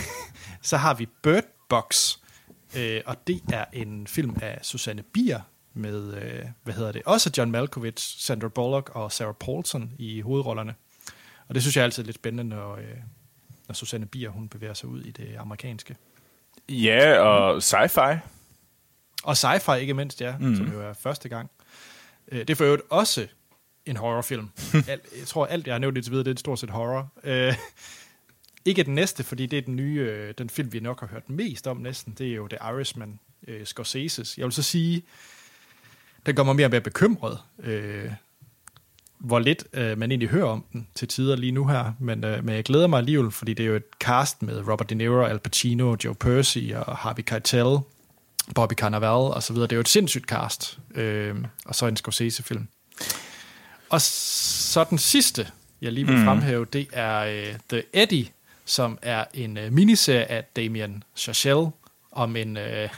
så 0.63 0.77
har 0.77 0.95
vi 0.95 1.09
Bird 1.23 1.45
Box, 1.69 2.17
øh, 2.77 3.01
og 3.07 3.17
det 3.27 3.41
er 3.53 3.65
en 3.73 4.07
film 4.07 4.37
af 4.43 4.59
Susanne 4.63 5.03
Bier 5.03 5.41
med, 5.75 6.15
øh, 6.15 6.45
hvad 6.63 6.75
hedder 6.75 6.93
det, 6.93 7.03
også 7.05 7.31
John 7.39 7.51
Malkovich, 7.51 8.27
Sandra 8.27 8.49
Bullock 8.49 8.91
og 8.95 9.13
Sarah 9.13 9.35
Paulson 9.35 9.93
i 9.99 10.21
hovedrollerne. 10.21 10.75
Og 11.49 11.55
det 11.55 11.63
synes 11.63 11.77
jeg 11.77 11.83
er 11.83 11.85
altid 11.85 12.05
lidt 12.05 12.17
spændende, 12.17 12.57
når, 12.57 12.77
øh, 12.77 12.85
når 13.69 13.73
Susanne 13.75 14.07
Bier, 14.07 14.31
hun 14.31 14.49
bevæger 14.49 14.75
sig 14.75 14.89
ud 14.89 15.03
i 15.03 15.11
det 15.11 15.37
amerikanske. 15.39 15.97
Ja, 16.69 17.19
og 17.19 17.57
sci-fi. 17.57 18.19
Og 19.25 19.37
sci-fi 19.37 19.73
ikke 19.73 19.95
mindst, 19.95 20.21
ja, 20.21 20.39
mm. 20.39 20.57
som 20.57 20.73
jo 20.73 20.83
er 20.83 20.93
første 20.93 21.29
gang. 21.29 21.51
Øh, 22.33 22.41
det 22.41 22.51
er 22.51 22.55
for 22.55 22.65
øvrigt 22.65 22.83
også 22.91 23.27
en 23.87 23.97
horrorfilm. 23.97 24.49
Alt, 24.89 25.03
jeg 25.19 25.27
tror, 25.27 25.47
alt 25.47 25.67
jeg 25.67 25.75
har 25.75 25.79
nævnt 25.79 25.97
indtil 25.97 26.11
videre, 26.11 26.25
det 26.25 26.35
er 26.35 26.39
stort 26.39 26.59
set 26.59 26.71
horror. 26.71 27.13
Øh, 27.25 27.55
ikke 28.65 28.83
den 28.83 28.95
næste, 28.95 29.25
fordi 29.25 29.47
det 29.47 29.59
er 29.59 29.63
den 29.63 29.77
nye, 29.77 30.01
øh, 30.01 30.35
den 30.39 30.51
film, 30.51 30.73
vi 30.73 30.81
nok 30.81 31.01
har 31.01 31.07
hørt 31.07 31.31
mest 31.31 31.67
om 31.67 31.77
næsten. 31.77 32.15
Det 32.19 32.29
er 32.29 32.35
jo 32.35 32.49
The 32.49 32.59
Irishman, 32.73 33.21
øh, 33.49 33.63
Scorsese's. 33.63 34.35
Jeg 34.37 34.45
vil 34.45 34.53
så 34.53 34.63
sige, 34.63 35.03
den 36.27 36.35
gør 36.35 36.43
mig 36.43 36.57
mere 36.57 36.67
og 36.67 36.71
mere 36.71 36.81
bekymret, 36.81 37.39
øh, 37.63 38.11
hvor 39.19 39.39
lidt 39.39 39.65
øh, 39.73 39.99
man 39.99 40.11
egentlig 40.11 40.29
hører 40.29 40.47
om 40.47 40.65
den 40.73 40.89
til 40.95 41.09
tider 41.09 41.37
lige 41.37 41.53
nu 41.53 41.67
her. 41.67 41.93
Men, 41.99 42.25
øh, 42.25 42.45
men 42.45 42.55
jeg 42.55 42.65
glæder 42.65 42.87
mig 42.87 42.99
alligevel, 42.99 43.31
fordi 43.31 43.55
det 43.55 43.65
er 43.65 43.69
jo 43.69 43.77
et 43.77 43.85
cast 44.01 44.43
med 44.43 44.69
Robert 44.69 44.91
De 44.91 44.95
Niro, 44.95 45.25
Al 45.25 45.39
Pacino, 45.39 45.97
Joe 46.05 46.15
Percy 46.15 46.59
og 46.75 46.97
Harvey 46.97 47.23
Keitel, 47.23 47.79
Bobby 48.55 48.73
Cannavale 48.75 49.13
og 49.35 49.43
så 49.43 49.53
videre. 49.53 49.67
Det 49.67 49.73
er 49.73 49.77
jo 49.77 49.81
et 49.81 49.89
sindssygt 49.89 50.25
cast. 50.25 50.79
Øh, 50.95 51.35
og 51.65 51.75
så 51.75 51.87
en 51.87 51.97
Scorsese-film. 51.97 52.69
Og 53.91 54.01
så 54.01 54.85
den 54.91 54.99
sidste, 54.99 55.47
jeg 55.83 55.93
lige 55.93 56.07
vil 56.07 56.17
Mm. 56.19 56.25
fremhæve, 56.25 56.65
det 56.73 56.87
er 56.93 57.19
øh, 57.21 57.55
The 57.71 57.83
Eddie, 57.93 58.27
som 58.65 58.99
er 59.03 59.25
en 59.35 59.57
øh, 59.57 59.73
miniserie 59.73 60.25
af 60.31 60.45
Damien 60.57 61.03
Chazelle, 61.17 61.71
om, 62.13 62.37
en, 62.37 62.57
øh, 62.57 62.89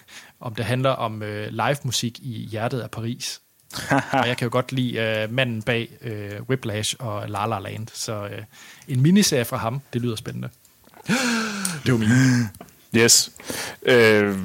om 0.41 0.55
det 0.55 0.65
handler 0.65 0.91
om 0.91 1.23
øh, 1.23 1.49
live 1.51 1.77
musik 1.85 2.19
i 2.23 2.49
hjertet 2.51 2.81
af 2.81 2.91
Paris. 2.91 3.41
og 4.13 4.29
jeg 4.29 4.37
kan 4.37 4.47
jo 4.47 4.53
godt 4.53 4.73
lide 4.73 4.99
øh, 4.99 5.33
manden 5.33 5.63
bag 5.63 5.89
øh, 6.03 6.43
Whiplash 6.49 6.95
og 6.99 7.29
La 7.29 7.47
La 7.47 7.59
Land, 7.59 7.87
så 7.95 8.25
øh, 8.27 8.43
en 8.89 9.01
miniserie 9.01 9.45
fra 9.45 9.57
ham, 9.57 9.81
det 9.93 10.03
lyder 10.03 10.17
spændende. 10.17 10.49
Det 11.85 11.93
var 11.93 11.99
min. 11.99 12.49
Yes. 12.97 13.31
Øh, 13.83 14.37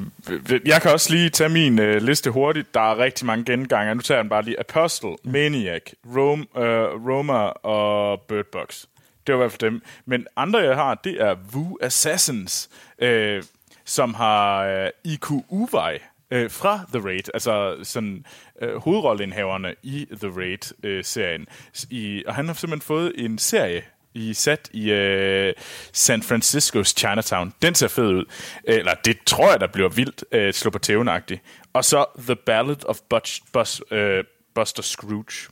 jeg 0.66 0.82
kan 0.82 0.90
også 0.90 1.10
lige 1.10 1.30
tage 1.30 1.48
min 1.48 1.78
øh, 1.78 2.02
liste 2.02 2.30
hurtigt. 2.30 2.74
Der 2.74 2.80
er 2.80 2.98
rigtig 2.98 3.26
mange 3.26 3.44
genganger. 3.44 3.94
Nu 3.94 4.00
tager 4.00 4.18
jeg 4.18 4.24
den 4.24 4.30
bare 4.30 4.42
lige. 4.42 4.60
Apostle, 4.60 5.16
Maniac, 5.24 5.82
Rome, 6.16 6.46
øh, 6.56 7.08
Roma 7.08 7.38
og 7.48 8.20
Bird 8.20 8.44
Box. 8.52 8.84
Det 9.26 9.34
var 9.34 9.40
i 9.40 9.42
hvert 9.42 9.52
fald 9.52 9.70
dem. 9.70 9.82
Men 10.06 10.26
andre, 10.36 10.58
jeg 10.58 10.74
har, 10.74 10.94
det 10.94 11.22
er 11.22 11.34
Wu 11.54 11.78
Assassins, 11.82 12.70
øh, 12.98 13.42
som 13.84 14.14
har 14.14 14.64
øh, 14.64 14.90
IQ 15.04 15.30
Uvej 15.48 15.98
øh, 16.30 16.50
fra 16.50 16.80
The 16.94 17.08
Raid, 17.08 17.28
altså 17.34 17.76
sådan 17.82 18.24
øh, 18.62 18.76
hovedrolleindhaverne 18.76 19.74
i 19.82 20.06
The 20.20 20.28
Raid-serien. 20.28 21.40
Øh, 21.40 21.46
I, 21.90 22.22
og 22.26 22.34
han 22.34 22.46
har 22.46 22.54
simpelthen 22.54 22.86
fået 22.86 23.12
en 23.16 23.38
serie 23.38 23.82
i 24.16 24.34
sat 24.34 24.70
i 24.72 24.90
øh, 24.90 25.54
San 25.92 26.22
Franciscos 26.22 26.88
Chinatown. 26.88 27.52
Den 27.62 27.74
ser 27.74 27.88
fed 27.88 28.08
ud. 28.08 28.24
Eller 28.64 28.94
det 29.04 29.18
tror 29.26 29.50
jeg, 29.50 29.60
der 29.60 29.66
bliver 29.66 29.88
vildt 29.88 30.24
øh, 30.32 30.52
slå 30.54 30.70
på 30.70 30.78
tæven 30.78 31.08
-agtigt. 31.08 31.68
Og 31.72 31.84
så 31.84 32.04
The 32.18 32.36
Ballad 32.36 32.84
of 32.84 32.98
Butch, 33.10 33.42
Bus, 33.52 33.82
øh, 33.90 34.24
Buster 34.54 34.82
Scrooge. 34.82 35.48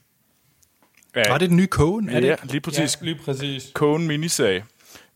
Øh, 1.14 1.24
Var 1.28 1.38
det 1.38 1.48
den 1.48 1.56
nye 1.56 1.66
Coen? 1.66 2.08
Er 2.08 2.20
det 2.20 2.28
ja, 2.28 2.36
lige 2.44 2.60
præcis. 2.60 2.98
Ja, 3.00 3.04
lige 3.04 3.18
præcis. 3.24 3.70
Coen 3.74 4.06
miniserie. 4.06 4.64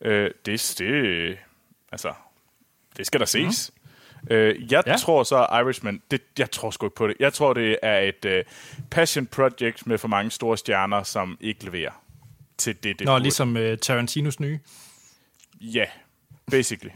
Øh, 0.00 0.30
det, 0.46 0.74
det, 0.78 1.38
altså, 1.92 2.12
det 2.96 3.06
skal 3.06 3.20
der 3.20 3.26
ses. 3.26 3.70
Mm. 4.22 4.34
Øh, 4.34 4.72
jeg 4.72 4.82
Ja. 4.86 4.90
ja. 4.92 4.96
tror 4.96 5.22
så, 5.22 5.46
Irishman, 5.52 6.02
det, 6.10 6.20
jeg 6.38 6.50
tror 6.50 6.70
sgu 6.70 6.86
ikke 6.86 6.96
på 6.96 7.08
det. 7.08 7.16
Jeg 7.20 7.32
tror, 7.32 7.52
det 7.52 7.76
er 7.82 7.98
et 7.98 8.24
øh, 8.24 8.44
passion 8.90 9.26
project 9.26 9.86
med 9.86 9.98
for 9.98 10.08
mange 10.08 10.30
store 10.30 10.58
stjerner, 10.58 11.02
som 11.02 11.36
ikke 11.40 11.64
leverer 11.64 12.02
til 12.58 12.74
det, 12.82 12.98
det 12.98 13.04
Nå, 13.04 13.12
burde. 13.12 13.22
ligesom 13.22 13.56
øh, 13.56 13.78
Tarantinos 13.78 14.40
nye. 14.40 14.58
Ja, 15.60 15.84
basically. 16.50 16.90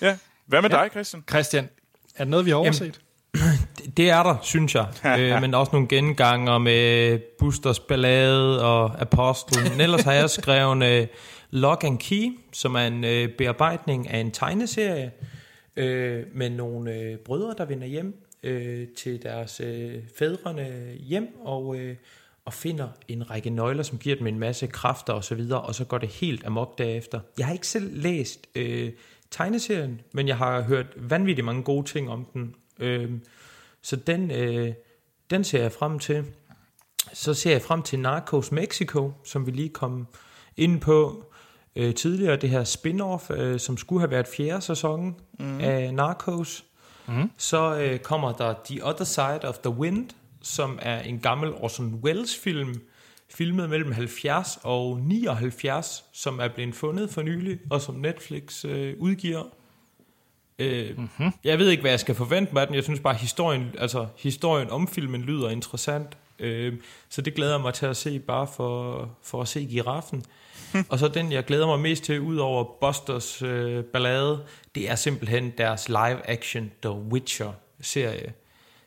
ja. 0.00 0.18
Hvad 0.46 0.62
med 0.62 0.70
Ja. 0.70 0.76
dig, 0.82 0.90
Christian? 0.90 1.24
Christian, 1.30 1.68
Er 2.16 2.24
det 2.24 2.28
noget, 2.30 2.44
vi 2.46 2.50
har 2.50 2.56
overset? 2.56 3.00
Det- 3.34 3.42
Det 3.96 4.10
er 4.10 4.22
der, 4.22 4.36
synes 4.42 4.74
jeg. 4.74 4.86
øh, 5.20 5.40
men 5.40 5.54
også 5.54 5.72
nogle 5.72 5.88
genganger 5.88 6.58
med 6.58 7.18
Busters 7.38 7.80
Ballade 7.80 8.64
og 8.64 9.00
Apostel. 9.00 9.70
Men 9.70 9.80
ellers 9.80 10.02
har 10.02 10.12
jeg 10.12 10.30
skrevet 10.30 10.84
øh, 11.02 11.06
Lock 11.50 11.84
and 11.84 11.98
Key, 11.98 12.38
som 12.52 12.74
er 12.74 12.80
en 12.86 13.04
øh, 13.04 13.28
bearbejdning 13.28 14.08
af 14.10 14.18
en 14.18 14.30
tegneserie 14.30 15.12
øh, 15.76 16.24
med 16.34 16.50
nogle 16.50 16.92
øh, 16.94 17.18
brødre, 17.18 17.54
der 17.58 17.64
vender 17.64 17.86
hjem 17.86 18.22
øh, 18.42 18.86
til 18.98 19.22
deres 19.22 19.60
øh, 19.60 19.94
fædrene 20.18 20.92
hjem 21.00 21.28
og, 21.44 21.76
øh, 21.78 21.96
og 22.46 22.52
finder 22.52 22.88
en 23.08 23.30
række 23.30 23.50
nøgler, 23.50 23.82
som 23.82 23.98
giver 23.98 24.16
dem 24.16 24.26
en 24.26 24.38
masse 24.38 24.66
kræfter 24.66 25.12
og 25.12 25.24
så 25.24 25.34
videre, 25.34 25.60
og 25.60 25.74
så 25.74 25.84
går 25.84 25.98
det 25.98 26.08
helt 26.08 26.46
amok 26.46 26.78
derefter. 26.78 27.20
Jeg 27.38 27.46
har 27.46 27.52
ikke 27.52 27.66
selv 27.66 28.02
læst 28.02 28.46
øh, 28.54 28.92
tegneserien, 29.30 30.00
men 30.12 30.28
jeg 30.28 30.36
har 30.36 30.62
hørt 30.62 30.86
vanvittigt 30.96 31.44
mange 31.44 31.62
gode 31.62 31.86
ting 31.86 32.10
om 32.10 32.24
den. 32.24 32.54
Øh, 32.78 33.10
så 33.82 33.96
den, 33.96 34.30
øh, 34.30 34.72
den 35.30 35.44
ser 35.44 35.62
jeg 35.62 35.72
frem 35.72 35.98
til. 35.98 36.24
Så 37.12 37.34
ser 37.34 37.50
jeg 37.50 37.62
frem 37.62 37.82
til 37.82 37.98
Narcos 37.98 38.52
Mexico, 38.52 39.12
som 39.24 39.46
vi 39.46 39.50
lige 39.50 39.68
kom 39.68 40.06
ind 40.56 40.80
på 40.80 41.24
øh, 41.76 41.94
tidligere. 41.94 42.36
Det 42.36 42.50
her 42.50 42.64
spin-off, 42.64 43.34
øh, 43.34 43.60
som 43.60 43.76
skulle 43.76 44.00
have 44.00 44.10
været 44.10 44.26
fjerde 44.36 44.62
sæson 44.62 45.20
mm. 45.38 45.60
af 45.60 45.94
Narcos. 45.94 46.64
Mm. 47.08 47.30
Så 47.36 47.78
øh, 47.78 47.98
kommer 47.98 48.32
der 48.32 48.54
The 48.64 48.86
Other 48.86 49.04
Side 49.04 49.48
of 49.48 49.58
the 49.58 49.70
Wind, 49.70 50.10
som 50.46 50.78
er 50.82 51.00
en 51.00 51.18
gammel 51.18 51.52
Orson 51.54 51.94
Welles-film, 51.94 52.82
filmet 53.28 53.70
mellem 53.70 53.92
70 53.92 54.58
og 54.62 55.00
79, 55.00 56.04
som 56.12 56.38
er 56.38 56.48
blevet 56.48 56.74
fundet 56.74 57.10
for 57.10 57.22
nylig, 57.22 57.58
og 57.70 57.80
som 57.80 57.94
Netflix 57.94 58.64
øh, 58.64 58.94
udgiver. 58.98 59.44
Øh, 60.58 60.98
mm-hmm. 60.98 61.32
Jeg 61.44 61.58
ved 61.58 61.68
ikke, 61.70 61.80
hvad 61.80 61.90
jeg 61.90 62.00
skal 62.00 62.14
forvente 62.14 62.60
af 62.60 62.66
den. 62.66 62.76
Jeg 62.76 62.84
synes 62.84 63.00
bare, 63.00 63.14
historien, 63.14 63.74
altså, 63.78 64.06
historien 64.16 64.70
om 64.70 64.88
filmen 64.88 65.20
lyder 65.20 65.50
interessant. 65.50 66.16
Øh, 66.38 66.74
så 67.08 67.22
det 67.22 67.34
glæder 67.34 67.52
jeg 67.52 67.60
mig 67.60 67.74
til 67.74 67.86
at 67.86 67.96
se, 67.96 68.18
bare 68.18 68.46
for, 68.56 69.10
for 69.22 69.42
at 69.42 69.48
se 69.48 69.66
giraffen. 69.70 70.24
og 70.90 70.98
så 70.98 71.08
den, 71.08 71.32
jeg 71.32 71.44
glæder 71.44 71.66
mig 71.66 71.80
mest 71.80 72.04
til, 72.04 72.20
ud 72.20 72.36
over 72.36 72.64
Busters 72.80 73.42
øh, 73.42 73.84
ballade, 73.84 74.44
det 74.74 74.90
er 74.90 74.94
simpelthen 74.94 75.52
deres 75.58 75.88
live-action 75.88 76.70
The 76.82 76.92
Witcher-serie, 76.92 78.32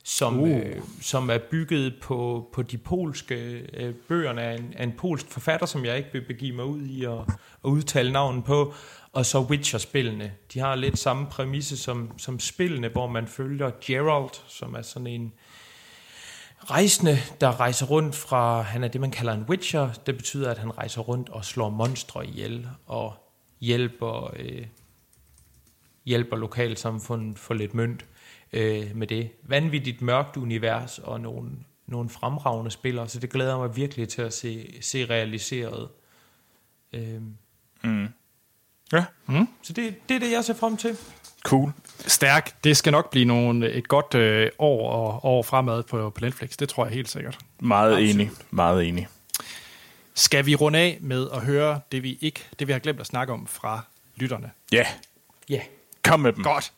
som, 0.04 0.40
uh. 0.40 0.50
øh, 0.50 0.76
som 1.02 1.30
er 1.30 1.38
bygget 1.38 1.94
på, 2.02 2.50
på 2.54 2.62
de 2.62 2.78
polske 2.78 3.36
øh, 3.74 3.94
bøgerne 3.94 4.42
af 4.42 4.58
en, 4.58 4.74
af 4.78 4.84
en 4.84 4.92
polsk 4.92 5.32
forfatter, 5.32 5.66
som 5.66 5.86
jeg 5.86 5.98
ikke 5.98 6.10
vil 6.14 6.22
begive 6.22 6.56
mig 6.56 6.66
ud 6.66 6.82
i 6.82 7.06
at, 7.06 7.20
at 7.66 7.70
udtale 7.70 8.12
navnet 8.12 8.44
på, 8.44 8.74
og 9.14 9.26
så 9.26 9.40
Witcher-spillene. 9.40 10.32
De 10.54 10.60
har 10.60 10.76
lidt 10.76 11.00
samme 11.00 11.28
præmisse 11.28 11.78
som, 11.78 12.12
som 12.18 12.40
spillene, 12.40 12.88
hvor 12.88 13.08
man 13.08 13.28
følger 13.28 13.72
Geralt, 13.82 14.44
som 14.48 14.74
er 14.74 14.82
sådan 14.82 15.08
en 15.08 15.34
rejsende, 16.64 17.18
der 17.42 17.60
rejser 17.60 17.86
rundt 17.86 18.16
fra, 18.16 18.62
han 18.62 18.84
er 18.84 18.88
det, 18.88 19.02
man 19.02 19.12
kalder 19.12 19.34
en 19.34 19.46
Witcher. 19.50 19.90
Det 20.06 20.18
betyder, 20.18 20.52
at 20.52 20.58
han 20.58 20.78
rejser 20.78 21.02
rundt 21.02 21.30
og 21.30 21.46
slår 21.46 21.70
monstre 21.70 22.28
ihjel, 22.28 22.68
og 22.86 23.14
hjælper, 23.62 24.34
øh, 24.40 24.66
hjælper 26.06 26.38
lokalsamfundet 26.38 27.40
for 27.40 27.54
lidt 27.54 27.74
mønt 27.74 28.02
øh, 28.02 28.19
med 28.96 29.08
det. 29.08 29.30
Vanvittigt 29.44 30.02
mørkt 30.02 30.38
univers 30.38 31.00
og 31.00 31.22
nogle, 31.22 31.50
nogle 31.88 32.10
fremragende 32.10 32.72
spillere, 32.72 33.08
så 33.10 33.20
det 33.20 33.30
glæder 33.30 33.58
mig 33.58 33.76
virkelig 33.76 34.10
til 34.10 34.22
at 34.22 34.34
se, 34.34 34.74
se 34.82 35.06
realiseret. 35.06 35.90
Øh, 36.94 37.22
Mm. 37.84 38.08
Ja. 38.94 39.06
Mm. 39.26 39.48
så 39.62 39.74
det, 39.74 39.96
det 40.10 40.16
er 40.16 40.20
det, 40.20 40.32
jeg 40.32 40.46
ser 40.46 40.54
frem 40.54 40.78
til. 40.78 40.98
Cool. 41.44 41.72
Stærk. 42.08 42.64
Det 42.64 42.78
skal 42.78 42.92
nok 42.92 43.12
blive 43.12 43.26
nogle, 43.26 43.72
et 43.72 43.88
godt 43.88 44.16
øh, 44.16 44.50
år 44.60 44.92
og 44.92 45.26
år 45.26 45.44
fremad 45.44 45.84
på, 45.84 46.10
på 46.10 46.22
Netflix. 46.26 46.50
Det 46.58 46.70
tror 46.70 46.86
jeg 46.86 46.94
helt 46.94 47.10
sikkert. 47.10 47.38
Meget 47.60 47.92
Absolut. 47.92 48.16
enig. 48.16 48.32
Meget 48.52 48.88
enig. 48.88 49.08
Skal 50.14 50.46
vi 50.46 50.56
runde 50.56 50.80
af 50.80 50.98
med 51.02 51.28
at 51.34 51.42
høre 51.46 51.80
det, 51.92 52.04
vi 52.04 52.18
ikke, 52.22 52.48
det 52.60 52.68
vi 52.68 52.72
har 52.72 52.80
glemt 52.80 53.00
at 53.00 53.08
snakke 53.08 53.34
om 53.34 53.48
fra 53.48 53.82
lytterne? 54.16 54.52
Ja. 54.72 54.86
Ja. 55.50 55.62
Kom 56.04 56.20
med 56.20 56.34
dem. 56.34 56.44
Godt. 56.44 56.74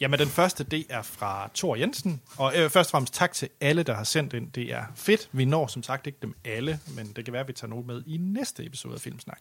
Jamen, 0.00 0.18
den 0.18 0.28
første, 0.28 0.64
det 0.64 0.86
er 0.88 1.02
fra 1.02 1.50
Thor 1.54 1.76
Jensen. 1.76 2.20
Og 2.36 2.52
øh, 2.56 2.70
først 2.70 2.88
og 2.88 2.90
fremmest 2.90 3.14
tak 3.14 3.32
til 3.32 3.48
alle, 3.60 3.82
der 3.82 3.94
har 3.94 4.04
sendt 4.04 4.32
ind. 4.32 4.52
Det 4.52 4.72
er 4.72 4.82
fedt. 4.94 5.28
Vi 5.32 5.44
når 5.44 5.66
som 5.66 5.82
sagt 5.82 6.06
ikke 6.06 6.18
dem 6.22 6.34
alle, 6.44 6.78
men 6.96 7.12
det 7.16 7.24
kan 7.24 7.32
være, 7.32 7.42
at 7.42 7.48
vi 7.48 7.52
tager 7.52 7.68
nogen 7.68 7.86
med 7.86 8.02
i 8.06 8.16
næste 8.16 8.66
episode 8.66 8.94
af 8.94 9.00
Filmsnak. 9.00 9.38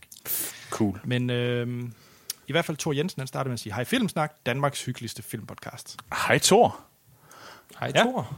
Cool. 0.70 1.00
Men 1.04 1.30
øh, 1.30 1.84
i 2.48 2.52
hvert 2.52 2.66
fald 2.66 2.78
Thor 2.78 2.94
Jensen, 2.94 3.20
han 3.20 3.28
startede 3.28 3.50
med 3.50 3.54
at 3.54 3.60
sige, 3.60 3.74
hej 3.74 3.84
Filmsnak, 3.86 4.32
Danmarks 4.46 4.86
hyggeligste 4.86 5.24
filmpodcast. 5.24 5.98
Hej 6.28 6.38
Thor. 6.40 6.80
Hej 7.80 7.92
Ja. 7.96 8.02
Thor. 8.02 8.38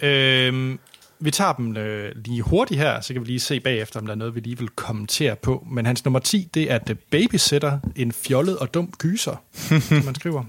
Øh, 0.00 0.78
vi 1.18 1.30
tager 1.30 1.52
dem 1.52 1.76
øh, 1.76 2.12
lige 2.16 2.42
hurtigt 2.42 2.80
her, 2.80 3.00
så 3.00 3.12
kan 3.12 3.22
vi 3.22 3.26
lige 3.26 3.40
se 3.40 3.60
bagefter, 3.60 4.00
om 4.00 4.06
der 4.06 4.12
er 4.12 4.16
noget, 4.16 4.34
vi 4.34 4.40
lige 4.40 4.58
vil 4.58 4.68
kommentere 4.68 5.36
på. 5.36 5.66
Men 5.70 5.86
hans 5.86 6.04
nummer 6.04 6.18
10, 6.20 6.50
det 6.54 6.70
er 6.72 6.78
The 6.78 6.94
Babysitter, 6.94 7.78
en 7.96 8.12
fjollet 8.12 8.58
og 8.58 8.74
dum 8.74 8.92
gyser, 8.98 9.36
som 9.80 10.04
man 10.04 10.14
skriver. 10.14 10.44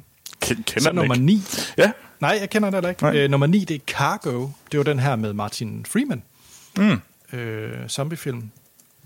Ken- 0.46 0.64
Kender 0.64 0.82
Så 0.82 0.90
den 0.90 0.96
nummer 0.96 1.14
ikke? 1.16 1.26
9. 1.26 1.42
Ja. 1.78 1.92
Nej, 2.20 2.38
jeg 2.42 2.50
kender 2.50 2.70
det 2.70 2.76
heller 2.76 2.90
ikke. 2.90 3.24
Øh, 3.24 3.30
nummer 3.30 3.48
9, 3.48 3.60
det 3.64 3.76
er 3.76 3.80
Cargo. 3.88 4.48
Det 4.72 4.78
var 4.78 4.84
den 4.84 5.00
her 5.00 5.16
med 5.16 5.34
Martin 5.34 5.86
Freeman. 5.86 6.24
Mm. 6.78 7.02
Øh, 7.40 7.88
zombiefilm. 7.90 8.50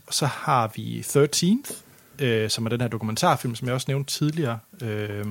Og 0.08 0.14
så 0.14 0.26
har 0.26 0.72
vi 0.76 1.00
13th, 1.08 1.74
øh, 2.26 2.50
som 2.50 2.66
er 2.66 2.70
den 2.70 2.82
her 2.82 2.88
dokumentarfilm, 2.88 3.56
som 3.56 3.68
jeg 3.68 3.76
også 3.76 3.86
nævnte 3.88 4.14
tidligere, 4.14 4.60
øh, 4.82 5.26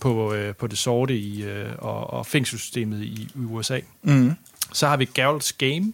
på, 0.00 0.32
øh, 0.34 0.54
på 0.54 0.66
det 0.66 0.78
sorte 0.78 1.16
i, 1.18 1.42
øh, 1.42 1.70
og, 1.78 2.10
og 2.10 2.26
fængselssystemet 2.26 3.02
i, 3.02 3.28
i 3.34 3.38
USA. 3.38 3.80
Mm. 4.02 4.34
Så 4.72 4.88
har 4.88 4.96
vi 4.96 5.08
Geralt's 5.18 5.52
Game, 5.58 5.92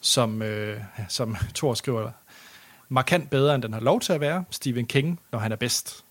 som, 0.00 0.42
øh, 0.42 0.80
som 1.08 1.36
Thor 1.56 1.74
skriver, 1.74 2.10
markant 2.88 3.30
bedre, 3.30 3.54
end 3.54 3.62
den 3.62 3.72
har 3.72 3.80
lov 3.80 4.00
til 4.00 4.12
at 4.12 4.20
være. 4.20 4.44
Stephen 4.50 4.86
King, 4.86 5.20
når 5.32 5.38
han 5.38 5.52
er 5.52 5.56
bedst. 5.56 6.04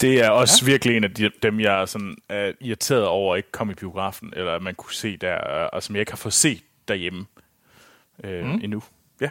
Det 0.00 0.24
er 0.24 0.30
også 0.30 0.64
ja. 0.66 0.70
virkelig 0.70 0.96
en 0.96 1.04
af 1.04 1.14
de, 1.14 1.30
dem, 1.42 1.60
jeg 1.60 1.80
er 1.80 1.86
sådan, 1.86 2.16
er 2.28 2.52
irriteret 2.60 3.06
over, 3.06 3.34
at 3.34 3.38
ikke 3.38 3.52
kom 3.52 3.70
i 3.70 3.74
biografen, 3.74 4.32
eller 4.36 4.52
at 4.52 4.62
man 4.62 4.74
kunne 4.74 4.92
se 4.94 5.16
der, 5.16 5.34
og 5.72 5.82
som 5.82 5.94
jeg 5.94 6.00
ikke 6.00 6.12
har 6.12 6.16
fået 6.16 6.32
set 6.32 6.62
derhjemme 6.88 7.26
Mm. 8.24 8.30
mm. 8.30 8.60
endnu. 8.62 8.82
Ja, 9.20 9.30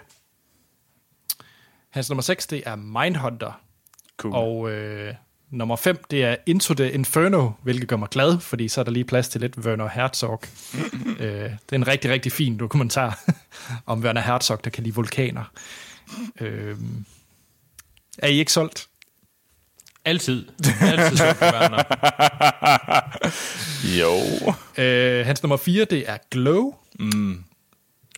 Hans 1.90 2.10
nummer 2.10 2.22
6, 2.22 2.48
det 2.48 2.64
er 2.66 2.76
Mindhunter. 2.76 3.62
cool. 4.18 4.34
Og 4.34 4.72
øh, 4.72 5.14
nummer 5.50 5.76
5, 5.76 5.98
det 6.12 6.24
er 6.24 6.36
Into 6.46 6.74
the 6.74 6.92
Inferno, 6.92 7.52
hvilket 7.62 7.88
gør 7.90 7.96
mig 7.96 8.10
glad, 8.10 8.40
fordi 8.40 8.68
så 8.68 8.82
er 8.82 8.86
der 8.86 8.92
lige 8.92 9.06
plads 9.06 9.30
til 9.30 9.42
lidt 9.42 9.58
Werner 9.58 9.88
Herzog. 9.88 10.42
øh, 11.20 11.28
det 11.28 11.72
er 11.72 11.76
en 11.76 11.88
rigtig, 11.88 12.12
rigtig 12.12 12.32
fin 12.32 12.58
dokumentar 12.58 13.20
om 13.86 14.04
Werner 14.04 14.22
Herzog, 14.22 14.64
der 14.64 14.70
kan 14.70 14.84
lide 14.84 14.96
vulkaner. 14.96 15.44
Øh, 16.42 16.78
er 18.18 18.28
I 18.28 18.40
ikke 18.40 18.52
solgt? 18.52 18.88
Altid. 20.06 20.46
Altid 20.82 21.18
for 21.18 21.46
Werner. 21.46 21.84
Jo. 24.00 24.14
Øh, 24.84 25.26
hans 25.26 25.44
nummer 25.44 25.58
4, 25.58 25.86
det 25.86 26.10
er 26.10 26.18
Glow. 26.32 26.74
Mm. 27.00 27.44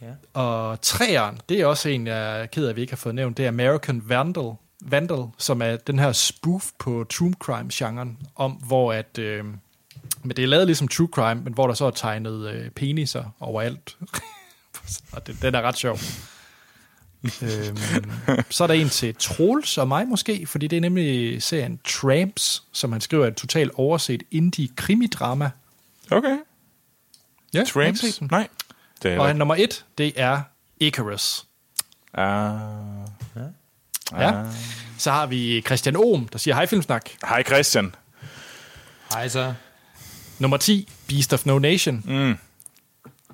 Ja. 0.01 0.39
Og 0.41 0.81
træeren, 0.81 1.39
det 1.49 1.61
er 1.61 1.65
også 1.65 1.89
en, 1.89 2.07
jeg 2.07 2.41
er 2.41 2.45
ked 2.45 2.65
af, 2.65 2.69
at 2.69 2.75
vi 2.75 2.81
ikke 2.81 2.93
har 2.93 2.97
fået 2.97 3.15
nævnt. 3.15 3.37
Det 3.37 3.45
er 3.45 3.49
American 3.49 4.01
Vandal, 4.05 4.51
Vandal 4.81 5.25
som 5.37 5.61
er 5.61 5.75
den 5.75 5.99
her 5.99 6.11
spoof 6.11 6.65
på 6.79 7.05
true 7.09 7.33
crime-genren, 7.39 8.17
om 8.35 8.51
hvor 8.51 8.93
at... 8.93 9.17
Øh, 9.17 9.45
men 10.23 10.35
det 10.35 10.43
er 10.43 10.47
lavet 10.47 10.65
ligesom 10.65 10.87
true 10.87 11.09
crime, 11.11 11.41
men 11.41 11.53
hvor 11.53 11.67
der 11.67 11.73
så 11.73 11.85
er 11.85 11.91
tegnet 11.91 12.49
øh, 12.49 12.69
peniser 12.69 13.35
overalt. 13.39 13.97
og 15.13 15.27
det, 15.27 15.41
den 15.41 15.55
er 15.55 15.61
ret 15.61 15.77
sjov. 15.77 15.97
Øhm, 17.41 17.77
så 18.49 18.63
er 18.63 18.67
der 18.67 18.73
en 18.73 18.89
til 18.89 19.15
Troels 19.15 19.77
og 19.77 19.87
mig 19.87 20.07
måske, 20.07 20.47
fordi 20.47 20.67
det 20.67 20.77
er 20.77 20.81
nemlig 20.81 21.43
serien 21.43 21.79
Tramps, 21.87 22.63
som 22.71 22.91
han 22.91 23.01
skriver 23.01 23.23
er 23.23 23.27
et 23.27 23.35
totalt 23.35 23.71
overset 23.75 24.23
indie-krimidrama. 24.31 25.49
Okay. 26.11 26.37
Ja, 27.53 27.63
Tramps? 27.63 28.21
Nej. 28.21 28.47
Det 29.03 29.11
er 29.13 29.19
Og 29.19 29.27
ikke. 29.27 29.39
nummer 29.39 29.55
et, 29.55 29.85
det 29.97 30.13
er 30.15 30.41
Icarus. 30.79 31.45
Ah. 32.13 32.59
Ja. 34.19 34.43
Så 34.97 35.11
har 35.11 35.25
vi 35.25 35.61
Christian 35.61 35.95
Ohm, 35.95 36.27
der 36.27 36.37
siger 36.37 36.55
hej 36.55 36.65
Filmsnak. 36.65 37.09
Hej 37.27 37.43
Christian. 37.43 37.95
Hej 39.13 39.27
så. 39.27 39.53
Nummer 40.39 40.57
10, 40.57 40.89
Beast 41.07 41.33
of 41.33 41.45
No 41.45 41.59
Nation. 41.59 42.03
Mm. 42.05 42.37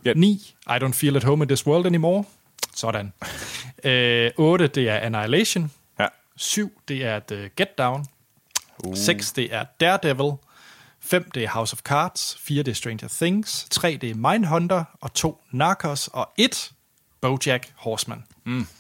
Ja. 0.06 0.14
9, 0.16 0.56
I 0.68 0.72
Don't 0.72 0.92
Feel 0.92 1.16
at 1.16 1.24
Home 1.24 1.44
in 1.44 1.48
This 1.48 1.68
World 1.68 1.86
Anymore. 1.86 2.24
Sådan. 2.82 3.14
øh, 3.84 4.32
8, 4.38 4.68
det 4.68 4.90
er 4.90 4.98
Annihilation. 4.98 5.72
Ja. 6.00 6.08
7, 6.36 6.82
det 6.88 7.06
er 7.06 7.20
The 7.28 7.50
Get 7.58 7.78
Down. 7.78 8.06
Uh. 8.84 8.96
6, 8.98 9.32
det 9.34 9.54
er 9.54 9.66
Daredevil. 9.80 10.32
5, 11.00 11.32
det 11.32 11.44
er 11.44 11.50
House 11.50 11.74
of 11.74 11.80
Cards. 11.80 12.38
4, 12.42 12.64
det 12.64 12.72
er 12.72 12.76
Stranger 12.76 13.08
Things. 13.22 13.68
3, 13.72 13.98
det 14.02 14.10
er 14.12 14.16
Mindhunter. 14.16 14.84
Og 15.02 15.14
2, 15.14 15.42
Narcos. 15.52 16.08
Og 16.08 16.30
1, 16.38 16.72
Bojack 17.22 17.72
Horseman. 17.76 18.24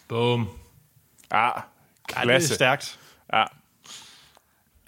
Boom. 0.08 0.50
Ah, 1.32 1.52
Ja, 1.56 1.62
det 2.08 2.18
er 2.18 2.22
klasse. 2.24 2.56
stærkt. 2.56 3.00
Ja. 3.34 3.44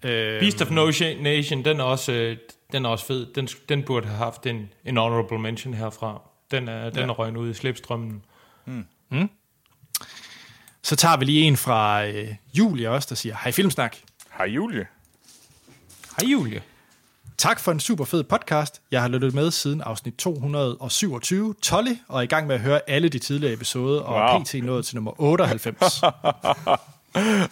Øh, 0.03 0.39
Beast 0.39 0.61
of 0.61 0.69
No 0.71 0.85
Nation, 1.21 1.65
den 1.65 1.79
er 1.79 1.83
også, 1.83 2.11
øh, 2.11 2.37
den 2.71 2.85
er 2.85 2.89
også 2.89 3.05
fed. 3.05 3.33
Den, 3.33 3.47
den 3.69 3.83
burde 3.83 4.07
have 4.07 4.17
haft 4.17 4.45
en, 4.45 4.69
en 4.85 4.97
honorable 4.97 5.39
mention 5.39 5.73
herfra. 5.73 6.21
Den 6.51 6.67
er, 6.67 6.89
den 6.89 6.99
Ja. 6.99 7.05
er 7.05 7.09
røgnet 7.11 7.39
ud 7.39 7.49
i 7.49 7.53
slipstrømmen. 7.53 8.25
Mm. 8.65 8.85
Så 10.81 10.95
tager 10.95 11.17
vi 11.17 11.25
lige 11.25 11.41
en 11.41 11.57
fra 11.57 12.05
øh, 12.05 12.27
Julie 12.53 12.89
også, 12.89 13.07
der 13.09 13.15
siger, 13.15 13.35
hej 13.43 13.51
Filmsnak. 13.51 13.97
Hej 14.37 14.45
Julie. 14.45 14.87
Hej 16.21 16.29
Julie. 16.31 16.61
Tak 17.37 17.59
for 17.59 17.71
en 17.71 17.79
super 17.79 18.05
fed 18.05 18.23
podcast. 18.23 18.81
Jeg 18.91 19.01
har 19.01 19.07
lyttet 19.07 19.33
med 19.33 19.51
siden 19.51 19.81
afsnit 19.81 20.13
227, 20.13 21.55
Tolly, 21.61 21.95
og 22.07 22.17
er 22.19 22.21
i 22.21 22.25
gang 22.25 22.47
med 22.47 22.55
at 22.55 22.61
høre 22.61 22.81
alle 22.87 23.09
de 23.09 23.19
tidligere 23.19 23.53
episoder, 23.53 24.01
og 24.01 24.33
Wow. 24.33 24.43
PT 24.43 24.53
nået 24.63 24.85
til 24.85 24.95
nummer 24.95 25.21
98. 25.21 26.01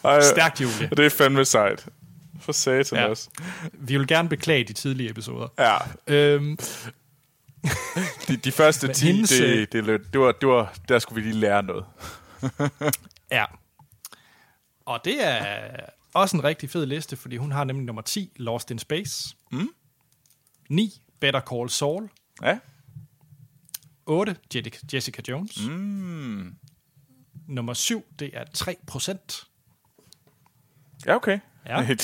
Ej, 0.03 0.21
Stærkt, 0.21 0.61
Julie. 0.61 0.89
Det 0.97 1.05
er 1.05 1.09
fandme 1.09 1.45
sejt. 1.45 1.85
For 2.41 2.51
satan 2.51 2.97
ja. 2.97 3.05
også. 3.05 3.29
Vi 3.73 3.97
vil 3.97 4.07
gerne 4.07 4.29
beklage 4.29 4.63
de 4.63 4.73
tidlige 4.73 5.09
episoder. 5.09 5.47
Ja. 5.59 5.77
Øhm, 6.07 6.57
De, 8.27 8.37
de 8.37 8.51
første 8.51 8.87
Men 8.87 8.93
10, 8.95 9.05
hendes, 9.05 9.29
det, 9.29 9.43
øh, 9.43 9.67
det, 9.71 10.13
det, 10.13 10.19
var, 10.19 10.31
det 10.31 10.49
var, 10.49 10.73
der 10.87 10.99
skulle 10.99 11.23
vi 11.23 11.29
lige 11.29 11.39
lære 11.39 11.63
noget. 11.63 11.85
ja. 13.31 13.45
Og 14.85 14.99
det 15.05 15.27
er 15.27 15.75
også 16.13 16.37
en 16.37 16.43
rigtig 16.43 16.69
fed 16.69 16.85
liste, 16.85 17.15
fordi 17.17 17.37
hun 17.37 17.51
har 17.51 17.63
nemlig 17.63 17.85
nummer 17.85 18.01
10, 18.01 18.31
Lost 18.35 18.71
in 18.71 18.79
Space. 18.79 19.35
Mm. 19.51 19.69
9, 20.69 21.01
Better 21.19 21.41
Call 21.41 21.69
Saul. 21.69 22.09
Ja. 22.41 22.57
8, 24.05 24.35
Jessica- 24.55 24.85
Jessica 24.93 25.21
Jones. 25.29 25.57
Mm. 25.67 26.55
Nummer 27.47 27.73
7, 27.73 28.05
det 28.19 28.29
er 28.33 28.43
3 28.53 28.77
procent. 28.87 29.47
Ja, 31.05 31.15
okay. 31.15 31.39
Ja. 31.65 31.83
kan 31.85 31.95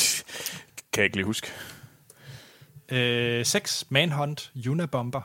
jeg 0.97 1.03
ikke 1.03 1.17
lige 1.17 1.25
huske. 1.25 1.51
Øh, 2.89 3.45
6, 3.45 3.85
Manhunt, 3.89 4.51
Unabomber. 4.69 5.21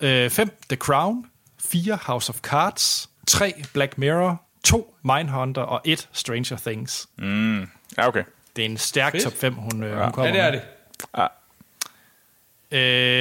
Øh, 0.00 0.30
5, 0.30 0.58
The 0.68 0.76
Crown. 0.76 1.26
4, 1.64 1.98
House 2.02 2.30
of 2.30 2.36
Cards. 2.40 3.10
3, 3.28 3.54
Black 3.72 3.98
Mirror. 3.98 4.42
2, 4.64 4.94
Mindhunter. 5.02 5.62
Og 5.62 5.80
1, 5.84 6.08
Stranger 6.12 6.56
Things. 6.66 7.08
Mm. 7.18 7.60
Ja, 7.98 8.08
okay. 8.08 8.22
Det 8.56 8.62
er 8.62 8.66
en 8.66 8.76
stærk 8.76 9.12
Fedt. 9.12 9.24
top 9.24 9.32
5, 9.32 9.54
hun, 9.54 9.82
øh, 9.82 9.90
Ja. 9.90 10.04
hun 10.04 10.12
kommer 10.12 10.28
Ja, 10.28 10.32
det 10.36 10.40
er 10.40 10.50
med. 10.50 10.60
det. 10.60 10.68
Ja. 11.18 11.26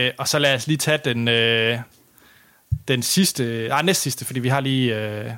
Øh, 0.08 0.14
og 0.18 0.28
så 0.28 0.40
lad 0.40 0.56
os 0.56 0.68
lige 0.68 0.78
tage 0.78 1.00
den, 1.06 1.28
øh, 1.28 1.80
den 2.88 3.04
sidste, 3.04 3.68
nej, 3.68 3.82
næst 3.82 4.02
sidste, 4.02 4.26
fordi 4.26 4.40
vi 4.40 4.48
har 4.50 4.60
lige... 4.60 4.96
Øh, 4.96 5.32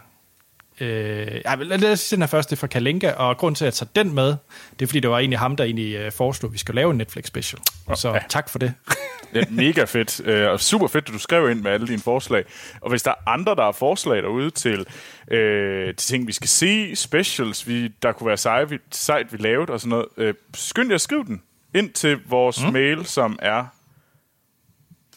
øh, 0.79 1.41
ej, 1.45 1.55
lad 1.55 1.91
os 1.91 1.99
sige 1.99 2.15
den 2.17 2.21
her 2.21 2.27
første 2.27 2.55
fra 2.55 2.67
Kalinka, 2.67 3.11
og 3.11 3.37
grund 3.37 3.55
til, 3.55 3.65
at 3.65 3.65
jeg 3.65 3.73
tager 3.73 4.03
den 4.03 4.15
med, 4.15 4.35
det 4.79 4.81
er, 4.81 4.87
fordi 4.87 4.99
det 4.99 5.09
var 5.09 5.19
egentlig 5.19 5.39
ham, 5.39 5.55
der 5.55 5.63
egentlig 5.63 5.95
øh, 5.95 6.11
foreslog, 6.11 6.49
at 6.49 6.53
vi 6.53 6.57
skal 6.57 6.75
lave 6.75 6.91
en 6.91 6.97
Netflix 6.97 7.25
special. 7.27 7.61
Så 7.95 8.13
Ja. 8.13 8.19
tak 8.29 8.49
for 8.49 8.59
det. 8.59 8.73
Det 9.33 9.43
er 9.43 9.51
mega 9.51 9.83
fedt, 9.83 10.27
øh, 10.27 10.49
og 10.49 10.59
super 10.59 10.87
fedt, 10.87 11.07
at 11.07 11.13
du 11.13 11.19
skrev 11.19 11.49
ind 11.49 11.61
med 11.61 11.71
alle 11.71 11.87
dine 11.87 12.01
forslag. 12.01 12.45
Og 12.81 12.89
hvis 12.89 13.03
der 13.03 13.11
er 13.11 13.29
andre, 13.29 13.55
der 13.55 13.63
har 13.63 13.71
forslag 13.71 14.23
derude 14.23 14.49
til, 14.49 14.85
øh, 15.31 15.95
til 15.95 16.07
ting, 16.07 16.27
vi 16.27 16.31
skal 16.31 16.47
se, 16.47 16.95
specials, 16.95 17.67
vi, 17.67 17.87
der 17.87 18.11
kunne 18.11 18.27
være 18.27 18.37
seje, 18.37 18.69
vi, 18.69 18.77
sejt, 18.91 19.33
vi 19.33 19.37
lavede 19.37 19.73
og 19.73 19.79
sådan 19.79 19.89
noget, 19.89 20.05
øh, 20.17 20.33
skynd 20.53 20.89
jer 20.89 20.95
at 20.95 21.01
skrive 21.01 21.23
den 21.23 21.41
ind 21.75 21.93
til 21.93 22.19
vores 22.25 22.63
mm. 22.63 22.73
mail, 22.73 23.05
som 23.05 23.39
er 23.41 23.65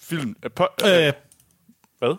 film... 0.00 0.36
Øh, 0.44 0.50
po, 0.50 0.64
øh, 0.84 1.06
Øh, 1.06 1.12
hvad? 1.98 2.16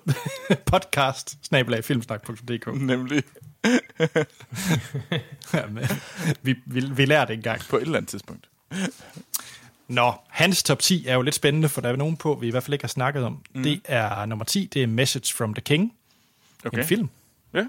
podcast, 0.72 1.38
filmsnak.dk. 1.84 2.82
Nemlig 2.82 3.24
Jamen, 5.53 5.86
vi, 6.42 6.56
vi, 6.66 6.86
vi 6.95 7.06
lærer 7.06 7.26
det 7.26 7.34
engang. 7.34 7.61
på 7.70 7.78
et 7.78 7.82
eller 7.82 7.98
andet 7.98 8.10
tidspunkt. 8.10 8.50
Nå, 9.92 10.14
hans 10.28 10.64
top 10.64 10.80
10 10.80 11.08
er 11.08 11.14
jo 11.14 11.22
lidt 11.22 11.36
spændende, 11.36 11.70
for 11.70 11.82
der 11.82 11.90
er 11.90 11.95
nogen 11.95 12.18
på, 12.18 12.36
vi 12.36 12.48
i 12.48 12.52
hvert 12.52 12.64
fald 12.64 12.74
ikke 12.74 12.84
har 12.84 12.88
snakket 12.88 13.24
om. 13.24 13.44
Mm. 13.53 13.64
Det 13.64 13.82
er 13.86 14.26
nummer 14.26 14.45
10, 14.45 14.70
det 14.74 14.84
er 14.84 14.88
Message 14.88 15.34
from 15.36 15.53
the 15.53 15.61
King. 15.61 15.94
Okay. 16.66 16.78
En 16.78 16.86
film. 16.86 17.10
Ja. 17.53 17.66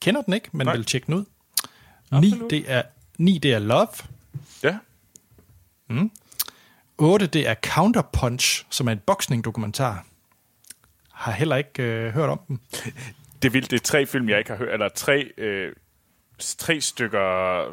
Kender 0.00 0.22
den 0.22 0.34
ikke, 0.34 0.48
men 0.52 0.66
Nej. 0.66 0.76
vil 0.76 0.84
tjekke 0.84 1.06
den 1.06 1.14
ud. 1.14 1.24
9, 2.20 2.34
det 2.50 2.64
er, 2.66 2.82
9, 3.18 3.38
det 3.38 3.52
er 3.52 3.58
Love. 3.58 3.88
Ja. 4.62 4.78
8, 6.98 7.26
det 7.26 7.48
er 7.48 7.54
Counterpunch, 7.54 8.66
som 8.70 8.88
er 8.88 8.92
en 8.92 8.98
boksning-dokumentar. 8.98 10.06
Har 11.12 11.32
heller 11.32 11.56
ikke 11.56 11.82
øh, 11.82 12.14
hørt 12.14 12.30
om 12.30 12.40
den. 12.48 12.60
Det 13.42 13.48
er 13.48 13.52
vildt, 13.52 13.70
det 13.70 13.76
er 13.80 13.84
tre 13.84 14.06
film, 14.06 14.28
jeg 14.28 14.38
ikke 14.38 14.50
har 14.50 14.56
hørt, 14.56 14.72
eller 14.72 14.88
tre, 14.88 15.32
øh, 15.38 15.72
tre 16.38 16.80
stykker 16.80 17.64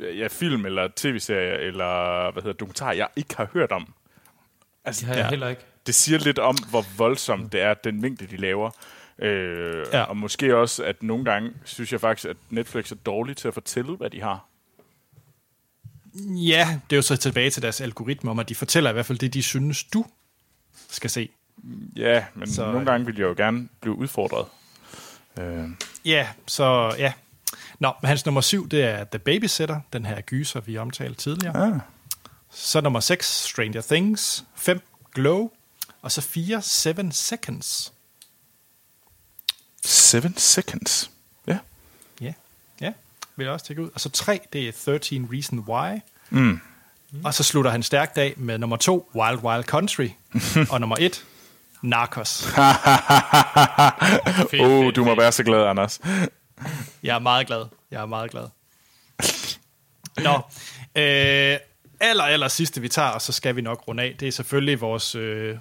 ja, 0.00 0.26
film, 0.28 0.66
eller 0.66 0.88
tv-serier, 0.96 1.54
eller 1.54 2.30
hvad 2.32 2.42
hedder 2.42 2.56
dokumentar, 2.56 2.92
jeg 2.92 3.08
ikke 3.16 3.36
har 3.36 3.48
hørt 3.52 3.72
om. 3.72 3.94
Altså, 4.84 5.00
Det 5.00 5.08
har 5.08 5.14
jeg 5.16 5.28
heller 5.28 5.48
ikke. 5.48 5.62
det 5.86 5.94
siger 5.94 6.18
lidt 6.18 6.38
om, 6.38 6.56
hvor 6.70 6.84
voldsomt 6.96 7.52
det 7.52 7.60
er, 7.60 7.74
den 7.74 8.00
mængde, 8.00 8.26
de 8.26 8.36
laver. 8.36 8.70
Øh, 9.18 9.84
Ja. 9.92 9.98
ja. 9.98 10.02
Og 10.04 10.16
måske 10.16 10.56
også, 10.56 10.84
at 10.84 11.02
nogle 11.02 11.24
gange 11.24 11.50
synes 11.64 11.92
jeg 11.92 12.00
faktisk, 12.00 12.28
at 12.28 12.36
Netflix 12.50 12.90
er 12.90 12.96
dårlig 13.06 13.36
til 13.36 13.48
at 13.48 13.54
fortælle, 13.54 13.96
hvad 13.96 14.10
de 14.10 14.20
har. 14.20 14.46
Ja, 16.36 16.80
det 16.90 16.96
er 16.96 16.98
jo 16.98 17.02
så 17.02 17.16
tilbage 17.16 17.50
til 17.50 17.62
deres 17.62 17.80
algoritme 17.80 18.30
om, 18.30 18.38
at 18.38 18.48
de 18.48 18.54
fortæller 18.54 18.90
i 18.90 18.92
hvert 18.92 19.06
fald 19.06 19.18
det, 19.18 19.34
de 19.34 19.42
synes, 19.42 19.84
du 19.84 20.04
skal 20.88 21.10
se. 21.10 21.28
Ja, 21.96 22.24
men 22.34 22.48
Så, 22.48 22.54
så, 22.54 22.72
nogle 22.72 22.86
gange 22.90 23.06
vil 23.06 23.14
jeg 23.18 23.24
jo 23.24 23.34
gerne 23.36 23.68
blive 23.80 23.94
udfordret. 23.94 24.46
Øh, 25.38 25.68
Ja, 26.04 26.28
så 26.46 26.94
ja. 26.98 27.12
Nå, 27.78 27.92
men 28.02 28.08
hans 28.08 28.26
nummer 28.26 28.40
7, 28.40 28.68
det 28.68 28.84
er 28.84 29.04
The 29.04 29.18
Babysitter, 29.18 29.80
den 29.92 30.06
her 30.06 30.20
gyser, 30.20 30.60
vi 30.60 30.78
omtalte 30.78 31.20
tidligere. 31.20 31.74
ah. 31.74 31.80
Så 32.50 32.80
nummer 32.80 33.00
6, 33.00 33.26
Stranger 33.26 33.82
Things. 33.82 34.44
5, 34.54 34.80
Glow. 35.14 35.50
Og 36.02 36.12
så 36.12 36.20
4, 36.20 36.62
7 36.62 36.94
Seconds. 37.10 37.92
Seven 39.84 40.36
Seconds. 40.36 41.10
Ja. 41.46 41.58
Ja, 42.20 42.32
ja, 42.80 42.92
vil 43.36 43.44
jeg 43.44 43.52
også 43.52 43.66
tjekke 43.66 43.82
ud. 43.82 43.90
Og 43.94 44.00
så 44.00 44.08
3, 44.10 44.40
det 44.52 44.68
er 44.68 44.72
13 44.72 45.28
Reason 45.32 45.58
Why. 45.58 46.00
Mm. 46.30 46.60
Og 47.24 47.34
så 47.34 47.42
slutter 47.42 47.70
han 47.70 47.82
stærkt 47.82 48.18
af 48.18 48.34
med 48.36 48.58
nummer 48.58 48.76
2, 48.76 49.10
Wild 49.14 49.38
Wild 49.38 49.64
Country. 49.64 50.08
og 50.70 50.80
nummer 50.80 50.96
1, 51.00 51.24
Narcos. 51.82 52.44
Fedt, 54.50 54.62
oh, 54.62 54.84
fedt, 54.84 54.96
du 54.96 55.04
må 55.04 55.14
være 55.16 55.32
så 55.32 55.42
glad, 55.42 55.66
Anders. 55.66 56.00
Jeg 57.02 57.14
er 57.14 57.18
meget 57.18 57.46
glad. 57.46 57.64
Jeg 57.90 58.02
er 58.02 58.06
meget 58.06 58.30
glad. 58.30 58.48
Nå, 60.16 60.34
øh, 61.02 61.58
aller, 62.00 62.24
aller 62.24 62.48
sidste 62.48 62.80
vi 62.80 62.88
tager, 62.88 63.08
og 63.08 63.22
så 63.22 63.32
skal 63.32 63.56
vi 63.56 63.60
nok 63.60 63.88
runde 63.88 64.02
af, 64.02 64.16
det 64.20 64.28
er 64.28 64.32
selvfølgelig 64.32 64.80
vores 64.80 65.14
øh, 65.14 65.58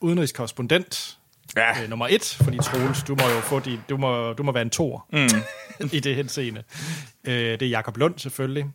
udenrigskorrespondent, 0.00 1.18
Ja. 1.56 1.82
øh, 1.82 1.88
nummer 1.90 2.06
et, 2.10 2.38
fordi 2.42 2.58
Troels, 2.58 3.02
du 3.02 3.14
må 3.14 3.28
jo 3.28 3.40
få 3.40 3.60
din, 3.60 3.80
du 3.88 3.96
må, 3.96 4.32
du 4.32 4.42
må 4.42 4.52
være 4.52 4.62
en 4.62 4.70
tor 4.70 5.06
mm. 5.12 5.28
i 5.92 6.00
det 6.00 6.16
henseende. 6.16 6.62
Øh, 7.24 7.34
det 7.34 7.62
er 7.62 7.66
Jakob 7.70 7.96
Lund 7.96 8.18
selvfølgelig. 8.18 8.66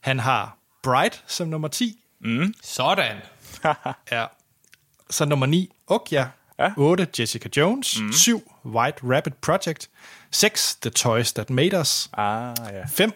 Han 0.00 0.18
har 0.18 0.56
Bright 0.82 1.24
som 1.26 1.48
nummer 1.48 1.68
10. 1.68 2.00
Sådan. 2.62 3.16
Ja. 4.12 4.26
Så 5.10 5.24
nummer 5.24 5.46
9, 5.46 5.70
Okja. 5.86 6.26
Ja. 6.58 6.72
8, 6.76 7.06
Jessica 7.18 7.48
Jones. 7.56 8.00
Mm. 8.00 8.12
7, 8.12 8.42
White 8.64 8.98
Rabbit 9.02 9.34
Project. 9.40 9.88
6, 10.30 10.76
The 10.76 10.90
Toys 10.90 11.32
That 11.32 11.50
Made 11.50 11.80
Us. 11.80 12.10
Ah, 12.12 12.54
ja. 12.72 12.86
5, 12.86 13.12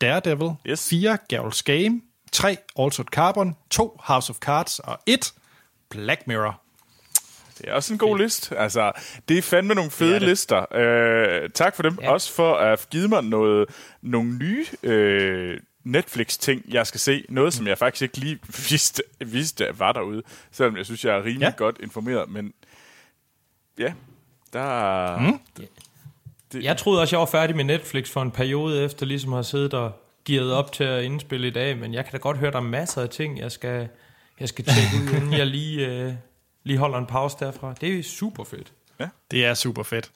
Daredevil. 0.00 0.54
Yes. 0.66 0.88
4, 0.88 1.18
Geralt's 1.32 1.62
Game. 1.64 2.02
3, 2.32 2.56
Altered 2.78 3.06
Carbon. 3.06 3.56
2, 3.70 4.00
House 4.04 4.30
of 4.30 4.36
Cards. 4.36 4.78
Og 4.78 4.98
1, 5.06 5.32
Black 5.90 6.26
Mirror. 6.26 6.60
Det 7.58 7.68
er 7.68 7.72
også 7.72 7.92
en 7.92 7.98
god 7.98 8.18
liste. 8.18 8.58
Altså, 8.58 8.92
det 9.28 9.38
er 9.38 9.42
fandme 9.42 9.74
nogle 9.74 9.90
fede 9.90 10.12
Det 10.12 10.20
det 10.20 10.26
er 10.26 10.30
lister. 10.30 10.74
Øh, 10.74 11.50
tak 11.50 11.76
for 11.76 11.82
dem. 11.82 11.98
Ja. 12.02 12.12
Også 12.12 12.32
for 12.32 12.54
at 12.54 12.86
givet 12.90 13.10
mig 13.10 13.24
noget, 13.24 13.68
nogle 14.02 14.38
nye 14.38 14.66
øh, 14.82 15.60
Netflix-ting, 15.84 16.62
jeg 16.68 16.86
skal 16.86 17.00
se. 17.00 17.24
Noget, 17.28 17.54
som 17.54 17.66
jeg 17.66 17.78
faktisk 17.78 18.02
ikke 18.02 18.18
lige 18.18 18.38
vidste, 18.70 19.02
vidste 19.26 19.68
var 19.78 19.92
derude. 19.92 20.22
Selvom 20.52 20.76
jeg 20.76 20.84
synes, 20.84 21.04
jeg 21.04 21.16
er 21.16 21.24
rimelig 21.24 21.40
ja. 21.40 21.52
godt 21.56 21.76
informeret. 21.82 22.28
Men 22.28 22.52
ja, 23.78 23.92
der... 24.52 25.18
Mm. 25.18 25.40
Jeg 26.62 26.76
troede 26.76 27.00
også, 27.00 27.16
jeg 27.16 27.20
var 27.20 27.26
færdig 27.26 27.56
med 27.56 27.64
Netflix 27.64 28.10
for 28.10 28.22
en 28.22 28.30
periode 28.30 28.84
efter, 28.84 29.06
ligesom 29.06 29.32
at 29.32 29.36
have 29.36 29.44
siddet 29.44 29.74
og 29.74 29.92
gearet 30.24 30.52
op 30.52 30.72
til 30.72 30.84
at 30.84 31.04
indspille 31.04 31.46
i 31.46 31.50
dag, 31.50 31.78
men 31.78 31.94
jeg 31.94 32.04
kan 32.04 32.12
da 32.12 32.18
godt 32.18 32.36
høre, 32.36 32.50
der 32.50 32.56
er 32.56 32.62
masser 32.62 33.02
af 33.02 33.08
ting, 33.08 33.38
jeg 33.38 33.52
skal, 33.52 33.88
jeg 34.40 34.48
skal 34.48 34.64
tjekke 34.64 34.96
ud, 34.96 35.16
inden 35.16 35.32
jeg 35.32 35.46
lige, 35.46 35.86
øh, 35.86 36.12
lige 36.64 36.78
holder 36.78 36.98
en 36.98 37.06
pause 37.06 37.36
derfra. 37.40 37.74
Det 37.80 37.98
er 37.98 38.02
super 38.02 38.44
fedt. 38.44 38.72
Det 39.30 39.44
er 39.44 39.54
super 39.54 39.82
fedt. 39.82 40.10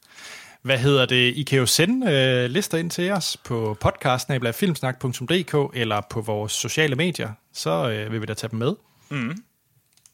Hvad 0.62 0.78
hedder 0.78 1.06
det? 1.06 1.36
I 1.36 1.42
kan 1.42 1.58
jo 1.58 1.66
sende 1.66 2.12
øh, 2.12 2.50
lister 2.50 2.78
ind 2.78 2.90
til 2.90 3.10
os 3.10 3.36
på 3.44 3.76
podcast.filmsnak.dk 3.80 5.76
eller 5.76 6.00
på 6.10 6.20
vores 6.20 6.52
sociale 6.52 6.96
medier. 6.96 7.32
Så 7.52 7.90
øh, 7.90 8.12
vil 8.12 8.20
vi 8.20 8.26
da 8.26 8.34
tage 8.34 8.50
dem 8.50 8.58
med. 8.58 8.74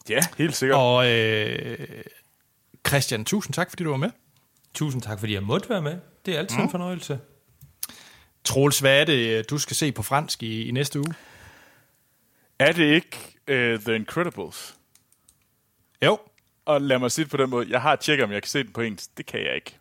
Ja, 0.08 0.20
helt 0.38 0.56
sikkert. 0.56 0.78
Og 0.78 1.10
øh, 1.10 1.78
Christian, 2.88 3.24
tusind 3.24 3.54
tak, 3.54 3.70
fordi 3.70 3.84
du 3.84 3.90
var 3.90 3.96
med. 3.96 4.10
Tusind 4.74 5.02
tak, 5.02 5.18
fordi 5.18 5.34
jeg 5.34 5.42
måtte 5.42 5.68
være 5.68 5.82
med. 5.82 5.98
Det 6.26 6.34
er 6.34 6.38
altid 6.38 6.56
mm. 6.56 6.62
en 6.62 6.70
fornøjelse. 6.70 7.20
Troels, 8.44 8.78
hvad 8.78 9.00
er 9.00 9.04
det, 9.04 9.50
du 9.50 9.58
skal 9.58 9.76
se 9.76 9.92
på 9.92 10.02
fransk 10.02 10.42
i, 10.42 10.68
i 10.68 10.70
næste 10.70 10.98
uge? 10.98 11.14
Er 12.58 12.72
det 12.72 12.94
ikke 12.94 13.18
uh, 13.50 13.80
The 13.80 13.96
Incredibles? 13.96 14.74
Jo. 16.04 16.18
Og 16.64 16.80
lad 16.80 16.98
mig 16.98 17.12
sige 17.12 17.24
det 17.24 17.30
på 17.30 17.36
den 17.36 17.50
måde. 17.50 17.66
Jeg 17.70 17.82
har 17.82 17.96
tjekket, 17.96 18.24
om 18.24 18.32
jeg 18.32 18.42
kan 18.42 18.48
se 18.48 18.62
den 18.62 18.72
på 18.72 18.80
engelsk. 18.80 19.18
Det 19.18 19.26
kan 19.26 19.40
jeg 19.40 19.54
ikke. 19.54 19.78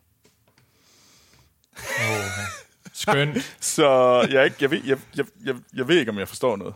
Oh, 1.76 2.46
skønt. 2.92 3.54
Så 3.60 3.88
jeg, 4.30 4.44
ikke, 4.44 4.56
jeg, 4.60 4.70
ved, 4.70 4.80
jeg, 4.84 4.98
jeg, 5.16 5.26
jeg, 5.44 5.54
jeg 5.74 5.88
ved 5.88 5.98
ikke, 5.98 6.10
om 6.10 6.18
jeg 6.18 6.28
forstår 6.28 6.56
noget. 6.56 6.74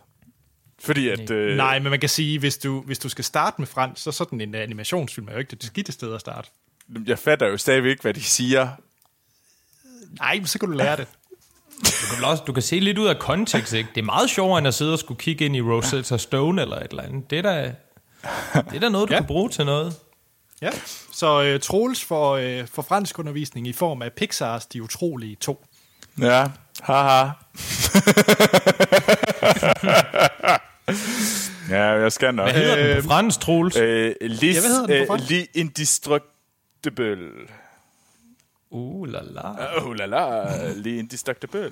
Fordi 0.84 1.08
at... 1.08 1.30
Øh, 1.30 1.56
Nej, 1.56 1.78
men 1.78 1.90
man 1.90 2.00
kan 2.00 2.08
sige, 2.08 2.38
hvis 2.38 2.58
du, 2.58 2.80
hvis 2.80 2.98
du 2.98 3.08
skal 3.08 3.24
starte 3.24 3.54
med 3.58 3.66
fransk, 3.66 4.02
så 4.02 4.12
sådan 4.12 4.40
en 4.40 4.54
animationsfilm 4.54 5.28
er 5.28 5.32
jo 5.32 5.38
ikke 5.38 5.56
det 5.56 5.64
skidte 5.64 5.92
sted 5.92 6.14
at 6.14 6.20
starte. 6.20 6.48
Jeg 7.06 7.18
fatter 7.18 7.46
jo 7.46 7.56
stadigvæk 7.56 7.90
ikke, 7.90 8.02
hvad 8.02 8.14
de 8.14 8.22
siger. 8.22 8.68
Nej, 10.20 10.36
men 10.36 10.46
så 10.46 10.58
kan 10.58 10.68
du 10.70 10.74
lære 10.76 10.96
det. 10.96 11.06
Du 11.84 12.14
kan, 12.16 12.24
også, 12.24 12.42
du 12.46 12.52
kan 12.52 12.62
se 12.62 12.80
lidt 12.80 12.98
ud 12.98 13.06
af 13.06 13.18
kontekst, 13.18 13.72
ikke? 13.72 13.88
Det 13.94 14.00
er 14.00 14.04
meget 14.04 14.30
sjovere, 14.30 14.58
end 14.58 14.68
at 14.68 14.74
sidde 14.74 14.92
og 14.92 14.98
skulle 14.98 15.20
kigge 15.20 15.44
ind 15.44 15.56
i 15.56 15.60
Rosetta 15.60 16.16
Stone 16.16 16.62
eller 16.62 16.76
et 16.76 16.90
eller 16.90 17.02
andet. 17.02 17.30
Det 17.30 17.38
er 17.38 17.42
da, 17.42 17.74
det 18.54 18.74
er 18.76 18.80
da 18.80 18.88
noget, 18.88 19.08
du 19.08 19.14
Ja. 19.14 19.20
kan 19.20 19.26
bruge 19.26 19.50
til 19.50 19.66
noget. 19.66 19.94
Ja, 20.62 20.70
så 21.12 21.42
øh, 21.42 21.60
Troels 21.60 22.04
får, 22.04 22.36
øh, 22.36 22.66
får 22.66 22.82
fransk 22.82 23.18
undervisning 23.18 23.68
i 23.68 23.72
form 23.72 24.02
af 24.02 24.12
Pixars 24.12 24.66
De 24.66 24.82
Utrolige 24.82 25.36
2. 25.36 25.64
Ja, 26.20 26.46
haha. 26.82 27.30
ja, 31.70 31.82
jeg 31.82 32.12
skal 32.12 32.34
nok. 32.34 32.50
Hvad 32.50 32.60
hedder 32.62 32.94
den 32.94 33.02
på 33.02 33.08
fransk, 33.08 33.40
Troels? 33.40 33.76
Øh, 33.76 34.14
lis, 34.20 34.54
Ja, 34.56 34.60
hvad 34.60 34.70
hedder 34.70 34.86
den 34.86 35.06
på 35.06 35.12
øh, 35.14 35.18
fransk? 35.18 35.30
li 35.30 35.46
indestructible. 35.54 37.28
Uh, 38.70 39.08
la 39.08 39.20
la. 39.22 39.76
Oh 39.86 39.94
la 39.96 40.06
la, 40.06 40.72
li 40.72 40.98
indestructible. 40.98 41.70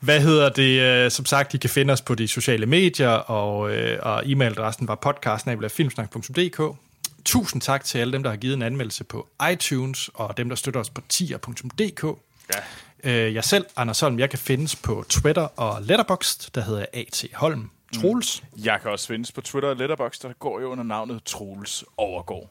Hvad 0.00 0.20
hedder 0.20 0.48
det? 0.48 0.80
øh, 0.80 1.10
Som 1.10 1.24
sagt, 1.24 1.54
I 1.54 1.58
kan 1.58 1.70
finde 1.70 1.92
os 1.92 2.00
på 2.02 2.14
de 2.14 2.28
sociale 2.28 2.66
medier, 2.66 3.08
og, 3.08 3.70
øh, 3.76 3.98
og 4.02 4.22
e-mailadressen 4.24 4.86
var 4.86 4.94
podcast.filmsnak.dk. 4.94 6.76
Tusind 7.24 7.62
tak 7.62 7.84
til 7.84 7.98
alle 7.98 8.12
dem, 8.12 8.22
der 8.22 8.30
har 8.30 8.36
givet 8.36 8.54
en 8.54 8.62
anmeldelse 8.62 9.04
på 9.04 9.28
iTunes, 9.52 10.10
og 10.14 10.36
dem, 10.36 10.48
der 10.48 10.56
støtter 10.56 10.80
os 10.80 10.90
på 10.90 11.02
tier.dk. 11.08 12.04
Ja. 12.54 12.60
Øh, 13.04 13.34
jeg 13.34 13.44
selv, 13.44 13.66
Anders 13.76 14.00
Holm, 14.00 14.18
jeg 14.18 14.30
kan 14.30 14.38
findes 14.38 14.76
på 14.76 15.04
Twitter 15.08 15.42
og 15.42 15.82
Letterboxd, 15.82 16.50
der 16.54 16.60
hedder 16.60 16.86
A.T. 16.92 17.24
Holm. 17.34 17.70
Troels, 17.94 18.42
mm. 18.42 18.62
Jeg 18.64 18.80
kan 18.82 18.90
også 18.90 19.06
findes 19.06 19.32
på 19.32 19.40
Twitter 19.40 19.68
og 19.68 19.76
Letterboxd, 19.76 20.22
der 20.22 20.32
går 20.32 20.60
jo 20.60 20.66
under 20.66 20.84
navnet 20.84 21.22
Troels 21.24 21.84
Overgaard. 21.96 22.50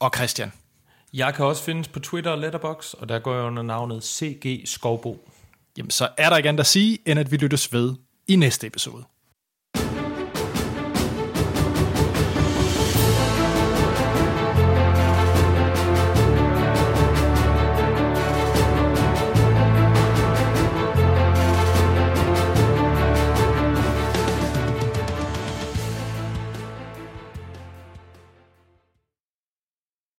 og 0.00 0.10
Christian. 0.16 0.52
Jeg 1.12 1.34
kan 1.34 1.44
også 1.44 1.62
findes 1.62 1.88
på 1.88 2.00
Twitter 2.00 2.30
og 2.30 2.38
Letterbox, 2.38 2.92
og 2.92 3.08
der 3.08 3.18
går 3.18 3.34
jeg 3.34 3.44
under 3.44 3.62
navnet 3.62 4.04
CG 4.04 4.62
Skovbo. 4.64 5.28
Jamen, 5.76 5.90
så 5.90 6.08
er 6.16 6.28
der 6.30 6.36
ikke 6.36 6.48
andet 6.48 6.60
at 6.60 6.66
sige, 6.66 6.98
end 7.06 7.20
at 7.20 7.30
vi 7.32 7.36
lyttes 7.36 7.72
ved 7.72 7.94
i 8.28 8.36
næste 8.36 8.66
episode. 8.66 9.04